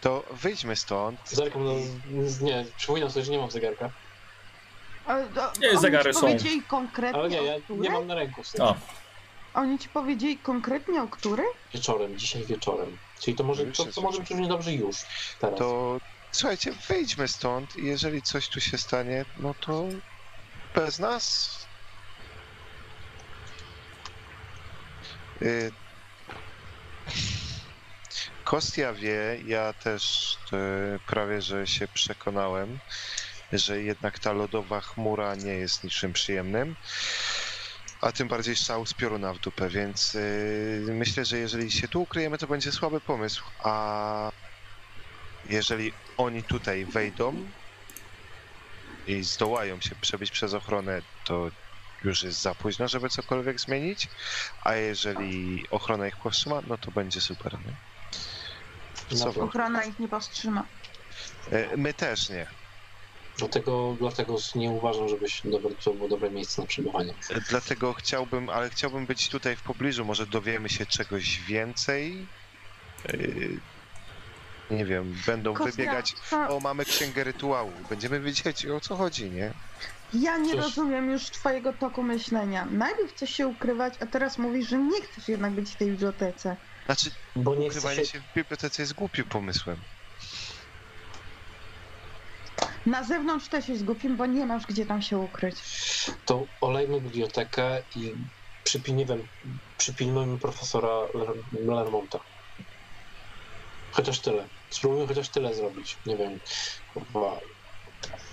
to 0.00 0.24
wyjdźmy 0.30 0.76
stąd. 0.76 1.20
Zerkam, 1.24 1.64
no, 1.64 1.72
nie, 2.40 2.64
przypominam 2.76 3.10
sobie, 3.10 3.24
że 3.24 3.32
nie 3.32 3.38
mam 3.38 3.50
zegarka. 3.50 3.90
Ale, 5.06 5.26
to- 5.28 5.52
Nie, 5.60 5.78
zegary 5.78 6.14
są. 6.14 6.20
powiedzieli 6.20 6.62
konkretnie 6.62 7.20
Ale 7.20 7.28
nie, 7.28 7.42
ja 7.42 7.56
o 7.56 7.60
której? 7.60 7.80
nie 7.82 7.90
mam 7.90 8.06
na 8.06 8.14
ręku 8.14 8.42
w 8.42 8.46
sensie. 8.48 8.64
O, 8.64 8.76
Oni 9.56 9.78
ci 9.78 9.88
powiedzieli 9.88 10.38
konkretnie 10.38 11.02
o 11.02 11.08
której? 11.08 11.46
Wieczorem, 11.74 12.18
dzisiaj 12.18 12.44
wieczorem. 12.46 12.98
Czyli 13.20 13.36
to 13.36 13.44
może, 13.44 13.66
to, 13.66 13.84
to 13.84 14.00
może 14.00 14.18
równie 14.30 14.48
dobrze 14.48 14.72
już, 14.72 14.96
teraz. 15.40 15.58
To 15.58 15.98
słuchajcie, 16.32 16.72
wyjdźmy 16.88 17.28
stąd 17.28 17.76
i 17.76 17.86
jeżeli 17.86 18.22
coś 18.22 18.48
tu 18.48 18.60
się 18.60 18.78
stanie, 18.78 19.24
no 19.40 19.54
to 19.54 19.84
bez 20.74 20.98
nas. 20.98 21.50
Y... 25.42 25.72
Kostia 28.44 28.92
wie, 28.92 29.40
ja 29.44 29.72
też 29.72 30.36
e, 30.52 30.98
prawie 31.06 31.42
że 31.42 31.66
się 31.66 31.88
przekonałem, 31.88 32.78
że 33.52 33.82
jednak 33.82 34.18
ta 34.18 34.32
lodowa 34.32 34.80
chmura 34.80 35.34
nie 35.34 35.52
jest 35.52 35.84
niczym 35.84 36.12
przyjemnym. 36.12 36.76
A 38.00 38.12
tym 38.12 38.28
bardziej 38.28 38.56
strzał 38.56 38.86
z 38.86 38.94
pioruna 38.94 39.32
w 39.32 39.38
dupę, 39.38 39.68
więc 39.68 40.14
y, 40.14 40.86
myślę, 40.88 41.24
że 41.24 41.38
jeżeli 41.38 41.70
się 41.70 41.88
tu 41.88 42.02
ukryjemy, 42.02 42.38
to 42.38 42.46
będzie 42.46 42.72
słaby 42.72 43.00
pomysł. 43.00 43.44
A 43.58 44.32
jeżeli 45.48 45.92
oni 46.16 46.42
tutaj 46.42 46.84
wejdą 46.84 47.34
i 49.06 49.22
zdołają 49.22 49.80
się 49.80 49.94
przebić 49.94 50.30
przez 50.30 50.54
ochronę, 50.54 51.02
to 51.24 51.50
już 52.04 52.22
jest 52.22 52.42
za 52.42 52.54
późno, 52.54 52.88
żeby 52.88 53.08
cokolwiek 53.08 53.60
zmienić. 53.60 54.08
A 54.64 54.74
jeżeli 54.74 55.64
ochrona 55.70 56.08
ich 56.08 56.16
powstrzyma, 56.16 56.62
no 56.66 56.78
to 56.78 56.90
będzie 56.90 57.20
super. 57.20 57.56
Nie? 57.66 59.16
Co 59.16 59.32
wy? 59.32 59.42
Ochrona 59.42 59.84
ich 59.84 59.98
nie 59.98 60.08
powstrzyma. 60.08 60.64
E, 61.50 61.76
My 61.76 61.94
też 61.94 62.28
nie. 62.28 62.46
Dlatego, 63.38 63.96
dlatego 64.00 64.36
nie 64.54 64.70
uważam, 64.70 65.08
żebyś 65.08 65.42
dobre, 65.44 65.70
to 65.84 65.94
było 65.94 66.08
dobre 66.08 66.30
miejsce 66.30 66.60
na 66.62 66.66
przebywanie. 66.68 67.14
Dlatego 67.48 67.92
chciałbym, 67.92 68.48
ale 68.50 68.70
chciałbym 68.70 69.06
być 69.06 69.28
tutaj 69.28 69.56
w 69.56 69.62
pobliżu. 69.62 70.04
Może 70.04 70.26
dowiemy 70.26 70.68
się 70.68 70.86
czegoś 70.86 71.40
więcej. 71.40 72.26
E, 73.08 73.16
Nie 74.74 74.84
wiem, 74.84 75.16
będą 75.26 75.54
Kostia, 75.54 75.70
wybiegać. 75.72 76.14
O, 76.48 76.60
mamy 76.60 76.84
księgę 76.84 77.24
rytuału. 77.24 77.72
Będziemy 77.90 78.20
wiedzieć 78.20 78.66
o 78.66 78.80
co 78.80 78.96
chodzi, 78.96 79.30
nie? 79.30 79.52
Ja 80.14 80.36
nie 80.38 80.52
Cóż. 80.52 80.60
rozumiem 80.62 81.10
już 81.10 81.22
twojego 81.22 81.72
toku 81.72 82.02
myślenia. 82.02 82.66
Najpierw 82.70 83.10
chcesz 83.14 83.30
się 83.30 83.46
ukrywać, 83.46 83.94
a 84.00 84.06
teraz 84.06 84.38
mówisz, 84.38 84.68
że 84.68 84.78
nie 84.78 85.00
chcesz 85.02 85.28
jednak 85.28 85.52
być 85.52 85.70
w 85.70 85.76
tej 85.76 85.90
bibliotece. 85.90 86.56
Znaczy, 86.86 87.10
Bo 87.36 87.54
nie 87.54 87.66
ukrywanie 87.66 87.96
się... 87.96 88.06
się 88.06 88.20
w 88.20 88.34
bibliotece 88.36 88.82
jest 88.82 88.94
głupim 88.94 89.24
pomysłem. 89.24 89.76
Na 92.86 93.04
zewnątrz 93.04 93.48
też 93.48 93.68
jest 93.68 93.84
głupim, 93.84 94.16
bo 94.16 94.26
nie 94.26 94.46
masz 94.46 94.66
gdzie 94.66 94.86
tam 94.86 95.02
się 95.02 95.18
ukryć. 95.18 95.56
To 96.24 96.46
olejmy 96.60 97.00
bibliotekę 97.00 97.82
i 97.96 98.14
przypilnujmy, 98.62 99.28
przypilnujmy 99.76 100.38
profesora 100.38 100.88
Ler- 101.14 101.42
Lermonta. 101.76 102.18
Chociaż 103.90 104.20
tyle. 104.20 104.48
Spróbujmy 104.70 105.06
chociaż 105.06 105.28
tyle 105.28 105.54
zrobić. 105.54 105.98
Nie 106.06 106.16
wiem. 106.16 106.38
Kurwa. 106.94 107.40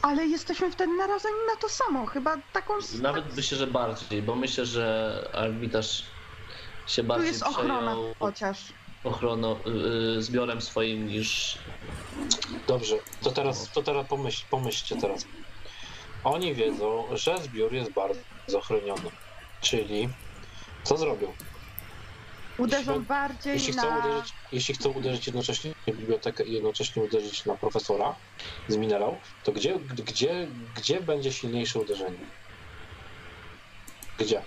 Ale 0.01 0.25
jesteśmy 0.25 0.71
wtedy 0.71 0.93
narażeni 0.97 1.35
na 1.47 1.55
to 1.61 1.69
samo. 1.69 2.05
Chyba 2.05 2.37
taką... 2.51 2.73
Nawet 3.01 3.35
myślę, 3.35 3.57
że 3.57 3.67
bardziej, 3.67 4.21
bo 4.21 4.35
myślę, 4.35 4.65
że 4.65 5.13
arbitraż 5.33 6.03
się 6.85 7.01
Tu 7.01 7.07
bardziej 7.07 7.27
jest 7.27 7.43
ochrona 7.43 7.79
przejął 7.79 8.13
chociaż. 8.19 8.73
Ochroną, 9.03 9.59
yy, 9.65 10.21
zbiorem 10.21 10.61
swoim 10.61 11.07
niż... 11.07 11.57
Dobrze, 12.67 12.95
to 13.21 13.31
teraz, 13.31 13.71
to 13.71 13.83
teraz 13.83 14.07
pomyśl, 14.07 14.45
pomyślcie 14.49 14.95
teraz. 14.95 15.25
Oni 16.23 16.55
wiedzą, 16.55 17.07
że 17.11 17.37
zbiór 17.37 17.73
jest 17.73 17.91
bardzo 17.91 18.61
chroniony. 18.61 19.11
Czyli 19.61 20.09
co 20.83 20.97
zrobią? 20.97 21.33
Uderzą 22.57 22.91
Jeśli- 22.91 23.07
bardziej 23.07 23.53
Jeśli 23.53 23.73
chcą, 23.73 23.89
na... 23.89 23.97
uderzyć, 23.97 24.33
jeśli 24.51 24.73
chcą 24.73 24.89
uderzyć 24.91 25.27
jednocześnie 25.27 25.73
w 25.87 25.91
bibliotekę 25.97 26.43
i 26.43 26.53
jednocześnie 26.53 27.03
uderzyć 27.03 27.45
na 27.45 27.55
profesora 27.55 28.15
z 28.67 28.77
minerał, 28.77 29.17
to 29.43 29.51
gdzie, 29.51 29.79
gdzie, 29.79 30.47
gdzie 30.75 31.01
będzie 31.01 31.31
silniejsze 31.33 31.79
uderzenie? 31.79 32.17
Gdzie? 34.17 34.41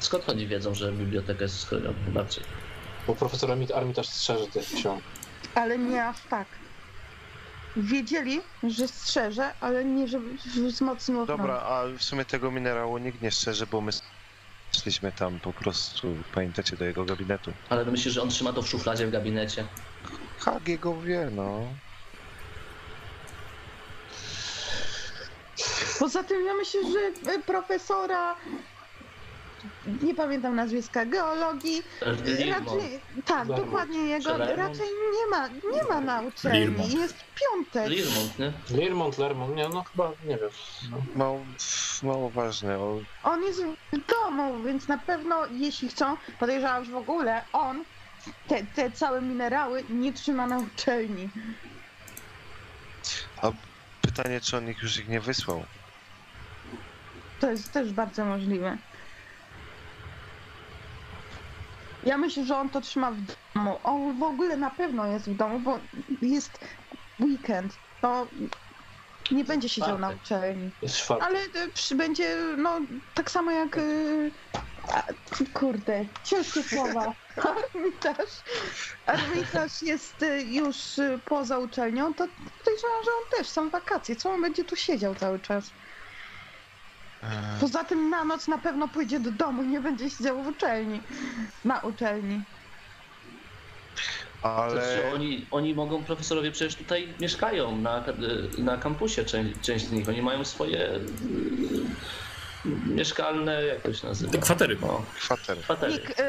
Skąd 0.00 0.28
oni 0.28 0.46
wiedzą, 0.46 0.74
że 0.74 0.92
biblioteka 0.92 1.42
jest 1.42 1.60
schroniona 1.60 1.94
bardziej? 2.08 2.44
Bo 3.08 3.14
profesor 3.14 3.50
Armit- 3.50 3.72
Armitage 3.72 4.08
strzeże 4.08 4.46
tych 4.46 4.66
ksiąg. 4.74 5.02
Ale 5.54 5.78
nie 5.78 6.04
aż 6.04 6.16
tak. 6.30 6.46
Wiedzieli, 7.76 8.40
że 8.62 8.88
strzeże, 8.88 9.52
ale 9.60 9.84
nie, 9.84 10.08
żeby 10.08 10.34
wzmocnił 10.68 11.20
ochronę. 11.20 11.38
Dobra, 11.42 11.60
a 11.60 11.84
w 11.98 12.02
sumie 12.02 12.24
tego 12.24 12.50
minerału 12.50 12.98
nikt 12.98 13.22
nie 13.22 13.30
szczerze, 13.30 13.66
bo 13.66 13.80
my 13.80 13.92
szliśmy 14.76 15.12
tam 15.12 15.40
po 15.40 15.52
prostu, 15.52 16.16
pamiętacie, 16.34 16.76
do 16.76 16.84
jego 16.84 17.04
gabinetu. 17.04 17.52
Ale 17.68 17.84
myślisz, 17.84 18.14
że 18.14 18.22
on 18.22 18.28
trzyma 18.28 18.52
to 18.52 18.62
w 18.62 18.68
szufladzie 18.68 19.06
w 19.06 19.10
gabinecie? 19.10 19.66
HG 20.38 20.78
go 20.80 21.00
wie, 21.00 21.28
no. 21.32 21.60
Poza 25.98 26.24
tym 26.24 26.46
ja 26.46 26.54
myślę, 26.54 26.80
że 26.92 27.32
e, 27.32 27.38
profesora... 27.42 28.36
Nie 30.02 30.14
pamiętam 30.14 30.56
nazwiska, 30.56 31.04
geologii. 31.06 31.82
Raczej, 32.00 33.00
tak, 33.26 33.48
Lermont. 33.48 33.64
dokładnie 33.64 33.98
jego. 33.98 34.38
Raczej 34.38 34.86
nie 35.12 35.30
ma, 35.30 35.48
nie 35.48 35.82
ma 35.88 36.00
na 36.00 36.20
uczelni. 36.20 36.60
Lirmont. 36.60 36.92
Jest 36.92 37.16
piątek. 37.34 37.88
Lirmont, 37.90 38.38
nie? 38.38 38.52
Lirmont, 38.70 39.18
Lermont, 39.18 39.56
nie, 39.56 39.68
no 39.68 39.82
chyba, 39.82 40.12
nie 40.24 40.36
wiem. 40.36 40.50
No. 40.90 40.96
Mało, 41.16 41.40
mało 42.02 42.30
ważne. 42.30 42.78
O, 42.78 43.00
On 43.22 43.42
jest 43.42 43.62
w 43.92 44.06
domu, 44.06 44.62
więc 44.62 44.88
na 44.88 44.98
pewno 44.98 45.46
jeśli 45.46 45.88
chcą, 45.88 46.16
podejrzewam, 46.40 46.84
że 46.84 46.92
w 46.92 46.96
ogóle 46.96 47.42
on 47.52 47.84
te, 48.48 48.64
te 48.64 48.90
całe 48.90 49.20
minerały 49.22 49.84
nie 49.90 50.12
trzyma 50.12 50.46
na 50.46 50.58
uczelni. 50.58 51.28
pytanie, 54.02 54.40
czy 54.40 54.56
on 54.56 54.70
ich 54.70 54.82
już 54.82 54.98
ich 54.98 55.08
nie 55.08 55.20
wysłał. 55.20 55.64
To 57.40 57.50
jest 57.50 57.72
też 57.72 57.92
bardzo 57.92 58.24
możliwe. 58.24 58.78
Ja 62.02 62.18
myślę, 62.18 62.44
że 62.44 62.56
on 62.56 62.70
to 62.70 62.80
trzyma 62.80 63.10
w 63.10 63.16
domu. 63.54 63.78
On 63.84 64.18
w 64.18 64.22
ogóle 64.22 64.56
na 64.56 64.70
pewno 64.70 65.06
jest 65.06 65.30
w 65.30 65.36
domu, 65.36 65.60
bo 65.60 65.78
jest 66.22 66.58
weekend. 67.20 67.74
To 68.00 68.26
nie 69.30 69.44
będzie 69.44 69.68
siedział 69.68 69.98
na 69.98 70.10
uczelni. 70.10 70.70
Jest. 70.82 71.10
Ale 71.10 71.38
e, 71.38 71.68
przy, 71.74 71.94
będzie, 71.94 72.36
no, 72.56 72.80
tak 73.14 73.30
samo 73.30 73.50
jak. 73.50 73.76
y, 73.76 74.30
a, 74.92 75.02
kurde, 75.52 76.04
ciężkie 76.24 76.62
słowa. 76.62 77.14
Armitarz. 77.74 78.42
Armitarz 79.06 79.82
jest 79.82 80.22
y, 80.22 80.42
już 80.42 80.98
y, 80.98 81.20
poza 81.24 81.58
uczelnią, 81.58 82.14
to 82.14 82.26
podejrzewam, 82.58 83.04
że 83.04 83.10
on 83.10 83.38
też 83.38 83.48
są 83.48 83.70
wakacje. 83.70 84.16
Co 84.16 84.30
on 84.30 84.42
będzie 84.42 84.64
tu 84.64 84.76
siedział 84.76 85.14
cały 85.14 85.40
czas? 85.40 85.70
Poza 87.60 87.84
tym 87.84 88.10
na 88.10 88.24
noc 88.24 88.48
na 88.48 88.58
pewno 88.58 88.88
pójdzie 88.88 89.20
do 89.20 89.30
domu 89.30 89.62
i 89.62 89.66
nie 89.66 89.80
będzie 89.80 90.10
siedział 90.10 90.42
w 90.42 90.46
uczelni. 90.46 91.00
Na 91.64 91.80
uczelni. 91.80 92.42
ale 94.42 94.70
Znaczy, 94.72 95.14
oni, 95.14 95.46
oni 95.50 95.74
mogą, 95.74 96.04
profesorowie 96.04 96.52
przecież 96.52 96.74
tutaj 96.76 97.08
mieszkają 97.20 97.76
na, 97.76 98.04
na 98.58 98.76
kampusie, 98.76 99.24
część, 99.24 99.60
część 99.62 99.86
z 99.86 99.92
nich. 99.92 100.08
Oni 100.08 100.22
mają 100.22 100.44
swoje 100.44 100.90
y, 100.94 101.00
mieszkalne, 102.86 103.62
jak 103.64 103.80
to 103.82 103.92
się 103.94 104.06
nazywa? 104.06 104.32
te 104.32 104.38
kwatery. 104.38 104.76
O, 104.82 105.02
kwater. 105.20 105.58
kwatery. 105.58 105.92
Nick, 105.92 106.10
y, 106.10 106.24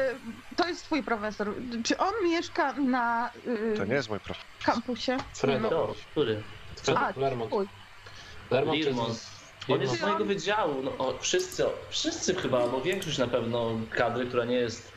to 0.56 0.68
jest 0.68 0.84
twój 0.84 1.02
profesor. 1.02 1.54
Czy 1.84 1.98
on 1.98 2.12
mieszka 2.24 2.72
na 2.72 3.30
y, 3.46 3.74
To 3.76 3.84
nie 3.84 3.94
jest 3.94 4.08
mój 4.10 4.20
profil. 4.20 4.42
kampusie? 4.64 5.16
Fredo. 5.34 5.70
No, 5.70 5.94
który? 6.10 6.42
Fred, 6.76 6.98
A, 6.98 7.12
Lermont. 7.16 7.52
Lermont. 8.50 8.80
On 9.72 9.80
jest 9.80 9.98
z 9.98 10.00
mojego 10.00 10.24
wydziału. 10.24 10.82
No, 10.82 10.90
o, 10.98 11.18
wszyscy, 11.20 11.64
wszyscy 11.90 12.34
chyba, 12.34 12.62
albo 12.62 12.80
większość 12.80 13.18
na 13.18 13.26
pewno 13.26 13.80
kadry, 13.90 14.26
która 14.26 14.44
nie 14.44 14.56
jest, 14.56 14.92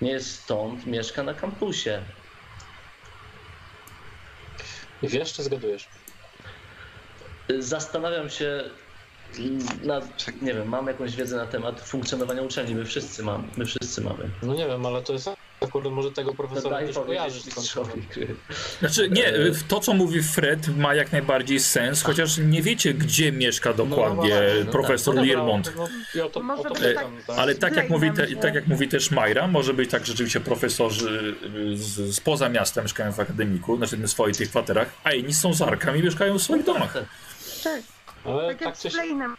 nie 0.00 0.10
jest 0.10 0.40
stąd, 0.42 0.86
mieszka 0.86 1.22
na 1.22 1.34
kampusie. 1.34 2.02
Wiesz, 5.02 5.32
czy 5.32 5.42
zgadujesz? 5.42 5.88
Zastanawiam 7.58 8.30
się 8.30 8.64
nad, 9.84 10.26
nie 10.42 10.54
wiem, 10.54 10.68
mam 10.68 10.86
jakąś 10.86 11.16
wiedzę 11.16 11.36
na 11.36 11.46
temat 11.46 11.80
funkcjonowania 11.80 12.42
uczelni. 12.42 12.74
My 12.74 12.84
wszyscy 12.84 13.22
mamy. 13.22 13.44
My 13.56 13.66
wszyscy 13.66 14.00
mamy. 14.00 14.30
No 14.42 14.54
nie 14.54 14.66
wiem, 14.66 14.86
ale 14.86 15.02
to 15.02 15.12
jest 15.12 15.30
Akurat 15.60 15.92
może 15.92 16.12
tego 16.12 16.34
profesora 16.34 16.76
daj 16.76 16.86
też 16.86 16.96
kojarzysz. 16.96 17.42
Znaczy 18.80 19.10
nie, 19.10 19.32
to 19.68 19.80
co 19.80 19.94
mówi 19.94 20.22
Fred 20.22 20.76
ma 20.76 20.94
jak 20.94 21.12
najbardziej 21.12 21.60
sens, 21.60 22.02
chociaż 22.02 22.38
nie 22.38 22.62
wiecie 22.62 22.94
gdzie 22.94 23.32
mieszka 23.32 23.72
dokładnie 23.72 24.28
właśnie, 24.28 24.64
no 24.64 24.72
profesor 24.72 25.14
No 25.14 25.22
Liermont. 25.22 25.72
no, 25.76 25.88
ja 26.14 26.28
to, 26.28 26.42
Może 26.42 26.62
to 26.62 26.74
pytam, 26.74 27.12
tak. 27.26 27.38
Ale 27.38 27.54
tak 27.54 27.76
jak, 27.76 27.90
mówi 27.90 28.10
te, 28.10 28.26
Blame 28.26 28.42
tak 28.42 28.54
jak 28.54 28.66
mówi 28.66 28.88
też 28.88 29.10
Majra, 29.10 29.46
może 29.46 29.74
być 29.74 29.90
tak, 29.90 30.06
że 30.06 30.12
rzeczywiście 30.12 30.40
profesorzy 30.40 31.34
y, 31.72 31.76
z, 31.76 32.16
spoza 32.16 32.48
miasta 32.48 32.82
mieszkają 32.82 33.12
w 33.12 33.20
akademiku, 33.20 33.76
znaczy 33.76 33.96
w 33.96 34.10
swoich 34.10 34.36
tych 34.36 34.50
kwaterach, 34.50 34.88
a 35.04 35.12
inni 35.12 35.34
są 35.34 35.54
z 35.54 35.62
arkami 35.62 36.00
i 36.00 36.02
mieszkają 36.02 36.38
w 36.38 36.42
swoich 36.42 36.64
domach. 36.64 36.92
Tak, 37.64 37.82
Ale 38.24 38.48
tak 38.48 38.58
tak 38.58 38.66
jak 38.66 38.78
czy 38.78 38.90
z 38.90 38.92
Blainem 38.92 39.36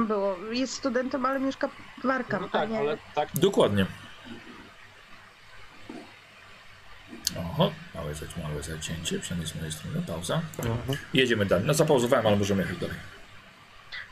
było. 0.00 0.36
Jest 0.50 0.72
studentem, 0.72 1.26
ale 1.26 1.40
mieszka 1.40 1.68
w 2.04 2.10
Arkham, 2.10 2.40
no 2.42 2.48
a 2.48 2.50
tak, 2.50 2.70
nie... 2.70 2.78
ale 2.78 2.98
tak 3.14 3.28
Dokładnie. 3.34 3.86
Oho, 7.38 7.72
małe, 7.94 8.14
małe 8.42 8.62
zacięcie, 8.62 9.18
przynajmniej 9.18 9.52
z 9.52 9.54
mojej 9.54 9.72
strony, 9.72 10.02
pauza. 10.06 10.40
Jedziemy 11.14 11.46
dalej. 11.46 11.66
No 11.66 11.74
zapauzowałem, 11.74 12.26
ale 12.26 12.36
możemy 12.36 12.62
jechać 12.62 12.78
dalej. 12.78 12.96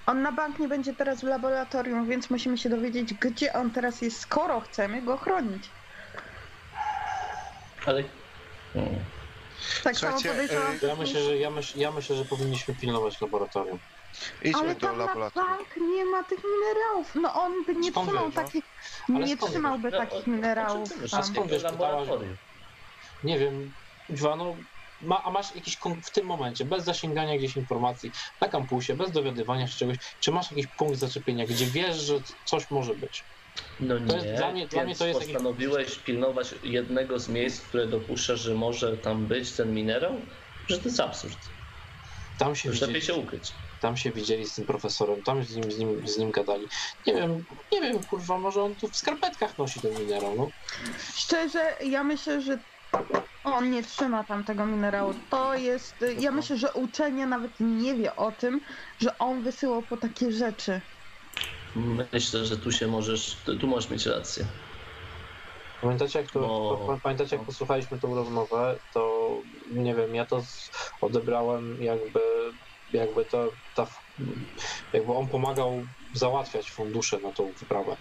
On 0.07 0.23
na 0.23 0.33
bank 0.33 0.59
nie 0.59 0.69
będzie 0.69 0.95
teraz 0.95 1.21
w 1.21 1.25
laboratorium, 1.25 2.09
więc 2.09 2.31
musimy 2.31 2.59
się 2.59 2.69
dowiedzieć, 2.69 3.15
gdzie 3.15 3.53
on 3.53 3.71
teraz 3.71 4.03
jest, 4.03 4.21
skoro 4.21 4.61
chcemy 4.61 5.03
go 5.03 5.17
chronić. 5.17 5.71
Ale... 7.87 8.05
No. 8.75 8.83
Tak 9.85 9.97
Słuchajcie, 9.97 10.23
samo 10.29 10.35
podejrzewam. 10.35 10.73
e, 10.83 10.87
ja 10.87 10.97
myślę, 10.97 11.23
że 11.23 11.37
ja, 11.37 11.51
myśl, 11.51 11.79
ja 11.79 11.91
myślę, 11.91 12.17
że 12.17 12.25
powinniśmy 12.25 12.75
pilnować 12.75 13.21
laboratorium. 13.21 13.79
Idźmy 14.43 14.61
Ale 14.61 14.75
do 14.75 14.81
tam 14.81 14.99
na 14.99 15.05
laboratorium. 15.07 15.57
bank 15.59 15.77
nie 15.77 16.05
ma 16.05 16.23
tych 16.25 16.39
minerałów. 16.45 17.15
No 17.15 17.35
on 17.43 17.65
by 17.65 17.75
nie 17.75 17.91
Skąd 17.91 18.09
trzymał 18.09 18.27
wiesz, 18.27 18.35
no? 18.37 18.43
takich, 18.43 18.65
Ale 19.09 19.27
nie 19.27 19.37
skąd 19.37 19.53
trzymałby 19.53 19.91
No, 19.91 19.99
takich 19.99 20.27
minerałów 20.27 20.89
tam. 20.89 21.01
myślisz? 21.01 21.25
skąd 21.25 21.51
wiesz, 21.51 21.63
laboratorium. 21.63 22.37
Nie 23.23 23.39
wiem, 23.39 23.75
Dwa, 24.09 24.37
no, 24.37 24.57
ma, 25.01 25.23
a 25.25 25.31
masz 25.31 25.55
jakiś 25.55 25.77
kon- 25.77 26.03
w 26.03 26.11
tym 26.11 26.27
momencie, 26.27 26.65
bez 26.65 26.85
zasięgania 26.85 27.37
gdzieś 27.37 27.57
informacji 27.57 28.13
na 28.41 28.49
kampusie, 28.49 28.95
bez 28.97 29.13
dowiadywania 29.13 29.67
się 29.67 29.79
czegoś, 29.79 29.97
czy 30.21 30.33
masz 30.33 30.51
jakiś 30.51 30.67
punkt 30.67 30.99
zaczepienia, 30.99 31.47
gdzie 31.47 31.67
wiesz, 31.67 31.97
że 31.97 32.15
coś 32.45 32.71
może 32.71 32.95
być? 32.95 33.25
No 33.81 33.95
To 34.09 34.15
jest 34.15 34.27
nie, 34.27 34.35
dla 34.35 34.53
mnie- 34.53 34.67
dla 34.69 34.81
mnie 34.83 34.87
więc 34.87 34.99
to 34.99 35.07
jest 35.07 35.21
jakiś- 35.21 35.35
postanowiłeś 35.35 35.99
pilnować 35.99 36.55
jednego 36.63 37.19
z 37.19 37.29
miejsc, 37.29 37.69
które 37.69 37.87
dopuszcza, 37.87 38.37
że 38.37 38.55
może 38.55 38.99
tam 38.99 39.27
być 39.27 39.57
ten 39.57 39.73
minerał? 39.75 40.27
Że 40.69 40.79
to 40.79 40.85
jest 40.85 41.01
absurd. 41.01 41.39
Tam 42.39 42.55
się, 42.55 42.69
Już 42.69 42.77
widzieli, 42.77 42.93
lepiej 42.93 43.07
się 43.07 43.15
ukryć. 43.15 43.53
Tam 43.83 43.97
się 43.97 44.11
widzieli 44.11 44.47
z 44.47 44.55
tym 44.55 44.65
profesorem, 44.67 45.23
tam 45.23 45.45
z 45.45 45.57
nim, 45.57 45.73
z 45.73 45.79
nim, 45.79 46.09
z 46.09 46.19
nim 46.19 46.31
gadali. 46.31 46.67
Nie 47.07 47.15
wiem, 47.15 47.45
nie 47.73 47.81
wiem, 47.81 48.05
kurwa, 48.05 48.39
może 48.39 48.63
on 48.63 48.75
tu 48.75 48.89
w 48.89 48.97
skarpetkach 48.97 49.59
nosi 49.59 49.81
ten 49.81 49.95
minerał, 49.99 50.35
no. 50.37 50.49
Szczerze, 51.15 51.77
ja 51.85 52.05
myślę, 52.05 52.43
że 52.43 52.59
on 53.45 53.71
nie 53.71 53.83
trzyma 53.83 54.25
tam 54.25 54.45
tego 54.45 54.67
minerału. 54.67 55.15
To 55.31 55.55
jest. 55.55 55.95
Ja 56.19 56.31
myślę, 56.33 56.57
że 56.57 56.73
uczenie 56.73 57.27
nawet 57.27 57.51
nie 57.61 57.95
wie 57.95 58.17
o 58.17 58.33
tym, 58.33 58.61
że 59.01 59.19
on 59.19 59.43
wysyłał 59.43 59.83
po 59.83 59.97
takie 59.97 60.33
rzeczy. 60.33 60.81
Myślę, 62.13 62.45
że 62.47 62.57
tu 62.57 62.73
się 62.73 62.87
możesz, 62.87 63.37
tu 63.61 63.67
możesz 63.67 63.91
mieć 63.91 64.07
rację. 64.07 64.45
Pamiętacie 65.83 66.19
jak, 66.19 66.31
to, 66.31 66.41
No. 66.41 66.87
pa- 66.87 67.01
pamiętacie, 67.03 67.37
jak 67.37 67.45
posłuchaliśmy 67.47 67.99
tą 68.01 68.15
rozmowę, 68.15 68.77
to 68.95 69.31
nie 69.71 69.95
wiem, 69.95 70.15
ja 70.15 70.27
to 70.27 70.43
odebrałem 71.01 71.83
jakby, 71.83 72.21
jakby 72.93 73.25
to, 73.25 73.53
ta, 73.75 73.87
jakby 74.93 75.13
on 75.13 75.29
pomagał 75.29 75.87
załatwiać 76.15 76.71
fundusze 76.71 77.21
na 77.21 77.33
tą 77.33 77.53
wyprawę. 77.61 77.97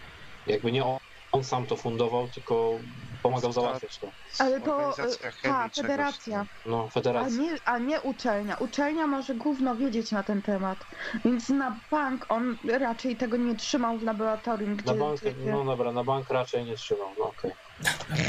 Jakby 0.45 0.72
nie 0.72 0.86
on, 0.86 0.98
on 1.32 1.44
sam 1.44 1.66
to 1.68 1.78
fundował, 1.78 2.30
tylko 2.30 2.80
pomagał 3.22 3.52
załatwiać 3.52 4.00
to. 4.00 4.11
Ale 4.40 4.61
to. 4.61 4.90
E, 4.90 5.08
Ta, 5.44 5.70
federacja. 5.76 6.45
No, 6.66 6.86
A 6.88 6.90
federacja. 6.90 7.42
nie, 7.44 7.58
a 7.66 7.78
nie 7.78 8.02
uczelnia. 8.02 8.56
Uczelnia 8.58 9.08
może 9.08 9.36
gówno 9.36 9.76
wiedzieć 9.76 10.11
na 10.11 10.24
ten 10.24 10.42
temat. 10.42 10.78
Więc 11.26 11.50
na 11.50 11.80
bank 11.92 12.26
on 12.30 12.58
raczej 12.80 13.18
tego 13.18 13.38
nie 13.38 13.56
trzymał 13.56 14.00
w 14.00 14.03
laboratorium, 14.03 14.76
gdzie. 14.76 14.94
Na 14.94 15.00
bank, 15.06 15.20
gdzie- 15.22 15.36
no 15.52 15.66
dobra, 15.66 15.92
na 15.92 16.03
bank 16.03 16.30
raczej 16.30 16.66
nie 16.66 16.76
trzymał, 16.76 17.16
no 17.20 17.26
okej. 17.26 17.52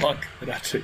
Tak, 0.00 0.16
raczej. 0.40 0.82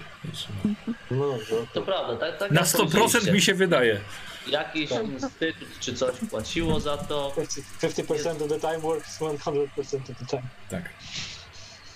No 1.11 1.39
To 1.73 1.83
prawda, 1.83 2.17
tak, 2.17 2.39
tak 2.39 2.51
Na 2.51 2.61
jak 2.61 2.69
100% 2.71 2.77
powiedzieliście. 2.79 3.33
mi 3.33 3.41
się 3.43 3.55
wydaje. 3.55 4.01
Jakiś 4.47 4.91
Tak. 4.91 5.05
instytut 5.05 5.69
czy 5.81 5.95
coś 5.95 6.17
płaciło 6.31 6.81
za 6.81 6.97
to, 6.97 7.33
50% 7.37 8.43
of 8.43 8.49
the 8.49 8.61
time 8.61 8.79
works 8.79 9.19
100% 9.21 10.11
of 10.11 10.19
the 10.19 10.27
time. 10.27 10.43
Tak. 10.71 10.83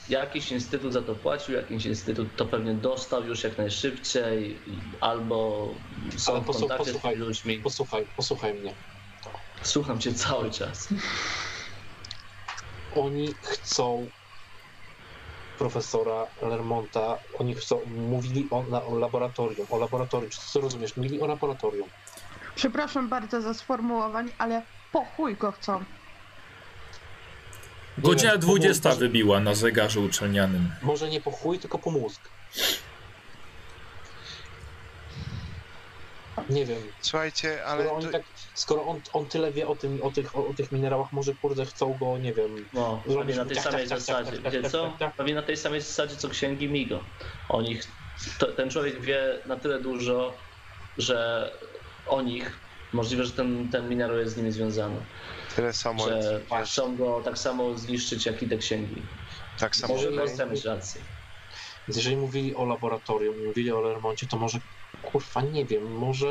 jakiś 0.09 0.53
instytut 0.53 0.93
za 0.93 1.03
to 1.03 1.15
płacił, 1.15 1.55
jakiś 1.55 1.85
instytut 1.87 2.37
to 2.37 2.47
pewnie 2.47 2.75
dostał 2.75 3.25
już 3.25 3.45
jak 3.45 3.59
najszybciej, 3.59 4.59
albo 5.01 5.69
są 6.17 6.33
Ale 6.33 6.41
w 6.43 6.47
kontakcie 6.47 6.85
z 6.85 6.87
posłuchaj. 6.87 7.13
tymi 7.15 7.25
ludźmi. 7.27 7.59
Posłuchaj, 7.59 8.07
posłuchaj 8.17 8.55
mnie. 8.55 8.75
Słucham 9.63 9.99
cię 10.01 10.15
cały 10.15 10.51
czas. 10.51 10.89
oni 12.97 13.35
chcą 13.43 14.07
profesora 15.63 16.27
Lermonta, 16.43 17.19
oni 17.39 17.55
chcą, 17.55 17.81
mówili 17.87 18.47
o, 18.51 18.63
na, 18.71 18.83
o 18.85 18.99
laboratorium, 18.99 19.67
o 19.71 19.79
laboratorium, 19.79 20.31
czy 20.31 20.41
co 20.41 20.61
rozumiesz? 20.61 20.97
Mówili 20.97 21.21
o 21.21 21.27
laboratorium. 21.27 21.89
Przepraszam 22.55 23.09
bardzo 23.09 23.41
za 23.43 23.55
sformułowanie, 23.55 24.31
ale 24.39 24.63
po 24.93 25.05
chuj 25.05 25.37
go 25.37 25.53
chcą. 25.53 25.85
Godzina 27.99 28.33
Nie, 28.33 28.39
20 28.39 28.89
może- 28.89 29.01
wybiła 29.01 29.41
na 29.41 29.55
zegarze 29.55 30.01
uczelnianym. 30.01 30.71
Może 30.83 31.09
nie 31.09 31.21
po 31.21 31.31
chuj, 31.31 31.59
tylko 31.59 31.79
po 31.79 31.91
mózg. 31.91 32.21
Nie 36.49 36.67
wiem, 36.67 36.79
Słuchajcie, 37.01 37.65
ale 37.65 37.85
skoro, 37.85 38.01
to, 38.03 38.11
tak, 38.11 38.23
skoro 38.55 38.87
on, 38.87 39.01
on 39.13 39.29
tyle 39.29 39.53
wie 39.53 39.69
o, 39.69 39.77
tym, 39.77 40.03
o, 40.03 40.11
tych, 40.11 40.37
o, 40.37 40.47
o 40.47 40.55
tych 40.55 40.73
minerałach, 40.73 41.13
może 41.13 41.35
kurde 41.35 41.67
chcą 41.67 41.95
go, 41.95 42.19
nie 42.19 42.35
wiem, 42.35 42.55
No, 42.73 43.03
Zrobić 43.07 43.37
pewnie 43.37 43.37
na 43.37 43.45
tej 43.45 43.57
tak, 43.57 43.65
samej 43.65 43.89
tak, 43.89 43.89
tak, 43.89 44.01
zasadzie. 44.01 44.31
tak, 44.33 44.43
tak, 44.43 44.53
Wiecie 44.53 44.63
tak, 44.63 44.73
co? 44.73 44.91
tak, 44.91 44.99
tak. 44.99 45.17
Pewnie 45.17 45.35
na 45.35 45.43
tej 45.43 45.57
samej 45.57 45.81
zasadzie 45.81 46.17
co 46.17 46.29
księgi 46.29 46.69
Migo. 46.69 47.05
O 47.49 47.63
nich, 47.63 47.87
to, 48.39 48.53
ten 48.53 48.71
człowiek 48.71 49.01
wie 49.01 49.43
na 49.47 49.57
tyle 49.57 49.81
dużo, 49.81 50.37
że 50.99 51.51
o 52.07 52.23
nich 52.23 52.61
możliwe, 52.93 53.25
że 53.25 53.33
ten, 53.33 53.69
ten 53.71 53.89
minerał 53.89 54.19
jest 54.19 54.35
z 54.35 54.37
nimi 54.37 54.53
związany. 54.53 54.97
tyle 55.57 55.73
samo, 55.73 56.09
Że 56.09 56.45
chcą 56.65 56.97
go 56.97 57.23
tak 57.25 57.39
samo 57.39 57.79
zniszczyć 57.79 58.27
jak 58.27 58.43
i 58.43 58.49
te 58.49 58.57
księgi. 58.57 59.03
tak 59.59 59.77
samo 59.77 59.95
Może 59.95 60.11
mieć 60.51 60.65
rację. 60.65 61.03
Więc 61.89 61.97
jeżeli 61.97 62.17
mówili 62.17 62.55
o 62.55 62.65
laboratorium, 62.65 63.45
mówili 63.45 63.73
o 63.73 63.81
Lermoncie, 63.81 64.27
to 64.27 64.39
może, 64.39 64.59
kurwa, 65.03 65.41
nie 65.43 65.65
wiem, 65.65 65.97
może... 65.97 66.27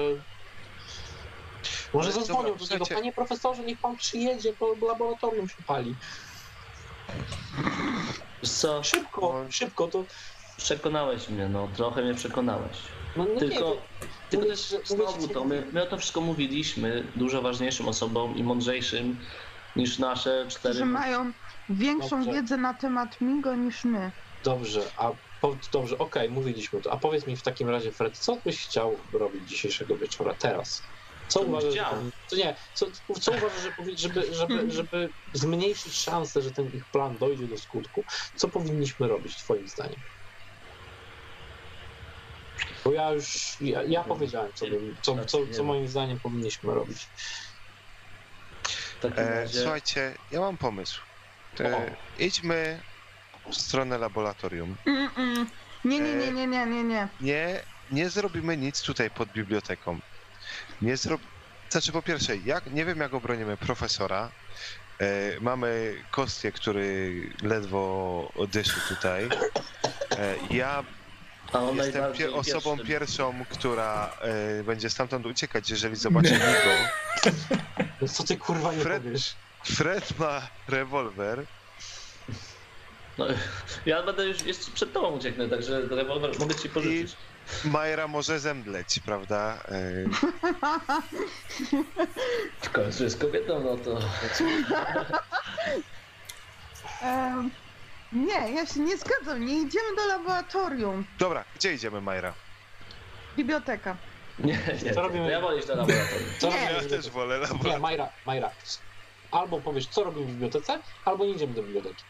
Może 1.93 2.11
zadzwonią 2.11 2.55
do 2.55 2.65
niego, 2.71 2.85
panie 2.85 3.13
profesorze, 3.13 3.63
niech 3.63 3.79
pan 3.79 3.97
przyjedzie, 3.97 4.53
bo 4.59 4.87
laboratorium 4.87 5.49
się 5.49 5.55
pali. 5.67 5.95
Wiesz 8.43 8.51
co? 8.51 8.83
Szybko, 8.83 9.21
No. 9.45 9.51
szybko, 9.51 9.87
to... 9.87 10.03
Przekonałeś 10.57 11.29
mnie, 11.29 11.49
no 11.49 11.67
trochę 11.75 12.01
mnie 12.01 12.13
przekonałeś. 12.13 12.77
No, 13.15 13.23
no 13.25 13.33
nie, 13.33 13.39
Tylko, 13.39 13.59
to, 13.59 13.77
tylko 14.29 14.45
mówię 14.45 14.55
też 14.57 14.75
znowu 14.85 15.27
to 15.27 15.43
my, 15.43 15.63
my 15.71 15.83
o 15.83 15.85
to 15.85 15.97
wszystko 15.97 16.21
mówiliśmy 16.21 17.03
dużo 17.15 17.41
ważniejszym 17.41 17.87
osobom 17.87 18.35
i 18.37 18.43
mądrzejszym 18.43 19.19
niż 19.75 19.99
nasze 19.99 20.45
cztery. 20.49 20.75
Że 20.75 20.85
mają 20.85 21.31
większą 21.69 22.09
Dobrze. 22.25 22.41
wiedzę 22.41 22.57
na 22.57 22.73
temat 22.73 23.21
Migo 23.21 23.55
niż 23.55 23.83
my. 23.83 24.11
Dobrze, 24.43 24.81
a 24.97 25.11
dobrze, 25.71 25.97
okej, 25.97 26.29
mówiliśmy 26.29 26.81
to. 26.81 26.91
A 26.91 26.97
powiedz 26.97 27.27
mi 27.27 27.37
w 27.37 27.43
takim 27.43 27.69
razie, 27.69 27.91
Fred, 27.91 28.17
co 28.17 28.41
byś 28.45 28.65
chciał 28.65 29.05
robić 29.13 29.49
dzisiejszego 29.49 29.97
wieczora, 29.97 30.35
teraz? 30.35 30.81
Co 31.27 31.39
bym 31.39 31.49
uważasz, 31.49 31.73
że, 31.73 31.85
to 32.29 32.35
nie, 32.35 32.55
co, 32.73 32.91
co 33.21 33.31
uważasz, 33.31 33.61
że 33.61 33.71
powi- 33.71 33.97
żeby, 33.97 34.33
żeby, 34.33 34.71
żeby 34.71 35.09
zmniejszyć 35.33 35.97
szansę, 35.97 36.41
że 36.41 36.51
ten 36.51 36.67
ich 36.73 36.85
plan 36.91 37.17
dojdzie 37.17 37.47
do 37.47 37.57
skutku? 37.57 38.05
Co 38.35 38.49
powinniśmy 38.49 39.07
robić, 39.07 39.43
twoim 39.43 39.67
zdaniem? 39.67 39.99
Bo 42.85 42.93
ja 42.93 43.11
już, 43.11 43.57
ja, 43.59 43.83
ja 43.87 44.03
powiedziałem, 44.03 44.51
co, 44.53 44.67
bym, 44.67 44.95
co, 45.01 45.25
co, 45.25 45.47
co 45.47 45.63
moim 45.63 45.87
zdaniem 45.87 46.19
powinniśmy 46.19 46.73
robić. 46.73 47.11
E, 49.03 49.29
razie, 49.29 49.61
słuchajcie, 49.61 50.17
ja 50.29 50.39
mam 50.39 50.57
pomysł. 50.57 51.01
E, 51.59 51.97
idźmy 52.15 52.83
stronę 53.51 53.97
laboratorium. 53.97 54.75
Mm-mm. 54.85 55.45
Nie, 55.85 55.99
nie, 55.99 56.15
nie, 56.15 56.31
nie, 56.31 56.47
nie, 56.47 56.65
nie, 56.65 56.83
nie. 56.83 57.07
Nie, 57.21 57.59
nie 57.91 58.09
zrobimy 58.09 58.57
nic 58.57 58.81
tutaj 58.81 59.09
pod 59.11 59.29
biblioteką. 59.29 59.99
Nie 60.81 60.97
zrob... 60.97 61.21
Znaczy, 61.69 61.91
po 61.91 62.01
pierwsze, 62.01 62.37
jak, 62.37 62.71
nie 62.71 62.85
wiem, 62.85 62.99
jak 62.99 63.13
obronimy 63.13 63.57
profesora. 63.57 64.29
E, 64.99 65.05
mamy 65.41 65.95
Kostię, 66.11 66.51
który 66.51 67.13
ledwo 67.43 68.31
dyszy 68.51 68.81
tutaj. 68.89 69.29
E, 70.17 70.35
ja 70.49 70.83
jestem 71.73 72.03
pier- 72.13 72.35
osobą 72.35 72.77
pierwszą, 72.77 73.45
która 73.49 74.11
e, 74.59 74.63
będzie 74.63 74.89
stamtąd 74.89 75.25
uciekać, 75.25 75.69
jeżeli 75.69 75.95
zobaczy 75.95 76.31
Nigo. 76.31 77.33
No 78.01 78.07
co 78.13 78.23
ty 78.23 78.37
kurwa 78.37 78.73
nie 78.73 78.83
Fred- 78.83 79.03
powiesz? 79.03 79.35
Fred 79.63 80.19
ma 80.19 80.41
rewolwer. 80.67 81.45
No, 83.17 83.25
ja 83.85 84.03
będę 84.03 84.25
już 84.25 84.41
jeszcze 84.41 84.71
przed 84.71 84.93
tobą 84.93 85.07
ucieknę, 85.11 85.49
także 85.49 85.81
rewolwer 85.81 86.39
mogę 86.39 86.55
ci 86.55 86.69
pożyczyć. 86.69 87.15
Majra 87.65 88.07
może 88.07 88.39
zemdleć, 88.39 88.99
prawda? 89.05 89.63
E, 89.67 89.81
W 92.61 92.69
końcu 92.69 93.03
jest 93.03 93.21
kobietą, 93.21 93.63
no 93.63 93.77
to... 93.77 93.99
Em, 97.01 97.51
nie, 98.13 98.51
ja 98.53 98.65
się 98.65 98.79
nie 98.79 98.97
zgadzam. 98.97 99.45
Nie 99.45 99.53
idziemy 99.61 99.95
do 99.95 100.05
laboratorium. 100.07 101.05
Dobra, 101.19 101.43
gdzie 101.55 101.73
idziemy, 101.73 102.01
Majra? 102.01 102.33
Biblioteka. 103.37 103.97
Nie, 104.39 104.59
nie, 104.83 104.93
Co 104.93 105.01
robimy? 105.01 105.31
ja 105.31 105.41
wolę 105.41 105.57
iść 105.57 105.67
do 105.67 105.75
laboratorium. 105.75 106.29
Co 106.39 106.47
Nie. 106.49 106.53
robimy 106.69 106.83
Ja 106.83 106.89
też 106.89 107.09
wolę 107.09 107.35
Nie, 107.35 107.41
laboratorium. 107.41 107.81
Majra, 107.81 108.09
Majra. 108.25 108.51
Albo 109.31 109.61
powiesz, 109.61 109.87
co 109.87 110.03
robimy 110.03 110.25
w 110.25 110.29
bibliotece, 110.31 110.79
albo 111.05 111.25
nie 111.25 111.31
idziemy 111.31 111.53
do 111.53 111.63
biblioteki. 111.63 112.03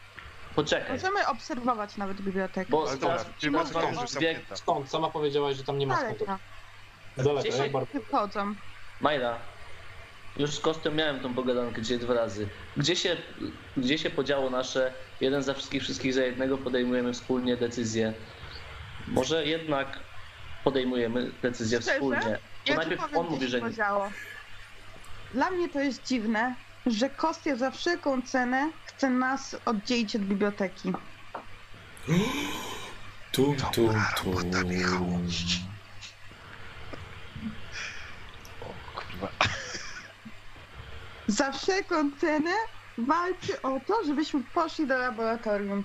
Poczekaj, 0.54 0.92
Możemy 0.92 1.26
obserwować 1.26 1.96
nawet 1.96 2.20
bibliotekę. 2.20 2.70
bo 2.70 2.88
Ale 2.88 2.98
teraz, 2.98 3.26
dobra, 3.42 3.64
teraz 3.64 4.10
zamknięta. 4.10 4.56
Skąd? 4.56 4.90
Sama 4.90 5.10
powiedziałaś, 5.10 5.56
że 5.56 5.64
tam 5.64 5.78
nie 5.78 5.86
ma 5.86 5.96
skąd. 5.96 6.18
Daleka. 6.18 6.38
Daleko, 7.16 7.42
Dzisiaj- 7.42 7.72
jak 7.72 7.72
bardzo. 8.12 8.46
Majra, 9.00 9.38
już 10.36 10.54
z 10.54 10.60
Kostą 10.60 10.90
miałem 10.90 11.20
tą 11.20 11.34
pogadankę 11.34 11.82
dzisiaj 11.82 11.98
dwa 11.98 12.14
razy. 12.14 12.48
Gdzie 12.76 12.96
się, 12.96 13.16
gdzie 13.76 13.98
się 13.98 14.10
podziało 14.10 14.50
nasze 14.50 14.94
jeden 15.20 15.42
za 15.42 15.54
wszystkich, 15.54 15.82
wszystkich 15.82 16.14
za 16.14 16.22
jednego, 16.24 16.58
podejmujemy 16.58 17.12
wspólnie 17.12 17.56
decyzję. 17.56 18.12
Może 19.08 19.46
jednak 19.46 19.98
podejmujemy 20.64 21.30
decyzję 21.42 21.80
Szczerze? 21.80 21.94
wspólnie. 21.94 22.20
Bo 22.20 22.30
Ja 22.30 22.38
ci 22.72 22.74
najpierw 22.74 23.00
powiem, 23.00 23.16
on 23.18 23.24
co 23.26 23.30
mówi, 23.30 23.42
się 23.44 23.48
że 23.50 23.60
nie. 23.60 23.66
podziało. 23.68 24.08
Dla 25.34 25.50
mnie 25.50 25.68
to 25.68 25.80
jest 25.80 26.06
dziwne, 26.06 26.54
że 26.86 27.10
Kostia 27.10 27.56
za 27.56 27.70
wszelką 27.70 28.22
cenę 28.22 28.70
chce 29.02 29.10
nas 29.10 29.56
oddzielić 29.66 30.16
od 30.16 30.22
biblioteki. 30.22 30.92
Tu, 33.32 33.54
tu, 33.72 33.88
tu. 34.16 34.30
O 38.60 38.74
kurwa. 38.94 39.28
Za 41.26 41.52
wszelką 41.52 42.10
cenę 42.20 42.50
walczy 42.98 43.62
o 43.62 43.80
to, 43.86 44.04
żebyśmy 44.06 44.40
poszli 44.54 44.86
do 44.86 44.98
laboratorium. 44.98 45.84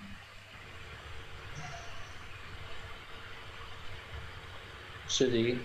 Czyli 5.08 5.60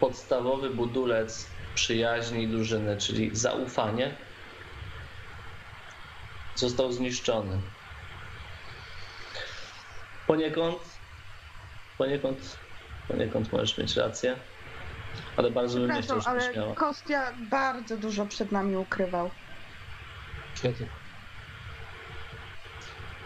podstawowy 0.00 0.70
budulec 0.70 1.46
przyjaźni 1.74 2.42
i 2.42 2.48
drużyny, 2.48 2.96
czyli 2.96 3.30
zaufanie, 3.32 4.14
został 6.54 6.92
zniszczony. 6.92 7.60
Poniekąd, 10.26 10.78
poniekąd, 11.98 12.58
poniekąd 13.08 13.52
możesz 13.52 13.78
mieć 13.78 13.96
rację, 13.96 14.36
ale 15.36 15.50
bardzo 15.50 15.78
bym 15.78 15.94
nie 15.94 16.02
chciał, 16.02 16.20
żebyś 16.20 16.44
ale 16.44 16.56
miała. 16.56 16.74
Kostia 16.74 17.32
bardzo 17.50 17.96
dużo 17.96 18.26
przed 18.26 18.52
nami 18.52 18.76
ukrywał. 18.76 19.30
Kiedy? 20.62 20.88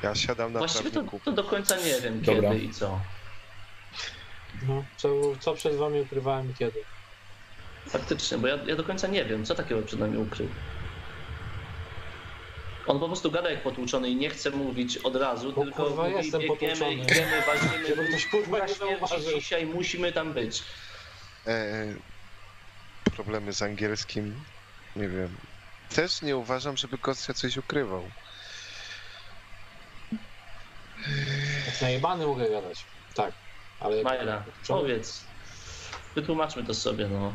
Ja 0.02 0.14
siadam 0.14 0.52
na 0.52 0.58
Właściwie 0.58 0.90
to, 0.90 1.04
to 1.24 1.32
do 1.32 1.44
końca 1.44 1.76
nie 1.76 2.00
wiem 2.00 2.20
Dobra. 2.20 2.50
kiedy 2.50 2.64
i 2.64 2.70
co. 2.70 3.00
No, 4.68 4.84
co, 4.96 5.08
co 5.40 5.54
przed 5.54 5.76
wami 5.76 6.00
ukrywałem 6.00 6.50
i 6.50 6.54
kiedy? 6.54 6.84
Faktycznie, 7.88 8.38
bo 8.38 8.46
ja, 8.46 8.58
ja 8.66 8.76
do 8.76 8.84
końca 8.84 9.06
nie 9.06 9.24
wiem, 9.24 9.44
co 9.44 9.54
takiego 9.54 9.82
przed 9.82 10.00
nami 10.00 10.18
ukrył. 10.18 10.48
On 12.86 13.00
po 13.00 13.06
prostu 13.06 13.30
gada 13.30 13.50
jak 13.50 13.62
potłuczony 13.62 14.10
i 14.10 14.16
nie 14.16 14.30
chce 14.30 14.50
mówić 14.50 14.96
od 14.96 15.16
razu, 15.16 15.52
Bo 15.52 15.62
tylko 15.64 15.84
kurwa 15.84 16.02
mówi, 16.02 16.14
jestem 16.16 16.40
biegniemy, 16.40 16.74
potłuczony. 16.74 16.94
idziemy, 16.94 17.42
walczymy, 17.46 17.86
Żeby 17.88 18.08
ktoś 18.08 18.26
kurwa 18.26 18.58
nie 18.58 18.74
śmierci 18.74 18.98
zauważył. 18.98 19.34
dzisiaj 19.34 19.66
musimy 19.66 20.12
tam 20.12 20.32
być. 20.32 20.62
E, 21.46 21.86
problemy 23.16 23.52
z 23.52 23.62
angielskim. 23.62 24.40
Nie 24.96 25.08
wiem. 25.08 25.36
Też 25.94 26.22
nie 26.22 26.36
uważam, 26.36 26.76
żeby 26.76 26.98
Kostia 26.98 27.34
coś 27.34 27.56
ukrywał. 27.56 28.02
Jak 31.66 31.80
najebany 31.82 32.26
mogę 32.26 32.50
gadać. 32.50 32.84
Tak. 33.14 33.32
Ale 33.80 33.96
jak... 33.96 34.42
Powiedz, 34.68 35.24
wytłumaczmy 36.14 36.64
to 36.64 36.74
sobie, 36.74 37.08
no. 37.08 37.32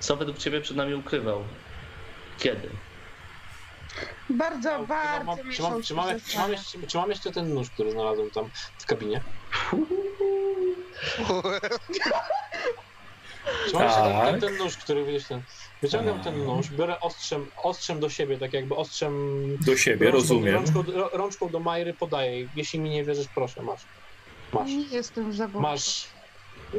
Co 0.00 0.16
według 0.16 0.38
ciebie 0.38 0.60
przed 0.60 0.76
nami 0.76 0.94
ukrywał? 0.94 1.44
Kiedy? 2.38 2.70
Bardzo, 4.30 4.70
Czy 4.70 4.78
mam, 4.78 4.86
bardzo 5.26 5.42
czy, 5.52 5.62
mam, 5.62 5.82
czy, 5.82 5.94
mam, 5.94 6.20
czy, 6.20 6.38
mam 6.38 6.52
jeszcze, 6.52 6.78
czy 6.86 6.96
mam 6.96 7.10
jeszcze 7.10 7.32
ten 7.32 7.54
nóż, 7.54 7.70
który 7.70 7.90
znalazłem 7.90 8.30
tam 8.30 8.50
w 8.78 8.86
kabinie? 8.86 9.20
Czy 13.68 13.74
mam 13.74 13.82
jeszcze 13.82 14.00
ten, 14.02 14.12
Tak. 14.12 14.40
ten, 14.40 14.56
nóż, 14.56 14.76
który 14.76 15.04
widzisz 15.04 15.28
ten. 15.28 15.42
Wyciągam 15.82 16.20
ten 16.20 16.44
nóż, 16.44 16.68
biorę 16.70 17.00
ostrzem, 17.00 17.50
ostrzem 17.62 18.00
do 18.00 18.10
siebie, 18.10 18.38
tak 18.38 18.52
jakby 18.52 18.74
ostrzem. 18.76 19.12
Do 19.66 19.76
siebie, 19.76 20.10
rozumiem. 20.10 20.54
Rączką, 20.54 20.84
rączką 21.12 21.48
do 21.48 21.60
Majry 21.60 21.94
podaję. 21.94 22.48
Jeśli 22.56 22.80
mi 22.80 22.90
nie 22.90 23.04
wierzysz, 23.04 23.28
proszę, 23.34 23.62
masz. 23.62 23.80
Masz. 24.52 24.68
Nie 24.70 24.86
jestem 24.88 25.32
zabawna. 25.32 25.60
Masz. 25.68 26.06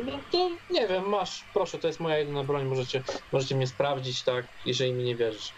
No 0.06 0.20
to 0.32 0.50
nie 0.70 0.88
wiem, 0.88 1.10
masz. 1.10 1.44
Proszę, 1.54 1.80
to 1.80 1.88
jest 1.88 2.00
moja 2.00 2.18
jedyna 2.18 2.44
broń. 2.44 2.66
Możecie, 2.66 3.04
możecie 3.32 3.56
mnie 3.56 3.68
sprawdzić, 3.68 4.24
tak, 4.24 4.46
jeżeli 4.66 4.94
mi 4.94 5.04
nie 5.04 5.16
wierzysz. 5.16 5.54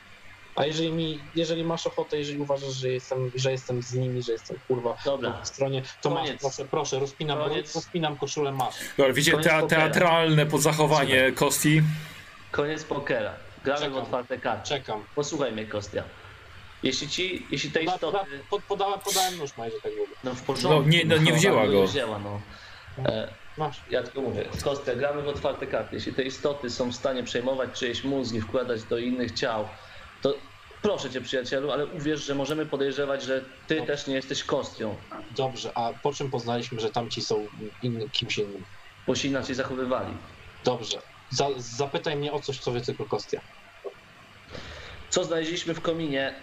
A 0.58 0.66
jeżeli 0.66 0.92
mi, 0.92 1.19
jeżeli 1.36 1.64
masz 1.64 1.88
ochotę, 1.88 2.18
jeżeli 2.18 2.40
uważasz, 2.40 2.74
że 2.74 2.90
jestem, 2.90 3.32
że 3.36 3.52
jestem 3.52 3.82
z 3.82 3.94
nimi, 3.94 4.24
że 4.24 4.32
jestem 4.32 4.58
kurwa 4.68 4.98
Dobra, 5.06 5.32
po 5.32 5.45
stronie, 5.45 5.82
to 6.02 6.10
Koniec. 6.11 6.32
masz, 6.32 6.42
proszę, 6.42 6.66
proszę, 6.72 7.00
rozpinam, 7.00 7.38
Koniec. 7.40 7.76
rozpinam 7.76 8.18
koszulę, 8.18 8.52
masz. 8.52 8.76
Dobra, 8.98 9.14
widzicie, 9.14 9.32
Koniec 9.32 9.48
tea, 9.48 9.61
pokera. 9.61 9.82
teatralne 9.90 10.45
podzachowanie 10.45 11.32
Kosti. 11.32 11.82
koniec 12.52 12.84
pokera. 12.84 13.34
Gramy 13.64 13.90
w 13.90 13.98
otwarte 13.98 14.38
karty. 14.38 14.68
Czekam. 14.69 15.03
Posłuchaj 15.16 15.52
mnie, 15.52 15.66
Kostia. 15.66 16.03
Jeśli 16.84 17.10
ci, 17.10 17.48
jeśli 17.52 17.72
te 17.72 17.80
Poda, 17.80 17.94
istoty... 17.95 18.18
pod, 18.50 18.64
podałem, 18.64 19.00
podałem 19.00 19.38
nóż 19.38 19.58
Majrze 19.58 19.77
tak 19.84 19.92
długo. 19.95 20.11
No 20.24 20.36
w 20.36 20.42
porządku. 20.42 20.82
No, 20.82 20.88
nie- 20.90 21.06
no, 21.06 21.18
nie 21.18 21.34
wzięła 21.34 21.61
ale 21.61 21.72
go. 21.72 21.82
Nie 21.82 21.88
wzięła, 21.88 22.19
no. 22.19 22.42
E, 23.06 23.27
Masz. 23.58 23.82
ja 23.90 24.03
tylko 24.03 24.22
mówię, 24.22 24.45
Kostia, 24.64 24.95
gramy 24.95 25.22
w 25.22 25.27
otwarte 25.27 25.68
karty. 25.68 25.95
Jeśli 25.95 26.14
te 26.14 26.24
istoty 26.24 26.69
są 26.69 26.92
w 26.92 26.95
stanie 26.95 27.24
przejmować 27.24 27.80
czyjeś 27.80 28.03
mózgi, 28.03 28.42
wkładać 28.42 28.84
do 28.84 28.98
innych 28.98 29.32
ciał, 29.32 29.68
to 30.22 30.34
proszę 30.82 31.10
cię, 31.10 31.22
przyjacielu, 31.22 31.72
ale 31.72 31.86
uwierz, 31.86 32.26
że 32.26 32.36
możemy 32.36 32.66
podejrzewać, 32.66 33.24
że 33.24 33.42
ty 33.68 33.76
Dobrze. 33.76 33.94
też 33.94 34.08
nie 34.08 34.16
jesteś 34.16 34.44
Kostią, 34.44 34.96
Dobrze, 35.32 35.78
a 35.78 35.94
po 36.04 36.14
czym 36.14 36.32
poznaliśmy, 36.32 36.80
że 36.80 36.90
tamci 36.90 37.22
są 37.22 37.48
inny, 37.84 38.10
kimś 38.10 38.38
innym? 38.38 38.64
bo 39.08 39.16
się 39.16 39.28
inaczej 39.28 39.56
zachowywali. 39.56 40.14
Dobrze. 40.64 41.02
Za, 41.30 41.48
zapytaj 41.58 42.16
mnie 42.16 42.32
o 42.32 42.40
coś, 42.40 42.60
co 42.60 42.72
wie 42.72 42.82
tylko 42.82 43.06
Kostia. 43.06 43.42
Co 45.10 45.24
znaleźliśmy 45.24 45.74
w 45.74 45.82
kominie 45.82 46.34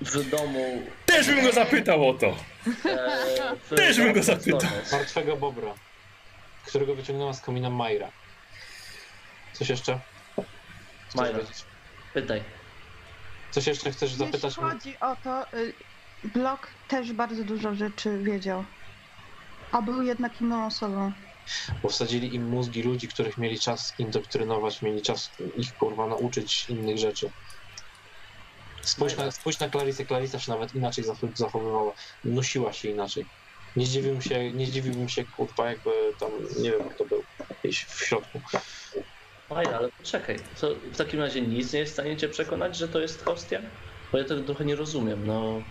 w 0.00 0.30
domu... 0.30 0.82
Też 1.06 1.26
bym 1.26 1.44
go 1.44 1.52
zapytał 1.52 2.08
o 2.08 2.14
to. 2.14 2.26
E, 2.26 3.56
w 3.70 3.76
Też 3.76 3.96
bym 3.96 4.12
go 4.12 4.22
zapytał. 4.22 4.70
Martwego 4.92 5.36
bobra, 5.36 5.74
którego 6.66 6.94
wyciągnęła 6.94 7.32
z 7.32 7.40
komina 7.40 7.70
Majra. 7.70 8.10
Coś 9.52 9.68
jeszcze? 9.68 10.00
Majra. 11.14 11.38
wiedzieć? 11.38 11.56
Pytaj. 12.14 12.42
Coś 13.54 13.66
jeszcze 13.66 13.90
chcesz 13.90 14.14
zapytać 14.14 14.44
Jeśli 14.44 14.62
chodzi 14.62 15.00
o 15.00 15.16
to, 15.16 15.58
y, 15.58 15.74
Blok 16.24 16.74
też 16.86 17.12
bardzo 17.12 17.44
dużo 17.44 17.74
rzeczy 17.74 18.22
wiedział. 18.22 18.64
A 19.70 19.82
był 19.82 20.02
jednak 20.02 20.40
inną 20.40 20.66
osobą. 20.66 21.12
Bo 21.82 21.88
wsadzili 21.88 22.34
im 22.34 22.48
mózgi 22.48 22.82
ludzi, 22.82 23.08
których 23.08 23.38
mieli 23.38 23.60
czas 23.60 23.94
indoktrynować, 23.98 24.82
mieli 24.82 25.02
czas 25.02 25.36
ich 25.56 25.72
kurwa 25.74 26.06
nauczyć 26.06 26.68
innych 26.68 26.98
rzeczy. 26.98 27.30
Spójrz 28.82 29.16
na, 29.16 29.30
spójrz 29.30 29.58
na 29.60 29.70
Clarisę, 29.70 30.06
Clarisa 30.06 30.38
się 30.38 30.52
nawet 30.52 30.74
inaczej 30.74 31.04
zach- 31.04 31.30
zachowywała, 31.34 31.92
nosiła 32.24 32.72
się 32.72 32.88
inaczej. 32.88 33.26
Nie 33.76 33.86
zdziwiłbym 33.86 34.20
się, 34.20 34.52
nie 34.52 34.66
zdziwiłbym 34.66 35.08
się 35.08 35.24
kurwa 35.24 35.70
jakby 35.70 35.90
tam, 36.18 36.30
nie 36.60 36.70
wiem 36.70 36.88
kto 36.88 37.06
był, 37.06 37.26
gdzieś 37.64 37.84
w 37.84 38.06
środku. 38.06 38.42
Majra, 39.50 39.76
ale 39.78 39.88
poczekaj. 39.96 40.36
W 40.92 40.96
takim 40.96 41.20
razie 41.20 41.42
nic 41.42 41.72
nie 41.72 41.78
jest 41.78 41.92
w 41.92 41.94
stanie 41.94 42.16
cię 42.16 42.28
przekonać, 42.28 42.76
że 42.76 42.88
to 42.88 43.00
jest 43.00 43.24
Kostia? 43.24 43.62
Bo 44.12 44.18
ja 44.18 44.24
tego 44.24 44.42
trochę 44.42 44.64
nie 44.64 44.76
rozumiem, 44.76 45.24
no... 45.24 45.64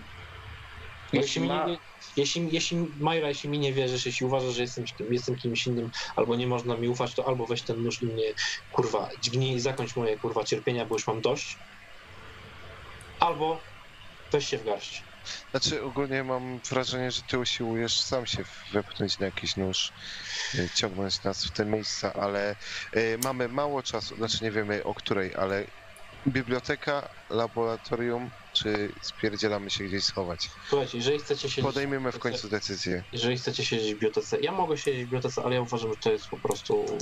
Jeśli 1.13 1.41
mi, 1.41 1.47
ma- 1.47 1.65
nie, 1.65 1.77
jeśli, 2.17 2.49
jeśli, 2.51 2.77
Majra, 2.99 3.27
jeśli 3.27 3.49
mi 3.49 3.59
nie 3.59 3.73
wierzysz, 3.73 4.05
jeśli 4.05 4.25
uważasz, 4.25 4.55
że 4.55 4.61
jestem, 4.61 4.83
jestem 5.11 5.35
kimś 5.35 5.67
innym, 5.67 5.89
albo 6.15 6.35
nie 6.35 6.47
można 6.47 6.77
mi 6.77 6.87
ufać, 6.89 7.15
to 7.15 7.27
albo 7.27 7.45
weź 7.45 7.65
ten 7.65 7.81
nóż 7.81 8.01
i 8.01 8.05
mnie, 8.07 8.33
kurwa, 8.69 9.09
dźgnij 9.19 9.55
i 9.55 9.59
zakończ 9.59 9.95
moje, 9.95 10.17
kurwa, 10.17 10.43
cierpienia, 10.43 10.85
bo 10.85 10.95
już 10.95 11.07
mam 11.07 11.21
dość. 11.21 11.59
Albo 13.19 13.61
weź 14.31 14.47
się 14.47 14.57
w 14.57 14.63
garść. 14.63 15.12
Znaczy 15.51 15.83
ogólnie 15.83 16.23
mam 16.23 16.59
wrażenie, 16.69 17.11
że 17.11 17.21
ty 17.21 17.39
usiłujesz 17.39 18.01
sam 18.01 18.25
się 18.25 18.43
wepchnąć 18.71 19.19
na 19.19 19.25
jakiś 19.25 19.55
nóż, 19.55 19.91
y, 20.55 20.69
ciągnąć 20.75 21.23
nas 21.23 21.45
w 21.45 21.51
te 21.51 21.65
miejsca, 21.65 22.13
ale 22.13 22.55
y, 22.95 23.17
mamy 23.23 23.47
mało 23.47 23.83
czasu, 23.83 24.15
znaczy 24.15 24.43
nie 24.43 24.51
wiemy 24.51 24.83
o 24.83 24.93
której, 24.93 25.35
ale 25.35 25.65
Biblioteka, 26.27 27.09
laboratorium, 27.29 28.29
czy 28.53 28.93
spierdzielamy 29.01 29.69
się 29.69 29.83
gdzieś 29.83 30.03
schować? 30.03 30.49
Słuchajcie, 30.69 30.97
jeżeli 30.97 31.19
chcecie 31.19 31.49
siedzieć... 31.49 31.65
Podejmiemy 31.65 32.11
w 32.11 32.19
końcu 32.19 32.49
decyzję. 32.49 33.03
Jeżeli 33.11 33.37
chcecie 33.37 33.65
siedzieć 33.65 33.89
w 33.89 33.93
bibliotece, 33.93 34.39
ja 34.41 34.51
mogę 34.51 34.77
siedzieć 34.77 35.01
w 35.01 35.03
bibliotece, 35.03 35.43
ale 35.43 35.55
ja 35.55 35.61
uważam, 35.61 35.91
że 35.91 35.97
to 35.97 36.11
jest 36.11 36.27
po 36.27 36.37
prostu. 36.37 36.97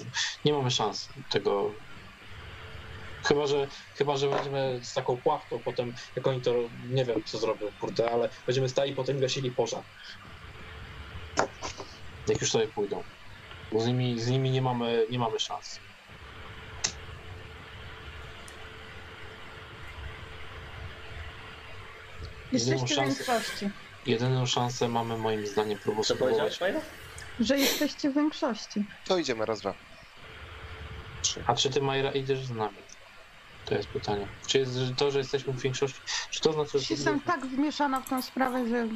Nie 0.46 0.54
mamy 0.54 0.72
szans 0.72 1.10
tego. 1.30 1.76
Chyba, 3.24 3.48
że 3.48 3.68
chyba, 3.96 4.18
że 4.18 4.30
będziemy 4.30 4.80
z 4.84 4.94
taką 4.94 5.18
płachtą 5.18 5.60
potem, 5.60 5.94
jak 6.16 6.28
oni 6.28 6.42
to 6.42 6.54
nie 6.90 7.06
wiem 7.06 7.24
co 7.26 7.38
zrobią, 7.38 7.68
kurde, 7.82 8.12
ale 8.12 8.30
będziemy 8.46 8.70
stali 8.70 8.96
potem 8.96 9.20
gasili 9.20 9.52
pożar. 9.52 9.84
Jak 12.28 12.42
już 12.42 12.52
sobie 12.52 12.68
pójdą. 12.68 13.04
Bo 13.72 13.80
z 13.82 13.88
nimi, 13.88 14.20
z 14.20 14.28
nimi 14.28 14.52
nie 14.52 14.62
mamy 14.62 15.06
nie 15.10 15.20
mamy 15.20 15.40
szans. 15.40 15.80
Jesteście 22.52 22.86
w 22.86 22.90
szansę. 22.90 23.24
większości. 23.24 23.70
Jedyną 24.06 24.46
szansę 24.46 24.88
mamy 24.90 25.18
moim 25.18 25.48
zdaniem 25.48 25.78
Co 25.78 25.84
próbować. 25.84 26.18
powiedziałeś? 26.20 26.60
Że 27.40 27.60
jesteście 27.60 28.10
w 28.10 28.14
większości. 28.16 28.86
To 29.08 29.18
idziemy 29.18 29.46
raz, 29.46 29.60
dwa. 29.62 29.74
A 31.48 31.56
czy 31.56 31.70
ty 31.70 31.82
Majra 31.82 32.12
idziesz 32.12 32.46
z 32.46 32.52
nami? 32.52 32.78
To 33.72 33.76
jest 33.78 33.90
pytanie. 33.90 34.28
Czy 34.48 34.60
jest 34.60 34.76
że 34.76 34.96
to, 34.96 35.12
że 35.12 35.18
jesteśmy 35.20 35.54
w 35.54 35.62
większości, 35.62 36.02
czy 36.30 36.42
to 36.42 36.54
znaczy, 36.54 36.80
że... 36.80 36.86
Jestem 36.90 37.22
tak 37.22 37.46
wmieszana 37.46 38.02
w 38.02 38.10
tą 38.10 38.22
sprawę, 38.22 38.70
że 38.70 38.88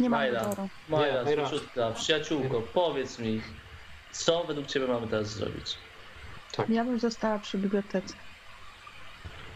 nie 0.00 0.10
mam 0.10 0.20
Majra. 0.20 0.44
wyboru. 0.44 0.68
Maja, 0.88 1.24
Majra. 1.24 1.48
króciutka, 1.48 1.90
przyjaciółko, 1.90 2.62
powiedz 2.62 3.18
mi, 3.18 3.42
co 4.12 4.44
według 4.44 4.66
ciebie 4.66 4.86
mamy 4.86 5.08
teraz 5.08 5.28
zrobić? 5.28 5.78
Ja 6.68 6.84
bym 6.84 7.00
została 7.00 7.38
przy 7.38 7.58
bibliotece. 7.58 8.14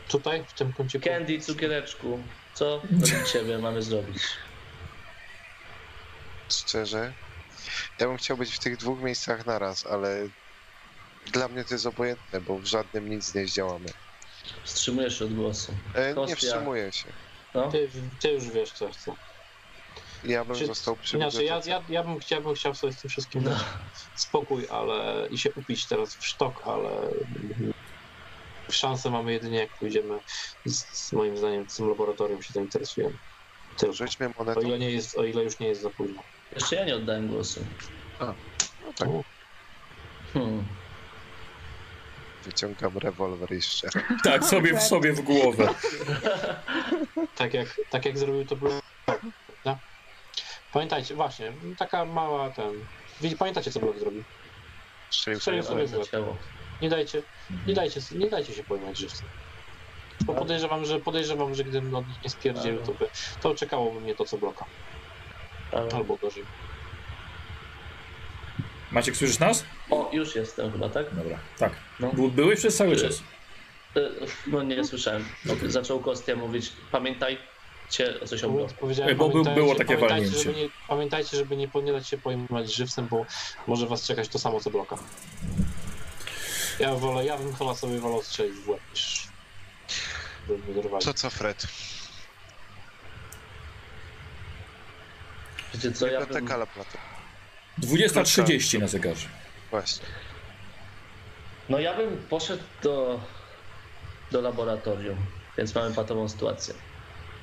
Tutaj, 0.09 0.45
w 0.49 0.53
tym 0.53 0.73
kąciku? 0.73 1.09
Candy, 1.09 1.41
cukiereczku, 1.41 2.23
co 2.55 2.81
według 2.85 3.29
ciebie 3.29 3.59
mamy 3.59 3.83
zrobić? 3.83 4.23
Szczerze, 6.49 7.13
ja 7.99 8.07
bym 8.07 8.17
chciał 8.17 8.37
być 8.37 8.55
w 8.55 8.59
tych 8.59 8.77
dwóch 8.77 9.01
miejscach 9.01 9.47
naraz, 9.47 9.87
ale 9.87 10.29
dla 11.33 11.49
mnie 11.49 11.65
to 11.65 11.75
jest 11.75 11.87
obojętne, 11.87 12.41
bo 12.41 12.59
w 12.59 12.65
żadnym 12.65 13.11
nic 13.11 13.35
nie 13.35 13.47
zdziałamy. 13.47 13.89
Wstrzymujesz 14.65 15.19
się 15.19 15.25
od 15.25 15.35
głosu. 15.35 15.73
E, 15.95 16.15
nie 16.27 16.37
wstrzymuję 16.37 16.93
się. 16.93 17.13
No? 17.55 17.71
Ty, 17.73 17.89
ty 18.21 18.31
już 18.31 18.51
wiesz, 18.51 18.73
co 18.73 18.89
chcę. 18.93 19.13
Ja 20.25 20.45
bym 20.45 20.57
Czy- 20.57 20.67
został 20.67 20.97
przy 20.97 21.17
Inaczej, 21.17 21.47
ja, 21.47 21.61
ja, 21.67 21.85
ja, 21.89 22.05
bym 22.05 22.19
chciał, 22.19 22.43
bym 22.43 22.55
chciał 22.55 22.75
sobie 22.75 22.93
z 22.93 23.01
tym 23.01 23.09
wszystkim 23.11 23.43
No. 23.45 23.51
dać 23.51 23.61
spokój, 24.15 24.67
ale 24.71 25.27
i 25.31 25.39
się 25.39 25.51
upić 25.55 25.89
teraz 25.89 26.17
w 26.17 26.27
sztok, 26.27 26.63
ale 26.67 27.11
szansę 28.71 29.11
mamy 29.11 29.33
jedynie 29.33 29.59
jak 29.59 29.71
pójdziemy 29.79 30.19
z, 30.65 30.85
z 31.09 31.13
moim 31.13 31.37
zdaniem 31.37 31.71
z 31.71 31.77
tym 31.77 31.89
laboratorium 31.89 32.43
się 32.43 32.53
zainteresujemy. 32.53 33.15
Tylko. 33.77 33.95
Rzućmy 33.95 34.27
O 34.27 34.33
monetą. 34.39 34.61
ile, 34.61 34.79
nie 34.79 34.91
jest, 34.91 35.19
o 35.19 35.25
ile 35.25 35.43
już 35.45 35.59
nie 35.59 35.69
jest 35.69 35.83
za 35.83 35.91
późno. 35.91 36.23
Jeszcze 36.55 36.77
ja 36.77 36.85
nie 36.85 36.97
oddałem 36.97 37.29
głosu. 37.29 37.65
No 38.21 38.35
tak, 38.97 39.09
Hmm. 40.33 40.65
Wyciągam 42.45 42.99
rewolwer 42.99 43.53
i 43.53 43.63
szczerze. 43.63 44.03
Tak, 44.25 44.45
sobie 44.45 44.75
w 44.75 44.83
sobie 44.83 45.13
w 45.13 45.21
głowę. 45.21 45.69
Tak 47.37 47.55
jak, 47.55 47.81
tak 47.91 48.05
jak 48.05 48.19
zrobił 48.19 48.45
to 48.45 48.57
Blue. 48.57 48.81
No. 49.65 49.79
Pamiętajcie, 50.73 51.15
właśnie, 51.15 51.53
taka 51.79 52.05
mała 52.05 52.51
ten. 52.51 52.87
Pamiętacie, 53.39 53.71
co 53.71 53.81
Blok 53.81 53.99
zrobił? 53.99 54.25
Strzelił 55.11 55.41
sobie 55.41 55.89
sobie 55.89 56.05
w 56.05 56.11
ciało. 56.11 56.37
Nie 56.83 56.89
dajcie, 56.89 57.23
nie 57.67 57.75
dajcie, 57.75 58.01
nie 58.13 58.31
dajcie 58.31 58.53
się 58.53 58.65
pojmać 58.65 58.99
żywcem. 58.99 59.29
Bo 60.25 60.35
podejrzewam, 60.35 60.85
że 60.85 61.01
podejrzewam, 61.01 61.55
że 61.55 61.65
gdybym 61.65 61.95
od 61.95 62.09
nich 62.09 62.25
nie 62.25 62.31
spierdził, 62.31 62.79
to 62.79 62.93
by 62.93 63.09
to 63.41 63.55
czekałoby 63.55 64.01
mnie 64.01 64.15
to 64.15 64.25
co 64.25 64.39
bloka. 64.39 64.65
Albo 65.95 66.17
gorzej. 66.17 66.45
Maciek, 68.93 69.17
słyszysz 69.17 69.39
nas? 69.39 69.65
O, 69.91 70.11
już 70.13 70.35
jestem 70.37 70.73
chyba, 70.73 70.89
tak? 70.89 71.15
Dobra, 71.15 71.39
tak. 71.59 71.73
No. 72.01 72.13
Był- 72.13 72.31
Byłeś 72.31 72.59
przez 72.59 72.77
cały 72.77 72.97
czas. 72.97 73.23
E, 73.97 74.01
No 74.47 74.63
nie 74.63 74.85
słyszałem. 74.85 75.25
Zaczął 75.67 76.01
Kostia 76.01 76.37
mówić, 76.37 76.73
pamiętajcie 76.93 77.41
coś 78.27 78.45
o 78.45 78.49
Mówiąc, 78.49 78.71
bloku. 78.73 78.81
powiedziałem, 78.81 79.17
Bo 79.17 79.29
był- 79.29 79.45
było 79.45 79.75
takie 79.75 79.85
pamiętajcie, 79.97 80.15
walnięcie. 80.15 80.39
żeby 80.39 80.59
nie, 80.61 80.69
pamiętajcie, 80.89 81.37
żeby 81.37 81.57
nie, 81.57 81.69
nie 81.83 81.93
dać 81.93 82.09
się 82.09 82.19
pojmać 82.19 82.75
żywcem, 82.75 83.07
bo 83.09 83.27
może 83.67 83.87
was 83.87 84.07
czekać 84.07 84.29
to 84.29 84.39
samo 84.39 84.61
co 84.61 84.71
bloka. 84.71 84.97
Ja 86.79 86.95
wolę, 86.95 87.25
ja 87.25 87.39
bym 87.39 87.55
chyba 87.55 87.75
sobie 87.75 87.99
wolał 87.99 88.23
strzelić 88.23 88.55
w 88.57 88.69
łeb 88.69 88.81
niż. 88.95 89.29
To 91.05 91.15
co, 91.15 91.31
Fred? 91.31 91.67
Wiecie 95.75 95.93
co, 95.93 96.07
ja 96.07 96.27
bym... 96.27 96.49
Biblioteka 97.81 98.21
laboratorium. 98.21 98.61
20.30 98.61 98.81
na 98.81 98.89
zegarze. 98.89 99.29
Właśnie. 99.71 100.07
No 101.69 101.79
ja 101.79 101.95
bym 101.97 102.17
poszedł 102.17 102.63
do, 102.83 103.21
do 104.31 104.41
laboratorium, 104.41 105.17
więc 105.59 105.75
mamy 105.75 105.95
patową 105.95 106.29
sytuację. 106.29 106.75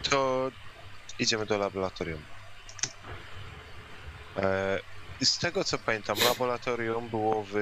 To 0.10 0.52
idziemy 1.20 1.46
do 1.46 1.58
laboratorium. 1.58 2.22
E, 4.38 4.80
z 5.24 5.38
tego 5.38 5.64
co 5.64 5.78
pamiętam, 5.78 6.18
laboratorium 6.26 7.10
było 7.10 7.46
w 7.52 7.56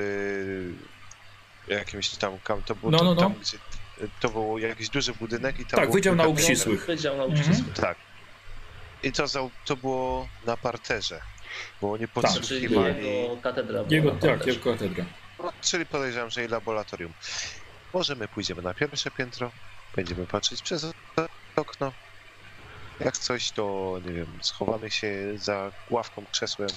jakimś 1.68 2.10
tam 2.10 2.40
kam, 2.40 2.64
to 2.64 2.76
było 2.76 2.92
No, 2.92 2.98
no, 3.04 3.16
no. 3.16 3.22
tam, 3.22 3.34
gdzie 3.34 3.58
to 4.20 4.30
był 4.30 4.58
jakiś 4.58 4.90
duży 4.90 5.14
budynek 5.14 5.60
i 5.60 5.66
tam 5.66 5.80
Tak, 5.80 5.92
Wydział 5.92 6.16
Nauk. 6.16 6.40
Ścisłych. 6.40 6.86
Wydział 6.86 7.18
Nauk 7.18 7.32
Mhm. 7.32 7.54
Ścisłych. 7.54 7.74
Tak. 7.76 7.98
I 9.04 9.12
to, 9.12 9.28
za, 9.28 9.40
to 9.66 9.76
było 9.76 10.28
na 10.46 10.58
parterze, 10.58 11.22
bo 11.82 11.92
oni 11.92 12.08
Tak. 12.08 12.24
Czyli 12.24 12.34
podsłuchiwali, 12.40 13.06
jego 13.22 13.38
katedra 13.38 13.84
Jego, 13.90 14.12
tak, 14.12 14.46
jego 14.48 14.72
katedra. 14.74 15.06
no, 15.44 15.54
czyli 15.62 15.86
podejrzewam, 15.86 16.30
że 16.30 16.46
i 16.46 16.48
laboratorium. 16.48 17.14
Może 17.94 18.16
my 18.16 18.28
pójdziemy 18.28 18.62
na 18.62 18.74
pierwsze 18.74 19.12
piętro, 19.12 19.52
będziemy 19.96 20.28
patrzeć 20.28 20.62
przez 20.62 20.92
okno. 21.56 21.92
Jak 23.00 23.18
coś, 23.18 23.52
to 23.52 23.96
nie 24.06 24.14
wiem, 24.14 24.28
schowamy 24.42 24.92
się 24.92 25.12
za 25.36 25.72
ławką, 25.90 26.24
krzesłem. 26.32 26.70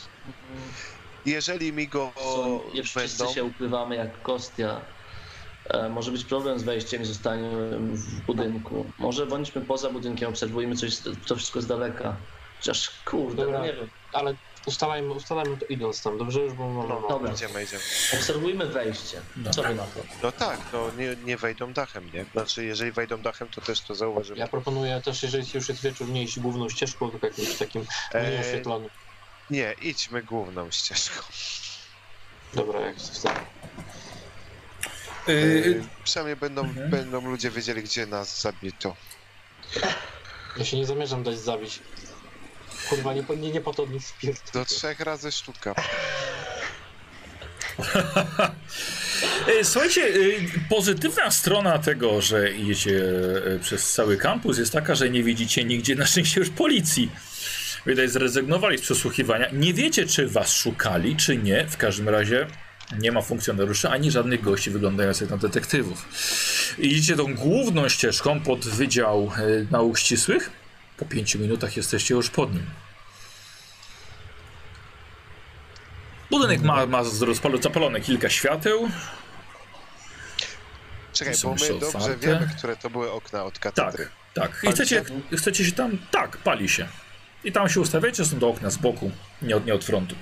Jeżeli 1.26 1.73
mi 1.73 1.89
go 1.89 2.12
Są, 2.16 2.60
już 2.74 2.90
wszyscy 2.90 3.18
będą... 3.18 3.34
się 3.34 3.44
ukrywamy 3.44 3.97
jak 3.97 4.23
Kostia. 4.23 4.81
E, 5.70 5.89
może 5.89 6.10
być 6.12 6.24
problem 6.24 6.58
z 6.58 6.62
wejściem 6.62 7.02
i 7.02 7.05
zostaniem 7.05 7.97
w 7.97 8.20
budynku. 8.20 8.86
Może 8.98 9.26
bądźmy 9.26 9.60
poza 9.62 9.90
budynkiem, 9.90 10.28
obserwujmy 10.28 10.76
coś, 10.76 10.97
to 11.26 11.36
wszystko 11.36 11.60
z 11.62 11.66
daleka. 11.66 12.16
Chociaż 12.58 12.90
kurde, 13.05 13.42
Dobra. 13.44 13.58
no 13.58 13.65
nie 13.66 13.73
wiem. 13.73 13.89
Ale 14.12 14.34
ustalajmy, 14.69 15.13
ustalajmy 15.13 15.57
to 15.57 15.67
idąc 15.67 16.03
tam, 16.03 16.19
dobrze? 16.19 16.41
Już 16.41 16.53
bo 16.53 16.69
mamy 16.69 16.89
No, 16.89 17.09
dobra. 17.09 17.33
Idziemy, 17.33 17.65
idziemy. 17.65 17.83
Obserwujmy 18.15 18.67
wejście. 18.67 19.21
Co 19.51 19.63
wy 19.63 19.75
na 19.75 19.83
to? 19.85 20.01
No 20.23 20.33
tak, 20.33 20.61
no 20.73 20.91
nie, 20.99 21.17
nie 21.25 21.37
wejdą 21.37 21.73
dachem, 21.73 22.11
nie? 22.15 22.25
Znaczy, 22.33 22.65
jeżeli 22.65 22.93
wejdą 22.93 23.19
dachem, 23.23 23.49
to 23.49 23.61
też 23.61 23.81
to 23.81 23.95
zauważymy. 23.95 24.39
Ja 24.39 24.49
proponuję 24.49 25.01
też, 25.05 25.23
jeżeli 25.23 25.47
już 25.55 25.69
jest 25.69 25.83
wieczór, 25.83 26.09
nie 26.09 26.23
iść 26.23 26.41
główną 26.41 26.69
ścieżką, 26.69 27.11
tylko 27.11 27.27
jakimś 27.27 27.55
takim 27.57 27.87
mniej 28.15 28.27
Eee, 28.35 28.41
oświetlonym. 28.41 28.91
nie, 29.51 29.75
idźmy 29.83 30.23
główną 30.23 30.71
ścieżką. 30.71 31.21
Dobra, 32.55 32.81
jak 32.81 32.97
chcę. 32.97 33.29
Yy, 35.29 35.81
E, 35.81 36.05
przynajmniej 36.05 36.37
będą, 36.37 36.63
Mhm. 36.65 36.91
będą 36.91 37.31
ludzie 37.31 37.51
wiedzieli, 37.51 37.83
gdzie 37.83 38.07
nas 38.07 38.41
zabito. 38.41 38.97
Ja 40.57 40.65
się 40.65 40.77
nie 40.77 40.87
zamierzam 40.87 41.23
dać 41.23 41.39
zabić. 41.39 41.79
Kurwa, 42.89 43.15
nie, 43.15 43.25
nie, 43.36 43.50
nie 43.50 43.60
po 43.60 43.75
to 43.75 43.86
nic 43.86 44.07
spierd. 44.07 44.52
Do 44.52 44.65
trzech 44.65 45.00
razy 45.00 45.33
sztuka. 45.33 45.75
E, 49.60 49.65
Słuchajcie, 49.65 50.02
e, 50.02 50.15
pozytywna 50.68 51.31
strona 51.31 51.78
tego, 51.78 52.20
że 52.20 52.52
idziecie 52.52 53.02
e, 53.55 53.58
przez 53.58 53.92
cały 53.92 54.17
kampus 54.17 54.58
jest 54.58 54.73
taka, 54.73 54.94
że 54.94 55.10
nie 55.10 55.23
widzicie 55.23 55.65
nigdzie 55.65 55.94
na 55.94 56.07
szczęście 56.07 56.41
już 56.41 56.50
policji. 56.50 57.10
Widać, 57.86 58.10
zrezygnowali 58.10 58.78
z 58.78 58.81
przesłuchiwania. 58.81 59.49
Nie 59.52 59.75
wiecie, 59.75 60.07
czy 60.07 60.28
was 60.28 60.52
szukali, 60.52 61.17
czy 61.17 61.36
nie. 61.36 61.67
W 61.67 61.76
każdym 61.76 62.08
razie 62.08 62.47
nie 62.99 63.12
ma 63.12 63.23
funkcjonariuszy 63.23 63.89
ani 63.89 64.10
żadnych 64.10 64.41
gości 64.41 64.70
wyglądających 64.70 65.31
na 65.31 65.36
detektywów. 65.36 66.08
Idziecie 66.78 67.17
tą 67.17 67.34
główną 67.34 67.89
ścieżką 67.89 68.41
pod 68.41 68.60
Wydział 68.60 69.31
Nauk 69.70 69.99
Ścisłych. 69.99 70.50
Po 70.99 71.05
pięciu 71.05 71.39
minutach 71.39 71.77
jesteście 71.77 72.15
już 72.15 72.31
pod 72.31 72.55
nim. 72.55 72.67
Budynek 76.31 76.62
ma, 76.62 76.86
ma 76.86 77.05
zapalone 77.60 78.01
kilka 78.01 78.31
świateł. 78.31 78.89
Czekaj, 81.12 81.35
bo 81.43 81.55
my 81.55 81.68
dobrze 81.68 81.86
otwarte. 81.86 82.17
wiemy, 82.17 82.51
które 82.59 82.77
to 82.77 82.91
były 82.91 83.12
okna 83.12 83.44
od 83.44 83.59
katedry. 83.59 84.09
Tak, 84.35 84.51
tak. 84.51 84.65
I 84.65 84.73
chcecie, 84.73 85.05
się? 85.31 85.36
chcecie 85.36 85.65
się 85.65 85.73
tam. 85.73 85.99
Tak, 86.10 86.36
pali 86.36 86.68
się. 86.68 86.89
I 87.44 87.52
tam 87.52 87.68
się 87.68 87.81
ustawiacie, 87.81 88.25
są 88.25 88.39
do 88.39 88.49
okna 88.49 88.70
z 88.70 88.77
boku, 88.77 89.10
nie 89.43 89.57
od, 89.57 89.67
nie 89.67 89.75
od 89.75 89.85
frontu. 89.85 90.15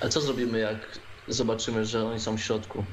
A 0.00 0.08
co 0.08 0.20
zrobimy, 0.20 0.58
jak 0.58 0.98
zobaczymy, 1.28 1.86
że 1.86 2.06
oni 2.06 2.20
są 2.20 2.36
w 2.36 2.40
środku? 2.40 2.84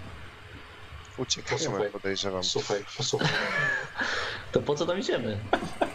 Uciekniemy, 1.22 1.60
Posłuchaj. 1.64 1.90
podejrzewam. 1.90 2.44
Słuchaj, 2.44 2.86
posłuchaj, 2.98 3.30
To 4.52 4.62
po 4.62 4.76
co 4.76 4.86
tam 4.86 5.00
idziemy? 5.00 5.38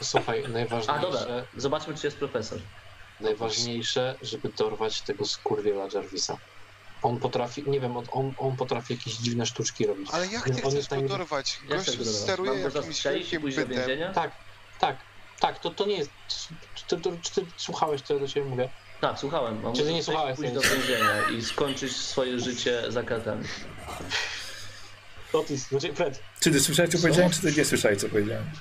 słuchaj, 0.01 0.39
A 0.39 0.43
dobra, 0.43 0.53
najważniejsze, 0.53 1.45
zobaczmy, 1.57 1.95
czy 1.95 2.07
jest 2.07 2.17
profesor. 2.19 2.59
najważniejsze, 3.21 4.15
żeby 4.23 4.49
dorwać 4.49 5.01
tego 5.01 5.27
skurwiela 5.27 5.89
Jarvisa. 5.95 6.37
On 7.03 7.19
potrafi, 7.19 7.65
nie 7.67 7.81
wiem, 7.81 7.97
on, 7.97 8.05
on, 8.13 8.35
on 8.39 8.57
potrafi 8.57 8.95
jakieś 8.95 9.15
dziwne 9.15 9.47
sztuczki 9.47 9.87
robić. 9.87 10.09
Ale 10.13 10.27
jak 10.27 10.47
On 10.49 10.55
ty 10.55 10.63
jest 10.67 10.87
chcesz 10.87 11.03
go 11.03 11.09
dorwać? 11.09 11.59
Gość 11.69 11.87
dorwać? 11.97 12.07
steruje 12.15 12.51
Mam 12.51 12.59
jakimś 12.63 13.05
wielkim 13.05 13.43
bytem. 13.43 14.15
Tak, 14.15 14.31
tak, 14.81 14.97
tak, 15.41 15.59
to, 15.59 15.71
to 15.71 15.87
nie 15.87 15.97
jest. 15.97 16.11
Ty, 16.89 16.97
ty, 17.01 17.19
czy 17.23 17.31
ty 17.31 17.47
słuchałeś, 17.57 18.03
co 18.03 18.15
ja 18.15 18.21
do 18.21 18.29
ciebie 18.29 18.47
mówię? 18.47 18.69
Tak, 19.01 19.19
słuchałem. 19.19 19.63
Czy 19.75 19.83
ty 19.83 19.85
go 19.89 19.95
nie 19.95 20.03
słuchałeś, 20.03 20.37
pójść 20.37 20.53
do 20.53 20.61
więzienia 20.61 21.29
i 21.39 21.43
skończyć 21.43 21.97
swoje 21.97 22.41
życie 22.41 22.83
za 22.93 23.03
kratami. 23.03 23.45
Otis, 25.33 25.69
znaczy 25.69 25.93
Fred. 25.95 26.21
Czy 26.41 26.51
ty 26.51 26.61
słyszałeś, 26.61 26.91
co 26.93 26.99
powiedziałem, 26.99 27.31
czy 27.33 27.41
ty 27.41 27.53
nie 27.53 27.65
słyszałeś, 27.65 27.99
co 28.01 28.09
powiedziałem? 28.09 28.45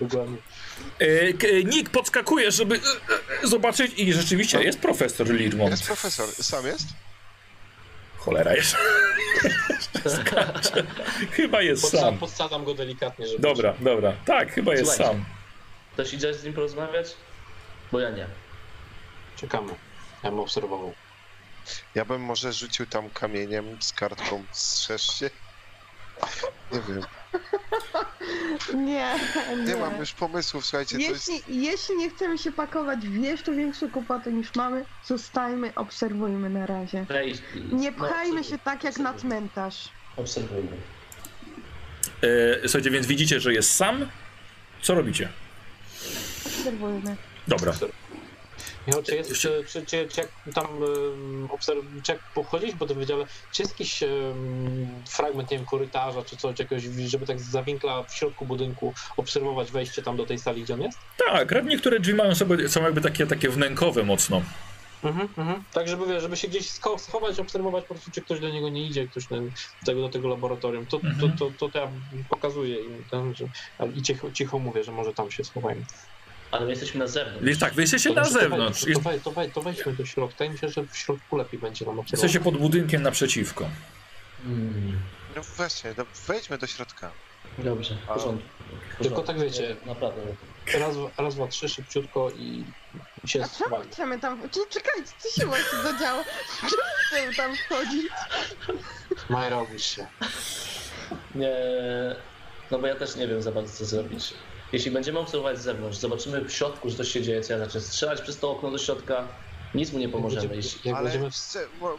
Dokładnie. 0.00 0.36
E, 1.00 1.04
e, 1.48 1.64
Nick 1.64 1.90
podskakuje, 1.90 2.50
żeby 2.50 2.80
e, 3.42 3.46
zobaczyć 3.46 3.92
i 3.96 4.12
rzeczywiście 4.12 4.62
jest 4.62 4.78
profesor 4.78 5.30
Lirmont. 5.30 5.70
Jest 5.70 5.86
profesor. 5.86 6.28
Sam 6.28 6.66
jest? 6.66 6.86
Cholera 8.18 8.54
jest. 8.54 8.76
Chyba 11.32 11.62
jest 11.62 11.84
Podsa- 11.84 12.00
sam. 12.00 12.18
podsadzam 12.18 12.64
go 12.64 12.74
delikatnie, 12.74 13.26
żeby. 13.26 13.42
Dobra, 13.42 13.74
dobra. 13.80 14.12
Tak, 14.26 14.52
chyba 14.52 14.72
jest 14.72 14.84
Słuchajcie. 14.84 15.12
sam. 15.12 15.24
Ktoś 15.92 16.14
idzie 16.14 16.34
z 16.34 16.44
nim 16.44 16.52
porozmawiać? 16.54 17.06
Bo 17.92 18.00
ja 18.00 18.10
nie. 18.10 18.26
Czekamy. 19.36 19.74
Ja 20.24 20.30
bym 20.30 20.40
obserwował. 20.40 20.94
Ja 21.94 22.04
bym 22.04 22.22
może 22.22 22.52
rzucił 22.52 22.86
tam 22.86 23.10
kamieniem 23.10 23.82
z 23.82 23.92
kartką 23.92 24.44
strzeż 24.52 25.18
się. 25.18 25.30
Nie 26.72 26.80
wiem. 26.88 27.02
Nie, 28.74 29.14
nie. 29.56 29.64
Nie 29.64 29.76
mam 29.76 29.96
już 29.96 30.12
pomysłów, 30.12 30.66
słuchajcie, 30.66 30.96
to 30.96 31.02
jest... 31.02 31.28
Jeśli, 31.28 31.62
jeśli 31.62 31.96
nie 31.96 32.10
chcemy 32.10 32.38
się 32.38 32.52
pakować 32.52 33.00
w 33.00 33.14
jeszcze 33.14 33.52
większe 33.52 33.88
kłopoty 33.88 34.32
niż 34.32 34.54
mamy, 34.54 34.84
zostajmy, 35.04 35.72
obserwujmy 35.74 36.50
na 36.50 36.66
razie. 36.66 37.06
Nie 37.72 37.92
pchajmy 37.92 38.44
się 38.44 38.58
tak 38.58 38.84
jak 38.84 38.98
na 38.98 39.14
cmentarz. 39.14 39.88
Obserwujmy. 40.16 40.76
E, 42.22 42.28
słuchajcie, 42.62 42.90
więc 42.90 43.06
widzicie, 43.06 43.40
że 43.40 43.52
jest 43.52 43.74
sam. 43.74 44.08
Co 44.82 44.94
robicie? 44.94 45.28
Obserwujmy. 46.46 47.16
Dobra. 47.48 47.72
Michał, 48.88 49.02
czy 49.02 49.16
jest, 49.16 49.34
czy, 49.34 49.64
czy, 49.72 49.86
czy, 49.86 50.08
czy 50.08 50.20
jak 50.20 50.28
tam 50.54 50.66
obserw, 51.50 51.80
czy 52.04 52.12
jak 52.12 52.20
pochodzić 52.34 52.76
po 52.78 52.86
tym 52.86 52.98
wydziale, 52.98 53.26
czy 53.52 53.62
jest 53.62 53.72
jakiś 53.72 54.00
fragment, 55.08 55.50
nie 55.50 55.56
wiem, 55.56 55.66
korytarza, 55.66 56.22
czy 56.22 56.36
coś, 56.36 56.58
jakiegoś, 56.58 56.82
żeby 56.84 57.26
tak 57.26 57.40
z 57.40 57.50
zawinkla 57.50 58.02
w 58.02 58.14
środku 58.14 58.46
budynku 58.46 58.94
obserwować 59.16 59.70
wejście 59.70 60.02
tam 60.02 60.16
do 60.16 60.26
tej 60.26 60.38
sali, 60.38 60.62
gdzie 60.62 60.74
on 60.74 60.82
jest? 60.82 60.98
Tak, 61.26 61.64
niektóre 61.64 62.00
drzwi 62.00 62.14
mają 62.14 62.34
sobie, 62.34 62.68
są 62.68 62.82
jakby 62.82 63.00
takie, 63.00 63.26
takie 63.26 63.48
wnękowe 63.48 64.02
mocno. 64.02 64.42
Mhm, 65.04 65.28
mhm. 65.38 65.64
Tak, 65.72 65.88
żeby, 65.88 66.20
żeby 66.20 66.36
się 66.36 66.48
gdzieś 66.48 66.70
schować, 66.98 67.40
obserwować 67.40 67.84
po 67.84 67.94
prostu, 67.94 68.10
czy 68.10 68.22
ktoś 68.22 68.40
do 68.40 68.48
niego 68.48 68.68
nie 68.68 68.86
idzie, 68.86 69.08
ktoś 69.08 69.26
do, 69.26 69.36
tego, 69.86 70.00
do 70.00 70.08
tego 70.08 70.28
laboratorium. 70.28 70.86
To, 70.86 70.96
Mhm. 70.96 71.18
to, 71.36 71.50
to, 71.50 71.52
to, 71.58 71.68
to 71.68 71.78
ja 71.78 71.88
pokazuję 72.28 72.80
im 72.80 73.04
ten, 73.10 73.34
że, 73.34 73.44
i 73.94 74.02
cicho, 74.02 74.32
cicho 74.32 74.58
mówię, 74.58 74.84
że 74.84 74.92
może 74.92 75.14
tam 75.14 75.30
się 75.30 75.44
schowajmy. 75.44 75.84
Ale 76.50 76.64
my 76.64 76.70
jesteśmy 76.70 77.00
na 77.00 77.06
zewnątrz. 77.06 77.44
Więc 77.44 77.58
tak, 77.58 77.74
wy 77.74 77.82
jesteście 77.82 78.08
To 78.08 78.14
na 78.14 78.24
zewnątrz. 78.24 78.84
To, 79.24 79.30
to, 79.32 79.42
to 79.54 79.62
wejdźmy 79.62 79.92
do 79.92 80.06
środka 80.06 80.44
i 80.44 80.50
myślę, 80.50 80.68
że 80.68 80.82
w 80.82 80.96
środku 80.96 81.36
lepiej 81.36 81.60
będzie 81.60 81.84
nam 81.84 81.98
obserwować. 81.98 82.12
jesteście 82.12 82.40
pod 82.40 82.56
budynkiem 82.56 83.02
naprzeciwko. 83.02 83.68
Mm, 84.46 84.98
No 85.36 85.42
właśnie, 85.56 85.94
no 85.98 86.04
wejdźmy 86.26 86.58
do 86.58 86.66
środka. 86.66 87.10
dobrze, 87.58 87.94
w 87.94 88.06
porządku. 88.06 88.48
W 88.98 89.02
Tylko 89.02 89.22
tak 89.22 89.40
wiecie. 89.40 89.76
Naprawdę. 89.86 90.22
Raz, 90.74 90.94
raz, 91.18 91.34
dwa, 91.34 91.48
trzy, 91.48 91.68
szybciutko 91.68 92.30
i 92.30 92.64
się 93.24 93.44
A 93.44 93.48
czemu 93.48 93.76
chcemy 93.90 94.18
tam... 94.20 94.42
Czekajcie, 94.70 95.12
co 95.18 95.40
się 95.40 95.46
właśnie 95.46 95.78
zadziało? 95.82 96.24
Czemu 96.60 96.82
chcemy 97.08 97.34
tam 97.34 97.56
wchodzić? 97.56 98.06
Majra, 99.28 99.56
obudź 99.58 99.84
się. 99.84 100.06
Nie, 101.34 101.50
no 102.70 102.78
bo 102.78 102.86
ja 102.86 102.94
też 102.96 103.16
nie 103.16 103.28
wiem 103.28 103.42
za 103.42 103.52
bardzo 103.52 103.72
co 103.72 103.84
zrobić. 103.84 104.34
Jeśli 104.72 104.90
będziemy 104.90 105.18
obserwować 105.18 105.58
z 105.58 105.62
zewnątrz, 105.62 105.98
zobaczymy 105.98 106.44
w 106.44 106.52
środku, 106.52 106.90
że 106.90 106.96
coś 106.96 107.08
się 107.08 107.22
dzieje, 107.22 107.40
co 107.40 107.52
ja 107.52 107.58
zacznę 107.58 107.80
strzelać 107.80 108.20
przez 108.20 108.38
to 108.38 108.50
okno 108.50 108.70
do 108.70 108.78
środka, 108.78 109.28
nic 109.74 109.92
mu 109.92 109.98
nie 109.98 110.08
pomożemy. 110.08 110.56
Jeśli... 110.56 110.80
Jak 110.84 110.96
Ale 110.96 111.04
będziemy... 111.04 111.30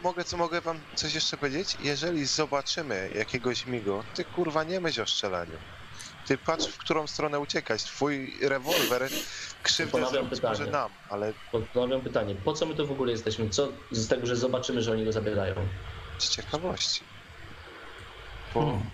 mogę, 0.02 0.24
co, 0.24 0.36
mogę 0.36 0.60
wam 0.60 0.80
coś 0.94 1.14
jeszcze 1.14 1.36
powiedzieć? 1.36 1.76
Jeżeli 1.82 2.26
zobaczymy 2.26 3.10
jakiegoś 3.14 3.66
migo, 3.66 4.04
ty 4.14 4.24
kurwa 4.24 4.64
nie 4.64 4.80
myśl 4.80 5.02
o 5.02 5.06
strzelaniu. 5.06 5.58
Ty 6.26 6.38
patrz, 6.38 6.66
w 6.66 6.78
którą 6.78 7.06
stronę 7.06 7.40
uciekać. 7.40 7.84
Twój 7.84 8.38
rewolwer 8.42 9.08
krzywdę 9.62 9.92
Ponawiam 9.92 10.12
zrobić 10.12 10.42
może 10.42 10.52
pytanie. 10.52 10.70
nam, 10.70 10.90
ale 11.08 11.32
Ponawiam 11.74 12.00
pytanie, 12.00 12.34
po 12.44 12.52
co 12.52 12.66
my 12.66 12.74
tu 12.74 12.86
w 12.86 12.90
ogóle 12.92 13.12
jesteśmy? 13.12 13.50
Co 13.50 13.72
z 13.90 14.08
tego, 14.08 14.26
że 14.26 14.36
zobaczymy, 14.36 14.82
że 14.82 14.92
oni 14.92 15.04
go 15.04 15.12
zabierają? 15.12 15.54
z 16.18 16.28
ciekawości. 16.28 17.02
Bo... 18.54 18.60
Hmm. 18.60 18.90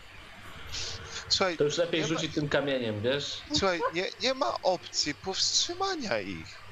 Słuchaj, 1.29 1.57
To 1.57 1.65
już 1.65 1.79
lepiej 1.79 2.01
nie 2.03 2.07
ma- 2.09 2.15
rzucić 2.15 2.35
tym 2.35 2.49
kamieniem, 2.49 3.03
wiesz? 3.03 3.43
Słuchaj, 3.49 3.81
nie, 3.95 4.11
nie 4.21 4.35
ma 4.35 4.61
opcji 4.63 5.15
powstrzymania 5.15 6.21
ich. 6.21 6.63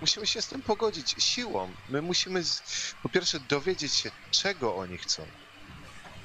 Musimy 0.00 0.26
się 0.26 0.42
z 0.42 0.48
tym 0.48 0.62
pogodzić 0.62 1.10
siłą. 1.24 1.74
My 1.88 2.02
musimy 2.02 2.42
z, 2.44 2.62
po 3.02 3.08
pierwsze 3.08 3.40
dowiedzieć 3.40 3.94
się, 3.94 4.10
czego 4.30 4.76
oni 4.76 4.98
chcą. 4.98 5.32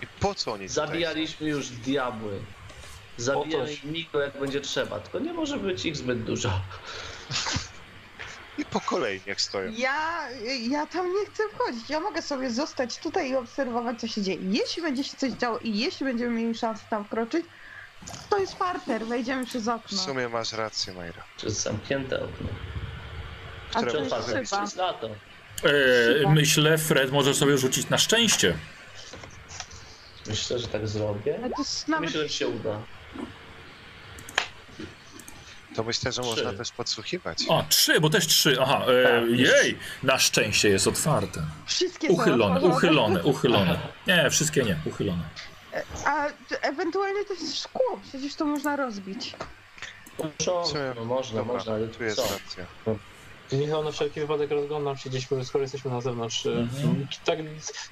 I 0.01 0.07
po 0.19 0.35
co 0.35 0.51
oni 0.51 0.67
Zabijaliśmy 0.67 1.47
już 1.47 1.69
diabły. 1.69 2.41
Zabijemy 3.17 3.63
Otóż. 3.63 3.83
ich 3.83 4.11
go 4.11 4.19
jak 4.19 4.39
będzie 4.39 4.61
trzeba, 4.61 4.99
tylko 4.99 5.19
nie 5.19 5.33
może 5.33 5.57
być 5.57 5.85
ich 5.85 5.97
zbyt 5.97 6.23
dużo. 6.23 6.61
I 8.57 8.65
po 8.65 8.81
kolei 8.81 9.21
niech 9.27 9.41
stoją. 9.41 9.71
Ja, 9.77 10.29
ja 10.69 10.85
tam 10.87 11.13
nie 11.13 11.25
chcę 11.25 11.43
wchodzić. 11.53 11.89
Ja 11.89 11.99
mogę 11.99 12.21
sobie 12.21 12.51
zostać 12.51 12.97
tutaj 12.97 13.29
i 13.29 13.35
obserwować, 13.35 13.99
co 14.01 14.07
się 14.07 14.21
dzieje. 14.21 14.37
Jeśli 14.41 14.81
będzie 14.81 15.03
się 15.03 15.17
coś 15.17 15.31
działo 15.31 15.57
i 15.59 15.77
jeśli 15.77 16.05
będziemy 16.05 16.31
mieli 16.41 16.55
szansę 16.55 16.83
tam 16.89 17.05
wkroczyć, 17.05 17.45
to 18.29 18.37
jest 18.37 18.55
parter, 18.55 19.05
wejdziemy 19.05 19.45
przez 19.45 19.63
W 19.65 19.69
okno. 19.69 19.97
sumie 19.97 20.29
masz 20.29 20.53
rację, 20.53 20.93
Majra. 20.93 21.23
Przez 21.37 21.61
zamknięte 21.61 22.15
okno. 22.23 22.47
A 23.73 23.77
Które 23.81 23.91
to 23.91 23.97
jest 23.99 24.49
szyba. 24.49 24.61
Jest 24.61 24.75
lato. 24.75 25.09
E, 26.23 26.29
myślę, 26.29 26.77
Fred 26.77 27.11
może 27.11 27.33
sobie 27.33 27.57
rzucić 27.57 27.89
na 27.89 27.97
szczęście. 27.97 28.57
Myślę, 30.27 30.59
że 30.59 30.67
tak 30.67 30.87
zrobię. 30.87 31.39
To 31.55 31.61
jest 31.61 31.87
nawet... 31.87 32.05
Myślę, 32.09 32.21
że 32.23 32.29
się 32.29 32.47
uda. 32.47 32.79
To 35.75 35.83
myślę, 35.83 36.11
że 36.11 36.21
Trzy. 36.21 36.29
można 36.31 36.53
też 36.53 36.71
podsłuchiwać. 36.71 37.37
A, 37.51 37.63
trzy, 37.69 37.99
bo 38.01 38.09
też 38.09 38.27
trzy. 38.27 38.57
Aha, 38.61 38.81
e, 38.87 39.03
Tak, 39.21 39.39
jej! 39.39 39.77
Na 40.03 40.19
szczęście 40.19 40.69
jest 40.69 40.87
otwarte. 40.87 41.43
Wszystkie 41.65 42.07
są 42.07 42.13
Uchylone, 42.13 42.55
otworzone. 42.55 42.75
uchylone, 42.77 43.23
uchylone. 43.23 43.79
Nie, 44.07 44.29
wszystkie 44.29 44.63
nie, 44.63 44.75
uchylone. 44.85 45.23
A 46.05 46.25
t- 46.49 46.61
ewentualnie 46.61 47.25
to 47.25 47.33
jest 47.33 47.59
szkło, 47.63 47.99
przecież 48.09 48.35
to 48.35 48.45
można 48.45 48.75
rozbić. 48.75 49.33
Porządku, 50.17 50.77
no 50.95 51.05
można, 51.05 51.37
Dobra, 51.39 51.53
można, 51.53 51.73
ale 51.73 51.87
tu 51.87 52.03
jest 52.03 52.17
co? 52.17 52.23
racja. 52.23 52.65
Michał, 53.51 53.83
na 53.83 53.91
wszelki 53.91 54.19
wypadek 54.19 54.51
rozglądam 54.51 54.97
się 54.97 55.09
gdzieś, 55.09 55.27
skoro 55.43 55.61
jesteśmy 55.61 55.91
na 55.91 56.01
zewnątrz. 56.01 56.45
Mhm. 56.45 57.07
Tak 57.25 57.39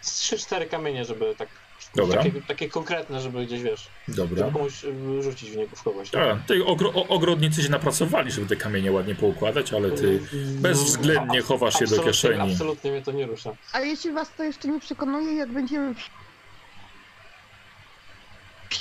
z 0.02 0.12
trzy, 0.20 0.38
cztery 0.38 0.66
kamienie, 0.66 1.06
żeby 1.06 1.36
tak... 1.38 1.48
Dobra. 1.96 2.24
Takie, 2.24 2.42
takie 2.42 2.70
konkretne, 2.70 3.22
żeby 3.22 3.46
gdzieś, 3.46 3.62
wiesz, 3.62 3.88
Dobra. 4.08 4.38
żeby 4.38 4.58
komuś 4.58 4.84
y, 4.84 5.24
rzucić 5.24 5.52
w 5.52 5.58
niego, 5.58 5.76
wchować. 5.76 6.16
A, 6.16 6.36
ty 6.48 6.66
ogro, 6.66 6.90
o, 6.94 7.08
ogrodnicy 7.08 7.64
się 7.64 7.70
napracowali, 7.70 8.32
żeby 8.32 8.48
te 8.48 8.56
kamienie 8.56 8.92
ładnie 8.92 9.16
poukładać, 9.16 9.74
ale 9.74 9.92
ty 9.92 10.20
bezwzględnie 10.62 11.42
chowasz 11.42 11.80
się 11.80 11.88
do 11.88 12.04
kieszeni. 12.04 12.52
Absolutnie 12.52 12.92
mnie 12.92 13.02
to 13.02 13.12
nie 13.12 13.26
rusza. 13.26 13.56
A 13.74 13.80
jeśli 13.80 14.12
was 14.12 14.32
to 14.38 14.44
jeszcze 14.44 14.68
nie 14.68 14.80
przekonuje, 14.80 15.34
jak 15.34 15.52
będziemy 15.52 15.96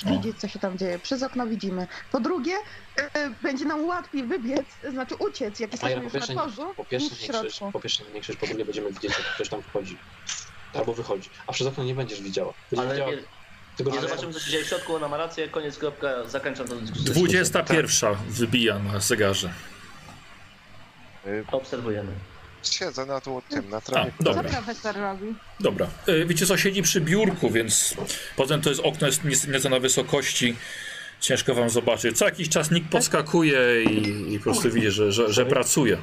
widzieć, 0.05 0.37
co 0.39 0.47
się 0.47 0.59
tam 0.59 0.77
dzieje. 0.77 0.99
Przez 0.99 1.23
okno 1.23 1.47
widzimy. 1.47 1.87
Po 2.11 2.19
drugie, 2.19 2.53
e, 3.13 3.29
będzie 3.29 3.65
nam 3.65 3.85
łatwiej 3.85 4.23
wybiec, 4.23 4.65
znaczy 4.91 5.15
uciec, 5.15 5.59
jak 5.59 5.71
jesteśmy 5.71 6.09
po 6.09 6.17
już 6.17 6.29
na 6.29 6.35
torzu, 6.35 6.73
po 6.77 6.85
pierwsze, 6.85 7.09
niż 7.09 7.17
w 7.17 7.21
nie 7.21 7.27
środku. 7.27 7.71
po 7.71 7.79
pierwsze 7.79 8.03
nie 8.13 8.21
krzycz, 8.21 8.37
po 8.37 8.47
drugie 8.47 8.65
będziemy 8.65 8.91
widzieć, 8.91 9.11
jak 9.11 9.35
ktoś 9.35 9.49
tam 9.49 9.61
wchodzi. 9.61 9.97
Albo 10.73 10.93
wychodzi. 10.93 11.29
A 11.47 11.51
przez 11.51 11.67
okno 11.67 11.83
nie 11.83 11.95
będziesz 11.95 12.21
widziała. 12.21 12.53
Będziesz 12.71 12.85
Ale 12.85 12.95
widziała 12.95 13.11
nie, 13.11 13.17
tylko 13.77 13.91
nie 13.91 13.99
ale- 13.99 14.07
zobaczymy, 14.09 14.33
co 14.33 14.39
się 14.39 14.51
dzieje 14.51 14.63
w 14.63 14.67
środku, 14.67 14.95
ona 14.95 15.07
ma 15.07 15.17
rację, 15.17 15.47
koniec, 15.47 15.77
kropka, 15.77 16.27
zakończam 16.27 16.67
tę 16.67 16.75
dyskusję. 16.75 17.13
21 17.13 18.15
wybija 18.29 18.79
na 18.79 18.99
zegarze. 18.99 19.53
Y, 21.27 21.43
Obserwujemy. 21.51 22.11
Siedzę 22.63 23.05
na 23.05 23.21
tu, 23.21 23.41
tym, 23.49 23.69
na 23.69 23.81
trawie. 23.81 24.11
A, 24.19 24.23
Co 24.23 24.33
dobra. 24.33 24.49
profesor 24.49 24.95
robi? 24.95 25.35
Dobra. 25.59 25.87
E, 26.07 26.25
Wiecie 26.25 26.45
co, 26.45 26.57
siedzi 26.57 26.81
przy 26.81 27.01
biurku, 27.01 27.49
więc 27.49 27.93
potem 28.35 28.61
to 28.61 28.69
jest 28.69 28.81
okno 28.83 29.07
jest 29.07 29.23
nieco- 29.23 29.69
na 29.69 29.79
wysokości. 29.79 30.55
Ciężko 31.19 31.55
wam 31.55 31.69
zobaczyć. 31.69 32.17
Co 32.17 32.25
jakiś 32.25 32.49
czas 32.49 32.71
nikt 32.71 32.89
podskakuje 32.91 33.83
i, 33.83 34.33
i 34.33 34.37
po 34.37 34.43
prostu 34.43 34.71
widzi, 34.71 34.91
że, 34.91 35.11
że, 35.11 35.33
że 35.33 35.45
pracuje. 35.45 35.97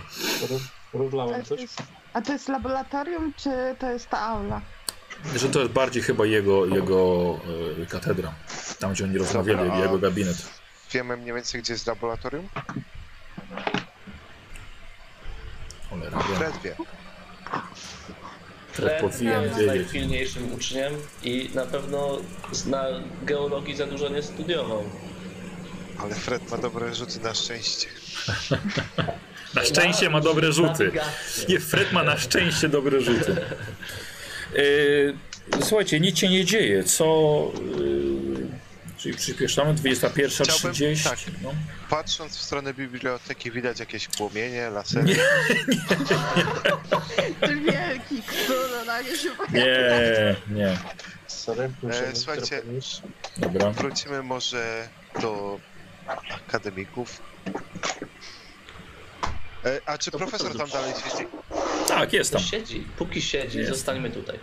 To, 0.92 1.44
coś. 1.44 1.60
A 2.12 2.22
to 2.22 2.32
jest 2.32 2.48
laboratorium, 2.48 3.32
czy 3.36 3.50
to 3.78 3.90
jest 3.90 4.08
ta 4.08 4.20
aula? 4.20 4.60
że 5.36 5.48
to 5.48 5.60
jest 5.60 5.72
bardziej 5.72 6.02
chyba 6.02 6.26
jego, 6.26 6.66
jego 6.66 7.34
e, 7.82 7.86
katedra. 7.86 8.34
Tam, 8.78 8.92
gdzie 8.92 9.04
oni 9.04 9.18
rozmawiali, 9.18 9.58
Dobra, 9.58 9.74
a- 9.74 9.78
jego 9.80 9.98
gabinet. 9.98 10.36
Wiemy 10.92 11.16
mniej 11.16 11.34
więcej, 11.34 11.62
gdzie 11.62 11.72
jest 11.72 11.86
laboratorium? 11.86 12.48
Cholera, 15.90 16.18
wiem. 16.18 16.36
Fred 16.36 16.56
wie. 16.62 16.76
Fred 18.72 19.00
powinien 19.00 19.42
jest 19.42 19.58
wiedzieć. 19.58 19.66
najpilniejszym 19.66 20.54
uczniem 20.54 20.92
i 21.22 21.50
na 21.54 21.66
pewno 21.66 22.18
na 22.66 22.84
geologii 23.22 23.76
za 23.76 23.86
dużo 23.86 24.08
nie 24.08 24.22
studiował. 24.22 24.84
Ale 25.98 26.14
Fred 26.14 26.50
ma 26.50 26.58
dobre 26.58 26.94
rzuty 26.94 27.20
na 27.20 27.34
szczęście. 27.34 27.88
Na 29.54 29.64
szczęście 29.64 30.10
ma 30.10 30.20
dobre 30.20 30.52
rzuty. 30.52 30.92
Nie, 31.48 31.60
Fred 31.60 31.92
ma 31.92 32.02
na 32.02 32.16
szczęście 32.16 32.68
dobre 32.68 33.00
rzuty. 33.00 33.36
E, 34.56 34.60
słuchajcie, 35.62 36.00
nic 36.00 36.18
się 36.18 36.28
nie 36.28 36.44
dzieje. 36.44 36.84
Co... 36.84 37.04
E, 38.94 38.98
czyli 38.98 39.14
przyspieszamy, 39.16 39.74
21.30. 39.74 41.04
tak. 41.10 41.18
No. 41.42 41.54
Patrząc 41.90 42.36
w 42.36 42.42
stronę 42.42 42.74
biblioteki 42.74 43.50
widać 43.50 43.80
jakieś 43.80 44.08
płomienie, 44.08 44.70
lasery. 44.70 45.04
Nie. 45.04 45.16
Ty 47.48 47.56
wielki, 47.56 48.22
który 48.22 48.86
nagle 48.86 49.16
się 49.16 49.30
pojawia. 49.30 49.60
nie, 49.60 50.36
nie. 50.50 50.78
Sorry, 51.26 51.70
muszę 51.82 52.10
słuchajcie. 52.14 52.62
Dobra. 53.36 53.70
Wrócimy 53.70 54.22
może 54.22 54.88
do 55.22 55.58
akademików. 56.46 57.22
E, 59.64 59.80
a 59.86 59.98
czy 59.98 60.10
To 60.10 60.18
profesor 60.18 60.56
tam 60.58 60.68
dalej 60.68 60.94
siedzi? 60.94 61.26
Tak, 61.88 62.12
jest 62.12 62.32
tam. 62.32 62.42
Siedzi, 62.42 62.86
póki 62.96 63.22
siedzi, 63.22 63.58
Jest. 63.58 63.70
zostańmy 63.70 64.10
tutaj. 64.10 64.38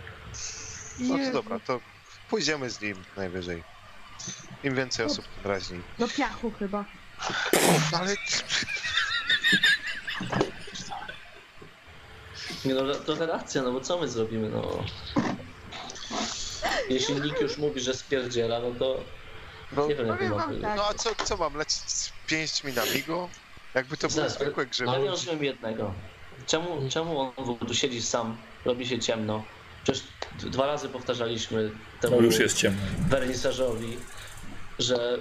No 0.98 1.18
to 1.18 1.32
dobra, 1.32 1.60
to 1.60 1.80
pójdziemy 2.30 2.70
z 2.70 2.80
nim 2.80 3.04
najwyżej. 3.16 3.62
Im 4.64 4.74
więcej 4.74 5.06
osób, 5.06 5.24
tym 5.42 5.50
raźniej. 5.50 5.82
Do 5.98 6.08
piachu 6.08 6.52
chyba. 6.58 6.84
Ale 7.92 8.16
Nie 12.64 12.74
no, 12.74 12.94
to 12.94 13.14
relacja, 13.14 13.62
no 13.62 13.72
bo 13.72 13.80
co 13.80 13.98
my 13.98 14.08
zrobimy, 14.08 14.48
no. 14.48 14.84
Jeśli 16.88 17.20
nikt 17.20 17.40
już 17.40 17.58
mówi, 17.58 17.80
że 17.80 17.94
spierdziela, 17.94 18.60
no 18.60 18.70
to 18.78 19.00
no, 19.72 19.86
nie 19.86 19.94
wiem 19.94 20.30
wam 20.30 20.60
tak. 20.60 20.76
no 20.76 20.86
a 20.88 20.94
co, 20.94 21.14
co 21.24 21.36
mam 21.36 21.54
lecieć 21.54 21.90
z 21.90 22.12
pięśćmi 22.26 22.72
na 22.72 22.84
migo? 22.84 23.28
Jakby 23.76 23.96
to 23.96 24.08
było 24.08 24.16
Zaraz, 24.16 24.34
zwykłe 24.34 24.54
ale 24.62 24.66
grzyby. 24.66 24.90
nie 24.90 25.10
rozumiem 25.10 25.44
jednego. 25.44 25.94
Czemu, 26.46 26.88
czemu 26.90 27.20
on 27.20 27.32
w 27.36 27.50
ogóle 27.50 27.68
tu 27.68 27.74
siedzi 27.74 28.02
sam, 28.02 28.36
robi 28.64 28.86
się 28.86 28.98
ciemno? 28.98 29.44
Przecież 29.84 30.02
dwa 30.38 30.66
razy 30.66 30.88
powtarzaliśmy 30.88 31.70
temu 32.00 32.16
No 32.16 32.22
już 32.22 32.38
jest 32.38 32.56
ciemno. 32.56 32.80
wernisażowi, 33.08 33.96
że, 34.78 35.18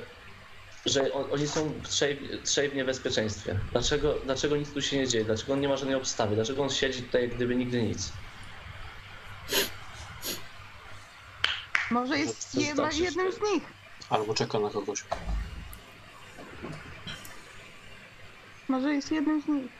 że 0.85 1.13
on, 1.13 1.25
oni 1.31 1.47
są 1.47 1.73
trzej, 1.83 2.29
trzej 2.43 2.69
w 2.69 2.75
niebezpieczeństwie. 2.75 3.59
Dlaczego, 3.71 4.15
dlaczego 4.25 4.55
nic 4.57 4.73
tu 4.73 4.81
się 4.81 4.97
nie 4.97 5.07
dzieje? 5.07 5.25
Dlaczego 5.25 5.53
on 5.53 5.59
nie 5.61 5.67
ma 5.67 5.77
żadnej 5.77 5.95
obstawy? 5.95 6.35
Dlaczego 6.35 6.63
on 6.63 6.69
siedzi 6.69 7.03
tutaj 7.03 7.21
jak 7.21 7.35
gdyby 7.35 7.55
nigdy 7.55 7.83
nic? 7.83 8.11
Może 11.91 12.19
jest 12.19 12.53
znaczy, 12.53 12.97
jednym 13.03 13.31
z 13.31 13.41
nich. 13.41 13.63
Albo 14.09 14.33
czeka 14.33 14.59
na 14.59 14.69
kogoś. 14.69 15.03
Może 18.67 18.93
jest 18.93 19.11
jednym 19.11 19.41
z 19.41 19.47
nich. 19.47 19.71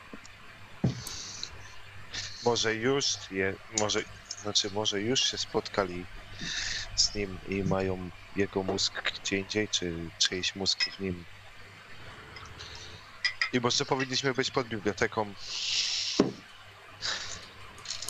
Może 2.44 2.74
już 2.74 3.04
je, 3.30 3.54
może, 3.80 4.02
znaczy 4.42 4.70
może 4.70 5.00
już 5.00 5.20
się 5.30 5.38
spotkali 5.38 6.06
z 6.96 7.14
nim 7.14 7.38
i 7.48 7.62
mają 7.62 8.10
jego 8.36 8.62
mózg 8.62 9.02
gdzie 9.22 9.38
indziej, 9.38 9.68
czy 9.68 10.10
czyjś 10.18 10.56
mózg 10.56 10.84
w 10.90 11.00
nim. 11.00 11.24
I 13.52 13.60
może 13.60 13.84
powinniśmy 13.84 14.34
być 14.34 14.50
pod 14.50 14.68
biblioteką. 14.68 15.34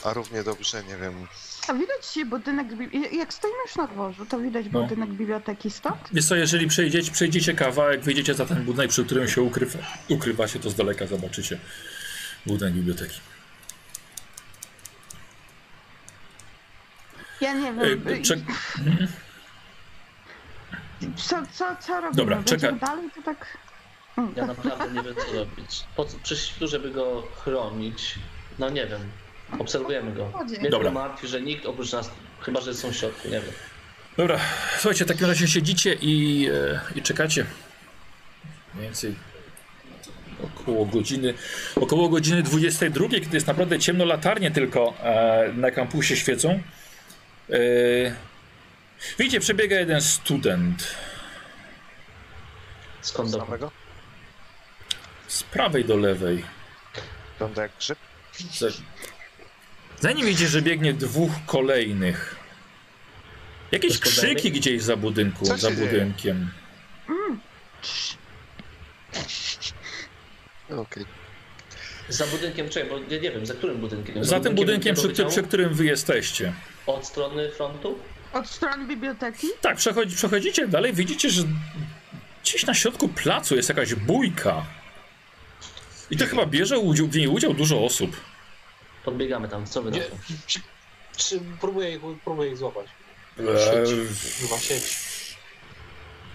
A 0.05 0.12
równie 0.12 0.42
dobrze, 0.42 0.84
nie 0.84 0.96
wiem. 0.96 1.28
A 1.68 1.74
widać 1.74 2.06
się 2.06 2.24
budynek, 2.24 2.66
jak 3.12 3.34
stoimy 3.34 3.56
już 3.66 3.76
na 3.76 3.86
dworzu, 3.86 4.26
to 4.26 4.38
widać 4.38 4.66
No. 4.72 4.82
budynek 4.82 5.10
biblioteki 5.10 5.70
stąd? 5.70 5.96
Wiesz 6.12 6.26
co, 6.26 6.36
jeżeli 6.36 6.66
przejdziecie, 6.66 7.12
przejdziecie 7.12 7.54
kawałek, 7.54 8.00
wyjdziecie 8.00 8.34
za 8.34 8.46
ten 8.46 8.64
budynek, 8.64 8.90
przy 8.90 9.04
którym 9.04 9.28
się 9.28 9.42
ukrywa, 9.42 9.78
ukrywa 10.08 10.48
się, 10.48 10.58
to 10.58 10.70
z 10.70 10.74
daleka 10.74 11.06
zobaczycie 11.06 11.58
budynek 12.46 12.74
biblioteki. 12.74 13.20
Ja 17.40 17.52
nie 17.54 17.72
wiem. 17.72 17.80
Ej, 17.80 17.92
y, 17.92 18.22
czek- 18.22 18.40
Co, 21.16 21.42
co, 21.52 21.76
co 21.80 21.94
robimy? 22.00 22.14
Dobra, 22.16 22.42
czekaj. 22.44 22.74
dalej 22.80 23.10
to 23.14 23.22
tak... 23.22 23.58
Ja 24.36 24.46
naprawdę 24.46 24.90
nie 24.94 25.02
wiem 25.02 25.14
co 25.26 25.32
robić. 25.32 25.84
Po 25.96 26.04
co, 26.04 26.16
żeby 26.66 26.90
go 26.90 27.22
chronić. 27.44 28.14
No 28.58 28.70
nie 28.70 28.86
wiem. 28.86 29.00
Obserwujemy 29.58 30.12
go. 30.12 30.33
Mnie 30.60 30.70
Dobra. 30.70 30.91
martwi, 30.91 31.28
że 31.28 31.41
nikt 31.41 31.66
oprócz 31.66 31.92
nas, 31.92 32.10
chyba 32.41 32.60
że 32.60 32.75
są 32.75 32.91
w 32.92 32.97
środku, 32.97 33.28
nie 33.28 33.41
wiem. 33.41 33.52
Dobra, 34.16 34.41
słuchajcie, 34.78 35.05
w 35.05 35.08
takim 35.08 35.26
razie 35.26 35.49
siedzicie 35.49 35.94
i, 35.94 36.49
e, 36.52 36.81
i 36.94 37.02
czekacie. 37.02 37.47
Mniej 38.75 38.86
więcej 38.86 39.15
około 40.44 40.86
godziny, 40.86 41.34
około 41.81 42.08
godziny 42.08 42.42
22, 42.42 43.08
kiedy 43.08 43.36
jest 43.36 43.47
naprawdę 43.47 43.78
ciemno, 43.78 44.05
latarnie 44.05 44.50
tylko 44.50 44.94
e, 45.02 45.52
na 45.57 45.70
kampusie 45.70 46.16
świecą. 46.16 46.60
E, 47.50 47.57
widzicie, 49.18 49.41
przebiega 49.41 49.76
jeden 49.76 50.00
student 50.00 50.97
Skąd 53.00 53.31
do 53.31 53.39
Samego? 53.41 53.70
z 55.28 55.42
prawej 55.42 55.84
do 55.84 55.97
lewej. 55.97 56.44
Wygląda 57.33 57.62
jak 57.62 57.73
grzyb. 57.78 57.99
Za 60.00 60.12
nim 60.12 60.26
widzicie, 60.26 60.49
że 60.49 60.62
biegnie 60.62 60.92
dwóch 60.92 61.33
kolejnych. 61.47 62.36
Jakieś 63.73 63.99
krzyki 63.99 64.52
gdzieś 64.52 64.83
za 64.83 64.97
budynku, 64.97 65.44
Co 65.47 65.57
za 65.57 65.70
budynkiem. 65.70 66.50
No, 70.70 70.81
Okej. 70.81 71.05
Za 72.08 72.26
budynkiem, 72.26 72.68
czekaj, 72.68 72.91
bo 72.91 72.99
nie, 72.99 73.20
nie 73.20 73.31
wiem, 73.31 73.47
za 73.47 73.55
którym 73.55 73.76
budynkiem? 73.78 74.25
Za 74.25 74.41
tym 74.41 74.55
budynkiem, 74.55 74.97
przy, 74.97 75.08
tego 75.08 75.31
przy 75.31 75.42
którym 75.42 75.75
wy 75.75 75.84
jesteście. 75.84 76.52
Od 76.86 77.07
strony 77.07 77.50
frontu? 77.50 77.99
Od 78.33 78.49
strony 78.49 78.86
biblioteki? 78.86 79.47
Tak, 79.60 79.76
przechodzi, 79.76 80.16
przechodzicie 80.16 80.68
dalej, 80.68 80.92
widzicie, 80.92 81.31
że 81.31 81.42
gdzieś 82.42 82.66
na 82.66 82.75
środku 82.75 83.08
placu 83.08 83.57
jest 83.57 83.68
jakaś 83.68 83.94
bójka. 83.94 84.66
I 86.10 86.16
to 86.16 86.26
chyba 86.26 86.47
bierze 86.47 86.78
udział, 86.78 87.07
w 87.07 87.16
niej 87.16 87.28
udział 87.28 87.55
dużo 87.55 87.84
osób. 87.84 88.16
Podbiegamy 89.10 89.49
tam, 89.49 89.67
co 89.67 89.83
wy 89.83 89.91
na 89.91 89.97
Nie. 89.97 90.02
to? 90.02 90.17
Czy 91.17 91.41
próbuję 91.60 91.91
ich, 91.91 92.01
próbuję 92.25 92.51
ich 92.51 92.57
złapać? 92.57 92.86
Eee, 93.39 93.47
Chyba 94.41 94.59
sieć. 94.59 94.83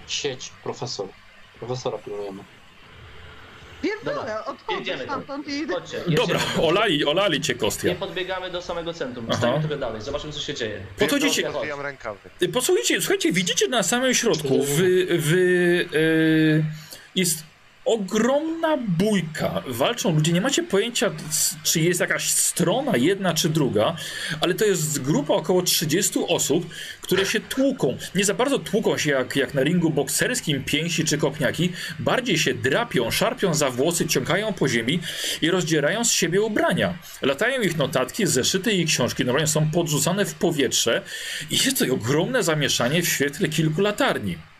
Sieć, 0.08 0.51
profesor. 0.64 1.08
Profesora 1.59 1.98
pilnujemy. 1.98 2.43
Pierdolę, 3.82 4.16
Dobra, 4.45 4.77
jedziemy 4.80 5.03
stamtąd 5.03 5.48
i 5.48 5.51
idę. 5.51 5.74
Chodźcie, 5.74 6.03
dobra, 6.08 6.40
olali, 6.61 7.06
olali 7.06 7.41
cię 7.41 7.53
Nie 7.53 7.59
Kostia. 7.59 7.95
podbiegamy 7.95 8.51
do 8.51 8.61
samego 8.61 8.93
centrum, 8.93 9.25
Aha. 9.30 9.38
stajemy 9.38 9.59
trochę 9.59 9.77
dalej, 9.77 10.01
zobaczymy 10.01 10.33
co 10.33 10.40
się 10.40 10.53
dzieje. 10.53 10.83
Podchodzicie, 11.00 11.43
Chodź. 11.43 11.53
Rozwijam 11.53 11.82
rękawy. 11.82 12.19
Posłuchajcie, 12.53 13.01
słuchajcie, 13.01 13.32
widzicie 13.32 13.67
na 13.67 13.83
samym 13.83 14.14
środku, 14.14 14.64
w, 14.64 14.67
w, 15.19 15.33
y, 15.33 16.64
jest 17.16 17.43
ogromna 17.85 18.77
bójka. 18.77 19.63
Walczą 19.67 20.15
ludzie, 20.15 20.31
nie 20.31 20.41
macie 20.41 20.63
pojęcia, 20.63 21.11
czy 21.63 21.79
jest 21.79 21.99
jakaś 21.99 22.29
strona, 22.29 22.97
jedna 22.97 23.33
czy 23.33 23.49
druga, 23.49 23.95
ale 24.41 24.53
to 24.53 24.65
jest 24.65 25.01
grupa 25.01 25.33
około 25.33 25.61
30 25.61 26.19
osób, 26.27 26.69
które 27.01 27.25
się 27.25 27.39
tłuką. 27.39 27.97
Nie 28.15 28.25
za 28.25 28.33
bardzo 28.33 28.59
tłuką 28.59 28.97
się 28.97 29.11
jak, 29.11 29.35
jak 29.35 29.53
na 29.53 29.63
ringu 29.63 29.89
bokserskim 29.89 30.63
pięści 30.63 31.05
czy 31.05 31.17
kopniaki, 31.17 31.71
bardziej 31.99 32.37
się 32.37 32.53
drapią, 32.53 33.11
szarpią 33.11 33.53
za 33.53 33.69
włosy, 33.69 34.07
ciąkają 34.07 34.53
po 34.53 34.67
ziemi 34.67 34.99
i 35.41 35.51
rozdzierają 35.51 36.05
z 36.05 36.11
siebie 36.11 36.41
ubrania. 36.41 36.97
Latają 37.21 37.61
ich 37.61 37.77
notatki, 37.77 38.27
zeszyty 38.27 38.71
i 38.71 38.85
książki, 38.85 39.25
normalnie 39.25 39.47
są 39.47 39.71
podrzucane 39.71 40.25
w 40.25 40.33
powietrze 40.33 41.01
i 41.49 41.55
jest 41.55 41.79
to 41.79 41.93
ogromne 41.93 42.43
zamieszanie 42.43 43.01
w 43.01 43.07
świetle 43.07 43.49
kilku 43.49 43.81
latarni. 43.81 44.50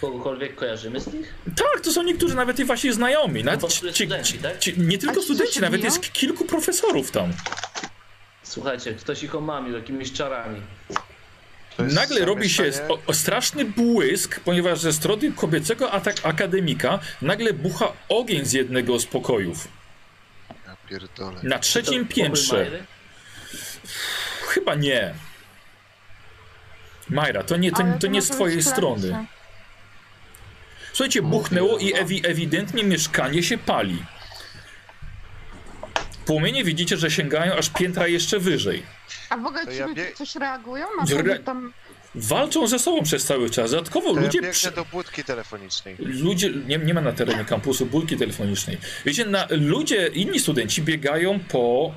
Kogokolwiek 0.00 0.54
kojarzymy 0.54 1.00
z 1.00 1.12
nich? 1.12 1.34
Tak, 1.56 1.80
to 1.80 1.92
są 1.92 2.02
niektórzy 2.02 2.34
nawet 2.34 2.58
i 2.58 2.64
wasi 2.64 2.92
znajomi. 2.92 3.44
Nawet 3.44 3.60
po 3.60 3.66
prostu 3.66 3.92
ci, 3.92 4.04
studenci, 4.04 4.32
ci, 4.32 4.38
tak? 4.38 4.58
ci, 4.58 4.80
nie 4.80 4.98
tylko 4.98 5.16
ci 5.16 5.22
studenci, 5.22 5.60
nawet 5.60 5.84
jest 5.84 6.12
kilku 6.12 6.44
profesorów 6.44 7.10
tam. 7.10 7.32
Słuchajcie, 8.42 8.94
ktoś 8.94 9.22
ich 9.22 9.34
omamił 9.34 9.74
jakimiś 9.74 10.12
czarami. 10.12 10.60
Nagle 11.78 12.24
robi 12.24 12.48
się 12.48 12.70
o, 12.88 12.98
o 13.06 13.14
straszny 13.14 13.64
błysk, 13.64 14.40
ponieważ 14.40 14.80
ze 14.80 14.92
strony 14.92 15.32
kobiecego 15.32 15.92
atak 15.92 16.16
akademika 16.22 16.98
nagle 17.22 17.52
bucha 17.52 17.92
ogień 18.08 18.44
z 18.44 18.52
jednego 18.52 18.98
z 18.98 19.06
pokojów. 19.06 19.68
Ja 20.66 20.76
pierdolę. 20.88 21.40
Na 21.42 21.58
trzecim 21.58 22.06
To 22.06 22.14
piętrze. 22.14 22.70
Chyba 24.42 24.74
nie. 24.74 25.14
Majra, 27.10 27.42
to 27.42 27.56
nie, 27.56 27.72
to, 27.72 27.84
to 28.00 28.06
nie 28.06 28.22
z 28.22 28.28
twojej 28.28 28.62
strony. 28.62 29.26
Słuchajcie, 30.98 31.22
buchnęło 31.22 31.78
i 31.78 31.94
ewi 31.94 32.26
ewidentnie 32.26 32.84
mieszkanie 32.84 33.42
się 33.42 33.58
pali. 33.58 34.02
Płomienie 36.26 36.64
widzicie, 36.64 36.96
że 36.96 37.10
sięgają 37.10 37.54
aż 37.56 37.70
piętra 37.70 38.06
jeszcze 38.06 38.38
wyżej. 38.38 38.82
A 39.30 39.36
w 39.36 39.46
ogóle 39.46 39.64
To 39.66 39.72
ci 39.72 39.78
ja 39.78 39.86
ludzie 39.86 40.04
bie- 40.06 40.12
coś 40.12 40.34
reagują 40.36 40.86
na 41.00 41.06
to, 41.06 41.18
Re- 41.18 41.38
tam... 41.38 41.72
Walczą 42.14 42.66
ze 42.66 42.78
sobą 42.78 43.02
przez 43.02 43.24
cały 43.24 43.50
czas. 43.50 43.70
Dodatkowo 43.70 44.14
To 44.14 44.20
ja 44.20 44.26
ludzie. 44.26 44.50
przy- 44.50 44.70
do 44.70 44.84
budki 44.84 45.24
telefonicznej. 45.24 45.96
Ludzie, 45.98 46.50
nie, 46.66 46.78
nie 46.78 46.94
ma 46.94 47.00
na 47.00 47.12
terenie 47.12 47.44
kampusu 47.44 47.86
bulki 47.86 48.16
telefonicznej. 48.16 48.78
Wiecie, 49.04 49.24
na, 49.26 49.46
ludzie, 49.50 50.06
inni 50.06 50.40
studenci 50.40 50.82
biegają 50.82 51.40
po, 51.40 51.94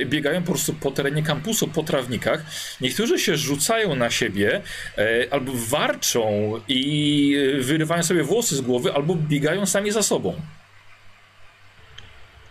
e, 0.00 0.06
biegają 0.06 0.42
po 0.42 0.52
prostu 0.52 0.72
po 0.74 0.90
terenie 0.90 1.22
kampusu, 1.22 1.68
po 1.68 1.82
trawnikach. 1.82 2.42
Niektórzy 2.80 3.18
się 3.18 3.36
rzucają 3.36 3.96
na 3.96 4.10
siebie, 4.10 4.62
e, 4.98 5.26
albo 5.30 5.52
warczą 5.54 6.52
i 6.68 7.36
wyrywają 7.60 8.02
sobie 8.02 8.22
włosy 8.24 8.56
z 8.56 8.60
głowy, 8.60 8.92
albo 8.94 9.14
biegają 9.14 9.66
sami 9.66 9.90
za 9.90 10.02
sobą. 10.02 10.34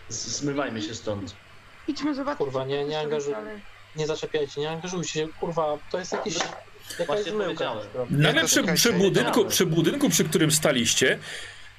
Zmywajmy 0.09 0.81
się 0.81 0.95
stąd. 0.95 1.35
Idźmy 1.87 2.15
zobaczyć. 2.15 2.37
Kurwa, 2.37 2.65
nie- 2.65 2.85
nie 2.85 2.91
co 2.91 3.07
angażuj- 3.07 3.31
dalej. 3.31 3.59
Nie 3.95 4.07
zaczepiajcie, 4.07 4.61
nie 4.61 4.69
angażujcie 4.69 5.09
się, 5.13 5.27
kurwa, 5.39 5.77
to 5.91 5.99
jest 5.99 6.11
jakiś... 6.11 6.35
Właśnie 7.05 7.31
powiedziałem. 7.31 7.87
Nagle 8.09 8.45
przy, 8.45 8.63
przy, 8.63 8.93
budynku, 8.93 9.45
przy 9.45 9.65
budynku, 9.65 10.09
przy 10.09 10.23
którym 10.23 10.51
staliście, 10.51 11.19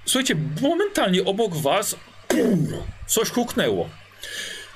słuchajcie, 0.05 0.37
momentalnie 0.61 1.25
obok 1.25 1.57
was 1.57 1.97
pum, 2.29 2.69
coś 3.07 3.31
huknęło. 3.31 3.89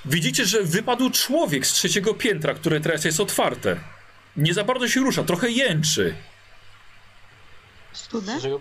Widzicie, 0.04 0.46
że 0.46 0.62
wypadł 0.62 1.10
człowiek 1.10 1.66
z 1.66 1.72
trzeciego 1.72 2.14
piętra, 2.14 2.54
które 2.54 2.80
teraz 2.80 3.04
jest 3.04 3.20
otwarte. 3.20 3.76
Nie 4.36 4.54
za 4.54 4.64
bardzo 4.64 4.88
się 4.88 5.00
rusza, 5.00 5.22
trochę 5.22 5.50
jęczy. 5.50 6.14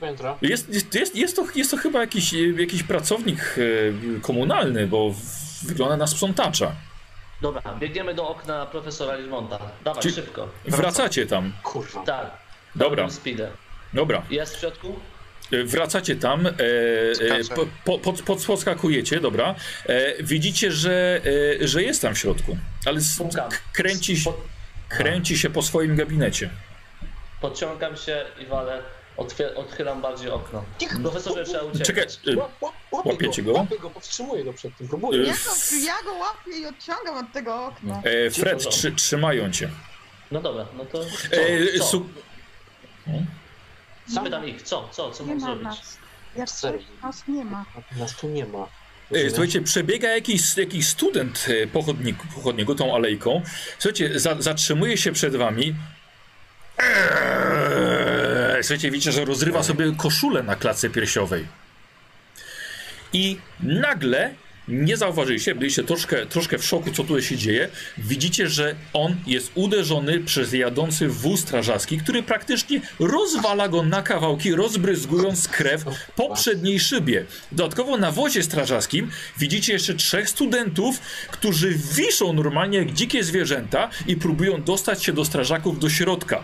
Piętra. 0.02 0.38
Jest, 0.42 0.70
jest, 0.70 0.96
jest, 0.96 1.16
jest, 1.16 1.36
to, 1.36 1.46
jest 1.56 1.72
to 1.72 1.78
chyba 1.78 2.00
jakiś, 2.00 2.34
jakiś 2.58 2.84
pracownik 2.84 3.40
e, 3.40 4.20
komunalny, 4.22 4.88
bo 4.88 5.16
wygląda 5.64 5.98
na 5.98 6.08
sprzątacza. 6.08 6.76
Dobra, 7.42 7.62
biegniemy 7.80 8.14
do 8.14 8.30
okna 8.30 8.66
profesora 8.66 9.16
Lismonta. 9.16 9.60
Dawaj, 9.84 10.02
Czy- 10.04 10.12
szybko. 10.12 10.50
Wracacie 10.66 11.26
tam. 11.26 11.54
Kurwa. 11.64 12.04
Tak. 12.04 12.32
Dobra, 12.76 13.10
Speedem. 13.10 13.52
dobra. 13.94 14.24
Jest 14.30 14.56
w 14.56 14.60
środku? 14.60 15.00
E, 15.52 15.64
Wracacie 15.64 16.16
tam, 16.16 16.48
e, 16.48 16.50
e, 16.50 17.44
po, 17.56 17.66
po, 17.86 18.00
pod, 18.00 18.22
pod, 18.22 18.46
podskakujecie, 18.46 19.20
dobra. 19.20 19.56
E, 19.86 20.24
widzicie, 20.24 20.72
że, 20.72 21.22
e, 21.62 21.68
że 21.68 21.84
jest 21.84 22.02
tam 22.02 22.16
w 22.16 22.20
środku, 22.20 22.58
ale 22.86 23.00
kręci, 23.74 24.16
kręci 24.90 25.38
się 25.38 25.50
po 25.50 25.62
swoim 25.62 25.96
gabinecie. 25.96 26.50
podciągam 27.42 27.98
się 27.98 28.26
i 28.40 28.46
walę. 28.46 28.82
Otwier- 29.18 29.56
odchylam 29.56 30.02
bardziej 30.02 30.30
okno. 30.32 30.64
Profesorze, 31.02 31.44
trzeba 31.46 31.64
uciekać. 31.64 31.88
Czekaj, 32.18 32.34
e, 32.34 32.38
Łap, 32.38 32.52
łap, 32.62 32.74
łapię 32.92 33.10
Łapiecie 33.10 33.44
go? 33.44 33.54
go? 33.54 33.60
Łapię 33.60 33.80
go, 33.80 33.90
powstrzymuję 33.90 34.44
go 34.44 34.54
przed 34.54 34.78
tym, 34.78 34.88
próbuję. 34.88 35.20
Y, 35.20 35.26
Ja 35.28 35.34
go, 35.34 35.86
ja 35.86 35.94
go 36.04 36.14
łapię 36.14 36.60
i 36.60 36.66
odciągam 36.66 37.18
od 37.26 37.32
tego 37.34 37.66
okna. 37.66 38.02
e, 38.04 38.30
Fred, 38.32 38.70
trzy, 38.70 38.92
trzymają 38.92 39.52
cię. 39.52 39.70
No 40.32 40.42
dobra, 40.42 40.66
no 40.78 40.86
to 40.86 41.04
co? 41.06 41.36
E, 41.38 41.78
co? 41.80 41.86
su- 41.86 42.10
Zapytam 44.08 44.48
ich, 44.48 44.62
co? 44.62 44.90
Co? 44.92 45.12
Co 45.12 45.24
Nie 45.24 45.30
mam 45.36 45.40
ma 45.40 45.46
zrobić? 45.46 45.64
nas. 45.64 45.98
Jak 46.36 46.50
Serio? 46.50 46.80
coś 46.80 46.88
nas 47.04 47.24
nie 47.28 47.46
ma. 47.46 47.66
Nas 47.98 48.16
tu 48.16 48.28
nie 48.30 48.46
ma. 48.46 48.68
E, 49.12 49.30
Słuchajcie, 49.30 49.62
przebiega 49.62 50.10
jakiś, 50.10 50.58
jakiś 50.58 50.88
student 50.88 51.46
e, 51.64 51.68
po 51.68 51.84
chodniku, 51.84 52.26
po 52.36 52.42
chodniku 52.42 52.76
tą 52.76 52.96
alejką. 52.96 53.42
Słuchajcie, 53.80 54.20
za, 54.20 54.42
zatrzymuje 54.42 54.98
się 54.98 55.12
przed 55.12 55.36
wami. 55.36 55.76
Eee, 56.82 58.64
Słuchajcie, 58.64 58.92
widzicie, 58.92 59.12
że 59.12 59.26
rozrywa 59.26 59.64
sobie 59.64 59.94
koszulę 59.98 60.44
na 60.44 60.56
klatce 60.56 60.90
piersiowej. 60.90 61.48
I 63.14 63.38
nagle 63.60 64.34
nie 64.72 64.98
zauważyliście, 64.98 65.56
byliście 65.56 65.84
troszkę, 65.84 66.26
troszkę 66.26 66.58
w 66.58 66.66
szoku, 66.66 66.92
co 66.92 67.04
tu 67.04 67.22
się 67.22 67.38
dzieje. 67.38 67.70
Widzicie, 67.98 68.48
że 68.48 68.76
on 68.94 69.16
jest 69.28 69.52
uderzony 69.56 70.20
przez 70.20 70.54
jadący 70.54 71.08
wóz 71.08 71.40
strażacki, 71.40 71.98
który 71.98 72.24
praktycznie 72.24 72.82
rozwala 73.00 73.70
go 73.70 73.84
na 73.84 74.02
kawałki, 74.02 74.56
rozbryzgując 74.56 75.48
krew 75.48 75.86
po 76.16 76.36
przedniej 76.36 76.80
szybie. 76.80 77.26
Dodatkowo 77.52 77.98
na 77.98 78.12
wozie 78.12 78.44
strażackim 78.44 79.12
widzicie 79.38 79.74
jeszcze 79.74 79.94
trzech 79.94 80.30
studentów, 80.30 81.00
którzy 81.32 81.76
wiszą 81.96 82.34
normalnie 82.34 82.78
jak 82.78 82.94
dzikie 82.94 83.24
zwierzęta 83.24 83.90
i 84.08 84.16
próbują 84.16 84.64
dostać 84.64 85.04
się 85.04 85.14
do 85.14 85.26
strażaków 85.26 85.80
do 85.80 85.90
środka. 85.90 86.44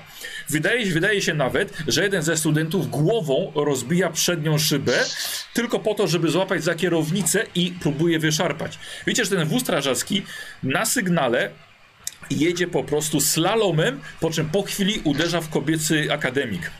Wydaje, 0.49 0.85
się- 0.85 0.91
wydaje 0.91 1.21
się 1.21 1.33
nawet, 1.33 1.73
że 1.87 2.03
jeden 2.03 2.21
ze 2.23 2.37
studentów 2.37 2.89
głową 2.89 3.51
rozbija 3.55 4.09
przednią 4.09 4.57
szybę, 4.57 5.05
tylko 5.53 5.79
po 5.79 5.93
to, 5.93 6.07
żeby 6.07 6.29
złapać 6.31 6.63
za 6.63 6.75
kierownicę 6.75 7.45
i 7.55 7.71
próbuje 7.81 8.19
wyszarpać. 8.19 8.79
Widzicie, 9.07 9.25
że 9.25 9.35
ten 9.35 9.47
wóz 9.47 9.63
strażacki 9.63 10.25
na 10.63 10.85
sygnale 10.85 11.49
jedzie 12.29 12.67
po 12.67 12.83
prostu 12.83 13.21
slalomem, 13.21 14.01
po 14.19 14.31
czym 14.31 14.49
po 14.49 14.63
chwili 14.63 15.01
uderza 15.03 15.41
w 15.41 15.49
kobiecy 15.49 16.07
akademik. 16.11 16.71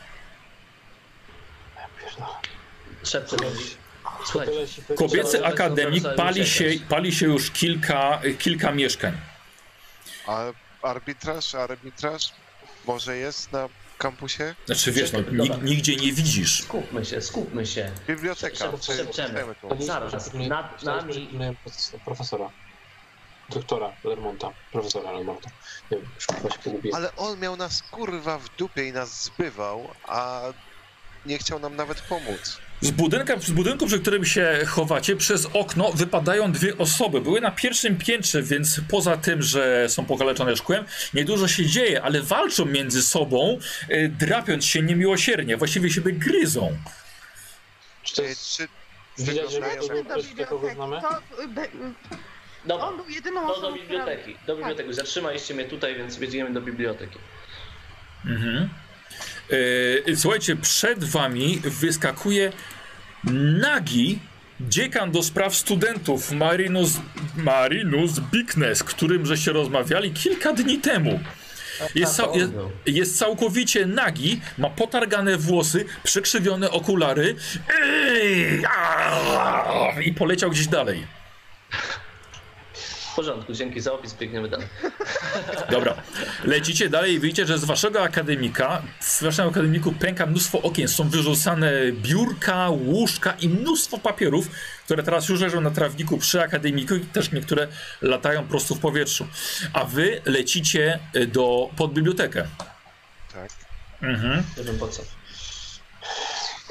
Słuchajcie, 4.24 4.82
Kobiecy 4.96 5.46
akademik 5.46 6.04
pali 6.16 6.46
się, 6.46 6.64
pali 6.88 7.12
się 7.12 7.26
już 7.26 7.50
kilka, 7.50 8.20
kilka 8.38 8.72
mieszkań. 8.72 9.12
A 10.26 10.44
arbitraż, 10.82 11.54
arbitraż 11.54 12.32
może 12.88 13.16
jest 13.16 13.52
na 13.52 13.68
kampusie? 13.98 14.54
Znaczy 14.66 14.92
wiesz, 14.92 15.12
no, 15.12 15.20
Dobra. 15.22 15.34
nig- 15.44 15.62
nigdzie 15.62 15.96
nie 15.96 16.12
widzisz. 16.12 16.62
skupmy 16.62 17.04
się, 17.04 17.22
skupmy 17.22 17.66
się. 17.66 17.90
Biblioteka. 18.06 18.56
Czy- 18.80 18.96
szepczemy. 18.96 19.28
czytajmy 19.28 19.54
tu. 19.54 19.84
Zaraz, 19.84 20.34
nad 20.34 20.82
nami- 20.82 21.56
Profesora. 22.04 22.50
Doktora 23.48 23.92
Lermonta. 24.04 24.50
Profesora 24.72 25.12
Lermonta. 25.12 25.50
Nie 25.90 25.96
wiem, 25.98 26.06
już 26.14 26.26
chyba 26.26 26.50
się 26.50 26.58
pogubiłem. 26.58 26.96
Ale 26.96 27.16
on 27.16 27.38
miał 27.40 27.56
nas 27.56 27.82
kurwa 27.82 28.38
w 28.38 28.56
dupie 28.56 28.88
i 28.88 28.92
nas 28.92 29.24
zbywał, 29.24 29.88
a 30.06 30.42
nie 31.26 31.38
chciał 31.38 31.58
nam 31.58 31.76
nawet 31.76 32.00
pomóc. 32.00 32.58
Z, 32.80 32.90
budynka, 32.90 33.38
z 33.40 33.50
budynku, 33.50 33.86
przy 33.86 34.00
którym 34.00 34.24
się 34.24 34.58
chowacie, 34.66 35.16
przez 35.16 35.46
okno 35.52 35.92
wypadają 35.92 36.52
dwie 36.52 36.78
osoby. 36.78 37.20
Były 37.20 37.40
na 37.40 37.50
pierwszym 37.50 37.96
piętrze, 37.98 38.42
więc 38.42 38.80
poza 38.90 39.16
tym, 39.16 39.42
że 39.42 39.88
są 39.88 40.04
pokaleczone 40.04 40.56
szkłem, 40.56 40.84
niedużo 41.14 41.48
się 41.48 41.66
dzieje, 41.66 42.02
ale 42.02 42.22
walczą 42.22 42.64
między 42.64 43.02
sobą, 43.02 43.58
y, 43.90 44.08
drapiąc 44.18 44.64
się 44.64 44.82
niemiłosiernie. 44.82 45.56
Właściwie 45.56 45.90
siebie 45.90 46.12
gryzą. 46.12 46.76
Czy 48.02 48.14
to 48.16 48.22
Czy, 49.16 49.24
to 49.26 49.32
do 49.32 50.18
biblioteki. 50.18 50.34
y, 51.44 51.48
be- 51.48 51.64
y, 51.64 51.68
Dobra, 52.64 52.86
on 52.86 52.96
był 52.96 53.08
jedyną 53.08 53.40
to 53.40 53.46
do 53.46 53.52
osobą, 53.52 53.66
która... 53.78 53.82
biblioteki. 53.82 54.36
Do 54.46 54.56
biblioteki. 54.56 54.94
Zatrzymaliście 54.94 55.54
mnie 55.54 55.64
tutaj, 55.64 55.94
więc 55.96 56.18
biegniemy 56.18 56.52
do 56.52 56.60
biblioteki. 56.60 57.18
Mhm. 58.26 58.68
Y, 59.52 60.16
słuchajcie, 60.16 60.56
przed 60.56 61.04
wami 61.04 61.60
wyskakuje 61.64 62.52
nagi 63.60 64.18
dziekan 64.60 65.10
do 65.10 65.22
spraw 65.22 65.56
studentów 65.56 66.32
Marinus, 66.32 67.00
Marinus 67.36 68.20
Bickness, 68.20 68.84
którym 68.84 69.26
żeście 69.26 69.52
rozmawiali 69.52 70.12
kilka 70.12 70.52
dni 70.52 70.78
temu. 70.78 71.20
Jest, 71.94 72.16
cał, 72.16 72.34
jest, 72.38 72.52
jest 72.86 73.18
całkowicie 73.18 73.86
nagi, 73.86 74.40
ma 74.58 74.70
potargane 74.70 75.36
włosy, 75.36 75.84
przekrzywione 76.02 76.70
okulary 76.70 77.36
i 80.04 80.12
poleciał 80.12 80.50
gdzieś 80.50 80.66
dalej. 80.66 81.06
W 83.18 83.20
porządku, 83.20 83.52
dzięki 83.52 83.80
za 83.80 83.92
opis, 83.92 84.14
biegniemy 84.14 84.48
dalej. 84.48 84.66
Dobra, 85.70 85.94
lecicie 86.44 86.88
dalej 86.88 87.14
i 87.14 87.20
widzicie, 87.20 87.46
że 87.46 87.58
z 87.58 87.64
waszego 87.64 88.02
akademika, 88.02 88.82
z 89.00 89.22
waszego 89.22 89.48
akademiku 89.48 89.92
pęka 89.92 90.26
mnóstwo 90.26 90.62
okien, 90.62 90.88
są 90.88 91.08
wyrzucane 91.08 91.72
biurka, 91.92 92.68
łóżka 92.68 93.32
i 93.40 93.48
mnóstwo 93.48 93.98
papierów, 93.98 94.48
które 94.84 95.02
teraz 95.02 95.28
już 95.28 95.40
leżą 95.40 95.60
na 95.60 95.70
trawniku 95.70 96.18
przy 96.18 96.42
akademiku 96.42 96.94
i 96.94 97.00
też 97.00 97.32
niektóre 97.32 97.68
latają 98.02 98.48
prosto 98.48 98.74
w 98.74 98.78
powietrzu. 98.78 99.26
A 99.72 99.84
wy 99.84 100.22
lecicie 100.24 100.98
y, 101.16 101.26
do, 101.26 101.70
pod 101.76 101.92
bibliotekę. 101.92 102.46
tak. 103.34 103.50
Mhm. 104.02 104.42
Nie 104.56 104.64
wiem 104.64 104.78
po 104.78 104.88
co. 104.88 105.02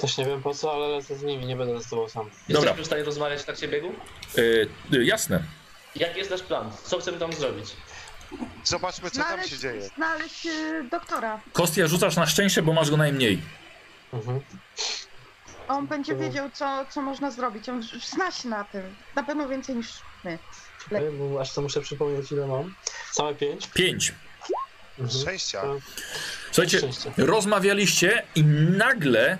Też 0.01 0.17
nie 0.17 0.26
wiem 0.26 0.42
po 0.42 0.53
co, 0.53 0.74
ale 0.74 0.88
lecę 0.88 1.16
z 1.16 1.24
nimi, 1.24 1.45
nie 1.45 1.56
będę 1.56 1.82
z 1.82 1.88
tobą 1.90 2.09
sam. 2.09 2.30
Dobra. 2.50 2.61
Jesteśmy 2.61 2.84
w 2.84 2.85
stanie 2.85 3.03
rozmawiać 3.03 3.42
w 3.42 3.45
trakcie 3.45 3.67
biegu? 3.67 3.92
Y, 4.38 4.69
y, 4.93 5.06
jasne. 5.06 5.57
Jaki 6.00 6.17
jest 6.19 6.32
nasz 6.32 6.42
plan? 6.42 6.72
Co 6.84 7.00
chcemy 7.00 7.17
tam 7.19 7.34
zrobić? 7.34 7.76
Zobaczmy, 8.64 9.11
co 9.11 9.24
tam 9.24 9.43
się 9.43 9.58
dzieje. 9.58 9.82
znaleźć 9.95 10.45
y, 10.45 10.84
doktora. 10.92 11.42
Kostia 11.53 11.88
rzucasz 11.88 12.16
na 12.16 12.26
szczęście, 12.26 12.61
bo 12.61 12.74
masz 12.74 12.90
go 12.92 12.98
najmniej. 12.98 13.42
Mhm. 14.14 14.42
On 15.67 15.88
będzie 15.88 16.11
Mhm. 16.14 16.30
wiedział, 16.32 16.50
co, 16.53 16.85
co 16.90 17.01
można 17.01 17.32
zrobić. 17.32 17.69
On 17.69 17.84
zna 18.06 18.32
się 18.32 18.50
na 18.50 18.64
tym. 18.64 18.95
Na 19.16 19.24
pewno 19.24 19.48
więcej 19.50 19.76
niż 19.76 19.88
my. 20.24 20.40
Bo 21.32 21.42
Aż 21.42 21.53
to 21.53 21.61
muszę 21.61 21.82
przypomnieć 21.82 22.32
ile 22.32 22.48
mam. 22.48 22.76
Całe 23.11 23.35
pięć. 23.35 23.67
Pięć. 23.67 24.14
Mhm. 25.00 25.22
Szczęścia. 25.22 25.61
To 25.61 25.80
Słuchajcie, 26.51 26.77
szczęście. 26.77 27.11
rozmawialiście 27.17 28.24
i 28.35 28.43
nagle 28.77 29.32
e, 29.32 29.38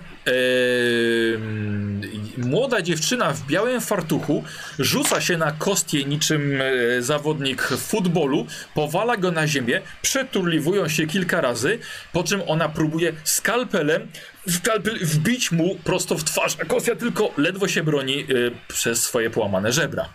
młoda 2.38 2.82
dziewczyna 2.82 3.32
w 3.32 3.46
białym 3.46 3.80
fartuchu 3.80 4.44
rzuca 4.78 5.20
się 5.20 5.36
na 5.36 5.52
kostię 5.52 6.04
niczym 6.04 6.60
e, 6.60 7.02
zawodnik 7.02 7.62
futbolu, 7.62 8.46
powala 8.74 9.16
go 9.16 9.30
na 9.30 9.46
ziemię, 9.46 9.80
przeturliwują 10.02 10.88
się 10.88 11.06
kilka 11.06 11.40
razy, 11.40 11.78
po 12.12 12.24
czym 12.24 12.42
ona 12.46 12.68
próbuje 12.68 13.12
skalpelem 13.24 14.10
skalpel 14.48 14.98
wbić 14.98 15.52
mu 15.52 15.74
prosto 15.84 16.14
w 16.18 16.24
twarz, 16.24 16.56
a 16.62 16.64
kostia 16.64 16.96
tylko 16.96 17.30
ledwo 17.36 17.68
się 17.68 17.82
broni 17.82 18.20
e, 18.20 18.26
przez 18.68 19.02
swoje 19.02 19.30
połamane 19.30 19.72
żebra. 19.72 20.08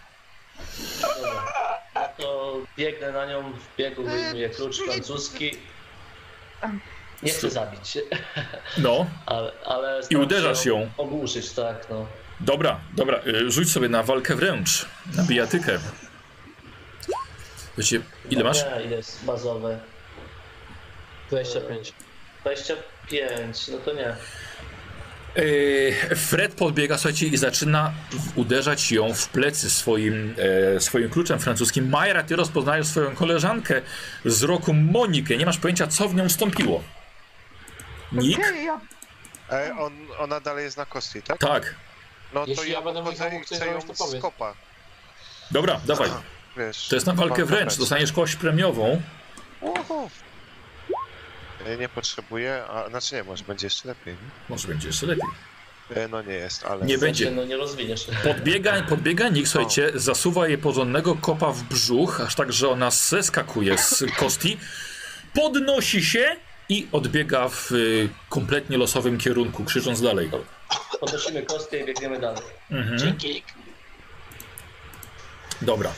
Dobra. 1.02 1.53
To 2.24 2.58
biegnę 2.78 3.12
na 3.12 3.26
nią, 3.26 3.54
w 3.54 3.78
biegu 3.78 4.04
wyjmuję 4.04 4.50
klucz 4.50 4.82
francuski. 4.84 5.58
Nie 7.24 7.32
chcę 7.32 7.50
zabić, 7.50 7.98
No, 8.78 9.06
ale, 9.26 9.52
ale 9.66 10.02
I 10.10 10.16
uderzasz 10.16 10.64
się 10.64 10.70
ją. 10.70 10.90
Ogłuszyć, 10.98 11.52
tak, 11.52 11.88
no. 11.90 12.06
dobra, 12.40 12.80
dobra, 12.94 13.18
e, 13.18 13.52
rzuć 13.52 13.72
sobie 13.72 13.90
na 13.90 14.04
walkę 14.04 14.36
wręcz, 14.36 14.86
na 15.16 15.24
bijatykę. 15.24 15.80
Wiecie, 17.78 18.02
ile 18.30 18.44
masz? 18.44 18.66
Nie, 18.66 18.84
ile 18.86 18.96
jest 18.96 19.26
bazowe? 19.26 19.80
25. 21.30 21.94
25, 22.42 23.68
no 23.68 23.78
to 23.78 23.94
nie. 23.94 24.16
Yy, 25.36 26.16
Fred 26.16 26.54
podbiega, 26.54 26.98
słuchajcie, 26.98 27.28
i 27.28 27.38
zaczyna 27.38 27.94
uderzać 28.36 28.92
ją 28.92 29.14
w 29.14 29.28
plecy 29.28 29.70
swoim, 29.70 30.36
e, 30.76 30.80
swoim 30.80 31.10
kluczem 31.10 31.40
francuskim. 31.40 31.90
Majra, 31.90 32.24
ty 32.24 32.36
rozpoznajesz 32.36 32.88
swoją 32.88 33.16
koleżankę 33.16 33.82
z 34.26 34.44
roku 34.44 34.74
Monikę. 34.74 35.38
Nie 35.38 35.46
masz 35.46 35.58
pojęcia, 35.58 35.88
co 35.88 36.08
w 36.10 36.16
nią 36.16 36.30
wstąpiło. 36.30 36.84
Nick? 38.12 38.40
Okej, 38.40 38.66
ja 38.66 38.80
E, 39.52 39.76
on, 39.80 39.94
ona 40.20 40.40
dalej 40.40 40.66
jest 40.66 40.78
na 40.78 40.86
kostce, 40.86 41.22
tak? 41.22 41.38
Tak. 41.38 41.76
No 42.34 42.44
to 42.44 42.50
Jeśli 42.50 42.72
ja 42.72 42.80
ja 42.80 42.82
będę 42.82 43.04
podchodzę 43.04 43.38
i 43.38 43.40
chcę 43.40 43.68
ją 43.68 43.82
to 43.82 44.08
skopa. 44.08 44.54
Dobra, 45.52 45.82
dawaj. 45.86 46.10
Wiesz. 46.58 46.88
To 46.88 46.96
jest 46.96 47.08
na 47.08 47.14
walkę 47.14 47.46
wręcz. 47.46 47.78
Dostaniesz 47.78 48.12
kość 48.12 48.36
premiową. 48.36 49.02
Uhu. 49.62 50.10
E, 51.66 51.78
Nie 51.78 51.90
potrzebuję, 51.90 52.64
a 52.70 52.90
znaczy 52.90 53.16
nie, 53.16 53.24
może 53.24 53.44
będzie 53.44 53.66
jeszcze 53.68 53.88
lepiej. 53.88 54.14
nie? 54.14 54.20
Może 54.50 54.68
będzie 54.68 54.88
jeszcze 54.88 55.06
lepiej. 55.06 55.26
E, 55.96 56.08
No 56.08 56.22
nie 56.22 56.34
jest, 56.34 56.66
ale... 56.66 56.86
Nie 56.86 56.98
będzie. 56.98 57.32
No 57.32 57.46
nie 57.46 57.58
rozwiniesz. 57.58 58.08
Podbiega, 58.24 58.82
podbiega 58.82 59.30
Nick, 59.30 59.48
słuchajcie, 59.48 59.92
zasuwa 59.96 60.48
jej 60.48 60.58
porządnego 60.58 61.16
kopa 61.16 61.52
w 61.52 61.64
brzuch, 61.64 62.22
aż 62.22 62.36
tak, 62.36 62.54
że 62.54 62.70
ona 62.70 62.92
zeskakuje 62.92 63.78
z 63.78 64.04
kosti, 64.18 64.58
podnosi 65.34 66.04
się 66.06 66.36
i 66.70 66.88
odbiega 66.92 67.50
w 67.50 67.72
y, 67.72 68.10
kompletnie 68.30 68.78
losowym 68.78 69.18
kierunku, 69.18 69.64
krzycząc 69.64 70.02
dalej. 70.02 70.30
Podnosimy 71.00 71.42
kostkę 71.42 71.80
i 71.80 71.86
biegniemy 71.86 72.20
dalej. 72.20 72.42
Mhm. 72.72 72.98
Dzięki. 73.00 73.44
Dobra. 75.62 75.92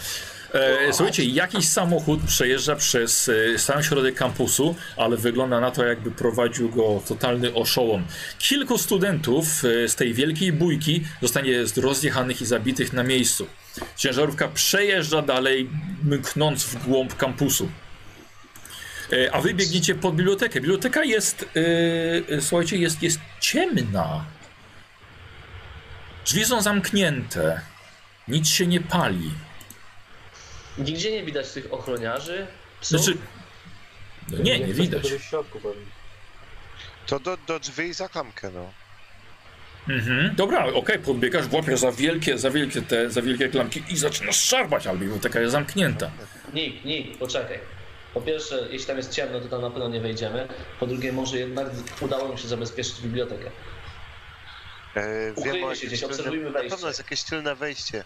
E, 0.56 0.94
słuchajcie, 0.94 1.24
jakiś 1.24 1.68
samochód 1.68 2.20
przejeżdża 2.28 2.76
przez 2.76 3.30
e, 3.30 3.60
sam 3.60 3.84
środek 3.84 4.16
kampusu, 4.16 4.76
ale 4.98 5.18
wygląda 5.18 5.60
na 5.60 5.72
to, 5.72 5.86
jakby 5.86 6.12
prowadził 6.12 6.70
go 6.70 7.02
totalny 7.08 7.54
oszołom. 7.54 8.06
Kilku 8.40 8.78
studentów 8.78 9.46
e, 9.66 9.88
z 9.88 9.96
tej 9.96 10.14
wielkiej 10.14 10.54
bójki 10.54 11.04
zostanie 11.22 11.54
rozjechanych 11.78 12.42
i 12.42 12.46
zabitych 12.46 12.94
na 12.94 13.04
miejscu. 13.04 13.48
Ciężarówka 13.96 14.48
przejeżdża 14.48 15.22
dalej, 15.22 15.70
mknąc 16.04 16.64
w 16.64 16.88
głąb 16.88 17.16
kampusu. 17.16 17.70
A 19.32 19.42
wy 19.42 19.54
biegniecie 19.54 19.96
pod 19.96 20.16
bibliotekę. 20.16 20.62
Biblioteka 20.62 21.04
jest, 21.04 21.46
e, 22.30 22.42
słuchajcie, 22.42 22.78
jest, 22.78 23.04
jest 23.04 23.20
ciemna. 23.40 24.26
Drzwi 26.26 26.46
są 26.46 26.62
zamknięte. 26.62 27.62
Nic 28.28 28.48
się 28.48 28.68
nie 28.68 28.82
pali. 28.82 29.32
Nigdzie 30.78 31.12
nie 31.12 31.24
widać 31.24 31.52
tych 31.52 31.74
ochroniarzy. 31.74 32.48
Psów. 32.82 33.02
Znaczy. 33.02 33.18
No 34.30 34.38
nie, 34.38 34.60
nie 34.60 34.74
widać. 34.74 35.10
to 35.12 35.20
w 35.20 35.24
środku 35.24 35.60
pewnie. 35.60 35.86
To 37.08 37.20
do, 37.20 37.38
do 37.48 37.60
drzwi 37.60 37.84
i 37.84 37.94
za 37.94 38.10
klamkę, 38.10 38.50
no. 38.54 38.72
Mhm. 39.90 40.36
Dobra, 40.36 40.66
okej, 40.66 41.00
podbiegasz, 41.00 41.46
łapiesz 41.52 41.80
za 41.80 41.92
wielkie, 41.92 42.38
za 42.38 42.50
wielkie 42.52 42.82
te, 42.82 43.10
za 43.10 43.22
wielkie 43.22 43.50
klamki 43.50 43.84
i 43.90 43.98
zaczynasz 43.98 44.36
szarpać, 44.44 44.88
ale 44.88 44.98
biblioteka 44.98 45.40
jest 45.40 45.52
zamknięta. 45.52 46.12
Nick, 46.54 46.86
Nick, 46.86 47.18
poczekaj. 47.20 47.60
Po 48.14 48.22
pierwsze, 48.22 48.68
jeśli 48.72 48.88
tam 48.88 48.98
jest 48.98 49.12
ciemno, 49.14 49.40
to 49.40 49.48
tam 49.48 49.62
na 49.62 49.70
pewno 49.70 49.90
nie 49.90 50.02
wejdziemy. 50.02 50.48
Po 50.80 50.88
drugie, 50.88 51.14
może 51.14 51.38
jednak 51.38 51.68
udało 52.02 52.30
mi 52.30 52.38
się 52.40 52.48
zabezpieczyć 52.48 53.02
bibliotekę. 53.02 53.52
E, 54.96 55.34
Ukryjmy 55.36 55.76
się 55.76 55.88
gdzieś, 55.88 56.04
obserwujmy 56.04 56.44
Na 56.46 56.52
wejście. 56.52 56.70
pewno 56.72 56.88
jest 56.88 57.00
jakieś 57.00 57.24
tylne 57.24 57.56
wejście. 57.56 58.04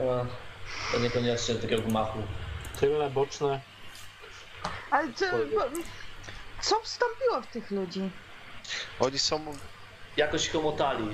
A, 0.00 0.02
to 0.94 1.00
niekoniecznie 1.00 1.54
takiego 1.54 1.82
gmachu. 1.82 2.18
Tylne, 2.80 3.10
boczne. 3.10 3.60
Ale 4.90 5.12
co, 5.12 5.26
co 6.62 6.80
wstąpiło 6.80 7.42
w 7.42 7.46
tych 7.46 7.70
ludzi? 7.70 8.10
Oni 9.00 9.18
są... 9.18 9.56
Jakoś 10.16 10.48
komotali. 10.48 11.04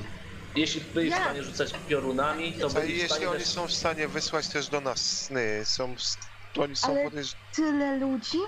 Jeśli 0.56 0.80
byli 0.80 1.08
w 1.08 1.12
Jak? 1.12 1.22
stanie 1.22 1.42
rzucać 1.42 1.72
piorunami, 1.88 2.52
to 2.52 2.70
byli 2.70 2.86
w 2.86 2.90
jeśli 2.90 3.08
stanie 3.08 3.30
oni 3.30 3.38
też... 3.38 3.48
są 3.48 3.66
w 3.66 3.72
stanie 3.72 4.08
wysłać 4.08 4.48
też 4.48 4.68
do 4.68 4.80
nas 4.80 5.20
sny, 5.20 5.60
są... 5.64 5.96
w- 5.96 6.16
To 6.54 6.62
oni 6.62 6.76
są 6.76 6.88
Ale- 6.92 7.04
podejrz... 7.04 7.34
Tyle 7.54 7.96
ludzi? 7.96 8.38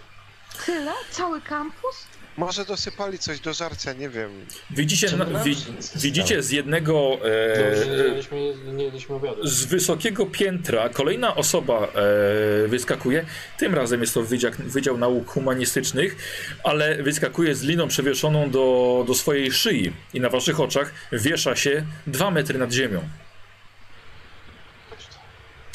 Tyle? 0.67 0.93
Cały 1.11 1.41
kampus? 1.41 2.05
Może 2.37 2.65
dosypali 2.65 3.19
coś 3.19 3.41
do 3.41 3.53
żarcia, 3.53 3.93
nie 3.93 4.09
wiem. 4.09 4.31
Widzicie, 4.71 5.17
na, 5.17 5.25
wi, 5.45 5.57
widzicie 5.97 6.43
z 6.43 6.51
jednego. 6.51 7.19
Że 7.75 7.87
nie 7.87 7.93
E, 7.93 8.05
jedliśmy, 8.07 8.39
nie 8.73 8.85
jedliśmy 8.85 9.15
obiadu. 9.15 9.47
z 9.47 9.65
wysokiego 9.65 10.27
piętra 10.27 10.89
kolejna 10.89 11.37
osoba 11.37 11.89
e, 12.65 12.69
wyskakuje. 12.69 13.25
Tym 13.59 13.75
razem 13.75 14.01
jest 14.01 14.15
to 14.15 14.23
wydział, 14.23 14.53
wydział 14.59 14.99
Nauk 14.99 15.29
Humanistycznych, 15.31 16.17
ale 16.65 17.03
wyskakuje 17.03 17.55
z 17.55 17.63
liną 17.63 17.89
przewieszoną 17.89 18.51
do, 18.51 19.05
do 19.07 19.15
swojej 19.15 19.53
szyi 19.53 19.93
i 20.15 20.21
na 20.21 20.29
waszych 20.29 20.61
oczach 20.61 20.93
wiesza 21.13 21.57
się 21.57 21.85
dwa 22.07 22.31
metry 22.31 22.59
nad 22.59 22.73
ziemią. 22.73 23.03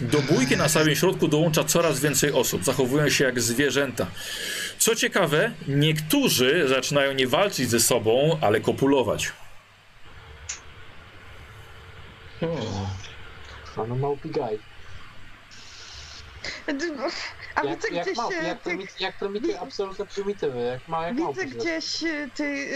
Do 0.02 0.22
bójki 0.22 0.58
na 0.58 0.70
samym 0.70 0.96
środku 0.96 1.28
dołącza 1.28 1.64
coraz 1.64 2.00
więcej 2.00 2.32
osób. 2.32 2.64
Zachowują 2.64 3.10
się 3.10 3.24
jak 3.24 3.42
zwierzęta. 3.42 4.08
Co 4.78 4.96
ciekawe, 4.96 5.52
niektórzy 5.68 6.68
zaczynają 6.68 7.14
nie 7.14 7.28
walczyć 7.28 7.70
ze 7.70 7.80
sobą, 7.80 8.38
ale 8.42 8.62
kopulować. 8.62 9.32
Hmm. 12.40 12.58
A 13.78 13.84
no 13.84 13.96
małpi 13.96 14.30
gaj. 14.30 14.60
A 17.56 17.64
Jak, 17.64 17.76
widzę 17.76 17.96
jak, 17.96 18.06
gdzieś 18.06 18.18
e, 18.18 18.48
jak, 18.48 18.62
tych, 18.62 18.74
prymi- 18.78 18.88
jak 19.02 19.18
prymityw, 19.18 19.62
absolutne 19.62 20.06
prymitywy, 20.06 20.60
jak, 20.60 20.88
ma, 20.88 21.04
jak 21.06 21.12
widzę 21.16 21.24
małpy. 21.26 21.46
gdzieś 21.46 22.04
e, 22.04 22.30
tych 22.36 22.70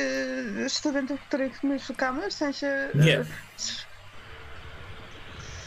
e, 0.65 0.69
studentów, 0.69 1.19
których 1.27 1.63
my 1.63 1.79
szukamy, 1.79 2.29
w 2.29 2.33
sensie... 2.33 2.89
Nie. 2.95 3.25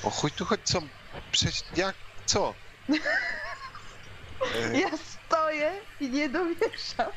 O 0.03 0.11
chuj 0.11 0.31
tu 0.31 0.45
chodź, 0.45 0.61
co? 0.65 0.83
Przecież 1.33 1.63
jak? 1.77 1.95
Co? 2.27 2.55
Ja 4.73 4.91
stoję 5.35 5.73
i 6.01 6.11
nie 6.11 6.29
domieszam. 6.29 7.11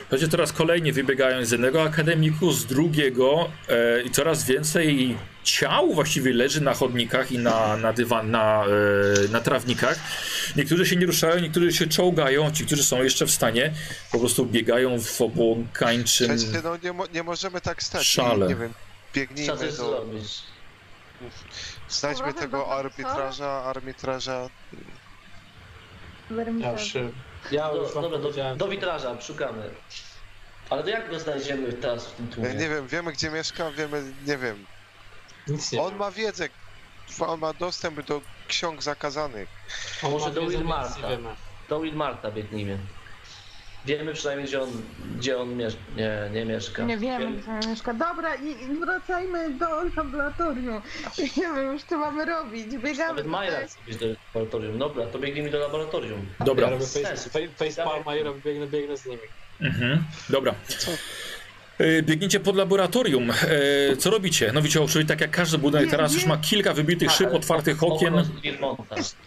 Słuchajcie, 0.00 0.28
teraz 0.28 0.52
kolejnie 0.52 0.92
wybiegają 0.92 1.44
z 1.44 1.50
jednego 1.50 1.82
akademiku, 1.82 2.52
z 2.52 2.66
drugiego 2.66 3.50
e, 3.68 4.02
i 4.02 4.10
coraz 4.10 4.44
więcej 4.44 5.16
ciał 5.44 5.94
właściwie 5.94 6.32
leży 6.32 6.60
na 6.60 6.74
chodnikach 6.74 7.32
i 7.32 7.38
na, 7.38 7.76
na 7.76 7.92
dywan, 7.92 8.30
na, 8.30 8.64
e, 8.64 9.28
na 9.28 9.40
trawnikach. 9.40 9.98
Niektórzy 10.56 10.86
się 10.86 10.96
nie 10.96 11.06
ruszają, 11.06 11.40
niektórzy 11.40 11.72
się 11.72 11.86
czołgają, 11.86 12.52
ci, 12.52 12.66
którzy 12.66 12.84
są 12.84 13.02
jeszcze 13.02 13.26
w 13.26 13.30
stanie, 13.30 13.72
po 14.12 14.18
prostu 14.18 14.46
biegają 14.46 15.00
w 15.00 15.20
obłąkańczym... 15.20 16.36
Przecież 16.36 16.62
no 16.64 16.76
nie, 16.82 16.92
mo 16.92 17.06
nie 17.14 17.22
możemy 17.22 17.60
tak 17.60 17.82
stać. 17.82 18.06
Szale. 18.06 18.48
Nie 18.48 18.54
wiem, 18.54 18.72
Trzeba 19.12 19.26
biegnijmy 19.26 19.66
do... 19.66 19.72
zrobić. 19.72 20.42
Znajdźmy 21.88 22.34
tego 22.34 22.76
arbitraża, 22.78 23.50
arbitraża. 23.50 24.48
Ja 26.58 26.72
już, 26.72 26.94
ja 27.50 27.70
Do, 27.70 27.76
już 27.82 27.92
wam 27.94 28.02
dobra, 28.02 28.18
do, 28.18 28.24
powiedziałem. 28.24 28.58
do 28.58 28.68
witraża, 28.68 29.20
szukamy. 29.20 29.70
Ale 30.70 30.82
to 30.82 30.88
jak 30.88 31.10
go 31.10 31.18
znajdziemy 31.20 31.72
teraz 31.72 32.06
w 32.06 32.12
tym 32.12 32.28
tłumie? 32.28 32.54
nie 32.54 32.68
wiem, 32.68 32.86
wiemy 32.88 33.12
gdzie 33.12 33.30
mieszka, 33.30 33.70
wiemy, 33.70 34.12
nie 34.26 34.38
wiem. 34.38 34.66
Nic 35.48 35.72
nie 35.72 35.82
On 35.82 35.90
wiem. 35.90 35.98
ma 35.98 36.10
wiedzę, 36.10 36.48
on 37.20 37.40
ma 37.40 37.52
dostęp 37.52 38.02
do 38.06 38.20
ksiąg 38.48 38.82
zakazanych. 38.82 39.48
On 40.02 40.10
może 40.10 40.30
do 40.30 40.46
Wilmarta. 40.46 41.08
Do 41.68 41.80
Wilmarta 41.80 42.30
biegnijmy. 42.30 42.78
Wiemy 43.86 44.14
przynajmniej, 44.14 44.48
gdzie 44.48 44.62
on, 44.62 44.68
gdzie 45.18 45.38
on 45.38 45.56
miesz... 45.56 45.76
nie, 45.96 46.30
nie 46.32 46.44
mieszka. 46.44 46.84
Nie 46.84 46.98
wiemy, 46.98 47.32
gdzie 47.32 47.50
on 47.50 47.70
mieszka. 47.70 47.94
Dobra, 47.94 48.34
i 48.34 48.46
i 48.48 48.78
wracajmy 48.80 49.50
do 49.54 49.66
laboratorium. 49.96 50.82
Nie 51.36 51.42
wiem 51.42 51.72
już, 51.72 51.82
co 51.82 51.98
mamy 51.98 52.24
robić. 52.24 52.66
Biegamy 52.66 53.08
Nawet 53.08 53.26
Majra 53.26 53.66
chce 53.66 53.78
być 53.86 53.96
do 53.96 54.06
laboratorium. 54.34 54.78
Dobra, 54.78 55.06
to 55.06 55.18
biegnijmy 55.18 55.50
do 55.50 55.58
laboratorium. 55.58 56.26
Dobra. 56.44 56.64
Ja 56.66 56.70
robię 56.72 56.86
face, 56.86 57.02
sensu. 57.02 57.30
face, 57.30 57.48
face 57.48 57.84
palma 57.84 58.16
i 58.16 58.22
robię, 58.22 58.40
biegnę, 58.44 58.66
biegnę 58.66 58.96
z 58.96 59.06
nimi. 59.06 59.22
Mhm. 59.60 60.04
Dobra. 60.28 60.54
E, 61.78 62.02
Biegniecie 62.02 62.40
pod 62.40 62.56
laboratorium. 62.56 63.30
E, 63.30 63.96
Co 63.96 64.10
robicie? 64.10 64.50
No 64.54 64.62
widzicie, 64.62 64.86
czyli 64.88 65.06
tak 65.06 65.20
jak 65.20 65.30
każdy 65.30 65.58
budynek 65.58 65.86
Nie, 65.86 65.90
teraz 65.90 66.14
już 66.14 66.26
ma 66.26 66.36
kilka 66.38 66.72
wybitych 66.74 67.08
Tak, 67.08 67.16
szyb, 67.16 67.32
otwartych 67.34 67.82
okien. 67.82 68.14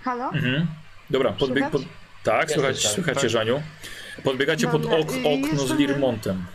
Halo? 0.04 0.30
Mhm. 0.34 0.68
Dobra, 1.10 1.32
podbieg, 1.32 1.70
pod... 1.70 1.82
tak, 2.24 2.42
Jest 2.42 2.54
słychać, 2.54 2.76
słyszałem. 2.76 2.96
słychajcie, 2.96 3.30
Żaniu. 3.30 3.62
Podbiegacie 4.24 4.68
pod 4.68 4.86
ok, 4.86 5.12
okno 5.26 5.68
z 5.68 5.72
Lirmontem. 5.72 6.46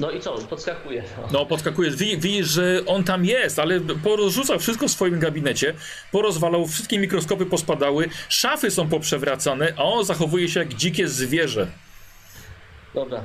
No 0.00 0.10
i 0.10 0.20
co? 0.20 0.38
Podskakuje. 0.38 1.04
No. 1.22 1.28
No, 1.32 1.46
podskakujesz, 1.46 1.96
Wi- 1.96 2.18
widzisz, 2.18 2.46
że 2.48 2.82
on 2.86 3.04
tam 3.04 3.24
jest, 3.24 3.58
ale 3.58 3.80
porozrzucał 3.80 4.58
wszystko 4.58 4.88
w 4.88 4.90
swoim 4.90 5.20
gabinecie, 5.20 5.74
porozwalał, 6.12 6.66
wszystkie 6.66 6.98
mikroskopy 6.98 7.46
pospadały, 7.46 8.08
szafy 8.28 8.70
są 8.70 8.88
poprzewracane, 8.88 9.72
a 9.76 9.82
on 9.82 10.04
zachowuje 10.04 10.48
się 10.48 10.60
jak 10.60 10.74
dzikie 10.74 11.08
zwierzę. 11.08 11.66
Dobra. 12.94 13.24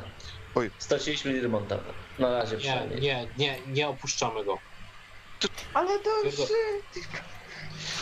Oj. 0.55 0.71
Straciliśmy 0.79 1.33
Irmonta. 1.33 1.77
Na 2.19 2.37
razie 2.37 2.55
Nie, 2.55 2.61
przynajmniej. 2.61 3.01
nie, 3.01 3.27
nie, 3.37 3.57
nie 3.67 3.87
opuszczamy 3.87 4.45
go. 4.45 4.57
Ale 5.73 5.99
to 5.99 6.09
już... 6.25 6.35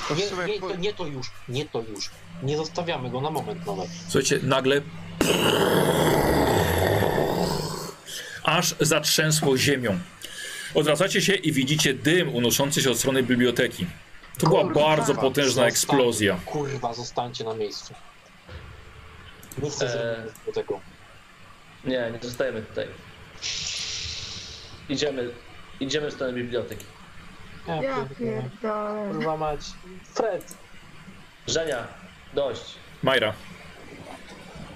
No 0.09 0.15
w 0.15 0.47
Nie, 0.47 0.53
nie, 0.53 0.59
to, 0.59 0.75
nie 0.75 0.93
to 0.93 1.05
już, 1.05 1.27
nie 1.49 1.65
to 1.65 1.83
już. 1.95 2.09
Nie 2.43 2.58
zostawiamy 2.58 3.10
go 3.10 3.22
na 3.22 3.30
moment 3.30 3.68
nawet. 3.68 3.88
Słuchajcie, 4.03 4.40
nagle 4.43 4.82
aż 8.43 8.76
zatrzęsło 8.80 9.58
ziemią. 9.58 10.00
Odwracacie 10.76 11.22
się 11.22 11.34
i 11.34 11.51
widzicie 11.51 11.93
dym 11.93 12.35
unoszący 12.35 12.82
się 12.82 12.92
od 12.92 12.98
strony 13.00 13.24
biblioteki. 13.24 13.88
To 14.38 14.48
była 14.48 14.61
Kurwa. 14.64 14.80
bardzo 14.82 15.16
potężna 15.16 15.50
Zostań- 15.51 15.68
eksplozja. 15.68 16.38
Kurwa, 16.45 16.93
zostańcie 16.93 17.43
na 17.43 17.53
miejscu. 17.53 17.93
Nie 19.64 19.69
chcę 19.69 20.16
Eee. 20.18 20.32
do 20.45 20.51
tego. 20.53 20.80
Nie, 21.85 22.11
nie 22.14 22.19
zostajemy 22.22 22.61
tutaj. 22.61 22.88
Idziemy, 24.90 25.30
idziemy 25.80 26.11
w 26.11 26.14
stronę 26.14 26.34
biblioteki. 26.34 26.85
Ja 27.68 27.82
pierdolę. 28.19 29.10
Kurwa 29.14 29.38
mać. 29.38 29.60
Fred. 30.14 30.53
Żenia, 31.48 31.88
dość. 32.34 32.61
Majra. 33.03 33.34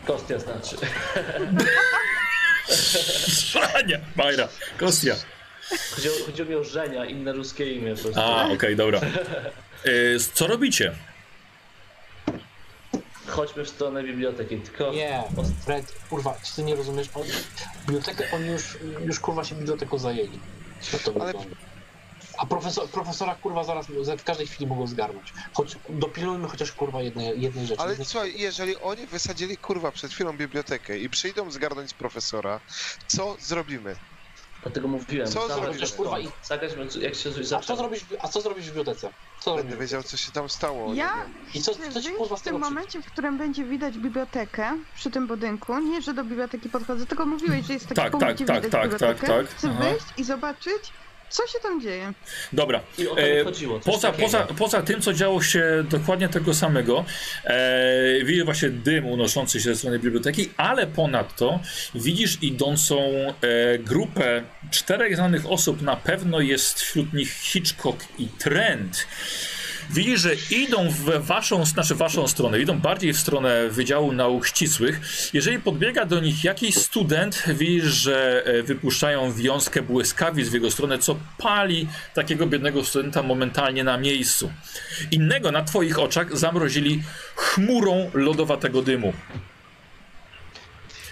Kostia 0.07 0.39
znaczy. 0.39 0.75
Szania! 3.27 3.97
Majra. 4.15 4.47
Kostia. 4.77 5.15
Chodziło, 5.95 6.15
chodziło 6.25 6.49
mi 6.49 6.55
o 6.55 6.63
Żenia, 6.63 7.05
inne 7.05 7.33
ruskie 7.33 7.73
imię 7.73 7.95
po 7.95 8.01
prostu. 8.01 8.19
A, 8.21 8.49
okej, 8.49 8.75
dobra. 8.75 8.99
E, 9.85 10.19
co 10.33 10.47
robicie? 10.47 10.91
Chodźmy 13.27 13.65
w 13.65 13.69
stronę 13.69 14.03
biblioteki, 14.03 14.57
tylko... 14.57 14.91
Nie, 14.93 15.23
Fred, 15.65 15.93
kurwa, 16.09 16.35
czy 16.43 16.55
ty 16.55 16.63
nie 16.63 16.75
rozumiesz? 16.75 17.07
On, 17.15 17.23
bibliotekę, 17.87 18.23
oni 18.33 18.47
już, 18.47 18.77
już 19.05 19.19
kurwa 19.19 19.43
się 19.43 19.55
biblioteką 19.55 19.97
zajęli. 19.97 20.39
To 20.91 21.11
Ale- 21.21 21.33
wygląda. 21.33 21.55
A 22.37 22.45
profesor, 22.45 22.89
profesora 22.89 23.35
kurwa 23.35 23.63
zaraz 23.63 23.87
w 24.17 24.23
każdej 24.23 24.47
chwili 24.47 24.67
mogą 24.67 24.87
zgarnąć. 24.87 25.33
Choć 25.53 25.77
dopilnujmy 25.89 26.47
chociaż 26.47 26.71
kurwa 26.71 27.01
jednej, 27.01 27.41
jednej 27.41 27.65
rzeczy. 27.67 27.81
Ale 27.81 27.89
Jednej- 27.89 28.07
słuchaj, 28.07 28.33
jeżeli 28.39 28.77
oni 28.77 29.07
wysadzili 29.07 29.57
kurwa 29.57 29.91
przed 29.91 30.11
chwilą 30.11 30.37
bibliotekę 30.37 30.97
i 30.99 31.09
przyjdą 31.09 31.51
zgarnąć 31.51 31.93
profesora, 31.93 32.59
co 33.07 33.37
zrobimy? 33.39 33.95
Dlatego 34.63 34.87
mówiłem. 34.87 35.27
Co 35.27 35.47
zrobisz, 35.47 35.91
to. 35.91 35.97
kurwa, 35.97 36.19
i- 36.19 36.29
jak 37.01 37.15
się 37.15 37.31
coś 37.33 37.51
A 37.53 37.59
co 37.59 37.75
zrobisz, 37.75 38.05
a 38.21 38.27
co 38.27 38.41
zrobisz 38.41 38.63
w 38.65 38.67
bibliotece? 38.67 39.09
Co 39.41 39.55
Będę 39.55 39.69
zrobisz? 39.71 39.89
wiedział, 39.89 40.03
co 40.03 40.17
się 40.17 40.31
tam 40.31 40.49
stało. 40.49 40.93
Ja. 40.93 41.25
I 41.53 41.61
co, 41.61 41.73
chcę 41.73 41.91
co 41.91 42.01
ci 42.01 42.11
kurwa 42.11 42.35
w 42.35 42.41
tym 42.41 42.59
momencie, 42.59 43.01
w 43.01 43.05
którym 43.05 43.37
będzie 43.37 43.63
widać 43.63 43.97
bibliotekę 43.97 44.77
przy 44.95 45.11
tym 45.11 45.27
budynku. 45.27 45.79
Nie, 45.79 46.01
że 46.01 46.13
do 46.13 46.23
biblioteki 46.23 46.69
podchodzę, 46.69 47.05
tylko 47.05 47.25
mówiłeś, 47.25 47.65
że 47.65 47.73
jest 47.73 47.85
taki 47.85 47.95
Tak, 47.95 48.11
punkt, 48.11 48.27
tak, 48.27 48.35
gdzie 48.35 48.45
tak, 48.45 48.55
widać 48.55 48.71
tak, 48.71 48.83
bibliotekę. 48.91 49.27
tak, 49.27 49.47
tak. 49.47 49.55
Chcę 49.57 49.69
Aha. 49.69 49.83
wyjść 49.83 50.05
i 50.17 50.23
zobaczyć, 50.23 50.93
co 51.29 51.47
się 51.47 51.59
tam 51.63 51.81
dzieje. 51.81 52.13
Dobra. 52.53 52.81
I 52.97 53.07
o 53.07 53.15
to 53.15 53.21
E, 53.21 53.43
chodziło. 53.43 53.79
Poza, 53.79 54.11
takiego. 54.11 54.27
poza, 54.27 54.43
poza 54.43 54.81
tym, 54.81 55.01
co 55.01 55.13
działo 55.13 55.41
się 55.41 55.83
dokładnie 55.89 56.29
tego 56.29 56.53
samego, 56.53 57.05
e, 57.43 58.23
widzisz 58.23 58.43
właśnie 58.45 58.69
dym 58.69 59.05
unoszący 59.05 59.59
się 59.61 59.69
ze 59.69 59.75
strony 59.75 59.99
biblioteki, 59.99 60.49
ale 60.57 60.87
ponadto 60.87 61.59
widzisz 61.95 62.37
idącą 62.41 62.97
e, 63.41 63.79
grupę 63.79 64.43
czterech 64.71 65.15
znanych 65.15 65.51
osób, 65.51 65.81
na 65.81 65.95
pewno 65.95 66.39
jest 66.39 66.81
wśród 66.81 67.13
nich 67.13 67.31
Hitchcock 67.33 68.05
i 68.19 68.27
Trent. 68.27 69.07
Widzisz, 69.89 70.21
że 70.21 70.35
idą 70.51 70.89
w 70.89 71.25
waszą, 71.25 71.65
znaczy 71.65 71.95
waszą 71.95 72.27
stronę, 72.27 72.59
idą 72.59 72.79
bardziej 72.79 73.13
w 73.13 73.19
stronę 73.19 73.69
Wydziału 73.69 74.11
Nauk 74.11 74.47
Ścisłych. 74.47 75.01
Jeżeli 75.33 75.59
podbiega 75.59 76.05
do 76.05 76.19
nich 76.19 76.43
jakiś 76.43 76.75
student, 76.75 77.43
widzisz, 77.47 77.83
że 77.83 78.43
e, 78.45 78.63
wypuszczają 78.63 79.33
wiązkę 79.33 79.81
błyskawic 79.81 80.49
w 80.49 80.53
jego 80.53 80.71
stronę, 80.71 80.99
co 80.99 81.15
pali 81.37 81.87
takiego 82.13 82.47
biednego 82.47 82.83
studenta 82.83 83.23
momentalnie 83.23 83.83
na 83.83 83.97
miejscu. 83.97 84.51
Innego 85.11 85.51
na 85.51 85.63
twoich 85.63 85.99
oczach 85.99 86.37
zamrozili 86.37 87.03
chmurą 87.35 88.11
lodowatego 88.13 88.81
dymu. 88.81 89.13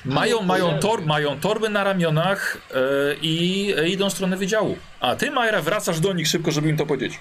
Mają, 0.06 0.42
mają, 0.42 0.80
tor, 0.80 1.06
mają 1.06 1.40
torby 1.40 1.70
na 1.70 1.84
ramionach 1.84 2.58
e, 2.72 2.80
i 3.22 3.74
e, 3.78 3.90
idą 3.90 4.10
w 4.10 4.14
stronę 4.14 4.38
wydziału. 4.38 4.78
A 5.00 5.16
ty, 5.16 5.32
Majra, 5.32 5.62
wracasz 5.62 6.00
do 6.00 6.14
nich 6.14 6.28
szybko, 6.28 6.52
żeby 6.52 6.70
im 6.70 6.78
to 6.78 6.86
powiedzieć. 6.86 7.20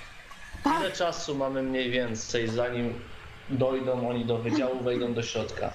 Ile 0.67 0.93
czasu 0.93 1.35
mamy 1.35 1.63
mniej 1.63 1.91
więcej, 1.91 2.49
zanim 2.49 3.01
dojdą 3.49 4.09
oni 4.09 4.25
do 4.25 4.39
wydziału, 4.39 4.81
wejdą 4.85 5.15
do 5.15 5.23
środka? 5.23 5.73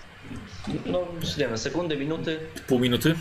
No, 0.85 0.99
nie 1.37 1.47
wiem, 1.47 1.57
sekundy, 1.57 1.97
minuty. 1.97 2.39
Pół 2.67 2.79
minuty? 2.79 3.15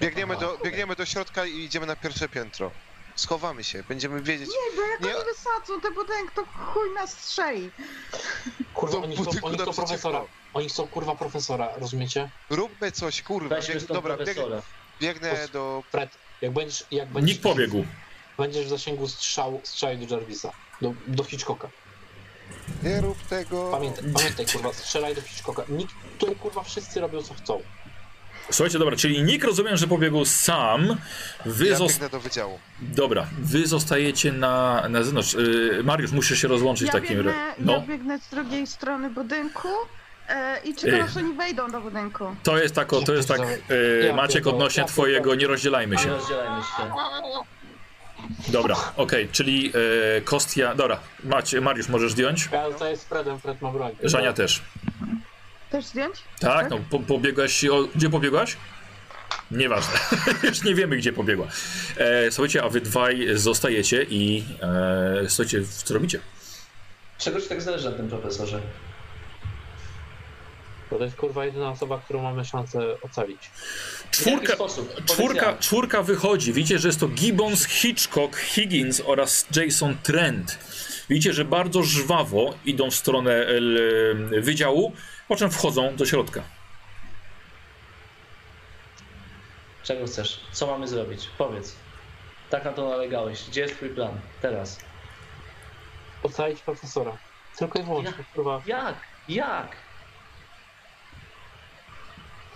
Biegniemy 0.00 0.36
do, 0.36 0.58
biegniemy 0.64 0.96
do 0.96 1.04
środka 1.06 1.46
i 1.46 1.58
idziemy 1.58 1.86
na 1.86 1.96
pierwsze 1.96 2.28
piętro. 2.28 2.70
Schowamy 3.16 3.64
się, 3.64 3.82
będziemy 3.88 4.22
wiedzieć. 4.22 4.48
Nie, 4.48 4.76
bo 4.76 4.82
jak 4.88 5.00
Nie. 5.00 5.16
oni 5.16 5.24
wysadzą 5.24 5.80
ten 5.80 5.94
budynek, 5.94 6.30
to 6.34 6.44
chuj 6.44 6.90
nas 6.94 7.12
strzeli. 7.18 7.70
Kurwa, 8.74 8.96
Do 8.96 9.02
oni 9.02 9.14
chcą, 9.14 9.24
budynku 9.24 9.46
oni 9.46 9.56
chcą 9.56 9.66
naprzeciwko. 9.66 9.86
profesora. 9.86 10.24
Oni 10.54 10.68
chcą 10.68 10.86
kurwa 10.86 11.14
profesora, 11.16 11.68
rozumiecie? 11.76 12.30
Róbmy 12.50 12.92
coś, 12.92 13.22
kurwa. 13.22 13.48
Weźmy 13.56 13.74
Bieg, 13.74 13.82
stąd 13.84 13.98
dobra, 13.98 14.16
bieg, 14.16 14.24
profesora. 14.26 14.62
biegnę 15.00 15.48
do. 15.52 15.82
Fred, 15.90 16.10
jak 16.42 16.52
będziesz, 16.52 16.84
jak 16.90 17.08
będziesz, 17.08 17.30
Nikt 17.34 17.42
pobiegł. 17.42 17.84
będziesz 18.38 18.66
w 18.66 18.68
zasięgu 18.68 19.08
strzału, 19.08 19.60
strzału 19.64 19.96
do 19.96 20.14
Jarvisa, 20.16 20.52
do, 20.82 20.94
do 21.06 21.24
Hitchcocka. 21.24 21.68
Nie 22.82 23.00
rób 23.00 23.18
tego. 23.22 23.68
Pamiętaj, 23.70 24.04
pamiętaj 24.14 24.46
kurwa, 24.46 24.72
strzelaj 24.72 25.14
do 25.14 25.20
Hitchcocka. 25.22 25.62
Nikt, 25.68 25.94
tutaj 26.18 26.36
kurwa 26.36 26.62
wszyscy 26.62 27.00
robią 27.00 27.22
co 27.22 27.34
chcą. 27.34 27.60
Słuchajcie, 28.50 28.78
dobra, 28.78 28.96
czyli 28.96 29.22
Nick 29.22 29.44
rozumiem, 29.44 29.76
że 29.76 29.86
pobiegł 29.86 30.24
sam. 30.24 30.96
Wy 31.46 31.66
Ja 31.66 31.76
zos- 31.76 31.88
biegnę 31.88 32.08
do 32.10 32.20
wydziału. 32.20 32.58
Dobra, 32.80 33.26
wy 33.38 33.66
zostajecie 33.66 34.32
na, 34.32 34.88
na 34.88 35.02
zewnątrz. 35.02 35.34
Yy, 35.34 35.80
Mariusz, 35.84 36.12
musisz 36.12 36.42
się 36.42 36.48
rozłączyć 36.48 36.86
Ja 36.86 36.92
w 36.92 36.94
takim 36.96 37.16
biegnę, 37.16 37.32
razie. 37.32 37.44
ja 37.48 37.54
No, 37.58 37.80
biegnę 37.80 38.18
z 38.18 38.28
drugiej 38.28 38.66
strony 38.66 39.10
budynku 39.10 39.68
e, 40.28 40.60
i 40.64 40.74
czekam, 40.74 41.00
aż 41.02 41.16
oni 41.16 41.34
wejdą 41.34 41.70
do 41.70 41.80
budynku. 41.80 42.24
to 42.42 42.58
jest 42.58 42.74
tak, 42.74 42.92
o, 42.92 43.02
to 43.02 43.14
jest 43.14 43.28
tak, 43.28 43.40
yy, 43.68 44.04
Ja 44.06 44.14
Maciek, 44.16 44.46
odnośnie 44.46 44.80
ja 44.82 44.88
twojego, 44.88 45.34
nie 45.34 45.46
rozdzielajmy 45.46 45.96
Nie 45.96 46.02
się. 46.02 46.08
rozdzielajmy 46.10 46.62
się. 46.62 46.82
Dobra, 48.48 48.76
okej, 48.96 49.28
czyli 49.32 49.62
yy, 49.62 49.72
Kostia, 50.24 50.74
dobra, 50.74 51.00
Macie, 51.24 51.60
Mariusz 51.60 51.88
możesz 51.88 52.12
zdjąć, 52.12 52.48
Ja 52.52 52.70
zostaję 52.70 52.96
z 52.96 53.04
Fredem, 53.04 53.40
Fred 53.40 53.62
ma 53.62 53.70
broń. 53.70 53.92
Żania 54.02 54.32
też. 54.32 54.62
Też 55.70 55.84
zdjąć? 55.84 56.16
Tak, 56.40 56.70
no, 56.70 56.78
po, 56.90 56.98
pobiegłaś, 56.98 57.64
o, 57.64 57.88
gdzie 57.94 58.10
pobiegłaś? 58.10 58.56
Nieważne, 59.50 59.94
już 60.48 60.62
nie 60.62 60.74
wiemy, 60.74 60.96
gdzie 60.96 61.12
pobiegła. 61.12 61.46
E, 61.96 62.30
słuchajcie, 62.30 62.62
a 62.62 62.68
wy 62.68 62.80
dwaj 62.80 63.26
zostajecie 63.34 64.02
i 64.10 64.44
e, 64.62 65.28
słuchajcie, 65.28 65.62
co 65.84 65.94
robicie? 65.94 66.20
Czego 67.18 67.40
ci 67.40 67.48
tak 67.48 67.62
zależy 67.62 67.90
na 67.90 67.96
tym 67.96 68.08
profesorze? 68.08 68.60
Bo 70.90 70.98
to 70.98 71.04
jest 71.04 71.16
kurwa 71.16 71.44
jedyna 71.44 71.70
osoba, 71.70 71.98
którą 71.98 72.22
mamy 72.22 72.44
szansę 72.44 73.00
ocalić. 73.02 73.50
Czwórka, 74.10 74.56
Czwórka, 75.06 75.56
czwórka 75.58 76.02
wychodzi. 76.02 76.52
Widzicie, 76.52 76.78
że 76.78 76.88
jest 76.88 77.00
to 77.00 77.08
Gibbons, 77.08 77.66
Hitchcock, 77.66 78.36
Higgins 78.36 79.02
oraz 79.06 79.46
Jason 79.56 79.96
Trent. 80.02 80.58
Widzicie, 81.08 81.32
że 81.32 81.44
bardzo 81.44 81.82
żwawo 81.82 82.54
idą 82.64 82.90
w 82.90 82.94
stronę 82.94 83.32
el, 83.32 83.78
wydziału, 84.42 84.92
po 85.28 85.36
czym 85.36 85.50
wchodzą 85.50 85.96
do 85.96 86.06
środka. 86.06 86.42
Czego 89.82 90.06
chcesz? 90.06 90.40
Co 90.52 90.66
mamy 90.66 90.88
zrobić? 90.88 91.28
Powiedz. 91.38 91.76
Tak 92.50 92.64
na 92.64 92.72
to 92.72 92.88
nalegałeś. 92.88 93.44
Gdzie 93.48 93.60
jest 93.60 93.76
twój 93.76 93.88
plan? 93.88 94.20
Teraz. 94.42 94.80
Ocalić 96.22 96.60
profesora. 96.60 97.16
Tylko 97.58 97.78
i 97.78 97.82
wyłącznie, 97.82 98.24
kurwa. 98.34 98.62
Jak? 98.66 98.94
Jak? 99.28 99.76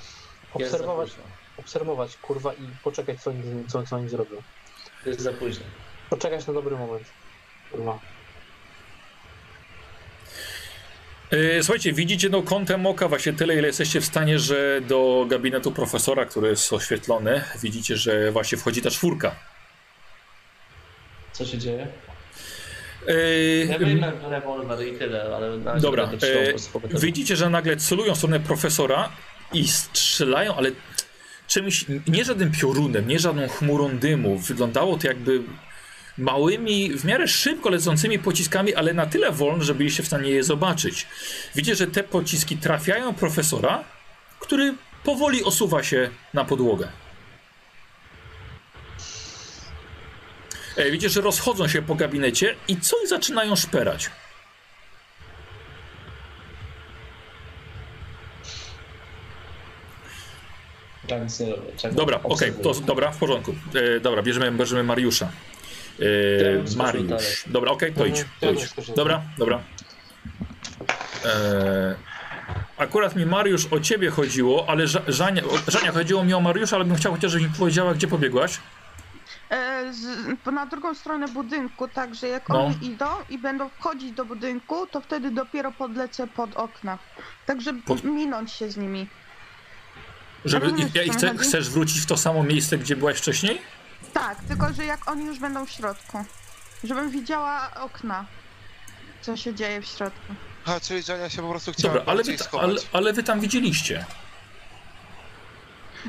Jest 0.00 0.16
za 0.16 0.30
obserwować, 0.54 1.10
obserwować 1.56 2.16
kurwa 2.16 2.52
i 2.54 2.62
poczekać 2.84 3.22
co 3.22 3.30
oni, 3.30 3.42
co, 3.68 3.82
co 3.82 3.96
oni 3.96 4.08
zrobią. 4.08 4.36
Jest 5.06 5.20
za 5.20 5.32
późno. 5.32 5.64
Poczekać 6.10 6.46
na 6.46 6.52
dobry 6.52 6.76
moment. 6.76 7.04
Kurwa. 7.72 7.98
E, 11.30 11.62
Słuchajcie, 11.62 11.92
widzicie 11.92 12.28
no 12.28 12.42
kątem 12.42 12.86
oka 12.86 13.08
właśnie 13.08 13.32
tyle, 13.32 13.54
ile 13.56 13.66
jesteście 13.66 14.00
w 14.00 14.04
stanie, 14.04 14.38
że 14.38 14.80
do 14.88 15.26
gabinetu 15.28 15.72
profesora, 15.72 16.24
który 16.24 16.48
jest 16.48 16.72
oświetlony, 16.72 17.44
widzicie, 17.62 17.96
że 17.96 18.32
właśnie 18.32 18.58
wchodzi 18.58 18.82
ta 18.82 18.90
czwórka. 18.90 19.36
Co 21.32 21.46
się 21.46 21.58
dzieje? 21.58 21.86
E, 23.08 23.14
Ja 23.64 23.78
wyjmę 23.78 24.12
rewolwer 24.30 24.86
i 24.86 24.98
tyle, 24.98 25.36
ale 25.36 25.56
na 25.56 25.76
Dobra, 25.76 26.10
e. 26.92 26.98
Widzicie, 27.00 27.36
że 27.36 27.50
nagle 27.50 27.76
celują 27.76 28.14
w 28.14 28.16
stronę 28.16 28.40
profesora 28.40 29.08
i 29.52 29.68
strzelają, 29.68 30.56
ale 30.56 30.70
czymś, 31.46 31.84
nie 32.06 32.24
żadnym 32.24 32.52
piorunem, 32.52 33.08
nie 33.08 33.18
żadną 33.18 33.48
chmurą 33.48 33.98
dymu. 33.98 34.38
Wyglądało 34.38 34.98
to 34.98 35.06
jakby 35.06 35.42
małymi, 36.18 36.92
w 36.98 37.04
miarę 37.04 37.28
szybko 37.28 37.70
lecącymi 37.70 38.18
pociskami, 38.18 38.74
ale 38.74 38.94
na 38.94 39.06
tyle 39.06 39.32
wolno, 39.32 39.64
że 39.64 39.74
byliście 39.74 40.02
w 40.02 40.06
stanie 40.06 40.30
je 40.30 40.42
zobaczyć. 40.42 41.06
Widzicie, 41.54 41.76
że 41.76 41.86
te 41.86 42.02
pociski 42.02 42.56
trafiają 42.56 43.14
profesora, 43.14 43.84
który 44.40 44.74
powoli 45.04 45.44
osuwa 45.44 45.82
się 45.82 46.10
na 46.34 46.44
podłogę. 46.44 46.88
E, 50.76 50.90
Widzicie, 50.90 51.08
że 51.08 51.20
rozchodzą 51.20 51.68
się 51.68 51.82
po 51.82 51.94
gabinecie 51.94 52.56
i 52.68 52.76
coś 52.76 53.08
zaczynają 53.08 53.56
szperać. 53.56 54.10
Ja 61.10 61.18
nic 61.18 61.40
nie 61.40 61.50
robię. 61.50 61.72
Czekam. 61.76 61.96
Dobra, 61.96 62.16
okej, 62.16 62.32
Obserwuję. 62.32 62.64
to 62.74 62.80
dobra, 62.80 63.10
w 63.12 63.16
porządku. 63.18 63.54
E, 63.96 64.00
dobra, 64.00 64.22
bierzemy, 64.22 64.52
bierzemy 64.52 64.82
Mariusza. 64.82 65.28
E. 66.00 66.76
Mariusz. 66.76 67.44
Dobra, 67.46 67.70
okej, 67.70 67.92
to 67.92 68.06
idź. 68.06 68.20
Mhm, 68.20 68.36
To 68.40 68.46
ja 68.46 68.52
idź. 68.52 68.58
bym 68.58 68.68
skoczył. 68.68 68.94
Dobra, 68.94 69.22
dobra. 69.38 69.60
E, 71.24 71.94
akurat 72.76 73.16
mi 73.16 73.26
Mariusz 73.26 73.66
o 73.72 73.80
ciebie 73.80 74.10
chodziło, 74.10 74.64
ale 74.68 74.84
Ża- 74.84 75.02
Żania, 75.12 75.42
o, 75.44 75.70
Żania 75.70 75.92
chodziło 75.92 76.24
mi 76.24 76.34
o 76.34 76.40
Mariusza, 76.40 76.76
ale 76.76 76.84
bym 76.84 76.96
chciał 76.96 77.12
chociaż, 77.12 77.32
żebyś 77.32 77.46
mi 77.48 77.54
powiedziała, 77.58 77.94
gdzie 77.94 78.08
pobiegłaś. 78.08 78.58
E, 79.50 79.92
z, 79.92 80.06
na 80.52 80.66
drugą 80.66 80.94
stronę 80.94 81.28
budynku, 81.28 81.88
także 81.88 82.28
jak 82.28 82.48
No. 82.48 82.64
oni 82.66 82.76
idą 82.86 83.06
i 83.30 83.38
będą 83.38 83.68
wchodzić 83.68 84.12
do 84.12 84.24
budynku, 84.24 84.86
to 84.86 85.00
wtedy 85.00 85.30
dopiero 85.30 85.72
podlecę 85.72 86.26
pod 86.26 86.56
okna. 86.56 86.98
Tak, 87.46 87.60
żeby 87.60 87.82
Pod- 87.82 88.04
minąć 88.04 88.52
się 88.52 88.70
z 88.70 88.76
nimi. 88.76 89.06
Żeby, 90.44 90.66
Rozumiesz, 90.66 90.90
i, 90.94 91.08
i 91.08 91.10
chce, 91.10 91.26
chodzi? 91.28 91.38
chcesz 91.38 91.70
wrócić 91.70 92.00
w 92.00 92.06
to 92.06 92.16
samo 92.16 92.42
miejsce, 92.42 92.78
gdzie 92.78 92.96
byłaś 92.96 93.18
wcześniej? 93.18 93.62
Tak, 94.12 94.38
tylko 94.48 94.72
że 94.72 94.84
jak 94.84 95.10
oni 95.10 95.24
już 95.26 95.38
będą 95.38 95.66
w 95.66 95.70
środku. 95.70 96.24
Żebym 96.84 97.10
widziała 97.10 97.70
okna. 97.74 98.26
Co 99.22 99.36
się 99.36 99.54
dzieje 99.54 99.82
w 99.82 99.86
środku. 99.86 100.34
A, 100.66 100.80
czyli 100.80 101.02
Żania 101.02 101.28
się 101.30 101.42
po 101.42 101.48
prostu 101.50 101.72
chciała 101.72 101.94
Dobra, 101.94 102.12
ale 102.12 102.22
wy, 102.22 102.36
ta, 102.36 102.58
ale, 102.60 102.74
ale 102.92 103.12
wy 103.12 103.22
tam 103.22 103.40
widzieliście. 103.40 104.04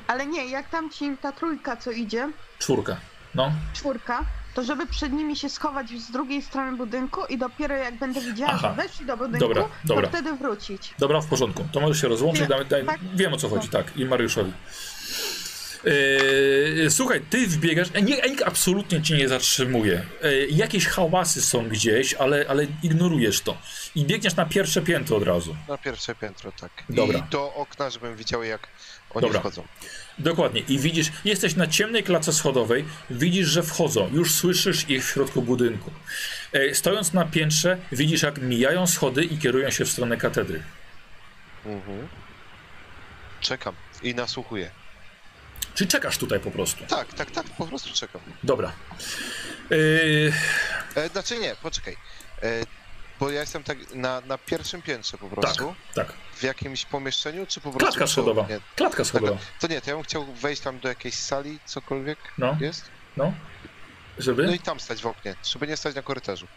Ale 0.08 0.26
nie, 0.26 0.46
jak 0.50 0.70
tam 0.70 0.90
ci 0.90 1.18
ta 1.22 1.32
trójka, 1.32 1.78
co 1.78 1.92
idzie, 1.92 2.30
Czwórka. 2.60 2.98
No. 3.36 3.52
czwórka, 3.74 4.26
to 4.54 4.64
żeby 4.64 4.88
przed 4.88 5.14
nimi 5.14 5.36
się 5.36 5.50
schować 5.50 5.90
z 5.90 6.12
drugiej 6.12 6.42
strony 6.42 6.78
budynku 6.78 7.22
i 7.30 7.38
dopiero 7.38 7.76
jak 7.76 7.96
będę 7.96 8.22
widziała, 8.22 8.52
Aha. 8.54 8.74
że 8.78 8.84
weszli 8.84 9.06
do 9.06 9.18
budynku, 9.18 9.40
Dobra, 9.40 9.70
dobra. 9.86 10.08
to 10.08 10.10
wtedy 10.10 10.34
wrócić. 10.34 10.94
Dobra, 11.00 11.22
w 11.22 11.28
porządku. 11.28 11.68
To 11.72 11.80
możesz 11.80 12.02
się 12.02 12.08
rozłączyć. 12.08 12.48
Daj, 12.48 12.66
daj, 12.66 12.86
tak. 12.86 13.00
Wiem 13.16 13.34
o 13.34 13.38
co 13.38 13.50
chodzi, 13.50 13.70
tak. 13.70 13.98
I 13.98 14.06
Mariuszowi. 14.06 14.52
Yy, 15.84 16.92
słuchaj, 16.92 17.22
ty 17.30 17.48
wbiegasz, 17.48 17.88
e, 17.94 18.02
nie, 18.02 18.22
nikt 18.22 18.44
absolutnie 18.44 19.02
cię 19.02 19.18
nie 19.18 19.28
zatrzymuje. 19.28 20.06
Yy, 20.24 20.48
jakieś 20.50 20.88
hałasy 20.88 21.42
są 21.42 21.70
gdzieś, 21.70 22.14
ale, 22.14 22.46
ale 22.50 22.68
ignorujesz 22.84 23.42
to. 23.42 23.58
I 23.96 24.06
biegniesz 24.06 24.36
na 24.36 24.46
pierwsze 24.46 24.82
piętro 24.82 25.18
od 25.18 25.24
razu. 25.24 25.56
Na 25.68 25.78
pierwsze 25.78 26.16
piętro, 26.16 26.52
tak. 26.52 26.72
Dobra. 26.90 27.20
I 27.20 27.24
do 27.24 27.54
okna, 27.54 27.90
żebym 27.90 28.16
widział 28.16 28.44
jak 28.44 28.68
oni 29.14 29.22
Dobra. 29.22 29.40
wchodzą. 29.40 29.64
Dokładnie. 30.22 30.62
I 30.62 30.80
widzisz, 30.80 31.12
jesteś 31.26 31.56
na 31.56 31.68
ciemnej 31.68 32.04
klatce 32.04 32.34
schodowej, 32.34 32.86
widzisz, 33.10 33.48
że 33.48 33.64
wchodzą. 33.64 34.10
Już 34.14 34.34
słyszysz 34.36 34.90
ich 34.90 35.06
w 35.06 35.10
środku 35.10 35.42
budynku. 35.42 35.92
E, 36.54 36.76
stojąc 36.76 37.14
na 37.14 37.26
piętrze, 37.26 37.78
widzisz, 37.92 38.22
jak 38.22 38.38
mijają 38.42 38.88
schody 38.88 39.24
i 39.24 39.38
kierują 39.38 39.70
się 39.70 39.86
w 39.86 39.90
stronę 39.92 40.18
katedry. 40.18 40.64
Mhm. 41.66 42.08
Czekam 43.42 43.76
i 44.04 44.16
nasłuchuję. 44.16 44.72
Czy 45.76 45.88
czekasz 45.88 46.18
tutaj 46.18 46.40
po 46.40 46.52
prostu? 46.52 46.86
Tak, 46.86 47.14
tak, 47.14 47.32
tak, 47.32 47.46
po 47.46 47.68
prostu 47.68 47.94
czekam. 47.94 48.22
Dobra. 48.44 48.72
Yy, 49.70 50.34
E, 50.96 51.10
znaczy 51.10 51.40
nie, 51.40 51.56
poczekaj. 51.62 51.98
E, 52.44 52.64
bo 53.20 53.30
ja 53.32 53.40
jestem 53.42 53.64
tak 53.64 53.78
na, 53.96 54.22
na 54.22 54.38
pierwszym 54.38 54.82
piętrze 54.82 55.18
po 55.18 55.30
prostu. 55.30 55.76
tak. 55.94 56.14
W 56.42 56.44
jakimś 56.44 56.86
pomieszczeniu, 56.86 57.46
czy 57.48 57.60
po 57.62 57.72
prostu... 57.72 57.80
Klatka 57.80 58.08
schodowa. 58.08 58.48
Nie, 58.50 58.60
Klatka 58.76 59.04
schodowa. 59.06 59.38
to 59.60 59.68
nie, 59.68 59.82
to 59.82 59.90
ja 59.90 59.96
bym 59.96 60.04
chciał 60.06 60.26
wejść 60.34 60.62
tam 60.62 60.80
do 60.80 60.88
jakiejś 60.90 61.16
sali, 61.16 61.60
cokolwiek 61.66 62.18
No, 62.38 62.58
jest. 62.60 62.86
no. 63.18 63.26
No 63.26 63.34
Żeby? 64.20 64.56
i 64.56 64.60
tam 64.60 64.80
stać 64.80 65.02
w 65.02 65.06
oknie, 65.06 65.36
żeby 65.44 65.68
nie 65.68 65.78
stać 65.78 65.96
na 65.96 66.02
korytarzu. 66.02 66.48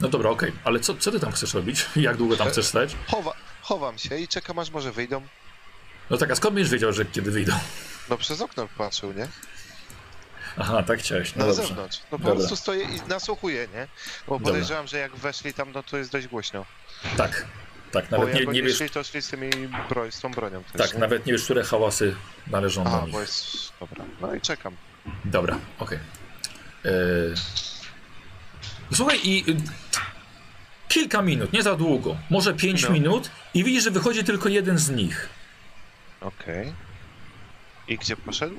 No 0.00 0.08
dobra, 0.08 0.30
okej. 0.30 0.52
Ale 0.64 0.80
co, 0.80 0.94
co 0.94 1.10
ty 1.12 1.20
tam 1.20 1.32
chcesz 1.32 1.54
robić? 1.54 1.86
Jak 1.96 2.16
długo 2.16 2.36
tam 2.36 2.48
chcesz 2.48 2.66
stać? 2.66 2.96
Chowa, 3.06 3.32
chowam 3.62 3.98
się 3.98 4.18
i 4.18 4.28
czekam 4.28 4.58
aż 4.58 4.70
może 4.70 4.92
wyjdą. 4.92 5.22
No 6.10 6.16
tak, 6.16 6.30
a 6.30 6.34
skąd 6.34 6.54
będziesz 6.54 6.72
wiedział, 6.72 6.92
że 6.92 7.04
kiedy 7.04 7.30
wyjdą? 7.30 7.52
No 8.10 8.16
przez 8.18 8.40
okno 8.40 8.68
patrzył, 8.78 9.12
nie? 9.12 9.28
Aha, 10.58 10.82
tak 10.82 10.98
chciałeś. 10.98 11.34
No 11.36 11.46
Na 11.46 11.52
dobrze. 11.52 11.68
zewnątrz. 11.68 11.98
No 12.12 12.18
po 12.18 12.24
Dobra. 12.24 12.34
prostu 12.34 12.56
stoję 12.56 12.82
i 12.84 13.08
nasłuchuję, 13.08 13.68
nie? 13.74 13.86
Bo 14.28 14.40
podejrzewam, 14.40 14.86
że 14.86 14.98
jak 14.98 15.16
weszli 15.16 15.54
tam, 15.54 15.72
no 15.72 15.82
to 15.82 15.96
jest 15.96 16.12
dość 16.12 16.26
głośno. 16.26 16.64
Tak. 17.16 17.46
Tak, 17.92 18.04
Bo 18.10 18.18
nawet 18.18 18.34
jak 18.34 18.46
nie, 18.46 18.52
nie 18.52 18.62
wiesz. 18.62 18.76
szli, 18.76 18.90
to 18.90 19.04
szli 19.04 19.22
z, 19.22 19.28
tymi 19.28 19.50
broń, 19.88 20.12
z 20.12 20.20
tą 20.20 20.30
bronią 20.32 20.64
też, 20.64 20.82
Tak, 20.82 20.94
nie? 20.94 20.98
nawet 21.00 21.26
nie 21.26 21.32
wiesz, 21.32 21.44
które 21.44 21.64
hałasy 21.64 22.14
należą 22.46 22.84
do 22.84 23.02
nich. 23.02 23.12
bo 23.12 23.20
jest... 23.20 23.46
Dobra, 23.80 24.04
no 24.20 24.34
i 24.34 24.40
czekam. 24.40 24.76
Dobra, 25.24 25.58
okej. 25.78 25.98
Eee, 26.84 26.92
Słuchaj, 28.94 29.20
i 29.24 29.50
y, 29.50 29.56
kilka 30.88 31.22
minut, 31.22 31.52
nie 31.52 31.62
za 31.62 31.74
długo, 31.76 32.16
może 32.30 32.54
pięć 32.54 32.82
No. 32.82 32.90
minut, 32.90 33.30
i 33.54 33.64
widzisz, 33.64 33.84
że 33.84 33.90
wychodzi 33.90 34.24
tylko 34.24 34.48
jeden 34.48 34.78
z 34.78 34.90
nich. 34.90 35.28
Okej. 36.20 36.72
I 37.88 37.98
gdzie 37.98 38.16
poszedł? 38.16 38.54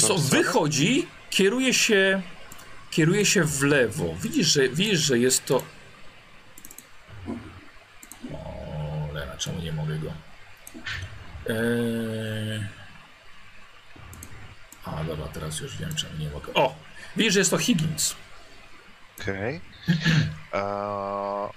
Co, 0.00 0.18
wychodzi, 0.18 1.06
kieruje 1.30 1.74
się, 1.74 2.22
kieruje 2.90 3.26
się 3.26 3.44
w 3.44 3.62
lewo. 3.62 4.14
Widzisz, 4.22 4.46
że, 4.46 4.68
widzisz, 4.68 5.00
że 5.00 5.18
jest 5.18 5.44
to... 5.46 5.62
O, 8.32 9.08
Lena, 9.12 9.36
czemu 9.36 9.60
nie 9.60 9.72
mogę 9.72 9.98
go? 9.98 10.12
Eee... 11.48 12.64
A, 14.84 15.04
dobra, 15.04 15.26
teraz 15.28 15.60
już 15.60 15.76
wiem, 15.76 15.94
czemu 15.94 16.18
nie 16.18 16.30
mogę. 16.30 16.54
O! 16.54 16.74
Widzisz, 17.16 17.32
że 17.32 17.38
jest 17.38 17.50
to 17.50 17.58
Higgins. 17.58 18.14
Okej. 19.20 19.60
A, 20.52 21.48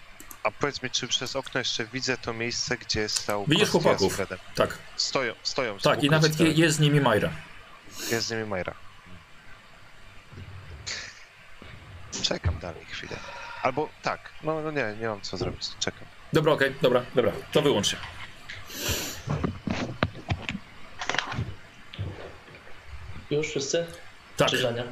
a 0.43 0.51
powiedz 0.59 0.83
mi, 0.83 0.89
czy 0.89 1.07
przez 1.07 1.35
okno 1.35 1.59
jeszcze 1.59 1.85
widzę 1.85 2.17
to 2.17 2.33
miejsce, 2.33 2.77
gdzie 2.77 3.09
stał 3.09 3.45
Widzisz 3.47 3.69
chłopaków. 3.69 4.21
Tak, 4.55 4.77
Stoją, 4.95 5.33
stoją. 5.43 5.77
tak, 5.79 6.03
i 6.03 6.09
nawet 6.09 6.39
je, 6.39 6.51
jest 6.51 6.77
z 6.77 6.79
nimi 6.79 7.01
Majra. 7.01 7.29
Jest 8.11 8.27
z 8.27 8.31
nimi 8.31 8.45
Majra. 8.45 8.73
Czekam 12.21 12.59
dalej 12.59 12.85
chwilę. 12.85 13.17
Albo 13.61 13.89
tak, 14.01 14.29
no, 14.43 14.61
no 14.61 14.71
nie, 14.71 14.95
nie 15.01 15.07
mam 15.07 15.21
co 15.21 15.37
zrobić, 15.37 15.61
czekam. 15.79 16.07
Dobra, 16.33 16.53
okej, 16.53 16.75
dobra, 16.81 17.05
dobra, 17.15 17.31
to 17.51 17.61
wyłącz 17.61 17.87
się. 17.87 17.97
Już 23.31 23.47
wszyscy? 23.47 23.85
Tak. 24.37 24.49
Czy 24.49 24.57
Żania? 24.57 24.83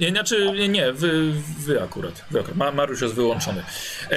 Nie, 0.00 0.10
znaczy, 0.10 0.52
nie, 0.52 0.68
nie 0.68 0.92
wy, 0.92 1.32
wy 1.58 1.82
akurat. 1.82 2.24
Wy 2.30 2.40
akurat. 2.40 2.56
Ma, 2.56 2.72
Mariusz 2.72 3.00
jest 3.00 3.14
wyłączony. 3.14 3.64
E, 4.10 4.14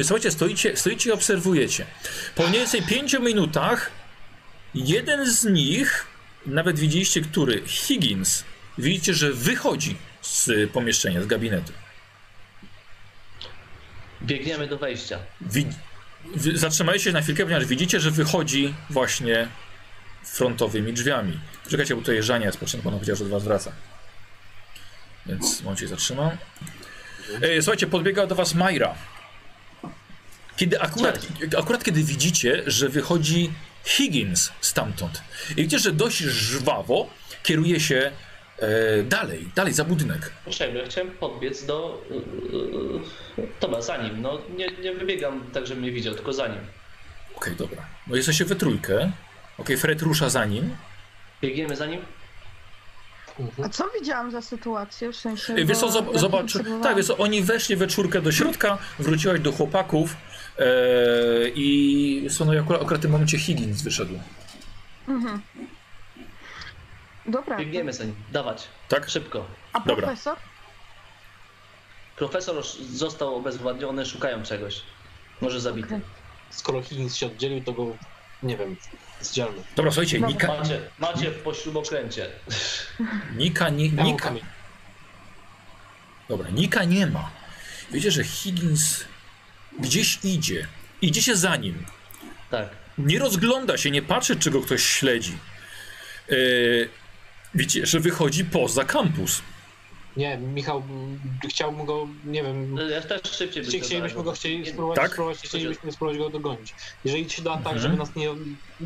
e, 0.00 0.04
słuchajcie, 0.04 0.30
stoicie, 0.30 0.76
stoicie 0.76 1.10
i 1.10 1.12
obserwujecie. 1.12 1.86
Po 2.34 2.42
mniej 2.42 2.58
więcej 2.60 2.82
pięciu 2.82 3.22
minutach 3.22 3.90
jeden 4.74 5.26
z 5.26 5.44
nich, 5.44 6.06
nawet 6.46 6.78
widzieliście 6.78 7.20
który, 7.20 7.62
Higgins, 7.66 8.44
widzicie, 8.78 9.14
że 9.14 9.32
wychodzi 9.32 9.96
z 10.22 10.70
pomieszczenia, 10.72 11.22
z 11.22 11.26
gabinetu. 11.26 11.72
Biegniemy 14.22 14.66
do 14.66 14.78
wejścia. 14.78 15.18
Wi 15.40 15.66
wy- 16.34 16.58
zatrzymajcie 16.58 17.04
się 17.04 17.12
na 17.12 17.22
chwilkę, 17.22 17.42
ponieważ 17.44 17.66
widzicie, 17.66 18.00
że 18.00 18.10
wychodzi 18.10 18.74
właśnie 18.90 19.48
frontowymi 20.24 20.92
drzwiami. 20.92 21.40
Czekajcie, 21.68 21.94
bo 21.94 22.00
tutaj 22.00 22.22
Żania 22.22 22.46
jest 22.46 22.58
potrzebna, 22.58 22.84
bo 22.90 22.96
powiedziała, 22.96 23.18
że 23.18 23.24
do 23.24 23.30
was 23.30 23.44
wraca. 23.44 23.72
Więc 25.26 25.62
momencie 25.62 25.88
zatrzymam. 25.88 26.30
E, 27.42 27.62
słuchajcie, 27.62 27.86
podbiega 27.86 28.26
do 28.26 28.34
was 28.34 28.54
Majra. 28.54 28.94
Kiedy 30.56 30.80
akurat, 30.80 31.26
akurat 31.58 31.84
kiedy 31.84 32.02
widzicie, 32.04 32.62
że 32.66 32.88
wychodzi 32.88 33.50
Higgins 33.84 34.52
stamtąd. 34.60 35.22
I 35.50 35.54
widzicie, 35.54 35.78
że 35.78 35.92
dość 35.92 36.16
żwawo 36.18 37.10
kieruje 37.42 37.80
się 37.80 38.12
e, 38.58 39.02
dalej, 39.02 39.48
dalej 39.54 39.72
za 39.72 39.84
budynek. 39.84 40.32
Poczekaj, 40.44 40.74
ja 40.76 40.84
chciałem 40.84 41.10
podbiec 41.10 41.64
do... 41.64 42.04
Yy, 43.38 43.46
dobra, 43.60 43.82
za 43.82 43.96
nim. 43.96 44.22
No 44.22 44.38
nie, 44.56 44.66
nie 44.82 44.92
wybiegam 44.94 45.44
tak, 45.52 45.66
żeby 45.66 45.80
mnie 45.80 45.92
widział, 45.92 46.14
tylko 46.14 46.32
za 46.32 46.48
nim. 46.48 46.60
Okej, 47.36 47.56
dobra. 47.56 47.86
No 48.06 48.16
jesteście 48.16 48.44
we 48.44 48.56
trójkę. 48.56 49.12
Okej, 49.58 49.76
Fred 49.76 50.02
rusza 50.02 50.28
za 50.28 50.44
nim. 50.44 50.76
Biegniemy 51.42 51.76
za 51.76 51.86
nim? 51.86 52.00
A 53.64 53.68
co 53.68 53.84
widziałam 54.00 54.30
za 54.30 54.42
sytuację? 54.42 55.12
W 55.12 55.16
sensie. 55.16 55.52
E, 55.54 55.64
Wiesz 55.64 55.78
co, 55.78 55.90
zobacz, 56.18 56.52
tak, 56.82 56.96
wiesz 56.96 57.06
co, 57.06 57.16
oni 57.16 57.42
weszli 57.42 57.76
we 57.76 57.86
czwórkę 57.86 58.22
do 58.22 58.32
środka, 58.32 58.78
wróciłaś 58.98 59.40
do 59.40 59.52
chłopaków 59.52 60.16
e, 60.60 60.64
i 61.54 62.26
są 62.30 62.44
no, 62.44 62.60
akurat, 62.60 62.82
akurat 62.82 63.00
w 63.00 63.02
tym 63.02 63.10
momencie 63.10 63.38
Higgins 63.38 63.82
wyszedł. 63.82 64.20
Mhm. 65.08 65.40
Dobra. 67.26 67.56
Biegniemy 67.56 67.92
za 67.92 68.04
nim. 68.04 68.14
Dawać. 68.32 68.68
Tak? 68.88 69.10
Szybko. 69.10 69.46
A 69.72 69.80
Dobra. 69.80 70.06
profesor? 70.06 70.36
Profesor 72.16 72.56
już 72.56 72.66
został 72.74 73.34
obezwładniony, 73.34 74.06
szukają 74.06 74.42
czegoś. 74.42 74.82
Może 75.40 75.60
zabity. 75.60 75.94
Okej. 75.94 76.00
Skoro 76.50 76.82
Higgins 76.82 77.16
się 77.16 77.26
oddzielił, 77.26 77.64
to 77.64 77.72
go, 77.72 77.96
nie 78.42 78.56
wiem, 78.56 78.76
zdzielmy. 79.20 79.62
Dobra, 79.76 79.92
słuchajcie, 79.92 80.20
Dobra. 80.20 80.32
Nika, 80.32 80.46
Macie, 80.46 80.80
macie 80.98 81.30
w 81.30 81.42
pośrubokręcie. 81.42 82.26
Nika, 83.36 83.68
nie, 83.68 83.88
Nika. 83.88 84.32
Dobra, 86.28 86.50
Nika 86.50 86.84
nie 86.84 87.06
ma. 87.06 87.30
Wiecie, 87.90 88.10
że 88.10 88.24
Higgins 88.24 89.04
gdzieś 89.78 90.18
idzie. 90.24 90.66
Idziecie 91.02 91.36
za 91.36 91.56
nim. 91.56 91.84
Tak. 92.50 92.68
Nie 92.98 93.18
rozgląda 93.18 93.76
się, 93.78 93.90
nie 93.90 94.02
patrzy, 94.02 94.36
czy 94.36 94.50
go 94.50 94.60
ktoś 94.62 94.82
śledzi. 94.82 95.32
E, 96.28 96.34
widzicie, 97.54 97.86
że 97.86 98.00
wychodzi 98.00 98.44
poza 98.44 98.84
kampus. 98.84 99.42
Nie, 100.16 100.36
Michał, 100.38 100.82
chciałbym 101.50 101.86
go, 101.86 102.08
nie 102.24 102.42
wiem, 102.42 102.76
Ja 102.90 103.00
też 103.00 103.20
szybciej 103.32 103.64
chci- 103.64 103.72
bym 103.72 103.80
chcielibyśmy 103.80 104.22
go 104.22 104.32
chcieli 104.32 104.66
spróbować, 104.70 104.96
Tak? 104.96 105.12
spróbować, 105.12 105.38
chcielibyśmy 105.38 105.92
spróbować 105.92 106.18
go 106.18 106.30
dogonić. 106.30 106.74
Jeżeli 107.04 107.30
się 107.30 107.42
da 107.42 107.50
tak, 107.50 107.60
Mhm. 107.60 107.80
żeby 107.80 107.96
nas 107.96 108.16
nie, 108.16 108.28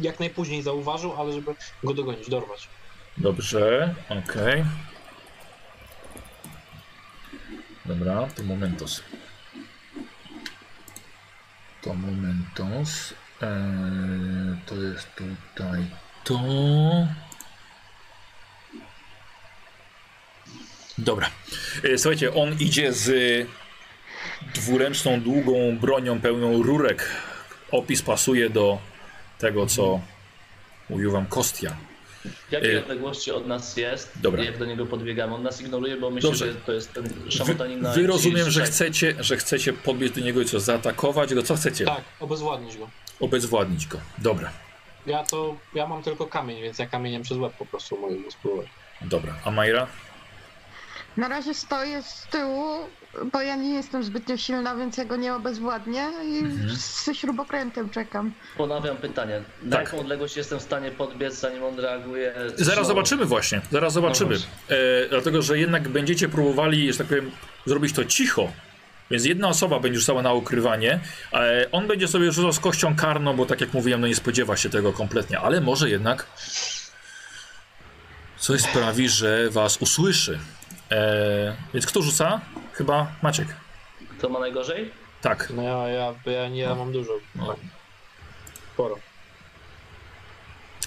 jak 0.02 0.20
najpóźniej 0.20 0.62
zauważył, 0.62 1.12
ale 1.12 1.32
żeby 1.32 1.54
go 1.84 1.94
dogonić, 1.94 2.28
dorwać. 2.30 2.68
Dobrze, 3.18 3.94
okej. 4.08 4.64
Dobra, 7.86 8.28
to 8.36 8.42
momentos. 8.42 9.02
To 11.84 11.94
momentos. 11.94 13.14
Eee, 13.42 14.56
to 14.66 14.74
jest 14.74 15.08
tutaj 15.16 15.84
to. 16.24 16.40
Dobra. 20.98 21.30
E, 21.84 21.98
Słuchajcie, 21.98 22.34
on 22.34 22.58
idzie 22.58 22.92
z 22.92 23.08
dwuręczną, 24.54 25.20
długą 25.20 25.78
bronią 25.78 26.20
pełną 26.20 26.62
rurek. 26.62 27.08
Opis 27.70 28.02
pasuje 28.02 28.50
do 28.50 28.78
tego, 29.38 29.66
co 29.66 30.00
mówił 30.90 31.12
wam 31.12 31.26
Kostia. 31.26 31.76
W 32.24 32.52
jakiej 32.52 32.74
Y- 32.76 32.82
odległości 32.82 33.30
od 33.32 33.46
nas 33.46 33.76
jest? 33.76 34.12
Dobra. 34.20 34.44
Jak 34.44 34.58
do 34.58 34.64
niego 34.64 34.86
podbiegamy? 34.86 35.34
On 35.34 35.42
nas 35.42 35.60
ignoruje, 35.60 35.96
bo 35.96 36.10
myślę, 36.10 36.30
Dobrze. 36.30 36.52
że 36.52 36.54
to 36.60 36.72
jest 36.72 36.92
ten 36.92 37.08
Wy, 37.08 37.32
szamotanin 37.32 37.80
na 37.80 37.92
wy 37.92 38.06
rozumiem, 38.06 38.50
że 38.50 38.62
36. 38.62 38.72
chcecie, 38.72 39.14
że 39.24 39.36
chcecie 39.36 39.72
podbiec 39.72 40.12
do 40.12 40.20
niego 40.20 40.40
i 40.40 40.44
co, 40.44 40.60
zaatakować 40.60 41.34
go? 41.34 41.42
Co 41.42 41.56
chcecie? 41.56 41.84
Tak, 41.84 42.00
obezwładnić 42.20 42.76
go. 42.76 42.88
Obezwładnić 43.20 43.86
go. 43.86 43.98
Dobra, 44.18 44.50
Ja 45.06 45.24
to, 45.24 45.56
ja 45.74 45.86
mam 45.86 46.02
tylko 46.02 46.26
kamień, 46.26 46.62
więc 46.62 46.78
ja 46.78 46.86
kamieniem 46.86 47.22
przez 47.22 47.38
łeb 47.38 47.52
po 47.58 47.66
prostu 47.66 47.96
mogę 48.00 48.16
go 48.16 48.30
spróbować. 48.30 48.66
dobra. 49.02 49.34
A 49.44 49.50
Majra? 49.50 49.86
Na 51.16 51.28
razie 51.28 51.54
stoję 51.54 52.02
z 52.02 52.26
tyłu, 52.30 52.78
bo 53.33 53.41
ja 53.41 53.57
nie 53.57 53.75
jestem 53.75 54.05
zbytnio 54.05 54.36
silna, 54.36 54.76
więc 54.76 54.97
ja 54.97 55.05
go 55.05 55.17
nie 55.17 55.34
obezwładnię 55.34 56.07
i 56.25 56.39
Mhm. 56.39 56.76
ze 57.05 57.15
śrubokrętem 57.15 57.91
czekam. 57.91 58.33
Ponawiam 58.57 58.97
pytanie. 58.97 59.43
Na 59.62 59.76
Tak. 59.76 59.84
jaką 59.86 59.99
odległość 60.01 60.36
jestem 60.36 60.59
w 60.59 60.62
stanie 60.62 60.91
podbiec, 60.91 61.34
zanim 61.41 61.62
on 61.65 61.78
reaguje? 61.78 62.34
Zaraz 62.57 62.86
zobaczymy 62.86 63.25
właśnie, 63.25 63.60
zaraz 63.73 63.93
zobaczymy. 63.93 64.28
właśnie. 64.36 64.51
E, 65.05 65.09
dlatego, 65.09 65.43
że 65.43 65.59
jednak 65.59 65.89
będziecie 65.89 66.28
próbowali, 66.28 66.93
że 66.93 66.99
tak 66.99 67.07
powiem, 67.07 67.31
zrobić 67.67 67.93
to 67.94 68.05
cicho. 68.05 68.52
Więc 69.10 69.25
jedna 69.25 69.49
osoba 69.49 69.81
będzie 69.81 70.01
rzucała 70.01 70.23
na 70.23 70.33
ukrywanie, 70.33 71.01
on 71.73 71.86
będzie 71.86 72.09
sobie 72.09 72.33
rzucał 72.33 72.52
z 72.52 72.60
kością 72.60 72.97
karną, 72.97 73.36
bo 73.36 73.47
tak 73.47 73.60
jak 73.60 73.73
mówiłem, 73.75 74.01
no 74.01 74.07
nie 74.07 74.15
spodziewa 74.15 74.57
się 74.57 74.70
tego 74.70 74.93
kompletnie, 74.93 75.41
ale 75.41 75.60
może 75.60 75.91
jednak 75.91 76.26
coś 78.39 78.60
sprawi, 78.60 79.09
że 79.09 79.51
was 79.51 79.76
usłyszy. 79.76 80.39
E, 80.91 81.57
więc 81.75 81.86
kto 81.86 82.02
rzuca? 82.02 82.41
Chyba 82.74 83.06
Maciek. 83.22 83.48
Kto 84.18 84.28
ma 84.28 84.38
najgorzej? 84.40 84.90
Tak. 85.22 85.50
No 85.50 85.62
ja, 85.62 85.88
ja, 85.88 86.14
ja 86.26 86.48
nie 86.48 86.60
ja 86.60 86.74
mam 86.74 86.92
dużo. 86.92 87.12
No. 87.34 87.56
Sporo. 88.74 88.98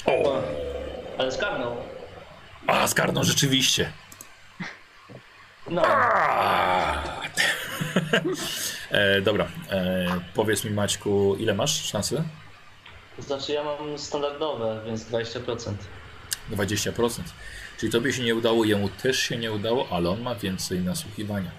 O! 0.05 0.41
Ale 1.17 1.31
skarnął. 1.31 1.75
A, 2.67 2.87
zgarną 2.87 3.23
rzeczywiście. 3.23 3.91
No, 5.69 5.81
E, 8.91 9.21
dobra, 9.21 9.47
e, 9.71 10.07
powiedz 10.33 10.63
mi 10.63 10.71
Maćku, 10.71 11.35
ile 11.39 11.53
masz 11.53 11.85
szansy? 11.85 12.23
to 13.15 13.21
znaczy 13.21 13.51
ja 13.51 13.63
mam 13.63 13.97
standardowe, 13.97 14.81
więc 14.85 15.05
20%. 15.05 15.73
20%. 16.51 17.21
Czyli 17.77 17.91
tobie 17.91 18.13
się 18.13 18.23
nie 18.23 18.35
udało, 18.35 18.63
jemu 18.65 18.89
też 18.89 19.19
się 19.19 19.37
nie 19.37 19.51
udało, 19.51 19.87
ale 19.91 20.09
on 20.09 20.21
ma 20.21 20.35
więcej 20.35 20.79
nasłuchiwania. 20.79 21.51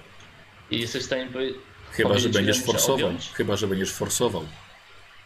I 0.71 0.81
jesteś 0.81 1.03
w 1.03 1.07
stanie 1.07 1.27
powiedzieć, 1.27 1.57
Chyba, 1.91 2.19
że 2.19 2.29
będziesz 2.29 2.63
forsował. 2.65 3.11
Chyba, 3.35 3.57
że 3.57 3.67
będziesz 3.67 3.93
forsował. 3.93 4.47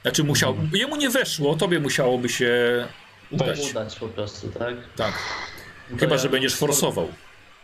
Znaczy 0.02 0.24
musiał, 0.24 0.56
jemu 0.72 0.96
nie 0.96 1.10
weszło, 1.10 1.56
tobie 1.56 1.80
musiałoby 1.80 2.28
się 2.28 2.86
udać. 3.30 3.70
udać 3.70 3.96
po 3.96 4.08
prostu, 4.08 4.48
tak? 4.48 4.74
Tak. 4.96 5.14
To 5.90 5.96
Chyba, 5.96 6.14
ja- 6.14 6.20
że 6.22 6.28
będziesz 6.28 6.54
forsował. 6.54 7.08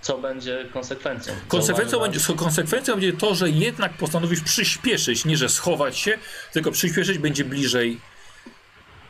Co 0.01 0.19
będzie 0.19 0.67
konsekwencją? 0.73 1.35
Konsekwencją 1.49 2.01
będzie, 2.01 2.21
konsekwencją 2.37 2.95
będzie 2.95 3.13
to, 3.13 3.35
że 3.35 3.51
jednak 3.51 3.93
postanowisz 3.93 4.41
przyspieszyć, 4.41 5.25
nie 5.25 5.37
że 5.37 5.49
schować 5.49 5.99
się, 5.99 6.19
tylko 6.53 6.71
przyspieszyć 6.73 7.19
będzie 7.19 7.45
bliżej, 7.45 8.01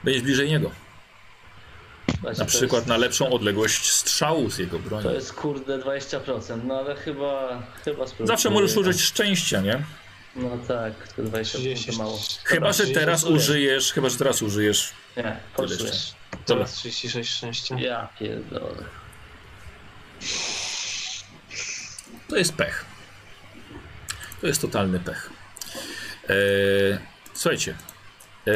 będziesz 0.04 0.22
bliżej 0.22 0.48
niego. 0.48 0.70
Słuchajcie, 2.14 2.40
Na 2.40 2.46
przykład 2.46 2.80
jest, 2.80 2.88
na 2.88 2.96
lepszą 2.96 3.30
odległość 3.30 3.92
strzału 3.92 4.50
z 4.50 4.58
jego 4.58 4.78
broni. 4.78 5.02
To 5.04 5.12
jest 5.12 5.32
kurde 5.32 5.78
20%, 5.78 6.64
no 6.64 6.74
ale 6.78 6.96
chyba, 6.96 7.62
chyba 7.84 8.06
spróbuję. 8.06 8.26
Zawsze 8.26 8.50
możesz 8.50 8.76
użyć 8.76 9.00
szczęścia, 9.00 9.60
nie? 9.60 9.82
No 10.36 10.58
tak, 10.68 11.12
to 11.16 11.22
20% 11.22 11.44
30. 11.44 11.92
to 11.92 11.98
mało. 11.98 12.18
Chyba, 12.44 12.66
że 12.66 12.82
30 12.82 12.94
teraz 12.94 13.24
użyjesz, 13.24 13.92
chyba, 13.92 14.08
że 14.08 14.18
teraz 14.18 14.42
użyjesz. 14.42 14.92
Nie. 15.16 15.36
Teraz 16.46 16.72
36 16.72 17.32
szczęścia. 17.36 17.74
Ja 17.78 18.08
pierdolę. 18.18 18.84
To 22.28 22.36
jest 22.36 22.52
pech. 22.52 22.84
To 24.40 24.46
jest 24.46 24.60
totalny 24.60 25.00
pech. 25.00 25.30
Eee, 26.28 26.98
słuchajcie, 27.34 27.74
eee, 28.46 28.54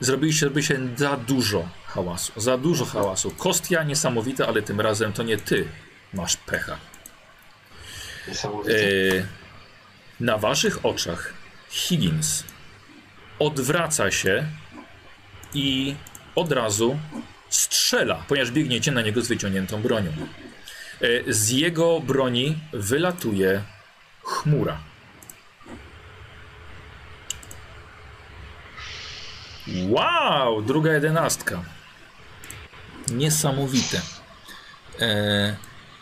zrobiliście 0.00 0.40
zrobi 0.40 0.62
się 0.62 0.88
za 0.96 1.16
dużo 1.16 1.68
hałasu. 1.88 2.32
Za 2.36 2.56
dużo 2.58 2.84
hałasu. 2.84 3.30
Kostia 3.30 3.82
niesamowita, 3.82 4.46
ale 4.46 4.62
tym 4.62 4.80
razem 4.80 5.12
to 5.12 5.22
nie 5.22 5.36
ty 5.36 5.68
masz 6.14 6.36
pecha. 6.36 6.76
Niesamowite. 8.28 8.74
Eee, 8.74 9.24
na 10.20 10.38
waszych 10.38 10.86
oczach 10.86 11.34
Higgins 11.70 12.44
odwraca 13.38 14.10
się 14.10 14.46
i 15.54 15.94
od 16.34 16.52
razu 16.52 16.98
strzela, 17.48 18.24
ponieważ 18.28 18.50
biegniecie 18.50 18.92
na 18.92 19.02
niego 19.02 19.22
z 19.22 19.28
wyciągniętą 19.28 19.82
bronią. 19.82 20.10
E, 21.00 21.32
Z 21.32 21.50
jego 21.50 22.00
broni 22.00 22.58
wylatuje 22.72 23.62
chmura. 24.24 24.78
Wow, 29.88 30.62
druga 30.62 30.92
jedenastka. 30.92 31.62
Niesamowite. 33.10 34.00
E, 35.00 35.56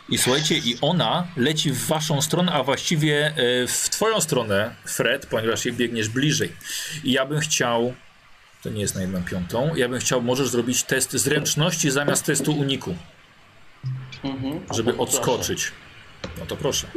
I 0.09 0.17
słuchajcie, 0.17 0.57
i 0.57 0.77
ona 0.81 1.27
leci 1.37 1.71
w 1.71 1.85
waszą 1.87 2.21
stronę, 2.21 2.51
a 2.51 2.63
właściwie 2.63 3.27
e, 3.27 3.33
w 3.67 3.89
twoją 3.89 4.21
stronę, 4.21 4.75
Fred, 4.85 5.25
ponieważ 5.25 5.65
jej 5.65 5.73
biegniesz 5.75 6.09
bliżej. 6.09 6.51
I 7.03 7.11
ja 7.11 7.25
bym 7.25 7.39
chciał, 7.39 7.93
to 8.63 8.69
nie 8.69 8.81
jest 8.81 8.95
na 8.95 9.01
jedną 9.01 9.23
piątą, 9.23 9.75
ja 9.75 9.89
bym 9.89 9.99
chciał, 9.99 10.21
możesz 10.21 10.49
zrobić 10.49 10.83
test 10.83 11.11
zręczności 11.11 11.91
zamiast 11.91 12.25
testu 12.25 12.51
uniku, 12.53 12.95
Mhm. 14.23 14.59
żeby 14.75 14.93
Proszę. 14.93 14.99
odskoczyć. 15.11 15.71
No 16.39 16.45
to 16.45 16.55
proszę. 16.57 16.87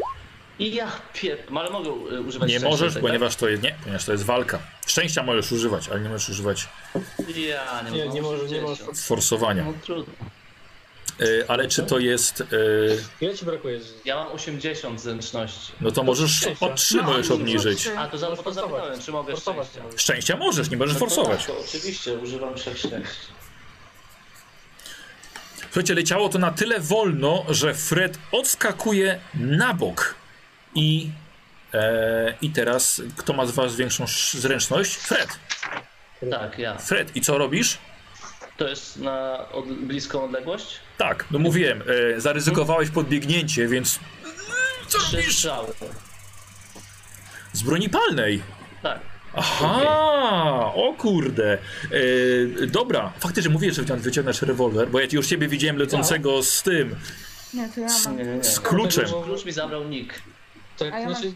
I 0.60 0.74
ja 0.74 0.92
pier... 1.14 1.38
Ale 1.56 1.70
mogę 1.70 1.90
y, 1.90 2.20
używać 2.20 2.48
Nie 2.48 2.58
szczęścia 2.58 2.68
możesz, 2.70 2.88
tutaj, 2.88 3.02
ponieważ 3.02 3.36
to 3.36 3.48
jest, 3.48 3.62
nie, 3.62 3.74
ponieważ 3.82 4.04
to 4.04 4.12
jest 4.12 4.24
walka. 4.24 4.58
Szczęścia 4.86 5.22
możesz 5.22 5.52
używać, 5.52 5.88
ale 5.88 6.00
nie 6.00 6.08
możesz 6.08 6.28
używać 6.28 6.68
Tak? 6.92 7.02
Ja 7.36 7.82
nie, 7.82 7.90
Nie, 7.90 8.08
nie 8.08 8.22
może- 8.22 8.36
użyć 8.38 8.50
nie 8.52 8.60
szczęścia. 8.60 8.84
możesz. 8.86 9.04
forsowania. 9.04 9.64
No 9.64 9.72
trudno. 9.84 10.14
Y, 11.20 11.44
ale 11.48 11.68
czy 11.68 11.82
to 11.82 11.98
jest... 11.98 12.40
y, 12.40 12.44
Ile 13.20 13.34
ci 13.34 13.44
brakuje? 13.44 13.80
Ja 14.04 14.16
mam 14.16 14.32
80 14.32 15.00
zręczności. 15.00 15.72
no 15.80 15.90
to 15.90 16.02
możesz 16.02 16.30
szczęścia. 16.30 16.66
o 16.66 16.74
3 16.74 16.96
No, 16.96 17.02
możesz 17.02 17.30
obniżyć. 17.30 17.88
A 17.98 18.08
to 18.08 18.18
za 18.18 18.28
Możesz 18.28 18.44
to 18.44 18.52
zapytałem, 18.52 19.00
czy 19.02 19.12
mogę 19.12 19.32
Forsować 19.32 19.66
szczęścia. 19.68 19.82
możesz. 19.84 20.00
Szczęścia 20.00 20.36
możesz, 20.36 20.70
nie 20.70 20.76
możesz 20.76 20.94
No 20.94 21.00
forsować. 21.00 21.38
Tak, 21.46 21.56
to 21.56 21.60
oczywiście, 21.68 22.14
używam 22.18 22.54
trzech 22.54 22.78
szczęść. 22.78 23.10
Słuchajcie, 25.60 25.94
leciało 25.94 26.28
to 26.28 26.38
na 26.38 26.50
tyle 26.50 26.80
wolno, 26.80 27.44
że 27.48 27.74
Fred 27.74 28.18
odskakuje 28.32 29.20
na 29.34 29.74
bok. 29.74 30.14
I, 30.74 31.10
e, 31.74 32.34
i 32.42 32.50
teraz 32.50 33.02
kto 33.16 33.32
ma 33.32 33.46
z 33.46 33.50
was 33.50 33.76
większą 33.76 34.04
sz- 34.04 34.40
zręczność? 34.42 34.96
Fred. 34.96 35.28
Tak, 36.30 36.58
ja. 36.58 36.78
Fred, 36.78 37.16
i 37.16 37.20
co 37.20 37.38
robisz? 37.38 37.78
To 38.56 38.68
jest 38.68 38.96
na 38.96 39.48
od... 39.52 39.66
bliską 39.72 40.24
odległość? 40.24 40.80
Tak, 40.98 41.24
no 41.30 41.38
mówiłem, 41.38 41.82
e, 42.16 42.20
zaryzykowałeś 42.20 42.90
podbiegnięcie, 42.90 43.68
więc 43.68 43.98
co 44.88 44.98
Trzy 44.98 45.16
robisz? 45.16 45.36
strzały. 45.36 45.68
Z 47.52 47.62
broni 47.62 47.88
palnej. 47.88 48.42
Tak. 48.82 49.00
Aha, 49.34 50.72
o 50.74 50.94
kurde. 50.98 51.58
E, 52.62 52.66
dobra, 52.66 53.12
faktycznie 53.20 53.50
mówię, 53.50 53.72
że 53.72 53.82
wycią- 53.82 53.98
wyciągasz 53.98 54.42
rewolwer, 54.42 54.88
bo 54.88 55.00
ja 55.00 55.06
już 55.12 55.26
ciebie 55.26 55.48
widziałem 55.48 55.76
lecącego 55.76 56.42
z 56.42 56.62
tym, 56.62 56.96
Nie, 57.54 57.68
to 57.68 57.80
ja 57.80 57.86
mam. 58.04 58.16
Nie, 58.16 58.24
nie, 58.24 58.34
nie. 58.36 58.44
z 58.44 58.60
kluczem. 58.60 59.04
Klucz 59.24 59.44
mi 59.44 59.52
zabrał 59.52 59.84
Nick. 59.84 60.14
Tak, 60.84 60.94
A 60.94 60.98
ja 61.00 61.08
znaczy, 61.08 61.32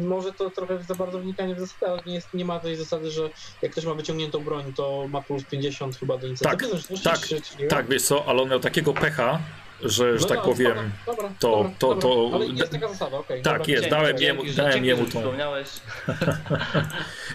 może 0.00 0.32
to 0.32 0.50
trochę 0.50 0.82
za 0.82 0.94
bardzo 0.94 1.18
wnikanie 1.18 1.54
w 1.54 1.60
zasady, 1.60 1.92
ale 1.92 2.02
nie, 2.06 2.14
jest, 2.14 2.34
nie 2.34 2.44
ma 2.44 2.60
tej 2.60 2.76
zasady, 2.76 3.10
że 3.10 3.30
jak 3.62 3.72
ktoś 3.72 3.84
ma 3.84 3.94
wyciągniętą 3.94 4.44
broń, 4.44 4.72
to 4.76 5.06
ma 5.08 5.22
plus 5.22 5.44
50 5.44 5.96
chyba 5.96 6.18
do 6.18 6.26
inicjatywy. 6.26 6.62
Tak, 6.62 6.70
zresztą, 6.70 6.94
tak, 7.10 7.20
czy- 7.20 7.40
czy- 7.40 7.56
czy- 7.58 7.66
Tak, 7.66 7.88
wiesz 7.88 8.02
co, 8.02 8.24
ale 8.26 8.42
on 8.42 8.48
miał 8.48 8.60
takiego 8.60 8.94
pecha, 8.94 9.38
że, 9.82 10.18
że 10.18 10.22
No 10.22 10.28
tak 10.28 10.38
no, 10.38 10.44
powiem. 10.44 10.74
Dobra, 10.74 10.90
dobra, 11.06 11.30
to- 11.38 11.50
dobra, 11.50 11.70
to- 11.78 11.88
dobra. 11.94 12.02
to- 12.02 12.30
Ale 12.34 12.46
jest 12.46 12.72
taka 12.72 12.88
zasada, 12.88 13.18
okej. 13.18 13.42
Tak, 13.42 13.58
dobra. 13.58 13.72
jest, 13.72 13.82
Dzięki, 13.82 13.90
dałem 13.96 14.16
jemu- 14.16 14.54
dałem 14.56 14.84
jemu 14.84 15.06
tą-. 15.06 15.20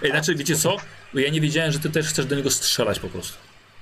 Ej, 0.04 0.12
znaczy, 0.12 0.36
wiecie 0.36 0.56
co? 0.56 0.78
Ja 1.14 1.30
nie 1.30 1.42
wiedziałem, 1.42 1.72
że 1.72 1.80
ty 1.80 1.90
też 1.90 2.08
chcesz 2.08 2.26
do 2.26 2.36
niego 2.36 2.52
strzelać 2.52 3.00
po 3.00 3.08
prostu. 3.08 3.38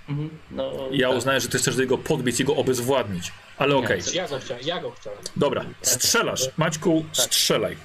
Mhm. 0.10 0.30
No, 0.52 0.72
Ja 0.92 1.08
tak. 1.10 1.18
uznałem, 1.18 1.42
że 1.42 1.48
ty 1.48 1.58
chcesz 1.58 1.76
do 1.76 1.82
niego 1.82 1.98
podbiec 1.98 2.40
i 2.40 2.44
go 2.44 2.56
obezwładnić. 2.56 3.32
Ale 3.58 3.76
okej. 3.76 4.02
Nie, 4.08 4.14
Ja 4.14 4.28
go 4.28 4.40
chciałem, 4.40 4.64
ja 4.66 4.82
go 4.82 4.92
chciałem. 4.92 5.20
Dobra, 5.36 5.66
strzelasz. 5.82 6.50
Maćku, 6.58 7.06
strzelaj. 7.12 7.78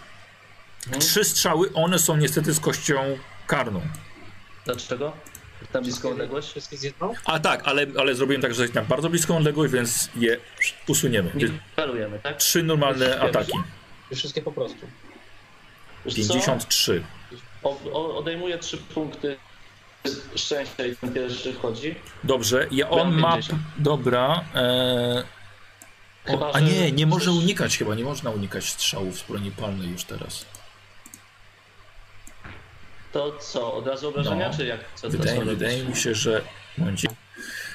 Mhm. 0.86 1.00
Trzy 1.00 1.24
strzały, 1.24 1.72
one 1.74 1.98
są 1.98 2.16
niestety 2.16 2.52
z 2.54 2.60
kością 2.60 3.18
karną. 3.46 3.80
Dlaczego? 4.64 5.12
Na 5.74 5.80
bliską 5.80 6.10
odległość? 6.10 6.50
Wszystkie 6.50 6.76
z 6.76 6.82
jedną? 6.82 7.14
A 7.24 7.38
tak, 7.40 7.62
ale, 7.68 7.86
ale 7.98 8.14
zrobiłem 8.14 8.42
tak, 8.42 8.54
że 8.54 8.62
jest 8.62 8.74
na 8.74 8.82
bardzo 8.82 9.10
bliską 9.10 9.36
odległość, 9.36 9.72
więc 9.72 10.08
je 10.16 10.36
usuniemy. 10.88 11.30
Nie 11.34 11.48
pelujemy, 11.76 12.18
tak? 12.22 12.36
Trzy 12.36 12.62
normalne 12.62 13.20
ataki. 13.20 13.52
I 14.10 14.14
wszystkie 14.16 14.42
po 14.42 14.52
prostu. 14.52 14.78
Wiesz 16.06 16.14
co? 16.26 16.32
53. 16.34 17.02
O, 17.62 17.80
o, 17.92 18.16
odejmuję 18.18 18.58
trzy 18.58 18.76
punkty 18.76 19.36
szczęścia 20.36 20.86
i 20.86 20.96
ten 20.96 21.14
pierwszy 21.14 21.52
wchodzi. 21.52 21.94
Dobrze, 22.24 22.66
ja 22.70 22.90
on 22.90 23.14
ma. 23.14 23.32
50. 23.32 23.62
Dobra. 23.78 24.44
E... 24.54 25.22
Chyba, 26.24 26.46
O, 26.46 26.54
a 26.54 26.58
że 26.58 26.64
nie, 26.64 26.92
nie 26.92 27.06
może 27.06 27.32
unikać 27.32 27.78
chyba, 27.78 27.94
nie 27.94 28.04
można 28.04 28.30
unikać 28.30 28.64
strzałów 28.64 29.18
z 29.18 29.22
broni 29.22 29.50
palnej 29.50 29.90
już 29.90 30.04
teraz. 30.04 30.46
To 33.12 33.32
co, 33.38 33.74
od 33.74 33.86
razu 33.86 34.08
obrażenia, 34.08 34.48
No. 34.48 34.56
czy 34.56 34.66
jak? 34.66 34.80
Co 34.94 35.10
Wydaje, 35.10 35.44
wydaje 35.44 35.84
mi 35.84 35.96
się, 35.96 36.14
że. 36.14 36.42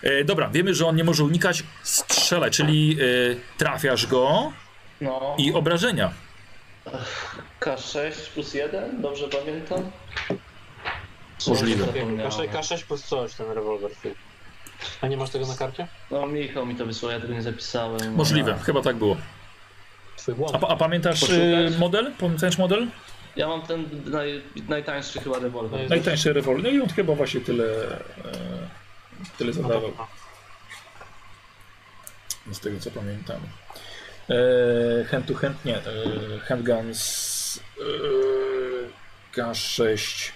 E, 0.04 0.24
dobra, 0.24 0.50
wiemy, 0.50 0.74
że 0.74 0.88
on 0.88 0.96
nie 0.96 1.04
może 1.04 1.24
unikać 1.24 1.64
strzelać, 1.84 2.58
czyli 2.58 2.98
e, 3.02 3.06
trafiasz 3.58 4.08
go 4.08 4.54
No, 5.02 5.36
i 5.38 5.54
obrażenia. 5.54 6.14
K6 7.60 8.12
plus 8.34 8.54
1, 8.54 9.02
dobrze 9.02 9.28
pamiętam? 9.28 9.92
Możliwe. 11.48 11.86
może 11.86 12.00
zapomniałem? 12.00 12.32
K6, 12.32 12.50
K6 12.50 12.84
plus 12.86 13.04
coś, 13.04 13.34
ten 13.34 13.52
rewolwer. 13.52 13.92
A 15.02 15.08
nie 15.08 15.18
masz 15.18 15.30
tego 15.30 15.48
na 15.48 15.56
karcie? 15.56 15.88
No 16.12 16.28
Michał 16.28 16.66
mi 16.66 16.76
to 16.76 16.86
wysłał, 16.86 17.12
ja 17.12 17.20
tego 17.20 17.34
nie 17.34 17.42
zapisałem. 17.42 18.16
Możliwe, 18.16 18.60
chyba 18.66 18.82
tak 18.82 18.96
było. 18.96 19.18
A, 20.54 20.68
a 20.68 20.76
pamiętasz 20.76 21.24
e, 21.24 21.28
Poszukać? 21.28 21.80
model? 21.80 22.12
Pamiętasz 22.20 22.58
model? 22.58 22.88
Ja 23.36 23.48
mam 23.48 23.62
ten 23.62 23.90
naj, 24.06 24.42
najtańszy 24.70 25.20
chyba 25.22 25.40
rewolwer. 25.40 25.90
Najtańszy 25.90 26.34
rewolwer. 26.34 26.64
No 26.64 26.70
i 26.70 26.82
on 26.82 26.90
chyba 26.90 27.16
właśnie 27.16 27.42
tyle, 27.42 27.66
e, 27.66 28.00
tyle 29.38 29.54
zadawał. 29.54 29.92
Z 32.52 32.60
tego 32.60 32.80
co 32.80 32.92
pamiętam. 32.92 33.42
E, 34.30 35.06
hand 35.06 35.28
to 35.28 35.34
hand, 35.34 35.66
nie. 35.66 35.78
E, 35.78 35.82
handguns 36.48 37.60
e, 37.80 37.84
K6 39.36 40.32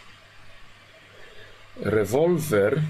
rewolwer. 1.81 2.81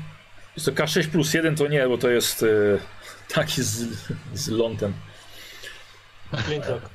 Jest 0.55 0.65
to 0.65 0.71
K6 0.71 1.07
plus 1.07 1.33
1 1.33 1.55
to 1.55 1.67
nie, 1.67 1.87
bo 1.87 1.97
to 1.97 2.09
jest 2.09 2.43
e, 2.43 2.47
taki 3.33 3.63
z, 3.63 3.85
z 4.33 4.47
lądem. 4.47 4.93
Flintlock. 6.37 6.89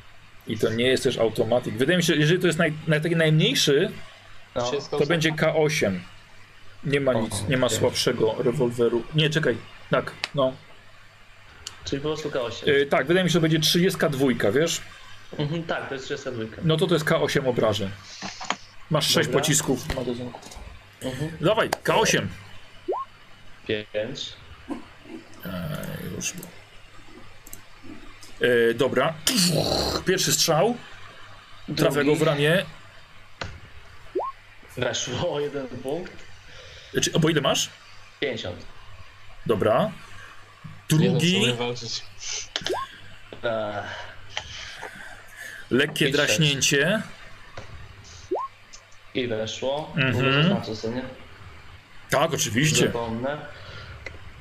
I 0.46 0.58
to 0.58 0.70
nie 0.70 0.86
jest 0.86 1.02
też 1.02 1.18
automatik. 1.18 1.74
Wydaje 1.74 1.96
mi 1.96 2.02
się, 2.02 2.14
że 2.14 2.20
jeżeli 2.20 2.40
to 2.40 2.46
jest 2.46 2.58
naj, 2.58 2.72
naj, 2.86 3.00
taki 3.00 3.16
najmniejszy, 3.16 3.92
No, 4.54 4.72
to 4.90 5.06
będzie 5.06 5.32
K8. 5.32 5.98
Nie 6.84 7.00
ma 7.00 7.14
nic, 7.14 7.48
nie 7.48 7.56
ma 7.56 7.68
słabszego 7.68 8.34
rewolweru. 8.38 9.02
Nie, 9.14 9.30
czekaj. 9.30 9.56
Tak, 9.90 10.12
no. 10.34 10.52
czyli 11.84 12.02
po 12.02 12.08
prostu 12.08 12.28
K8. 12.28 12.82
E, 12.82 12.86
tak, 12.86 13.06
wydaje 13.06 13.24
mi 13.24 13.30
się, 13.30 13.32
że 13.32 13.40
będzie 13.40 13.60
32, 13.60 14.50
wiesz? 14.52 14.80
Mhm, 15.38 15.62
tak, 15.62 15.88
to 15.88 15.94
jest 15.94 16.04
32. 16.04 16.44
No 16.64 16.76
to 16.76 16.86
to 16.86 16.94
jest 16.94 17.06
K8 17.06 17.48
obrażeń. 17.48 17.90
Masz 18.90 19.06
6 19.10 19.26
Dobra. 19.28 19.40
pocisków 19.40 19.84
w 19.84 19.96
magazynku. 19.96 20.40
Mhm. 21.04 21.30
Dawaj, 21.40 21.68
K8. 21.70 22.26
5. 23.66 24.32
E, 25.46 25.78
już. 26.16 26.32
E, 28.40 28.74
dobra. 28.74 29.14
Pierwszy 30.06 30.32
strzał. 30.32 30.76
Trafia 31.76 32.04
go 32.04 32.14
w 32.16 32.22
ramię. 32.22 32.64
Weszło 34.76 35.34
o 35.34 35.40
jeden 35.40 35.68
punkt. 35.68 36.12
E, 36.96 37.00
Czy, 37.00 37.10
bo 37.10 37.28
ile 37.28 37.40
masz? 37.40 37.70
50. 38.20 38.56
Dobra. 39.46 39.90
Drugi. 40.88 41.44
Eee, 43.44 43.82
Lekkie 45.70 46.10
draśnięcie. 46.10 47.02
I 49.14 49.26
weszło. 49.26 49.92
Mhm. 49.96 50.76
Sobie. 50.76 51.02
Tak, 52.10 52.34
oczywiście. 52.34 52.86
Zapomnę. 52.86 53.46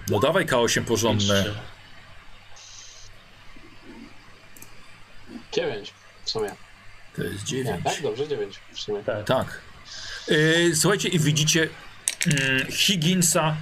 No 0.09 0.19
dawaj 0.19 0.45
K8 0.45 0.82
I 0.82 0.85
porządne. 0.85 1.43
trzy. 1.43 1.56
9 5.51 5.93
w 6.25 6.30
sumie. 6.30 6.51
To 7.16 7.24
jest 7.24 7.51
Nie, 7.51 7.64
9. 7.64 7.83
tak? 7.83 8.01
Dobrze, 8.01 8.27
9 8.27 8.59
w 8.74 8.80
sumie. 8.80 9.03
Tak. 9.03 9.25
Tak. 9.25 9.61
Yy, 10.27 10.75
słuchajcie, 10.75 11.09
i 11.09 11.19
widzicie 11.19 11.69
mm, 12.27 12.72
Higginsa 12.72 13.56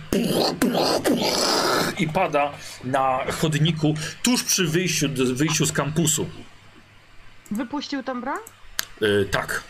i 1.98 2.08
pada 2.08 2.52
na 2.84 3.20
chodniku 3.42 3.94
tuż 4.24 4.44
przy 4.44 4.68
wyjściu, 4.68 5.08
wyjściu 5.34 5.66
z 5.66 5.72
kampusu. 5.72 6.30
Wypuścił 7.52 8.04
tam 8.04 8.22
broń? 8.22 8.40
Yy, 9.02 9.28
tak. 9.32 9.64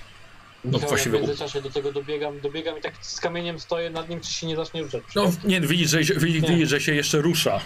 No 0.63 0.71
Michał, 0.71 0.81
ja 0.81 0.85
w 0.87 0.89
właściwie. 0.89 1.17
międzyczasie 1.19 1.61
do 1.61 1.69
tego 1.69 1.91
dobiegam, 1.91 2.39
dobiegam 2.39 2.77
i 2.77 2.81
tak 2.81 2.93
z 3.01 3.19
kamieniem 3.19 3.59
stoję 3.59 3.89
nad 3.89 4.09
nim, 4.09 4.21
czy 4.21 4.33
się 4.33 4.47
nie 4.47 4.55
zacznie 4.55 4.81
ruszać. 4.83 5.03
No 5.15 5.31
nie, 5.43 5.61
widzisz, 5.61 5.89
że, 5.89 6.05
się- 6.05 6.13
widzi- 6.13 6.41
Nie. 6.41 6.47
widzisz, 6.49 6.69
że 6.69 6.81
się 6.81 6.95
jeszcze 6.95 7.21
rusza. 7.21 7.59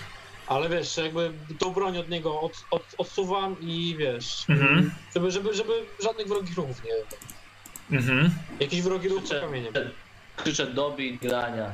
Ale 0.48 0.70
wiesz, 0.70 0.98
jakby 0.98 1.32
tą 1.60 1.70
broń 1.74 1.98
od 1.98 2.10
niego 2.10 2.42
od, 2.42 2.54
od, 2.72 2.84
odsuwam 2.98 3.56
i 3.62 3.96
wiesz, 4.00 4.46
Mhm. 4.50 4.92
żeby, 5.16 5.32
żeby, 5.32 5.54
żeby 5.54 5.74
żadnych 6.04 6.28
wrogich 6.28 6.58
ruchów 6.58 6.82
nie... 6.84 6.92
Mhm. 7.98 8.30
Jakiś 8.60 8.82
wrogi 8.82 9.10
ruch 9.10 9.24
Krzyczę, 9.24 9.42
kamieniem. 9.42 9.74
krzyczę 10.38 10.68
dobij 10.68 11.18
grania. 11.18 11.72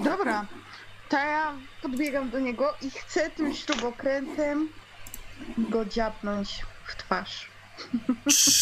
Dobra. 0.00 0.46
To 1.08 1.16
ja 1.16 1.52
podbiegam 1.82 2.30
do 2.30 2.38
niego 2.40 2.74
i 2.82 2.90
chcę 2.90 3.30
tym 3.30 3.54
śrubokrętem 3.54 4.68
go 5.58 5.84
dziabnąć 5.84 6.48
w 6.86 6.96
twarz. 6.96 7.46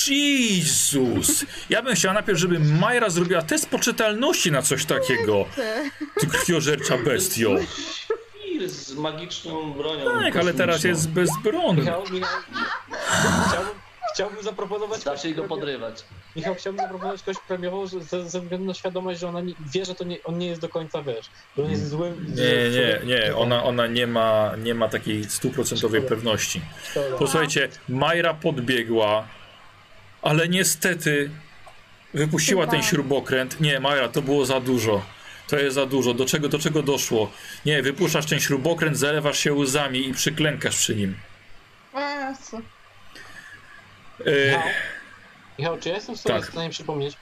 Jezus! 0.09 1.45
Ja 1.71 1.83
bym 1.83 1.95
chciał 1.95 2.15
najpierw, 2.15 2.39
żeby 2.39 2.59
Majra 2.59 3.11
zrobiła 3.11 3.43
test 3.43 3.69
poczytalności 3.69 4.53
na 4.53 4.63
coś 4.63 4.85
takiego. 4.85 5.45
Ty 6.21 6.27
krwiożercza 6.27 6.99
bestio. 6.99 7.51
Z 8.67 8.95
magiczną 8.95 9.73
bronią. 9.73 10.05
Tak, 10.05 10.37
ale 10.37 10.55
teraz 10.55 10.77
kosmiczną. 10.77 10.91
jest. 10.91 11.15
Michał, 11.81 12.03
Michał, 12.13 12.41
chciałbym, 13.49 13.75
chciałbym 14.15 14.43
zaproponować... 14.43 15.03
Zacznij 15.03 15.35
go 15.35 15.45
podrywać. 15.45 16.05
Michał, 16.37 16.55
chciałbym 16.55 16.83
zaproponować 16.83 17.23
kogoś 17.23 17.43
premiową 17.49 17.87
że 17.87 18.01
ze, 18.01 18.31
ze 18.31 18.41
względu 18.41 18.67
na 18.67 18.75
świadomość, 18.75 19.21
że 19.21 19.29
ona 19.29 19.41
nie, 19.41 19.55
wie, 19.75 19.85
że 19.85 19.95
to 19.95 20.05
nie, 20.05 20.23
on 20.25 20.39
nie 20.39 20.47
jest 20.47 20.61
do 20.61 20.69
końca, 20.69 21.03
wiesz, 21.03 21.31
że 21.57 21.65
on 21.65 21.71
jest 21.71 21.89
złym... 21.89 22.27
Nie, 22.35 22.71
nie, 22.71 23.01
nie, 23.05 23.37
ona, 23.37 23.65
ona 23.65 23.87
nie, 23.87 24.07
ma, 24.07 24.53
nie 24.63 24.75
ma 24.75 24.89
takiej 24.89 25.25
stuprocentowej 25.25 26.03
pewności. 26.03 26.61
Posłuchajcie, 27.19 27.69
Majra 27.89 28.35
podbiegła, 28.35 29.29
ale 30.23 30.49
niestety 30.49 31.31
wypuściła 32.15 32.67
ten 32.67 32.83
śrubokręt. 32.83 33.61
Nie, 33.61 33.81
Majra, 33.81 34.09
to 34.09 34.23
było 34.23 34.47
za 34.47 34.61
dużo. 34.61 35.03
To 35.49 35.59
jest 35.59 35.75
za 35.75 35.87
dużo. 35.87 36.15
Do 36.15 36.27
czego, 36.27 36.49
do 36.49 36.59
czego 36.59 36.83
doszło? 36.83 37.31
Nie, 37.67 37.83
wypuszczasz 37.83 38.27
ten 38.27 38.41
śrubokręt, 38.41 38.99
zalewasz 38.99 39.39
się 39.39 39.55
łzami 39.55 40.09
i 40.09 40.15
przyklękasz 40.15 40.77
przy 40.77 40.97
nim. 40.97 41.15
Jezu. 41.95 42.63
E, 44.27 44.47
Michał, 44.51 44.63
Michał, 45.59 45.79
czy 45.79 45.89
ja 45.89 45.95
jestem 45.95 46.17
sobie 46.17 46.35
Tak. 46.35 46.49
w 46.49 46.53
stanie 46.53 46.71
przypomnieć, 46.71 47.17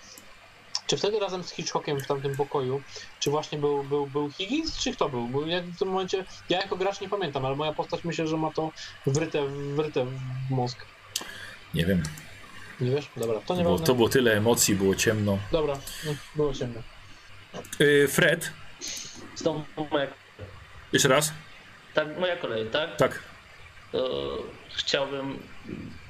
czy 0.87 0.97
wtedy 0.97 1.19
razem 1.21 1.45
z 1.45 1.51
Hitchcockiem 1.51 2.01
w 2.01 2.07
tamtym 2.07 2.37
pokoju, 2.37 2.83
czy 3.21 3.31
właśnie 3.31 3.59
był, 3.59 3.85
był, 3.85 4.07
był 4.07 4.31
Higgins, 4.31 4.79
czy 4.79 4.93
kto 4.93 5.09
był? 5.09 5.29
Bo 5.29 5.47
ja 5.47 5.61
w 5.63 5.79
tym 5.79 5.89
momencie, 5.89 6.25
ja 6.49 6.61
jako 6.61 6.77
gracz 6.77 7.01
nie 7.01 7.09
pamiętam, 7.09 7.45
ale 7.45 7.57
moja 7.57 7.73
postać 7.73 8.05
myślę, 8.05 8.27
że 8.27 8.37
ma 8.37 8.51
to 8.53 8.71
wryte, 9.07 9.47
wryte 9.75 10.05
w 10.05 10.51
mózg. 10.51 10.79
nie 11.75 11.87
wiem, 11.87 12.03
Nie 12.81 12.91
wiesz? 12.91 13.09
Dobra, 13.17 13.41
to 13.47 13.57
nie 13.57 13.65
bo 13.65 13.79
to 13.79 13.95
było 13.95 14.09
tyle 14.09 14.33
emocji, 14.37 14.75
było 14.75 14.95
ciemno. 14.95 15.39
Dobra, 15.53 15.79
no, 16.07 16.15
było 16.35 16.55
ciemno. 16.55 16.83
E, 18.05 18.09
Fred, 18.09 18.51
Znowu 19.37 19.65
moja, 19.91 20.07
jeszcze 20.93 21.09
raz? 21.09 21.33
tak, 21.95 22.19
moja 22.19 22.37
kolej, 22.37 22.67
tak? 22.67 22.97
Tak. 22.97 23.23
To 23.93 24.09
chciałbym 24.75 25.39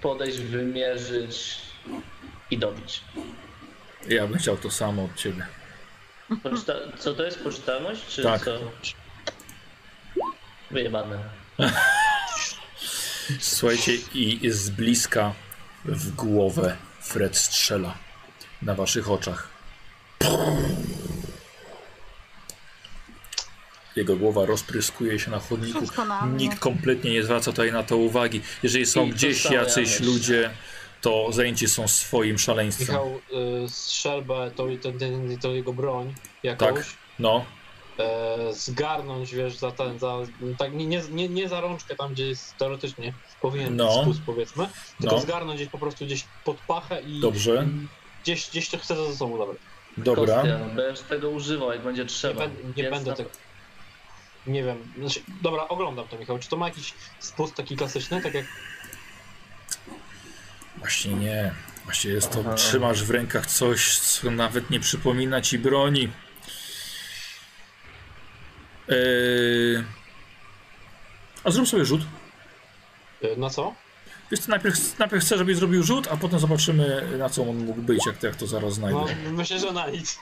podejść, 0.03 0.39
wymierzyć 0.39 1.59
i 2.51 2.59
dobić. 2.59 3.01
Ja 4.09 4.27
bym 4.27 4.39
chciał 4.39 4.57
to 4.57 4.71
samo 4.71 5.05
od 5.05 5.15
ciebie. 5.17 5.47
Poczyta... 6.43 6.73
Co 6.99 7.15
to 7.15 7.23
jest? 7.25 7.39
Poczytalność? 7.45 8.07
Czy 8.09 8.23
Tak. 8.23 8.45
co? 8.45 8.59
Wyjebane. 10.71 11.19
Słuchajcie, 13.41 13.93
i 14.15 14.51
z 14.51 14.71
bliska 14.71 15.35
w 15.85 16.15
głowę 16.15 16.77
Fred 17.01 17.37
strzela 17.37 17.95
na 18.63 18.75
waszych 18.75 19.11
oczach. 19.11 19.49
Jego 23.99 24.17
głowa 24.17 24.47
rozpryskuje 24.47 25.19
się 25.19 25.31
na 25.31 25.39
chodniku. 25.39 25.79
Nikt 26.37 26.59
kompletnie 26.59 27.11
nie 27.13 27.23
zwraca 27.23 27.51
tutaj 27.51 27.73
na 27.73 27.83
to 27.83 27.97
uwagi. 27.97 28.41
Jeżeli 28.63 28.87
są 28.87 29.07
I 29.07 29.11
gdzieś 29.11 29.45
jacyś 29.45 30.01
ludzie, 30.01 30.51
to 31.01 31.33
zajęci 31.33 31.69
są 31.69 31.89
swoim 31.89 32.39
szaleństwem. 32.39 32.87
Michał, 32.87 33.21
y, 33.65 33.69
strzelbę, 33.69 34.51
to, 34.57 34.67
to, 34.83 34.93
to, 34.93 34.99
to 35.43 35.49
jego 35.53 35.73
broń 35.73 36.15
jakąś, 36.43 36.75
Tak. 36.75 36.85
No, 37.19 37.45
e, 37.99 38.37
zgarnąć, 38.55 39.35
wiesz, 39.35 39.57
za 39.57 39.71
ten, 39.71 39.99
za, 39.99 40.17
tak 40.59 40.75
nie, 40.75 40.87
nie, 40.87 41.03
nie, 41.11 41.29
nie 41.29 41.49
za 41.49 41.61
rączkę 41.61 41.97
tam, 41.97 42.13
gdzie 42.13 42.27
jest 42.29 42.57
teoretycznie 42.57 43.13
powinien 43.41 43.77
No. 43.77 43.87
być 43.87 44.03
spust, 44.03 44.21
powiedzmy, 44.27 44.69
tylko 45.01 45.15
no, 45.17 45.23
zgarnąć 45.23 45.57
gdzieś 45.61 45.69
po 45.69 45.79
prostu 45.79 46.05
gdzieś 46.05 46.25
pod 46.45 46.57
pachę 46.57 47.01
i 47.03 47.21
dobrze, 47.21 47.69
gdzieś, 48.23 48.51
gdzieś 48.51 48.69
to 48.69 48.79
chcę 48.79 48.97
ze 49.07 49.17
sobą 49.17 49.39
zabrać. 49.39 49.57
dobra. 49.97 50.35
Kostia, 50.35 50.59
będziesz 50.77 51.05
tego 51.05 51.31
używał, 51.31 51.73
jak 51.73 51.83
będzie 51.83 52.03
Nie, 52.03 52.09
trzeba. 52.09 52.47
nie 52.47 52.83
Więc 52.83 52.91
będę 52.97 53.15
tego. 53.15 53.31
Nie 54.49 54.63
wiem. 54.65 54.93
Znaczy, 54.99 55.21
dobra, 55.43 55.69
oglądam 55.69 56.09
to, 56.09 56.19
Michał. 56.19 56.39
Czy 56.39 56.49
to 56.49 56.57
ma 56.57 56.69
jakiś 56.69 56.95
spust 57.19 57.55
taki 57.55 57.77
klasyczny, 57.77 58.23
tak 58.23 58.35
jak 58.35 58.47
Właśnie 60.79 61.15
nie. 61.15 61.55
Właśnie 61.85 62.11
jest 62.11 62.31
to, 62.31 62.41
Aha. 62.41 62.55
trzymasz 62.55 63.05
w 63.05 63.11
rękach 63.11 63.47
coś, 63.47 63.99
co 63.99 64.31
nawet 64.31 64.71
nie 64.71 64.81
przypomina 64.81 65.41
ci 65.41 65.59
broni. 65.59 66.09
Eee... 68.89 69.85
A 71.45 71.51
zrób 71.51 71.69
sobie 71.69 71.85
rzut. 71.85 72.01
y, 73.25 73.37
na 73.37 73.51
co? 73.51 73.75
Wiesz, 74.31 74.41
co, 74.41 74.51
najpierw, 74.51 74.99
najpierw 74.99 75.25
chcę, 75.25 75.39
żebyś 75.39 75.57
zrobił 75.57 75.83
rzut, 75.83 76.09
a 76.11 76.17
potem 76.17 76.39
zobaczymy, 76.39 77.19
na 77.19 77.29
co 77.29 77.43
on 77.43 77.65
mógł 77.65 77.83
być, 77.83 78.07
jak, 78.07 78.23
jak 78.23 78.37
to 78.37 78.47
zaraz 78.47 78.75
znajdę. 78.75 79.01
No, 79.25 79.33
myślę, 79.33 79.59
że 79.59 79.73
na 79.73 79.91
nic. 79.91 80.19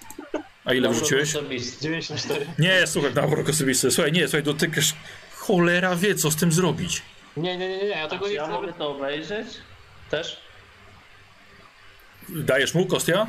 A 0.67 0.75
ile 0.75 0.89
wrzuciłeś? 0.89 1.36
osobisty. 1.36 1.83
94. 1.83 2.47
Nie, 2.59 2.86
słuchaj, 2.86 3.15
na 3.15 3.23
urok 3.27 3.49
osobisty. 3.49 3.91
Słuchaj, 3.91 4.12
nie, 4.12 4.23
słuchaj, 4.28 4.43
dotykasz. 4.43 4.95
Cholera 5.36 5.97
wie, 5.97 6.15
co 6.15 6.31
z 6.31 6.36
tym 6.36 6.53
zrobić. 6.53 7.03
Nie, 7.36 7.57
nie, 7.57 7.69
nie, 7.69 7.78
nie, 7.78 7.85
ja 7.89 8.09
tego 8.09 8.25
Czy 8.25 8.31
nie 8.31 8.36
ja 8.36 8.45
chcę. 8.45 8.53
mogę 8.53 8.73
to 8.73 8.89
obejrzeć? 8.91 9.47
Też? 10.11 10.41
Dajesz 12.28 12.75
mu 12.75 12.86
kostia? 12.86 13.27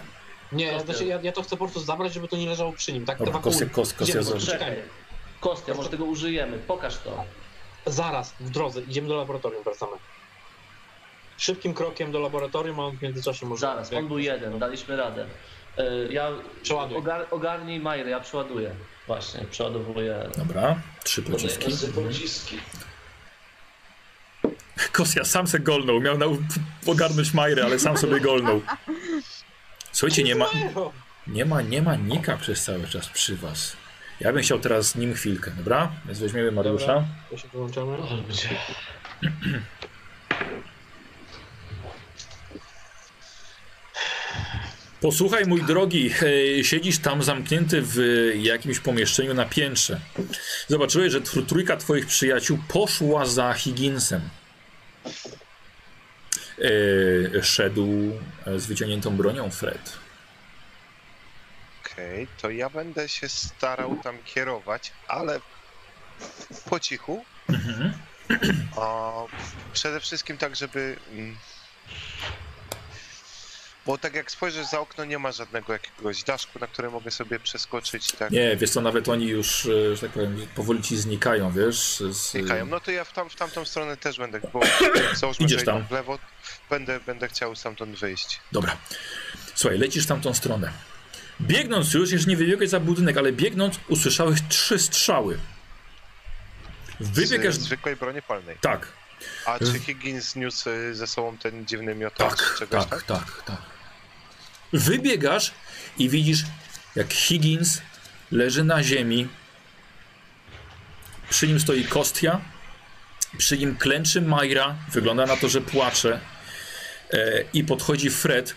Nie, 0.51 0.65
Kostia. 0.71 0.85
znaczy 0.85 1.05
ja, 1.05 1.19
ja 1.23 1.31
to 1.31 1.41
chcę 1.43 1.49
po 1.57 1.65
prostu 1.65 1.79
zabrać, 1.79 2.13
żeby 2.13 2.27
to 2.27 2.37
nie 2.37 2.49
leżało 2.49 2.73
przy 2.73 2.93
nim, 2.93 3.05
tak? 3.05 3.17
Dobra, 3.19 3.39
kostia, 3.39 3.65
kos, 3.65 3.93
kostia. 3.93 4.19
Czekaj. 4.45 4.75
Kostia, 5.39 5.73
może 5.73 5.89
tego 5.89 6.05
użyjemy. 6.05 6.57
Pokaż 6.57 6.97
to. 6.97 7.23
Zaraz, 7.85 8.33
w 8.39 8.49
drodze, 8.49 8.81
idziemy 8.81 9.07
do 9.07 9.15
laboratorium, 9.17 9.63
wracamy. 9.63 9.91
Szybkim 11.37 11.73
krokiem 11.73 12.11
do 12.11 12.19
laboratorium, 12.19 12.79
a 12.79 12.83
on 12.85 12.97
w 12.97 13.01
międzyczasie 13.01 13.45
może... 13.45 13.59
Zaraz, 13.61 13.93
on 13.93 14.07
był 14.07 14.19
jeden, 14.19 14.59
daliśmy 14.59 14.95
radę. 14.97 15.25
Y, 15.79 16.13
Ja 16.13 16.29
Przeładuj. 16.63 16.97
ogar, 16.97 17.25
ogarnij 17.31 17.79
Majrę, 17.79 18.09
ja 18.09 18.19
przeładuję. 18.19 18.71
Właśnie, 19.07 19.45
przeładowuję. 19.51 20.29
Dobra, 20.37 20.75
trzy 21.03 21.21
pociski. 21.21 21.71
Trzy 21.71 21.87
pociski. 21.87 22.57
Kosja 24.91 25.25
sam 25.25 25.47
se 25.47 25.59
golnął. 25.59 25.99
Miał 26.01 26.17
na, 26.17 26.25
ogarnąć 26.85 27.33
Majrę, 27.33 27.63
ale 27.65 27.79
sam 27.79 27.97
sobie 27.97 28.19
golnął. 28.19 28.61
Słuchajcie, 29.91 30.23
nie 30.23 30.35
ma, 30.35 30.45
nie 31.27 31.45
ma, 31.45 31.61
nie 31.61 31.81
ma 31.81 31.95
Nika 31.95 32.37
przez 32.37 32.63
cały 32.63 32.87
czas 32.87 33.09
przy 33.09 33.35
was. 33.35 33.77
Ja 34.19 34.33
bym 34.33 34.41
chciał 34.41 34.59
teraz 34.59 34.87
z 34.89 34.95
nim 34.95 35.13
chwilkę, 35.13 35.51
dobra? 35.51 35.91
Więc 36.05 36.19
weźmiemy 36.19 36.51
Mariusza. 36.51 36.85
Dobra. 36.87 37.05
To 37.29 37.37
się 37.37 37.47
wyłączamy. 37.47 37.97
Posłuchaj, 45.01 45.45
mój 45.45 45.63
drogi, 45.63 46.11
e, 46.59 46.63
siedzisz 46.63 46.99
tam 46.99 47.23
zamknięty 47.23 47.81
w 47.81 47.97
jakimś 48.35 48.79
pomieszczeniu 48.79 49.33
na 49.33 49.45
piętrze. 49.45 49.99
Zobaczyłeś, 50.67 51.11
że 51.11 51.21
tr- 51.21 51.45
trójka 51.45 51.77
twoich 51.77 52.05
przyjaciół 52.05 52.57
poszła 52.67 53.25
za 53.25 53.53
Higginsem. 53.53 54.29
E, 56.59 57.43
szedł 57.43 57.87
e, 58.45 58.59
z 58.59 58.65
wyciągniętą 58.65 59.17
bronią 59.17 59.49
Fred. 59.51 59.93
Okej, 61.85 62.27
to 62.41 62.49
ja 62.49 62.69
będę 62.69 63.09
się 63.09 63.29
starał 63.29 63.97
tam 64.03 64.17
kierować, 64.25 64.91
ale 65.07 65.39
po 66.69 66.79
cichu. 66.79 67.25
Mhm. 67.49 67.93
A 68.77 69.11
przede 69.73 69.99
wszystkim 69.99 70.37
tak, 70.37 70.55
żeby. 70.55 70.95
Mm, 73.87 73.97
Bo 73.97 73.97
tak 73.97 74.15
jak 74.15 74.31
spojrzysz 74.31 74.67
za 74.67 74.79
okno, 74.79 75.05
nie 75.05 75.19
ma 75.19 75.31
żadnego 75.31 75.73
jakiegoś 75.73 76.23
daszku, 76.23 76.59
na 76.59 76.67
które 76.67 76.89
mogę 76.89 77.11
sobie 77.11 77.39
przeskoczyć. 77.39 78.11
Tak, 78.11 78.31
Nie, 78.31 78.57
wiesz 78.57 78.69
co, 78.69 78.81
nawet 78.81 79.09
oni 79.09 79.27
już, 79.27 79.65
e, 79.65 79.95
że 79.95 80.01
tak 80.01 80.11
powiem, 80.11 80.47
powoli 80.55 80.81
ci 80.81 80.97
znikają, 80.97 81.51
wiesz? 81.51 82.03
Z, 82.11 82.31
znikają. 82.31 82.65
No 82.65 82.79
to 82.79 82.91
ja 82.91 83.03
w, 83.03 83.13
tam, 83.13 83.29
w 83.29 83.35
tamtą 83.35 83.65
stronę 83.65 83.97
też 83.97 84.17
będę, 84.17 84.39
bo 84.53 84.59
załóżmy, 85.15 85.45
Idziesz 85.45 85.59
że 85.59 85.65
tam. 85.65 85.87
w 85.87 85.91
lewo, 85.91 86.19
będę, 86.69 86.99
będę 86.99 87.27
chciał 87.27 87.55
stamtąd 87.55 87.99
wyjść. 87.99 88.39
Dobra. 88.51 88.77
Słuchaj, 89.55 89.79
lecisz 89.79 90.03
w 90.03 90.07
tamtą 90.07 90.33
stronę. 90.33 90.71
Biegnąc 91.41 91.93
już, 91.93 92.11
jeszcze 92.11 92.29
nie 92.29 92.37
wybiegłeś 92.37 92.69
za 92.69 92.79
budynek, 92.79 93.17
ale 93.17 93.31
biegnąc 93.33 93.79
usłyszałeś 93.87 94.39
trzy 94.49 94.79
strzały. 94.79 95.37
Wybiegasz... 96.99 97.55
Z 97.55 97.59
zwykłej 97.59 97.95
broni 97.95 98.21
palnej. 98.21 98.57
Tak, 98.61 98.87
A 99.45 99.59
czy 99.59 99.79
Higgins 99.79 100.35
niósł 100.35 100.69
y, 100.69 100.95
ze 100.95 101.07
sobą 101.07 101.37
ten 101.37 101.65
dziwny 101.65 101.95
miotacz 101.95 102.39
tak, 102.39 102.55
czegoś, 102.59 102.85
tak, 102.85 103.03
tak, 103.03 103.43
tak. 103.45 103.76
Wybiegasz 104.73 105.51
i 105.97 106.09
widzisz, 106.09 106.43
jak 106.95 107.13
Higgins 107.13 107.81
leży 108.31 108.63
na 108.63 108.83
ziemi. 108.83 109.27
Przy 111.29 111.47
nim 111.47 111.59
stoi 111.59 111.83
Kostia. 111.83 112.41
Przy 113.37 113.57
nim 113.57 113.77
klęczy 113.77 114.21
Majra. 114.21 114.75
Wygląda 114.91 115.25
na 115.25 115.37
to, 115.37 115.49
że 115.49 115.61
płacze. 115.61 116.19
E, 117.13 117.43
I 117.53 117.63
podchodzi 117.63 118.09
Fred. 118.09 118.55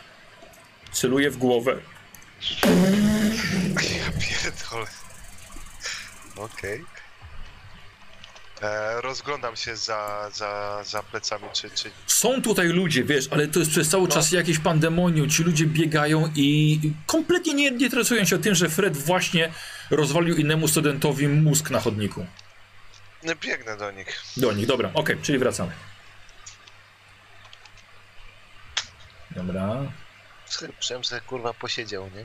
Celuje 0.92 1.30
w 1.30 1.36
głowę. 1.36 1.80
Ja 3.98 4.10
pierdolę. 4.20 4.86
Okej. 6.36 6.84
E, 8.62 9.00
Rozglądam 9.00 9.56
się 9.56 9.76
za, 9.76 10.30
za, 10.34 10.82
za 10.84 11.02
plecami, 11.02 11.44
czy, 11.52 11.70
czy 11.70 11.90
Są 12.06 12.42
tutaj 12.42 12.68
ludzie, 12.68 13.04
wiesz, 13.04 13.28
ale 13.30 13.48
to 13.48 13.58
jest 13.58 13.70
przez 13.70 13.88
cały 13.88 14.08
czas 14.08 14.32
jakieś 14.32 14.58
pandemonium. 14.58 15.30
Ci 15.30 15.42
ludzie 15.42 15.66
biegają 15.66 16.32
i 16.36 16.80
kompletnie 17.06 17.54
nie, 17.54 17.70
nie 17.70 17.84
interesują 17.86 18.24
się 18.24 18.38
tym, 18.38 18.54
że 18.54 18.68
Fred 18.68 18.96
właśnie 18.96 19.52
rozwalił 19.90 20.36
innemu 20.36 20.68
studentowi 20.68 21.28
mózg 21.28 21.70
na 21.70 21.80
chodniku. 21.80 22.26
no, 23.22 23.32
biegnę 23.34 23.76
do 23.76 23.90
nich. 23.90 24.22
Do 24.36 24.52
nich, 24.52 24.66
dobra, 24.66 24.90
okej, 24.94 25.16
czyli 25.22 25.38
wracamy. 25.38 25.72
Dobra. 29.30 29.76
Przem 30.80 31.04
se 31.04 31.20
kurwa 31.20 31.54
posiedział, 31.54 32.04
nie? 32.14 32.24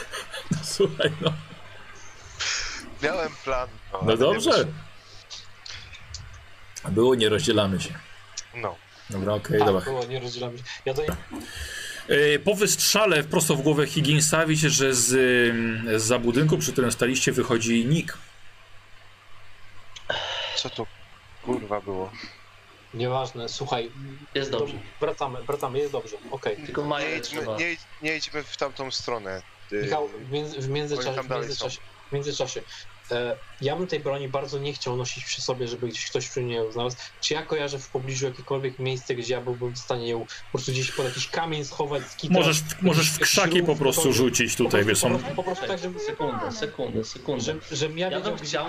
Słuchaj, 0.74 1.12
no. 1.20 1.32
Miałem 3.02 3.32
plan. 3.44 3.68
No 3.92 4.10
nie 4.12 4.16
dobrze. 4.16 4.66
Było, 6.88 7.14
nie 7.14 7.28
rozdzielamy 7.28 7.80
się. 7.80 7.94
No. 8.54 8.76
Dobra, 9.10 9.34
okej, 9.34 9.58
Tak, 9.58 9.66
dobra. 9.68 9.80
było, 9.84 10.04
nie 10.04 10.20
rozdzielamy 10.20 10.58
się. 10.58 10.64
Ja 10.84 10.94
to 10.94 11.02
E, 12.08 12.38
Po 12.38 12.54
wystrzale 12.54 13.24
prosto 13.24 13.54
w 13.56 13.62
głowę 13.62 13.86
Higginsa 13.86 14.46
widzicie, 14.46 14.70
że 14.70 14.94
z, 14.94 15.06
z 15.06 16.02
za 16.02 16.18
budynku, 16.18 16.58
przy 16.58 16.72
którym 16.72 16.92
staliście, 16.92 17.32
wychodzi 17.32 17.86
Nick. 17.86 18.18
Co 20.56 20.70
to 20.70 20.86
kurwa 21.44 21.80
było? 21.80 22.10
nieważne, 22.94 23.48
słuchaj. 23.48 23.90
Jest 24.34 24.50
dobrze. 24.50 24.74
Wracamy, 25.00 25.42
wracamy, 25.42 25.78
jest 25.78 25.92
dobrze. 25.92 26.16
Okej. 26.30 26.56
Tylko 26.56 26.98
Nie 26.98 27.16
idźmy, 27.16 27.42
nie, 27.58 27.76
nie 28.02 28.16
idźmy 28.16 28.42
w 28.44 28.56
tamtą 28.56 28.90
stronę. 28.90 29.42
Michał, 29.72 30.08
w, 30.08 30.30
między, 30.30 30.60
w 30.60 30.68
międzyczasie, 30.68 31.22
w 31.22 31.30
międzyczasie, 31.30 31.80
w 32.08 32.12
międzyczasie 32.12 32.62
ja 33.60 33.76
bym 33.76 33.86
tej 33.86 34.00
broni 34.00 34.28
bardzo 34.28 34.58
nie 34.58 34.72
chciał 34.72 34.96
nosić 34.96 35.24
przy 35.24 35.42
sobie, 35.42 35.68
żeby 35.68 35.88
gdzieś 35.88 36.06
ktoś 36.10 36.28
przy 36.28 36.40
mnie 36.40 36.54
ją 36.54 36.72
znalazł. 36.72 36.96
Czy 37.20 37.34
ja 37.34 37.42
kojarzę 37.42 37.78
w 37.78 37.88
pobliżu 37.88 38.26
jakiekolwiek 38.26 38.78
miejsce, 38.78 39.14
gdzie 39.14 39.34
ja 39.34 39.40
byłbym 39.40 39.74
w 39.74 39.78
stanie 39.78 40.08
ją 40.08 40.20
po 40.20 40.50
prostu 40.52 40.72
gdzieś 40.72 40.92
pod 40.92 41.04
jakiś 41.04 41.28
kamień 41.28 41.64
schować, 41.64 42.02
skitrać? 42.06 42.38
Możesz, 42.38 42.62
możesz 42.82 43.10
w 43.10 43.18
krzaki 43.18 43.62
po 43.62 43.76
prostu 43.76 44.12
rzucić 44.12 44.56
tutaj, 44.56 44.84
wiesz, 44.84 44.98
są... 44.98 45.18
po 45.18 45.42
prostu 45.42 45.66
tak, 45.66 45.78
żeby, 45.78 46.00
Sekundę, 46.00 46.52
sekundę, 46.52 47.04
sekundę. 47.04 47.44
że, 47.44 47.76
żebym 47.76 47.98
ja 47.98 48.10
Ja 48.10 48.18
wiedział, 48.18 48.36
bym 48.36 48.44
chciał, 48.44 48.66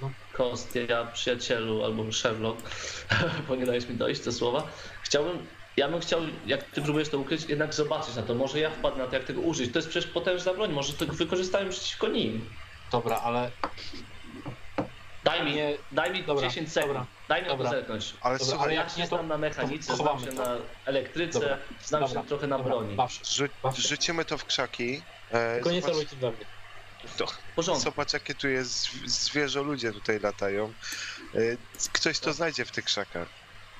No. 0.00 0.10
Kost, 0.32 0.78
ja 0.88 1.04
przyjacielu 1.04 1.84
albo 1.84 2.12
Sherlock, 2.12 2.62
bo 3.48 3.56
nie 3.56 3.66
dajesz 3.66 3.88
mi 3.88 3.94
dojść 3.94 4.24
do 4.24 4.32
słowa, 4.32 4.68
chciałbym, 5.02 5.46
ja 5.76 5.88
bym 5.88 6.00
chciał, 6.00 6.20
jak 6.46 6.62
ty 6.64 6.82
próbujesz 6.82 7.08
to 7.08 7.18
ukryć, 7.18 7.44
jednak 7.48 7.74
zobaczyć 7.74 8.16
na 8.16 8.22
to, 8.22 8.34
może 8.34 8.58
ja 8.60 8.70
wpadnę 8.70 9.04
na 9.04 9.10
to, 9.10 9.16
jak 9.16 9.24
tego 9.24 9.40
użyć, 9.40 9.72
to 9.72 9.78
jest 9.78 9.88
przecież 9.88 10.10
potężna 10.10 10.54
broń, 10.54 10.72
może 10.72 10.92
to 10.92 11.06
wykorzystałem 11.06 11.68
przeciwko 11.70 12.08
nim. 12.08 12.50
Dobra, 12.92 13.16
ale 13.20 13.50
Daj 15.24 15.44
mi, 15.44 15.54
Nie, 15.54 15.76
daj 15.92 16.12
mi 16.12 16.22
dobra, 16.24 16.48
10 16.48 16.72
sekund, 16.72 16.88
dobra, 16.92 17.06
daj 17.28 17.42
mi 17.42 17.48
dobra. 17.48 17.70
to 17.70 17.76
zerknąć. 17.76 18.14
Ale 18.20 18.38
Dobra, 18.38 18.50
słuchaj, 18.50 18.64
ale 18.64 18.74
Ja 18.74 18.80
jak 18.82 18.90
się 18.90 18.96
nie, 19.00 19.08
to- 19.08 19.16
znam 19.16 19.28
na 19.28 19.38
mechanice, 19.38 19.88
to 19.88 19.96
znam 19.96 20.08
chowamy 20.08 20.26
się 20.26 20.36
to. 20.36 20.42
na 20.44 20.56
elektryce, 20.84 21.40
Dobra, 21.40 21.58
znam 21.84 22.00
dobra, 22.02 22.22
się 22.22 22.28
trochę 22.28 22.46
na 22.46 22.58
dobra, 22.58 22.72
broni. 22.72 22.96
Baw, 22.96 23.10
rzu- 23.12 23.48
baw 23.62 23.76
się. 23.76 23.82
rzucimy 23.88 24.24
to 24.24 24.38
w 24.38 24.44
krzaki. 24.44 25.02
E, 25.30 25.54
Tylko 25.54 25.70
nie 25.70 25.80
zobacz, 25.80 25.94
celujcie 25.96 26.16
we 26.16 26.30
mnie. 26.30 26.44
to, 27.16 27.26
W 27.26 27.38
porządku. 27.56 27.84
zobacz, 27.84 28.12
jakie 28.12 28.34
tu 28.34 28.48
jest 28.48 28.72
zw- 28.86 29.08
zwierzę, 29.08 29.62
ludzie 29.62 29.92
tutaj 29.92 30.20
latają. 30.20 30.72
E, 31.34 31.38
ktoś 31.92 32.18
to 32.18 32.32
znajdzie 32.32 32.64
w 32.64 32.70
tych 32.70 32.84
krzakach. 32.84 33.28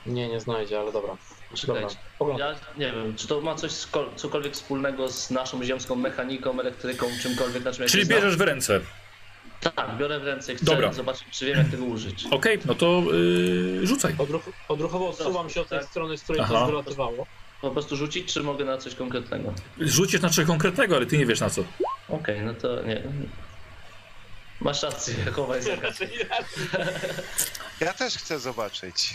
Nie, 0.07 0.29
nie 0.29 0.41
znajdzie, 0.41 0.81
ale 0.81 0.93
dobra. 0.93 1.17
Dobra, 1.51 1.57
Czekajcie. 1.81 1.97
oglądam. 2.19 2.49
Ja 2.77 2.87
nie 2.89 2.93
wiem, 2.93 3.17
czy 3.17 3.27
to 3.29 3.41
ma 3.41 3.55
coś 3.55 3.71
skol- 3.73 4.15
cokolwiek 4.17 4.55
wspólnego 4.55 5.09
z 5.09 5.31
naszą 5.31 5.65
ziemską 5.65 5.95
mechaniką, 5.95 6.61
elektryką, 6.61 7.07
czymkolwiek 7.23 7.65
na 7.65 7.73
czym 7.73 7.83
ja 7.83 7.89
się 7.89 7.93
Czyli 7.93 8.05
znam? 8.05 8.19
bierzesz 8.19 8.37
w 8.37 8.41
ręce. 8.41 8.81
Tak, 9.63 9.97
biorę 9.99 10.21
w 10.21 10.25
ręce 10.25 10.53
i 10.53 10.57
chcę 10.57 10.65
Dobra. 10.65 10.93
zobaczyć, 10.93 11.25
czy 11.31 11.47
wiem 11.47 11.59
jak 11.59 11.69
tego 11.69 11.85
użyć. 11.85 12.25
Okej, 12.31 12.59
no 12.65 12.75
to 12.75 13.03
yy, 13.13 13.87
rzucaj. 13.87 14.15
Odruch, 14.19 14.43
odruchowo 14.69 15.09
odsuwam 15.09 15.51
się 15.51 15.61
od 15.61 15.69
tej 15.69 15.79
Tak. 15.79 15.89
strony, 15.89 16.19
z 16.19 16.23
której 16.23 16.43
Aha. 16.43 16.55
to 16.55 16.67
wylatywało. 16.67 17.27
Po 17.61 17.71
prostu 17.71 17.97
rzucić, 17.97 18.33
czy 18.33 18.43
mogę 18.43 18.65
na 18.65 18.79
coś 18.79 18.95
konkretnego? 18.95 19.55
Rzucisz 19.81 20.21
na 20.21 20.29
coś 20.29 20.47
konkretnego, 20.47 20.97
ale 20.97 21.07
ty 21.07 21.19
nie 21.19 21.27
wiesz 21.27 21.41
na 21.41 21.51
co. 21.51 21.65
Okej, 22.09 22.41
no 22.41 22.55
to 22.55 22.83
nie. 22.83 23.03
Masz 24.61 24.83
rację, 24.83 25.15
chowaj 25.35 25.63
się. 25.65 25.79
Ja 27.81 27.93
też 27.93 28.15
chcę 28.15 28.39
zobaczyć. 28.39 29.15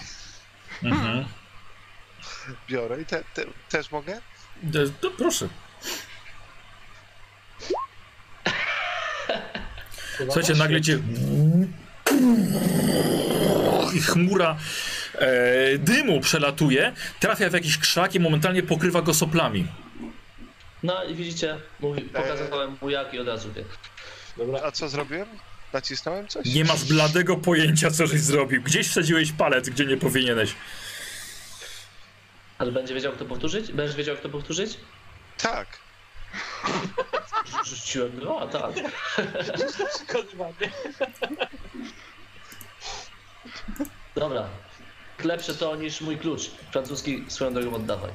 Mhm. 0.84 1.26
Biorę 2.69 3.01
i 3.01 3.06
te, 3.06 3.24
te, 3.34 3.45
też 3.69 3.92
mogę? 3.92 4.22
De- 4.64 4.90
to 4.90 5.11
proszę. 5.11 5.48
Słuchajcie, 10.25 10.53
nagle 10.53 10.81
cię... 10.81 10.99
I 13.93 14.01
chmura 14.01 14.57
e, 15.15 15.77
dymu 15.77 16.19
przelatuje, 16.21 16.93
trafia 17.19 17.49
w 17.49 17.53
jakiś 17.53 17.77
krzak 17.77 18.15
i 18.15 18.19
momentalnie 18.19 18.63
pokrywa 18.63 19.01
go 19.01 19.13
soplami. 19.13 19.67
No 20.83 21.03
i 21.03 21.15
widzicie, 21.15 21.57
mówi, 21.79 22.01
pokazałem 22.01 22.77
mu 22.81 22.89
jak 22.89 23.13
i 23.13 23.19
od 23.19 23.27
razu 23.27 23.53
wie. 23.53 23.63
Dobra, 24.37 24.59
A 24.63 24.71
co 24.71 24.89
zrobiłem? 24.89 25.27
Nacisnąłem 25.73 26.27
coś? 26.27 26.45
Nie 26.45 26.65
masz 26.65 26.85
bladego 26.85 27.37
pojęcia, 27.37 27.91
co 27.91 28.07
żeś 28.07 28.21
zrobił. 28.21 28.61
Gdzieś 28.63 28.87
wsadziłeś 28.87 29.31
palec, 29.31 29.69
gdzie 29.69 29.85
nie 29.85 29.97
powinieneś. 29.97 30.55
Ale 32.57 32.71
będzie 32.71 32.93
wiedział 32.93 33.13
kto 33.13 33.25
powtórzyć? 33.25 33.71
Będziesz 33.71 33.95
wiedział 33.95 34.15
kto 34.15 34.29
powtórzyć? 34.29 34.77
Tak. 35.37 35.67
Rzu- 37.67 37.75
Rzuciłem 37.75 38.19
dwa, 38.19 38.47
tak. 38.47 38.71
przekonywanie. 39.95 40.71
Dobra. 44.15 44.47
Lepsze 45.23 45.55
to 45.55 45.75
niż 45.75 46.01
mój 46.01 46.17
klucz. 46.17 46.51
Francuski 46.71 47.25
swoją 47.27 47.53
drogą 47.53 47.75
oddawaj. 47.75 48.11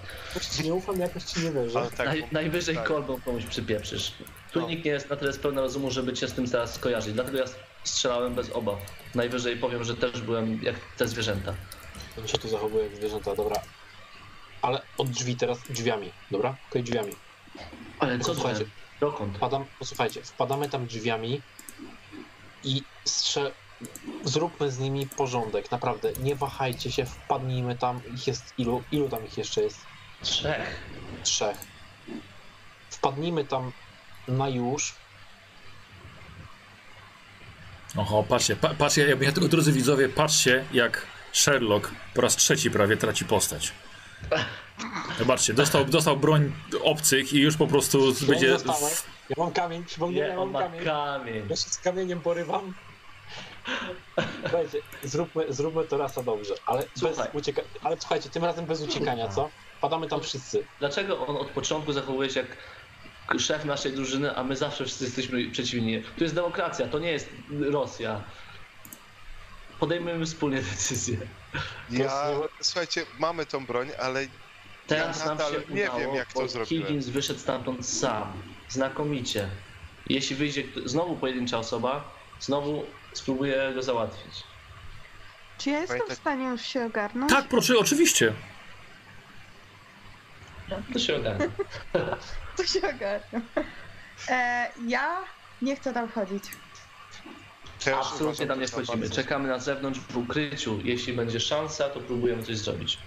Ci 0.57 0.63
nie 0.63 0.75
ufam, 0.75 1.01
jakoś 1.01 1.25
ci 1.25 1.41
nie 1.41 1.51
wierzę. 1.53 1.89
Tak 1.97 2.07
Naj, 2.07 2.25
najwyżej 2.33 2.75
tak. 2.75 2.89
kolbą 2.89 3.21
komuś 3.21 3.45
przypieprzysz. 3.45 4.13
Tu 4.53 4.61
No. 4.61 4.69
nikt 4.69 4.85
nie 4.85 4.91
jest 4.91 5.11
na 5.11 5.17
tyle 5.17 5.33
spełna 5.33 5.61
rozumu, 5.61 5.91
żeby 5.91 6.13
cię 6.13 6.29
z 6.29 6.33
tym 6.33 6.51
teraz 6.51 6.75
skojarzyć. 6.75 7.15
Dlatego 7.15 7.39
ja 7.39 7.45
strzelałem 7.85 8.35
bez 8.35 8.51
obaw. 8.51 8.79
Najwyżej 9.15 9.57
powiem, 9.57 9.85
że 9.85 9.95
też 9.97 10.21
byłem 10.23 10.63
jak 10.63 10.77
te 10.97 11.09
zwierzęta. 11.09 11.55
On 12.19 12.29
się 12.29 12.39
tu 12.39 12.49
zachowuje 12.49 12.85
jak 12.85 12.97
zwierzęta, 12.97 13.35
dobra. 13.35 13.57
Ale 14.63 14.83
od 14.99 15.11
drzwi 15.11 15.37
teraz, 15.37 15.59
drzwiami, 15.71 16.13
dobra? 16.31 16.57
Okej, 16.71 16.83
drzwiami. 16.83 17.13
Ale 17.99 18.19
co 18.19 18.35
Słuchajcie. 18.35 18.59
słuchajcie? 18.59 18.82
Dokąd? 19.03 19.37
Wpadam, 19.37 19.65
posłuchajcie, 19.79 20.23
wpadamy 20.23 20.69
tam 20.69 20.87
drzwiami 20.87 21.43
i 22.65 22.83
strze... 23.05 23.53
zróbmy 24.25 24.71
z 24.71 24.79
nimi 24.79 25.07
porządek, 25.07 25.71
naprawdę. 25.71 26.13
Nie 26.13 26.37
wahajcie 26.37 26.93
się, 26.93 27.07
wpadnijmy 27.07 27.79
tam. 27.79 28.01
Ich 28.15 28.27
jest 28.27 28.55
ilu? 28.59 28.83
Ilu 28.93 29.09
tam 29.09 29.27
ich 29.27 29.39
jeszcze 29.39 29.63
jest? 29.63 29.87
Trzech. 30.23 30.81
Trzech. 31.23 31.57
Wpadnijmy 32.91 33.45
tam 33.45 33.73
na 34.29 34.49
już. 34.49 34.95
Oho, 37.97 38.23
patrzcie, 38.23 38.57
pa, 38.57 38.75
patrzcie, 38.75 39.09
ja, 39.09 39.17
ja 39.21 39.33
tylko 39.33 39.49
drodzy 39.49 39.73
widzowie, 39.73 40.09
patrzcie 40.09 40.65
jak 40.73 41.07
Sherlock 41.33 41.91
po 42.15 42.21
raz 42.21 42.37
trzeci 42.37 42.71
prawie 42.71 42.97
traci 42.97 43.25
postać. 43.25 43.73
Zobaczcie, 45.19 45.55
dostał, 45.55 45.85
dostał 45.85 46.17
broń 46.17 46.53
obcych 46.85 47.33
i 47.33 47.41
już 47.41 47.57
po 47.57 47.67
prostu 47.67 48.13
będzie... 48.27 48.47
Ja 48.47 48.53
dostałem. 48.53 48.95
Ja 49.29 49.37
mam 49.39 49.53
kamień, 49.53 49.85
przypomniałem, 49.85 50.29
Nie, 50.29 50.35
ja 50.35 50.41
mam 50.41 50.51
ma 50.51 50.63
kamień. 50.63 50.85
kamień. 50.85 51.47
Ja 51.51 51.57
się 51.57 51.71
z 51.71 51.79
kamieniem 51.79 52.21
porywam. 52.21 52.75
Słuchajcie, 54.43 54.79
zróbmy, 55.03 55.45
zróbmy 55.53 55.85
to 55.85 55.99
raz 55.99 56.19
a 56.19 56.23
dobrze, 56.23 56.55
ale 56.67 56.85
Słuchaj. 56.99 57.17
bez 57.27 57.35
uciekania. 57.35 57.69
Ale 57.83 57.97
słuchajcie, 58.01 58.31
tym 58.31 58.45
razem 58.45 58.67
bez 58.67 58.81
uciekania, 58.83 59.29
co? 59.29 59.51
Padamy 59.81 60.09
tam 60.09 60.21
wszyscy. 60.21 60.65
Dlaczego 60.79 61.27
on 61.27 61.37
od 61.37 61.51
początku 61.51 61.93
zachowuje 61.93 62.31
się 62.31 62.41
jak 62.41 62.57
szef 63.41 63.65
naszej 63.65 63.93
drużyny, 63.93 64.37
a 64.37 64.45
my 64.45 64.57
zawsze 64.57 64.85
wszyscy 64.85 65.05
jesteśmy 65.05 65.51
przeciwni? 65.51 66.03
Tu 66.17 66.25
jest 66.25 66.35
demokracja, 66.35 66.89
to 66.89 66.99
nie 66.99 67.13
jest 67.13 67.29
Rosja. 67.71 68.21
Podejmujemy 69.81 70.27
wspólnie 70.27 70.63
decyzję. 70.63 71.17
Ja, 71.91 72.31
słuchajcie, 72.61 73.07
mamy 73.19 73.47
tą 73.47 73.67
broń, 73.67 73.89
ale 74.01 74.27
Teraz 74.87 75.21
Ja 75.21 75.27
nam 75.27 75.39
się 75.39 75.45
nie 75.75 75.83
udało, 75.85 75.99
wiem, 75.99 76.15
jak 76.15 76.33
to 76.33 76.41
bo 76.41 76.49
zrobiłem. 76.49 76.87
Higgins 76.87 77.09
wyszedł 77.09 77.41
stamtąd 77.41 77.87
sam. 77.87 78.33
Znakomicie. 78.69 79.49
Jeśli 80.07 80.37
wyjdzie 80.37 80.65
znowu 80.85 81.17
pojedyncza 81.17 81.59
osoba, 81.59 82.13
znowu 82.41 82.85
spróbuję 83.13 83.73
go 83.75 83.83
załatwić. 83.83 84.43
Czy 85.59 85.71
ja 85.71 85.81
jestem 85.81 85.99
w 85.99 86.03
Pamiętaj- 86.03 86.17
stanie 86.17 86.45
już 86.45 86.63
się 86.63 86.85
ogarnąć? 86.85 87.33
Tak, 87.33 87.49
proszę, 87.49 87.79
oczywiście. 87.79 88.33
To 90.93 90.99
się 90.99 91.17
ogarnie. 91.17 91.49
To 92.57 92.65
się 92.67 92.79
ogarnę. 92.79 93.41
E, 94.29 94.69
ja 94.87 95.19
nie 95.63 95.77
chcę 95.77 95.93
tam 95.93 96.09
wchodzić. 96.09 96.45
też 97.85 97.95
Absolutnie 97.95 98.47
tam 98.47 98.61
nie 98.61 98.69
wchodzimy. 98.69 99.11
Czekamy 99.11 99.49
na 99.49 99.59
zewnątrz 99.59 100.01
w 100.01 100.17
ukryciu. 100.17 100.81
Jeśli 100.85 101.13
będzie 101.13 101.41
szansa, 101.41 101.89
to 101.91 102.01
próbujemy 102.01 102.43
coś 102.43 102.57
zrobić. 102.57 102.99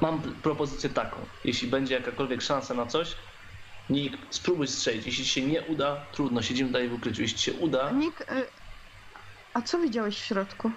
Mam 0.00 0.22
propozycję 0.42 0.90
taką. 0.90 1.16
Jeśli 1.44 1.68
będzie 1.68 1.94
jakakolwiek 1.94 2.42
szansa 2.42 2.74
na 2.74 2.86
coś, 2.86 3.16
Nick, 3.90 4.18
spróbuj 4.30 4.68
strzelić. 4.68 5.06
Jeśli 5.06 5.24
ci 5.24 5.30
się 5.30 5.42
nie 5.42 5.62
uda, 5.62 6.06
trudno, 6.12 6.42
siedzimy 6.42 6.70
dalej 6.70 6.88
w 6.88 6.94
ukryciu. 6.94 7.22
Jeśli 7.22 7.38
ci 7.38 7.44
się 7.44 7.52
uda, 7.52 7.90
Nick, 7.90 8.20
e, 8.20 8.24
a 9.54 9.62
co 9.62 9.78
widziałeś 9.78 10.18
w 10.20 10.24
środku? 10.24 10.70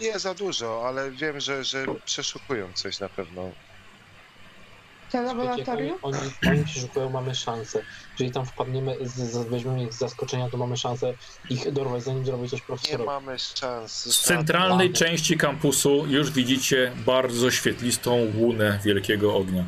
Nie 0.00 0.18
za 0.18 0.34
dużo, 0.34 0.88
ale 0.88 1.10
wiem, 1.10 1.40
że, 1.40 1.64
że 1.64 1.86
przeszukują 2.04 2.72
coś 2.72 3.00
na 3.00 3.08
pewno. 3.08 3.50
Te 5.14 5.22
laboratorium? 5.22 5.98
Oni, 6.02 6.18
oni, 6.18 6.30
oni 6.56 6.64
przeszukują, 6.64 7.10
mamy 7.10 7.34
szansę. 7.34 7.82
Jeżeli 8.12 8.30
tam 8.32 8.46
wpadniemy, 8.46 8.96
z, 9.00 9.12
z, 9.14 9.48
weźmiemy 9.48 9.82
ich 9.84 9.92
z 9.92 9.98
zaskoczenia, 9.98 10.50
to 10.50 10.56
mamy 10.56 10.76
szansę 10.76 11.14
ich 11.50 11.72
dorwać, 11.72 12.02
zanim 12.02 12.24
zrobi 12.26 12.48
coś 12.48 12.60
Nie 12.60 12.66
profesorowi. 12.66 13.04
mamy 13.06 13.38
szans. 13.38 13.92
Z 14.04 14.20
centralnej 14.20 14.86
Mamy. 14.88 14.98
części 14.98 15.36
kampusu 15.38 16.06
już 16.06 16.30
widzicie 16.30 16.92
bardzo 17.06 17.50
świetlistą 17.50 18.26
łunę 18.36 18.78
wielkiego 18.84 19.36
ognia. 19.36 19.64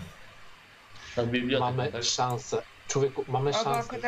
Biblioteką, 1.25 1.71
Mamy 1.77 1.93
tak? 1.93 2.05
szansę. 2.05 2.63
Człowieku, 2.89 3.25
mamy 3.29 3.55
Albo 3.55 3.65
szansę. 3.65 3.99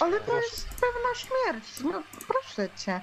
Ale 0.00 0.20
to 0.20 0.36
jest 0.36 0.68
pewna 0.68 1.14
śmierć. 1.16 1.64
No 1.92 2.02
proszę 2.26 2.68
cię. 2.84 3.00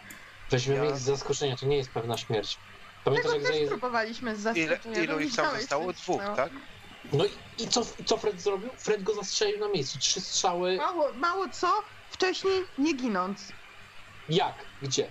Weźmiemy 0.52 0.86
Ja- 0.86 0.92
ich 0.92 0.98
z 0.98 1.02
zaskoczenia, 1.02 1.58
to 1.58 1.66
nie 1.66 1.78
jest 1.78 1.90
pewna 1.90 2.18
śmierć. 2.18 2.58
Pamiętasz, 3.06 3.32
Tego 3.32 3.44
jak 3.44 3.52
też 3.52 3.58
Zay... 3.60 3.68
próbowaliśmy 3.68 4.36
z 4.36 4.58
Ile, 4.58 4.68
zaskoczenia. 4.68 5.04
ilu 5.04 5.14
no 5.14 5.20
ich 5.20 5.36
tam 5.36 5.58
zostało? 5.60 5.94
Dwóch, 5.94 6.22
tak? 6.36 6.50
No 7.14 7.26
i, 7.26 7.64
i 7.64 7.68
co, 7.68 7.86
co 8.06 8.18
Fred 8.18 8.42
zrobił? 8.42 8.70
Fred 8.78 9.04
go 9.04 9.14
zastrzelił 9.16 9.60
na 9.60 9.68
miejscu. 9.70 10.00
Trzy 10.00 10.22
strzały. 10.22 10.78
Mało, 10.78 11.14
mało 11.14 11.50
co? 11.50 11.84
Wcześniej 12.12 12.64
nie 12.78 12.94
ginąc. 12.94 13.52
Jak? 14.30 14.54
Gdzie? 14.82 15.08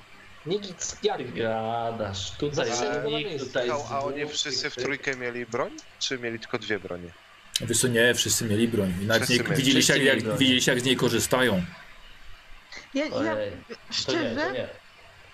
Nie 0.46 0.58
git. 0.58 0.96
Jak? 1.02 1.16
Ty 1.16 1.24
gadasz. 1.24 2.30
Tutaj 2.30 2.66
Zastrzelił 2.68 3.02
go 3.02 3.10
na 3.10 3.16
nikt, 3.18 3.30
miejscu. 3.30 3.46
tutaj 3.46 3.70
A, 3.70 3.98
oni 4.00 4.20
dwóch, 4.20 4.32
wszyscy 4.32 4.70
w 4.70 4.74
tych- 4.74 4.84
trójkę 4.84 5.16
mieli 5.16 5.46
broń? 5.46 5.70
Czy 5.98 6.18
mieli 6.18 6.38
tylko 6.40 6.58
dwie 6.58 6.78
bronie? 6.78 7.08
Wiesz 7.60 7.80
co, 7.80 7.88
nie, 7.88 8.14
wszyscy 8.14 8.44
mieli 8.44 8.68
broń. 8.68 8.94
I 9.02 9.06
nawet 9.06 9.22
Wszyscy 9.28 9.42
nie, 9.42 9.48
mieli. 9.50 9.62
widzieliście, 9.62 9.92
jak, 9.92 10.00
Wszyscy 10.00 10.04
mieli 10.04 10.16
jak, 10.16 10.24
broń. 10.24 10.38
widzieliście, 10.38 10.70
jak 10.72 10.80
z 10.80 10.84
niej 10.84 10.96
korzystają. 10.96 11.64
Ja, 12.94 13.04
ja 13.06 13.12
Ojej, 13.14 13.50
to 13.50 13.56
nie, 13.70 13.76
szczerze, 13.90 14.36
to 14.36 14.52
nie. 14.52 14.68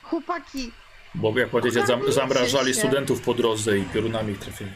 chłopaki, 0.03 0.73
Bo 1.15 1.39
jak 1.39 1.49
powiedzieć, 1.49 1.87
zam, 1.87 2.13
zamrażali 2.13 2.75
się. 2.75 2.81
studentów 2.81 3.21
po 3.21 3.35
drodze 3.35 3.79
i 3.79 3.83
piorunami 3.83 4.33
ich 4.33 4.39
trafili. 4.39 4.71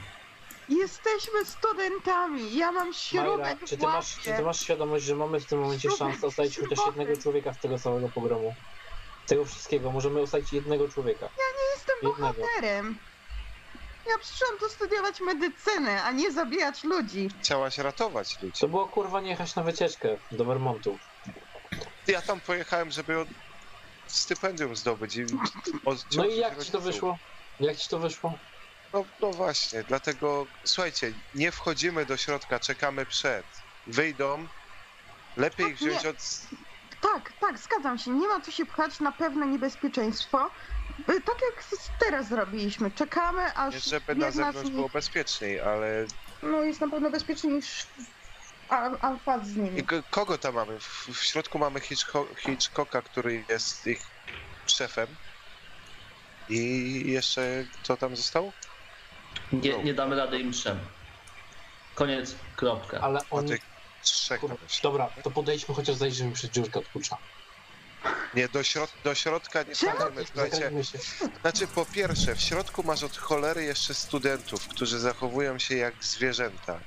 jesteśmy 0.68 1.44
studentami. 1.44 2.56
Ja 2.56 2.72
mam 2.72 2.86
Majra, 2.86 2.98
śrubek 2.98 3.58
czy 3.64 3.76
ty, 3.76 3.86
masz, 3.86 4.18
czy 4.20 4.32
ty 4.32 4.42
masz 4.42 4.60
świadomość, 4.60 5.04
że 5.04 5.16
mamy 5.16 5.40
w 5.40 5.46
tym 5.46 5.58
momencie 5.60 5.88
Śrubek, 5.88 5.98
szansę 5.98 6.26
ocalić 6.26 6.58
chociaż 6.58 6.86
jednego 6.86 7.16
człowieka 7.16 7.52
z 7.54 7.58
tego 7.58 7.78
całego 7.78 8.08
pogromu? 8.08 8.54
Z 9.26 9.28
tego 9.28 9.44
wszystkiego 9.44 9.92
możemy 9.92 10.20
ocalić 10.20 10.52
jednego 10.52 10.88
człowieka. 10.88 11.28
Jestem 11.74 11.96
jednego. 12.02 12.34
bohaterem. 12.34 12.98
Ja 14.08 14.18
przyszłam 14.18 14.58
tu 14.60 14.68
studiować 14.68 15.20
medycynę, 15.20 16.02
a 16.02 16.12
nie 16.12 16.32
zabijać 16.32 16.84
ludzi. 16.84 17.30
Chciałaś 17.40 17.78
ratować 17.78 18.42
ludzi. 18.42 18.60
To 18.60 18.68
było 18.68 18.86
kurwa 18.88 19.20
nie 19.20 19.30
jechać 19.30 19.54
na 19.54 19.62
wycieczkę 19.62 20.16
do 20.32 20.44
Vermontu. 20.44 20.98
Ja 22.06 22.22
tam 22.22 22.40
pojechałem, 22.40 22.90
żeby. 22.90 23.26
Stypendium 24.06 24.76
zdobyć 24.76 25.16
i 25.16 25.24
od... 25.84 26.16
No 26.16 26.24
i 26.26 26.36
jak 26.36 26.64
ci 26.64 26.72
to 26.72 26.80
wyszło? 26.80 27.18
Jak 27.60 27.76
ci 27.76 27.88
to 27.88 27.98
wyszło? 27.98 28.38
No, 28.92 29.04
no 29.20 29.30
właśnie, 29.30 29.84
dlatego 29.84 30.46
słuchajcie, 30.64 31.12
nie 31.34 31.52
wchodzimy 31.52 32.06
do 32.06 32.16
środka, 32.16 32.60
czekamy 32.60 33.06
przed. 33.06 33.46
Wyjdą, 33.86 34.46
lepiej 35.36 35.66
Nie. 35.66 35.74
wziąć 35.74 36.06
od... 36.06 36.16
Tak, 37.00 37.32
tak, 37.40 37.58
zgadzam 37.58 37.98
się. 37.98 38.10
Nie 38.10 38.28
ma 38.28 38.40
co 38.40 38.50
się 38.50 38.66
pchać 38.66 39.00
na 39.00 39.12
pewne 39.12 39.46
niebezpieczeństwo. 39.46 40.50
Y, 41.10 41.20
Tak 41.20 41.36
jak 41.42 41.64
teraz 41.98 42.28
zrobiliśmy. 42.28 42.90
Czekamy, 42.90 43.54
aż 43.56 43.74
Nie, 43.74 43.80
żeby 43.80 44.14
na 44.14 44.30
zewnątrz 44.30 44.64
nich 44.64 44.74
było 44.74 44.88
bezpieczniej, 44.88 45.60
ale... 45.60 46.06
no, 46.42 46.62
jest 46.62 46.80
na 46.80 46.88
pewno 46.88 47.10
bezpieczniej 47.10 47.52
niż 47.52 47.86
alfa 48.80 49.38
z 49.44 49.56
nimi. 49.56 49.82
k- 49.82 50.02
kogo 50.10 50.38
tam 50.38 50.54
mamy? 50.54 50.80
W, 50.80 51.08
w 51.14 51.24
środku 51.24 51.58
mamy 51.58 51.80
Hitchco- 51.80 52.36
Hitchcocka, 52.36 53.02
który 53.02 53.44
jest 53.48 53.86
ich 53.86 54.02
szefem. 54.66 55.06
I 56.48 57.02
jeszcze 57.06 57.64
kto 57.82 57.96
tam 57.96 58.16
został? 58.16 58.52
Nie, 59.52 59.78
nie 59.84 59.94
damy 59.94 60.16
rady 60.16 60.38
im 60.38 60.52
trzem. 60.52 60.78
Koniec, 61.94 62.34
kropka. 62.56 63.00
Ale 63.00 63.18
O 63.30 63.36
oni... 63.36 63.48
tych 63.48 63.60
trzech 64.02 64.42
jeszcze. 64.62 64.82
dobra, 64.82 65.10
to 65.22 65.30
podejdźmy 65.30 65.74
chociaż 65.74 65.96
zajrzymy 65.96 66.32
przez 66.32 66.50
dziurkę 66.50 66.78
od 66.78 66.88
klucza. 66.88 67.16
Nie, 68.34 68.48
do, 68.48 68.62
środ 68.62 68.92
do 69.04 69.14
środka 69.14 69.62
nie 69.62 69.74
wchodzimy, 69.74 70.24
słuchajcie. 70.26 70.70
Znaczy, 71.40 71.66
po 71.66 71.86
pierwsze, 71.86 72.34
w 72.34 72.40
środku 72.40 72.82
masz 72.82 73.02
od 73.02 73.16
cholery 73.16 73.64
jeszcze 73.64 73.94
studentów, 73.94 74.68
którzy 74.68 74.98
zachowują 74.98 75.58
się 75.58 75.76
jak 75.76 76.04
zwierzęta. 76.04 76.80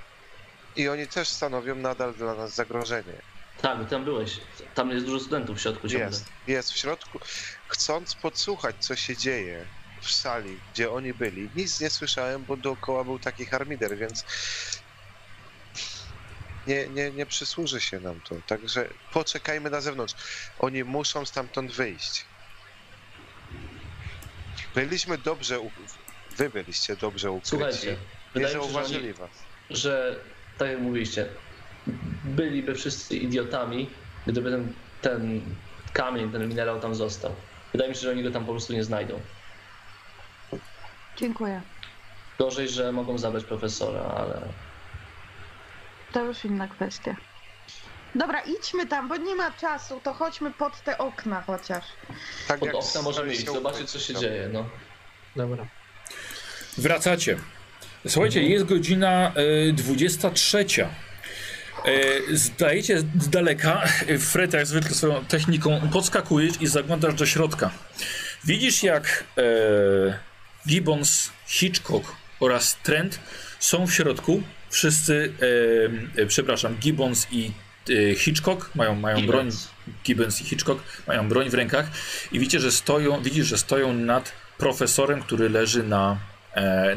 I 0.78 0.90
oni 0.90 1.08
też 1.08 1.30
stanowią 1.30 1.76
nadal 1.76 2.14
dla 2.14 2.36
nas 2.36 2.56
zagrożenie. 2.56 3.22
Tak, 3.62 3.90
tam 3.90 4.06
byłeś. 4.06 4.40
Tam 4.76 4.92
jest 4.92 5.06
dużo 5.06 5.20
studentów 5.20 5.58
w 5.58 5.62
środku 5.62 5.88
ciągle. 5.88 6.08
Jest, 6.08 6.26
jest 6.48 6.72
w 6.72 6.78
środku. 6.78 7.20
Chcąc 7.68 8.16
podsłuchać, 8.16 8.76
co 8.80 8.96
się 8.96 9.18
dzieje 9.18 9.66
w 10.02 10.12
sali, 10.12 10.60
gdzie 10.74 10.92
oni 10.92 11.14
byli, 11.14 11.50
nic 11.56 11.82
nie 11.82 11.90
słyszałem, 11.90 12.44
bo 12.44 12.58
dookoła 12.58 13.04
był 13.04 13.20
taki 13.20 13.46
harmider, 13.46 13.98
więc 13.98 14.26
nie, 16.68 16.88
nie, 16.88 17.12
nie 17.12 17.26
przysłuży 17.26 17.82
się 17.82 18.00
nam 18.00 18.22
to. 18.22 18.36
Także 18.48 18.90
poczekajmy 19.14 19.70
na 19.70 19.82
zewnątrz. 19.82 20.16
Oni 20.60 20.84
muszą 20.84 21.26
stamtąd 21.26 21.72
wyjść. 21.72 22.26
Byliśmy 24.76 25.18
dobrze, 25.18 25.60
u... 25.60 25.72
wy 26.38 26.50
byliście 26.50 26.96
dobrze 26.96 27.32
ukryci. 27.32 27.50
Słuchajcie, 27.50 27.98
nie 28.36 28.42
mi 28.42 28.48
się, 28.48 28.54
że, 28.54 28.54
zauważyli 28.54 29.00
oni, 29.00 29.14
was. 29.14 29.30
że 29.70 30.20
tak 30.58 30.70
jak 30.70 30.80
mówiliście, 30.80 31.26
byliby 32.24 32.76
wszyscy 32.76 33.16
idiotami, 33.18 33.90
gdyby 34.28 34.52
ten, 34.52 34.74
ten 35.02 35.42
kamień, 35.94 36.32
ten 36.32 36.50
minerał 36.50 36.80
tam 36.80 36.96
został. 36.96 37.36
Wydaje 37.72 37.90
mi 37.90 37.96
się, 37.96 38.02
że 38.02 38.12
oni 38.12 38.24
go 38.24 38.32
tam 38.32 38.46
po 38.46 38.52
prostu 38.52 38.74
nie 38.74 38.84
znajdą. 38.84 39.20
Dziękuję. 41.18 41.62
Gorzej, 42.40 42.70
że 42.70 42.92
mogą 42.92 43.18
zabrać 43.18 43.44
profesora, 43.44 44.02
ale 44.02 44.42
To 46.12 46.24
już 46.24 46.46
inna 46.46 46.68
kwestia. 46.68 47.16
Dobra, 48.16 48.42
idźmy 48.42 48.88
tam, 48.88 49.08
bo 49.08 49.18
nie 49.18 49.36
ma 49.36 49.52
czasu, 49.52 50.02
to 50.04 50.14
chodźmy 50.14 50.52
pod 50.52 50.82
te 50.84 50.98
okna 50.98 51.42
chociaż. 51.42 51.86
Tak 52.48 52.60
pod 52.60 52.68
jak 52.68 52.76
okna 52.76 53.02
możemy 53.02 53.34
iść, 53.34 53.46
zobaczyć 53.46 53.90
co 53.92 54.00
się 54.00 54.14
ukryć. 54.14 54.30
dzieje. 54.30 54.50
No. 54.54 54.66
Dobra. 55.36 55.68
Wracacie. 56.78 57.38
Słuchajcie, 58.08 58.44
jest 58.44 58.66
godzina 58.66 59.34
y, 59.70 59.74
23. 59.74 60.66
Y, 61.88 62.38
zdajecie 62.38 63.00
z 63.00 63.30
daleka, 63.30 63.84
Fred 64.32 64.54
jak 64.54 64.66
zwykle 64.66 64.92
swoją 64.92 65.26
techniką 65.26 65.90
podskakujesz 65.94 66.62
i 66.62 66.68
zaglądasz 66.68 67.14
do 67.14 67.26
środka. 67.26 67.72
Widzisz 68.46 68.84
jak 68.84 69.24
e, 69.38 69.44
Gibbons, 70.68 71.32
Hitchcock 71.48 72.16
oraz 72.40 72.78
Trent 72.84 73.20
są 73.60 73.88
w 73.88 73.94
środku. 73.94 74.44
Wszyscy, 74.70 75.34
e, 76.18 76.22
e, 76.22 76.26
przepraszam, 76.26 76.76
Gibbons 76.76 77.28
i 77.32 77.52
e, 77.90 78.16
Hitchcock 78.16 78.76
mają, 78.76 78.96
mają 78.96 79.26
broń. 79.26 79.50
Gibbons. 80.06 80.42
I 80.42 80.44
Hitchcock 80.44 80.84
mają 81.08 81.30
broń 81.30 81.50
w 81.50 81.54
rękach 81.54 81.88
i 82.32 82.40
widzicie, 82.40 82.60
że 82.60 82.72
stoją, 82.72 83.22
widzisz, 83.22 83.48
że 83.48 83.58
stoją 83.58 83.94
nad 83.94 84.32
profesorem, 84.58 85.22
który 85.22 85.50
leży 85.50 85.84
na, 85.84 86.12
e, 86.12 86.37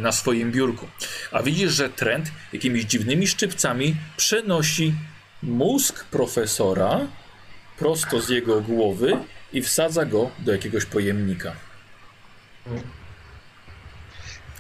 na 0.01 0.13
swoim 0.13 0.53
biurku. 0.53 0.89
A 1.33 1.43
widzisz, 1.43 1.73
że 1.73 1.89
Trent 1.91 2.31
jakimiś 2.53 2.85
dziwnymi 2.85 3.27
szczypcami 3.27 3.97
przenosi 4.17 4.95
mózg 5.43 6.05
profesora 6.05 7.01
prosto 7.79 8.21
z 8.21 8.29
jego 8.29 8.61
głowy 8.61 9.13
i 9.53 9.63
wsadza 9.63 10.05
go 10.05 10.31
do 10.39 10.53
jakiegoś 10.53 10.85
pojemnika. 10.85 11.53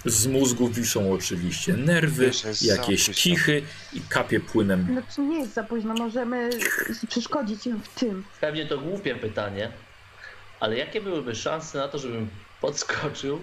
Z 0.05 0.27
mózgu 0.27 0.69
wiszą 0.69 1.13
oczywiście 1.13 1.73
nerwy, 1.73 2.31
jakieś 2.63 3.11
kichy 3.11 3.63
i 3.93 4.01
kapie 4.01 4.41
płynem. 4.41 4.87
Znaczy 4.93 5.21
nie 5.21 5.39
jest 5.39 5.55
za 5.55 5.65
późno, 5.65 5.95
możemy 5.95 6.51
przeszkodzić 7.09 7.67
im 7.67 7.81
w 7.81 7.89
tym. 7.89 8.25
Pewnie 8.41 8.67
to 8.67 8.79
głupie 8.79 9.15
pytanie, 9.15 9.71
ale 10.61 10.77
jakie 10.77 11.01
byłyby 11.01 11.35
szanse 11.35 11.79
na 11.79 11.89
to, 11.89 11.99
żebym 11.99 12.29
podskoczył 12.61 13.43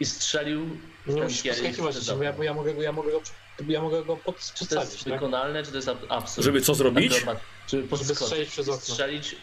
i 0.00 0.04
strzelił 0.06 0.78
w 1.06 1.14
ten 1.14 1.28
kielich? 1.28 1.78
ja, 2.22 2.44
ja 2.44 2.54
mogę 2.54 2.74
go, 2.74 2.82
ja 2.82 2.92
mogę 2.92 3.12
go, 3.12 3.20
ja 3.68 3.82
mogę 3.82 4.04
go 4.04 4.16
pod, 4.16 4.38
Czy 4.40 4.48
to 4.48 4.54
przedstawić, 4.54 4.92
jest 4.92 5.04
tak? 5.04 5.12
wykonalne, 5.12 5.62
czy 5.62 5.70
to 5.70 5.76
jest 5.76 5.88
ab- 5.88 6.06
absurd? 6.08 6.44
Żeby 6.44 6.60
co 6.60 6.74
zrobić? 6.74 7.12
Akrobat- 7.12 7.36
Żeby 7.68 8.14
strzelić 8.14 8.48
przez 8.50 8.68
okno. 8.68 8.80
Strzelić, 8.80 9.36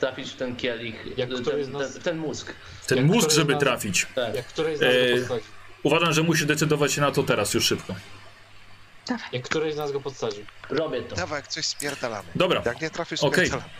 trafić 0.00 0.30
w 0.30 0.36
ten 0.36 0.56
kielich, 0.56 1.04
Jak 1.16 1.28
ten, 1.44 1.72
nas- 1.72 1.92
ten, 1.92 2.02
ten 2.02 2.18
mózg. 2.18 2.52
Ten 2.86 2.98
Jak 2.98 3.06
mózg, 3.06 3.30
żeby 3.30 3.52
nas- 3.52 3.60
trafić. 3.62 4.06
Tak. 4.14 4.34
Jak 4.34 4.46
któryś 4.46 4.78
z 4.78 4.80
nas 4.80 4.90
Eee, 4.94 5.24
go. 5.26 5.38
Uważam, 5.82 6.12
że 6.12 6.22
musi 6.22 6.46
decydować 6.46 6.92
się 6.92 7.00
na 7.00 7.10
to 7.12 7.22
teraz, 7.22 7.54
już 7.54 7.64
szybko. 7.66 7.94
Jak 9.32 9.42
któryś 9.42 9.74
z 9.74 9.76
nas 9.76 9.92
go 9.92 10.00
podsadzi. 10.00 10.46
Robię 10.70 11.02
to. 11.02 11.16
Dawaj, 11.16 11.38
jak 11.38 11.48
coś 11.48 11.66
spierdalamy. 11.66 12.28
Dobra, 12.34 12.62
Jak 12.66 12.80
nie 12.80 12.90
trafisz, 12.90 13.20
Okej. 13.22 13.46
spierdalamy. 13.46 13.70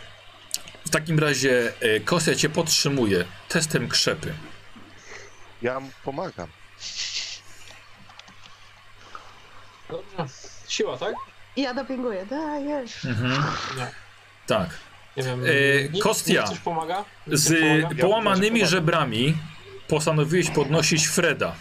w 0.85 0.89
takim 0.89 1.19
razie 1.19 1.73
e, 1.79 1.99
Kosja 1.99 2.35
cię 2.35 2.49
podtrzymuje 2.49 3.25
testem 3.49 3.87
krzepy. 3.89 4.33
Ja 5.61 5.79
mu 5.79 5.89
pomagam. 6.03 6.47
Dobrze. 9.89 10.33
Siła, 10.67 10.97
tak? 10.97 11.15
Ja 11.57 11.73
dopinguję, 11.73 12.25
dajesz. 12.25 13.05
Mhm. 13.05 13.43
Nie. 13.77 13.91
Tak. 14.47 14.69
Nie 15.17 15.23
wiem. 15.23 15.43
Nic- 15.93 16.03
Kostia. 16.03 16.41
nic 16.41 16.49
coś 16.49 16.59
pomaga? 16.59 17.05
Nic 17.27 17.39
Z 17.39 17.47
coś 17.47 17.59
pomaga? 17.81 18.01
połamanymi 18.01 18.59
Ja- 18.59 18.65
żebrami 18.65 19.37
postanowiłeś 19.87 20.49
podnosić 20.49 21.07
Freda. 21.07 21.55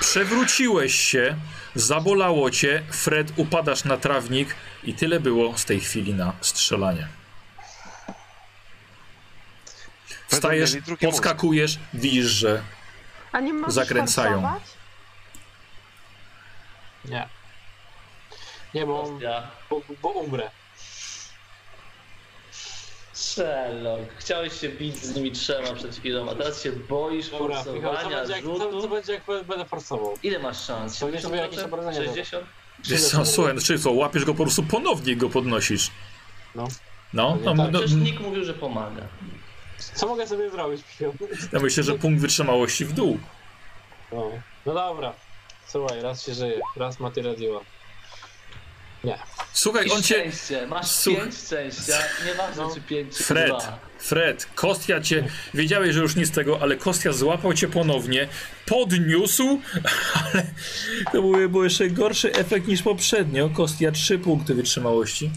Przewróciłeś 0.00 0.94
się, 0.94 1.36
zabolało 1.74 2.50
cię, 2.50 2.82
Fred, 2.90 3.32
upadasz 3.36 3.84
na 3.84 3.96
trawnik 3.96 4.54
i 4.84 4.94
tyle 4.94 5.20
było 5.20 5.58
z 5.58 5.64
tej 5.64 5.80
chwili 5.80 6.14
na 6.14 6.32
strzelanie. 6.40 7.08
Wstajesz, 10.28 10.74
mieli 10.74 10.96
podskakujesz, 10.96 11.78
widzisz, 11.94 12.26
że 12.26 12.62
A 13.32 13.40
nie 13.40 13.52
możesz 13.52 13.74
Zakręcają. 13.74 14.52
Nie. 17.04 17.28
Nie, 18.74 18.86
bo, 18.86 19.18
bo, 19.70 19.82
bo 20.02 20.08
umrę. 20.08 20.50
Sherlock, 23.12 24.12
chciałeś 24.18 24.60
się 24.60 24.68
bić 24.68 24.96
z 24.96 25.16
nimi 25.16 25.32
trzema 25.32 25.72
przed 25.72 25.96
chwilą, 25.96 26.30
a 26.30 26.34
teraz 26.34 26.62
się 26.62 26.72
boisz 26.72 27.30
Dobra, 27.30 27.46
Michał, 27.48 27.64
co 27.64 27.80
forsowania, 27.80 28.16
będzie, 28.18 28.32
jak, 28.32 28.44
co, 28.44 28.58
co 28.58 28.70
rzutu. 28.72 28.88
będzie 28.88 29.12
jak 29.12 29.24
będę 29.26 29.64
forsował? 29.64 30.18
Ile 30.22 30.38
masz 30.38 30.64
szans? 30.64 30.98
To 30.98 31.10
nie 31.10 31.20
sobie 31.20 31.36
jakieś 31.36 31.58
70%? 31.58 31.64
obrażenia 31.64 32.00
było. 32.00 32.14
60? 32.14 32.46
Wiesz 32.84 33.04
co, 33.04 33.26
słuchaj, 33.26 33.54
no, 33.54 33.60
czyli 33.60 33.78
co, 33.78 33.90
łapiesz 33.92 34.24
go 34.24 34.34
po 34.34 34.42
prostu 34.42 34.62
ponownie 34.62 35.16
go 35.16 35.28
podnosisz. 35.30 35.90
No. 36.54 36.68
No, 37.12 37.38
no, 37.44 37.56
Tak, 37.56 37.72
no, 37.72 37.78
Przecież 37.78 37.96
Nick 37.96 38.20
mówił, 38.20 38.44
że 38.44 38.54
pomaga. 38.54 39.02
Co 39.94 40.06
mogę 40.06 40.26
sobie 40.26 40.50
zrobić, 40.50 40.82
ja 41.52 41.60
myślę, 41.60 41.82
że 41.82 41.94
punkt 41.94 42.20
wytrzymałości 42.20 42.84
w 42.84 42.92
dół. 42.92 43.18
No. 44.12 44.30
no 44.66 44.74
dobra. 44.74 45.12
Słuchaj, 45.68 46.02
raz 46.02 46.26
się 46.26 46.34
żyje, 46.34 46.60
raz 46.76 47.00
ma 47.00 47.10
tyle 47.10 47.36
diła. 47.36 47.60
Słuchaj, 49.52 49.86
I 49.86 49.90
on 49.90 50.02
cię... 50.02 50.14
szczęście, 50.14 50.66
masz 50.66 50.86
Słuch- 50.86 51.18
pięć 51.18 51.34
szczęścia, 51.34 51.98
nieważne 52.26 52.62
No. 52.62 52.74
czy 52.74 52.80
pięć 52.80 53.16
czy 53.16 53.24
Fred, 53.24 53.48
dwa. 53.48 53.78
Fred, 53.98 54.46
Kostia 54.54 55.00
cię, 55.00 55.28
wiedziałeś, 55.54 55.94
że 55.94 56.00
już 56.00 56.16
nic 56.16 56.28
z 56.28 56.30
tego, 56.30 56.58
ale 56.60 56.76
Kostia 56.76 57.12
złapał 57.12 57.54
cię 57.54 57.68
ponownie, 57.68 58.28
podniósł, 58.66 59.60
ale 60.24 60.46
to 61.12 61.22
był, 61.22 61.48
był 61.50 61.64
jeszcze 61.64 61.90
gorszy 61.90 62.32
efekt 62.32 62.66
niż 62.66 62.82
poprzednio. 62.82 63.48
Kostia, 63.50 63.92
trzy 63.92 64.18
punkty 64.18 64.54
wytrzymałości. 64.54 65.30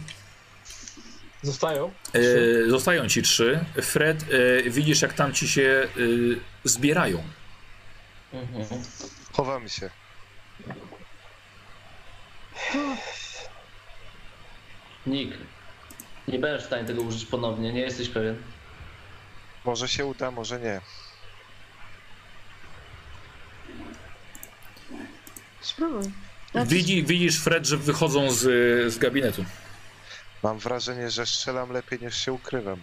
Zostają? 1.45 1.91
E, 2.13 2.69
zostają 2.69 3.09
ci 3.09 3.21
trzy. 3.21 3.65
Fred, 3.81 4.25
e, 4.65 4.69
widzisz 4.69 5.01
jak 5.01 5.13
tam 5.13 5.33
ci 5.33 5.47
się 5.47 5.61
e, 5.63 5.89
zbierają. 6.63 7.23
Mhm. 8.33 8.81
Chowamy 9.33 9.69
się. 9.69 9.89
Nick, 15.07 15.37
nie 16.27 16.39
będziesz 16.39 16.63
w 16.63 16.67
stanie 16.67 16.85
tego 16.85 17.01
użyć 17.01 17.25
ponownie, 17.25 17.73
nie 17.73 17.81
jesteś 17.81 18.09
pewien. 18.09 18.35
Może 19.65 19.87
się 19.87 20.05
uda, 20.05 20.31
może 20.31 20.59
nie. 20.59 20.81
Spróbuj. 25.61 26.11
Znaczy, 26.51 26.67
Widzi, 26.69 27.03
widzisz, 27.03 27.39
Fred, 27.39 27.65
że 27.65 27.77
wychodzą 27.77 28.31
z, 28.31 28.41
z 28.93 28.97
gabinetu. 28.97 29.45
Mam 30.43 30.59
wrażenie, 30.59 31.09
że 31.11 31.25
strzelam 31.25 31.71
lepiej 31.71 31.99
niż 32.01 32.17
się 32.17 32.33
ukrywam. 32.33 32.79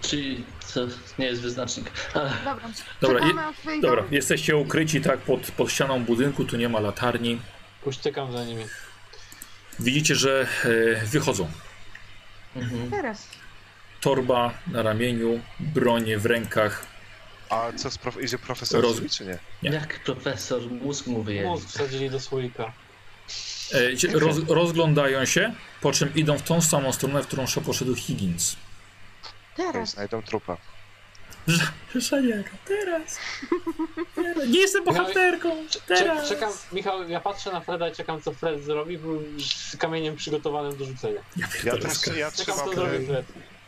Czyli 0.00 0.44
to 0.74 0.80
nie 1.18 1.26
jest 1.26 1.42
wyznacznik. 1.42 1.90
Ale 2.14 2.30
Dobra, 2.44 2.68
Dobra, 3.00 3.20
czekamy 3.20 3.52
wyjdą. 3.64 3.88
Dobra, 3.88 4.04
jesteście 4.10 4.56
ukryci 4.56 5.00
tak 5.00 5.18
pod, 5.20 5.40
pod 5.50 5.72
ścianą 5.72 6.04
budynku, 6.04 6.44
tu 6.44 6.56
nie 6.56 6.68
ma 6.68 6.80
latarni. 6.80 7.40
Uśtykam 7.84 8.32
za 8.32 8.44
nimi. 8.44 8.64
Widzicie, 9.80 10.14
że 10.14 10.46
e, 10.64 11.06
wychodzą. 11.06 11.50
mhm. 12.56 12.90
Teraz. 12.90 13.28
Torba 14.00 14.54
na 14.66 14.82
ramieniu, 14.82 15.40
bronie 15.60 16.18
w 16.18 16.26
rękach. 16.26 16.86
A 17.50 17.72
co 17.76 17.90
z 17.90 17.98
prof... 17.98 18.22
idzie 18.22 18.38
profesor 18.38 18.82
Roz- 18.82 19.16
czy 19.16 19.24
nie? 19.26 19.38
Nie. 19.62 19.70
jak 19.70 20.04
profesor 20.04 20.62
mózg 20.70 21.06
mu 21.06 21.22
wyjęli. 21.22 21.46
Mózg 21.48 21.68
wsadzili 21.68 22.10
do 22.10 22.20
słoika. 22.20 22.72
E, 23.74 24.18
roz, 24.18 24.36
rozglądają 24.48 25.24
się, 25.24 25.54
po 25.80 25.92
czym 25.92 26.14
idą 26.14 26.38
w 26.38 26.42
tą 26.42 26.60
samą 26.60 26.92
stronę, 26.92 27.22
w 27.22 27.26
którą 27.26 27.44
poszedł 27.64 27.94
Higgins. 27.94 28.56
Teraz. 29.56 29.90
znajdą 29.90 30.22
trupa. 30.22 30.56
Szaniaka, 32.00 32.50
teraz. 32.64 33.18
teraz. 34.14 34.48
Nie 34.48 34.60
jestem 34.60 34.84
bohaterką, 34.84 35.56
Czek, 35.88 36.08
czekam, 36.28 36.52
Michał, 36.72 37.08
ja 37.08 37.20
patrzę 37.20 37.52
na 37.52 37.60
Freda 37.60 37.88
i 37.88 37.92
czekam 37.92 38.22
co 38.22 38.32
Fred 38.32 38.64
zrobi 38.64 38.98
był 38.98 39.22
z 39.38 39.76
kamieniem 39.76 40.16
przygotowanym 40.16 40.76
do 40.76 40.84
rzucenia. 40.84 41.20
Ja 41.36 41.46
Ja 41.64 41.76
też, 41.76 42.16
ja 42.16 42.30
Czekam 42.30 42.56
co 42.56 42.74
zrobi 42.74 43.06
Fred. 43.06 43.26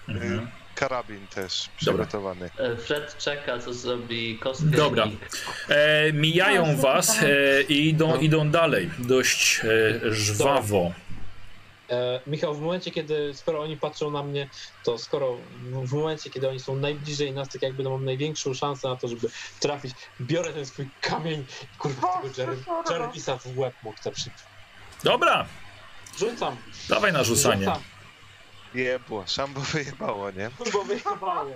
Mhm. 0.08 0.48
Karabin 0.89 1.27
też 1.27 1.69
Dobra. 1.83 2.05
przygotowany. 2.05 2.51
E, 2.59 2.77
Fred 2.77 3.19
czeka, 3.19 3.59
co 3.59 3.75
zrobi 3.75 4.39
kostka. 4.39 4.67
Dobra. 4.77 5.07
E, 5.69 6.12
mijają 6.12 6.77
was 6.77 7.23
e, 7.23 7.62
i 7.62 7.89
idą, 7.89 8.19
idą 8.19 8.51
dalej, 8.51 8.91
dość 8.99 9.61
e, 9.65 10.15
żwawo. 10.15 10.93
E, 11.91 12.20
Michał, 12.27 12.55
w 12.55 12.61
momencie, 12.61 12.91
kiedy, 12.91 13.35
skoro 13.35 13.62
oni 13.62 13.77
patrzą 13.77 14.11
na 14.11 14.23
mnie, 14.23 14.49
to 14.85 14.99
skoro 14.99 15.36
w, 15.85 15.93
momencie, 15.93 16.31
kiedy 16.31 16.49
oni 16.49 16.61
są 16.61 16.77
najbliżej 16.77 17.33
nas, 17.33 17.49
tak 17.49 17.62
jakby 17.62 17.83
no, 17.83 17.91
mam 17.91 18.05
największą 18.05 18.55
szansę 18.55 18.89
na 18.89 18.97
to, 18.97 19.09
żeby 19.09 19.28
trafić, 19.61 19.93
biorę 20.20 20.52
ten 20.52 20.67
swój 20.67 20.89
kamień 21.01 21.44
i 21.75 21.78
kurwa 21.78 22.23
tego 22.23 22.35
Jer- 22.43 22.93
Jervisa 23.01 23.36
w 23.36 23.59
łeb 23.59 23.75
mu 23.83 23.93
chcę 23.93 24.11
przy... 24.12 24.31
Dobra, 25.05 25.47
Rzucam, 26.19 26.57
dawaj 26.89 27.12
na 27.12 27.25
rzucanie. 27.25 27.65
rzucam, 27.65 27.83
Jebło, 28.75 29.25
szambo 29.26 29.60
wyjebało, 29.73 30.31
nie? 30.31 30.51
bo 30.73 30.83
wyjebało. 30.84 31.47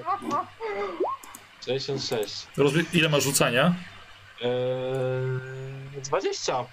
66. 1.66 2.46
Rozbi- 2.58 2.84
ile 2.92 3.08
masz 3.08 3.24
rzucania? 3.24 3.74
Eee, 4.42 4.50
20. 6.04 6.64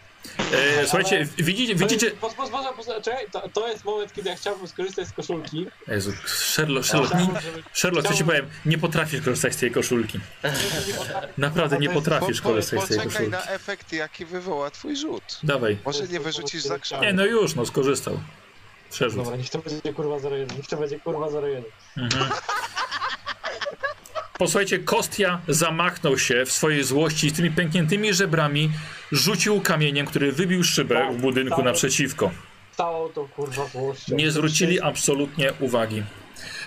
E, 0.54 0.84
słuchajcie, 0.84 1.28
widzicie, 1.38 1.76
widzicie... 1.76 2.12
Poz, 2.12 2.34
poz, 2.34 2.50
poz, 2.50 2.66
poz, 2.76 2.88
czekaj, 3.04 3.26
to, 3.32 3.50
to 3.50 3.68
jest 3.68 3.86
moment, 3.86 4.14
kiedy 4.14 4.30
ja 4.30 4.36
chciałbym 4.36 4.68
skorzystać 4.68 5.08
z 5.08 5.12
koszulki. 5.14 5.68
Jezu, 5.88 6.12
Sherlock, 6.26 6.88
Sherlock, 6.88 7.14
nie, 7.14 7.20
Chciałbym, 7.20 7.42
żeby... 7.42 7.64
Sherlock, 7.74 8.08
co 8.08 8.14
ci 8.14 8.24
powiem, 8.24 8.50
nie 8.66 8.78
potrafisz 8.78 9.22
korzystać 9.22 9.54
z 9.54 9.58
tej 9.58 9.72
koszulki. 9.72 10.20
Naprawdę 11.38 11.78
nie 11.78 11.90
potrafisz 11.90 12.42
Po- 12.42 12.50
po- 12.50 12.56
korzystać 12.56 12.84
z 12.84 12.88
tej 12.88 12.98
Poczekaj 12.98 13.14
koszulki. 13.28 13.32
na 13.32 13.44
efekt, 13.54 13.94
jaki 13.94 14.26
wywoła 14.26 14.72
twój 14.72 14.96
rzut. 14.98 15.40
Dawaj. 15.44 15.78
Może 15.86 16.08
nie 16.08 16.20
wyrzucisz 16.20 16.64
za 16.64 16.80
krzak. 16.80 17.02
Nie, 17.02 17.14
no 17.14 17.26
już, 17.26 17.56
no 17.56 17.66
skorzystał. 17.66 18.20
Przerzut. 18.94 19.24
Dobra, 19.24 19.38
niech 19.38 19.50
to 19.50 19.60
będzie 19.60 19.94
kurwa 19.94 20.16
01, 20.16 20.58
niech 20.58 20.68
to 20.68 20.78
będzie 20.78 21.00
kurwa 21.00 21.28
01. 21.28 21.64
Mhm. 21.98 22.30
Posłuchajcie, 24.38 24.80
Kostia 24.80 25.42
zamachnął 25.48 26.18
się 26.18 26.46
w 26.46 26.52
swojej 26.52 26.84
złości 26.84 27.28
i 27.28 27.30
z 27.30 27.34
tymi 27.34 27.52
pękniętymi 27.52 28.14
żebrami 28.14 28.72
rzucił 29.12 29.62
kamieniem, 29.62 30.06
który 30.06 30.32
wybił 30.32 30.64
szybę 30.64 31.10
w 31.12 31.22
budynku 31.22 31.64
naprzeciwko. 31.64 32.32
Całą 32.78 33.10
tą 33.10 33.28
kurwa 33.28 33.68
złością. 33.68 34.16
Nie 34.16 34.32
zwrócili 34.32 34.82
absolutnie 34.82 35.54
uwagi. 35.60 36.04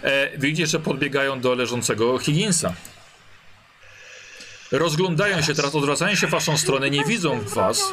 E, 0.03 0.39
widzicie, 0.39 0.67
że 0.67 0.81
podbiegają 0.81 1.41
do 1.41 1.55
leżącego 1.55 2.19
Higginsa. 2.19 2.75
Rozglądają 4.73 5.43
się 5.43 5.55
teraz, 5.55 5.75
odwracają 5.75 6.15
się 6.15 6.27
w 6.27 6.31
waszą 6.31 6.59
stronę, 6.59 6.91
nie 6.91 7.05
widzą 7.05 7.41
was. 7.41 7.93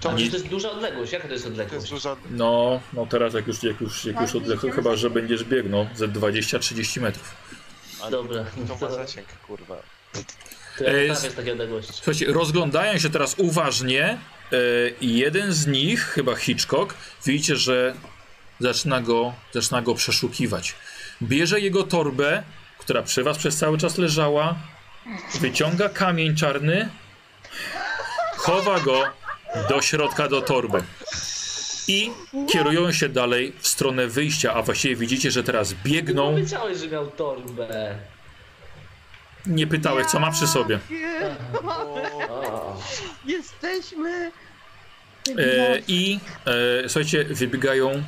To, 0.00 0.10
Ani- 0.10 0.30
to 0.30 0.36
jest 0.36 0.48
duża 0.48 0.70
odległość. 0.70 1.12
Jaka 1.12 1.26
to 1.28 1.32
jest 1.32 1.44
To 1.44 1.50
jest 1.50 1.60
odległość? 1.60 1.90
duża... 1.90 2.16
No, 2.30 2.80
no 2.92 3.06
teraz 3.06 3.34
jak 3.34 3.46
już, 3.46 3.62
jak 3.62 3.80
już, 3.80 4.04
jak 4.04 4.20
już 4.20 4.34
odległ, 4.34 4.70
chyba 4.70 4.96
że 4.96 5.10
będziesz 5.10 5.44
biegnął 5.44 5.86
ze 5.94 6.08
20-30 6.08 7.00
metrów. 7.00 7.34
A 8.02 8.10
Dobra. 8.10 8.44
To 8.68 8.86
ma 8.86 8.90
zasięg, 8.94 9.26
kurwa. 9.46 9.76
To 10.78 10.84
ja 10.84 10.90
E, 10.90 11.08
potrafię 11.08 11.30
z 11.30 11.34
takiej 11.34 11.52
odległości. 11.52 11.92
Słuchajcie, 11.94 12.32
rozglądają 12.32 12.98
się 12.98 13.10
teraz 13.10 13.34
uważnie 13.38 14.04
e, 14.52 14.56
i 15.00 15.18
jeden 15.18 15.52
z 15.52 15.66
nich, 15.66 16.00
chyba 16.04 16.34
Hitchcock, 16.36 16.94
widzicie, 17.26 17.56
że 17.56 17.94
zaczyna 18.60 19.00
go, 19.00 19.32
zaczyna 19.52 19.82
go 19.82 19.94
przeszukiwać. 19.94 20.74
Bierze 21.22 21.60
jego 21.60 21.82
torbę, 21.82 22.42
która 22.78 23.02
przy 23.02 23.22
was 23.24 23.38
przez 23.38 23.56
cały 23.56 23.78
czas 23.78 23.98
leżała, 23.98 24.54
wyciąga 25.40 25.88
kamień 25.88 26.36
czarny, 26.36 26.88
chowa 28.36 28.80
go 28.80 29.02
do 29.68 29.82
środka 29.82 30.28
do 30.28 30.42
torby. 30.42 30.82
I 31.88 32.10
kierują 32.48 32.92
się 32.92 33.08
dalej 33.08 33.52
w 33.60 33.68
stronę 33.68 34.06
wyjścia, 34.06 34.54
a 34.54 34.62
właściwie 34.62 34.96
widzicie, 34.96 35.30
że 35.30 35.44
teraz 35.44 35.74
biegną. 35.74 36.30
Powiedziałeś, 36.30 36.78
że 36.78 36.88
miał 36.88 37.10
torbę. 37.10 37.98
Nie 39.46 39.66
pytałeś, 39.66 40.06
co 40.06 40.20
ma 40.20 40.30
przy 40.30 40.46
sobie. 40.46 40.78
Jesteśmy. 43.24 44.32
E, 45.38 45.78
I 45.88 46.20
e, 46.84 46.88
słuchajcie, 46.88 47.24
wybiegają, 47.24 48.02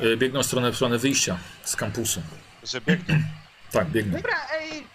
e, 0.00 0.16
biegną 0.16 0.42
w 0.42 0.46
stronę, 0.46 0.72
w 0.72 0.76
stronę 0.76 0.98
wyjścia 0.98 1.38
z 1.64 1.76
kampusu. 1.76 2.22
Że 2.64 2.80
biegną. 2.80 3.14
Tak, 3.72 3.88
biegną. 3.90 4.16
Dobra, 4.16 4.36
ej, 4.60 4.86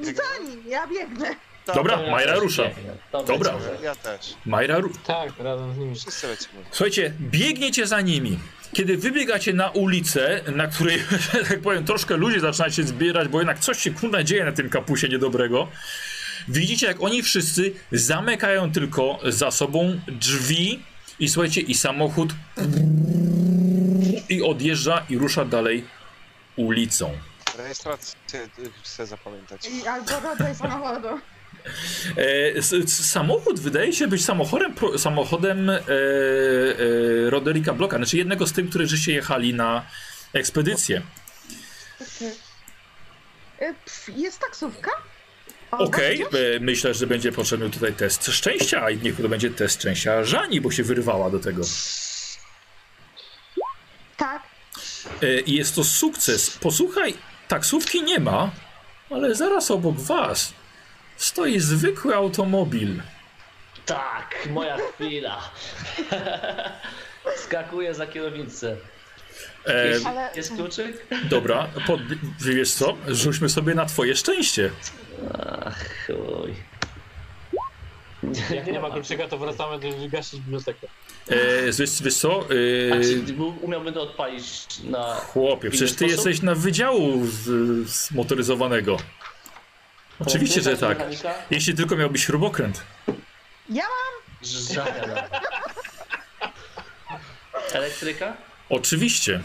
za 0.00 0.44
nim, 0.48 0.62
ja 0.68 0.86
biegnę. 0.86 1.36
Dobra, 1.66 1.96
To 1.96 2.02
ja 2.02 2.10
Majra 2.10 2.32
też 2.32 2.42
rusza. 2.42 2.62
biegnę. 2.64 2.96
Dobra. 3.12 3.50
ciągle. 3.50 3.70
Ja 3.82 3.94
też. 3.94 4.34
Majra, 4.46 4.78
ru- 4.78 4.96
Tak, 5.06 5.32
razem 5.38 5.74
z 5.74 5.78
nimi. 5.78 5.94
Wszyscy 5.96 6.26
lecimy. 6.26 6.54
słuchajcie, 6.70 7.12
biegniecie 7.20 7.86
za 7.86 8.00
nimi. 8.00 8.38
Kiedy 8.72 8.96
wybiegacie 8.96 9.52
na 9.52 9.70
ulicę, 9.70 10.40
na 10.54 10.66
której, 10.66 10.98
że 11.34 11.44
tak 11.44 11.60
powiem, 11.60 11.84
troszkę 11.84 12.16
ludzi 12.16 12.40
zaczyna 12.40 12.70
się 12.70 12.82
zbierać, 12.82 13.28
bo 13.28 13.38
jednak 13.38 13.58
coś 13.58 13.78
się 13.78 13.90
kurna 13.90 14.22
dzieje 14.22 14.44
na 14.44 14.52
tym 14.52 14.70
kapusie 14.70 15.08
niedobrego, 15.08 15.68
widzicie 16.48 16.86
jak 16.86 17.02
oni 17.02 17.22
wszyscy 17.22 17.72
zamykają 17.92 18.72
tylko 18.72 19.18
za 19.24 19.50
sobą 19.50 20.00
drzwi 20.08 20.82
i 21.18 21.28
słuchajcie, 21.28 21.60
i 21.60 21.74
samochód 21.74 22.30
i 24.28 24.42
odjeżdża 24.42 25.06
i 25.08 25.18
rusza 25.18 25.44
dalej 25.44 25.84
ulicą. 26.56 27.10
Rejestrację 27.58 28.16
y, 28.34 28.48
chcę 28.82 29.06
zapamiętać. 29.06 29.68
I 29.68 29.86
albo 29.86 30.20
rodzaj 30.20 30.54
samochodu. 30.54 31.08
E, 32.56 32.62
samochód 32.86 33.60
wydaje 33.60 33.92
się 33.92 34.06
być 34.06 34.24
samochodem, 34.24 34.74
samochodem 34.96 35.70
e, 35.70 35.78
e, 35.78 35.80
Roderika 37.30 37.72
Bloka, 37.72 37.96
znaczy 37.96 38.16
jednego 38.16 38.46
z 38.46 38.52
tych, 38.52 38.68
którzy 38.70 38.86
żeście 38.86 39.12
jechali 39.12 39.54
na 39.54 39.86
ekspedycję. 40.32 41.02
E, 43.60 43.74
Jest 44.16 44.38
taksówka? 44.40 44.90
Okej, 45.70 46.18
widzisz? 46.18 46.34
e, 46.56 46.60
myślę, 46.60 46.94
że 46.94 47.06
będzie 47.06 47.32
potrzebny 47.32 47.70
tutaj 47.70 47.92
test 47.92 48.26
szczęścia, 48.26 48.90
i 48.90 48.98
niech 48.98 49.16
to 49.16 49.28
będzie 49.28 49.50
test 49.50 49.80
szczęścia 49.80 50.24
Żani, 50.24 50.60
bo 50.60 50.70
się 50.70 50.82
wyrwała 50.82 51.30
do 51.30 51.38
tego. 51.38 51.62
Tak. 54.16 54.42
Jest 55.46 55.74
to 55.74 55.84
sukces. 55.84 56.50
Posłuchaj, 56.50 57.14
taksówki 57.48 58.02
nie 58.02 58.20
ma, 58.20 58.50
ale 59.10 59.34
zaraz 59.34 59.70
obok 59.70 60.00
was 60.00 60.52
stoi 61.22 61.60
zwykły 61.60 62.14
automobil. 62.14 63.02
Tak, 63.86 64.34
moja 64.50 64.76
chwila. 64.76 65.50
Skakuję 67.44 67.94
za 67.94 68.06
kierownicę. 68.06 68.76
E, 69.66 69.88
Jest, 69.88 70.06
Ale- 70.06 70.30
jest 70.36 70.54
kluczyk? 70.54 71.06
dobra, 71.24 71.68
pod, 71.86 72.00
wiesz 72.40 72.72
co, 72.72 72.96
rzućmy 73.08 73.48
sobie 73.48 73.74
na 73.74 73.84
twoje 73.86 74.16
szczęście. 74.16 74.70
Ach, 75.64 76.06
chuj. 76.06 76.54
Jak 78.54 78.66
nie 78.66 78.80
ma 78.80 78.90
kluczyka, 78.90 79.28
to 79.28 79.38
wracamy 79.38 79.78
do 79.78 80.08
gasić 80.08 80.40
bibliotekę. 80.40 80.86
E, 81.28 81.72
wiesz, 81.72 82.02
wiesz 82.02 82.14
co, 82.14 82.40
A 82.40 82.96
e, 82.96 83.00
czy 83.04 83.16
był- 83.32 83.56
umiałbym 83.60 83.94
to 83.94 84.02
odpalić 84.02 84.44
na... 84.84 85.14
chłopie, 85.14 85.70
przecież 85.70 85.90
ty 85.90 85.96
sposób? 85.96 86.12
jesteś 86.12 86.42
na 86.42 86.54
wydziału 86.54 87.26
z, 87.26 87.48
zmotoryzowanego. 87.88 88.96
Oczywiście, 90.18 90.62
że 90.62 90.76
tak. 90.76 90.98
Mechanika? 90.98 91.34
Jeśli 91.50 91.74
tylko 91.74 91.96
miałbyś 91.96 92.24
śrubokręt. 92.24 92.82
Ja 93.70 93.84
Żaden. 94.42 95.10
Elektryka? 97.72 98.36
Oczywiście. 98.68 99.40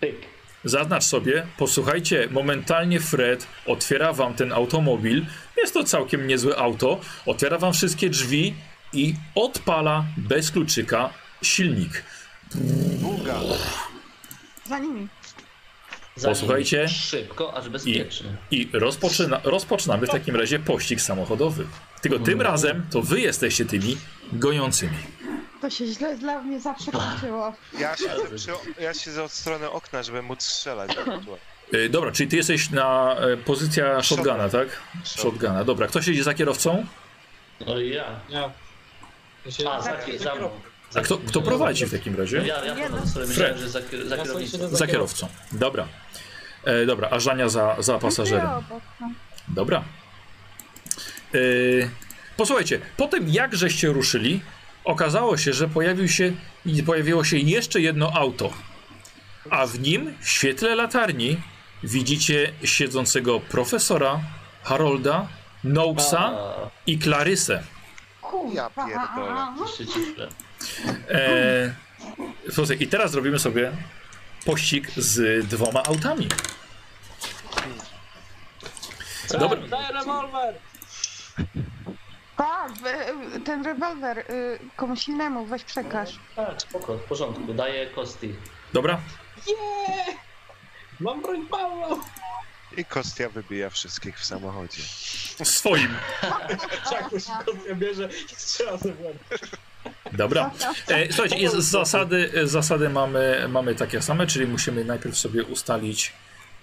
Pyk. 0.00 0.16
Zaznacz 0.64 1.04
sobie, 1.04 1.46
posłuchajcie, 1.58 2.28
momentalnie 2.30 3.00
Fred 3.00 3.46
otwiera 3.66 4.12
wam 4.12 4.34
ten 4.34 4.52
automobil. 4.52 5.26
Jest 5.56 5.74
to 5.74 5.84
całkiem 5.84 6.26
niezłe 6.26 6.56
auto. 6.56 7.00
Otwiera 7.26 7.58
wam 7.58 7.72
wszystkie 7.72 8.10
drzwi 8.10 8.54
i 8.92 9.14
odpala 9.34 10.04
bez 10.16 10.50
kluczyka 10.50 11.10
silnik. 11.42 12.02
Długa. 13.00 13.40
za 14.66 14.78
nimi. 14.78 15.08
Posłuchajcie. 16.22 16.88
Szybko, 16.88 17.54
aż 17.54 17.68
bezpiecznie. 17.68 18.36
I 18.50 18.68
rozpoczyna, 18.72 19.40
rozpoczynamy 19.44 20.06
w 20.06 20.10
takim 20.10 20.36
razie 20.36 20.58
pościg 20.58 21.00
samochodowy. 21.00 21.66
Tylko 22.00 22.18
tym 22.18 22.40
razem 22.40 22.86
to 22.90 23.02
wy 23.02 23.20
jesteście 23.20 23.64
tymi 23.64 23.96
gojącymi. 24.32 24.96
To 25.60 25.70
się 25.70 25.86
źle 25.86 26.16
dla 26.16 26.42
mnie 26.42 26.60
zawsze 26.60 26.92
kończyło. 26.92 27.52
Ja 27.78 27.94
przy, 27.94 28.06
ja 28.80 28.94
siedzę 28.94 29.24
od 29.24 29.32
strony 29.32 29.70
okna, 29.70 30.02
żeby 30.02 30.22
móc 30.22 30.42
strzelać. 30.42 30.96
E, 31.72 31.88
dobra, 31.88 32.12
czyli 32.12 32.28
ty 32.28 32.36
jesteś 32.36 32.70
na 32.70 33.16
e, 33.16 33.36
pozycja 33.36 34.02
shotguna, 34.02 34.48
tak? 34.48 34.68
Shotguna. 35.04 35.64
Dobra, 35.64 35.86
kto 35.86 36.02
siedzi 36.02 36.22
za 36.22 36.34
kierowcą? 36.34 36.86
No 37.66 37.80
i 37.80 37.90
ja. 37.90 38.20
Ja. 38.28 38.50
ja 39.46 39.52
się... 39.52 39.70
A, 39.70 39.82
za, 39.82 39.96
za 40.18 40.34
mną. 40.34 40.50
A 40.94 41.00
kto, 41.00 41.18
kto 41.18 41.42
prowadzi 41.42 41.86
w 41.86 41.90
takim 41.90 42.16
razie? 42.16 42.36
Ja, 42.36 42.64
ja 42.64 42.88
no. 42.88 43.06
sobie 43.06 43.26
myślałem, 43.26 43.58
że 43.58 43.68
za, 43.68 43.80
za 43.80 44.16
sobie 44.16 44.22
kierownicą. 44.22 44.76
Za 44.76 44.86
kierowcą. 44.86 45.28
Dobra. 45.52 45.88
E, 46.64 46.86
dobra, 46.86 47.08
a 47.10 47.20
Żania 47.20 47.48
za, 47.48 47.76
za 47.78 47.98
pasażerem. 47.98 48.48
No. 49.00 49.10
Dobra. 49.48 49.84
E, 51.34 51.38
posłuchajcie, 52.36 52.80
potem 52.96 53.28
jak 53.28 53.56
żeście 53.56 53.88
ruszyli, 53.88 54.40
okazało 54.84 55.36
się, 55.36 55.52
że 55.52 55.68
pojawił 55.68 56.08
się, 56.08 56.32
pojawiło 56.86 57.24
się 57.24 57.38
jeszcze 57.38 57.80
jedno 57.80 58.12
auto. 58.12 58.50
A 59.50 59.66
w 59.66 59.80
nim, 59.80 60.14
w 60.20 60.28
świetle 60.28 60.74
latarni, 60.74 61.40
widzicie 61.82 62.52
siedzącego 62.64 63.40
profesora, 63.40 64.20
Harolda, 64.62 65.28
Noakesa 65.64 66.32
i 66.86 66.98
Clarysę. 66.98 67.62
Ja 68.54 68.70
pierdolę. 68.70 70.28
E, 71.08 71.74
słuchaj, 72.50 72.76
I 72.80 72.86
teraz 72.88 73.10
zrobimy 73.10 73.38
sobie 73.38 73.72
pościg 74.44 74.90
z 74.96 75.46
dwoma 75.46 75.82
autami. 75.82 76.28
Dobra. 79.38 79.60
Daj 79.68 79.92
rewolwer! 79.92 80.54
Tak, 82.36 82.72
ten 83.44 83.64
rewolwer 83.64 84.18
y, 84.18 84.58
komuś 84.76 85.08
innemu 85.08 85.46
weź 85.46 85.64
przekaż. 85.64 86.18
Tak, 86.36 86.62
spoko, 86.62 86.98
w 86.98 87.02
porządku. 87.02 87.54
Daję 87.54 87.86
kosti. 87.86 88.34
Dobra? 88.72 89.00
Nie! 89.46 90.16
Mam 91.00 91.22
broń 91.22 91.46
palną! 91.46 92.00
I 92.76 92.84
Kostia 92.84 93.28
wybija 93.28 93.70
wszystkich 93.70 94.18
w 94.18 94.24
samochodzie. 94.24 94.82
Swoim. 95.44 95.96
Czakuś 96.90 97.24
kostkę 97.24 97.74
bierze 97.74 98.08
i 98.32 98.34
strzela 98.34 98.76
w 98.76 98.84
łeb. 98.84 99.16
Dobra. 100.12 100.50
E, 100.88 101.12
słuchajcie, 101.12 101.36
jest 101.36 101.56
zasady, 101.56 102.30
zasady 102.44 102.88
mamy, 102.88 103.46
mamy 103.48 103.74
takie 103.74 104.02
same, 104.02 104.26
czyli 104.26 104.46
musimy 104.46 104.84
najpierw 104.84 105.18
sobie 105.18 105.44
ustalić 105.44 106.12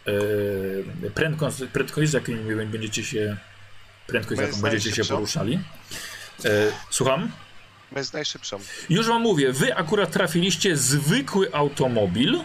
e, 0.08 1.10
prędkość, 1.10 1.58
prędkość, 1.74 2.10
z 2.10 2.14
jaką 2.14 2.32
będziecie 2.72 3.04
się 3.04 3.38
prędkość, 4.08 4.42
z 4.42 4.44
jaką 4.44 4.62
będziecie 4.62 4.92
się 4.92 5.06
poruszali. 5.06 5.60
E, 6.46 6.50
słucham? 6.90 7.32
Bez 7.92 8.14
najszybszą. 8.14 8.60
Już 8.90 9.08
wam 9.08 9.22
mówię, 9.22 9.54
wy 9.54 9.76
akurat 9.76 10.12
trafiliście 10.12 10.78
zwykły 10.78 11.54
automobil. 11.54 12.40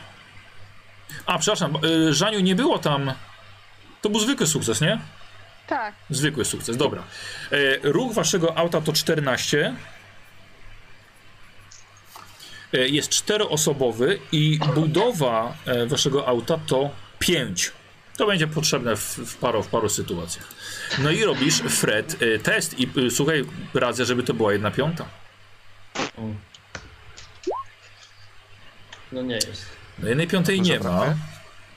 A, 1.26 1.38
przepraszam, 1.38 1.78
Żaniu, 2.10 2.40
nie 2.40 2.54
było 2.54 2.78
tam... 2.78 3.12
To 4.02 4.10
był 4.10 4.20
zwykły 4.20 4.46
sukces, 4.46 4.80
nie? 4.80 5.00
Tak. 5.66 5.94
Zwykły 6.10 6.44
sukces, 6.44 6.76
dobra. 6.76 7.02
Ruch 7.82 8.14
waszego 8.14 8.58
auta 8.58 8.80
to 8.80 8.92
14. 8.92 9.74
E, 12.76 12.88
jest 12.88 13.10
czteroosobowy 13.10 14.18
i 14.32 14.58
budowa 14.74 15.56
e, 15.66 15.86
waszego 15.86 16.26
auta 16.28 16.58
to 16.66 16.90
5. 17.18 17.72
To 18.16 18.26
będzie 18.26 18.46
potrzebne 18.46 18.96
w, 18.96 19.18
w, 19.18 19.36
paru, 19.36 19.62
w 19.62 19.68
paru 19.68 19.88
sytuacjach. 19.88 20.48
No 20.98 21.10
i 21.10 21.24
robisz, 21.24 21.58
Fred, 21.58 22.22
e, 22.22 22.38
test 22.38 22.80
i 22.80 22.88
słuchaj, 23.10 23.44
radzę, 23.74 24.04
żeby 24.04 24.22
to 24.22 24.34
była 24.34 24.52
jedna 24.52 24.70
piąta. 24.70 25.08
No 29.12 29.22
nie 29.22 29.34
jest. 29.34 29.66
No 29.98 30.08
jednej 30.08 30.26
piątej 30.26 30.60
nie 30.60 30.80
ma. 30.80 31.14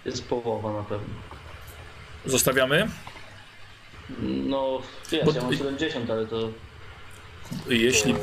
Jest 0.06 0.28
połowa 0.28 0.74
na 0.74 0.84
pewno. 0.84 1.14
Zostawiamy? 2.26 2.88
No, 4.22 4.82
wiesz, 5.11 5.26
Bo- 5.26 5.32
ja 5.32 5.42
mam 5.42 5.58
70, 5.58 6.10
ale 6.10 6.28
to... 6.28 6.50
Jeśli... 7.69 8.14
To 8.14 8.19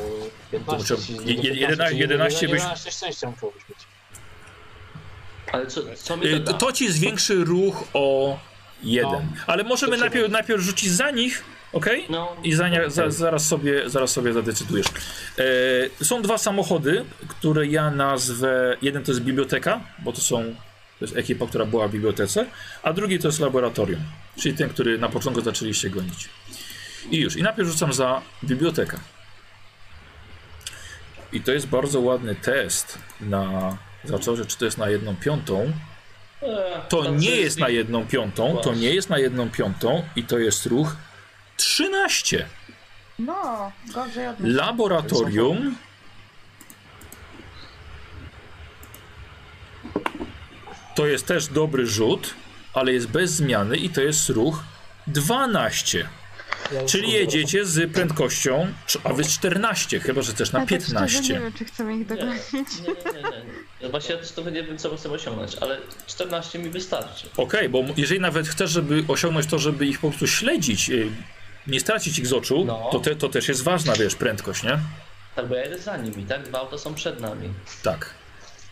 15, 0.51 0.95
To 0.95 1.01
czyli 1.01 1.17
je- 1.17 1.33
je- 1.33 1.67
15, 1.67 1.67
jedenaście- 1.67 1.89
czyli 1.89 1.99
11 1.99 2.47
byś- 2.47 2.61
11 2.61 2.91
szczęścia 2.91 3.29
musiałbyś 3.31 3.63
mieć. 3.69 3.77
Ale 5.51 5.67
co, 5.67 5.81
co 5.95 6.17
mi 6.17 6.27
E, 6.27 6.31
to 6.39 6.45
To, 6.45 6.51
da? 6.51 6.57
to 6.57 6.71
ci 6.71 6.91
zwiększy 6.91 7.35
ruch 7.43 7.83
o 7.93 8.39
jeden. 8.83 9.11
No. 9.11 9.43
Ale 9.47 9.63
możemy 9.63 9.97
najpierw, 9.97 10.31
najpierw 10.31 10.61
rzucić 10.61 10.91
za 10.91 11.11
nich, 11.11 11.43
ok? 11.73 11.85
No, 12.09 12.35
I 12.43 12.53
za, 12.53 12.69
za, 12.87 13.11
zaraz, 13.11 13.47
sobie, 13.47 13.89
zaraz 13.89 14.11
sobie 14.11 14.33
zadecydujesz. 14.33 14.87
E, 15.99 16.05
są 16.05 16.21
dwa 16.21 16.37
samochody, 16.37 17.05
które 17.27 17.67
ja 17.67 17.91
nazwę. 17.91 18.77
Jeden 18.81 19.03
to 19.03 19.11
jest 19.11 19.21
biblioteka, 19.21 19.81
bo 19.99 20.13
to 20.13 20.21
są. 20.21 20.43
To 20.99 21.05
jest 21.05 21.17
ekipa, 21.17 21.47
która 21.47 21.65
była 21.65 21.87
w 21.87 21.91
bibliotece, 21.91 22.45
a 22.83 22.93
drugi 22.93 23.19
to 23.19 23.27
jest 23.27 23.39
laboratorium, 23.39 24.01
czyli 24.39 24.55
ten, 24.57 24.69
który 24.69 24.97
na 24.97 25.09
początku 25.09 25.41
zaczęliście 25.43 25.89
gonić. 25.89 26.29
I 27.11 27.17
już. 27.17 27.35
I 27.35 27.43
najpierw 27.43 27.69
rzucam 27.69 27.93
za 27.93 28.21
bibliotekę. 28.43 28.97
I 31.33 31.41
to 31.41 31.51
jest 31.51 31.67
bardzo 31.67 31.99
ładny 31.99 32.35
test 32.35 32.97
na 33.21 33.77
zaczął, 34.03 34.35
że 34.35 34.45
czy 34.45 34.57
to 34.57 34.65
jest 34.65 34.77
na 34.77 34.89
jedną 34.89 35.15
piątą. 35.15 35.71
To 36.89 37.11
nie 37.11 37.35
jest 37.35 37.59
na 37.59 37.69
jedną 37.69 38.07
piątą, 38.07 38.57
to 38.57 38.73
nie 38.73 38.95
jest 38.95 39.09
na 39.09 39.17
jedną 39.17 39.49
piątą 39.49 40.03
i 40.15 40.23
to 40.23 40.37
jest 40.37 40.65
ruch 40.65 40.95
13. 41.57 42.45
No, 43.19 43.71
gorzej 43.93 44.27
od 44.27 44.35
Laboratorium. 44.39 45.75
To 50.95 51.07
jest 51.07 51.27
też 51.27 51.47
dobry 51.47 51.87
rzut, 51.87 52.33
ale 52.73 52.93
jest 52.93 53.07
bez 53.07 53.31
zmiany 53.31 53.77
i 53.77 53.89
to 53.89 54.01
jest 54.01 54.29
ruch 54.29 54.63
12. 55.07 56.09
Ja 56.71 56.85
Czyli 56.85 57.11
jedziecie 57.11 57.65
z 57.65 57.93
prędkością, 57.93 58.67
a 59.03 59.13
wy 59.13 59.23
z 59.23 59.27
14, 59.29 59.99
chyba 59.99 60.21
że 60.21 60.33
też 60.33 60.51
na 60.51 60.59
Ale 60.59 60.67
tak 60.67 60.79
szczerze 60.81 60.93
15. 60.95 61.33
nie 61.33 61.39
wiem, 61.39 61.53
czy 61.53 61.65
chcemy 61.65 61.93
ich 61.93 61.99
Nie, 61.99 62.15
dogonić. 62.15 62.41
nie, 62.53 62.59
nie, 62.59 63.21
nie, 63.21 63.45
nie. 63.81 63.89
Właśnie 63.89 64.15
ja 64.15 64.21
też 64.21 64.31
trochę 64.31 64.51
nie 64.51 64.63
wiem, 64.63 64.77
co 64.77 64.97
chcę 64.97 65.09
osiągnąć, 65.11 65.55
ale 65.61 65.77
14 66.07 66.59
mi 66.59 66.69
wystarczy. 66.69 67.29
Okej, 67.37 67.69
bo 67.69 67.83
jeżeli 67.97 68.19
nawet 68.21 68.47
chcesz, 68.47 68.71
żeby 68.71 69.03
osiągnąć 69.07 69.47
to, 69.47 69.59
żeby 69.59 69.85
ich 69.85 69.99
po 69.99 70.09
prostu 70.09 70.27
śledzić, 70.27 70.89
y, 70.89 71.09
nie 71.67 71.79
stracić 71.79 72.19
ich 72.19 72.27
z 72.27 72.33
oczu, 72.33 72.63
No. 72.65 72.89
to, 72.91 72.99
te, 72.99 73.15
to 73.15 73.29
też 73.29 73.47
jest 73.47 73.63
ważna, 73.63 73.93
wiesz, 73.93 74.15
prędkość, 74.15 74.63
nie? 74.63 74.79
Tak, 75.35 75.47
bo 75.47 75.55
ja 75.55 75.63
jedę 75.63 75.79
za 75.79 75.97
nimi, 75.97 76.23
tak? 76.25 76.43
Dwa 76.43 76.59
auta 76.59 76.77
są 76.77 76.93
przed 76.95 77.19
nami. 77.19 77.49
Tak. 77.83 78.13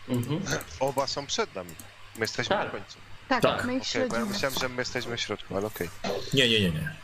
Mhm. 0.09 0.40
Oba 0.80 1.07
są 1.07 1.25
przed 1.27 1.56
nami. 1.56 1.69
My 2.15 2.22
jesteśmy 2.22 2.56
Tak. 2.56 2.65
na 2.65 2.72
końcu. 2.80 2.98
Tak, 3.27 3.41
Tak. 3.41 3.65
my 3.65 3.75
ich 3.75 3.83
Okej, 3.90 4.09
bo 4.09 4.15
ja 4.15 4.25
myślałem, 4.25 4.57
że 4.59 4.69
my 4.69 4.82
jesteśmy 4.82 5.17
w 5.17 5.22
środku, 5.22 5.57
ale 5.57 5.65
okej. 5.67 5.90
Nie, 6.33 6.49
nie, 6.49 6.59
nie, 6.61 6.69
nie. 6.72 6.95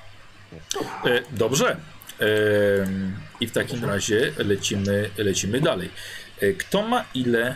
E, 1.05 1.21
dobrze. 1.31 1.77
E, 2.19 2.25
I 3.39 3.47
w 3.47 3.51
takim 3.51 3.85
razie 3.85 4.31
lecimy, 4.37 5.09
lecimy 5.17 5.61
dalej. 5.61 5.89
E, 6.39 6.53
kto 6.53 6.81
ma 6.81 7.05
ile 7.13 7.55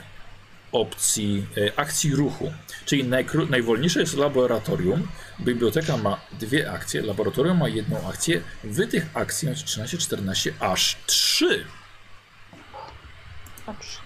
opcji 0.72 1.46
akcji 1.76 2.16
ruchu? 2.16 2.54
Czyli 2.86 3.04
najkró- 3.06 3.50
najwolniejsze 3.50 4.00
jest 4.00 4.18
laboratorium. 4.18 5.08
Biblioteka 5.40 5.98
ma 5.98 6.22
dwie 6.40 6.72
akcje, 6.72 7.02
laboratorium 7.02 7.58
ma 7.58 7.70
jedną 7.70 8.10
akcję. 8.10 8.42
Wy 8.64 8.88
tych 8.88 9.06
akcji 9.14 9.50
macie 9.50 9.66
13, 9.66 9.98
14, 9.98 10.54
aż 10.60 10.98
3. 11.06 11.66
Dobrze. 13.66 14.00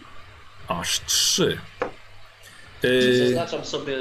Aż 0.68 1.02
3. 1.06 1.58
Zaznaczam 3.24 3.66
sobie 3.66 3.98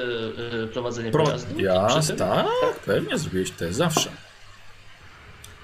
prowadzenie 0.73 1.10
Pro... 1.10 1.25
pojazdu. 1.25 1.60
Ja, 1.60 2.00
tym. 2.07 2.17
tak, 2.17 2.47
pewnie 2.86 3.18
zrobiłeś 3.18 3.50
to 3.50 3.73
zawsze. 3.73 4.10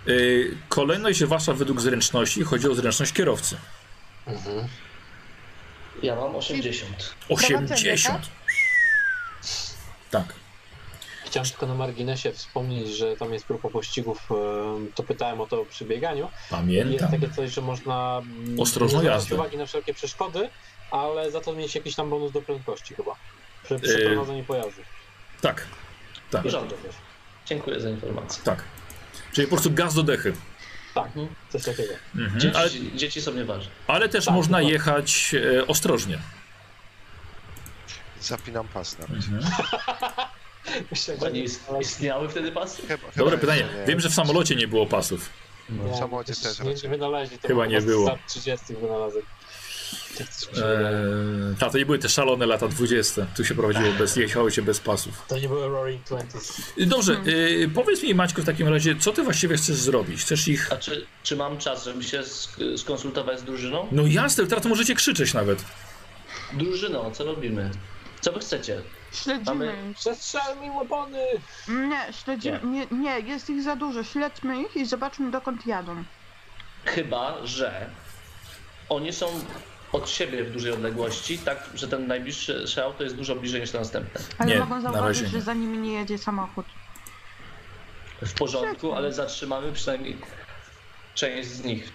Yy, 0.07 0.57
kolejność 0.69 1.25
wasza 1.25 1.53
według 1.53 1.81
zręczności, 1.81 2.43
chodzi 2.43 2.69
o 2.69 2.75
zręczność 2.75 3.13
kierowcy. 3.13 3.57
Mhm. 4.27 4.69
Ja 6.03 6.17
mam 6.17 6.37
80. 6.37 7.15
80. 7.29 8.27
Tak. 10.11 10.25
Chciałem 11.27 11.49
tylko 11.51 11.67
na 11.67 11.75
marginesie 11.75 12.33
wspomnieć, 12.33 12.89
że 12.89 13.17
tam 13.17 13.33
jest 13.33 13.47
próba 13.47 13.69
pościgów, 13.69 14.19
e, 14.31 14.35
to 14.95 15.03
pytałem 15.03 15.41
o 15.41 15.47
to 15.47 15.65
przy 15.65 15.85
bieganiu. 15.85 16.25
Jest 16.25 16.51
Pamiętam. 16.51 17.11
takie 17.11 17.31
coś, 17.31 17.51
że 17.51 17.61
można 17.61 18.23
mm, 18.23 18.61
Ostrożną 18.61 18.99
nie 18.99 19.05
zwracać 19.05 19.33
uwagi 19.33 19.57
na 19.57 19.67
wszelkie 19.67 19.95
przeszkody, 19.95 20.49
ale 20.91 21.31
za 21.31 21.41
to 21.41 21.53
mieć 21.53 21.75
jakiś 21.75 21.95
tam 21.95 22.11
bonus 22.11 22.33
do 22.33 22.43
prędkości 22.43 22.95
chyba. 22.95 23.17
Przy, 23.65 23.79
przy 23.79 24.01
Yy, 24.01 24.07
prowadzeniu 24.07 24.45
pojazdu. 24.45 24.83
Tak, 25.41 25.67
tak. 26.31 26.43
Dziękuję 27.47 27.81
za 27.81 27.91
informację. 27.91 28.45
tak. 28.45 28.65
Czyli 29.35 29.47
po 29.47 29.51
prostu 29.57 29.71
gaz 29.71 29.95
do 29.95 30.03
dechy. 30.03 30.33
Tak, 30.95 31.09
coś 31.51 31.65
takiego. 31.65 31.93
Mhm. 32.17 32.41
Dzieci, 32.41 32.57
Ale, 32.57 32.71
dzieci 32.95 33.23
są 33.23 33.33
nieważne. 33.33 33.71
ale 33.87 34.09
też 34.09 34.25
Tak, 34.25 34.35
można 34.35 34.61
jechać 34.63 35.35
e, 35.59 35.67
ostrożnie. 35.67 36.19
Zapinam 38.21 38.69
pas 38.69 38.99
na 38.99 39.07
razie. 39.07 39.29
Mhm. 39.33 39.53
Myślę, 40.91 41.17
nie 41.33 41.45
ist- 41.45 41.81
istniały 41.81 42.29
wtedy 42.29 42.53
pasy? 42.53 42.83
Chyba, 42.83 42.97
chyba 43.11 43.13
Dobre 43.25 43.39
pytanie. 43.39 43.69
nie. 43.81 43.87
Wiem, 43.87 44.01
że 44.01 44.09
w 44.09 44.15
samolocie 44.15 44.57
nie 44.57 44.69
było 44.69 44.87
pasów. 44.87 45.31
No, 45.69 45.93
w 45.95 45.97
samochodzie 45.99 46.35
też 46.35 46.61
nie, 46.61 46.75
nie 46.75 46.89
wynaleźli. 46.89 47.39
To 47.39 47.49
Chyba 47.49 47.63
był 47.63 47.71
nie 47.71 47.81
było. 47.81 48.09
lat 48.09 48.19
30 48.29 48.75
wynalazek. 48.75 49.25
Eee, 50.21 51.57
ta, 51.59 51.71
to 51.71 51.79
nie 51.79 51.87
były 51.87 51.99
te 51.99 52.09
szalone 52.09 52.47
lata 52.47 52.69
20. 52.69 53.27
Tu 53.37 53.45
się 53.45 53.55
prowadziło 53.55 53.93
bez, 53.93 54.17
jechało 54.17 54.51
się 54.51 54.63
bez 54.63 54.81
pasów. 54.81 55.23
To 55.29 55.39
nie 55.39 55.49
były 55.49 55.69
Roaring 55.69 56.05
Twenties. 56.05 56.63
Dobrze, 56.79 57.13
e, 57.13 57.69
powiedz 57.75 58.03
mi 58.03 58.15
Maćku 58.15 58.43
w 58.43 58.45
takim 58.45 58.69
razie, 58.69 58.97
co 58.97 59.13
ty 59.13 59.23
właściwie 59.23 59.57
chcesz 59.57 59.77
zrobić? 59.77 60.21
Chcesz 60.21 60.49
ich... 60.49 60.73
A 60.73 60.77
czy, 60.77 61.07
czy 61.23 61.37
mam 61.37 61.59
czas, 61.59 61.85
żeby 61.85 62.05
się 62.05 62.21
sk- 62.21 62.79
skonsultować 62.79 63.41
z 63.41 63.43
drużyną? 63.43 63.89
No 63.93 64.03
jasne, 64.07 64.47
teraz 64.47 64.63
to 64.63 64.69
możecie 64.69 64.95
krzyczeć 64.95 65.35
nawet. 65.35 65.65
Drużyno, 66.53 67.11
co 67.11 67.25
robimy? 67.25 67.71
Co 68.21 68.33
wy 68.33 68.41
chcecie? 68.41 68.83
Śledzimy 69.13 69.45
Mamy- 69.67 69.91
ich. 69.91 69.97
Przestrzel 69.97 70.61
mi 70.63 70.71
łapony! 70.71 71.19
Nie, 71.69 72.13
śledzimy. 72.25 72.61
Nie. 72.65 72.87
nie, 72.99 73.21
jest 73.21 73.51
ich 73.51 73.63
za 73.63 73.77
dużo. 73.77 74.05
Śledźmy 74.05 74.63
ich 74.63 74.77
i 74.77 74.87
zobaczmy 74.87 75.31
dokąd 75.31 75.67
jadą. 75.67 76.05
Chyba, 76.85 77.47
że 77.47 77.91
oni 78.89 79.13
są 79.13 79.27
od 79.95 80.11
siebie 80.11 80.45
w 80.45 80.53
dużej 80.53 80.73
odległości, 80.73 81.39
tak, 81.39 81.69
że 81.75 81.89
ten 81.89 82.07
najbliższy 82.07 82.85
auto 82.85 83.05
jest 83.05 83.17
dużo 83.17 83.37
bliżej 83.37 83.61
niż 83.61 83.71
to 83.71 83.79
następne. 83.79 84.21
Ale 84.39 84.51
Nie, 84.51 84.61
mogą 84.61 84.81
zauważyć, 84.81 85.29
że 85.29 85.41
za 85.41 85.55
nimi 85.55 85.79
nie 85.79 85.93
jedzie 85.93 86.19
samochód. 86.19 86.67
W 88.23 88.35
porządku, 88.35 88.93
ale 88.93 89.13
zatrzymamy 89.13 89.73
przynajmniej 89.73 90.17
część 91.15 91.49
z 91.49 91.65
nich. 91.65 91.93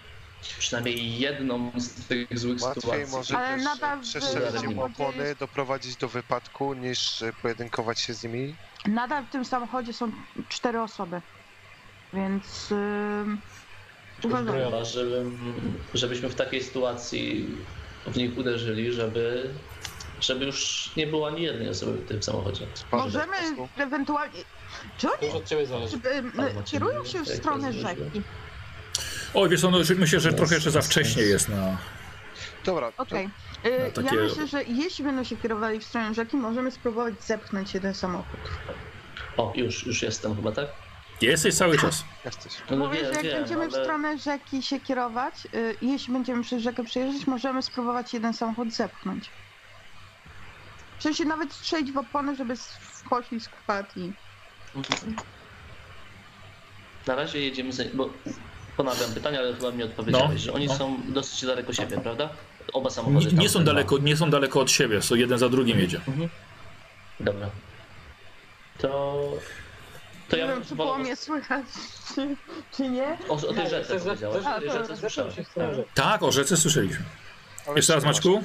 Przynajmniej 0.60 1.20
jedną 1.20 1.72
z 1.76 2.08
tych 2.08 2.40
złych 2.40 2.62
Łatwiej 2.62 2.82
sytuacji. 2.82 3.12
może 3.12 3.38
Ale 3.38 3.56
też 3.56 3.66
nadal 3.66 4.00
w 4.00 4.02
przestrzelić 4.02 4.64
im 4.64 4.80
opony, 4.80 5.36
doprowadzić 5.40 5.96
do 5.96 6.08
wypadku, 6.08 6.74
niż 6.74 7.22
e, 7.22 7.34
pojedynkować 7.42 8.00
się 8.00 8.14
z 8.14 8.24
nimi. 8.24 8.56
Nadal 8.86 9.26
w 9.26 9.30
tym 9.30 9.46
samochodzie 9.46 9.94
są 9.94 10.12
cztery 10.50 10.82
osoby. 10.82 11.22
Więc. 12.14 12.70
Yy, 12.70 14.28
uważam. 14.28 14.56
Chyba, 14.56 14.86
żeby, 14.86 15.26
żebyśmy 15.94 16.30
w 16.30 16.36
takiej 16.36 16.64
sytuacji 16.64 17.48
w 18.10 18.18
nich 18.18 18.38
uderzyli, 18.38 18.94
żeby, 18.94 19.50
żeby 20.22 20.46
już 20.46 20.92
nie 20.98 21.08
było 21.08 21.28
ani 21.28 21.42
jednej 21.42 21.70
osoby 21.70 21.92
w 21.92 22.08
tym 22.08 22.24
samochodzie. 22.24 22.66
Możemy 22.92 23.38
ewentualnie. 23.78 24.40
Czy 24.98 25.08
oni 25.12 25.18
Dużo 25.22 25.38
od 25.38 25.46
ciebie 25.46 25.66
zależy. 25.66 25.98
czy, 26.02 26.22
macie 26.24 26.72
kierują 26.72 27.06
się 27.06 27.24
w 27.24 27.28
jak 27.28 27.38
stronę 27.38 27.74
to 27.74 27.80
zrobić? 27.80 28.00
rzeki? 28.06 28.22
Oj, 29.34 29.50
wiesz 29.50 29.64
no, 29.64 29.72
myślę, 29.98 30.20
że 30.20 30.34
trochę 30.34 30.56
jeszcze 30.56 30.72
za 30.72 30.82
wcześnie 30.82 31.24
jest 31.24 31.50
na... 31.50 31.78
Dobra, 32.66 32.92
to 32.92 33.04
Okej. 33.04 33.30
Yy, 33.64 33.72
No, 33.96 34.04
takie- 34.04 34.16
Ja 34.16 34.22
myślę, 34.24 34.48
że 34.48 34.64
jeśli 34.64 35.04
będą 35.06 35.24
się 35.24 35.38
kierowali 35.38 35.80
w 35.80 35.84
stronę 35.84 36.14
rzeki, 36.14 36.38
możemy 36.38 36.72
spróbować 36.72 37.14
zepchnąć 37.24 37.74
jeden 37.74 37.94
samochód. 37.94 38.40
O, 39.38 39.54
już, 39.56 39.86
już 39.86 40.02
jestem 40.02 40.36
chyba, 40.36 40.52
tak? 40.52 40.68
Jesteś 41.22 41.56
cały 41.56 41.78
czas. 41.78 42.04
jesteś. 42.26 42.54
Mówię, 42.70 43.00
że 43.00 43.12
jak 43.12 43.24
wiem, 43.24 43.34
będziemy 43.34 43.68
w 43.68 43.72
stronę 43.74 44.18
rzeki 44.18 44.64
się 44.64 44.80
kierować, 44.80 45.34
yy, 45.54 45.76
jeśli 45.82 46.14
będziemy 46.14 46.44
przez 46.44 46.64
rzekę 46.64 46.84
przejeżdżać, 46.84 47.28
możemy 47.28 47.62
spróbować 47.62 48.14
jeden 48.14 48.34
samochód 48.34 48.74
zepchnąć. 48.74 49.30
W 51.00 51.04
sensie 51.04 51.26
nawet 51.26 51.54
strzelić 51.54 51.92
w 51.92 51.98
opony, 51.98 52.36
żeby 52.36 52.56
w 52.56 53.04
poślizg 53.10 53.52
wpadł 53.56 53.90
i... 53.96 54.14
Na 57.08 57.16
razie 57.16 57.40
jedziemy 57.40 57.74
za... 57.74 57.84
bo 57.94 58.10
ponawiam 58.78 59.14
pytania, 59.14 59.40
ale 59.40 59.54
chyba 59.54 59.72
mi 59.72 59.84
odpowiedziałeś, 59.84 60.32
No, 60.32 60.38
że 60.38 60.54
oni 60.54 60.68
no. 60.68 60.76
są 60.76 61.02
dosyć 61.08 61.46
daleko 61.46 61.74
siebie, 61.74 61.98
prawda? 61.98 62.30
Oba 62.74 62.90
samochody. 62.90 63.26
Nie, 63.26 63.32
nie, 63.32 63.50
są 63.50 63.60
są 63.60 63.66
daleko, 63.66 63.98
nie 63.98 64.18
są 64.18 64.30
daleko 64.30 64.60
od 64.60 64.72
siebie, 64.72 65.02
są 65.02 65.16
jeden 65.16 65.38
za 65.40 65.50
drugim 65.50 65.80
jedzie. 65.80 66.02
Mhm. 66.08 66.30
Dobra. 67.20 67.50
To... 68.78 69.22
To 70.30 70.36
nie 70.36 70.42
ja 70.42 70.48
wiem, 70.48 70.60
bym 70.60 70.68
czy 70.68 70.76
było 70.76 70.98
mnie 70.98 71.16
słychać, 71.16 71.66
czy, 72.16 72.36
czy 72.78 72.90
nie. 72.90 73.18
O, 73.30 73.34
o 73.34 73.54
tej 73.54 73.70
rzece 73.70 74.00
powiedziałeś. 74.00 74.46
O 74.58 74.60
tej 74.60 74.72
rzece 74.72 74.98
słyszałem. 74.98 75.32
się 75.34 75.44
stronę 75.44 75.84
Tak, 75.96 76.24
o 76.24 76.32
rzece 76.32 76.58
słyszeliśmy. 76.58 77.06
Jeszcze 77.76 77.96
raz. 77.96 78.04
Maćku? 78.04 78.44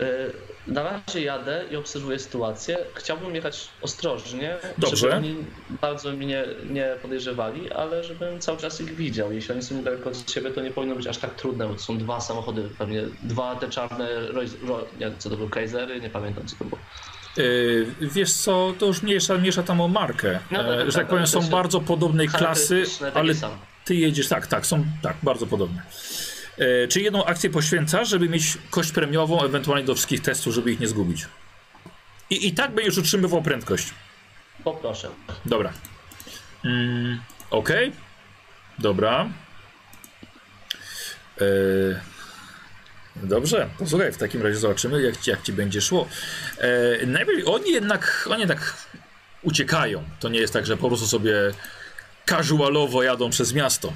Y, 0.00 0.32
Na 0.66 0.82
razie 0.82 1.20
jadę 1.22 1.64
i 1.70 1.76
obserwuję 1.76 2.18
sytuację. 2.18 2.78
Chciałbym 2.94 3.34
jechać 3.34 3.68
ostrożnie, 3.82 4.56
Dobrze. 4.78 4.96
żeby 4.96 5.14
oni 5.14 5.44
bardzo 5.82 6.12
mnie 6.12 6.44
nie 6.70 6.96
podejrzewali, 7.02 7.72
ale 7.72 8.04
żebym 8.04 8.40
cały 8.40 8.58
czas 8.58 8.80
ich 8.80 8.94
widział. 8.96 9.32
Jeśli 9.32 9.52
oni 9.54 9.62
są 9.62 9.74
niedaleko 9.74 10.10
od 10.10 10.30
siebie, 10.30 10.50
to 10.50 10.60
nie 10.60 10.70
powinno 10.70 10.94
być 10.94 11.06
aż 11.06 11.18
tak 11.18 11.34
trudne, 11.34 11.68
bo 11.68 11.74
to 11.74 11.80
są 11.80 11.98
dwa 11.98 12.20
samochody, 12.20 12.68
pewnie 12.78 13.02
dwa 13.22 13.56
te 13.56 13.68
czarne, 13.70 14.08
Royce- 14.32 14.66
Ro, 14.68 14.84
nie, 15.00 15.12
co 15.18 15.30
to 15.30 15.36
były, 15.36 15.50
Kaisery, 15.50 16.00
nie 16.00 16.10
pamiętam 16.10 16.46
co 16.46 16.56
to 16.56 16.64
było. 16.64 16.78
Yy, 17.36 17.86
wiesz 18.00 18.32
co, 18.32 18.74
to 18.78 18.86
już 18.86 19.02
mniejsza, 19.02 19.34
mniejsza 19.34 19.62
tam 19.62 19.80
o 19.80 19.88
markę. 19.88 20.38
No 20.50 20.58
tak, 20.58 20.66
E, 20.66 20.78
tak, 20.78 20.90
że 20.90 20.98
tak 20.98 21.08
powiem, 21.08 21.26
są 21.26 21.42
bardzo 21.42 21.80
podobnej 21.80 22.28
klasy, 22.28 22.84
ale 23.14 23.34
ty 23.84 23.94
jedziesz, 23.94 24.28
tak, 24.28 24.46
tak, 24.46 24.66
są 24.66 24.84
tak, 25.02 25.16
bardzo 25.22 25.46
podobne. 25.46 25.82
E, 26.58 26.88
czy 26.88 27.00
jedną 27.00 27.24
akcję 27.24 27.50
poświęcasz, 27.50 28.08
żeby 28.08 28.28
mieć 28.28 28.58
kość 28.70 28.92
premiową, 28.92 29.42
ewentualnie 29.44 29.84
do 29.84 29.94
wszystkich 29.94 30.20
testów, 30.20 30.54
żeby 30.54 30.72
ich 30.72 30.80
nie 30.80 30.88
zgubić? 30.88 31.26
I, 32.30 32.46
i 32.46 32.52
tak 32.52 32.74
będziesz 32.74 32.98
utrzymywał 32.98 33.42
prędkość. 33.42 33.88
Poproszę. 34.64 35.08
Dobra. 35.44 35.72
Mm, 36.64 37.20
Okej. 37.50 37.92
Dobra. 38.78 39.28
E, 41.40 41.44
dobrze, 43.22 43.68
posłuchaj, 43.78 44.12
w 44.12 44.16
takim 44.18 44.42
razie 44.42 44.56
zobaczymy, 44.56 45.02
jak 45.02 45.16
ci, 45.16 45.30
jak 45.30 45.42
ci 45.42 45.52
będzie 45.52 45.80
szło. 45.80 46.08
E, 46.58 47.06
najpierw 47.06 47.48
oni 47.48 47.72
jednak, 47.72 48.28
oni 48.30 48.40
jednak 48.40 48.74
uciekają. 49.42 50.04
To 50.20 50.28
nie 50.28 50.40
jest 50.40 50.52
tak, 50.52 50.66
że 50.66 50.76
po 50.76 50.88
prostu 50.88 51.06
sobie 51.06 51.34
casualowo 52.26 53.02
jadą 53.02 53.30
przez 53.30 53.52
miasto. 53.52 53.92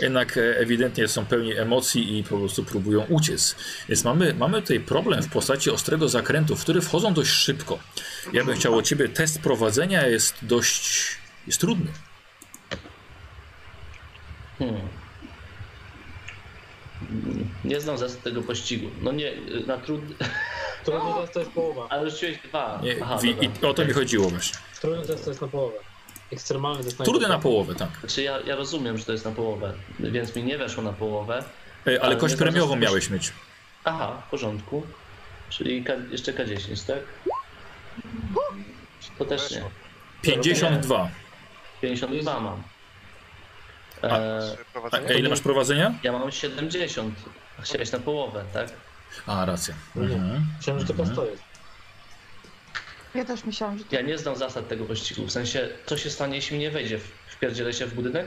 Jednak 0.00 0.36
e, 0.36 0.58
ewidentnie 0.58 1.08
są 1.08 1.26
pełni 1.26 1.56
emocji 1.56 2.18
i 2.18 2.24
po 2.24 2.38
prostu 2.38 2.64
próbują 2.64 3.04
uciec. 3.08 3.56
Więc 3.88 4.04
mamy, 4.04 4.34
mamy 4.34 4.62
tutaj 4.62 4.80
problem 4.80 5.22
w 5.22 5.28
postaci 5.28 5.70
ostrego 5.70 6.08
zakrętu, 6.08 6.56
w 6.56 6.60
który 6.60 6.80
wchodzą 6.80 7.14
dość 7.14 7.30
szybko. 7.30 7.78
Ja 8.32 8.44
bym 8.44 8.56
chciał 8.56 8.78
od 8.78 8.84
ciebie 8.84 9.08
test 9.08 9.40
prowadzenia 9.40 10.06
jest 10.06 10.34
dość 10.42 11.16
jest 11.46 11.60
trudny. 11.60 11.92
Hmm. 14.58 15.05
Nie 17.64 17.80
znam 17.80 17.98
zasad 17.98 18.22
tego 18.22 18.42
pościgu. 18.42 18.90
No 19.02 19.12
nie, 19.12 19.32
na 19.66 19.78
trudny. 19.78 20.14
Trudny 20.84 21.10
test 21.20 21.32
to 21.32 21.40
jest 21.40 21.52
połowa. 21.52 21.86
Ale 21.90 22.10
rzuciłeś 22.10 22.38
dwa. 22.38 22.80
Nie, 22.82 22.96
Aha, 23.02 23.18
wi-. 23.22 23.36
I 23.62 23.66
o 23.66 23.74
to 23.74 23.84
mi 23.84 23.92
chodziło 23.92 24.28
właśnie. 24.28 24.58
Trudny 24.80 25.06
test 25.06 25.24
to 25.24 25.30
jest 25.30 25.40
na 25.42 25.48
połowę. 25.48 25.76
Ekstremalny 26.32 26.84
test 26.84 26.98
na 26.98 27.04
Trudny 27.04 27.28
na 27.28 27.38
połowę, 27.38 27.74
tak. 27.74 27.88
Znaczy 28.00 28.22
ja, 28.22 28.40
ja 28.40 28.56
rozumiem, 28.56 28.98
że 28.98 29.04
to 29.04 29.12
jest 29.12 29.24
na 29.24 29.30
połowę, 29.30 29.72
więc 30.00 30.36
mi 30.36 30.42
nie 30.44 30.58
weszło 30.58 30.82
na 30.82 30.92
połowę. 30.92 31.38
E, 31.86 31.90
Ale 31.90 32.00
Ale 32.00 32.16
kość 32.16 32.34
premiową 32.36 32.66
zasad- 32.74 32.80
miałeś 32.82 33.10
mieć. 33.10 33.32
Aha, 33.84 34.22
w 34.26 34.30
porządku. 34.30 34.82
Czyli 35.48 35.84
K, 35.84 35.92
jeszcze 36.10 36.32
K10, 36.32 36.86
tak? 36.86 36.98
To 39.18 39.24
też 39.24 39.50
nie. 39.50 39.62
52. 40.22 41.10
52 41.82 42.40
mam. 42.40 42.62
A- 44.12 44.18
E, 44.18 45.08
A, 45.08 45.12
ile 45.12 45.28
masz 45.28 45.40
prowadzenia? 45.40 45.94
ja 46.02 46.12
mam 46.12 46.32
70. 46.32 47.14
A 47.58 47.62
Chciałeś 47.62 47.92
na 47.92 47.98
połowę, 47.98 48.44
tak? 48.52 48.68
A, 49.26 49.44
racja. 49.44 49.74
Nie. 49.96 50.02
Mhm. 50.14 50.46
Myślałem, 50.58 50.80
że 50.80 50.86
tylko 50.86 51.02
Mhm. 51.02 51.16
100 51.16 51.26
jest. 51.30 51.42
Ja 53.14 53.24
też 53.24 53.44
myślałam, 53.44 53.78
że 53.78 53.84
to 53.84 53.96
Ja 53.96 54.02
nie 54.02 54.18
znam 54.18 54.36
zasad 54.36 54.68
tego 54.68 54.84
pościgu. 54.84 55.26
W 55.26 55.32
sensie, 55.32 55.68
co 55.86 55.96
się 55.98 56.10
stanie, 56.10 56.36
jeśli 56.36 56.58
nie 56.58 56.70
wejdzie? 56.70 56.98
Wpierdzielę 57.28 57.72
się 57.72 57.86
w 57.86 57.94
budynek? 57.94 58.26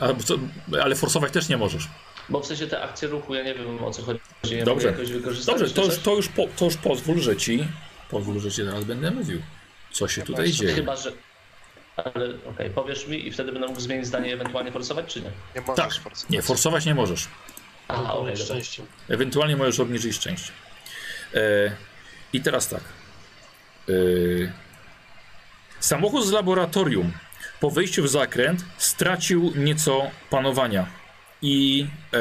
E, 0.00 0.82
ale 0.82 0.94
forsować 0.94 1.32
też 1.32 1.48
nie 1.48 1.56
możesz. 1.56 1.88
Bo 2.28 2.40
w 2.40 2.46
sensie 2.46 2.66
te 2.66 2.82
akcje 2.82 3.08
ruchu, 3.08 3.34
ja 3.34 3.42
nie 3.44 3.54
wiem 3.54 3.84
o 3.84 3.90
co 3.90 4.02
chodzi. 4.02 4.20
Nie 4.50 4.64
Dobrze. 4.64 4.86
mogę 4.88 4.98
jakoś 4.98 5.12
wykorzystać. 5.12 5.58
Dobrze, 5.58 5.74
to 5.74 5.84
już, 5.84 5.98
to, 5.98 6.14
już 6.16 6.28
po, 6.28 6.46
to 6.56 6.64
już 6.64 6.76
pozwól, 6.76 7.18
że 7.20 7.36
ci, 7.36 7.68
pozwól, 8.10 8.40
że 8.40 8.50
ci 8.50 8.64
zaraz 8.64 8.84
będę 8.84 9.10
mówił, 9.10 9.42
co 9.92 10.08
się 10.08 10.22
tutaj 10.22 10.52
dzieje. 10.52 10.74
Chyba, 10.74 10.96
że... 10.96 11.12
Ale 11.96 12.28
okej, 12.50 12.70
powiesz 12.70 13.06
mi 13.06 13.26
i 13.26 13.32
wtedy 13.32 13.52
będę 13.52 13.68
mógł 13.68 13.80
zmienić 13.80 14.06
zdanie 14.06 14.34
ewentualnie 14.34 14.72
forsować, 14.72 15.06
czy 15.14 15.20
nie? 15.20 15.30
Nie 15.54 15.60
możesz 15.60 15.76
Tak, 15.76 15.92
forsować. 16.02 16.30
nie, 16.30 16.42
forsować 16.42 16.86
nie 16.86 16.94
możesz. 16.94 17.28
Aha, 17.88 18.12
dobra. 18.16 18.36
szczęście. 18.36 18.82
Ewentualnie 19.08 19.56
możesz 19.56 19.80
obniżyć 19.80 20.16
szczęście. 20.16 20.52
E, 21.34 21.38
I 22.32 22.40
teraz 22.40 22.68
tak. 22.68 22.80
E, 23.88 23.92
samochód 25.80 26.26
z 26.26 26.30
laboratorium 26.32 27.12
po 27.60 27.70
wejściu 27.70 28.02
w 28.02 28.08
zakręt 28.08 28.64
stracił 28.78 29.52
nieco 29.56 30.10
panowania 30.30 30.86
i 31.42 31.86
e, 32.14 32.18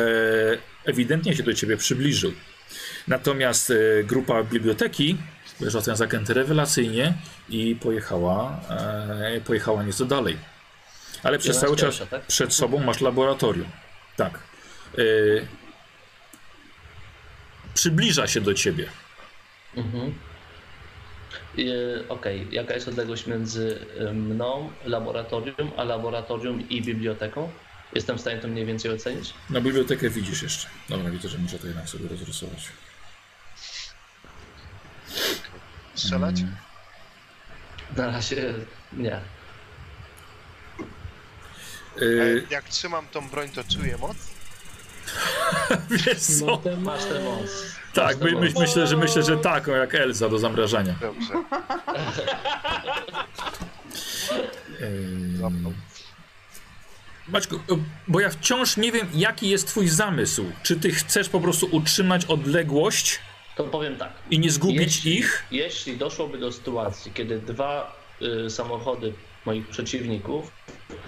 ewidentnie 0.86 1.36
się 1.36 1.44
do 1.44 1.54
ciebie 1.54 1.78
przybliżył. 1.78 2.34
Natomiast 3.08 3.72
e, 3.72 4.04
grupa 4.04 4.44
biblioteki 4.44 5.18
weszła 5.60 5.82
w 5.82 5.86
ten 5.86 5.96
zakręt 5.96 6.30
rewelacyjnie 6.30 7.14
i 7.52 7.76
pojechała, 7.76 8.60
e, 8.70 9.42
pojechała 9.42 9.84
nieco 9.84 10.06
dalej. 10.06 10.38
Ale 11.24 11.40
przez 11.40 11.60
cały 11.60 11.76
czas 11.76 11.98
pierwsza, 11.98 12.06
tak? 12.06 12.28
przed 12.28 12.54
sobą 12.54 12.80
masz 12.80 13.02
laboratorium. 13.02 13.70
Tak. 14.18 14.40
E, 14.98 15.02
przybliża 17.74 18.28
się 18.28 18.42
do 18.42 18.54
ciebie. 18.54 18.90
Mhm. 19.78 20.14
E, 21.58 22.10
Okej, 22.10 22.48
jaka 22.52 22.74
jest 22.74 22.88
odległość 22.88 23.28
między 23.28 23.86
e, 24.00 24.14
mną, 24.14 24.72
laboratorium, 24.86 25.72
a 25.78 25.84
laboratorium 25.84 26.70
i 26.70 26.82
biblioteką? 26.82 27.52
Jestem 27.94 28.18
w 28.18 28.22
stanie 28.22 28.40
to 28.40 28.48
mniej 28.48 28.66
więcej 28.66 28.92
ocenić? 28.92 29.34
Na 29.50 29.62
bibliotekę 29.62 30.10
widzisz 30.10 30.42
jeszcze. 30.44 30.68
Dobra, 30.90 31.12
widzę, 31.12 31.30
że 31.30 31.38
muszę 31.38 31.60
to 31.60 31.68
jednak 31.68 31.90
sobie 31.90 32.08
rozrysować. 32.08 32.68
Strzelać? 35.96 36.40
Mm. 36.40 36.56
Na 37.98 38.08
razie 38.08 38.54
nie. 38.94 39.20
Yy, 41.98 42.44
E, 42.50 42.54
Jak 42.54 42.70
trzymam 42.70 43.08
tą 43.08 43.30
broń, 43.30 43.50
to 43.50 43.64
czuję 43.64 43.98
moc? 43.98 44.18
wiesz 46.06 46.20
co? 46.22 46.62
Masz 46.78 47.04
ten 47.06 47.24
moc. 47.24 47.50
Tak, 47.94 48.20
my, 48.22 48.32
my, 48.32 48.52
myślę, 48.60 48.88
że 48.88 48.98
myślę, 48.98 49.24
że 49.24 49.38
taką 49.38 49.72
jak 49.72 49.96
Elza 49.96 50.30
do 50.30 50.40
zamrażania. 50.40 50.96
Dobrze. 51.02 51.34
Zapnął. 55.42 55.74
Maćku, 57.28 57.60
bo 58.08 58.20
ja 58.20 58.30
wciąż 58.30 58.78
nie 58.78 58.92
wiem, 58.92 59.08
jaki 59.14 59.50
jest 59.50 59.68
twój 59.68 59.88
zamysł. 59.88 60.46
Czy 60.64 60.76
ty 60.76 60.92
chcesz 60.92 61.30
po 61.30 61.40
prostu 61.42 61.68
utrzymać 61.72 62.26
odległość 62.26 63.20
To 63.56 63.64
powiem 63.64 63.96
tak. 63.98 64.12
i 64.32 64.40
nie 64.40 64.52
zgubić 64.52 64.80
Jeśli- 64.80 65.18
ich? 65.20 65.44
Jeśli 65.52 65.98
doszłoby 65.98 66.38
do 66.38 66.52
sytuacji, 66.52 67.12
kiedy 67.12 67.40
dwa 67.40 67.96
y, 68.46 68.50
samochody 68.50 69.14
moich 69.46 69.68
przeciwników 69.68 70.52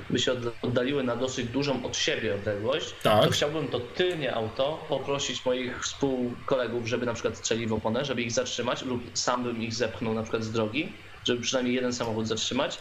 by 0.09 0.19
się 0.19 0.31
od- 0.31 0.53
oddaliły 0.61 1.03
na 1.03 1.15
dosyć 1.15 1.47
dużą 1.47 1.85
od 1.85 1.97
siebie 1.97 2.35
odległość, 2.35 2.93
Tak. 3.03 3.23
to 3.25 3.29
chciałbym 3.31 3.67
to 3.67 3.79
tylnie 3.79 4.33
auto 4.35 4.85
poprosić 4.89 5.45
moich 5.45 5.83
współkolegów, 5.83 6.87
żeby 6.87 7.05
na 7.05 7.13
przykład 7.13 7.37
strzeli 7.37 7.67
w 7.67 7.73
oponę, 7.73 8.05
żeby 8.05 8.21
ich 8.21 8.31
zatrzymać 8.31 8.81
lub 8.81 9.03
sam 9.13 9.43
bym 9.43 9.61
ich 9.63 9.73
zepchnął 9.73 10.13
na 10.13 10.21
przykład 10.23 10.43
z 10.43 10.51
drogi, 10.51 10.93
żeby 11.23 11.41
przynajmniej 11.41 11.75
jeden 11.75 11.93
samochód 11.93 12.27
zatrzymać. 12.27 12.77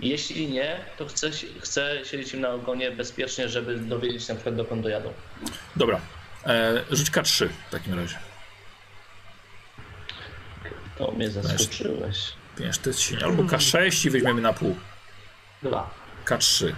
Jeśli 0.00 0.48
nie, 0.48 0.80
to 0.98 1.06
chcę, 1.06 1.30
chcę 1.60 1.98
siedzieć 2.04 2.34
im 2.34 2.40
na 2.40 2.50
ogonie 2.50 2.90
bezpiecznie, 2.90 3.48
żeby 3.48 3.76
dowiedzieć 3.78 4.28
na 4.28 4.34
przykład 4.34 4.56
dokąd 4.56 4.82
dojadą. 4.82 5.12
Dobra. 5.76 6.00
E, 6.46 6.82
rzuć 6.90 7.10
K3 7.10 7.48
w 7.68 7.70
takim 7.70 7.94
razie. 7.94 8.16
To 10.98 11.12
mnie 11.12 11.30
zaskoczyłeś. 11.30 12.32
Wiesz, 12.58 12.78
to 12.78 12.90
jest 12.90 13.00
silnie. 13.00 13.24
Albo 13.24 13.42
K6 13.42 14.06
i 14.06 14.10
weźmiemy 14.10 14.40
na 14.40 14.52
pół. 14.52 14.76
Dwa. 15.62 15.90
K3. 16.24 16.72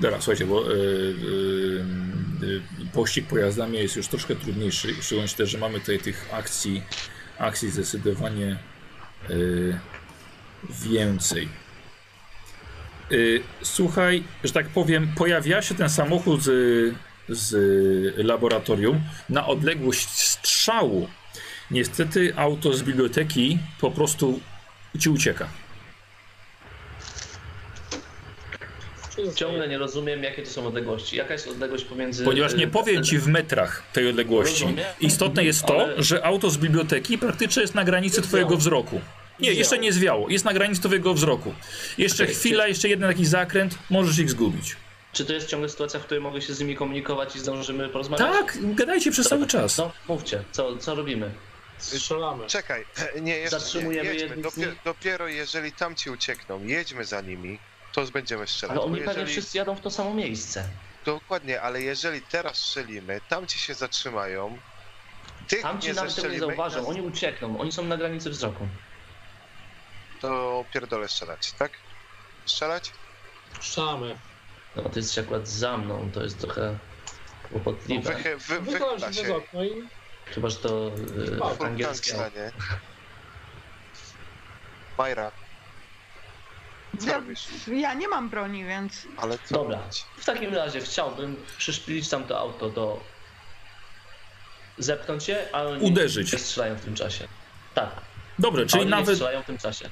Dobra, 0.00 0.20
słuchajcie, 0.20 0.46
bo 0.46 0.72
y, 0.72 0.74
y, 0.74 2.46
y, 2.46 2.60
pościg 2.92 3.26
pojazdami 3.26 3.78
jest 3.78 3.96
już 3.96 4.08
troszkę 4.08 4.36
trudniejszy. 4.36 4.94
Szczególnie 5.02 5.28
też, 5.28 5.50
że 5.50 5.58
mamy 5.58 5.80
tutaj 5.80 5.98
tych 5.98 6.28
akcji, 6.32 6.82
akcji 7.38 7.70
zdecydowanie 7.70 8.58
y, 9.30 9.78
więcej. 10.70 11.48
Y, 13.12 13.42
słuchaj, 13.62 14.24
że 14.44 14.52
tak 14.52 14.68
powiem, 14.68 15.08
pojawia 15.16 15.62
się 15.62 15.74
ten 15.74 15.90
samochód 15.90 16.42
z, 16.42 16.94
z 17.28 17.54
laboratorium 18.16 19.00
na 19.28 19.46
odległość 19.46 20.08
strzału. 20.08 21.08
Niestety 21.70 22.32
auto 22.36 22.72
z 22.72 22.82
biblioteki 22.82 23.58
po 23.80 23.90
prostu 23.90 24.40
ci 24.98 25.08
ucieka. 25.10 25.48
Ciągle 29.34 29.68
nie 29.68 29.78
rozumiem, 29.78 30.22
jakie 30.22 30.42
to 30.42 30.50
są 30.50 30.66
odległości. 30.66 31.16
Jaka 31.16 31.32
jest 31.32 31.48
odległość 31.48 31.84
pomiędzy. 31.84 32.24
Ponieważ 32.24 32.54
nie 32.54 32.64
y, 32.64 32.68
powiem 32.68 33.04
ci 33.04 33.18
w 33.18 33.26
metrach 33.26 33.82
tej 33.92 34.08
odległości. 34.08 34.62
Rozumiem. 34.64 34.84
Istotne 35.00 35.44
jest 35.44 35.66
to, 35.66 35.82
Ale- 35.82 36.02
że 36.02 36.24
auto 36.24 36.50
z 36.50 36.58
biblioteki 36.58 37.18
praktycznie 37.18 37.62
jest 37.62 37.74
na 37.74 37.84
granicy 37.84 38.22
twojego 38.22 38.56
wzroku. 38.56 38.96
Nie, 38.96 39.00
Zwiało. 39.46 39.58
jeszcze 39.58 39.78
nie 39.78 39.92
zwiało. 39.92 40.28
Jest 40.28 40.44
na 40.44 40.52
granicy 40.52 40.80
twojego 40.82 41.14
wzroku. 41.14 41.54
Jeszcze 41.98 42.24
Okej, 42.24 42.34
chwila, 42.34 42.68
jeszcze 42.68 42.88
jeden 42.88 43.08
taki 43.10 43.26
zakręt, 43.26 43.78
możesz 43.90 44.18
ich 44.18 44.30
zgubić. 44.30 44.76
Czy 45.16 45.24
to 45.24 45.32
jest 45.32 45.48
ciągle 45.48 45.68
sytuacja, 45.68 46.00
w 46.00 46.04
której 46.04 46.22
mogę 46.22 46.42
się 46.42 46.54
z 46.54 46.60
nimi 46.60 46.76
komunikować 46.76 47.36
i 47.36 47.38
zdążymy 47.38 47.88
porozmawiać? 47.88 48.32
Tak, 48.32 48.74
gadajcie 48.74 49.10
przez 49.10 49.28
cały 49.28 49.46
czas. 49.46 49.78
No, 49.78 49.92
mówcie, 50.08 50.44
co, 50.52 50.76
co 50.76 50.94
robimy? 50.94 51.30
Strzelamy. 51.78 52.46
Czekaj, 52.46 52.84
nie, 53.22 53.36
jeszcze 53.38 53.60
Zatrzymujemy 53.60 54.14
nie. 54.14 54.20
Jedźmy. 54.20 54.36
Dopiero, 54.42 54.70
nich? 54.70 54.82
dopiero 54.84 55.28
jeżeli 55.28 55.72
tamci 55.72 56.10
uciekną, 56.10 56.64
jedźmy 56.64 57.04
za 57.04 57.20
nimi, 57.20 57.58
to 57.92 58.02
będziemy 58.04 58.46
strzelać. 58.46 58.76
Ale 58.76 58.86
oni 58.86 58.96
pewnie 58.96 59.12
jeżeli... 59.12 59.32
wszyscy 59.32 59.58
jadą 59.58 59.74
w 59.74 59.80
to 59.80 59.90
samo 59.90 60.14
miejsce. 60.14 60.68
Dokładnie, 61.04 61.60
ale 61.62 61.82
jeżeli 61.82 62.22
teraz 62.22 62.56
strzelimy, 62.56 63.20
tamci 63.28 63.58
się 63.58 63.74
zatrzymają, 63.74 64.58
tych 65.48 65.62
Tamci 65.62 65.88
nie 65.88 65.94
nawet 65.94 66.14
tego 66.14 66.28
nie 66.28 66.38
zauważą, 66.38 66.78
nas- 66.78 66.88
oni 66.88 67.00
uciekną, 67.00 67.58
oni 67.60 67.72
są 67.72 67.84
na 67.84 67.96
granicy 67.96 68.30
wzroku. 68.30 68.68
to 70.20 70.64
pierdolę 70.72 71.08
strzelać, 71.08 71.52
tak? 71.52 71.72
Strzelać? 72.46 72.92
Strzelamy. 73.60 74.16
No 74.76 74.82
ty 74.88 74.98
jesteś 75.00 75.18
akurat 75.24 75.48
za 75.48 75.76
mną, 75.78 76.10
to 76.14 76.22
jest 76.22 76.38
trochę 76.40 76.78
kłopotliwe. 77.50 78.14
Wychy, 78.14 78.36
wy, 78.36 78.60
wychyla 78.60 78.98
się 78.98 79.10
przez 79.10 79.30
okno 79.30 79.64
i 79.64 79.88
Chyba, 80.26 80.48
że 80.48 80.56
to 80.56 80.90
y, 81.34 81.40
O, 81.42 81.54
Full 81.54 81.66
angielskie. 81.66 82.10
stanie. 82.10 82.52
Majra, 84.98 85.30
co 86.98 87.06
Ja, 87.06 87.14
robisz? 87.14 87.46
ja 87.66 87.94
nie 87.94 88.08
mam 88.08 88.28
broni, 88.28 88.64
więc 88.64 89.06
Ale 89.16 89.38
co 89.44 89.54
Dobra, 89.54 89.78
robić? 89.78 90.04
w 90.16 90.24
takim 90.24 90.54
razie 90.54 90.80
chciałbym 90.80 91.36
przyszpilić 91.58 92.08
tamto 92.08 92.38
auto 92.38 92.70
do... 92.70 93.00
Zepchnąć 94.78 95.28
je, 95.28 95.48
a 95.52 95.62
oni 95.62 95.82
Uderzyć. 95.90 96.32
nie 96.32 96.38
strzelają 96.38 96.74
w 96.76 96.80
tym 96.80 96.94
czasie. 96.94 97.28
Tak, 97.74 97.90
Dobrze, 98.38 98.62
a 98.62 98.66
czyli 98.66 98.80
oni 98.80 98.90
nie 98.90 98.96
nawet, 98.96 99.14
strzelają 99.14 99.42
w 99.42 99.46
tym 99.46 99.58
czasie. 99.58 99.90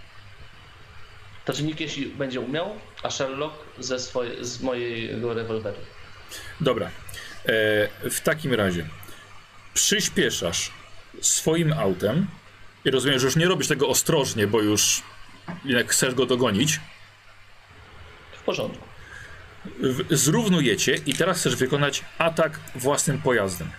To 1.44 1.52
czy 1.52 1.62
nikt 1.62 1.80
jeśli 1.80 2.06
będzie 2.06 2.40
umiał, 2.40 2.76
a 3.04 3.10
Sherlock 3.10 3.54
ze 3.78 3.98
swoje, 3.98 4.44
z 4.44 4.62
mojego 4.62 5.34
rewolweru. 5.34 5.76
Dobra. 6.60 6.86
E, 6.86 8.10
w 8.10 8.20
takim 8.20 8.54
razie 8.54 8.86
przyspieszasz 9.74 10.70
swoim 11.20 11.72
autem 11.72 12.26
i 12.84 12.90
rozumiem, 12.90 13.18
że 13.18 13.26
już 13.26 13.36
nie 13.36 13.46
robisz 13.46 13.68
tego 13.68 13.88
ostrożnie, 13.88 14.46
bo 14.46 14.62
już 14.62 15.02
jak 15.64 15.90
chcesz 15.90 16.14
go 16.14 16.26
dogonić. 16.26 16.80
W 18.32 18.42
porządku. 18.42 18.84
W, 19.80 20.16
zrównujecie 20.16 20.94
i 21.06 21.14
teraz 21.14 21.38
chcesz 21.40 21.56
wykonać 21.56 22.04
atak 22.18 22.60
własnym 22.74 23.22
pojazdem. 23.22 23.70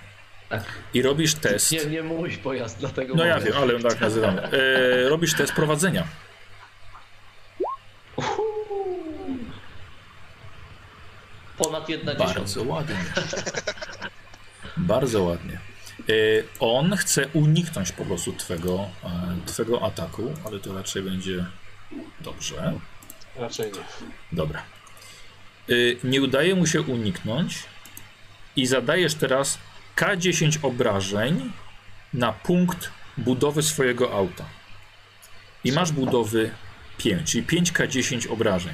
Tak. 0.49 0.63
I 0.93 1.01
robisz 1.01 1.35
test. 1.35 1.71
Nie, 1.71 1.85
nie 1.85 2.03
mój 2.03 2.37
pojazd, 2.37 2.79
dlatego 2.79 3.15
No 3.15 3.25
ja 3.25 3.39
wiem, 3.39 3.53
ale 3.57 3.79
tak 3.79 3.99
nazywam. 4.01 4.39
E, 4.39 5.09
robisz 5.09 5.33
test 5.33 5.53
prowadzenia. 5.53 6.07
Ponad 11.57 11.89
jedna. 11.89 12.15
Bardzo 12.15 12.63
ładnie. 12.63 12.95
Bardzo 14.77 15.23
ładnie. 15.23 15.59
E, 15.99 16.13
on 16.59 16.97
chce 16.97 17.27
uniknąć 17.27 17.91
po 17.91 18.05
prostu 18.05 18.33
twego, 18.33 18.89
e, 19.03 19.37
twego 19.45 19.85
ataku, 19.85 20.33
ale 20.45 20.59
to 20.59 20.73
raczej 20.73 21.01
będzie 21.01 21.45
dobrze. 22.19 22.73
Raczej 23.35 23.71
nie. 23.71 23.79
Dobra. 24.31 24.63
Y, 25.69 25.97
nie 26.03 26.21
udaje 26.21 26.55
mu 26.55 26.67
się 26.67 26.81
uniknąć 26.81 27.63
i 28.55 28.65
zadajesz 28.65 29.15
teraz 29.15 29.57
K10 29.95 30.65
obrażeń 30.65 31.51
na 32.13 32.33
punkt 32.33 32.91
budowy 33.17 33.63
swojego 33.63 34.13
auta. 34.13 34.45
I 35.63 35.71
masz 35.71 35.91
budowy 35.91 36.51
5, 36.97 37.31
czyli 37.31 37.43
5K10 37.43 38.31
obrażeń. 38.31 38.73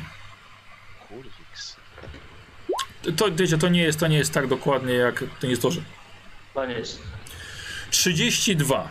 To, 3.17 3.31
wiecie, 3.31 3.57
to, 3.57 3.69
nie 3.69 3.81
jest, 3.81 3.99
to 3.99 4.07
nie 4.07 4.17
jest 4.17 4.33
tak 4.33 4.47
dokładnie 4.47 4.93
jak 4.93 5.19
to 5.39 5.47
nie 5.47 5.49
jest 5.49 5.61
to, 5.61 5.71
że 5.71 5.81
Panie 6.53 6.73
jest. 6.73 7.01
32. 7.91 8.89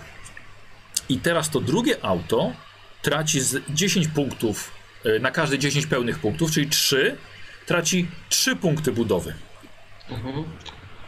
I 1.09 1.19
teraz 1.19 1.51
to 1.51 1.61
drugie 1.61 2.05
auto 2.05 2.53
traci 3.03 3.41
z 3.41 3.63
10 3.69 4.09
punktów, 4.09 4.71
y, 5.07 5.21
na 5.21 5.31
każde 5.31 5.59
10 5.59 5.87
pełnych 5.87 6.19
punktów, 6.19 6.51
czyli 6.51 6.69
3, 6.69 7.17
traci 7.67 8.09
3 8.29 8.57
punkty 8.57 8.93
budowy. 8.93 9.35
Mhm. 10.11 10.45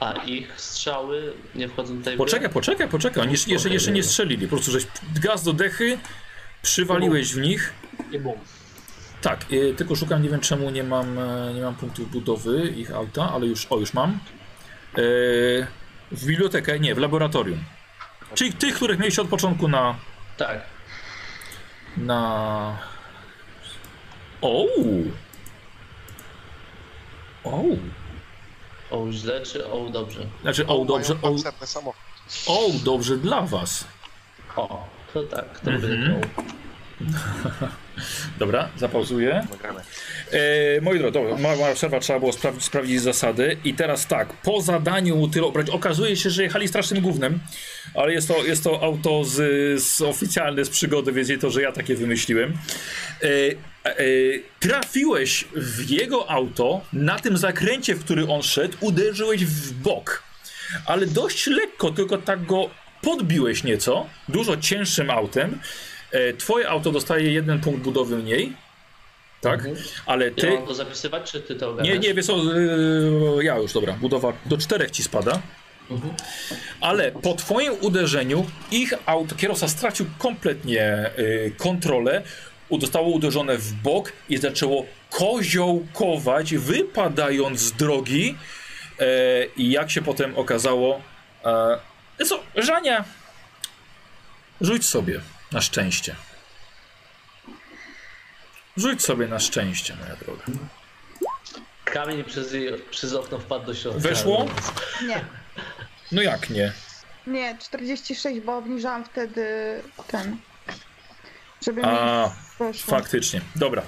A 0.00 0.12
ich 0.12 0.60
strzały 0.60 1.32
nie 1.54 1.68
wchodzą 1.68 1.98
tutaj? 1.98 2.16
Poczekaj, 2.16 2.50
poczekaj, 2.50 2.88
poczekaj. 2.88 3.22
Oni 3.22 3.32
jeszcze, 3.32 3.50
jeszcze, 3.50 3.68
jeszcze 3.68 3.92
nie 3.92 4.02
strzelili. 4.02 4.46
Po 4.46 4.56
prostu 4.56 4.70
żeś 4.70 4.86
gaz 5.22 5.42
do 5.44 5.52
dechy, 5.52 5.98
przywaliłeś 6.62 7.34
w 7.34 7.40
nich. 7.40 7.72
I 8.12 8.18
bum. 8.18 8.34
Tak, 9.22 9.52
y, 9.52 9.74
tylko 9.76 9.96
szukam, 9.96 10.22
nie 10.22 10.28
wiem 10.28 10.40
czemu 10.40 10.70
nie 10.70 10.84
mam, 10.84 11.18
e, 11.18 11.54
nie 11.54 11.62
mam 11.62 11.74
punktów 11.74 12.10
budowy 12.10 12.68
ich 12.68 12.94
auta, 12.94 13.30
ale 13.32 13.46
już, 13.46 13.66
o 13.70 13.78
już 13.78 13.94
mam. 13.94 14.10
E, 14.10 14.16
w 16.12 16.26
bibliotekę, 16.26 16.80
nie, 16.80 16.94
w 16.94 16.98
laboratorium. 16.98 17.64
Czyli 18.34 18.52
tych, 18.52 18.74
których 18.74 18.98
mieliście 18.98 19.22
od 19.22 19.28
początku 19.28 19.68
na... 19.68 19.94
Tak. 20.36 20.60
na... 21.96 22.78
O! 24.40 24.66
O! 27.44 27.62
O 28.90 29.12
źle 29.12 29.42
czy 29.42 29.66
o 29.66 29.90
dobrze? 29.90 30.20
Znaczy, 30.42 30.66
o, 30.66 30.84
dobrze, 30.84 31.14
o, 31.22 31.28
o, 32.46 32.70
dobrze 32.84 33.16
dla 33.18 33.42
was. 33.42 33.84
O, 34.56 34.88
to 35.14 35.22
tak, 35.22 35.60
to 35.60 35.70
Mhm. 35.70 35.92
mhm. 35.92 36.20
będę 37.00 37.68
Dobra, 38.38 38.68
zapauzuję. 38.76 39.46
E, 40.32 40.80
moi 40.80 40.98
drodzy, 40.98 41.12
dobra, 41.12 41.36
mała, 41.36 41.74
przerwa, 41.74 42.00
trzeba 42.00 42.18
było 42.18 42.32
sprawdzić, 42.32 42.64
sprawdzić 42.64 43.00
zasady. 43.00 43.56
I 43.64 43.74
teraz 43.74 44.06
tak, 44.06 44.32
po 44.32 44.62
zadaniu 44.62 45.28
tyle 45.28 45.46
obrać, 45.46 45.70
okazuje 45.70 46.16
się, 46.16 46.30
że 46.30 46.42
jechali 46.42 46.68
strasznym 46.68 47.02
gównem, 47.02 47.40
ale 47.94 48.12
jest 48.12 48.28
to, 48.28 48.44
jest 48.44 48.64
to 48.64 48.82
auto 48.82 49.24
z, 49.24 49.82
z 49.82 50.02
oficjalne 50.02 50.64
z 50.64 50.70
przygody, 50.70 51.12
więc 51.12 51.28
nie 51.28 51.38
to, 51.38 51.50
że 51.50 51.62
ja 51.62 51.72
takie 51.72 51.94
wymyśliłem. 51.94 52.52
E, 52.52 53.26
e, 53.84 53.94
trafiłeś 54.60 55.44
w 55.56 55.90
jego 55.90 56.30
auto, 56.30 56.80
na 56.92 57.18
tym 57.18 57.36
zakręcie, 57.36 57.94
w 57.94 58.04
który 58.04 58.28
on 58.28 58.42
szedł, 58.42 58.76
uderzyłeś 58.80 59.44
w 59.44 59.72
bok. 59.72 60.22
Ale 60.86 61.06
dość 61.06 61.46
lekko, 61.46 61.90
tylko 61.90 62.18
tak 62.18 62.46
go 62.46 62.70
podbiłeś 63.02 63.64
nieco, 63.64 64.06
dużo 64.28 64.56
cięższym 64.56 65.10
autem. 65.10 65.58
E, 66.12 66.32
twoje 66.32 66.68
auto 66.68 66.92
dostaje 66.92 67.32
jeden 67.32 67.60
punkt 67.60 67.80
budowy 67.82 68.16
mniej. 68.16 68.52
Tak? 69.40 69.60
Ale 70.06 70.24
Ja 70.28 70.34
ty. 70.34 70.50
mam 70.50 70.66
to 70.66 70.74
zapisywać, 70.74 71.30
czy 71.32 71.40
ty 71.40 71.54
to 71.54 71.66
Nie, 71.66 71.72
ogarniasz? 71.72 71.98
nie, 72.04 72.14
wiesz 72.14 72.26
co, 72.26 72.36
yy, 72.36 73.44
ja 73.44 73.56
już, 73.58 73.72
dobra, 73.72 73.92
budowa 73.92 74.32
do 74.46 74.58
czterech 74.58 74.90
ci 74.90 75.02
spada. 75.02 75.40
Mhm. 75.90 76.14
Ale 76.80 77.12
po 77.12 77.34
twoim 77.34 77.72
uderzeniu 77.80 78.46
ich 78.70 78.94
auto, 79.06 79.34
kierowca 79.34 79.68
stracił 79.68 80.06
kompletnie 80.18 81.10
yy, 81.18 81.52
kontrolę, 81.58 82.22
zostało 82.80 83.08
uderzone 83.08 83.58
w 83.58 83.72
bok 83.72 84.12
i 84.28 84.36
zaczęło 84.36 84.86
koziołkować, 85.10 86.54
wypadając 86.54 87.60
z 87.60 87.72
drogi. 87.72 88.36
E, 89.00 89.04
I 89.56 89.70
jak 89.70 89.90
się 89.90 90.02
potem 90.02 90.38
okazało, 90.38 91.00
e, 91.44 92.24
co, 92.24 92.40
Żania, 92.56 93.04
rzuć 94.60 94.84
sobie 94.86 95.20
na 95.52 95.60
szczęście. 95.60 96.14
Rzuć 98.76 99.02
sobie 99.02 99.28
na 99.28 99.40
szczęście, 99.40 99.96
moja 99.96 100.16
droga. 100.16 100.44
Kamień 101.84 102.24
przez, 102.24 102.52
jej, 102.52 102.78
przez 102.90 103.12
okno 103.14 103.38
wpadł 103.38 103.66
do 103.66 103.74
środka. 103.74 104.00
Weszło? 104.00 104.46
Nie, 105.06 105.24
No 106.12 106.22
jak 106.22 106.50
nie? 106.50 106.72
nie, 107.26 107.58
46, 107.58 108.40
bo 108.40 108.56
obniżałam 108.56 109.04
wtedy 109.04 109.44
ten. 110.06 110.36
Żeby 111.66 111.82
A, 111.84 112.30
mi 112.60 112.74
faktycznie. 112.78 113.40
Dobra. 113.56 113.82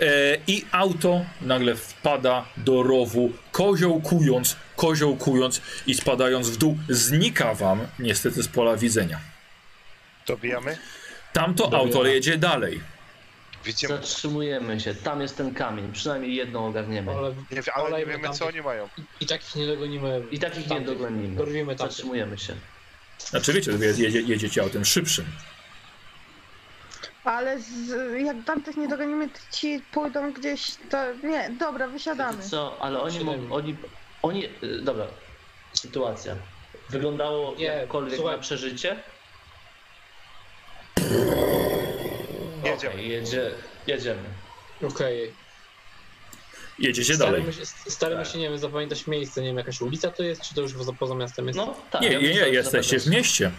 E, 0.00 0.06
I 0.46 0.64
auto 0.72 1.24
nagle 1.40 1.76
wpada 1.76 2.44
do 2.56 2.82
rowu, 2.82 3.32
koziołkując, 3.52 4.56
koziołkując 4.76 5.60
i 5.86 5.94
spadając 5.94 6.50
w 6.50 6.56
dół. 6.56 6.78
Znika 6.88 7.54
wam 7.54 7.86
niestety 7.98 8.42
z 8.42 8.48
pola 8.48 8.76
widzenia. 8.76 9.20
Dobijamy? 10.26 10.78
Tamto 11.34 11.64
Dobra. 11.64 11.78
auto 11.78 12.04
jedzie 12.06 12.38
dalej. 12.38 12.80
Widzimy. 13.64 13.94
Zatrzymujemy 13.94 14.80
się, 14.80 14.94
tam 14.94 15.20
jest 15.20 15.36
ten 15.36 15.54
kamień, 15.54 15.92
przynajmniej 15.92 16.34
jedną 16.34 16.66
ogarniemy. 16.66 17.12
Ale, 17.12 17.34
Nie, 17.50 17.72
ale 17.74 17.98
nie 17.98 18.06
wiemy, 18.06 18.30
co 18.30 18.46
oni 18.46 18.62
mają. 18.62 18.88
I, 18.98 19.24
I 19.24 19.26
takich 19.26 19.54
nie 19.54 19.66
dogonimy. 19.66 20.22
I 20.30 20.38
takich 20.38 20.70
nie 20.70 20.80
dogonimy. 20.80 21.36
Dorwimy. 21.36 21.76
Zatrzymujemy 21.76 22.38
się. 22.38 22.54
Znaczy 23.18 23.52
wiecie, 23.52 23.72
jedzie, 23.72 24.20
jedziecie 24.20 24.62
autem 24.62 24.84
szybszym. 24.84 25.24
Ale 27.24 27.60
z, 27.60 27.88
jak 28.26 28.36
tamtych 28.46 28.76
nie 28.76 28.88
dogonimy, 28.88 29.28
to 29.28 29.38
ci 29.52 29.80
pójdą 29.92 30.32
gdzieś. 30.32 30.70
To 30.90 30.98
nie, 31.22 31.50
dobra, 31.58 31.88
wysiadamy. 31.88 32.36
Wiecie 32.36 32.48
co, 32.50 32.76
ale 32.80 33.00
oni, 33.00 33.20
mogą, 33.24 33.52
oni, 33.54 33.76
oni, 34.22 34.44
y, 34.62 34.78
dobra, 34.82 35.06
sytuacja. 35.72 36.36
Wyglądało 36.90 37.54
Nie, 37.58 37.64
jakkolwiek 37.64 38.14
słuchaj. 38.16 38.36
na 38.36 38.42
przeżycie? 38.42 38.96
Jedziemy. 42.64 42.94
Okej, 42.94 43.08
jedzie, 43.08 43.50
jedziemy. 43.86 44.22
Okej. 44.82 45.32
Jedziecie 46.78 47.16
dalej. 47.16 47.42
Staramy 47.42 47.52
się, 47.52 47.90
staramy 47.90 48.24
się, 48.24 48.38
nie 48.38 48.50
wiem, 48.50 48.58
zapamiętać 48.58 49.06
miejsce, 49.06 49.40
nie 49.40 49.46
wiem, 49.48 49.56
jakaś 49.56 49.80
ulica 49.80 50.10
to 50.10 50.22
jest, 50.22 50.42
czy 50.42 50.54
to 50.54 50.60
już 50.60 50.72
poza, 50.98 51.14
miastem 51.14 51.46
jest? 51.46 51.56
No 51.56 51.76
tak. 51.90 52.02
Nie, 52.02 52.08
ja 52.08 52.20
nie, 52.20 52.34
nie, 52.34 52.48
jesteście 52.48 53.00
w 53.00 53.06
mieście. 53.06 53.50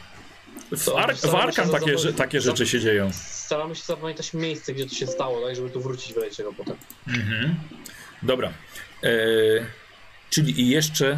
W, 0.71 0.89
Ar 0.89 1.15
w 1.15 1.35
Arkan 1.35 1.69
takie, 1.69 1.95
takie 2.17 2.41
rzeczy 2.41 2.67
się 2.67 2.79
dzieją. 2.79 3.09
Staramy 3.13 3.75
się 3.75 3.83
zapamiętać 3.83 4.33
miejsce, 4.33 4.73
gdzie 4.73 4.85
to 4.85 4.95
się 4.95 5.07
stało, 5.07 5.47
tak, 5.47 5.55
żeby 5.55 5.69
tu 5.69 5.81
wrócić 5.81 6.13
w 6.13 6.17
razie 6.17 6.35
czego 6.35 6.53
potem. 6.53 6.75
Mhm. 7.07 7.55
Dobra. 8.23 8.53
E, 9.03 9.09
czyli 10.29 10.61
i 10.61 10.69
jeszcze 10.69 11.17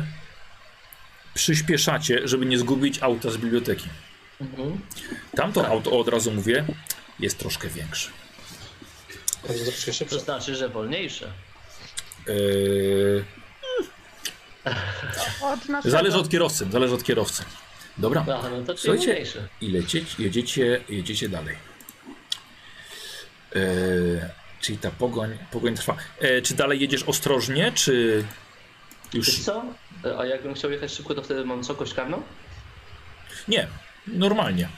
przyspieszacie, 1.34 2.28
żeby 2.28 2.46
nie 2.46 2.58
zgubić 2.58 3.04
auta 3.04 3.30
z 3.30 3.38
biblioteki. 3.38 3.88
Mhm. 4.42 4.82
Tamto 5.36 5.62
Tak. 5.62 5.72
auto, 5.72 6.00
od 6.00 6.08
razu 6.08 6.32
mówię, 6.32 6.66
jest 7.20 7.38
troszkę 7.38 7.68
większe. 7.68 8.10
Będzie 9.48 9.64
troszkę 9.64 9.92
To 9.92 9.98
szybsze. 9.98 10.20
znaczy, 10.20 10.56
że 10.56 10.70
wolniejsze. 10.70 11.32
Od 15.42 15.70
naszego. 15.70 15.92
zależy 15.92 16.18
od 16.18 16.30
kierowcy, 16.30 16.68
zależy 16.72 16.94
od 16.94 17.04
kierowcy. 17.04 17.44
Dobra. 17.98 18.26
Aha, 18.34 18.50
no 18.52 18.64
to 18.66 18.78
Słuchajcie, 18.78 19.08
wolniejsze. 19.08 19.48
i 19.62 19.72
lecieć, 19.72 20.20
jedziecie, 20.20 20.82
jedziecie 20.90 21.30
dalej. 21.30 21.56
Eee, 23.56 23.62
czyli 24.62 24.78
ta 24.78 24.92
pogoń, 24.92 25.38
pogoń 25.52 25.76
trwa. 25.76 25.98
Eee, 26.22 26.42
czy 26.42 26.54
dalej 26.54 26.80
jedziesz 26.80 27.04
ostrożnie, 27.04 27.72
czy 27.76 28.24
już... 29.14 29.26
Wiesz 29.28 29.40
co? 29.40 29.64
A 30.20 30.26
jakbym 30.26 30.54
chciał 30.54 30.72
jechać 30.72 30.92
szybko, 30.92 31.16
to 31.16 31.22
wtedy 31.24 31.46
mam 31.46 31.58
wysokość 31.58 31.94
karną? 31.94 32.22
Nie, 33.48 33.68
normalnie. 34.08 34.70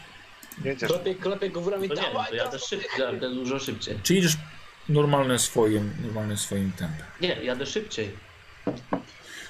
Jedziesz. 0.64 0.90
Klepie, 0.90 1.16
klepie 1.16 1.50
go 1.50 1.62
w 1.62 1.68
ramię, 1.68 1.88
To 1.90 1.96
nie 1.96 2.02
dawaj, 2.02 2.30
to 2.30 2.36
jadę 2.36 2.60
szybciej, 2.60 2.90
jadę 3.00 3.30
dużo 3.30 3.60
szybciej. 3.60 4.00
Czy 4.04 4.14
jedziesz 4.16 4.34
normalnym 4.90 5.40
swoim, 5.40 5.94
normalnym 6.06 6.38
swoim 6.38 6.72
tempem. 6.72 7.06
Nie, 7.22 7.28
jadę 7.44 7.66
szybciej. 7.66 8.12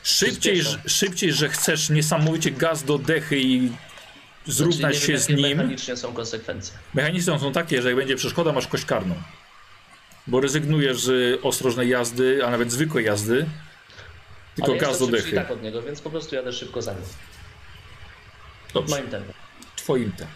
Szybciej, 0.04 0.62
że- 0.62 0.80
szybciej, 0.88 1.34
że 1.34 1.50
chcesz 1.50 1.90
niesamowicie 1.90 2.52
gaz 2.52 2.84
do 2.84 2.98
dechy 2.98 3.40
i 3.40 3.72
zrównać 4.46 4.80
Znaczy, 4.96 5.00
się 5.00 5.08
wiem, 5.14 5.18
z 5.22 5.30
jakie 5.30 5.44
nim. 5.44 5.58
mechanicznie 5.58 5.96
są 5.98 6.14
konsekwencje. 6.14 6.74
Mechanizmy 6.94 7.40
są 7.40 7.52
takie, 7.52 7.82
że 7.82 7.88
jak 7.88 7.98
będzie 7.98 8.16
przeszkoda, 8.16 8.52
masz 8.52 8.68
kość 8.68 8.86
karną. 8.86 9.16
Bo 10.28 10.42
rezygnujesz 10.42 11.00
z 11.02 11.40
ostrożnej 11.46 11.90
jazdy, 11.90 12.46
a 12.46 12.50
nawet 12.52 12.72
zwykłej 12.72 13.06
jazdy. 13.06 13.46
Tylko 14.56 14.72
Ale 14.72 14.80
gaz 14.82 15.00
do 15.00 15.08
dechy. 15.08 15.32
tak 15.36 15.52
od 15.52 15.64
niego, 15.64 15.82
więc 15.82 16.02
po 16.02 16.10
prostu 16.10 16.36
jadę 16.36 16.54
szybko 16.54 16.82
za 16.82 16.94
nim. 16.94 17.02
Dobrze. 18.74 18.96
moim 18.96 19.08
tempie. 19.12 19.34
Twoim 19.90 20.12
tem. 20.12 20.28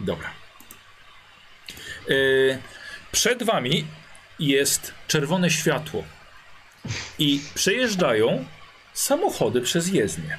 Dobra. 0.00 0.30
Yy, 2.08 2.58
przed 3.12 3.42
wami 3.42 3.86
jest 4.38 4.94
czerwone 5.08 5.50
światło. 5.50 6.04
I 7.18 7.40
przejeżdżają 7.54 8.44
samochody 8.94 9.60
przez 9.60 9.88
jezdnię. 9.88 10.38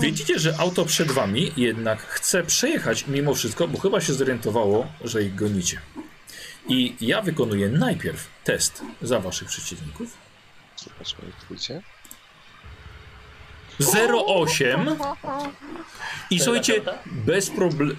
Widzicie, 0.00 0.38
że 0.38 0.54
auto 0.58 0.84
przed 0.84 1.12
wami 1.12 1.52
jednak 1.56 2.02
chce 2.02 2.42
przejechać 2.42 3.06
mimo 3.06 3.34
wszystko, 3.34 3.68
bo 3.68 3.78
chyba 3.78 4.00
się 4.00 4.12
zorientowało, 4.12 4.92
że 5.04 5.22
ich 5.22 5.34
gonicie. 5.34 5.80
I 6.68 6.96
ja 7.00 7.22
wykonuję 7.22 7.68
najpierw 7.68 8.28
test 8.44 8.82
za 9.02 9.20
waszych 9.20 9.48
przeciwników. 9.48 10.16
Zobaczmy, 10.76 11.24
jak. 11.68 11.91
08 14.26 14.96
i 16.30 16.40
słuchajcie, 16.40 16.80
bez 17.06 17.50
problemu. 17.50 17.94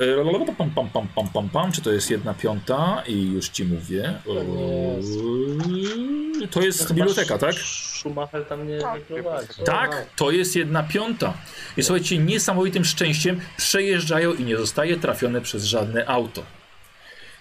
Pam, 0.58 0.70
pam, 0.70 0.90
pam, 0.90 1.08
pam, 1.08 1.30
pam, 1.30 1.50
pam. 1.50 1.72
Czy 1.72 1.82
to 1.82 1.92
jest 1.92 2.12
jedna 2.12 2.34
piąta? 2.34 3.04
I 3.08 3.32
już 3.32 3.50
ci 3.50 3.66
mówię. 3.66 4.14
To 6.52 6.62
jest 6.62 6.94
biblioteka, 6.94 7.38
tak? 7.38 7.56
Schumacher 7.56 8.46
tam 8.46 8.68
nie 8.68 8.80
Tak. 8.80 9.56
Tak, 9.66 10.06
to 10.16 10.32
jest 10.32 10.56
jedna 10.56 10.84
piąta. 10.84 11.34
I 11.78 11.84
słuchajcie, 11.84 12.18
niesamowitym 12.18 12.86
szczęściem 12.86 13.42
przejeżdżają 13.58 14.34
i 14.34 14.44
nie 14.44 14.58
zostaje 14.58 14.98
trafione 14.98 15.42
przez 15.42 15.64
żadne 15.64 16.06
auto. 16.08 16.44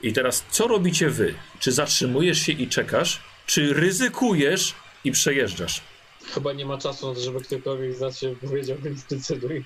I 0.03 0.13
teraz 0.13 0.45
co 0.51 0.67
robicie 0.67 1.11
wy? 1.11 1.35
Czy 1.61 1.73
zatrzymujesz 1.73 2.39
się 2.39 2.53
i 2.53 2.69
czekasz? 2.69 3.21
Czy 3.47 3.75
ryzykujesz 3.75 4.75
i 5.05 5.13
przejeżdżasz? 5.13 5.83
Chyba 6.35 6.53
nie 6.53 6.67
ma 6.67 6.79
czasu 6.79 7.09
na 7.09 7.15
to, 7.15 7.21
żeby 7.21 7.41
ktokolwiek 7.41 7.95
z 7.95 8.01
nas 8.01 8.19
się 8.19 8.37
powiedział, 8.37 8.77
więc 8.83 9.05
decyduj. 9.05 9.65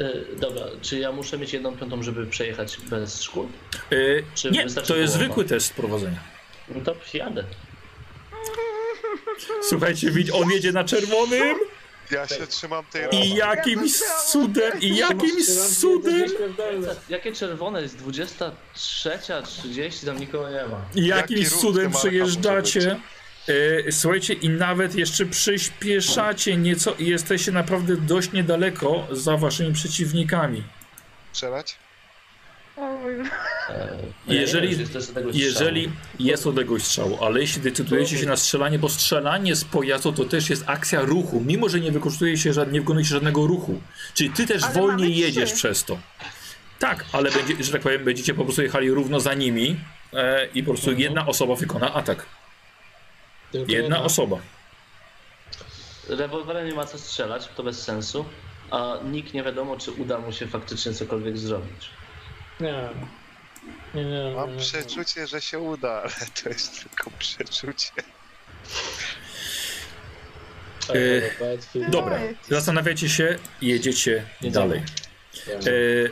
Y, 0.00 0.26
dobra, 0.36 0.62
czy 0.82 0.98
ja 0.98 1.12
muszę 1.12 1.38
mieć 1.38 1.52
jedną 1.52 1.76
piątą, 1.76 2.02
żeby 2.02 2.26
przejechać 2.26 2.76
bez 2.76 3.22
szkód? 3.22 3.48
Yy, 3.90 4.24
Czy 4.34 4.50
nie, 4.50 4.66
to 4.66 4.96
jest 4.96 5.14
zwykły 5.14 5.44
test 5.44 5.74
prowadzenia. 5.74 6.20
No 6.68 6.80
to 6.84 6.94
jadę. 7.14 7.44
Słuchajcie, 9.62 10.10
widz, 10.10 10.34
on 10.34 10.50
jedzie 10.50 10.72
na 10.72 10.84
czerwonym 10.84 11.56
Ja 12.10 12.28
się 12.28 12.46
trzymam 12.46 12.84
tej 12.84 13.14
i 13.14 13.34
jakimś 13.34 13.92
cudem, 14.26 14.80
i 14.80 14.96
jakimś 14.96 15.46
cudem, 15.78 16.24
Jakie 17.08 17.32
czerwone 17.32 17.82
jest? 17.82 17.98
23.30, 18.02 20.06
tam 20.06 20.18
nikogo 20.18 20.50
nie 20.50 20.64
ma. 20.66 20.80
i 20.94 21.06
jakimś 21.06 21.48
cudem 21.48 21.92
przejeżdżacie. 21.92 23.00
E, 23.48 23.92
słuchajcie, 23.92 24.34
i 24.34 24.48
nawet 24.48 24.94
jeszcze 24.94 25.26
przyspieszacie 25.26 26.56
nieco 26.56 26.94
i 26.98 27.06
jesteście 27.06 27.52
naprawdę 27.52 27.96
dość 27.96 28.32
niedaleko 28.32 29.06
za 29.10 29.36
waszymi 29.36 29.72
przeciwnikami. 29.72 30.62
Strzelać? 31.32 31.76
E, 32.78 33.98
Jeżeli- 34.28 34.76
Jeżeli 35.32 35.82
strzału. 35.82 35.96
jest 36.18 36.46
odległość 36.46 36.84
strzału, 36.84 37.24
ale 37.24 37.40
jeśli 37.40 37.62
decydujecie 37.62 38.18
się 38.18 38.26
na 38.26 38.36
strzelanie, 38.36 38.78
bo 38.78 38.88
strzelanie 38.88 39.56
z 39.56 39.64
pojazdu 39.64 40.12
to 40.12 40.24
też 40.24 40.50
jest 40.50 40.64
akcja 40.66 41.00
ruchu, 41.02 41.42
mimo 41.46 41.68
że 41.68 41.80
nie 41.80 41.92
wykorzystuje 41.92 42.36
się 42.38 42.50
nie 42.70 42.80
wykonuje 42.80 43.04
się 43.04 43.10
żadnego 43.14 43.46
ruchu. 43.46 43.80
Czyli 44.14 44.30
ty 44.30 44.46
też 44.46 44.62
Ale 44.62 44.74
wolniej 44.74 45.16
jedziesz 45.16 45.52
przez 45.52 45.84
to. 45.84 45.98
Tak, 46.78 47.04
ale 47.12 47.30
będzie, 47.30 47.64
że 47.64 47.72
tak 47.72 47.80
powiem, 47.80 48.04
będziecie 48.04 48.34
po 48.34 48.44
prostu 48.44 48.62
jechali 48.62 48.90
równo 48.90 49.20
za 49.20 49.34
nimi 49.34 49.80
e, 50.12 50.46
i 50.54 50.62
po 50.62 50.70
prostu 50.72 50.90
Mhm. 50.90 51.02
jedna 51.02 51.26
osoba 51.26 51.54
wykona 51.54 51.94
atak. 51.94 52.26
Jedna 53.52 54.02
osoba. 54.02 54.38
Rewolwerem 56.08 56.66
nie 56.66 56.74
ma 56.74 56.86
co 56.86 56.98
strzelać, 56.98 57.48
to 57.56 57.62
bez 57.62 57.82
sensu. 57.82 58.24
A 58.70 58.94
nikt 59.04 59.34
nie 59.34 59.42
wiadomo, 59.42 59.76
czy 59.76 59.92
uda 59.92 60.18
mu 60.18 60.32
się 60.32 60.46
faktycznie 60.46 60.92
cokolwiek 60.92 61.38
zrobić. 61.38 61.90
Nie. 62.60 62.88
Nie, 63.94 64.04
nie, 64.04 64.24
nie. 64.24 64.34
Mam 64.36 64.52
nie. 64.56 64.60
przeczucie, 64.60 65.26
że 65.26 65.40
się 65.40 65.58
uda, 65.58 66.02
ale 66.02 66.26
to 66.42 66.48
jest 66.48 66.82
tylko 66.82 67.10
przeczucie. 67.18 67.90
E, 70.88 71.20
Battlefield. 71.40 71.90
Dobra, 71.90 72.18
zastanawiacie 72.48 73.08
się, 73.08 73.38
jedziecie 73.62 74.26
dalej. 74.42 74.82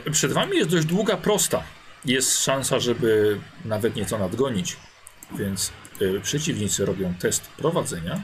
E, 0.05 0.11
przed 0.11 0.31
wami 0.31 0.57
jest 0.57 0.69
dość 0.69 0.85
długa 0.85 1.17
prosta. 1.17 1.63
Jest 2.05 2.43
szansa, 2.43 2.79
żeby 2.79 3.39
nawet 3.65 3.95
nieco 3.95 4.17
nadgonić. 4.17 4.77
Więc 5.37 5.69
e, 5.69 5.88
przeciwnicy 6.23 6.85
robią 6.85 7.13
test 7.19 7.47
prowadzenia. 7.47 8.21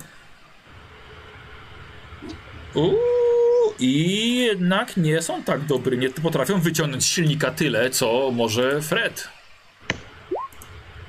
Uuu, 2.74 2.98
I 3.80 4.36
jednak 4.38 4.98
nie 4.98 5.22
są 5.22 5.44
tak 5.44 5.66
dobry. 5.66 5.98
Nie 5.98 6.10
potrafią 6.10 6.60
wyciągnąć 6.62 7.04
z 7.04 7.08
silnika 7.08 7.52
tyle, 7.52 7.90
co 7.90 8.32
może 8.32 8.82
Fred. 8.82 9.28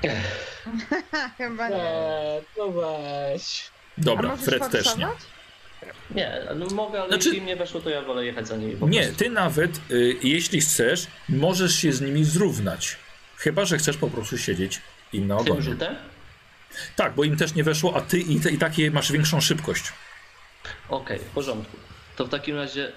chyba 1.38 1.68
nie. 1.68 1.76
Nie, 1.76 2.40
no 2.58 2.68
weź. 2.72 3.70
A 3.98 4.02
Dobra, 4.02 4.28
możesz 4.28 4.44
Fred 4.44 4.70
też 4.70 4.84
nie. 4.96 5.06
forsować? 5.06 5.18
Nie, 6.10 6.40
no 6.56 6.66
mogę, 6.66 6.98
ale 7.00 7.08
Znaczy- 7.08 7.24
jeśli 7.28 7.38
im 7.40 7.46
nie 7.46 7.56
weszło, 7.56 7.80
to 7.80 7.90
ja 7.90 8.02
wolę 8.02 8.24
jechać 8.24 8.48
za 8.48 8.56
nimi 8.56 8.76
po 8.76 8.88
Nie, 8.88 9.00
prostu. 9.02 9.18
ty 9.18 9.30
nawet, 9.30 9.80
y, 9.90 10.16
jeśli 10.22 10.60
chcesz, 10.60 11.06
możesz 11.28 11.74
się 11.74 11.92
z 11.92 12.00
nimi 12.00 12.24
zrównać. 12.24 12.96
Chyba, 13.36 13.64
że 13.64 13.78
chcesz 13.78 13.96
po 13.96 14.08
prostu 14.10 14.38
siedzieć 14.38 14.80
im 15.12 15.26
na 15.26 15.36
Tym 15.36 15.46
ogonie. 15.46 15.62
rzutem? 15.62 15.96
Tak, 16.96 17.14
bo 17.14 17.24
im 17.24 17.36
też 17.36 17.55
nie 17.55 17.64
weszło, 17.64 17.96
a 17.96 18.00
ty 18.00 18.18
i, 18.18 18.36
i 18.55 18.58
takie 18.58 18.90
masz 18.90 19.12
większą 19.12 19.40
szybkość. 19.40 19.92
Okej, 20.88 21.18
w 21.18 21.22
porządku. 21.22 21.76
To 22.16 22.24
w 22.24 22.28
takim 22.28 22.56
razie 22.56 22.92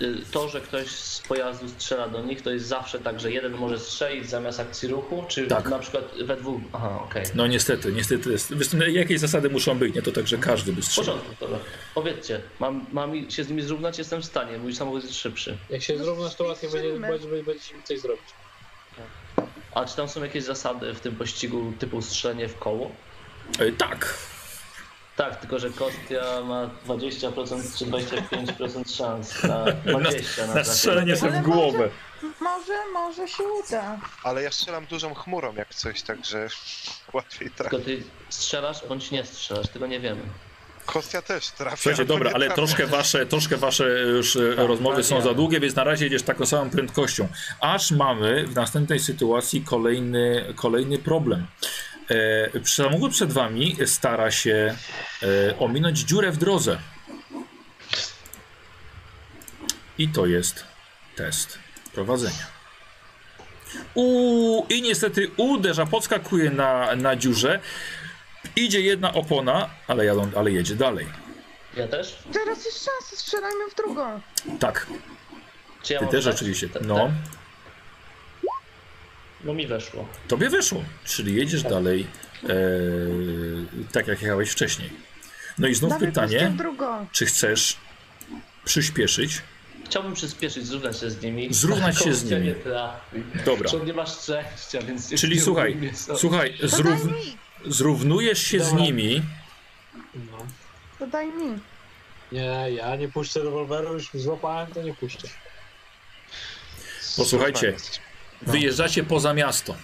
y, 0.00 0.14
to, 0.32 0.48
że 0.48 0.60
ktoś 0.60 0.86
z 0.90 1.20
pojazdu 1.20 1.68
strzela 1.68 2.08
do 2.08 2.22
nich, 2.22 2.42
to 2.42 2.50
jest 2.50 2.66
zawsze 2.66 2.98
tak, 2.98 3.20
że 3.20 3.32
jeden 3.32 3.52
może 3.52 3.78
strzelić 3.78 4.30
zamiast 4.30 4.60
akcji 4.60 4.88
ruchu, 4.88 5.24
czy 5.28 5.46
Tak. 5.46 5.68
na 5.68 5.78
przykład 5.78 6.04
we 6.24 6.36
dwóch. 6.36 6.60
Aha, 6.72 7.00
okej. 7.04 7.24
No 7.34 7.46
niestety, 7.46 7.92
niestety. 7.92 8.30
Jest. 8.30 8.54
Wiesz, 8.56 8.72
no, 8.72 8.86
jakieś 8.86 9.20
zasady 9.20 9.50
muszą 9.50 9.78
być, 9.78 9.94
nie 9.94 10.02
to 10.02 10.12
tak, 10.12 10.26
że 10.28 10.38
każdy 10.38 10.72
by 10.72 10.82
W 10.82 10.84
strzelał. 10.84 11.16
porządku, 11.16 11.36
dobra. 11.40 11.58
Powiedzcie, 11.94 12.40
mam, 12.60 12.86
mam 12.92 13.30
się 13.30 13.44
z 13.44 13.48
nimi 13.48 13.62
zrównać, 13.62 13.98
jestem 13.98 14.22
w 14.22 14.24
stanie, 14.24 14.58
mój 14.58 14.74
samochód 14.74 15.02
jest 15.04 15.16
szybszy. 15.20 15.56
Jak 15.70 15.82
się 15.82 15.96
No, 15.96 16.04
zrównasz, 16.04 16.34
to 16.34 16.44
łatwiej 16.44 16.70
będzie, 16.70 16.88
strzelmy. 16.88 17.08
będzie, 17.18 17.28
będzie 17.28 17.74
mi 17.74 17.82
coś 17.84 18.00
zrobić. 18.00 18.24
A 19.74 19.84
czy 19.84 19.96
tam 19.96 20.08
są 20.08 20.22
jakieś 20.22 20.44
zasady 20.44 20.94
w 20.94 21.00
tym 21.00 21.16
pościgu 21.16 21.72
typu 21.78 22.02
strzelenie 22.02 22.48
w 22.48 22.58
koło? 22.58 22.90
E, 23.58 23.72
tak. 23.72 24.14
Tak, 25.16 25.36
tylko 25.40 25.58
że 25.58 25.70
Kostia 25.70 26.40
ma 26.44 26.70
20% 26.86 27.78
czy 27.78 27.86
25% 27.86 28.96
szans 28.96 29.42
na 29.42 29.64
20 29.98 30.46
na, 30.46 30.54
Na 30.54 30.64
strzelanie 30.64 31.16
sobie 31.16 31.40
w 31.40 31.42
głowę. 31.42 31.88
Może, 32.40 32.72
może 32.92 33.28
się 33.28 33.42
uda. 33.66 33.98
Ale 34.22 34.42
ja 34.42 34.50
strzelam 34.50 34.86
dużą 34.86 35.14
chmurą 35.14 35.54
jak 35.54 35.74
coś, 35.74 36.02
także 36.02 36.48
łatwiej 37.12 37.50
trafić. 37.50 37.70
Tylko 37.70 37.84
ty 37.84 38.02
strzelasz 38.28 38.86
bądź 38.88 39.10
nie 39.10 39.24
strzelasz, 39.24 39.68
tego 39.68 39.86
nie 39.86 40.00
wiemy. 40.00 40.20
Kostia 40.86 41.22
też 41.22 41.48
trafia. 41.50 41.76
Słuchajcie, 41.76 42.04
dobra, 42.04 42.30
ale 42.34 42.50
troszkę 42.50 42.86
wasze, 42.86 43.26
troszkę 43.26 43.56
wasze 43.56 43.88
już 44.00 44.36
e, 44.36 44.54
rozmowy 44.56 44.96
tak, 44.96 45.04
są 45.04 45.20
za 45.20 45.34
długie, 45.34 45.60
więc 45.60 45.74
na 45.74 45.84
razie 45.84 46.04
jedziesz 46.04 46.22
taką 46.22 46.46
samą 46.46 46.70
prędkością. 46.70 47.28
Aż 47.60 47.90
mamy 47.90 48.46
w 48.46 48.54
następnej 48.54 49.00
sytuacji 49.00 49.62
kolejny, 49.64 50.52
kolejny 50.56 50.98
problem. 50.98 51.46
E, 52.10 52.14
samochód 52.64 53.12
przed 53.12 53.32
wami 53.32 53.76
stara 53.86 54.30
się 54.30 54.76
e, 55.22 55.58
ominąć 55.58 55.98
dziurę 55.98 56.32
w 56.32 56.36
drodze. 56.36 56.78
I 59.98 60.08
to 60.08 60.26
jest 60.26 60.64
test 61.16 61.58
prowadzenia. 61.94 62.46
Uuu, 63.94 64.66
I 64.68 64.82
niestety 64.82 65.30
uderza, 65.36 65.86
podskakuje 65.86 66.50
na, 66.50 66.96
na 66.96 67.16
dziurze. 67.16 67.60
Idzie 68.56 68.80
jedna 68.80 69.14
opona, 69.14 69.70
ale, 69.88 70.04
jadą, 70.04 70.30
ale 70.36 70.50
jedzie 70.50 70.74
dalej. 70.74 71.06
Ja 71.76 71.88
też? 71.88 72.18
Teraz 72.32 72.64
jest 72.64 72.84
szansa, 72.84 73.16
strzelajmy 73.16 73.70
w 73.70 73.74
drugą. 73.74 74.20
Tak, 74.60 74.86
Czy 75.82 75.92
ja 75.92 76.00
ty 76.00 76.06
też 76.06 76.24
tak? 76.24 76.34
oczywiście. 76.34 76.68
Tak, 76.68 76.82
No, 76.82 76.94
tak. 76.96 77.10
No 79.44 79.54
mi 79.54 79.66
weszło. 79.66 80.08
tobie 80.28 80.50
wyszło, 80.50 80.84
czyli 81.04 81.34
jedziesz 81.34 81.62
dalej 81.62 82.06
e, 82.44 82.48
tak 83.92 84.06
jak 84.06 84.22
jechałeś 84.22 84.50
wcześniej. 84.50 84.90
No 85.58 85.68
i 85.68 85.74
znów 85.74 85.92
puszczę 85.92 86.06
pytanie, 86.06 86.52
czy 87.12 87.26
chcesz 87.26 87.76
przyspieszyć? 88.64 89.42
Chciałbym 89.84 90.14
przyspieszyć, 90.14 90.66
zrównać 90.66 91.00
się 91.00 91.10
z 91.10 91.22
nimi. 91.22 91.54
Zrównać 91.54 91.98
się 91.98 92.14
z 92.14 92.30
nimi. 92.30 92.54
Dobra, 93.44 93.68
Zresztą 93.68 93.84
nie 93.84 93.92
ma 93.92 94.06
szczęścia, 94.06 94.82
więc... 94.82 95.14
czyli 95.20 95.36
nie 95.36 95.42
słuchaj, 95.42 95.92
słuchaj, 96.16 96.58
zrów, 96.62 97.00
zrównujesz 97.66 98.42
się 98.42 98.64
z 98.64 98.72
nimi. 98.72 99.22
No. 100.14 100.46
To 100.98 101.06
daj 101.06 101.26
mi. 101.26 101.58
Nie, 102.32 102.66
ja 102.70 102.96
nie 102.96 103.08
puszczę 103.08 103.40
rewolweru, 103.42 103.92
już 103.92 104.10
złapałem, 104.14 104.66
to 104.72 104.82
nie 104.82 104.94
puszczę. 104.94 105.28
Posłuchajcie, 107.16 107.76
wyjeżdżacie 108.42 109.04
poza 109.04 109.34
miasto 109.34 109.76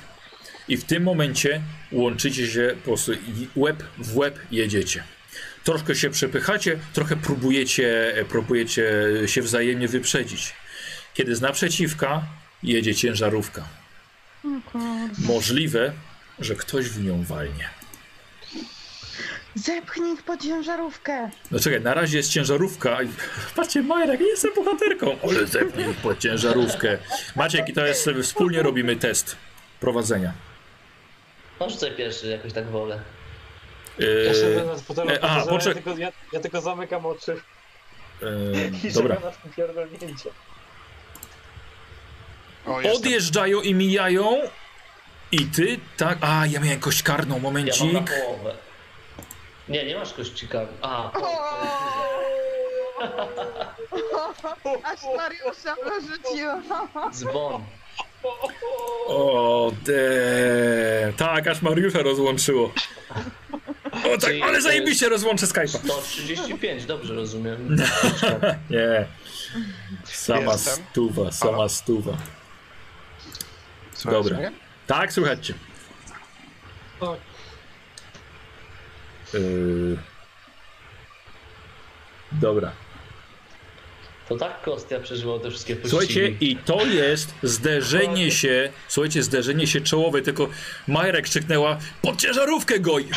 i 0.69 0.77
w 0.77 0.85
tym 0.85 1.03
momencie 1.03 1.61
łączycie 1.93 2.47
się 2.47 2.75
po 2.77 2.85
prostu 2.85 3.13
łeb 3.57 3.83
w 3.99 4.17
łeb 4.17 4.39
jedziecie. 4.51 5.05
Troszkę 5.65 5.95
się 5.95 6.11
przepychacie, 6.11 6.79
trochę 6.93 7.17
próbujecie, 7.17 8.15
próbujecie 8.29 8.93
się 9.27 9.43
wzajemnie 9.43 9.89
wyprzedzić. 9.89 10.53
Kiedy 11.15 11.37
z 11.37 11.41
naprzeciwka 11.41 12.23
jedzie 12.63 12.95
ciężarówka. 12.95 13.69
Możliwe, 15.19 15.93
że 16.39 16.55
ktoś 16.55 16.89
w 16.89 17.05
nią 17.05 17.25
walnie. 17.25 17.69
Zepchnij 19.55 20.13
ich 20.15 20.23
pod 20.23 20.43
ciężarówkę. 20.43 21.31
No 21.51 21.59
czekaj, 21.59 21.81
na 21.81 21.95
razie 21.95 22.17
jest 22.17 22.31
ciężarówka. 22.31 23.03
i- 23.03 23.09
Patrzcie, 23.57 23.83
Majrak, 23.83 24.21
nie 24.21 24.27
jestem 24.27 24.51
bohaterką. 24.55 25.17
Ale 25.23 25.47
zepnij 25.47 25.91
ich 25.91 25.97
pod 25.97 26.19
ciężarówkę. 26.19 26.99
Maciek, 27.37 27.69
i 27.69 27.73
to 27.73 27.87
jest, 27.87 28.11
wspólnie 28.23 28.63
robimy 28.63 28.97
test 28.97 29.37
prowadzenia. 29.81 30.33
No 31.61 31.71
rzucaj 31.71 31.97
pierwszy, 31.97 32.27
jakoś 32.27 32.53
tak 32.53 32.67
wolę. 32.67 33.01
Yy, 33.99 34.25
Ja 34.27 34.35
siedzę 34.35 34.65
na 34.67 34.77
fotelu, 34.77 35.11
e, 35.11 35.19
aha, 35.25 35.43
ja, 35.47 35.53
poczek- 35.53 35.75
tylko, 35.75 35.97
ja, 35.99 36.13
ja 36.33 36.41
tylko 36.41 36.61
zamykam 36.61 37.07
oczy 37.07 37.41
yy, 38.23 38.89
i 38.91 38.93
dobra. 38.93 39.15
na 39.15 39.31
tym 39.31 39.53
pierdolnięcie. 39.57 40.31
Odjeżdżają 42.95 43.61
i 43.61 43.75
mijają. 43.75 44.39
I 45.33 45.47
ty, 45.47 45.79
tak. 45.97 46.19
A, 46.21 46.47
ja 46.47 46.61
miałem 46.61 46.81
kość 46.81 47.03
karną, 47.03 47.35
Ja 47.37 47.43
mam 47.43 47.53
na 47.55 47.61
momencik. 47.61 48.11
połowę. 48.25 48.55
Nie, 49.69 49.85
nie 49.87 49.95
masz 49.99 50.13
kości 50.13 50.49
karnej. 50.49 50.75
A, 50.83 51.11
Aż 54.85 55.01
Mariusza 55.17 55.77
dorzuciła. 55.85 56.63
dzwon. 57.13 57.63
O, 59.07 59.73
de. 59.85 61.13
Tak, 61.17 61.47
aż 61.47 61.63
Mariusza 61.63 62.03
rozłączyło. 62.03 62.73
O, 63.93 64.09
tak, 64.09 64.21
Czyli 64.21 64.39
to 64.41 64.45
ale 64.47 64.55
jest- 64.55 64.67
zajebiście 64.67 65.09
rozłączę 65.09 65.47
Skype'a. 65.47 65.79
135, 65.79 66.85
dobrze 66.87 67.15
rozumiem. 67.15 67.77
Nie. 68.71 69.07
Sama 70.05 70.53
Jestem. 70.53 70.85
stuwa, 70.91 71.33
sama 71.33 71.53
Halo? 71.53 71.69
stuwa. 71.69 72.13
Słuchajcie 73.95 74.23
Dobra. 74.31 74.39
mnie? 74.39 74.53
Tak, 74.87 75.13
słuchajcie. 75.13 75.55
Yy... 79.35 79.97
Dobra. 82.33 82.73
To 84.29 84.37
tak 84.37 84.63
Kostia 84.63 85.01
przeżywał 85.01 85.41
te 85.41 85.51
wszystkie 85.51 85.77
pościgi. 85.77 85.91
Słuchajcie, 85.91 86.29
i 86.41 86.57
to 86.57 86.87
jest 86.87 87.35
zderzenie 87.43 88.31
się, 88.31 88.71
słuchajcie, 88.89 89.23
zderzenie 89.23 89.67
się 89.67 89.81
czołowe, 89.81 90.23
tylko 90.23 90.49
Majrek 90.89 91.25
krzyknęła, 91.25 91.79
pod 92.03 92.17
ciężarówkę 92.17 92.81
goj! 92.81 93.09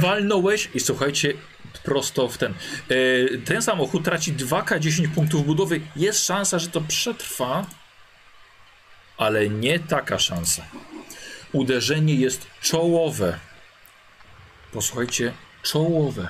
Walnąłeś 0.00 0.68
i 0.74 0.80
słuchajcie, 0.80 1.34
prosto 1.82 2.28
w 2.28 2.38
ten. 2.38 2.54
E, 2.88 3.38
ten 3.38 3.62
samochód 3.62 4.04
traci 4.04 4.34
2K10 4.34 5.08
punktów 5.08 5.46
budowy. 5.46 5.80
Jest 5.96 6.26
szansa, 6.26 6.58
że 6.58 6.68
to 6.68 6.80
przetrwa, 6.80 7.66
ale 9.16 9.48
nie 9.48 9.78
taka 9.78 10.18
szansa. 10.18 10.64
Uderzenie 11.52 12.14
jest 12.14 12.46
czołowe. 12.62 13.38
Posłuchajcie, 14.72 15.32
czołowe. 15.66 16.28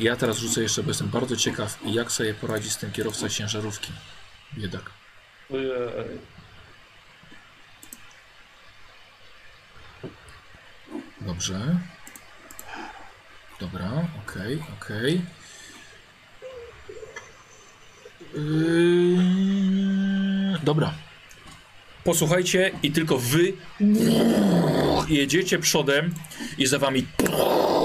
Ja 0.00 0.16
teraz 0.16 0.38
rzucę 0.38 0.62
jeszcze, 0.62 0.82
bo 0.82 0.90
jestem 0.90 1.08
bardzo 1.08 1.36
ciekaw, 1.36 1.78
jak 1.84 2.12
sobie 2.12 2.34
poradzi 2.34 2.70
z 2.70 2.76
tym 2.76 2.92
kierowca 2.92 3.28
ciężarówki. 3.28 3.92
Biedak. 4.54 4.90
Dobrze. 11.20 11.78
Dobra, 13.60 13.90
okej, 14.26 14.62
okej. 14.80 15.22
Yy, 18.34 19.20
dobra. 20.62 20.94
Posłuchajcie 22.04 22.70
i 22.82 22.90
tylko 22.92 23.18
wy 23.18 23.52
jedziecie 25.08 25.58
przodem 25.58 26.14
i 26.58 26.66
za 26.66 26.78
wami 26.78 27.06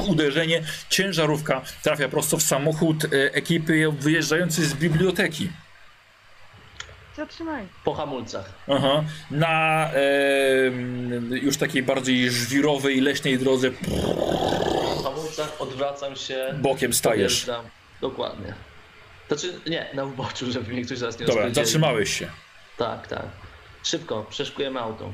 uderzenie. 0.08 0.64
Ciężarówka 0.90 1.62
trafia 1.84 2.10
prosto 2.10 2.38
w 2.38 2.44
samochód 2.44 3.06
e, 3.06 3.10
ekipy 3.34 3.92
wyjeżdżającej 4.00 4.66
z 4.66 4.74
biblioteki. 4.74 5.50
Zatrzymaj. 7.16 7.64
Po 7.84 7.94
hamulcach. 7.94 8.50
Aha. 8.68 9.04
Na 9.32 9.90
em, 9.94 11.30
już 11.42 11.58
takiej 11.58 11.84
bardziej 11.84 12.32
żwirowej, 12.32 13.02
leśnej 13.02 13.38
drodze 13.40 13.72
Po 13.72 15.04
hamulcach 15.04 15.62
odwracam 15.62 16.16
się. 16.16 16.54
bokiem 16.62 16.94
stajesz. 16.94 17.34
Podjeżdżam. 17.42 17.66
Dokładnie. 18.02 18.54
Znaczy, 19.28 19.60
nie, 19.68 19.88
na 19.94 20.04
uboczu, 20.06 20.52
żeby 20.52 20.74
mnie 20.74 20.86
ktoś 20.86 20.98
zaraz 20.98 21.20
nie 21.20 21.26
Dobra, 21.26 21.50
zatrzymałeś 21.50 22.20
się. 22.20 22.28
Tak, 22.78 23.08
tak. 23.08 23.26
Szybko, 23.86 24.26
przeszkujemy 24.30 24.80
auto. 24.80 25.14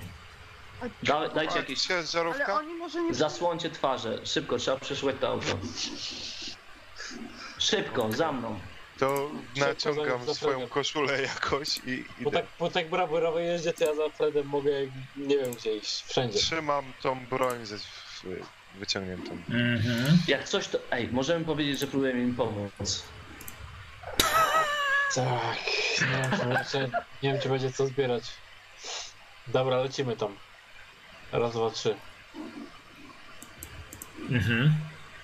Da, 1.04 1.30
dajcie 1.30 1.58
jakieś... 1.58 1.92
Ale 1.92 2.02
Ciężarówka? 2.02 2.54
oni 2.54 2.74
może 2.74 3.02
nie... 3.02 3.14
Zasłońcie 3.14 3.70
twarze. 3.70 4.26
Szybko, 4.26 4.58
trzeba 4.58 4.80
przeszukać 4.80 5.16
to 5.22 5.28
auto. 5.28 5.58
Szybko, 7.58 8.12
za 8.12 8.32
mną. 8.32 8.60
To 9.00 9.32
naciągam 9.56 10.26
za 10.26 10.34
swoją 10.34 10.68
koszulę 10.68 11.22
jakoś 11.22 11.78
i 11.78 12.06
Bo 12.20 12.30
idę. 12.30 12.40
tak, 12.40 12.46
bo 12.60 12.70
tak 12.70 12.90
brawo 12.90 13.40
jeździe, 13.40 13.74
to 13.74 13.86
ja 13.86 13.96
za 13.96 14.10
Fredem 14.10 14.48
mogę, 14.48 14.72
nie 15.16 15.38
wiem 15.38 15.54
gdzie 15.54 15.76
iść, 15.76 16.04
wszędzie. 16.08 16.40
Trzymam 16.40 16.86
tą 17.02 17.26
broń 17.26 17.66
ze, 17.66 17.78
wyciągniętą. 18.76 19.32
Mhm. 19.50 20.18
Jak 20.28 20.44
coś 20.44 20.68
to... 20.68 20.78
Ej, 20.92 21.10
możemy 21.12 21.46
powiedzieć, 21.46 21.80
że 21.80 21.88
próbujemy 21.88 22.20
im 22.20 22.36
pomóc. 22.36 23.04
Tak, 25.16 25.58
nie 26.02 26.48
wiem, 26.48 26.58
czy 26.72 26.80
nie 27.24 27.32
wiem 27.32 27.42
czy 27.42 27.50
będzie 27.50 27.72
co 27.72 27.88
zbierać. 27.88 28.24
Dobra, 29.54 29.78
lecimy 29.78 30.16
tam. 30.18 30.36
Raz, 31.32 31.54
dwa, 31.54 31.72
trzy. 31.72 31.96
Mhm. 34.30 34.74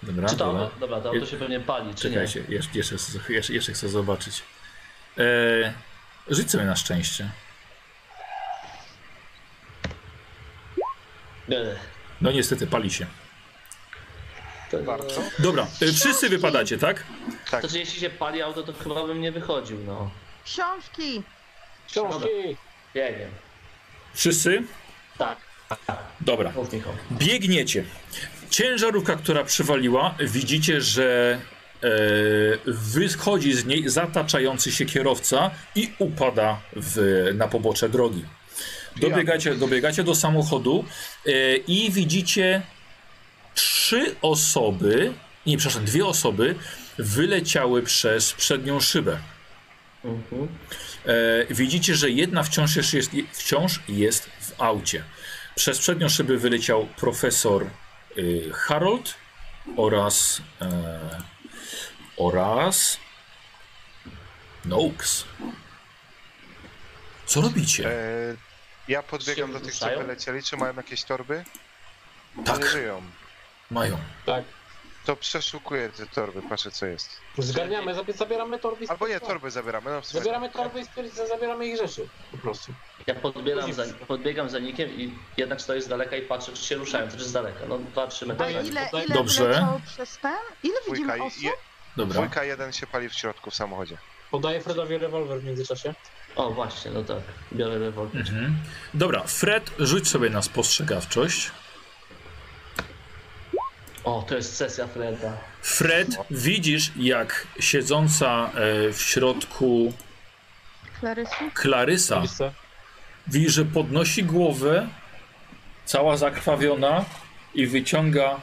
Dobra, 0.04 0.30
Czy 0.30 0.38
to 0.38 0.46
dobra. 0.46 0.70
Dobra, 0.80 1.02
to 1.02 1.10
auto 1.10 1.26
się 1.26 1.38
pewnie 1.38 1.60
pali, 1.60 1.96
czy 1.96 2.10
nie? 2.10 2.14
Czekajcie, 2.14 2.44
jeszcze, 2.50 2.78
jeszcze, 2.78 2.96
chcę- 2.98 3.34
jeszcze, 3.34 3.54
jeszcze 3.54 3.74
chcę 3.74 3.90
zobaczyć. 3.90 4.44
E, 5.18 5.74
rzuć 6.30 6.52
sobie 6.52 6.64
na 6.64 6.76
szczęście. 6.76 7.30
Nie. 11.48 11.58
No 12.22 12.32
niestety, 12.32 12.68
pali 12.68 12.92
się. 12.92 13.06
To, 14.72 14.78
Bardzo. 14.78 15.22
Dobra, 15.40 15.68
e, 15.82 15.92
wszyscy 15.92 16.30
wypadacie, 16.30 16.78
tak? 16.78 17.04
Tak. 17.52 17.62
to, 17.62 17.68
że 17.68 17.80
jeśli 17.80 18.00
się 18.00 18.10
pali 18.10 18.42
auto, 18.42 18.64
to 18.64 18.74
chyba 18.74 19.08
bym 19.08 19.22
nie 19.22 19.32
wychodził, 19.32 19.78
no. 19.86 20.12
Książki. 20.46 21.24
Książki! 21.88 22.58
Biegiem. 22.96 23.30
Wszyscy? 24.14 24.64
Tak, 25.18 25.38
Dobra. 26.22 26.54
Biegniecie. 27.12 27.84
Ciężarówka, 28.50 29.16
która 29.16 29.44
przywaliła, 29.44 30.16
widzicie, 30.20 30.82
że 30.82 31.40
e, 31.84 31.90
wychodzi 32.66 33.54
z 33.54 33.66
niej 33.66 33.90
zataczający 33.90 34.72
się 34.72 34.86
kierowca 34.86 35.52
i 35.76 35.92
upada 36.00 36.60
w, 36.76 37.26
na 37.36 37.48
pobocze 37.48 37.90
drogi. 37.90 38.26
Dobiegacie, 38.96 39.56
dobiegacie 39.56 40.04
do 40.04 40.16
samochodu 40.16 40.86
e, 41.26 41.56
i 41.56 41.92
widzicie 41.92 42.62
trzy 43.56 44.16
osoby, 44.22 45.14
nie, 45.46 45.58
przepraszam, 45.58 45.86
dwie 45.86 46.06
osoby 46.06 46.56
wyleciały 46.98 47.84
przez 47.84 48.34
przednią 48.34 48.80
szybę. 48.80 49.18
Mhm. 50.06 50.48
Widzicie, 51.50 51.96
że 51.96 52.10
jedna 52.10 52.44
wciąż 52.44 52.76
jest, 52.76 52.94
jest, 52.94 53.10
wciąż 53.32 53.80
jest 53.88 54.26
w 54.26 54.62
aucie. 54.62 55.04
Przez 55.56 55.80
przednią 55.80 56.10
szybę 56.10 56.38
wyleciał 56.38 56.86
profesor 56.86 57.68
y, 58.18 58.52
Harold 58.54 59.16
oraz 59.78 60.42
e, 60.62 61.00
oraz 62.18 62.98
Noakes. 64.66 65.26
Co 67.26 67.42
robicie? 67.42 67.92
E, 67.92 68.36
ja 68.88 69.04
podbiegam 69.04 69.54
do 69.54 69.60
tych, 69.60 69.76
co 69.76 69.86
wylecieli. 69.86 70.44
Czy 70.44 70.58
mają 70.58 70.76
jakieś 70.76 71.04
torby? 71.04 71.44
Nie 72.36 72.44
Tak, 72.44 72.66
żyją. 72.66 73.02
mają. 73.72 73.98
Tak. 74.26 74.44
To 75.08 75.16
przeszukuję 75.16 75.90
te 75.90 76.06
torby, 76.06 76.42
patrzę 76.50 76.72
co 76.72 76.86
jest. 76.86 77.10
Zgarniamy, 77.38 77.96
zabi- 77.96 78.14
zabieramy 78.18 78.60
torby 78.60 78.86
i 78.86 78.88
Albo 78.88 79.08
nie, 79.08 79.20
torby 79.20 79.52
zabieramy, 79.52 79.90
no 79.92 80.02
w 80.02 80.06
sumie. 80.06 80.22
Zabieramy 80.24 80.50
torby 80.50 80.80
i 80.80 80.84
stwierdz- 80.86 81.28
zabieramy 81.28 81.68
ich 81.68 81.78
rzeczy. 81.78 82.08
Po 82.32 82.38
prostu. 82.38 82.74
Ja 83.08 83.16
podbieram 83.16 83.74
za, 83.74 83.84
podbiegam 84.08 84.50
za 84.50 84.60
nikiem 84.60 84.90
i 84.90 85.14
jednak 85.38 85.62
stoję 85.62 85.82
z 85.82 85.88
daleka 85.88 86.16
i 86.16 86.22
patrzę, 86.22 86.54
czy 86.54 86.64
się 86.66 86.76
ruszają, 86.76 87.08
to 87.08 87.14
jest 87.14 87.28
z 87.28 87.32
daleka. 87.32 87.60
No 87.70 87.80
2-3 87.96 88.24
A 88.24 88.28
metry. 88.28 88.54
za 88.54 88.62
nim. 88.62 88.72
ile, 88.72 88.90
ile 89.06 89.16
Dobrze. 89.16 89.68
przez 89.86 90.18
ten? 90.18 90.36
Ile 90.64 90.76
widzimy 90.88 91.08
Dwójka, 91.08 91.26
osób? 91.26 91.44
je, 91.44 91.52
Dobra. 91.98 92.14
dwójka 92.14 92.44
jeden 92.44 92.72
się 92.74 92.88
pali 92.88 93.10
w 93.10 93.14
środku 93.14 93.52
w 93.52 93.56
samochodzie. 93.56 93.98
Podaję 94.32 94.62
Fredowi 94.62 94.98
rewolwer 94.98 95.40
w 95.40 95.44
międzyczasie. 95.44 95.94
O 96.36 96.50
właśnie, 96.52 96.92
no 96.92 97.04
tak. 97.04 97.18
Biorę 97.54 97.80
rewolwer. 97.80 98.22
Mhm. 98.22 98.56
Dobra, 98.94 99.24
Fred, 99.24 99.72
rzuć 99.80 100.08
sobie 100.10 100.30
na 100.30 100.42
spostrzegawczość. 100.42 101.52
O, 104.08 104.24
to 104.28 104.36
jest 104.36 104.56
sesja 104.56 104.88
Freda. 104.88 105.38
Fred, 105.62 106.08
widzisz 106.32 106.92
jak 106.96 107.48
siedząca 107.60 108.50
e, 108.56 108.94
w 108.94 109.02
środku 109.02 109.94
Clarysy? 111.00 111.36
Klarysa, 111.54 112.22
widzisz, 113.28 113.54
że 113.54 113.66
podnosi 113.66 114.24
głowę, 114.24 114.88
cała 115.86 116.18
zakrwawiona 116.18 117.06
i 117.54 117.68
wyciąga 117.68 118.40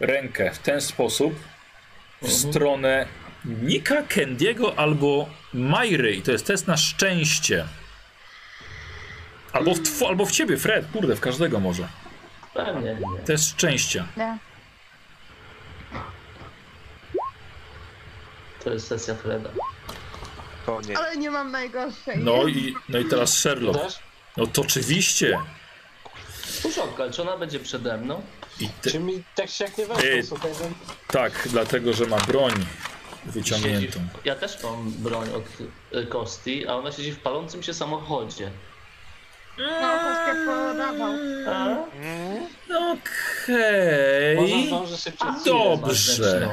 rękę 0.00 0.50
w 0.54 0.58
ten 0.58 0.80
sposób 0.80 1.34
w 2.22 2.32
stronę 2.32 3.06
Nika 3.44 4.02
Kendiego 4.02 4.78
albo 4.78 5.28
Majry. 5.54 6.14
I 6.14 6.22
to 6.22 6.32
jest 6.32 6.46
test 6.46 6.66
na 6.66 6.76
szczęście. 6.76 7.64
Albo 9.52 9.74
w, 9.74 9.78
tw- 9.80 10.06
albo 10.08 10.26
w 10.26 10.30
ciebie, 10.32 10.56
Fred. 10.56 10.86
Kurde, 10.92 11.16
w 11.16 11.20
każdego 11.20 11.60
może. 11.60 11.88
Pewnie 12.54 12.94
nie. 12.94 13.18
Test 13.24 13.50
szczęścia. 13.50 14.06
Nie. 14.16 14.38
To 18.64 18.70
jest 18.70 18.86
sesja 18.86 19.14
Freda. 19.14 19.50
To 20.66 20.80
nie. 20.80 20.98
Ale 20.98 21.16
nie 21.16 21.30
mam 21.30 21.50
najgorszej. 21.50 22.18
No 22.18 22.46
i, 22.48 22.74
no 22.88 22.98
i 22.98 23.04
teraz 23.04 23.38
Sherlock. 23.38 23.78
Też? 23.80 23.98
No 24.36 24.46
to 24.46 24.62
oczywiście. 24.62 25.38
Puszonka, 26.62 27.10
czy 27.10 27.22
ona 27.22 27.36
będzie 27.36 27.60
przede 27.60 27.98
mną? 27.98 28.22
I 28.60 28.68
te, 28.68 28.90
Czy 28.90 28.98
mi 28.98 29.22
tak 29.34 29.50
się 29.50 29.64
jak 29.64 29.78
nie 29.78 29.86
weszło, 29.86 30.04
Ej. 30.04 30.22
słuchaj, 30.22 30.50
tak, 31.08 31.48
dlatego, 31.50 31.92
że 31.92 32.06
ma 32.06 32.16
broń 32.16 32.52
wyciągniętą. 33.26 34.00
w, 34.22 34.26
ja 34.26 34.34
też 34.34 34.62
mam 34.62 34.90
broń 34.92 35.28
od 35.34 35.44
y, 35.98 36.06
Kosti, 36.06 36.66
a 36.68 36.74
ona 36.76 36.92
siedzi 36.92 37.12
w 37.12 37.18
palącym 37.20 37.62
się 37.62 37.74
samochodzie. 37.74 38.50
No, 39.58 39.64
Kostia 40.04 40.34
podawał. 40.46 41.12
A? 41.48 41.76
Okej. 42.92 44.36
Może 44.36 44.66
zdąży 44.66 44.96
szybciej. 44.96 45.28
A, 45.28 45.44
Dobrze. 45.44 46.48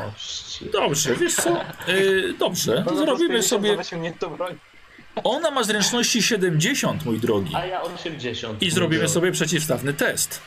Dobrze, 0.74 1.16
wiesz 1.16 1.36
co? 1.36 1.62
Yy, 1.88 2.34
dobrze, 2.40 2.84
Może 2.86 2.98
zrobimy 2.98 3.44
sobie. 3.44 3.78
Broń. 4.38 4.56
Ona 5.24 5.52
ma 5.52 5.64
zręczności 5.64 6.24
70, 6.24 7.06
mój 7.06 7.20
drogi. 7.20 7.56
A 7.56 7.66
ja 7.66 7.82
80. 7.82 8.62
I 8.62 8.72
zrobimy 8.72 9.08
sobie 9.08 9.32
przeciwstawny 9.32 9.94
test. 9.94 10.42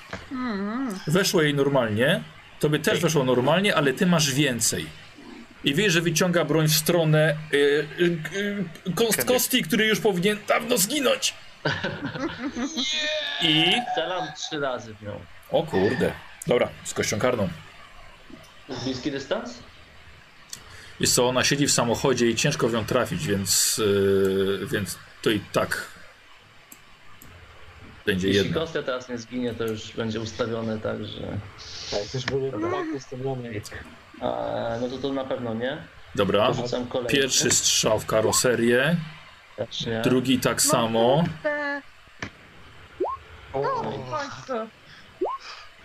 Weszło 1.07 1.43
jej 1.43 1.55
normalnie, 1.55 2.23
tobie 2.61 2.79
też 2.79 3.01
weszło 3.01 3.25
normalnie, 3.25 3.77
ale 3.77 3.93
ty 3.93 4.07
masz 4.07 4.33
więcej. 4.33 4.87
I 5.65 5.75
wiesz, 5.75 5.93
że 5.93 6.01
wyciąga 6.01 6.45
broń 6.45 6.69
w 6.69 6.73
stronę 6.75 7.37
yy, 7.53 7.87
yy, 8.87 8.95
kost? 8.95 9.25
Kosti, 9.25 9.63
który 9.63 9.87
już 9.87 10.01
powinien 10.01 10.39
dawno 10.49 10.79
zginąć. 10.79 11.35
I... 13.43 13.75
Strzelam 13.93 14.29
trzy 14.37 14.61
razy 14.61 14.95
w 14.95 15.03
nią. 15.03 15.21
O 15.51 15.63
kurde. 15.63 16.13
Dobra, 16.47 16.69
z 16.85 16.95
kością 16.95 17.19
karną. 17.19 17.49
Bliski 18.85 19.11
dystans? 19.11 19.59
Jest 21.01 21.15
co, 21.15 21.29
ona 21.29 21.45
siedzi 21.45 21.67
w 21.67 21.73
samochodzie 21.73 22.27
i 22.27 22.37
ciężko 22.37 22.69
w 22.69 22.73
nią 22.73 22.85
trafić, 22.85 23.27
więc, 23.27 23.79
yy, 23.79 24.67
więc 24.73 24.99
to 25.23 25.31
i 25.31 25.41
tak 25.53 25.89
będzie 28.07 28.29
Jeśli 28.29 28.45
jedna. 28.45 28.61
Kostia 28.61 28.83
teraz 28.83 29.09
nie 29.09 29.19
zginie, 29.19 29.55
to 29.55 29.65
już 29.65 29.93
będzie 29.93 30.21
ustawione 30.21 30.79
tak, 30.79 31.05
że... 31.05 31.21
Tak, 31.91 32.15
już 32.15 32.25
były 32.25 32.53
ustawione. 32.97 33.51
No 34.81 34.89
to 34.91 34.99
to 34.99 35.13
na 35.13 35.25
pewno 35.25 35.55
nie. 35.55 35.79
Dobra, 36.15 36.53
pierwszy 37.09 37.51
strzał 37.51 38.01
w 38.01 38.07
karoserię, 38.07 38.97
Też 39.57 39.87
nie. 39.87 40.01
drugi 40.01 40.39
tak 40.39 40.63
samo. 40.63 41.25
Kurde. 41.43 41.81
No. 43.55 44.67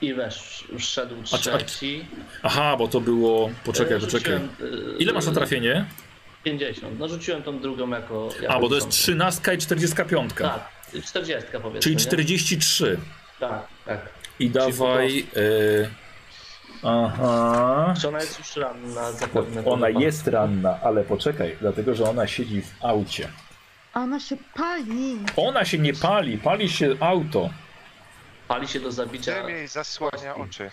I 0.01 0.13
wesz, 0.13 0.67
wszedł 0.79 1.15
A- 1.31 1.35
a- 1.35 1.37
trzeci. 1.37 2.05
Aha, 2.43 2.75
bo 2.77 2.87
to 2.87 3.01
było... 3.01 3.49
Poczekaj, 3.63 3.97
E, 3.97 3.99
poczekaj. 3.99 4.33
e, 4.33 4.39
Ile 4.99 5.13
masz 5.13 5.25
na 5.25 5.31
trafienie? 5.31 5.85
50. 6.43 6.99
No 6.99 7.07
rzuciłem 7.07 7.43
tą 7.43 7.59
drugą 7.59 7.89
jako... 7.89 8.29
jako 8.41 8.53
A, 8.55 8.59
bo 8.59 8.69
to 8.69 8.75
jest 8.75 8.87
tą- 8.87 8.91
13 8.91 9.53
i 9.53 9.57
45. 9.57 10.33
Tak, 10.33 10.69
40 11.05 11.47
powiedzmy. 11.51 11.79
Czyli 11.79 11.95
nie? 11.95 12.01
43. 12.01 12.97
Tak, 13.39 13.67
tak. 13.85 14.09
I 14.39 14.49
dawaj... 14.49 15.15
Yy, 15.35 15.89
aha... 16.83 17.93
Czy 18.01 18.07
ona 18.07 18.19
jest 18.19 18.39
już 18.39 18.55
ranna 18.55 19.11
zapewne? 19.11 19.65
Ona 19.65 19.89
jest 19.89 20.27
ranna, 20.27 20.79
ale 20.83 21.03
poczekaj, 21.03 21.57
dlatego 21.61 21.95
że 21.95 22.09
ona 22.09 22.27
siedzi 22.27 22.61
w 22.61 22.71
aucie. 22.85 23.29
Ona 23.93 24.19
się 24.19 24.37
pali. 24.53 25.19
Ona 25.35 25.65
się 25.65 25.77
nie 25.77 25.93
pali, 25.93 26.37
pali 26.37 26.69
się 26.69 26.95
auto. 26.99 27.49
Pali 28.47 28.67
się 28.67 28.79
do 28.79 28.91
zabicia. 28.91 29.33
Dym 29.33 29.49
jej 29.49 29.67
zasłania 29.67 30.35
oczy. 30.35 30.71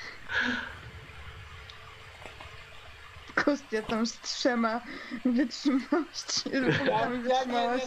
Kostia 3.34 3.82
tam 3.82 4.06
z 4.06 4.20
trzema 4.20 4.80
wytrzymałości. 5.24 6.50
Ja, 6.86 7.10
ja, 7.24 7.44
nie, 7.44 7.78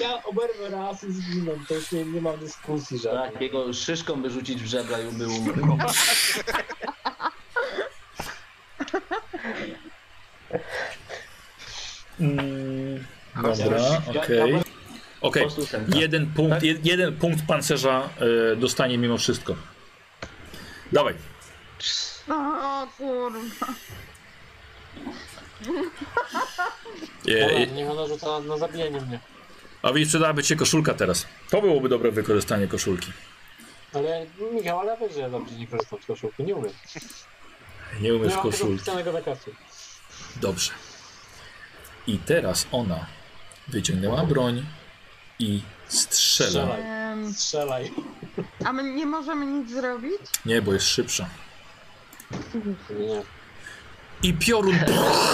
ja 0.00 0.22
oberwę 0.24 0.70
raz 0.70 1.04
i 1.04 1.12
zginę, 1.12 1.52
to 1.68 1.74
już 1.74 1.92
nie, 1.92 2.04
nie 2.04 2.20
ma 2.20 2.36
dyskusji 2.36 2.98
żadnej. 2.98 3.32
Tak, 3.32 3.40
jego 3.40 3.72
szyszką 3.72 4.22
by 4.22 4.30
rzucić 4.30 4.62
w 4.62 4.66
żebra 4.66 4.98
i 5.00 5.12
by 5.12 5.28
umarł. 5.28 5.78
Mm, 12.20 13.04
Dobra, 13.42 14.02
okej. 14.20 14.62
Okej, 15.20 15.46
jeden, 15.94 16.26
punkt, 16.26 16.62
jed, 16.62 16.86
jeden 16.86 17.16
punkt 17.16 17.46
pancerza 17.46 18.08
e, 18.52 18.56
dostanie 18.56 18.98
mimo 18.98 19.18
wszystko. 19.18 19.56
Dawaj. 20.92 21.14
O 22.28 22.86
kurwa. 22.96 23.66
E, 27.28 27.50
e, 27.50 27.66
niech 27.66 27.90
ona 27.90 28.06
rzuca 28.06 28.40
na, 28.40 28.58
zabijanie 28.58 29.00
mnie. 29.00 29.20
a 29.82 29.92
widzisz, 29.92 30.08
przydałaby 30.08 30.42
ci 30.42 30.56
koszulka 30.56 30.94
teraz. 30.94 31.26
To 31.50 31.60
byłoby 31.60 31.88
dobre 31.88 32.10
wykorzystanie 32.10 32.68
koszulki. 32.68 33.12
Ale 33.94 34.26
Michał, 34.52 34.80
ale 34.80 34.96
wiesz, 35.00 35.14
że 35.14 35.20
ja 35.20 35.30
dobrze 35.30 35.54
nie 35.54 35.66
korzystam 35.66 36.02
z 36.02 36.06
koszulki, 36.06 36.44
nie 36.44 36.54
umiem. 36.54 36.72
Nie 38.00 38.14
umiesz 38.14 38.28
Nie 38.30 38.36
mam 38.36 38.42
tego 38.42 38.42
koszulki. 38.42 38.78
wpisanego 38.78 39.12
na 39.12 39.20
karcie. 39.20 39.50
Dobrze. 40.40 40.72
I 42.06 42.18
teraz 42.18 42.66
ona 42.72 43.06
wyciągnęła 43.68 44.26
broń 44.26 44.66
i 45.38 45.62
strzela. 45.88 46.50
Strzelaj. 46.50 46.80
Em, 46.82 47.34
Strzelaj. 47.34 47.92
a 48.64 48.72
my 48.72 48.82
nie 48.82 49.06
możemy 49.06 49.46
nic 49.46 49.70
zrobić? 49.70 50.20
Nie, 50.46 50.62
bo 50.62 50.72
jest 50.72 50.88
szybsza. 50.88 51.28
Nie. 52.90 53.22
I 54.22 54.34
piorun 54.34 54.78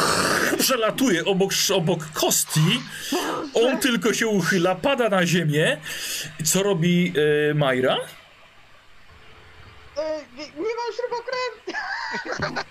przelatuje 0.59 1.25
obok, 1.25 1.53
obok 1.75 2.05
Kosti. 2.13 2.81
On 3.55 3.79
tylko 3.79 4.15
się 4.15 4.27
uchyla, 4.27 4.75
pada 4.75 5.09
na 5.09 5.27
ziemię. 5.27 5.81
Co 6.45 6.63
robi 6.63 7.13
e, 7.51 7.55
Majra? 7.55 7.97
E, 9.97 10.21
nie, 10.37 10.45
nie 10.45 10.75
mam 10.75 10.91
śrubokręta. 10.97 12.65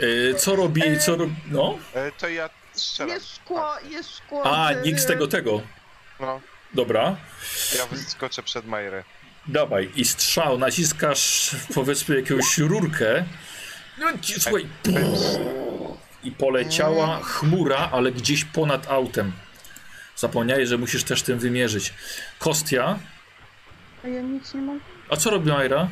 E, 0.00 0.34
co 0.34 0.56
robi, 0.56 0.82
co 1.00 1.16
robi, 1.16 1.34
no? 1.50 1.78
E, 1.94 2.12
to 2.12 2.28
ja 2.28 2.50
strzelam. 2.82 3.14
Jest 3.14 3.36
szkło, 3.36 3.64
jest 3.90 4.16
szkło. 4.16 4.42
A, 4.66 4.74
z- 4.74 4.86
nikt 4.86 5.00
z 5.00 5.06
tego, 5.06 5.26
tego. 5.28 5.60
No, 6.20 6.40
Dobra, 6.74 7.16
ja 7.78 7.86
wyskoczę 7.86 8.42
przed 8.42 8.66
Majrę. 8.66 9.04
dawaj. 9.46 9.90
I 9.96 10.04
strzał, 10.04 10.58
naciskasz 10.58 11.50
powiedzmy 11.74 12.20
jakąś 12.20 12.58
rurkę. 12.58 13.24
No, 13.98 14.06
słuchaj. 14.38 14.66
I 16.24 16.32
poleciała 16.32 17.20
chmura, 17.22 17.88
ale 17.92 18.12
gdzieś 18.12 18.44
ponad 18.44 18.88
autem. 18.90 19.32
Zapomniałeś, 20.16 20.68
że 20.68 20.78
musisz 20.78 21.04
też 21.04 21.22
tym 21.22 21.38
wymierzyć. 21.38 21.94
Kostia. 22.38 22.98
A 24.04 24.08
ja 24.08 24.20
nic 24.22 24.54
nie 24.54 24.60
mam. 24.62 24.80
A 25.10 25.16
co 25.16 25.30
robi 25.30 25.50
Majra? 25.50 25.88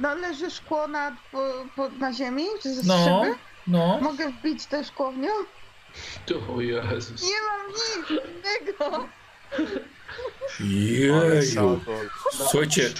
No 0.00 0.14
leży 0.14 0.50
szkło 0.50 0.88
na, 0.88 1.16
po, 1.32 1.64
po, 1.76 1.88
na 1.88 2.12
ziemi, 2.12 2.44
czy 2.62 2.74
ze 2.74 2.82
No, 2.86 3.22
no. 3.66 3.98
Mogę 4.02 4.30
wbić 4.32 4.66
te 4.66 4.84
szkło 4.84 5.12
w 5.12 5.16
nią? 5.16 5.30
O 6.56 6.60
Jezus. 6.60 7.22
Nie 7.22 7.42
mam 7.48 7.68
nic 7.72 8.10
innego. 8.10 9.08
Jeju. 10.60 11.80
Słuchajcie. 12.32 12.90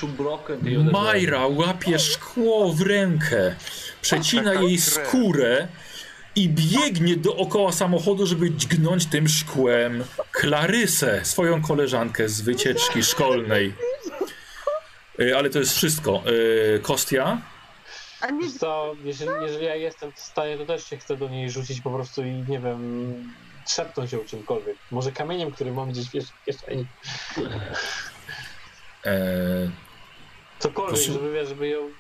Majra 0.93 1.47
łapie 1.47 1.99
szkło 1.99 2.73
w 2.73 2.81
rękę, 2.81 3.55
przecina 4.03 4.55
jej 4.55 4.79
skórę 4.79 5.69
i 6.37 6.49
biegnie 6.49 7.17
dookoła 7.17 7.73
samochodu, 7.73 8.27
żeby 8.27 8.51
dźgnąć 8.51 9.07
tym 9.07 9.29
szkłem 9.29 10.05
Klarysę, 10.33 11.21
swoją 11.25 11.63
koleżankę 11.63 12.29
z 12.29 12.41
wycieczki 12.41 13.03
szkolnej. 13.03 13.75
Y, 15.21 15.37
Ale 15.37 15.51
to 15.51 15.59
jest 15.59 15.77
wszystko. 15.77 16.23
Y, 16.77 16.81
Kostia? 16.83 17.41
A 18.23 18.31
nie, 18.31 18.43
Wiesz 18.43 18.53
co, 18.59 18.95
jeżeli, 19.05 19.31
jeżeli 19.43 19.65
ja 19.65 19.75
jestem 19.77 20.13
w 20.13 20.21
stanie, 20.21 20.59
to 20.59 20.67
też 20.67 20.85
się 20.87 20.97
chcę 20.97 21.17
do 21.17 21.29
niej 21.29 21.51
rzucić 21.51 21.81
po 21.81 21.91
prostu 21.91 22.23
i 22.25 22.31
nie 22.49 22.61
wiem, 22.61 23.15
szepnąć 23.69 24.13
ją 24.13 24.19
czymkolwiek. 24.25 24.77
Może 24.91 25.13
kamieniem, 25.13 25.51
który 25.51 25.73
mam 25.73 25.91
gdzieś 25.93 26.11
wiesz, 26.11 26.25
w 26.25 26.45
kieszeni. 26.45 26.87
E, 29.05 29.71
Cokolwiek, 30.59 30.95
Proszę. 30.95 31.13
żeby, 31.13 31.33
wiesz, 31.33 31.49
żeby 31.49 31.69
ją... 31.69 31.91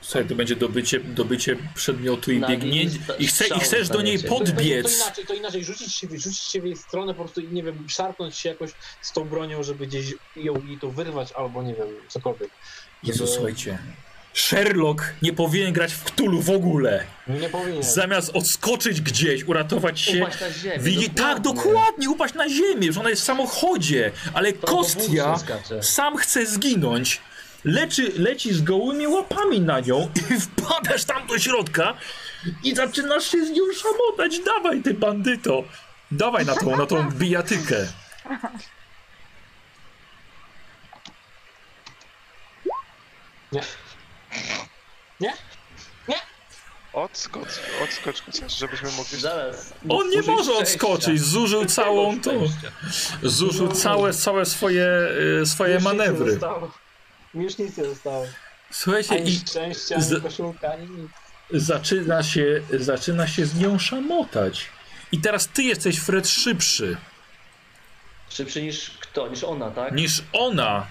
Słuchaj, 0.00 0.28
to 0.28 0.34
będzie 0.34 0.56
dobycie, 0.56 1.00
dobycie 1.00 1.56
przedmiotu 1.74 2.32
i 2.32 2.38
Na 2.38 2.48
biegnięcie. 2.48 2.98
I, 3.18 3.26
chce, 3.26 3.46
I 3.46 3.60
chcesz 3.60 3.88
do 3.88 4.02
niej 4.02 4.18
staniecie. 4.18 4.28
To, 4.28 4.44
to, 4.44 4.44
to 4.44 4.52
podbiec. 4.56 4.96
inaczej, 4.96 5.26
to 5.26 5.34
inaczej, 5.34 5.64
rzucić 5.64 5.94
się, 5.94 6.08
rzucić 6.10 6.38
się 6.38 6.60
w 6.60 6.64
jej 6.64 6.76
stronę, 6.76 7.14
po 7.14 7.24
prostu 7.24 7.40
i 7.40 7.48
nie 7.48 7.62
wiem, 7.62 7.86
szarpnąć 7.88 8.36
się 8.36 8.48
jakoś 8.48 8.70
z 9.02 9.12
tą 9.12 9.24
bronią, 9.24 9.62
żeby 9.62 9.86
gdzieś 9.86 10.14
ją 10.36 10.66
jej 10.66 10.78
to 10.78 10.90
wyrwać, 10.90 11.32
albo 11.32 11.62
nie 11.62 11.74
wiem, 11.74 11.88
cokolwiek. 12.08 12.50
Jezu, 13.02 13.18
Żeby- 13.26 13.36
słuchajcie. 13.36 13.78
Sherlock 14.34 15.02
nie 15.22 15.32
powinien 15.32 15.72
grać 15.72 15.92
w 15.92 16.04
Cthulhu 16.04 16.42
w 16.42 16.50
ogóle. 16.50 17.04
Nie 17.28 17.48
powinien. 17.48 17.82
Zamiast 17.82 18.30
odskoczyć 18.36 19.00
gdzieś, 19.00 19.44
uratować 19.44 20.00
się. 20.00 20.22
Upaść 20.22 20.40
na 20.40 20.50
ziemię. 20.50 20.78
Widzi, 20.78 21.10
tak, 21.10 21.40
dokładnie, 21.40 22.10
upaść 22.10 22.34
na 22.34 22.48
ziemię, 22.48 22.92
że 22.92 23.00
ona 23.00 23.10
jest 23.10 23.22
w 23.22 23.24
samochodzie, 23.24 24.12
ale 24.34 24.52
To 24.52 24.66
Kostia 24.66 25.34
sam 25.82 26.16
chce 26.16 26.46
zginąć. 26.46 27.20
Leczy, 27.64 28.12
lecisz 28.16 28.62
gołymi 28.62 29.06
łapami 29.06 29.60
na 29.60 29.80
nią 29.80 30.08
i 30.16 30.40
wpadasz 30.40 31.04
tam 31.04 31.26
do 31.26 31.38
środka 31.38 31.94
i 32.64 32.74
zaczynasz 32.74 33.24
się 33.30 33.46
z 33.46 33.50
nią 33.50 33.62
szamotać. 33.82 34.38
Dawaj, 34.38 34.82
ty 34.82 34.94
bandyto. 34.94 35.64
Dawaj 36.10 36.46
na 36.46 36.54
tą, 36.54 36.76
na 36.76 36.86
tą 36.86 37.10
bijatykę. 37.10 37.86
Nie. 43.52 43.60
Nie? 45.20 45.32
Odskocz, 46.92 47.48
odskocz 47.84 48.22
chociaż, 48.22 48.58
żebyśmy 48.58 48.90
mogli... 48.92 49.20
Zaraz. 49.20 49.74
On 49.88 50.10
nie 50.10 50.22
może 50.22 50.42
szczęścia. 50.52 50.62
odskoczyć, 50.62 51.20
zużył 51.20 51.64
całą 51.64 52.20
tą, 52.20 52.30
Szczęścia. 52.48 52.72
zużył 53.22 53.68
całe, 53.72 54.12
całe 54.12 54.46
swoje, 54.46 54.86
y, 55.42 55.46
swoje 55.46 55.74
Już 55.74 55.82
nic 55.84 55.92
nie 55.92 55.98
manewry. 55.98 56.30
zostało. 56.30 56.70
Już 57.34 57.58
nic 57.58 57.76
nie 57.76 57.84
zostało. 57.84 58.26
Słuchajcie, 58.70 59.14
Ani 59.14 59.30
i 59.30 59.38
szczęścia, 59.38 59.94
ani 59.94 60.04
z- 60.04 60.22
koszulka, 60.22 60.72
ani 60.72 60.86
nic. 60.86 61.10
zaczyna 61.50 62.22
się, 62.22 62.62
zaczyna 62.70 63.28
się 63.28 63.46
z 63.46 63.54
nią 63.54 63.78
szamotać. 63.78 64.66
I 65.12 65.20
teraz 65.20 65.48
ty 65.48 65.62
jesteś, 65.62 65.98
Fred, 65.98 66.28
szybszy 66.28 66.96
Szybszy 68.30 68.62
niż 68.62 68.90
kto? 69.00 69.28
Niż 69.28 69.44
ona, 69.44 69.70
tak? 69.70 69.94
niż 69.94 70.22
ona. 70.32 70.86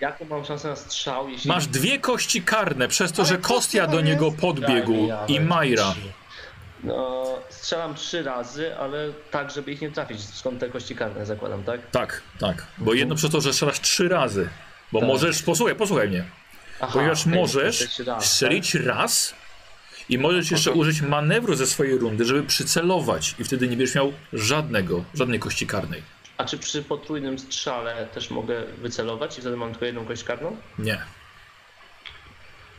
Jaką 0.00 0.24
mam 0.24 0.44
szansę 0.44 0.68
na 0.68 0.76
strzał, 0.76 1.28
jeśli... 1.28 1.48
Masz 1.48 1.66
dwie 1.66 1.98
kości 1.98 2.42
karne 2.42 2.88
przez 2.88 3.12
to, 3.12 3.22
Ale 3.22 3.28
że 3.28 3.38
Kostia 3.38 3.86
do 3.86 4.00
niego 4.00 4.26
jest- 4.26 4.38
podbiegł 4.38 4.92
Daj 4.92 5.06
ja 5.06 5.24
i 5.28 5.40
Majra. 5.40 5.94
No, 6.84 7.26
strzelam 7.50 7.94
trzy 7.94 8.22
razy, 8.22 8.76
ale 8.76 9.12
tak, 9.30 9.50
żeby 9.50 9.72
ich 9.72 9.80
nie 9.80 9.90
trafić. 9.90 10.20
Skąd 10.34 10.60
te 10.60 10.68
kości 10.68 10.94
karne 10.96 11.26
zakładam, 11.26 11.64
tak? 11.64 11.90
Tak, 11.90 12.22
tak. 12.40 12.66
Bo 12.78 12.94
jedno 12.94 13.14
przez 13.14 13.30
to, 13.30 13.40
że 13.40 13.52
strzelasz 13.52 13.80
trzy 13.80 14.08
razy. 14.08 14.48
Bo 14.92 15.00
Tak. 15.00 15.08
możesz, 15.08 15.42
posłuchaj, 15.42 15.74
posłuchaj 15.76 16.08
mnie. 16.08 16.24
Aha, 16.80 16.92
Ponieważ 16.92 17.20
okej, 17.26 17.34
możesz 17.40 17.98
raz, 17.98 18.24
strzelić 18.24 18.74
raz 18.74 19.34
i 20.08 20.18
możesz 20.18 20.50
jeszcze 20.50 20.72
użyć 20.72 21.00
manewru 21.00 21.54
ze 21.54 21.66
swojej 21.66 21.98
rundy, 21.98 22.24
żeby 22.24 22.42
przycelować 22.42 23.34
i 23.38 23.44
wtedy 23.44 23.68
nie 23.68 23.76
będziesz 23.76 23.94
miał 23.94 24.12
żadnego, 24.32 25.04
żadnej 25.14 25.38
kości 25.40 25.66
karnej. 25.66 26.02
Tak? 26.38 26.46
A 26.46 26.50
czy 26.50 26.58
przy 26.58 26.82
potrójnym 26.82 27.38
strzale 27.38 28.06
też 28.06 28.30
mogę 28.30 28.64
wycelować 28.64 29.38
i 29.38 29.40
wtedy 29.40 29.56
mam 29.56 29.70
tylko 29.70 29.84
jedną 29.86 30.06
kość 30.06 30.24
karną? 30.24 30.56
Nie. 30.78 31.02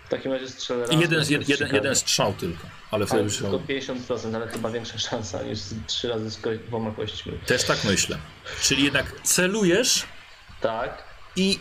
W 0.06 0.10
takim 0.10 0.32
razie 0.34 0.50
strzelę 0.50 0.86
raz. 0.86 1.02
Jeden, 1.02 1.24
jed, 1.30 1.50
jeden, 1.50 1.76
jeden 1.76 1.96
strzał 1.96 2.34
tylko. 2.34 2.68
Ale 2.92 3.06
wtedy 3.06 3.20
Ale 3.20 3.30
byś 3.30 3.38
tylko 3.38 3.52
miał... 3.52 3.60
50%, 3.60 4.36
ale 4.36 4.48
chyba 4.48 4.70
większa 4.70 4.98
szansa 4.98 5.44
niż 5.44 5.60
trzy 5.88 6.10
razy 6.10 6.30
z 6.30 6.40
dwoma 6.68 6.92
kośćmi. 6.92 7.34
Też 7.46 7.64
tak 7.64 7.84
myślę. 7.84 8.18
Czyli 8.62 8.84
jednak 8.84 9.22
celujesz 9.24 10.06
Tak. 10.62 11.04
i 11.36 11.60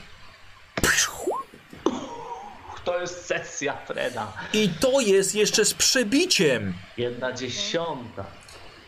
To 2.84 3.00
jest 3.00 3.26
sesja 3.26 3.76
Freda. 3.86 4.32
I 4.52 4.68
to 4.68 5.00
jest 5.00 5.34
jeszcze 5.34 5.64
z 5.64 5.74
przebiciem. 5.74 6.74
Jedna 6.96 7.32
dziesiąta. 7.32 8.24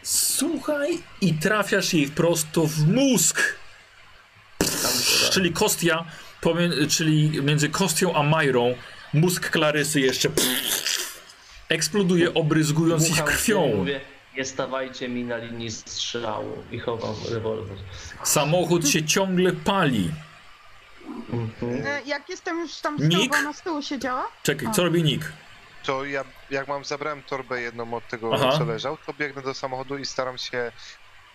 Słuchaj, 0.03 0.99
i 1.21 1.35
trafiasz 1.35 1.95
jej 1.95 2.09
prosto 2.09 2.67
w 2.67 2.87
mózg. 2.87 3.41
Tam 4.59 4.93
Czyli 5.33 5.53
Kostia, 5.53 6.05
pomie- 6.41 6.87
czyli 6.89 7.43
między 7.43 7.69
Kostią 7.69 8.15
a 8.15 8.23
Majrą, 8.23 8.75
mózg 9.15 9.51
Klarysy 9.51 10.01
jeszcze 10.01 10.29
eksploduje, 11.69 12.35
obryzgując 12.35 13.03
ich 13.03 13.09
Dmucham 13.09 13.27
się 13.27 13.33
i 13.35 13.37
krwią. 13.37 13.77
Mówię, 13.77 14.01
nie 14.37 14.45
stawajcie 14.45 15.09
mi 15.09 15.25
na 15.25 15.37
linii 15.37 15.71
strzału 15.71 16.63
i 16.71 16.79
chowam 16.79 17.15
rewolwer. 17.31 17.77
Samochód 18.25 18.89
się 18.89 19.05
ciągle 19.05 19.53
pali. 19.53 20.11
Mhm. 21.33 21.87
e, 21.87 22.03
jak 22.07 22.29
jestem 22.29 22.59
już 22.61 22.77
tam 22.77 22.99
z 22.99 23.09
tyłu, 23.11 23.23
Nick? 23.23 23.37
z 23.55 23.61
tyłu 23.63 23.83
siedziała? 23.83 24.29
Czekaj, 24.43 24.69
co 24.75 24.85
robi 24.85 25.03
Nick? 25.03 25.33
To 25.85 26.05
ja, 26.05 26.25
jak 26.51 26.69
mam, 26.69 26.85
zabrałem 26.85 27.23
torbę 27.23 27.61
jedną 27.61 27.95
od 27.95 28.09
tego, 28.09 28.31
Aha. 28.35 28.59
co 28.59 28.65
leżał, 28.65 28.99
to 29.07 29.13
biegnę 29.13 29.43
do 29.43 29.55
samochodu 29.55 29.99
i 29.99 30.07
staram 30.07 30.39
się, 30.39 30.73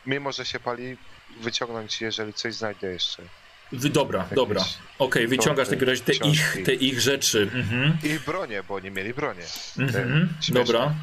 mimo 0.06 0.32
że 0.32 0.46
się 0.46 0.60
pali, 0.60 0.98
wyciągnąć, 1.40 2.02
jeżeli 2.02 2.34
coś 2.34 2.56
znajdę 2.56 2.88
jeszcze. 2.88 3.24
Wy, 3.72 3.90
dobra, 3.90 4.28
dobra. 4.32 4.62
Okej, 5.00 5.28
wyciągasz 5.28 5.68
w 5.68 5.72
takim 5.72 5.88
razie 5.88 6.04
te 6.04 6.14
ich, 6.14 6.58
te 6.66 6.74
ich 6.74 7.02
rzeczy. 7.02 7.50
Mhm. 7.54 7.98
I 8.04 8.20
bronię, 8.20 8.64
bo 8.64 8.76
oni 8.76 8.92
mieli 8.92 9.14
bronię. 9.14 9.46
Mhm. 9.78 10.34
Dobra. 10.50 10.94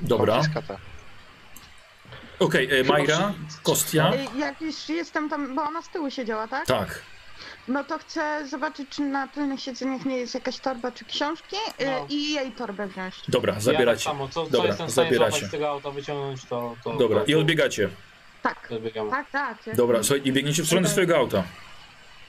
Dobra. 0.00 0.42
Okej, 2.38 2.80
e, 2.80 2.84
Majra, 2.84 3.34
Kostia. 3.62 4.12
Jak 4.38 4.60
już 4.60 4.88
jestem 4.88 5.28
tam, 5.28 5.54
bo 5.54 5.62
ona 5.62 5.82
z 5.82 5.88
tyłu 5.88 6.10
siedziała, 6.10 6.48
tak? 6.48 6.66
Tak. 6.66 7.02
No 7.68 7.84
to 7.84 7.98
chcę 7.98 8.48
zobaczyć, 8.48 8.88
czy 8.90 9.02
na 9.02 9.28
tylnych 9.28 9.60
siedzeniach 9.60 10.04
nie 10.04 10.16
jest 10.16 10.34
jakaś 10.34 10.58
torba 10.58 10.92
czy 10.92 11.04
książki 11.04 11.56
e, 11.78 11.90
No. 12.00 12.06
i 12.08 12.32
jej 12.32 12.52
torbę 12.52 12.86
wziąć. 12.86 13.14
Dobra, 13.28 13.50
Ja 13.50 13.54
tak 13.54 13.62
zabieracie. 13.64 14.04
samo, 14.04 14.28
co, 14.28 14.44
co 14.44 14.50
Dobra, 14.50 14.68
jestem 14.68 14.86
w 14.86 14.90
stanie 14.90 15.08
zabieracie. 15.08 15.46
z 15.46 15.50
tego 15.50 15.68
auta, 15.68 15.90
wyciągnąć, 15.90 16.44
to... 16.44 16.76
to 16.84 16.92
Dobra, 16.96 17.20
to, 17.20 17.26
i 17.26 17.34
odbiegacie. 17.34 17.88
Tak, 18.42 18.68
to 18.68 18.74
odbiegamy. 18.76 19.10
tak, 19.10 19.30
tak. 19.30 19.66
jak- 19.66 19.76
Dobra, 19.76 20.02
słuchaj, 20.02 20.20
i 20.28 20.32
biegniecie 20.32 20.62
w 20.62 20.66
stronę 20.66 20.88
swojego 20.88 21.16
auta. 21.16 21.42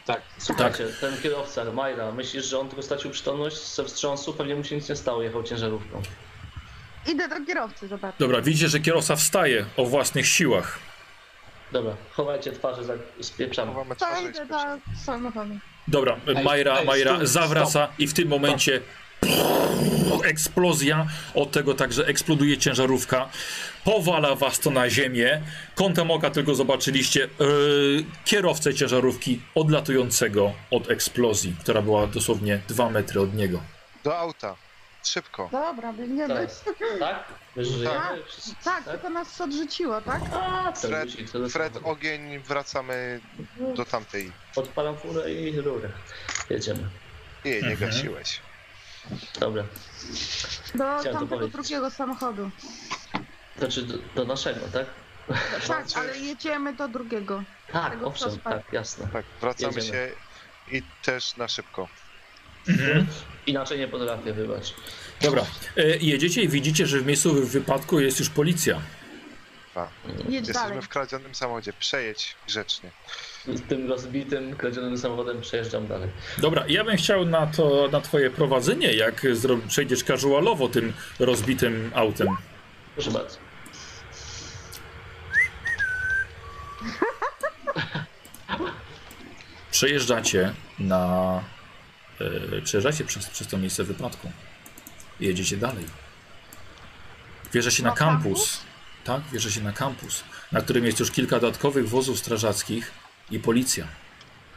Tak. 0.05 0.21
Słuchajcie, 0.37 0.87
ten 1.01 1.17
kierowca, 1.21 1.71
Majra, 1.71 2.11
myślisz, 2.11 2.45
że 2.45 2.59
on 2.59 2.67
tylko 2.67 2.83
stracił 2.83 3.11
przytomność 3.11 3.57
ze 3.75 3.83
wstrząsu? 3.83 4.33
Pewnie 4.33 4.55
mu 4.55 4.63
się 4.63 4.75
nic 4.75 4.89
nie 4.89 4.95
stało, 4.95 5.21
jechał 5.23 5.43
ciężarówką. 5.43 6.01
Idę 7.07 7.27
do 7.27 7.45
kierowcy, 7.45 7.87
zobacz. 7.87 8.15
Dobra, 8.19 8.41
widzicie, 8.41 8.69
że 8.69 8.79
kierowca 8.79 9.15
wstaje 9.15 9.65
o 9.77 9.85
własnych 9.85 10.27
siłach. 10.27 10.79
Dobra, 11.75 11.95
chowajcie 12.11 12.51
twarze, 12.51 12.83
za... 12.83 12.93
spieprzamy. 13.21 13.73
Chowamy 13.73 13.95
twarze 13.95 14.23
i 14.23 14.29
idę. 14.29 14.45
Dobra, 15.87 16.17
Majra, 16.43 16.77
ej, 16.77 16.85
Majra 16.85 17.15
stój, 17.15 17.27
zawraca 17.27 17.87
i 17.99 18.07
w 18.07 18.13
tym 18.13 18.27
momencie 18.27 18.81
eksplozja. 20.23 21.07
Od 21.33 21.51
tego 21.51 21.73
także 21.73 22.07
eksploduje 22.07 22.57
ciężarówka. 22.57 23.29
Powala 23.83 24.35
was 24.35 24.59
to 24.59 24.71
na 24.71 24.89
ziemię. 24.89 25.41
Kątem 25.75 26.11
oka 26.11 26.29
tylko 26.29 26.55
zobaczyliście 26.55 27.19
yy, 27.39 28.05
kierowcę 28.25 28.73
ciężarówki 28.73 29.41
odlatującego 29.55 30.53
od 30.71 30.91
eksplozji, 30.91 31.55
która 31.59 31.81
była 31.81 32.07
dosłownie 32.07 32.59
dwa 32.67 32.89
metry 32.89 33.21
od 33.21 33.33
niego. 33.33 33.59
Do 34.03 34.17
auta. 34.17 34.55
Szybko. 35.09 35.49
Dobra, 35.51 35.93
biegniemy. 35.93 36.47
Tak? 36.99 37.27
Tak. 37.85 38.15
Wszyscy- 38.27 38.55
Tak, 38.63 38.83
tylko 38.83 39.09
nas 39.09 39.41
odrzuciło, 39.41 40.01
tak? 40.01 40.21
A, 40.33 40.71
to 40.71 40.87
Fred, 40.87 41.09
to 41.31 41.49
Fred, 41.49 41.73
ogień, 41.83 42.39
wracamy 42.39 43.19
do 43.75 43.85
tamtej. 43.85 44.31
Odpalam 44.55 44.97
furę 44.97 45.33
i 45.33 45.61
rurę. 45.61 45.89
Jedziemy. 46.49 46.89
Nie, 47.45 47.51
nie 47.51 47.71
Mhm. 47.71 47.77
gasiłeś. 47.79 48.41
Dobra. 49.39 49.63
Do 50.75 50.83
to 50.83 51.03
tamtego 51.03 51.27
powiedzieć. 51.27 51.51
drugiego 51.53 51.91
samochodu. 51.91 52.51
Znaczy 53.57 53.81
do, 53.81 53.97
do 54.15 54.25
naszego, 54.25 54.59
tak? 54.73 54.85
Tak, 55.67 55.85
ale 55.95 56.17
jedziemy 56.19 56.73
do 56.73 56.87
drugiego. 56.87 57.43
Tak, 57.71 57.91
Tego 57.91 58.07
owszem, 58.07 58.39
tak, 58.39 58.73
jasne. 58.73 59.07
Tak, 59.13 59.25
wracamy 59.41 59.73
Jedziemy. 59.75 59.97
się 59.97 60.11
i 60.77 60.83
też 61.03 61.37
na 61.37 61.47
szybko. 61.47 61.87
Mhm. 62.69 63.07
Inaczej 63.47 63.79
nie 63.79 63.87
potrafię, 63.87 64.33
wybacz. 64.33 64.73
Dobra, 65.21 65.45
e, 65.77 65.97
jedziecie 65.97 66.41
i 66.41 66.47
widzicie, 66.47 66.85
że 66.85 66.99
w 66.99 67.05
miejscu 67.05 67.33
wypadku 67.33 67.99
jest 67.99 68.19
już 68.19 68.29
policja. 68.29 68.81
Dwa. 69.71 69.89
Jedź 70.29 70.47
Jesteśmy 70.47 70.69
dalej. 70.69 70.81
w 70.81 70.89
kradzionym 70.89 71.35
samochodzie. 71.35 71.73
Przejedź 71.79 72.35
grzecznie. 72.47 72.89
z 73.47 73.61
tym 73.61 73.89
rozbitym, 73.89 74.55
kradzionym 74.55 74.97
samochodem 74.97 75.41
przejeżdżam 75.41 75.87
dalej. 75.87 76.09
Dobra, 76.37 76.65
ja 76.67 76.83
bym 76.83 76.97
chciał 76.97 77.25
na 77.25 77.47
to, 77.47 77.89
na 77.91 78.01
twoje 78.01 78.29
prowadzenie, 78.29 78.93
jak 78.93 79.21
zro... 79.35 79.57
przejdziesz 79.67 80.03
casualowo 80.03 80.69
tym 80.69 80.93
rozbitym 81.19 81.91
autem. 81.95 82.27
Proszę 82.95 83.11
bardzo. 83.11 83.37
Przejeżdżacie 89.71 90.53
na... 90.79 91.43
E, 92.21 92.61
przejeżdżacie 92.61 93.03
przez, 93.05 93.25
przez 93.29 93.47
to 93.47 93.57
miejsce 93.57 93.83
wypadku. 93.83 94.31
I 95.19 95.25
jedziecie 95.25 95.57
dalej. 95.57 95.85
Wjeżdżacie 97.53 97.83
na 97.83 97.89
Na 97.89 97.95
kampus. 97.95 98.59
Tak, 99.03 99.21
wjeżdżacie 99.31 99.61
na 99.61 99.71
kampus, 99.71 100.23
na 100.51 100.61
którym 100.61 100.85
jest 100.85 100.99
już 100.99 101.11
kilka 101.11 101.39
dodatkowych 101.39 101.89
wozów 101.89 102.19
strażackich 102.19 102.91
i 103.31 103.39
policja. 103.39 103.87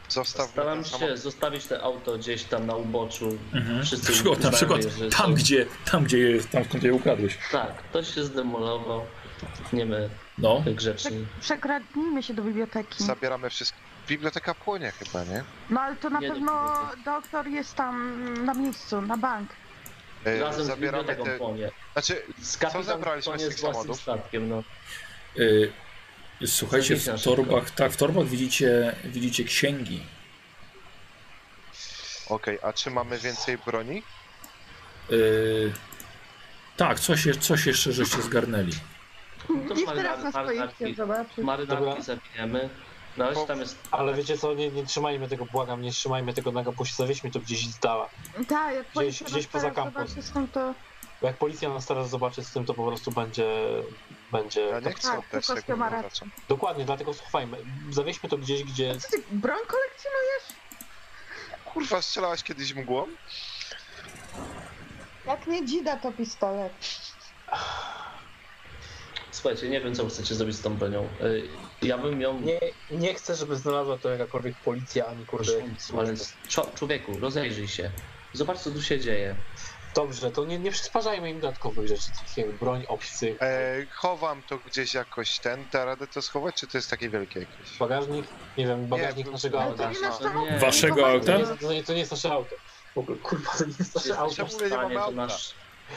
Zostaw 0.09 0.49
Staram 0.49 0.83
się 0.83 0.89
samochód. 0.89 1.17
zostawić 1.17 1.65
te 1.65 1.81
auto 1.81 2.17
gdzieś 2.17 2.43
tam 2.43 2.65
na 2.65 2.75
uboczu. 2.75 3.37
Mhm. 3.53 3.83
Wszyscy 3.85 4.07
Na 4.07 4.13
przykład, 4.13 4.39
na 4.43 4.51
przykład 4.51 4.83
je, 4.83 5.09
tam, 5.09 5.25
są- 5.27 5.33
gdzie, 5.33 5.65
tam, 5.91 6.03
gdzie 6.03 6.17
jest, 6.17 6.49
tam 6.49 6.65
skąd 6.65 6.83
je 6.83 6.93
ukradłeś. 6.93 7.37
Tak, 7.51 7.77
ktoś 7.77 8.15
się 8.15 8.23
zdemolował. 8.23 9.05
Nie 9.73 9.85
my, 9.85 10.09
No, 10.37 10.63
grzeczni. 10.75 11.25
Przekradnijmy 11.41 12.23
się 12.23 12.33
do 12.33 12.43
biblioteki. 12.43 13.03
Zabieramy 13.03 13.49
wszystko. 13.49 13.77
Biblioteka 14.09 14.53
płonie 14.55 14.91
chyba, 14.91 15.23
nie? 15.23 15.43
No 15.69 15.81
ale 15.81 15.95
to 15.95 16.09
na 16.09 16.19
Nie, 16.19 16.29
pewno 16.29 16.79
doktor 17.05 17.47
jest 17.47 17.75
tam 17.75 18.23
na 18.45 18.53
miejscu, 18.53 19.01
na 19.01 19.17
bank. 19.17 19.49
E, 20.25 20.39
Razem 20.39 20.63
z 20.63 20.67
Zabieramy 20.67 21.03
biblioteką 21.03 21.25
te... 21.31 21.37
płonie. 21.37 21.71
Znaczy, 21.93 22.21
Z 22.41 22.57
kapitan 22.57 22.83
zabraliśmy 22.83 23.31
płonie 23.33 23.45
z 23.45 23.49
tych 23.49 23.57
z 23.57 23.61
własnym 23.61 23.83
samochodów? 23.95 24.01
statkiem, 24.01 24.49
no. 24.49 24.63
y, 25.37 25.71
słuchajcie, 26.45 26.95
w 26.95 27.23
torbach, 27.23 27.71
tak, 27.71 27.91
w 27.91 27.97
torbach 27.97 28.25
widzicie, 28.25 28.95
widzicie 29.05 29.43
księgi. 29.43 30.03
okej, 32.29 32.59
a 32.63 32.73
czy 32.73 32.91
mamy 32.91 33.17
więcej 33.19 33.57
broni? 33.57 34.03
Y, 35.11 35.73
tak, 36.77 36.99
coś, 36.99 37.25
je- 37.25 37.33
coś 37.35 37.65
jeszcze 37.65 37.91
żeście 37.93 38.21
zgarnęli. 38.21 38.73
To 39.47 39.53
Niech 39.75 39.85
mamy 39.85 40.01
teraz 40.01 40.23
na 40.23 40.31
marynarki. 40.31 40.95
zobaczyć. 40.95 41.37
Marynarki 41.37 41.85
Dobra. 41.85 42.01
zabijemy. 42.01 42.69
Razie 43.19 43.35
Bo- 43.35 43.47
tam 43.47 43.59
jest... 43.59 43.77
Ale 43.91 44.13
wiecie 44.13 44.37
co, 44.37 44.53
nie, 44.53 44.69
nie 44.69 44.85
trzymajmy 44.85 45.27
tego, 45.27 45.45
błagam, 45.45 45.81
nie 45.81 45.91
trzymajmy 45.91 46.33
tego 46.33 46.51
na 46.51 46.63
kampusie, 46.63 46.93
zawieźmy 46.97 47.31
to 47.31 47.39
gdzieś 47.39 47.67
z 47.67 47.79
dala. 47.79 48.09
Tak, 48.47 48.75
jak 48.75 48.87
policja 48.87 49.27
gdzieś 49.27 49.43
nas 49.43 49.51
poza 49.51 49.69
teraz 49.71 49.75
kampus. 49.75 49.93
zobaczy 49.93 50.21
z 50.21 50.31
tym, 50.31 50.47
to 50.47 50.73
Bo 51.21 51.27
jak 51.27 51.37
policja 51.37 51.69
nas 51.69 51.85
teraz 51.85 52.09
zobaczy 52.09 52.43
z 52.43 52.51
tym, 52.51 52.65
to 52.65 52.73
po 52.73 52.87
prostu 52.87 53.11
będzie... 53.11 53.47
będzie... 54.31 54.61
Ja 54.61 54.79
nie 54.79 54.91
chcę 54.91 55.07
Tak, 55.07 55.25
Kukowski 55.25 55.63
tego. 55.63 55.85
Dokładnie, 56.49 56.85
dlatego 56.85 57.13
schowajmy. 57.13 57.57
Zawieźmy 57.89 58.29
to 58.29 58.37
gdzieś, 58.37 58.63
gdzie... 58.63 58.99
Co 58.99 59.09
ty 59.09 59.23
broń 59.31 59.59
kolekcjonujesz? 59.67 60.43
Kurwa, 61.65 62.01
strzelałaś 62.01 62.43
kiedyś 62.43 62.73
mgłą? 62.73 63.07
Jak 65.25 65.47
nie 65.47 65.65
dzida, 65.65 65.97
to 65.97 66.11
pistolet. 66.11 66.73
Słuchajcie, 69.31 69.69
nie 69.69 69.81
wiem 69.81 69.95
co 69.95 70.07
chcecie 70.07 70.35
zrobić 70.35 70.55
z 70.55 70.61
tą 70.61 70.75
bronią. 70.75 71.07
Ja 71.81 71.97
bym 71.97 72.21
ją... 72.21 72.39
Nie, 72.41 72.59
nie 72.91 73.13
chcę, 73.13 73.35
żeby 73.35 73.55
znalazła 73.55 73.97
to 73.97 74.09
jakakolwiek 74.09 74.55
policja, 74.57 75.05
ani 75.05 75.25
kurde... 75.25 75.51
Ale 75.97 76.13
człowieku, 76.75 77.19
rozejrzyj 77.19 77.67
się. 77.67 77.91
Zobacz 78.33 78.57
co 78.59 78.71
tu 78.71 78.81
się 78.81 78.99
dzieje. 78.99 79.35
Dobrze, 79.95 80.31
to 80.31 80.45
nie, 80.45 80.59
nie 80.59 80.71
przysparzajmy 80.71 81.29
im 81.29 81.39
dodatkowych 81.39 81.87
rzeczy, 81.87 82.11
takich 82.19 82.37
jak 82.37 82.51
broń, 82.51 82.85
obcy, 82.87 83.35
E, 83.41 83.85
chowam 83.91 84.41
to 84.49 84.57
gdzieś 84.57 84.93
jakoś 84.93 85.39
ten. 85.39 85.65
Da 85.71 85.85
radę 85.85 86.07
to 86.07 86.21
schować, 86.21 86.55
czy 86.55 86.67
to 86.67 86.77
jest 86.77 86.89
takie 86.89 87.09
wielkie 87.09 87.39
jakieś? 87.39 87.77
bagażnik, 87.77 88.25
nie 88.57 88.67
wiem, 88.67 88.87
bagażnik 88.87 89.25
Nie, 89.25 89.31
naszego 89.31 89.57
to 89.57 89.63
auta. 89.63 89.91
nie 89.91 89.99
nasz 90.01 90.19
nie. 90.51 90.59
Waszego 90.59 90.95
to 90.95 91.07
auta? 91.07 91.25
To 91.25 91.37
nie, 91.39 91.57
to, 91.57 91.73
nie, 91.73 91.83
to 91.83 91.93
nie 91.93 91.99
jest 91.99 92.11
nasze 92.11 92.31
auto. 92.31 92.55
W 92.95 92.97
ogóle, 92.97 93.17
kurwa, 93.17 93.51
to 93.57 93.65
nie 93.65 93.73
jest 93.79 93.95
nasze 93.95 94.17
auto. 94.17 94.35
Czemu 94.35 94.49
nie 94.69 94.77
mamy 94.77 94.95
to 94.95 95.03
auta? 95.03 95.15
nasz... 95.15 95.53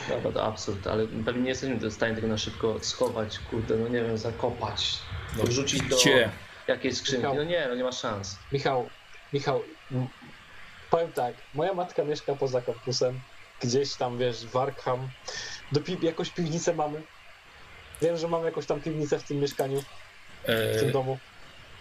Dobra, 0.09 0.33
to 0.33 0.45
absurd, 0.45 0.87
ale 0.87 1.07
pewnie 1.25 1.43
nie 1.43 1.49
jesteśmy 1.49 1.77
w 1.77 1.93
stanie 1.93 2.15
tego 2.15 2.27
na 2.27 2.39
szybko 2.39 2.77
schować, 2.83 3.39
kurde, 3.39 3.77
no 3.77 3.89
nie 3.89 4.03
wiem, 4.03 4.19
zakopać, 4.19 4.99
No, 5.37 5.45
wrzucić 5.45 5.83
do 5.83 5.97
Gdzie? 5.97 6.31
jakiejś 6.69 6.97
skrzynki. 6.97 7.27
No 7.37 7.45
nie, 7.45 7.67
no 7.69 7.75
nie 7.75 7.85
ma 7.85 7.93
szans. 7.93 8.37
Michał, 8.53 8.89
Michał, 9.33 9.63
powiem 10.91 11.13
tak, 11.13 11.35
moja 11.55 11.75
matka 11.75 12.05
mieszka 12.05 12.35
poza 12.35 12.61
kampusem, 12.63 13.21
gdzieś 13.63 13.95
tam, 13.95 14.19
wiesz, 14.19 14.47
w 14.47 14.57
Arkham. 14.57 15.09
Do 15.73 15.81
pi- 15.81 15.99
jakąś 16.07 16.31
piwnicę 16.31 16.75
mamy. 16.75 17.03
Wiem, 18.03 18.17
że 18.17 18.29
mamy 18.29 18.45
jakąś 18.45 18.67
tam 18.67 18.81
piwnicę 18.81 19.19
w 19.19 19.23
tym 19.23 19.37
mieszkaniu, 19.41 19.83
w 20.45 20.77
tym 20.81 20.89
E, 20.89 20.93
domu. 20.93 21.19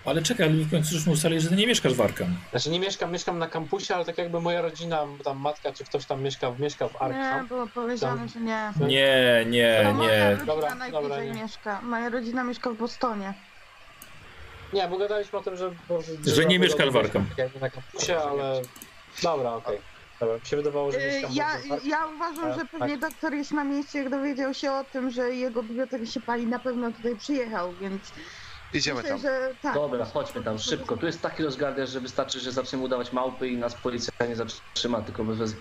Ale 0.06 0.22
czekaj, 0.22 0.46
ale 0.48 0.56
w 0.56 0.72
końcu 0.72 0.94
żeśmy 0.94 1.12
ustalili, 1.14 1.42
że 1.42 1.50
ty 1.50 1.56
nie 1.56 1.68
mieszkasz 1.68 1.94
w 1.94 2.02
Arkham. 2.02 2.28
Znaczy 2.52 2.70
nie 2.70 2.80
mieszkam, 2.80 3.12
mieszkam 3.12 3.40
na 3.40 3.48
kampusie, 3.48 3.96
ale 3.96 4.06
tak 4.06 4.18
jakby 4.18 4.42
moja 4.42 4.62
rodzina, 4.62 5.06
tam 5.24 5.38
matka 5.38 5.72
czy 5.74 5.84
ktoś 5.86 6.06
tam 6.06 6.22
mieszka, 6.24 6.52
mieszka 6.60 6.88
w 6.88 6.94
Nie, 6.94 7.00
Arkham. 7.02 7.48
było 7.48 7.68
powiedziane, 7.68 8.18
Tam- 8.18 8.28
że 8.28 8.40
nie. 8.40 8.72
Nie, 8.88 9.46
nie, 9.50 9.92
moja 9.96 10.10
nie. 10.10 10.30
rodzina 10.32 10.46
Dobra, 10.46 10.76
najbliżej 10.76 11.10
dobra, 11.10 11.24
nie. 11.24 11.42
mieszka. 11.44 11.82
Moja 11.82 12.10
rodzina 12.10 12.44
mieszka 12.44 12.70
w 12.70 12.76
Bostonie. 12.76 13.34
Nie, 14.74 14.88
bo 14.88 14.98
gadaliśmy 14.98 15.40
o 15.40 15.42
tym, 15.42 15.56
że... 15.58 15.72
Że 16.26 16.46
nie 16.46 16.60
mieszkasz 16.60 16.90
w 16.90 16.98
Arkham. 16.98 17.26
Tak 17.26 17.38
jakby 17.38 17.60
na 17.60 17.70
kampusie, 17.70 18.18
ale... 18.18 18.62
Dobra, 19.24 19.54
okej. 19.54 19.78
Dobra, 20.20 20.36
mi 20.36 20.46
się 20.46 20.58
wydawało, 20.58 20.92
że 20.92 20.98
Y, 20.98 21.06
mieszkam 21.12 21.32
Ja, 21.34 21.48
w 21.82 21.86
ja 21.86 22.06
uważam, 22.16 22.44
Tak, 22.50 22.60
że 22.60 22.66
pewnie 22.66 22.98
doktor 22.98 23.34
jest 23.34 23.52
na 23.52 23.64
miejscu, 23.64 23.98
jak 23.98 24.10
dowiedział 24.10 24.54
się 24.54 24.72
o 24.72 24.84
tym, 24.84 25.12
że 25.12 25.30
jego 25.36 25.64
biblioteka 25.64 26.06
się 26.06 26.20
pali, 26.20 26.48
na 26.48 26.60
pewno 26.60 26.92
tutaj 26.92 27.16
przyjechał, 27.16 27.74
więc 27.82 28.02
Idziemy 28.74 28.96
myślę, 29.02 29.10
tam. 29.12 29.22
że 29.22 29.56
tak. 29.62 29.74
Dobra, 29.74 30.06
chodźmy 30.06 30.44
tam 30.44 30.60
szybko. 30.60 30.98
Tu 30.98 31.06
jest 31.06 31.22
taki 31.22 31.44
rozgardiaż, 31.44 31.90
że 31.90 32.00
wystarczy, 32.00 32.40
że 32.40 32.52
zaczniemy 32.52 32.84
udawać 32.86 33.12
małpy 33.12 33.48
i 33.50 33.58
nas 33.58 33.74
policja 33.74 34.14
nie 34.30 34.36
zatrzyma, 34.36 35.02
tylko 35.02 35.24
bez... 35.24 35.54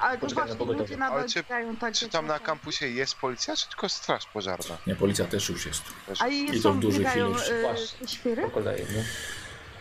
Ale 0.00 0.18
to 0.18 0.26
właśnie 0.26 0.54
ludzie 0.66 0.96
nadal 0.96 1.18
Ale 1.18 1.28
czy- 1.28 1.44
tak. 1.80 1.94
Czy 1.94 2.08
tam 2.08 2.26
na 2.26 2.38
kampusie 2.38 2.86
jest 2.88 3.14
policja, 3.14 3.56
czy 3.56 3.68
tylko 3.68 3.88
straż 3.88 4.26
pożarna? 4.26 4.78
Nie, 4.86 4.94
policja 4.96 5.24
też 5.24 5.48
już 5.48 5.66
jest. 5.66 5.82
A 6.20 6.28
I 6.28 6.44
i 6.44 6.46
to 6.56 6.62
są 6.62 6.72
w 6.72 6.80
dużych 6.80 6.98
biegają 7.00 7.30
ilościach. 7.30 7.56
y, 7.56 7.62
Właśnie. 7.62 8.06
te 8.06 8.12
świry? 8.12 8.42
Po 8.42 8.50
kolei, 8.50 8.82
no. 8.96 9.02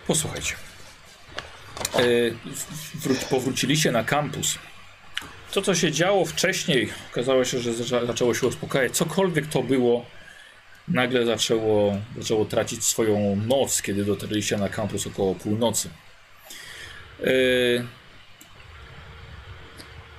Posłuchajcie. 0.07 0.55
E, 1.95 1.99
wró- 2.99 3.29
powróciliście 3.29 3.91
na 3.91 4.03
kampus. 4.03 4.59
To, 5.51 5.61
co 5.61 5.75
się 5.75 5.91
działo 5.91 6.25
wcześniej, 6.25 6.93
okazało 7.11 7.45
się, 7.45 7.59
że 7.59 7.71
zaczę- 7.73 8.05
zaczęło 8.07 8.33
się 8.33 8.47
uspokajać. 8.47 8.91
Cokolwiek 8.97 9.47
to 9.47 9.63
było, 9.63 10.05
nagle 10.93 11.25
zaczęło, 11.25 11.97
zaczęło 12.17 12.45
tracić 12.45 12.83
swoją 12.83 13.35
moc, 13.35 13.81
kiedy 13.81 14.05
dotarliście 14.05 14.57
na 14.57 14.69
kampus 14.69 15.07
około 15.07 15.35
północy. 15.35 15.89
E, 17.23 17.31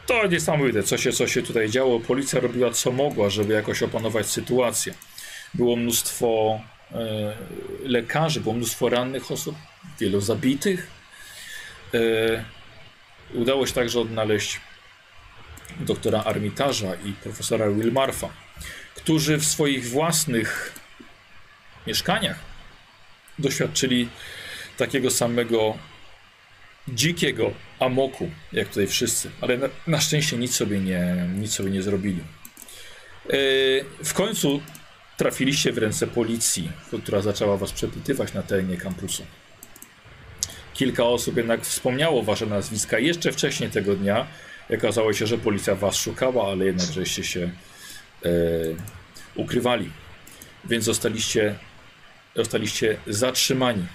to 0.06 0.26
niesamowite, 0.26 0.83
co 0.83 0.99
się, 0.99 1.12
co 1.12 1.26
się 1.26 1.42
tutaj 1.42 1.71
działo. 1.71 2.01
Policja 2.01 2.40
robiła 2.40 2.71
co 2.71 2.92
mogła, 2.92 3.31
żeby 3.31 3.55
jakoś 3.55 3.83
opanować 3.83 4.26
sytuację. 4.26 4.94
Było 5.55 5.76
mnóstwo 5.76 6.60
e, 6.92 7.37
lekarzy, 7.85 8.40
było 8.40 8.55
mnóstwo 8.55 8.88
rannych 8.88 9.31
osób, 9.31 9.56
wielu 10.01 10.21
zabitych. 10.21 10.87
E, 11.94 12.44
udało 13.35 13.67
się 13.67 13.72
także 13.72 14.01
odnaleźć 14.01 14.60
doktora 15.81 16.24
Armitarza 16.24 16.94
i 16.94 17.12
profesora 17.12 17.71
Wilmarfa, 17.71 18.28
którzy 19.02 19.38
w 19.38 19.44
swoich 19.44 19.88
własnych 19.88 20.72
mieszkaniach 21.86 22.38
doświadczyli 23.38 24.08
takiego 24.76 25.10
samego 25.10 25.78
dzikiego 26.88 27.51
amoku, 27.78 28.31
jak 28.52 28.68
tutaj 28.68 28.86
wszyscy, 28.86 29.31
ale 29.40 29.56
na, 29.56 29.68
na 29.86 30.01
szczęście 30.01 30.36
nic 30.36 30.54
sobie 30.54 30.81
nie, 30.81 31.28
nic 31.38 31.52
sobie 31.52 31.70
nie 31.70 31.83
zrobili. 31.83 32.20
E, 32.20 33.36
w 34.04 34.15
końcu 34.15 34.60
trafiliście 35.17 35.72
w 35.72 35.78
ręce 35.78 36.06
policji, 36.06 36.72
która 37.02 37.20
zaczęła 37.20 37.56
was 37.56 37.72
przepytywać 37.72 38.35
na 38.35 38.42
terenie 38.42 38.76
kampusu. 38.76 39.26
Kilka 40.74 41.04
osób 41.04 41.36
jednak 41.36 41.60
wspomniało 41.62 42.22
wasze 42.22 42.47
nazwiska 42.47 42.99
jeszcze 42.99 43.33
wcześniej 43.33 43.70
tego 43.70 43.97
dnia. 43.97 44.26
Okazało 44.74 45.12
się, 45.12 45.26
że 45.26 45.38
policja 45.38 45.74
was 45.74 45.97
szukała, 45.97 46.51
ale 46.51 46.65
jednak 46.65 46.92
żeście 46.92 47.24
się 47.24 47.51
ukrywali. 49.35 49.90
Więc 50.65 50.85
zostaliście, 50.85 51.55
zostaliście 52.37 52.97
zatrzymani. 53.06 53.87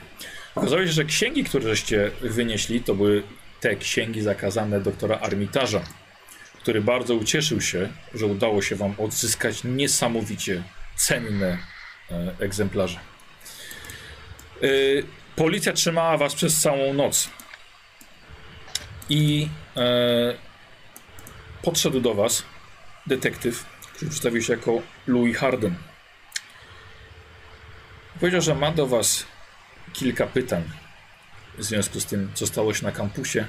Okazało 0.56 0.82
się, 0.82 0.92
że 0.92 1.06
księgi, 1.06 1.44
które 1.44 1.64
żeście 1.64 2.12
wynieśli, 2.22 2.84
to 2.84 2.96
były 2.96 3.24
te 3.60 3.76
księgi 3.76 4.22
zakazane 4.22 4.82
doktora 4.82 5.20
Armitarza, 5.20 5.82
który 6.62 6.82
bardzo 6.82 7.16
ucieszył 7.16 7.62
się, 7.62 7.90
że 8.14 8.26
udało 8.26 8.62
się 8.62 8.76
wam 8.76 8.96
odzyskać 8.98 9.64
niesamowicie 9.64 10.64
cenne 10.96 11.58
e, 12.12 12.34
egzemplarze. 12.40 13.00
E, 14.62 14.68
policja 15.36 15.74
trzymała 15.74 16.18
was 16.18 16.36
przez 16.36 16.62
całą 16.62 16.94
noc. 16.94 17.30
I 19.10 19.50
e, 19.78 20.34
podszedł 21.62 22.00
do 22.00 22.14
was 22.14 22.44
detektyw, 23.08 23.66
który 23.98 24.12
przedstawił 24.12 24.42
się 24.42 24.54
jako 24.54 24.82
Louis 25.08 25.38
Harden. 25.38 25.76
Powiedział, 28.20 28.42
że 28.42 28.56
ma 28.56 28.72
do 28.72 28.88
was 28.88 29.26
kilka 29.94 30.28
pytań 30.28 30.64
w 31.58 31.64
związku 31.64 32.00
z 32.00 32.06
tym, 32.06 32.32
co 32.34 32.48
stało 32.48 32.74
się 32.74 32.86
na 32.86 32.92
kampusie, 32.92 33.46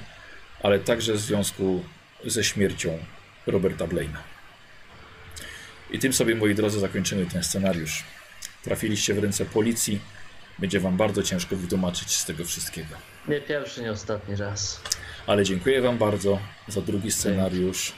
ale 0.63 0.79
także 0.79 1.13
w 1.13 1.19
związku 1.19 1.85
ze 2.25 2.45
śmiercią 2.45 2.99
Roberta 3.47 3.87
Blaina. 3.87 4.23
I 5.91 5.99
tym 5.99 6.13
sobie, 6.13 6.35
moi 6.35 6.55
drodzy, 6.55 6.81
zakończymy 6.81 7.27
ten 7.27 7.43
scenariusz. 7.43 8.05
Trafiliście 8.65 9.15
w 9.15 9.19
ręce 9.19 9.45
policji. 9.45 10.01
Będzie 10.59 10.81
wam 10.81 10.97
bardzo 10.97 11.23
ciężko 11.23 11.57
wytłumaczyć 11.57 12.17
z 12.17 12.25
tego 12.25 12.45
wszystkiego. 12.45 12.97
Nie 13.29 13.41
pierwszy, 13.41 13.83
nie 13.83 13.93
ostatni 13.93 14.37
raz. 14.37 14.81
Ale 15.27 15.45
dziękuję 15.45 15.83
wam 15.83 15.99
bardzo 15.99 16.39
za 16.69 16.81
drugi 16.81 17.11
scenariusz. 17.11 17.93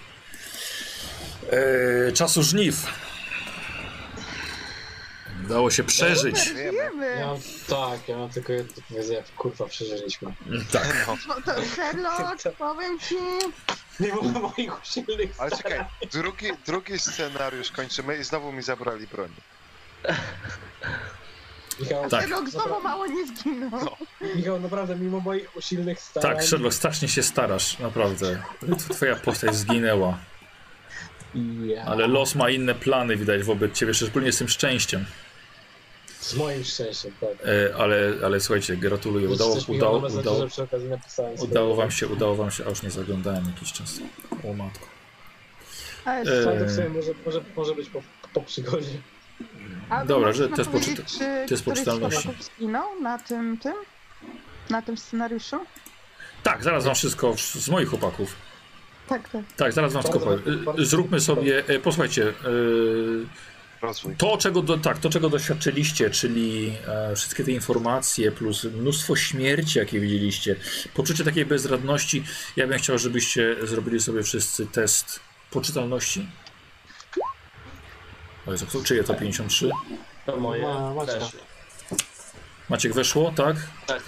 Eee, 1.53 2.13
czasu 2.13 2.43
żniw. 2.43 2.87
Udało 5.45 5.71
się 5.71 5.85
przeżyć. 5.85 6.53
Ja 7.19 7.27
mam, 7.27 7.37
tak, 7.69 8.09
ja 8.09 8.17
mam 8.17 8.31
tylko 8.31 8.53
jedno 8.53 8.77
jak 9.13 9.35
kurwa 9.35 9.67
przeżyliśmy. 9.67 10.33
Tak. 10.73 11.07
No 11.29 11.35
to 11.45 11.63
Sherlock, 11.75 12.43
powiem 12.59 12.99
ci. 13.01 13.17
Mimo 14.01 14.23
moich 14.23 14.83
usilnych 14.83 15.31
Ale 15.39 15.51
czekaj, 15.51 15.85
drugi, 16.13 16.47
drugi 16.67 16.99
scenariusz 16.99 17.71
kończymy 17.71 18.17
i 18.17 18.25
znowu 18.25 18.53
mi 18.53 18.63
zabrali 18.63 19.07
broń. 19.07 19.31
Michał, 21.81 22.11
Tak. 22.11 22.21
Sherlock 22.21 22.49
znowu 22.49 22.83
mało 22.83 23.07
nie 23.07 23.27
zginął. 23.27 23.97
Michał, 24.35 24.61
naprawdę 24.61 24.97
mimo 24.97 25.21
moich 25.21 25.57
usilnych 25.57 26.01
starań... 26.01 26.37
Tak, 26.37 26.45
Sherlock, 26.45 26.75
strasznie 26.75 27.09
się 27.09 27.23
starasz, 27.23 27.79
naprawdę. 27.79 28.43
Twoja 28.95 29.17
postać 29.17 29.55
zginęła, 29.55 30.19
Ale 31.87 32.07
los 32.07 32.35
ma 32.35 32.51
inne 32.51 32.75
plany, 32.75 33.17
widać, 33.17 33.43
wobec 33.43 33.73
ciebie, 33.75 33.95
szczególnie 33.95 34.33
z 34.33 34.39
tym 34.39 34.49
szczęściem. 34.49 35.05
Z 36.21 36.35
moim 36.35 36.65
szczęściem, 36.65 37.13
tak. 37.21 37.31
E, 37.49 37.75
ale, 37.77 38.13
ale 38.25 38.41
słuchajcie, 38.41 38.77
gratuluję, 38.77 39.29
udało, 39.29 39.57
udało, 39.69 39.99
udało, 39.99 40.49
udało 41.39 41.75
wam 41.75 41.91
się, 41.91 42.09
udało 42.09 42.35
wam 42.37 42.51
się, 42.51 42.65
a 42.67 42.69
już 42.71 42.83
nie 42.83 42.91
zaglądałem 42.91 43.45
jakiś 43.55 43.73
czas. 43.73 44.01
O 44.51 44.53
matko. 44.53 44.87
Ale 46.05 46.21
E, 46.21 46.45
Tak, 46.45 46.59
to 46.59 46.65
w 46.65 46.71
sumie 46.71 46.89
może, 46.89 47.11
może, 47.27 47.41
może 47.57 47.75
być 47.75 47.89
po, 47.91 48.03
po 48.35 48.41
przygodzie. 48.43 48.89
A 49.91 50.05
Dobra, 50.05 50.33
że 50.33 50.49
to 50.49 50.57
jest 50.57 50.71
powiedzieć, 50.71 51.01
poczyta- 51.01 51.47
czy 51.49 51.57
z 51.57 51.63
poczytalności. 51.63 52.23
chłopaków 52.23 52.47
zginął 52.57 53.01
na 53.01 53.19
tym, 53.19 53.59
tym? 53.59 53.75
Na 54.71 54.83
tym 54.83 54.97
scenariuszu? 54.97 55.57
Tak, 56.43 56.65
zaraz 56.65 56.85
wam 56.85 56.95
wszystko 56.95 57.35
z 57.37 57.69
moich 57.69 57.89
chłopaków. 57.89 58.37
Tak, 59.11 59.29
tak. 59.31 59.43
Tak, 59.57 59.73
zaraz 59.73 59.93
wam 59.93 60.03
wszystko 60.03 60.27
Bardzo- 60.27 60.43
powiem. 60.45 60.65
bardzo- 60.65 60.83
Y, 60.83 60.87
Zróbmy 60.87 61.21
sobie, 61.21 61.63
e, 61.69 61.79
posłuchajcie, 61.79 62.33
Rozwój. 63.83 64.17
to 64.17 64.37
czego, 64.39 64.63
do, 64.63 64.79
tak, 64.79 64.99
to 64.99 65.11
czego 65.11 65.29
doświadczyliście, 65.29 66.11
czyli 66.11 66.73
e, 66.87 67.17
wszystkie 67.17 67.45
te 67.45 67.51
informacje 67.51 68.33
plus 68.33 68.65
mnóstwo 68.65 69.17
śmierci, 69.17 69.79
jakie 69.79 70.01
widzieliście, 70.01 70.57
poczucie 70.95 71.25
takiej 71.25 71.47
bezradności, 71.47 72.25
ja 72.57 72.67
bym 72.67 72.79
chciał, 72.79 72.99
żebyście 72.99 73.57
zrobili 73.67 74.01
sobie 74.01 74.23
wszyscy 74.23 74.67
test 74.67 75.21
poczytalności. 75.51 76.27
O 78.47 78.53
Jezu, 78.53 78.67
kto- 78.67 78.83
czyje 78.85 79.05
to 79.05 79.15
53? 79.15 79.71
To 80.27 80.37
moje 80.37 80.63
Ma-. 80.63 80.95
Maciek 82.69 82.93
weszło, 82.95 83.33
tak? 83.37 83.57
Tak. 83.87 84.03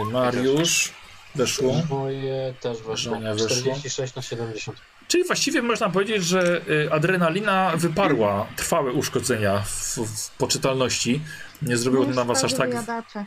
E, 0.00 0.04
Mariusz 0.04 0.92
weszło. 1.34 1.82
Moje 1.90 2.54
też 2.60 2.76
weszło. 2.76 2.96
Żenia 2.96 3.34
weszło. 3.34 3.48
46 3.48 4.14
na 4.14 4.22
70. 4.22 4.78
Czyli 5.08 5.24
właściwie 5.24 5.62
można 5.62 5.90
powiedzieć, 5.90 6.24
że 6.24 6.60
y, 6.68 6.92
adrenalina 6.92 7.72
wyparła 7.76 8.46
trwałe 8.56 8.92
uszkodzenia 8.92 9.58
w, 9.58 9.98
w 9.98 10.30
poczytalności. 10.30 11.20
Nie 11.62 11.76
zrobiło 11.76 12.04
to 12.04 12.10
na 12.10 12.24
was 12.24 12.44
aż 12.44 12.54
tak 12.54 12.70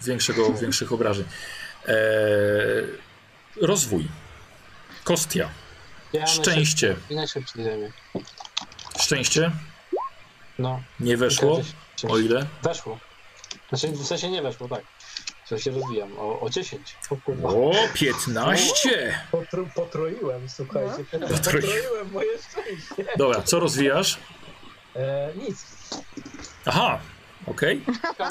większego, 0.03 0.53
większych 0.53 0.93
obrażeń. 0.93 1.25
E, 1.87 1.95
rozwój. 3.61 4.07
Kostia. 5.03 5.49
Ja 6.13 6.27
Szczęście. 6.27 6.95
Szczęście. 8.99 9.51
No. 10.59 10.81
Nie 10.99 11.17
weszło. 11.17 11.61
O 12.09 12.17
ile? 12.17 12.45
Weszło. 12.63 12.99
Znaczy 13.69 13.87
w 13.87 14.05
sensie 14.05 14.29
nie 14.29 14.41
weszło, 14.41 14.67
tak. 14.67 14.81
W 15.51 15.53
sensie 15.53 15.71
rozwijam. 15.71 16.09
O, 16.17 16.39
o 16.39 16.49
10. 16.49 16.95
O 17.09 17.15
kurwa. 17.17 17.49
O, 17.49 17.71
15. 17.93 19.19
Potro, 19.31 19.65
potroiłem, 19.75 20.49
słuchajcie. 20.49 21.05
Potroiłem 21.29 22.11
moje 22.11 22.29
szczęście. 22.37 23.05
Dobra, 23.17 23.41
co 23.41 23.59
rozwijasz? 23.59 24.17
E, 24.95 25.29
nic. 25.35 25.65
Aha, 26.65 26.99
okej. 27.47 27.81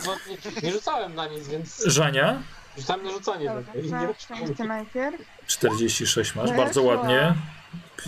Bo 0.07 0.15
nie, 0.15 0.63
nie 0.63 0.73
rzucałem 0.73 1.15
na 1.15 1.27
nic, 1.29 1.49
więc 1.49 1.85
Żania. 1.87 2.43
rzucałem 2.79 3.05
na 3.05 3.11
rzucanie. 3.11 3.47
Dobra, 3.47 3.99
nie 4.09 4.15
szczęście 4.19 4.65
najpierw. 4.65 5.17
46 5.47 6.35
masz, 6.35 6.51
Weszło. 6.51 6.65
bardzo 6.65 6.83
ładnie. 6.83 7.35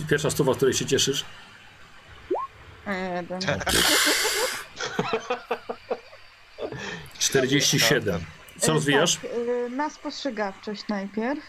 Pierwsza 0.09 0.29
stuwa, 0.29 0.53
w 0.53 0.55
której 0.57 0.73
się 0.73 0.85
cieszysz. 0.85 1.25
Jeden. 3.15 3.39
47. 7.19 8.25
Co 8.63 8.71
E, 8.71 8.75
rozwijasz? 8.75 9.15
Tak, 9.15 9.25
e, 9.65 9.69
na 9.69 9.89
spostrzegawczość 9.89 10.87
najpierw. 10.87 11.39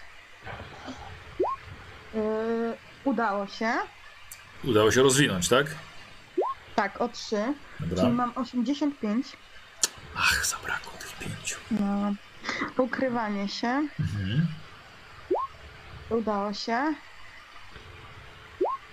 E, 2.15 2.19
udało 3.05 3.47
się. 3.47 3.73
Udało 4.65 4.91
się 4.93 5.03
rozwinąć, 5.03 5.49
tak? 5.49 5.67
Tak, 6.77 7.01
o 7.01 7.09
3. 7.09 7.37
Czyli 7.79 7.91
Dobra. 7.91 8.09
mam 8.09 8.33
85. 8.37 9.27
Ach, 10.17 10.47
zabrakło 10.47 10.93
tych 10.93 11.13
pięciu. 11.19 11.57
No. 11.71 12.15
Ukrywanie 12.85 13.49
się. 13.49 13.69
Mhm. 14.01 14.47
Udało 16.11 16.53
się. 16.55 16.95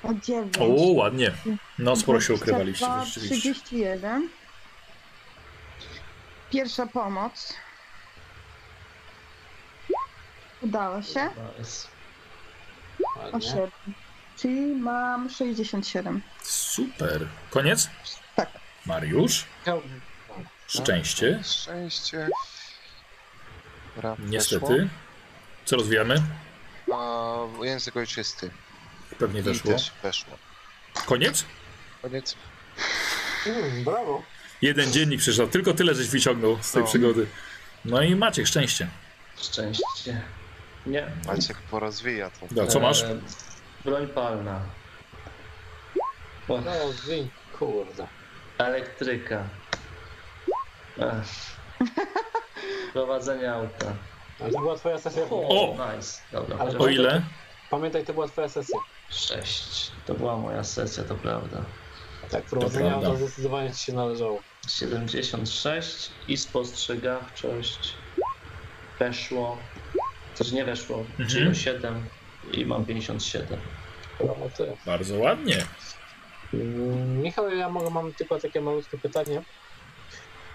O 0.03 0.13
9. 0.13 0.57
O, 0.59 0.91
ładnie. 0.91 1.31
No, 1.79 1.95
sporo 1.95 2.21
się 2.21 2.33
ukrywaliście, 2.33 2.85
22, 2.85 3.05
rzeczywiście. 3.05 3.39
31. 3.53 4.29
Pierwsza 6.51 6.85
pomoc. 6.87 7.53
Udało 10.61 11.01
się. 11.01 11.29
Nice. 11.59 11.87
O 13.15 13.19
Ładnie. 13.19 13.41
7. 13.49 13.69
Czyli 14.37 14.75
mam 14.75 15.29
67. 15.29 16.21
Super. 16.43 17.27
Koniec? 17.49 17.89
Tak. 18.35 18.49
Mariusz? 18.85 19.45
Szczęście. 20.67 21.39
Szczęście. 21.43 22.27
Dobra, 23.95 24.15
Niestety. 24.19 24.89
Co 25.65 25.75
rozwijamy? 25.75 26.21
A, 26.93 27.33
język 27.63 27.97
ojczysty. 27.97 28.51
Pewnie 29.19 29.39
I 29.39 29.43
weszło. 29.43 29.71
też 29.71 29.91
weszło. 30.03 30.37
Koniec? 31.05 31.45
Koniec. 32.01 32.35
Mm, 33.45 33.83
brawo. 33.83 34.23
Jeden 34.61 34.91
dziennik 34.91 35.19
przyszedł. 35.19 35.51
Tylko 35.51 35.73
tyle, 35.73 35.95
żeś 35.95 36.07
wyciągnął 36.07 36.57
z 36.61 36.71
tej 36.71 36.81
No. 36.81 36.87
przygody. 36.87 37.27
No 37.85 38.01
i 38.01 38.15
Maciek, 38.15 38.47
szczęście. 38.47 38.87
Szczęście. 39.41 40.21
Nie. 40.85 41.11
Maciek 41.27 41.57
porozwija 41.57 42.29
to. 42.29 42.47
Dobra, 42.51 42.67
co 42.67 42.79
masz? 42.79 43.03
E, 43.03 43.19
broń 43.85 44.07
palna. 44.07 44.61
O, 46.49 46.61
No, 46.61 46.71
zwiń. 46.91 47.29
Kurde. 47.59 48.07
elektryka. 48.57 49.43
Ech. 50.97 51.57
Prowadzenie 52.93 53.53
auta. 53.53 53.85
Ale 54.39 54.51
to 54.51 54.59
była 54.59 54.75
twoja 54.75 54.97
sesja. 54.99 55.23
O! 55.29 55.75
nice. 55.95 56.21
Dobra. 56.31 56.57
Ale 56.59 56.77
O 56.77 56.87
ile? 56.87 57.21
Pamiętaj, 57.69 58.05
to 58.05 58.13
była 58.13 58.27
twoja 58.27 58.49
sesja. 58.49 58.79
Sześć. 59.09 59.91
To 60.05 60.13
była 60.13 60.37
moja 60.37 60.63
sesja, 60.63 61.03
to 61.03 61.15
prawda. 61.15 61.57
Tak, 62.29 62.43
prowadzenie 62.43 62.89
prawda. 62.89 63.07
auta 63.07 63.19
zdecydowanie 63.19 63.71
ci 63.71 63.83
się 63.85 63.93
należało. 63.93 64.39
76 64.67 66.11
i 66.27 66.37
spostrzegawczość 66.37 67.93
weszło. 68.99 69.57
Znaczy 70.35 70.55
nie 70.55 70.65
weszło, 70.65 70.97
Mhm. 70.97 71.29
czyli 71.29 71.47
o 71.47 71.53
7 71.53 72.05
i 72.53 72.65
mam 72.65 72.85
57. 72.85 73.59
Brawo, 74.19 74.49
ty. 74.57 74.77
Bardzo 74.85 75.15
ładnie. 75.19 75.65
Mm, 76.53 77.21
Michał, 77.21 77.49
ja 77.49 77.69
mogę, 77.69 77.89
mam 77.89 78.13
tylko 78.13 78.39
takie 78.39 78.61
malutkie 78.61 78.97
pytanie. 78.97 79.41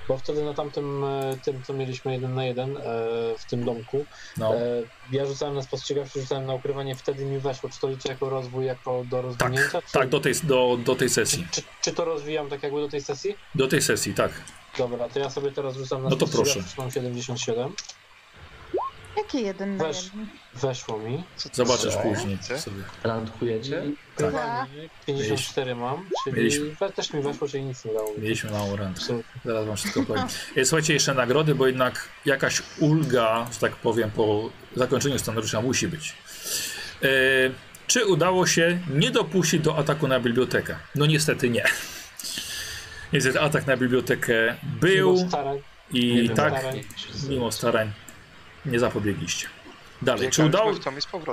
Bo 0.09 0.19
wtedy 0.19 0.45
na 0.45 0.55
tamtym, 0.55 1.05
e, 1.05 1.37
tym, 1.45 1.63
co 1.63 1.73
mieliśmy 1.73 2.13
jeden 2.13 2.35
na 2.35 2.45
jeden 2.45 2.77
e, 2.77 2.81
w 3.39 3.45
tym 3.51 3.65
domku, 3.65 4.05
No. 4.37 4.55
e, 4.55 4.59
ja 5.13 5.27
rzucałem 5.27 5.55
na 5.55 5.63
spostrzegawczość, 5.63 6.23
rzucałem 6.23 6.47
na 6.47 6.55
ukrywanie, 6.55 6.95
wtedy 6.95 7.25
mi 7.25 7.39
weszło. 7.39 7.71
Czy 7.71 7.81
to 7.81 7.89
liczę 7.89 8.09
jako 8.09 8.31
rozwój, 8.31 8.67
jako 8.67 9.05
do 9.05 9.23
rozwinięcia? 9.23 9.83
czy, 9.83 9.93
Tak, 9.93 10.09
do 10.09 10.21
tej, 10.21 10.33
do, 10.43 10.79
do 10.85 10.95
tej 10.97 11.09
sesji. 11.09 11.47
czy, 11.51 11.63
czy 11.83 11.93
to 11.93 12.05
rozwijam 12.05 12.49
tak 12.49 12.63
jakby 12.63 12.81
do 12.81 12.89
tej 12.89 13.01
sesji? 13.03 13.37
Do 13.55 13.69
tej 13.69 13.83
sesji, 13.83 14.15
tak. 14.15 14.33
Dobra, 14.79 15.09
to 15.09 15.19
ja 15.19 15.31
sobie 15.31 15.51
teraz 15.53 15.77
rzucam 15.77 16.03
na 16.03 16.09
No 16.09 16.17
to 16.17 16.27
proszę. 16.27 16.61
mam 16.79 16.91
77. 16.91 17.73
Jakie 19.17 19.41
jeden 19.41 19.77
na 19.77 19.85
Weź. 19.85 20.05
jeden? 20.05 20.27
Weszło 20.55 20.99
mi. 20.99 21.25
Zobaczysz 21.53 21.97
później 21.97 22.39
sobie. 22.59 22.83
Randkujecie? 23.05 23.83
Normalnie 24.21 24.89
54 25.07 25.75
mam, 25.75 26.09
czyli 26.25 26.37
Mieliśmy. 26.37 26.65
we- 26.81 26.93
też 26.93 27.13
mi 27.13 27.23
weszło, 27.23 27.49
czyli 27.49 27.65
nic 27.65 27.85
nie 27.85 27.93
dało. 27.95 28.13
Mieliśmy 28.19 28.51
małą 28.51 28.77
rękę. 28.77 29.01
Zaraz 29.45 29.67
wam 29.67 29.77
wszystko 29.77 30.03
powiem. 30.03 30.27
E, 30.57 30.65
Słuchajcie, 30.65 30.93
jeszcze 30.95 31.15
nagrody, 31.15 31.55
bo 31.55 31.67
jednak 31.67 32.09
jakaś 32.25 32.63
ulga, 32.79 33.47
że 33.53 33.59
tak 33.61 33.77
powiem, 33.77 34.11
po 34.11 34.51
zakończeniu 34.77 35.19
scenariusza 35.19 35.61
musi 35.61 35.89
być. 35.89 36.15
E, 37.03 37.07
czy 37.87 38.07
udało 38.07 38.47
się 38.47 38.79
nie 38.91 39.11
dopuścić 39.11 39.61
do 39.63 39.77
ataku 39.79 40.09
na 40.09 40.21
bibliotekę? 40.21 40.77
No 40.95 41.07
niestety 41.07 41.51
nie. 41.51 41.65
Niestety 43.13 43.41
atak 43.41 43.67
na 43.67 43.77
bibliotekę 43.77 44.57
był 44.63 45.13
Mimo 45.15 45.29
starań, 45.29 45.59
i 45.93 46.23
wiem, 46.23 46.37
tak, 46.37 46.59
starań. 46.59 46.83
mimo 47.29 47.53
starań, 47.53 47.93
nie 48.67 48.79
zapobiegliście. 48.81 49.47
Dalej, 50.03 50.31
czy 50.31 50.45
udało, 50.45 50.73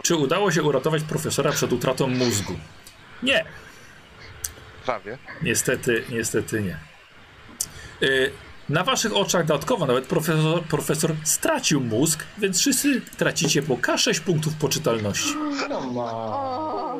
czy 0.03 0.15
udało 0.15 0.51
się 0.51 0.63
uratować 0.63 1.03
profesora 1.03 1.51
przed 1.51 1.73
utratą 1.73 2.07
mózgu? 2.07 2.53
Nie. 3.23 3.45
Prawie. 4.85 5.17
Niestety, 5.41 6.03
niestety 6.09 6.61
nie. 6.61 6.77
Y, 8.07 8.31
Na 8.69 8.83
waszych 8.83 9.15
oczach 9.15 9.45
dodatkowo 9.45 9.85
nawet 9.85 10.05
profesor, 10.05 10.63
profesor 10.63 11.15
stracił 11.23 11.81
mózg, 11.81 12.23
więc 12.37 12.59
wszyscy 12.59 13.01
tracicie 13.17 13.61
po 13.61 13.75
K6 13.75 14.19
punktów 14.21 14.53
poczytalności. 14.55 15.33
No. 15.69 16.97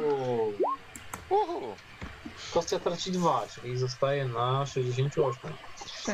Kostia 2.53 2.79
traci 2.79 3.11
2, 3.11 3.45
czyli 3.55 3.77
zostaje 3.77 4.25
na 4.25 4.65
68. 4.65 5.53
trzy. 5.85 6.11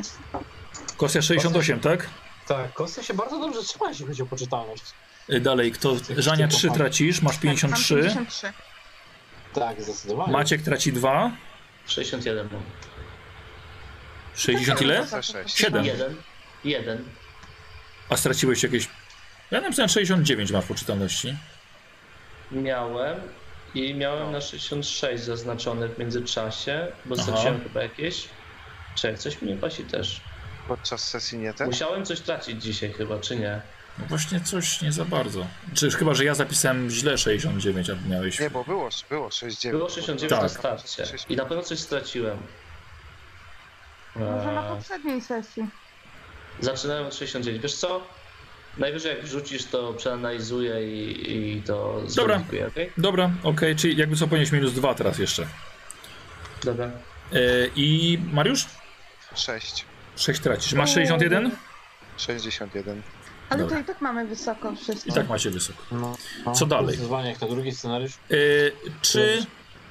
Kostia 0.98 1.22
68, 1.22 1.80
tak? 1.80 2.10
Tak, 2.49 2.74
Kostia 2.74 3.03
się 3.03 3.14
bardzo 3.14 3.40
dobrze 3.40 3.64
trzyma, 3.64 3.90
jeśli 3.90 4.06
chodzi 4.06 4.22
o 4.22 4.26
poczytalność. 4.26 4.83
Y, 5.30 5.40
Dalej, 5.40 5.72
kto? 5.72 5.96
Żania 6.17 6.48
3 6.48 6.72
tracisz, 6.72 7.22
masz 7.22 7.35
Tak, 7.35 7.44
mam 7.44 7.56
53. 7.56 7.96
53. 7.96 8.53
Tak, 9.53 9.82
zdecydowanie. 9.82 10.32
Maciek 10.32 10.62
traci 10.62 10.94
2. 10.94 11.32
61 11.88 12.49
mam. 12.51 12.62
60 14.35 14.82
ile? 14.82 15.08
Za 15.08 15.22
sześć. 15.22 15.58
Siedem. 15.58 15.85
Jeden. 15.85 16.15
Jeden. 16.64 17.03
A 18.10 18.17
straciłeś 18.17 18.64
jakieś... 18.64 18.90
Ja 19.51 19.62
napisałem 19.62 19.90
69 19.90 20.51
masz 20.51 20.65
poczytalności. 20.65 21.35
Miałem 22.51 23.17
i 23.76 23.94
miałem 23.94 24.32
na 24.32 24.42
66 24.42 25.24
zaznaczone 25.24 25.88
w 25.88 25.98
międzyczasie, 25.99 26.88
bo 27.06 27.15
Aha. 27.15 27.24
straciłem 27.24 27.64
chyba 27.64 27.83
jakieś. 27.83 28.30
Czekaj, 28.96 29.17
coś 29.17 29.42
mi 29.42 29.48
nie 29.48 29.58
pasi 29.58 29.83
też. 29.83 30.22
Podczas 30.69 31.10
sesji 31.10 31.38
nie 31.38 31.53
ten? 31.53 31.68
Musiałem 31.68 32.06
coś 32.06 32.19
tracić 32.19 32.64
dzisiaj 32.64 32.94
chyba, 32.94 33.19
czy 33.19 33.35
nie? 33.35 33.62
No 34.00 34.06
właśnie 34.06 34.42
coś 34.42 34.82
nie 34.82 34.92
za 34.92 35.06
bardzo. 35.06 35.48
Czy 35.74 35.92
chyba, 35.92 36.14
że 36.14 36.26
ja 36.26 36.35
zapisałem 36.35 36.90
źle 36.90 37.18
69, 37.18 37.90
a 37.90 38.10
miałeś... 38.10 38.40
Nie, 38.40 38.50
bo 38.50 38.64
było, 38.64 38.90
było 39.10 39.32
69. 39.32 39.78
Było 39.78 39.90
69 39.90 40.30
Tak. 40.30 40.42
na 40.42 40.50
starcie 40.50 41.03
i 41.30 41.35
na 41.35 41.46
pewno 41.46 41.64
coś 41.64 41.80
straciłem. 41.80 42.38
Może 44.16 44.52
na 44.52 44.62
Eee, 44.69 44.76
poprzedniej 44.78 45.22
sesji. 45.22 45.66
Zaczynałem 46.60 47.06
od 47.08 47.16
69. 47.16 47.62
Wiesz 47.64 47.76
co? 47.76 48.02
Najwyżej 48.78 49.16
jak 49.16 49.26
wrzucisz, 49.26 49.66
to 49.66 49.94
przeanalizuję 49.94 50.96
i, 51.02 51.32
i 51.58 51.62
to 51.64 52.02
Dobra. 52.16 52.42
okej? 52.68 52.92
Dobra, 52.98 53.32
okej, 53.44 53.76
czyli 53.76 53.98
jakby 53.98 54.16
co 54.16 54.28
ponieść 54.28 54.52
minus 54.52 54.74
2 54.74 54.94
teraz 54.94 55.19
jeszcze. 55.19 55.48
Dobra. 56.64 56.92
Y, 57.34 57.72
I 57.76 58.19
Mariusz? 58.32 58.66
6. 59.35 59.85
6 60.19 60.42
tracisz. 60.42 60.74
Masz 60.74 60.94
61? 60.94 61.52
61. 62.18 63.02
Ale 63.50 63.60
Dobra. 63.60 63.78
to 63.78 63.84
i 63.84 63.85
tak 63.85 64.02
mamy 64.02 64.28
wysoko 64.28 64.76
wszyscy. 64.76 65.10
I 65.10 65.14
tak 65.14 65.30
macie 65.30 65.50
wysoko. 65.50 65.84
No, 65.92 66.16
no. 66.46 66.52
Co 66.52 66.66
dalej? 66.66 66.98
Jak 67.26 67.42
na 67.42 67.48
drugi 67.48 67.72
scenariusz. 67.72 68.12
Y, 68.32 68.72
czy 69.02 69.46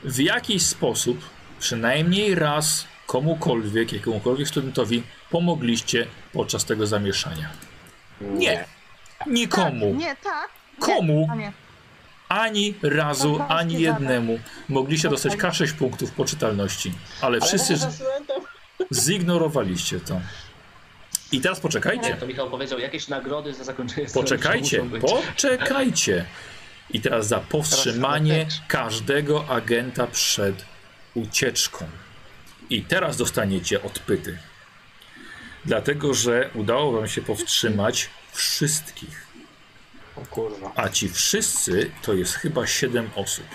w 0.05 0.19
jakiś 0.19 0.67
sposób, 0.67 1.19
przynajmniej 1.59 2.35
raz, 2.35 2.85
komukolwiek, 3.07 3.93
jakiemukolwiek 3.93 4.49
studentowi 4.49 5.03
pomogliście 5.31 6.07
podczas 6.33 6.65
tego 6.65 6.87
zamieszania? 6.87 7.49
Nie. 8.21 8.65
Nikomu. 9.27 9.91
Tak, 9.91 10.01
nie, 10.01 10.17
tak. 10.17 10.49
Komu? 10.79 11.29
nie. 11.37 11.53
Ani 12.29 12.75
razu, 12.83 13.41
ani 13.49 13.81
jednemu 13.81 14.39
mogliście 14.69 15.09
dostać 15.09 15.33
K6 15.33 15.73
punktów 15.75 16.11
poczytalności. 16.11 16.93
Ale 17.21 17.41
wszyscy 17.41 17.75
Ale. 17.75 18.58
Zignorowaliście 18.95 20.01
to. 20.01 20.21
I 21.33 21.41
teraz 21.41 21.61
poczekajcie. 21.61 22.15
To 22.17 22.27
Michał 22.27 22.51
powiedział, 22.51 22.79
jakieś 22.79 23.09
nagrody 23.09 23.55
za 23.55 23.65
zakończenie 23.65 24.07
Poczekajcie, 24.15 24.67
scenariusza 24.67 25.07
muszą 25.07 25.17
być. 25.21 25.33
poczekajcie. 25.35 26.25
I 26.91 27.01
teraz 27.01 27.27
za 27.27 27.41
powstrzymanie 27.41 28.47
każdego 28.69 29.49
agenta 29.49 30.07
przed 30.07 30.65
ucieczką. 31.15 31.87
I 32.71 32.83
teraz 32.83 33.17
dostaniecie 33.17 33.83
odpyty. 33.83 34.39
Dlatego, 35.65 36.15
że 36.15 36.51
udało 36.55 36.93
wam 36.93 37.09
się 37.09 37.23
powstrzymać 37.23 38.11
wszystkich. 38.33 39.27
O 40.17 40.21
kurwa. 40.21 40.73
A 40.77 40.89
ci 40.89 41.09
wszyscy 41.09 41.91
to 42.03 42.15
jest 42.15 42.35
chyba 42.35 42.67
7 42.67 43.11
osób. 43.15 43.47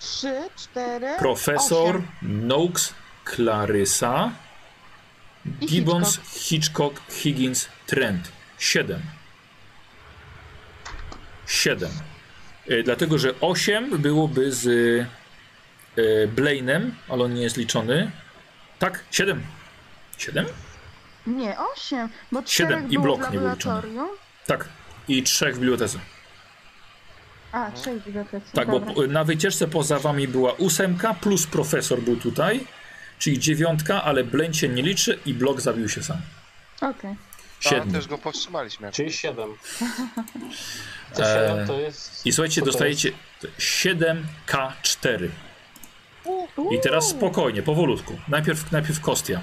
Trzy, 0.00 0.34
cztery, 0.56 1.06
Profesor, 1.18 1.96
osiem. 1.96 2.08
Noakes, 2.22 2.94
Clarysa, 3.34 4.30
I 5.60 5.66
Gibbons, 5.66 6.20
Hitchcock, 6.34 7.00
Higgins, 7.10 7.68
Trent. 7.86 8.32
7. 8.58 9.00
7. 11.46 11.90
E, 12.68 12.82
Dlatego, 12.82 13.18
że 13.18 13.40
8 13.40 13.98
byłoby 13.98 14.52
z 14.52 14.66
e, 15.98 16.26
Blainem, 16.26 16.94
ale 17.08 17.24
on 17.24 17.34
nie 17.34 17.42
jest 17.42 17.56
liczony. 17.56 18.10
Tak, 18.78 19.04
7. 19.10 19.42
7? 20.18 20.46
Nie, 21.26 21.56
osiem, 21.58 22.08
bo 22.32 22.42
Siedem 22.46 22.72
czterech 22.72 22.92
i 22.92 22.98
było 22.98 23.16
blok 23.16 23.30
w 23.30 23.32
nie 23.32 23.38
był 23.40 23.50
liczony. 23.50 23.74
laboratorium. 23.74 24.08
Tak. 24.46 24.68
I 25.08 25.22
3 25.22 25.52
w 25.52 25.58
bibliotece. 25.58 25.98
A, 27.52 27.70
trzech 27.70 28.02
w 28.02 28.04
bibliotece. 28.06 28.46
Tak, 28.52 28.68
bo 28.70 29.06
na 29.08 29.24
wycieczce 29.24 29.68
poza 29.68 29.98
wami 29.98 30.28
była 30.28 30.52
ósemka, 30.52 31.14
plus 31.14 31.46
profesor 31.46 32.02
był 32.02 32.16
tutaj, 32.16 32.66
czyli 33.18 33.38
dziewiątka, 33.38 34.02
ale 34.02 34.24
Blaine 34.24 34.54
się 34.54 34.68
nie 34.68 34.82
liczy 34.82 35.18
i 35.26 35.34
blok 35.34 35.60
zabił 35.60 35.88
się 35.88 36.02
sam. 36.02 36.16
Okej. 36.80 37.14
Ale 37.64 37.76
7. 37.76 37.92
też 37.92 38.06
go 38.06 38.18
powstrzymaliśmy. 38.18 38.92
Czyli 38.92 39.12
7. 39.12 39.50
To 41.14 41.24
7 41.24 41.66
to 41.66 41.80
jest... 41.80 42.26
I 42.26 42.32
słuchajcie, 42.32 42.62
dostajecie 42.62 43.12
7K4. 43.58 45.28
I 46.72 46.80
teraz 46.82 47.08
spokojnie, 47.08 47.62
powolutku. 47.62 48.18
Najpierw, 48.28 48.72
najpierw 48.72 49.00
Kostia. 49.00 49.42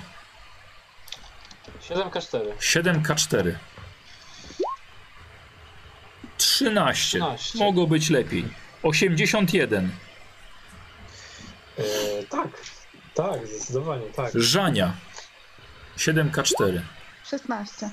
jest? 1.89 1.91
7K4. 1.91 2.57
7K4. 2.59 3.55
13. 6.37 7.19
13. 7.19 7.59
Mogło 7.59 7.87
być 7.87 8.09
lepiej. 8.09 8.45
81. 8.83 9.91
Eee, 11.77 11.83
tak. 12.29 12.47
Tak, 13.13 13.47
zdecydowanie, 13.47 14.05
tak. 14.15 14.31
Żania. 14.35 14.93
7K4. 15.97 16.81
16. 17.25 17.89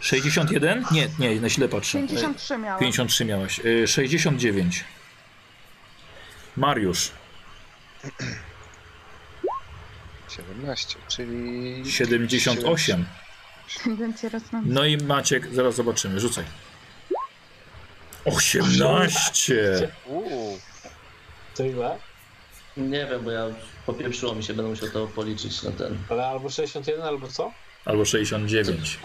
61? 0.00 0.84
Nie, 0.92 1.08
nie, 1.18 1.40
na 1.40 1.48
źle 1.48 1.68
patrzę. 1.68 1.98
53 1.98 2.58
miałam. 2.58 2.80
53 2.80 3.24
miałeś. 3.24 3.60
Y, 3.64 3.88
69. 3.88 4.84
Mariusz. 6.56 7.10
17, 10.28 10.98
czyli... 11.08 11.82
78. 11.92 13.04
Tendencje 13.84 14.28
rosną. 14.28 14.62
No 14.64 14.84
i 14.84 14.96
Maciek, 14.96 15.54
zaraz 15.54 15.74
zobaczymy. 15.74 16.20
Rzucaj. 16.20 16.44
18. 18.24 19.88
Uuu, 20.06 20.58
To 21.54 21.64
ile? 21.64 21.98
Nie 22.76 23.06
wiem, 23.06 23.24
bo 23.24 23.30
ja 23.30 23.46
popieprzyło 23.86 24.34
mi 24.34 24.44
się, 24.44 24.54
będę 24.54 24.70
musiał 24.70 24.88
to 24.88 25.06
policzyć 25.06 25.62
na 25.62 25.70
ten. 25.72 25.98
Ale 26.08 26.26
albo 26.26 26.50
61, 26.50 27.02
albo 27.06 27.28
co? 27.28 27.52
Albo 27.84 28.04
69. 28.04 28.98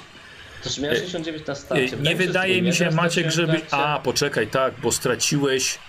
To 0.64 0.70
czy 0.70 0.82
miałem 0.82 0.98
69 0.98 1.48
na 1.48 1.56
starcie? 1.56 1.98
Nie 1.98 2.16
wydaje 2.16 2.62
mi 2.62 2.74
się, 2.74 2.92
Maciek, 2.92 3.12
straciłem 3.12 3.32
żeby. 3.32 3.54
w 3.54 3.70
trakcie- 3.70 3.78
A, 3.88 4.00
poczekaj, 4.00 4.48
tak, 4.48 4.74
bo 4.84 4.92
straciłeś. 4.92 5.80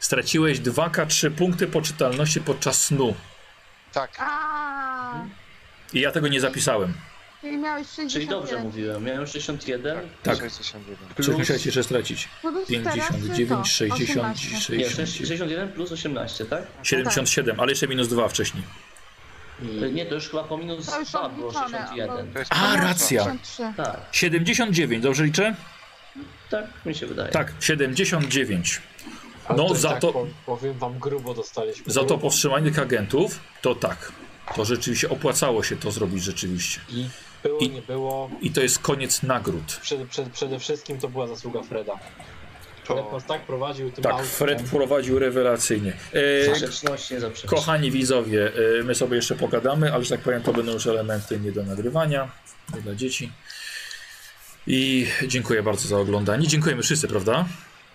Straciłeś 0.00 0.58
2K3 0.60 1.30
punkty 1.30 1.66
poczytalności 1.66 2.40
podczas 2.40 2.84
snu. 2.84 3.14
tak. 3.92 4.10
A, 4.18 5.24
I 5.92 6.00
ja 6.00 6.12
tego 6.12 6.28
nie 6.28 6.40
zapisałem. 6.40 6.94
Czyli 7.42 7.56
miałeś 7.58 7.86
61. 7.88 8.10
Czyli 8.10 8.26
dobrze 8.28 8.64
mówiłem, 8.64 9.04
miałem 9.04 9.26
61. 9.26 9.98
Tak. 10.22 10.36
61. 10.36 10.96
Coś 11.24 11.36
musiałeś 11.36 11.66
jeszcze 11.66 11.82
stracić. 11.84 12.28
Plus 12.40 12.68
teraz 12.84 12.94
59, 12.94 13.48
to, 13.48 13.64
60, 13.64 14.10
18. 14.10 14.76
Nie, 14.76 14.84
60, 14.90 15.08
61 15.08 15.72
plus 15.72 15.92
18, 15.92 16.44
tak? 16.44 16.62
77, 16.82 17.60
ale 17.60 17.72
jeszcze 17.72 17.88
minus 17.88 18.08
2 18.08 18.28
wcześniej. 18.28 18.64
I 19.62 19.92
Nie, 19.92 20.06
to 20.06 20.14
już 20.14 20.28
chyba 20.28 20.44
po 20.44 20.58
minus 20.58 20.86
To 20.86 21.00
już 21.00 21.08
2 21.08 21.28
było 21.28 21.48
odliczone, 21.48 21.78
61. 21.78 22.32
To 22.32 22.38
jest 22.38 22.52
A, 22.54 22.76
racja. 22.76 23.24
53. 23.24 23.62
Tak, 23.76 24.00
79, 24.12 25.02
dobrze 25.02 25.24
liczę? 25.24 25.54
tak 26.50 26.64
mi 26.86 26.94
się 26.94 27.06
wydaje. 27.06 27.32
Tak, 27.32 27.52
79. 27.60 28.80
ale 29.48 29.58
No, 29.58 29.68
to, 29.68 29.74
za 29.74 29.88
tak, 29.90 30.00
to- 30.00 30.12
po- 30.12 30.26
Powiem 30.46 30.78
wam, 30.78 30.98
grubo 30.98 31.34
dostaliśmy. 31.34 31.92
Za 31.92 32.00
to 32.00 32.06
grubo. 32.06 32.22
powstrzymanych 32.22 32.78
agentów, 32.78 33.40
to 33.62 33.74
tak. 33.74 34.12
To 34.56 34.64
rzeczywiście 34.64 35.08
opłacało 35.10 35.62
się 35.62 35.76
to 35.76 35.90
zrobić 35.90 36.22
rzeczywiście. 36.24 36.80
I 36.88 37.06
było, 37.42 37.60
I- 37.60 37.70
nie 37.70 37.82
było. 37.82 38.30
I 38.42 38.50
to 38.50 38.60
jest 38.60 38.78
koniec 38.78 39.22
nagród. 39.22 39.78
Przed, 39.82 40.08
przed, 40.08 40.28
przede 40.28 40.58
wszystkim 40.58 40.98
to 40.98 41.08
była 41.08 41.26
zasługa 41.26 41.62
Freda. 41.62 41.98
Fred 42.84 42.98
To 43.04 43.12
nas 43.12 43.24
tak 43.26 43.42
prowadził 43.42 43.90
tym 43.90 44.04
Tak, 44.04 44.12
autem. 44.12 44.26
Fred 44.26 44.62
prowadził 44.62 45.18
rewelacyjnie. 45.18 45.92
E, 46.12 47.46
kochani 47.46 47.90
widzowie, 47.90 48.52
e, 48.80 48.82
my 48.82 48.94
sobie 48.94 49.16
jeszcze 49.16 49.34
pogadamy, 49.34 49.92
ale 49.94 50.04
że 50.04 50.10
tak 50.10 50.20
powiem, 50.20 50.42
to 50.42 50.52
będą 50.52 50.72
już 50.72 50.86
elementy 50.86 51.40
nie 51.40 51.52
do 51.52 51.62
nagrywania, 51.62 52.30
nie 52.74 52.80
dla 52.80 52.94
dzieci. 52.94 53.32
I 54.66 55.06
dziękuję 55.26 55.62
bardzo 55.62 55.88
za 55.88 55.98
oglądanie. 55.98 56.48
Dziękujemy 56.48 56.82
wszyscy, 56.82 57.08
prawda? 57.08 57.44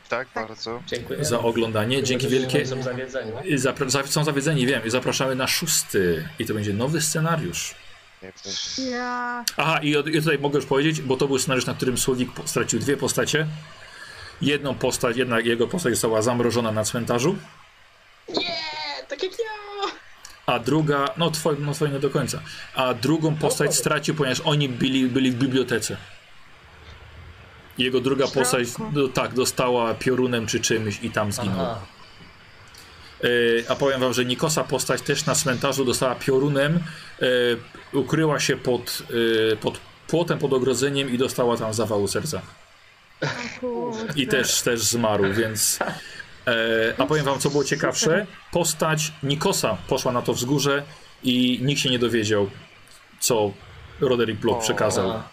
tak 0.09 0.27
bardzo. 0.35 0.83
Dziękuję. 0.87 1.25
Za 1.25 1.39
oglądanie. 1.39 2.03
Dzięki 2.03 2.27
wielkie. 2.27 2.65
Są 2.65 2.83
zawiedzeni. 2.83 3.31
I 3.45 3.55
Zapra- 3.57 3.89
za- 3.89 4.07
są 4.07 4.23
zawiedzeni, 4.23 4.65
wiem. 4.67 4.85
I 4.85 4.89
zapraszamy 4.89 5.35
na 5.35 5.47
szósty. 5.47 6.29
I 6.39 6.45
to 6.45 6.53
będzie 6.53 6.73
nowy 6.73 7.01
scenariusz. 7.01 7.75
Ja... 8.91 9.45
Aha, 9.57 9.79
i, 9.81 9.93
tutaj 10.13 10.39
mogę 10.39 10.59
już 10.59 10.65
powiedzieć, 10.65 11.01
bo 11.01 11.17
to 11.17 11.27
był 11.27 11.39
scenariusz, 11.39 11.65
na 11.65 11.73
którym 11.73 11.97
Słowik 11.97 12.29
stracił 12.45 12.79
dwie 12.79 12.97
postacie. 12.97 13.47
Jedną 14.41 14.75
postać, 14.75 15.17
jedna 15.17 15.39
jego 15.39 15.67
postać 15.67 15.93
została 15.93 16.21
zamrożona 16.21 16.71
na 16.71 16.83
cmentarzu, 16.83 17.35
Nie, 18.29 18.55
tak 19.07 19.23
jak 19.23 19.31
ja! 19.31 19.47
a 20.45 20.59
druga, 20.59 21.09
no 21.17 21.31
twoje, 21.31 21.57
no 21.59 21.73
twoje 21.73 21.91
nie 21.91 21.99
do 21.99 22.09
końca, 22.09 22.41
a 22.75 22.93
drugą 22.93 23.35
postać 23.35 23.75
stracił, 23.75 24.15
ponieważ 24.15 24.41
oni 24.45 24.69
byli, 24.69 25.07
byli 25.07 25.31
w 25.31 25.35
bibliotece. 25.35 25.97
Jego 27.77 28.01
druga 28.01 28.27
postać, 28.27 28.67
no, 28.93 29.07
tak, 29.07 29.33
dostała 29.33 29.93
piorunem 29.93 30.47
czy 30.47 30.59
czymś 30.59 31.03
i 31.03 31.11
tam 31.11 31.31
zginęła. 31.31 31.71
Aha. 31.71 31.85
E, 33.23 33.71
a 33.71 33.75
powiem 33.75 34.01
wam, 34.01 34.13
że 34.13 34.25
Nikosa 34.25 34.63
postać 34.63 35.01
też 35.01 35.25
na 35.25 35.35
cmentarzu 35.35 35.85
dostała 35.85 36.15
piorunem, 36.15 36.79
e, 37.21 37.25
ukryła 37.93 38.39
się 38.39 38.57
pod, 38.57 39.03
e, 39.53 39.55
pod 39.55 39.79
płotem, 40.07 40.39
pod 40.39 40.53
ogrodzeniem 40.53 41.09
i 41.09 41.17
dostała 41.17 41.57
tam 41.57 41.73
zawału 41.73 42.07
serca. 42.07 42.41
I 44.15 44.27
też, 44.27 44.61
też 44.61 44.81
zmarł, 44.81 45.33
więc. 45.33 45.79
E, 46.47 46.93
a 46.97 47.05
powiem 47.05 47.25
wam, 47.25 47.39
co 47.39 47.49
było 47.49 47.63
ciekawsze. 47.63 48.27
Postać 48.51 49.11
Nikosa 49.23 49.77
poszła 49.87 50.11
na 50.11 50.21
to 50.21 50.33
wzgórze 50.33 50.83
i 51.23 51.59
nikt 51.61 51.81
się 51.81 51.89
nie 51.89 51.99
dowiedział, 51.99 52.49
co 53.19 53.51
Roderick 53.99 54.41
Block 54.41 54.61
przekazał. 54.61 55.23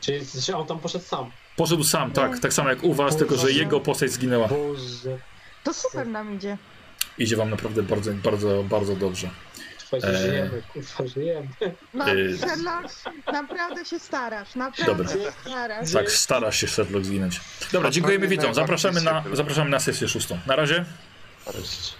Czyli 0.00 0.26
że 0.34 0.56
on 0.56 0.66
tam 0.66 0.78
poszedł 0.78 1.04
sam. 1.04 1.30
Poszedł 1.56 1.84
sam, 1.84 2.10
tak, 2.12 2.38
tak 2.38 2.52
samo 2.52 2.68
jak 2.68 2.84
u 2.84 2.94
was, 2.94 3.16
tylko 3.16 3.36
że 3.36 3.52
jego 3.52 3.80
postać 3.80 4.10
zginęła. 4.10 4.48
Boże. 4.48 5.18
To 5.64 5.74
super 5.74 6.06
nam 6.06 6.34
idzie. 6.34 6.58
Idzie 7.18 7.36
wam 7.36 7.50
naprawdę 7.50 7.82
bardzo, 7.82 8.12
bardzo, 8.12 8.62
bardzo 8.62 8.96
dobrze. 8.96 9.30
Słuchajcie, 9.90 10.08
Eee. 10.18 10.22
żyjemy, 10.30 10.62
kurwa, 10.72 11.06
żyjemy. 11.14 11.48
No, 11.94 12.08
Y- 12.14 12.38
Sherlock, 12.38 12.94
naprawdę 13.32 13.84
się 13.84 13.98
starasz, 13.98 14.54
naprawdę 14.54 14.84
Dobra. 14.86 15.08
się 15.08 15.32
starasz. 15.42 15.92
Tak, 15.92 16.10
stara 16.10 16.52
się 16.52 16.68
Sherlock 16.68 17.04
zginąć. 17.06 17.40
Dobra, 17.72 17.90
dziękujemy 17.90 18.28
widzom. 18.28 18.54
Zapraszamy 18.54 19.00
na, 19.00 19.24
zapraszamy 19.32 19.70
na 19.70 19.80
sesję 19.80 20.08
szóstą. 20.08 20.38
Na 20.46 20.56
razie. 20.56 20.84
Cześć. 21.52 21.94